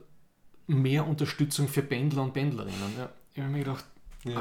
mehr 0.68 1.07
Unterstützung 1.07 1.68
für 1.68 1.82
Pendler 1.82 2.24
und 2.24 2.34
Pendlerinnen. 2.34 2.94
Ja, 2.98 3.10
ich 3.34 3.40
habe 3.41 3.52
mir 3.52 3.60
gedacht, 3.60 3.86
Ja. 4.26 4.40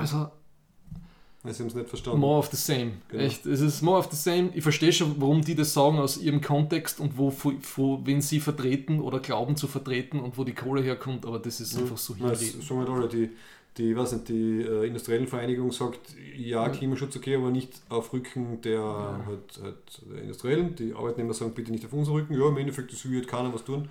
Also 1.47 1.57
Sie 1.57 1.63
haben 1.63 1.69
es 1.69 1.75
nicht 1.75 1.89
verstanden. 1.89 2.21
more 2.21 2.39
of 2.39 2.49
the 2.51 2.57
same. 2.57 2.93
Genau. 3.09 3.23
Echt, 3.23 3.47
es 3.47 3.61
ist 3.61 3.83
more 3.83 3.99
of 3.99 4.09
the 4.11 4.17
same. 4.17 4.51
Ich 4.55 4.63
verstehe 4.63 4.93
schon, 4.93 5.15
warum 5.21 5.43
die 5.43 5.55
das 5.55 5.73
sagen 5.73 5.99
aus 5.99 6.19
ihrem 6.19 6.41
Kontext 6.41 7.01
und 7.01 7.17
wo, 7.19 7.33
wo 7.77 8.01
wen 8.05 8.21
sie 8.21 8.41
vertreten 8.41 9.01
oder 9.01 9.21
glauben 9.21 9.57
zu 9.57 9.67
vertreten 9.69 10.21
und 10.21 10.37
wo 10.39 10.45
die 10.45 10.55
Kohle 10.55 10.83
herkommt, 10.83 11.25
aber 11.27 11.39
das 11.39 11.61
ist 11.61 11.79
einfach 11.79 11.99
so 11.99 12.15
hinreden. 12.15 12.61
sagen 12.63 12.87
alle, 12.89 13.09
die, 13.09 13.31
die, 13.79 13.95
weiß 13.97 14.13
nicht, 14.13 14.29
die 14.29 14.63
äh, 14.63 14.87
industriellen 14.87 15.27
Vereinigung 15.27 15.71
sagt, 15.71 16.01
ja, 16.37 16.69
Klimaschutz 16.71 17.15
okay, 17.17 17.37
aber 17.37 17.51
nicht 17.51 17.71
auf 17.91 18.13
Rücken 18.13 18.61
der, 18.63 18.81
halt, 18.81 19.61
halt 19.63 19.77
der 20.11 20.23
Industriellen. 20.23 20.75
Die 20.77 20.95
Arbeitnehmer 20.95 21.35
sagen, 21.35 21.53
bitte 21.55 21.73
nicht 21.73 21.85
auf 21.85 21.93
unseren 21.93 22.15
Rücken. 22.15 22.35
Ja, 22.41 22.49
im 22.49 22.57
Endeffekt, 22.57 22.93
das 22.93 23.05
will 23.09 23.17
halt 23.19 23.29
keiner 23.29 23.53
was 23.53 23.65
tun. 23.65 23.89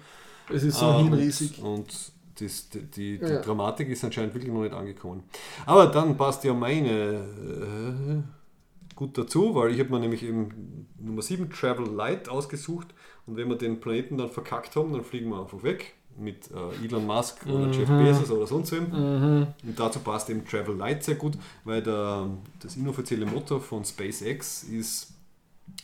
Es 0.53 0.63
ist 0.63 0.79
so 0.79 0.85
Ah, 0.85 1.01
hinriesig. 1.01 1.59
Und 1.61 2.11
das, 2.39 2.69
die, 2.69 2.81
die, 2.83 3.17
die 3.19 3.25
Ja. 3.25 3.41
Dramatik 3.41 3.89
ist 3.89 4.03
anscheinend 4.03 4.33
wirklich 4.33 4.51
noch 4.51 4.63
nicht 4.63 4.73
angekommen. 4.73 5.23
Aber 5.65 5.87
dann 5.87 6.17
passt 6.17 6.43
ja 6.43 6.53
meine 6.53 6.91
äh, 6.91 8.95
gut 8.95 9.17
dazu, 9.17 9.55
weil 9.55 9.73
ich 9.73 9.79
habe 9.79 9.89
mir 9.89 9.99
nämlich 9.99 10.23
eben 10.23 10.87
Nummer 10.99 11.21
7 11.21 11.49
Travel 11.49 11.87
Light 11.87 12.29
ausgesucht 12.29 12.87
und 13.25 13.37
wenn 13.37 13.49
wir 13.49 13.57
den 13.57 13.79
Planeten 13.79 14.17
dann 14.17 14.29
verkackt 14.29 14.75
haben, 14.75 14.93
dann 14.93 15.03
fliegen 15.03 15.29
wir 15.29 15.41
einfach 15.41 15.63
weg 15.63 15.93
mit 16.17 16.49
äh, 16.51 16.85
Elon 16.85 17.05
Musk 17.05 17.45
oder 17.45 17.69
Jeff 17.71 17.89
Bezos 17.89 18.31
oder 18.31 18.47
sonst 18.47 18.71
wem. 18.71 19.47
Und 19.63 19.77
dazu 19.79 19.99
passt 19.99 20.29
eben 20.29 20.45
Travel 20.45 20.75
Light 20.75 21.03
sehr 21.03 21.15
gut, 21.15 21.37
weil 21.65 21.81
der, 21.83 22.29
das 22.61 22.77
inoffizielle 22.77 23.25
Motto 23.25 23.59
von 23.59 23.83
SpaceX 23.83 24.63
ist, 24.63 25.13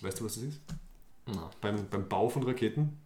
weißt 0.01 0.19
du 0.21 0.25
was 0.25 0.35
das 0.35 0.43
ist? 0.43 0.61
Beim, 1.59 1.75
beim 1.89 2.07
Bau 2.07 2.29
von 2.29 2.43
Raketen. 2.43 2.97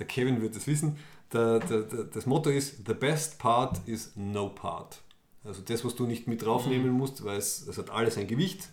Der 0.00 0.06
Kevin 0.06 0.42
wird 0.42 0.56
es 0.56 0.66
wissen. 0.66 0.96
Der, 1.34 1.58
der, 1.58 1.82
der, 1.82 2.04
das 2.04 2.26
Motto 2.26 2.48
ist: 2.48 2.86
The 2.86 2.94
best 2.94 3.38
part 3.38 3.80
is 3.86 4.12
no 4.14 4.48
part. 4.48 5.00
Also 5.44 5.60
das, 5.62 5.84
was 5.84 5.94
du 5.94 6.06
nicht 6.06 6.26
mit 6.26 6.42
draufnehmen 6.42 6.90
musst, 6.90 7.22
weil 7.24 7.36
es, 7.36 7.66
es 7.66 7.76
hat 7.76 7.90
alles 7.90 8.16
ein 8.16 8.26
Gewicht, 8.26 8.70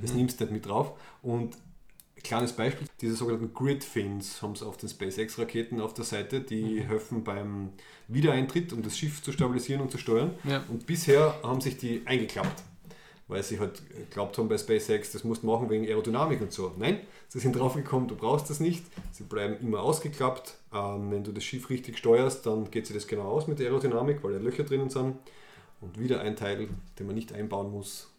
das 0.00 0.14
nimmst 0.14 0.40
du 0.40 0.44
nicht 0.44 0.54
mit 0.54 0.66
drauf. 0.66 0.92
Und 1.20 1.58
kleines 2.22 2.54
Beispiel, 2.54 2.86
diese 3.02 3.14
sogenannten 3.14 3.52
Grid 3.52 3.84
Fins 3.84 4.40
haben 4.40 4.52
es 4.52 4.62
auf 4.62 4.78
den 4.78 4.88
SpaceX-Raketen 4.88 5.82
auf 5.82 5.92
der 5.92 6.06
Seite, 6.06 6.40
die 6.40 6.80
helfen 6.80 7.22
beim 7.22 7.72
Wiedereintritt, 8.08 8.72
um 8.72 8.82
das 8.82 8.96
Schiff 8.96 9.22
zu 9.22 9.32
stabilisieren 9.32 9.82
und 9.82 9.90
zu 9.90 9.98
steuern. 9.98 10.34
Ja. 10.44 10.64
Und 10.68 10.86
bisher 10.86 11.38
haben 11.42 11.60
sich 11.60 11.76
die 11.76 12.02
eingeklappt 12.06 12.62
weil 13.26 13.42
sie 13.42 13.58
halt 13.58 13.82
geglaubt 13.88 14.36
haben 14.36 14.48
bei 14.48 14.58
SpaceX, 14.58 15.12
das 15.12 15.24
musst 15.24 15.42
du 15.42 15.46
machen 15.46 15.70
wegen 15.70 15.86
Aerodynamik 15.86 16.40
und 16.42 16.52
so. 16.52 16.72
Nein, 16.78 17.00
sie 17.28 17.38
sind 17.38 17.56
draufgekommen, 17.56 18.08
du 18.08 18.16
brauchst 18.16 18.50
das 18.50 18.60
nicht. 18.60 18.84
Sie 19.12 19.24
bleiben 19.24 19.56
immer 19.60 19.80
ausgeklappt. 19.80 20.58
Ähm, 20.72 21.10
wenn 21.10 21.24
du 21.24 21.32
das 21.32 21.44
Schiff 21.44 21.70
richtig 21.70 21.98
steuerst, 21.98 22.44
dann 22.46 22.70
geht 22.70 22.86
sich 22.86 22.94
das 22.94 23.06
genau 23.06 23.24
aus 23.24 23.46
mit 23.46 23.58
der 23.58 23.68
Aerodynamik, 23.68 24.22
weil 24.22 24.34
da 24.34 24.38
Löcher 24.38 24.64
drinnen 24.64 24.90
sind. 24.90 25.16
Und 25.80 25.98
wieder 25.98 26.20
ein 26.20 26.36
Teil, 26.36 26.68
den 26.98 27.06
man 27.06 27.14
nicht 27.14 27.32
einbauen 27.32 27.70
muss. 27.70 28.10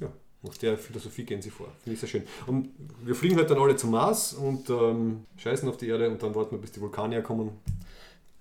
Ja, 0.00 0.08
nach 0.42 0.56
der 0.58 0.78
Philosophie 0.78 1.24
gehen 1.24 1.42
sie 1.42 1.50
vor. 1.50 1.68
Finde 1.82 1.94
ich 1.94 2.00
sehr 2.00 2.08
schön. 2.08 2.22
Und 2.46 2.70
wir 3.02 3.14
fliegen 3.14 3.36
halt 3.36 3.50
dann 3.50 3.58
alle 3.58 3.76
zum 3.76 3.90
Mars 3.90 4.32
und 4.32 4.70
ähm, 4.70 5.24
scheißen 5.36 5.68
auf 5.68 5.76
die 5.76 5.88
Erde 5.88 6.08
und 6.08 6.22
dann 6.22 6.34
warten 6.34 6.52
wir, 6.52 6.58
bis 6.58 6.72
die 6.72 6.80
Vulkanier 6.80 7.22
kommen. 7.22 7.50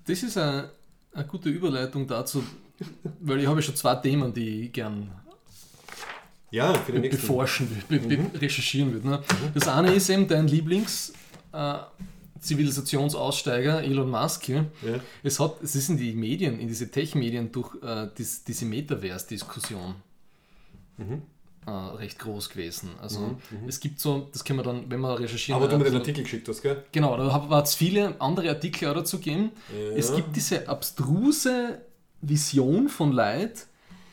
Das 0.05 0.23
ist 0.23 0.37
eine, 0.37 0.71
eine 1.13 1.27
gute 1.27 1.49
Überleitung 1.49 2.07
dazu, 2.07 2.43
weil 3.19 3.39
ich 3.39 3.47
habe 3.47 3.61
schon 3.61 3.75
zwei 3.75 3.95
Themen, 3.95 4.33
die 4.33 4.65
ich 4.65 4.73
gern 4.73 5.11
Ja, 6.51 6.73
für 6.73 6.91
den 6.91 7.01
nächsten. 7.01 7.21
beforschen 7.21 7.83
will, 7.89 7.99
be, 7.99 8.17
be, 8.17 8.41
recherchieren 8.41 8.91
würde. 8.93 9.07
Ne? 9.07 9.23
Das 9.53 9.67
eine 9.67 9.93
ist 9.93 10.09
eben 10.09 10.27
dein 10.27 10.47
Lieblings 10.47 11.13
äh, 11.53 11.75
Zivilisationsaussteiger 12.39 13.83
Elon 13.83 14.09
Musk. 14.09 14.49
Ja? 14.49 14.65
Ja. 14.85 14.99
Es, 15.23 15.39
hat, 15.39 15.61
es 15.63 15.75
ist 15.75 15.89
in 15.89 15.97
die 15.97 16.13
Medien, 16.13 16.59
in 16.59 16.67
diese 16.67 16.89
Tech-Medien 16.91 17.51
durch 17.51 17.75
äh, 17.83 18.07
dies, 18.17 18.43
diese 18.43 18.65
Metaverse-Diskussion 18.65 19.95
äh, 21.65 21.71
recht 21.71 22.19
groß 22.19 22.49
gewesen. 22.49 22.89
Also 23.01 23.37
es 23.67 23.79
gibt 23.79 23.99
so, 23.99 24.29
das 24.31 24.43
können 24.43 24.59
wir 24.59 24.63
dann, 24.63 24.89
wenn 24.89 24.99
wir 24.99 25.19
recherchieren. 25.19 25.61
Aber 25.61 25.69
du 25.71 25.77
mir 25.77 25.83
äh, 25.83 25.85
den 25.85 25.93
so- 25.93 25.99
Artikel 25.99 26.23
geschickt 26.23 26.47
hast, 26.47 26.61
gell? 26.61 26.83
Genau, 26.91 27.17
da 27.17 27.49
hat 27.49 27.65
es 27.65 27.75
viele 27.75 28.19
andere 28.19 28.49
Artikel 28.49 28.89
auch 28.89 28.95
dazu 28.95 29.17
gegeben. 29.17 29.51
Es 29.95 30.13
gibt 30.15 30.35
diese 30.35 30.67
abstruse 30.67 31.81
Vision 32.21 32.87
von 32.89 33.11
Leid, 33.13 33.65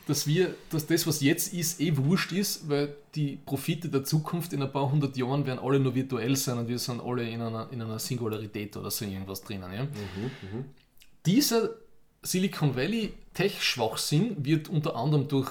dass 0.09 0.26
wir, 0.26 0.55
dass 0.70 0.86
das, 0.86 1.06
was 1.06 1.20
jetzt 1.20 1.52
ist, 1.52 1.80
eh 1.80 1.97
wurscht 1.97 2.32
ist, 2.32 2.68
weil 2.68 2.94
die 3.14 3.39
Profite 3.44 3.89
der 3.89 4.05
Zukunft 4.05 4.52
in 4.52 4.62
ein 4.62 4.72
paar 4.72 4.90
hundert 4.90 5.16
Jahren 5.16 5.44
werden 5.47 5.59
alle 5.59 5.78
nur 5.78 5.94
virtuell 5.94 6.35
sein 6.36 6.59
und 6.59 6.68
wir 6.68 6.78
sind 6.78 7.01
alle 7.01 7.28
in 7.28 7.43
einer, 7.43 7.68
in 7.70 7.82
einer 7.82 7.98
Singularität 7.98 8.76
oder 8.76 8.90
so 8.90 9.05
irgendwas 9.05 9.43
drinnen. 9.43 9.72
Ja? 9.72 9.86
Dieser 11.26 11.70
Silicon 12.22 12.74
Valley 12.74 13.12
Tech-Schwachsinn 13.35 14.44
wird 14.44 14.68
unter 14.68 14.97
anderem 14.97 15.28
durch 15.28 15.51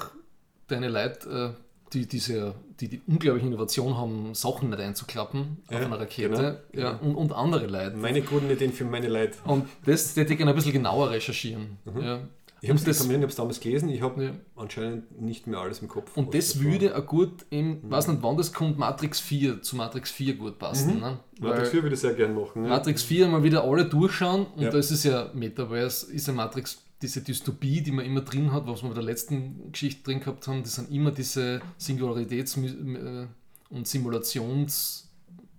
deine 0.67 0.89
Leute, 0.89 1.55
äh, 1.55 1.93
die 1.93 2.07
diese 2.07 2.55
die, 2.79 2.89
die 2.89 3.01
unglaubliche 3.07 3.47
Innovation 3.47 3.97
haben, 3.97 4.34
Sachen 4.35 4.69
nicht 4.69 4.79
einzuklappen 4.79 5.57
auf 5.67 5.75
einer 5.75 5.99
Rakete 5.99 6.61
genau, 6.71 6.88
ja, 6.88 6.95
und, 6.97 7.15
und 7.15 7.34
andere 7.34 7.65
Leute. 7.67 7.97
Meine 7.97 8.21
guten 8.21 8.49
Ideen 8.49 8.71
für 8.71 8.85
meine 8.85 9.07
Leute. 9.07 9.38
Und 9.45 9.67
das 9.85 10.15
hätte 10.15 10.34
ich 10.34 10.38
gerne 10.38 10.51
ein 10.51 10.55
bisschen 10.55 10.73
genauer 10.73 11.09
rescharchieren. 11.09 11.77
Ja. 11.99 12.19
Ich 12.61 12.69
habe 12.69 12.79
das- 12.79 12.99
es 13.07 13.35
damals 13.35 13.59
gelesen, 13.59 13.89
ich 13.89 14.01
habe 14.01 14.23
Ja. 14.23 14.31
anscheinend 14.55 15.21
nicht 15.21 15.45
mehr 15.47 15.59
alles 15.59 15.79
im 15.81 15.88
Kopf. 15.88 16.15
Und 16.17 16.34
das 16.34 16.59
würde 16.59 16.97
auch 16.97 17.05
gut, 17.05 17.45
im, 17.49 17.79
weiß 17.89 18.07
nicht 18.07 18.21
wann 18.23 18.35
das 18.38 18.51
kommt, 18.53 18.77
Matrix 18.79 19.19
4, 19.19 19.61
zu 19.61 19.75
Matrix 19.75 20.11
4 20.11 20.35
gut 20.38 20.57
passen. 20.57 20.99
Ne? 20.99 21.19
Matrix 21.39 21.59
Weil 21.59 21.65
4 21.67 21.84
würde 21.84 21.93
ich 21.95 22.01
sehr 22.01 22.13
gerne 22.13 22.34
machen. 22.34 22.63
Ja. 22.63 22.69
Matrix 22.69 23.03
4 23.03 23.27
mal 23.27 23.43
wieder 23.43 23.63
alle 23.63 23.85
durchschauen 23.85 24.47
und 24.55 24.63
Ja. 24.63 24.69
da 24.71 24.77
ist 24.77 24.91
es 24.91 25.03
ja 25.03 25.29
Metaverse, 25.34 26.11
ist 26.11 26.27
ja 26.27 26.34
Matrix, 26.34 26.81
diese 27.01 27.21
Dystopie, 27.21 27.81
die 27.81 27.91
man 27.91 28.05
immer 28.05 28.21
drin 28.21 28.51
hat, 28.51 28.65
was 28.65 28.81
wir 28.81 28.89
bei 28.89 28.95
der 28.95 29.03
letzten 29.03 29.71
Geschichte 29.71 30.03
drin 30.03 30.19
gehabt 30.19 30.47
haben, 30.47 30.63
das 30.63 30.75
sind 30.75 30.89
immer 30.91 31.11
diese 31.11 31.61
Singularitäts- 31.79 32.57
äh, 32.57 33.27
und 33.69 33.85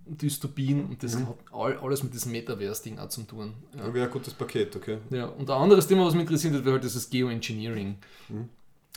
Simulationsdystopien 0.09 0.81
und 0.85 0.89
Mhm. 0.89 0.97
das 0.99 1.15
hat 1.17 1.37
all, 1.51 1.77
alles 1.79 2.03
mit 2.03 2.13
diesem 2.13 2.31
Metaverse-Ding 2.31 2.99
auch 2.99 3.09
zu 3.09 3.23
tun. 3.23 3.53
Ja. 3.77 3.87
Ja. 3.87 3.93
Wäre 3.93 4.05
ein 4.07 4.11
gutes 4.11 4.33
Paket, 4.33 4.75
okay. 4.75 4.97
Ja, 5.09 5.25
und 5.27 5.49
ein 5.49 5.61
anderes 5.61 5.87
Thema, 5.87 6.05
was 6.05 6.13
mich 6.13 6.21
interessiert 6.23 6.53
hat, 6.55 6.65
wäre 6.65 6.73
halt 6.73 6.83
dieses 6.83 7.09
Geoengineering. 7.09 7.97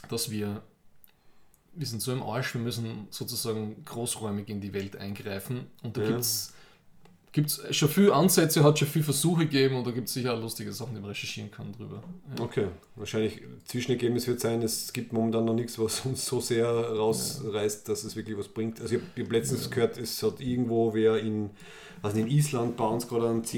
Dass 0.09 0.31
wir, 0.31 0.63
wir 1.75 1.87
sind 1.87 2.03
so 2.03 2.13
im 2.13 2.23
Arsch, 2.23 2.55
wir 2.55 2.61
müssen 2.61 3.07
sozusagen 3.11 3.85
großräumig 3.85 4.49
in 4.49 4.61
die 4.61 4.73
Welt 4.73 4.97
eingreifen. 4.97 5.67
Und 5.83 5.97
da 5.97 6.03
Ja. 6.03 6.09
gibt 6.09 6.21
es 6.21 6.53
schon 7.71 7.89
viele 7.89 8.13
Ansätze, 8.13 8.63
hat 8.63 8.79
schon 8.79 8.89
viele 8.89 9.05
Versuche 9.05 9.47
gegeben 9.47 9.77
und 9.77 9.87
da 9.87 9.91
gibt 9.91 10.09
es 10.09 10.15
sicher 10.15 10.35
auch 10.35 10.41
lustige 10.41 10.73
Sachen, 10.73 10.95
die 10.95 11.01
man 11.01 11.11
recherchieren 11.11 11.51
kann 11.51 11.73
drüber. 11.73 12.03
Ja. 12.37 12.45
Okay, 12.45 12.67
wahrscheinlich 12.97 13.41
Zwischenergebnis 13.65 14.27
wird 14.27 14.41
sein, 14.41 14.61
es 14.63 14.93
gibt 14.93 15.13
momentan 15.15 15.47
noch 15.47 15.55
nichts, 15.55 15.79
was 15.79 16.01
uns 16.05 16.27
so 16.27 16.41
sehr 16.41 16.67
rausreißt, 16.69 17.89
dass 17.89 18.05
es 18.05 18.17
wirklich 18.17 18.37
was 18.37 18.49
bringt. 18.49 18.81
Also 18.81 18.97
ich 18.97 19.01
habe 19.01 19.23
hab 19.25 19.33
letztens 19.33 19.71
gehört, 19.71 19.97
es 19.97 20.23
hat 20.23 20.41
irgendwo 20.41 20.93
wer 20.93 21.19
in, 21.19 21.51
also 22.03 22.19
in 22.19 22.27
Island 22.29 22.77
bauen 22.77 23.01
sie 23.01 23.07
gerade 23.07 23.29
einen 23.31 23.43
Ja. 23.45 23.49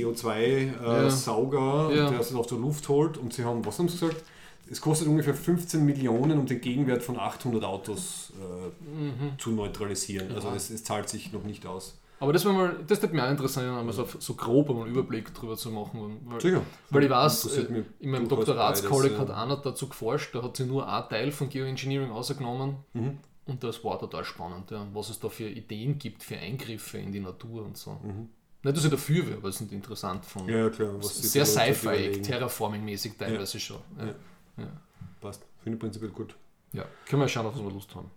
CO2-Sauger, 1.09 1.95
Ja. 1.95 2.11
der 2.11 2.21
es 2.21 2.35
aus 2.35 2.47
der 2.47 2.59
Luft 2.59 2.89
holt 2.89 3.19
und 3.19 3.33
sie 3.33 3.45
haben, 3.45 3.65
was 3.65 3.79
haben 3.79 3.89
sie 3.89 3.99
gesagt? 3.99 4.23
Es 4.71 4.81
kostet 4.81 5.09
ungefähr 5.09 5.35
15 5.35 5.85
Millionen, 5.85 6.39
um 6.39 6.47
den 6.47 6.61
Gegenwert 6.61 7.03
von 7.03 7.19
800 7.19 7.65
Autos 7.65 8.33
äh, 8.39 9.39
zu 9.39 9.51
neutralisieren. 9.51 10.33
Also 10.33 10.49
es, 10.57 10.71
es 10.71 10.85
zahlt 10.85 11.09
sich 11.09 11.33
noch 11.33 11.45
nicht 11.45 11.67
aus. 11.67 11.99
Aber 12.21 12.33
das 12.33 12.45
wäre 12.45 12.55
mal, 12.55 12.77
das 12.87 13.03
würde 13.03 13.15
mich 13.15 13.23
auch 13.25 13.31
interessieren, 13.31 13.77
einmal 13.77 13.93
so, 13.93 14.07
so 14.19 14.35
grob 14.35 14.71
einmal 14.71 14.85
einen 14.85 14.93
Überblick 14.95 15.35
drüber 15.35 15.57
zu 15.57 15.71
machen. 15.71 16.21
Weil, 16.27 16.41
Sicher. 16.41 16.63
Weil 16.91 17.05
ich 17.05 17.11
weiß, 17.11 17.57
äh, 17.57 17.85
in 18.01 18.11
meinem 18.11 18.29
Doktoratskolleg 18.29 19.19
hat 19.19 19.31
einer 19.31 19.57
dazu 19.57 19.89
geforscht, 19.89 20.35
da 20.35 20.43
hat 20.43 20.57
sich 20.57 20.67
nur 20.67 20.89
ein 20.91 21.09
Teil 21.09 21.33
von 21.33 21.49
Geoengineering 21.49 22.11
ausgenommen 22.11 22.77
Mhm. 22.95 23.19
und 23.47 23.63
das 23.65 23.83
war 23.85 23.99
total 23.99 24.25
spannend, 24.25 24.71
ja, 24.71 24.87
was 24.95 25.11
es 25.11 25.19
da 25.21 25.29
für 25.29 25.49
Ideen 25.49 25.99
gibt, 25.99 26.23
für 26.23 26.37
Eingriffe 26.39 26.99
in 26.99 27.13
die 27.13 27.21
Natur 27.21 27.65
und 27.65 27.77
so. 27.77 27.99
Nicht, 28.63 28.77
dass 28.79 28.85
ich 28.85 28.91
dafür 28.91 29.27
wäre, 29.27 29.37
aber 29.39 29.49
es 29.49 29.61
ist 29.61 29.71
interessant 29.73 30.25
von 30.25 30.45
Mhm. 30.45 30.49
Ja, 30.51 30.71
klar. 30.71 31.03
sehr 31.03 31.45
sci-fi. 31.45 32.23
Terraforming-mäßig 32.23 33.19
teilweise 33.19 33.61
schon. 33.61 33.81
Ja. 33.99 34.07
Ja. 34.65 34.71
Passt. 35.21 35.45
Finde 35.63 35.77
ich 35.77 35.81
prinzipiell 35.81 36.11
gut. 36.13 36.35
ja, 36.73 36.85
können 37.07 37.21
wir 37.23 37.29
schauen, 37.29 37.47
auf 37.47 37.55
was 37.55 37.63
wir 37.63 37.71
Lust 37.71 37.95
haben. 37.95 38.11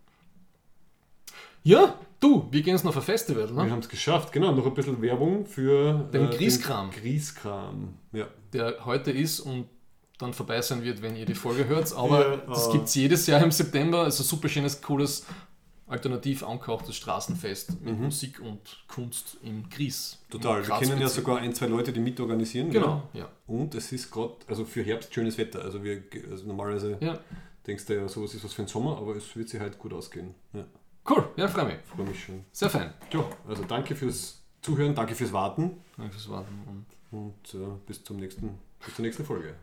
Ja, 1.68 2.00
du, 2.22 2.48
wir 2.50 2.62
gehen 2.62 2.76
jetzt 2.76 2.86
noch 2.86 2.92
auf 2.92 2.98
ein 2.98 3.04
Festival, 3.04 3.54
Wir 3.54 3.64
ne? 3.66 3.70
haben 3.70 3.80
es 3.80 3.90
geschafft, 3.90 4.32
genau. 4.32 4.54
Noch 4.54 4.66
ein 4.66 4.74
bisschen 4.74 5.02
Werbung 5.02 5.46
für 5.46 6.08
Den 6.14 6.30
Grieskram. 6.30 6.92
Den 6.92 7.02
Grieskram. 7.02 7.94
Ja. 8.14 8.28
der 8.54 8.86
heute 8.86 9.12
ist 9.12 9.42
und 9.42 9.68
dann 10.18 10.34
vorbei 10.34 10.62
sein 10.62 10.82
wird, 10.82 11.02
wenn 11.02 11.18
ihr 11.18 11.26
die 11.26 11.36
Folge 11.36 11.68
hört. 11.68 11.94
Aber 11.98 12.22
Ja, 12.22 12.38
das 12.38 12.70
äh, 12.70 12.72
gibt 12.72 12.86
es 12.86 12.96
jedes 12.96 13.28
Jahr 13.28 13.44
im 13.44 13.52
September. 13.52 14.08
Es 14.08 14.16
ist 14.16 14.22
ein 14.22 14.30
super 14.30 14.48
schönes, 14.48 14.82
cooles, 14.82 15.26
alternativ 15.88 16.42
angehauchtes 16.42 16.96
Straßenfest 16.96 17.82
mit 17.82 18.00
Musik 18.00 18.40
und 18.40 18.62
Kunst 18.88 19.38
im 19.44 19.70
Gries. 19.70 20.20
Mhm. 20.30 20.32
Total. 20.32 20.66
Wir 20.66 20.76
kennen 20.76 21.02
ja 21.02 21.10
sogar 21.10 21.40
ein, 21.40 21.54
zwei 21.54 21.68
Leute, 21.68 21.92
die 21.92 22.00
mitorganisieren. 22.00 22.72
Genau, 22.72 23.10
ja. 23.12 23.28
Und 23.46 23.76
es 23.76 23.92
ist 23.92 24.10
gerade, 24.10 24.36
also 24.48 24.64
für 24.64 24.84
Herbst 24.84 25.14
schönes 25.14 25.38
Wetter. 25.38 25.62
Also 25.64 25.84
wir 25.84 26.02
also 26.32 26.48
normalerweise 26.48 26.98
ja. 27.02 27.20
denkst 27.68 27.86
du 27.88 27.96
ja, 27.96 28.08
sowas 28.08 28.34
ist 28.34 28.46
was 28.46 28.54
für 28.54 28.62
den 28.62 28.70
Sommer, 28.70 28.98
aber 28.98 29.18
es 29.18 29.36
wird 29.36 29.50
sich 29.50 29.60
halt 29.60 29.78
gut 29.78 29.92
ausgehen. 29.92 30.34
Ja. 30.54 30.66
Cool, 31.10 31.30
ja, 31.38 31.48
freue 31.48 31.66
mich. 31.66 31.78
Freue 31.86 32.06
mich 32.06 32.22
schon. 32.22 32.44
Sehr 32.52 32.70
fein. 32.70 32.94
Jo, 33.12 33.30
also 33.48 33.64
danke 33.64 33.96
fürs 33.96 34.44
Zuhören, 34.62 34.94
danke 34.94 35.16
fürs 35.16 35.32
Warten. 35.32 35.82
Danke 35.96 36.14
fürs 36.14 36.30
Warten 36.30 36.86
und, 37.12 37.18
und 37.18 37.54
äh, 37.54 37.66
bis, 37.86 38.04
zum 38.04 38.18
nächsten, 38.18 38.60
bis 38.86 38.96
zur 38.96 39.06
nächsten 39.06 39.24
Folge. 39.24 39.56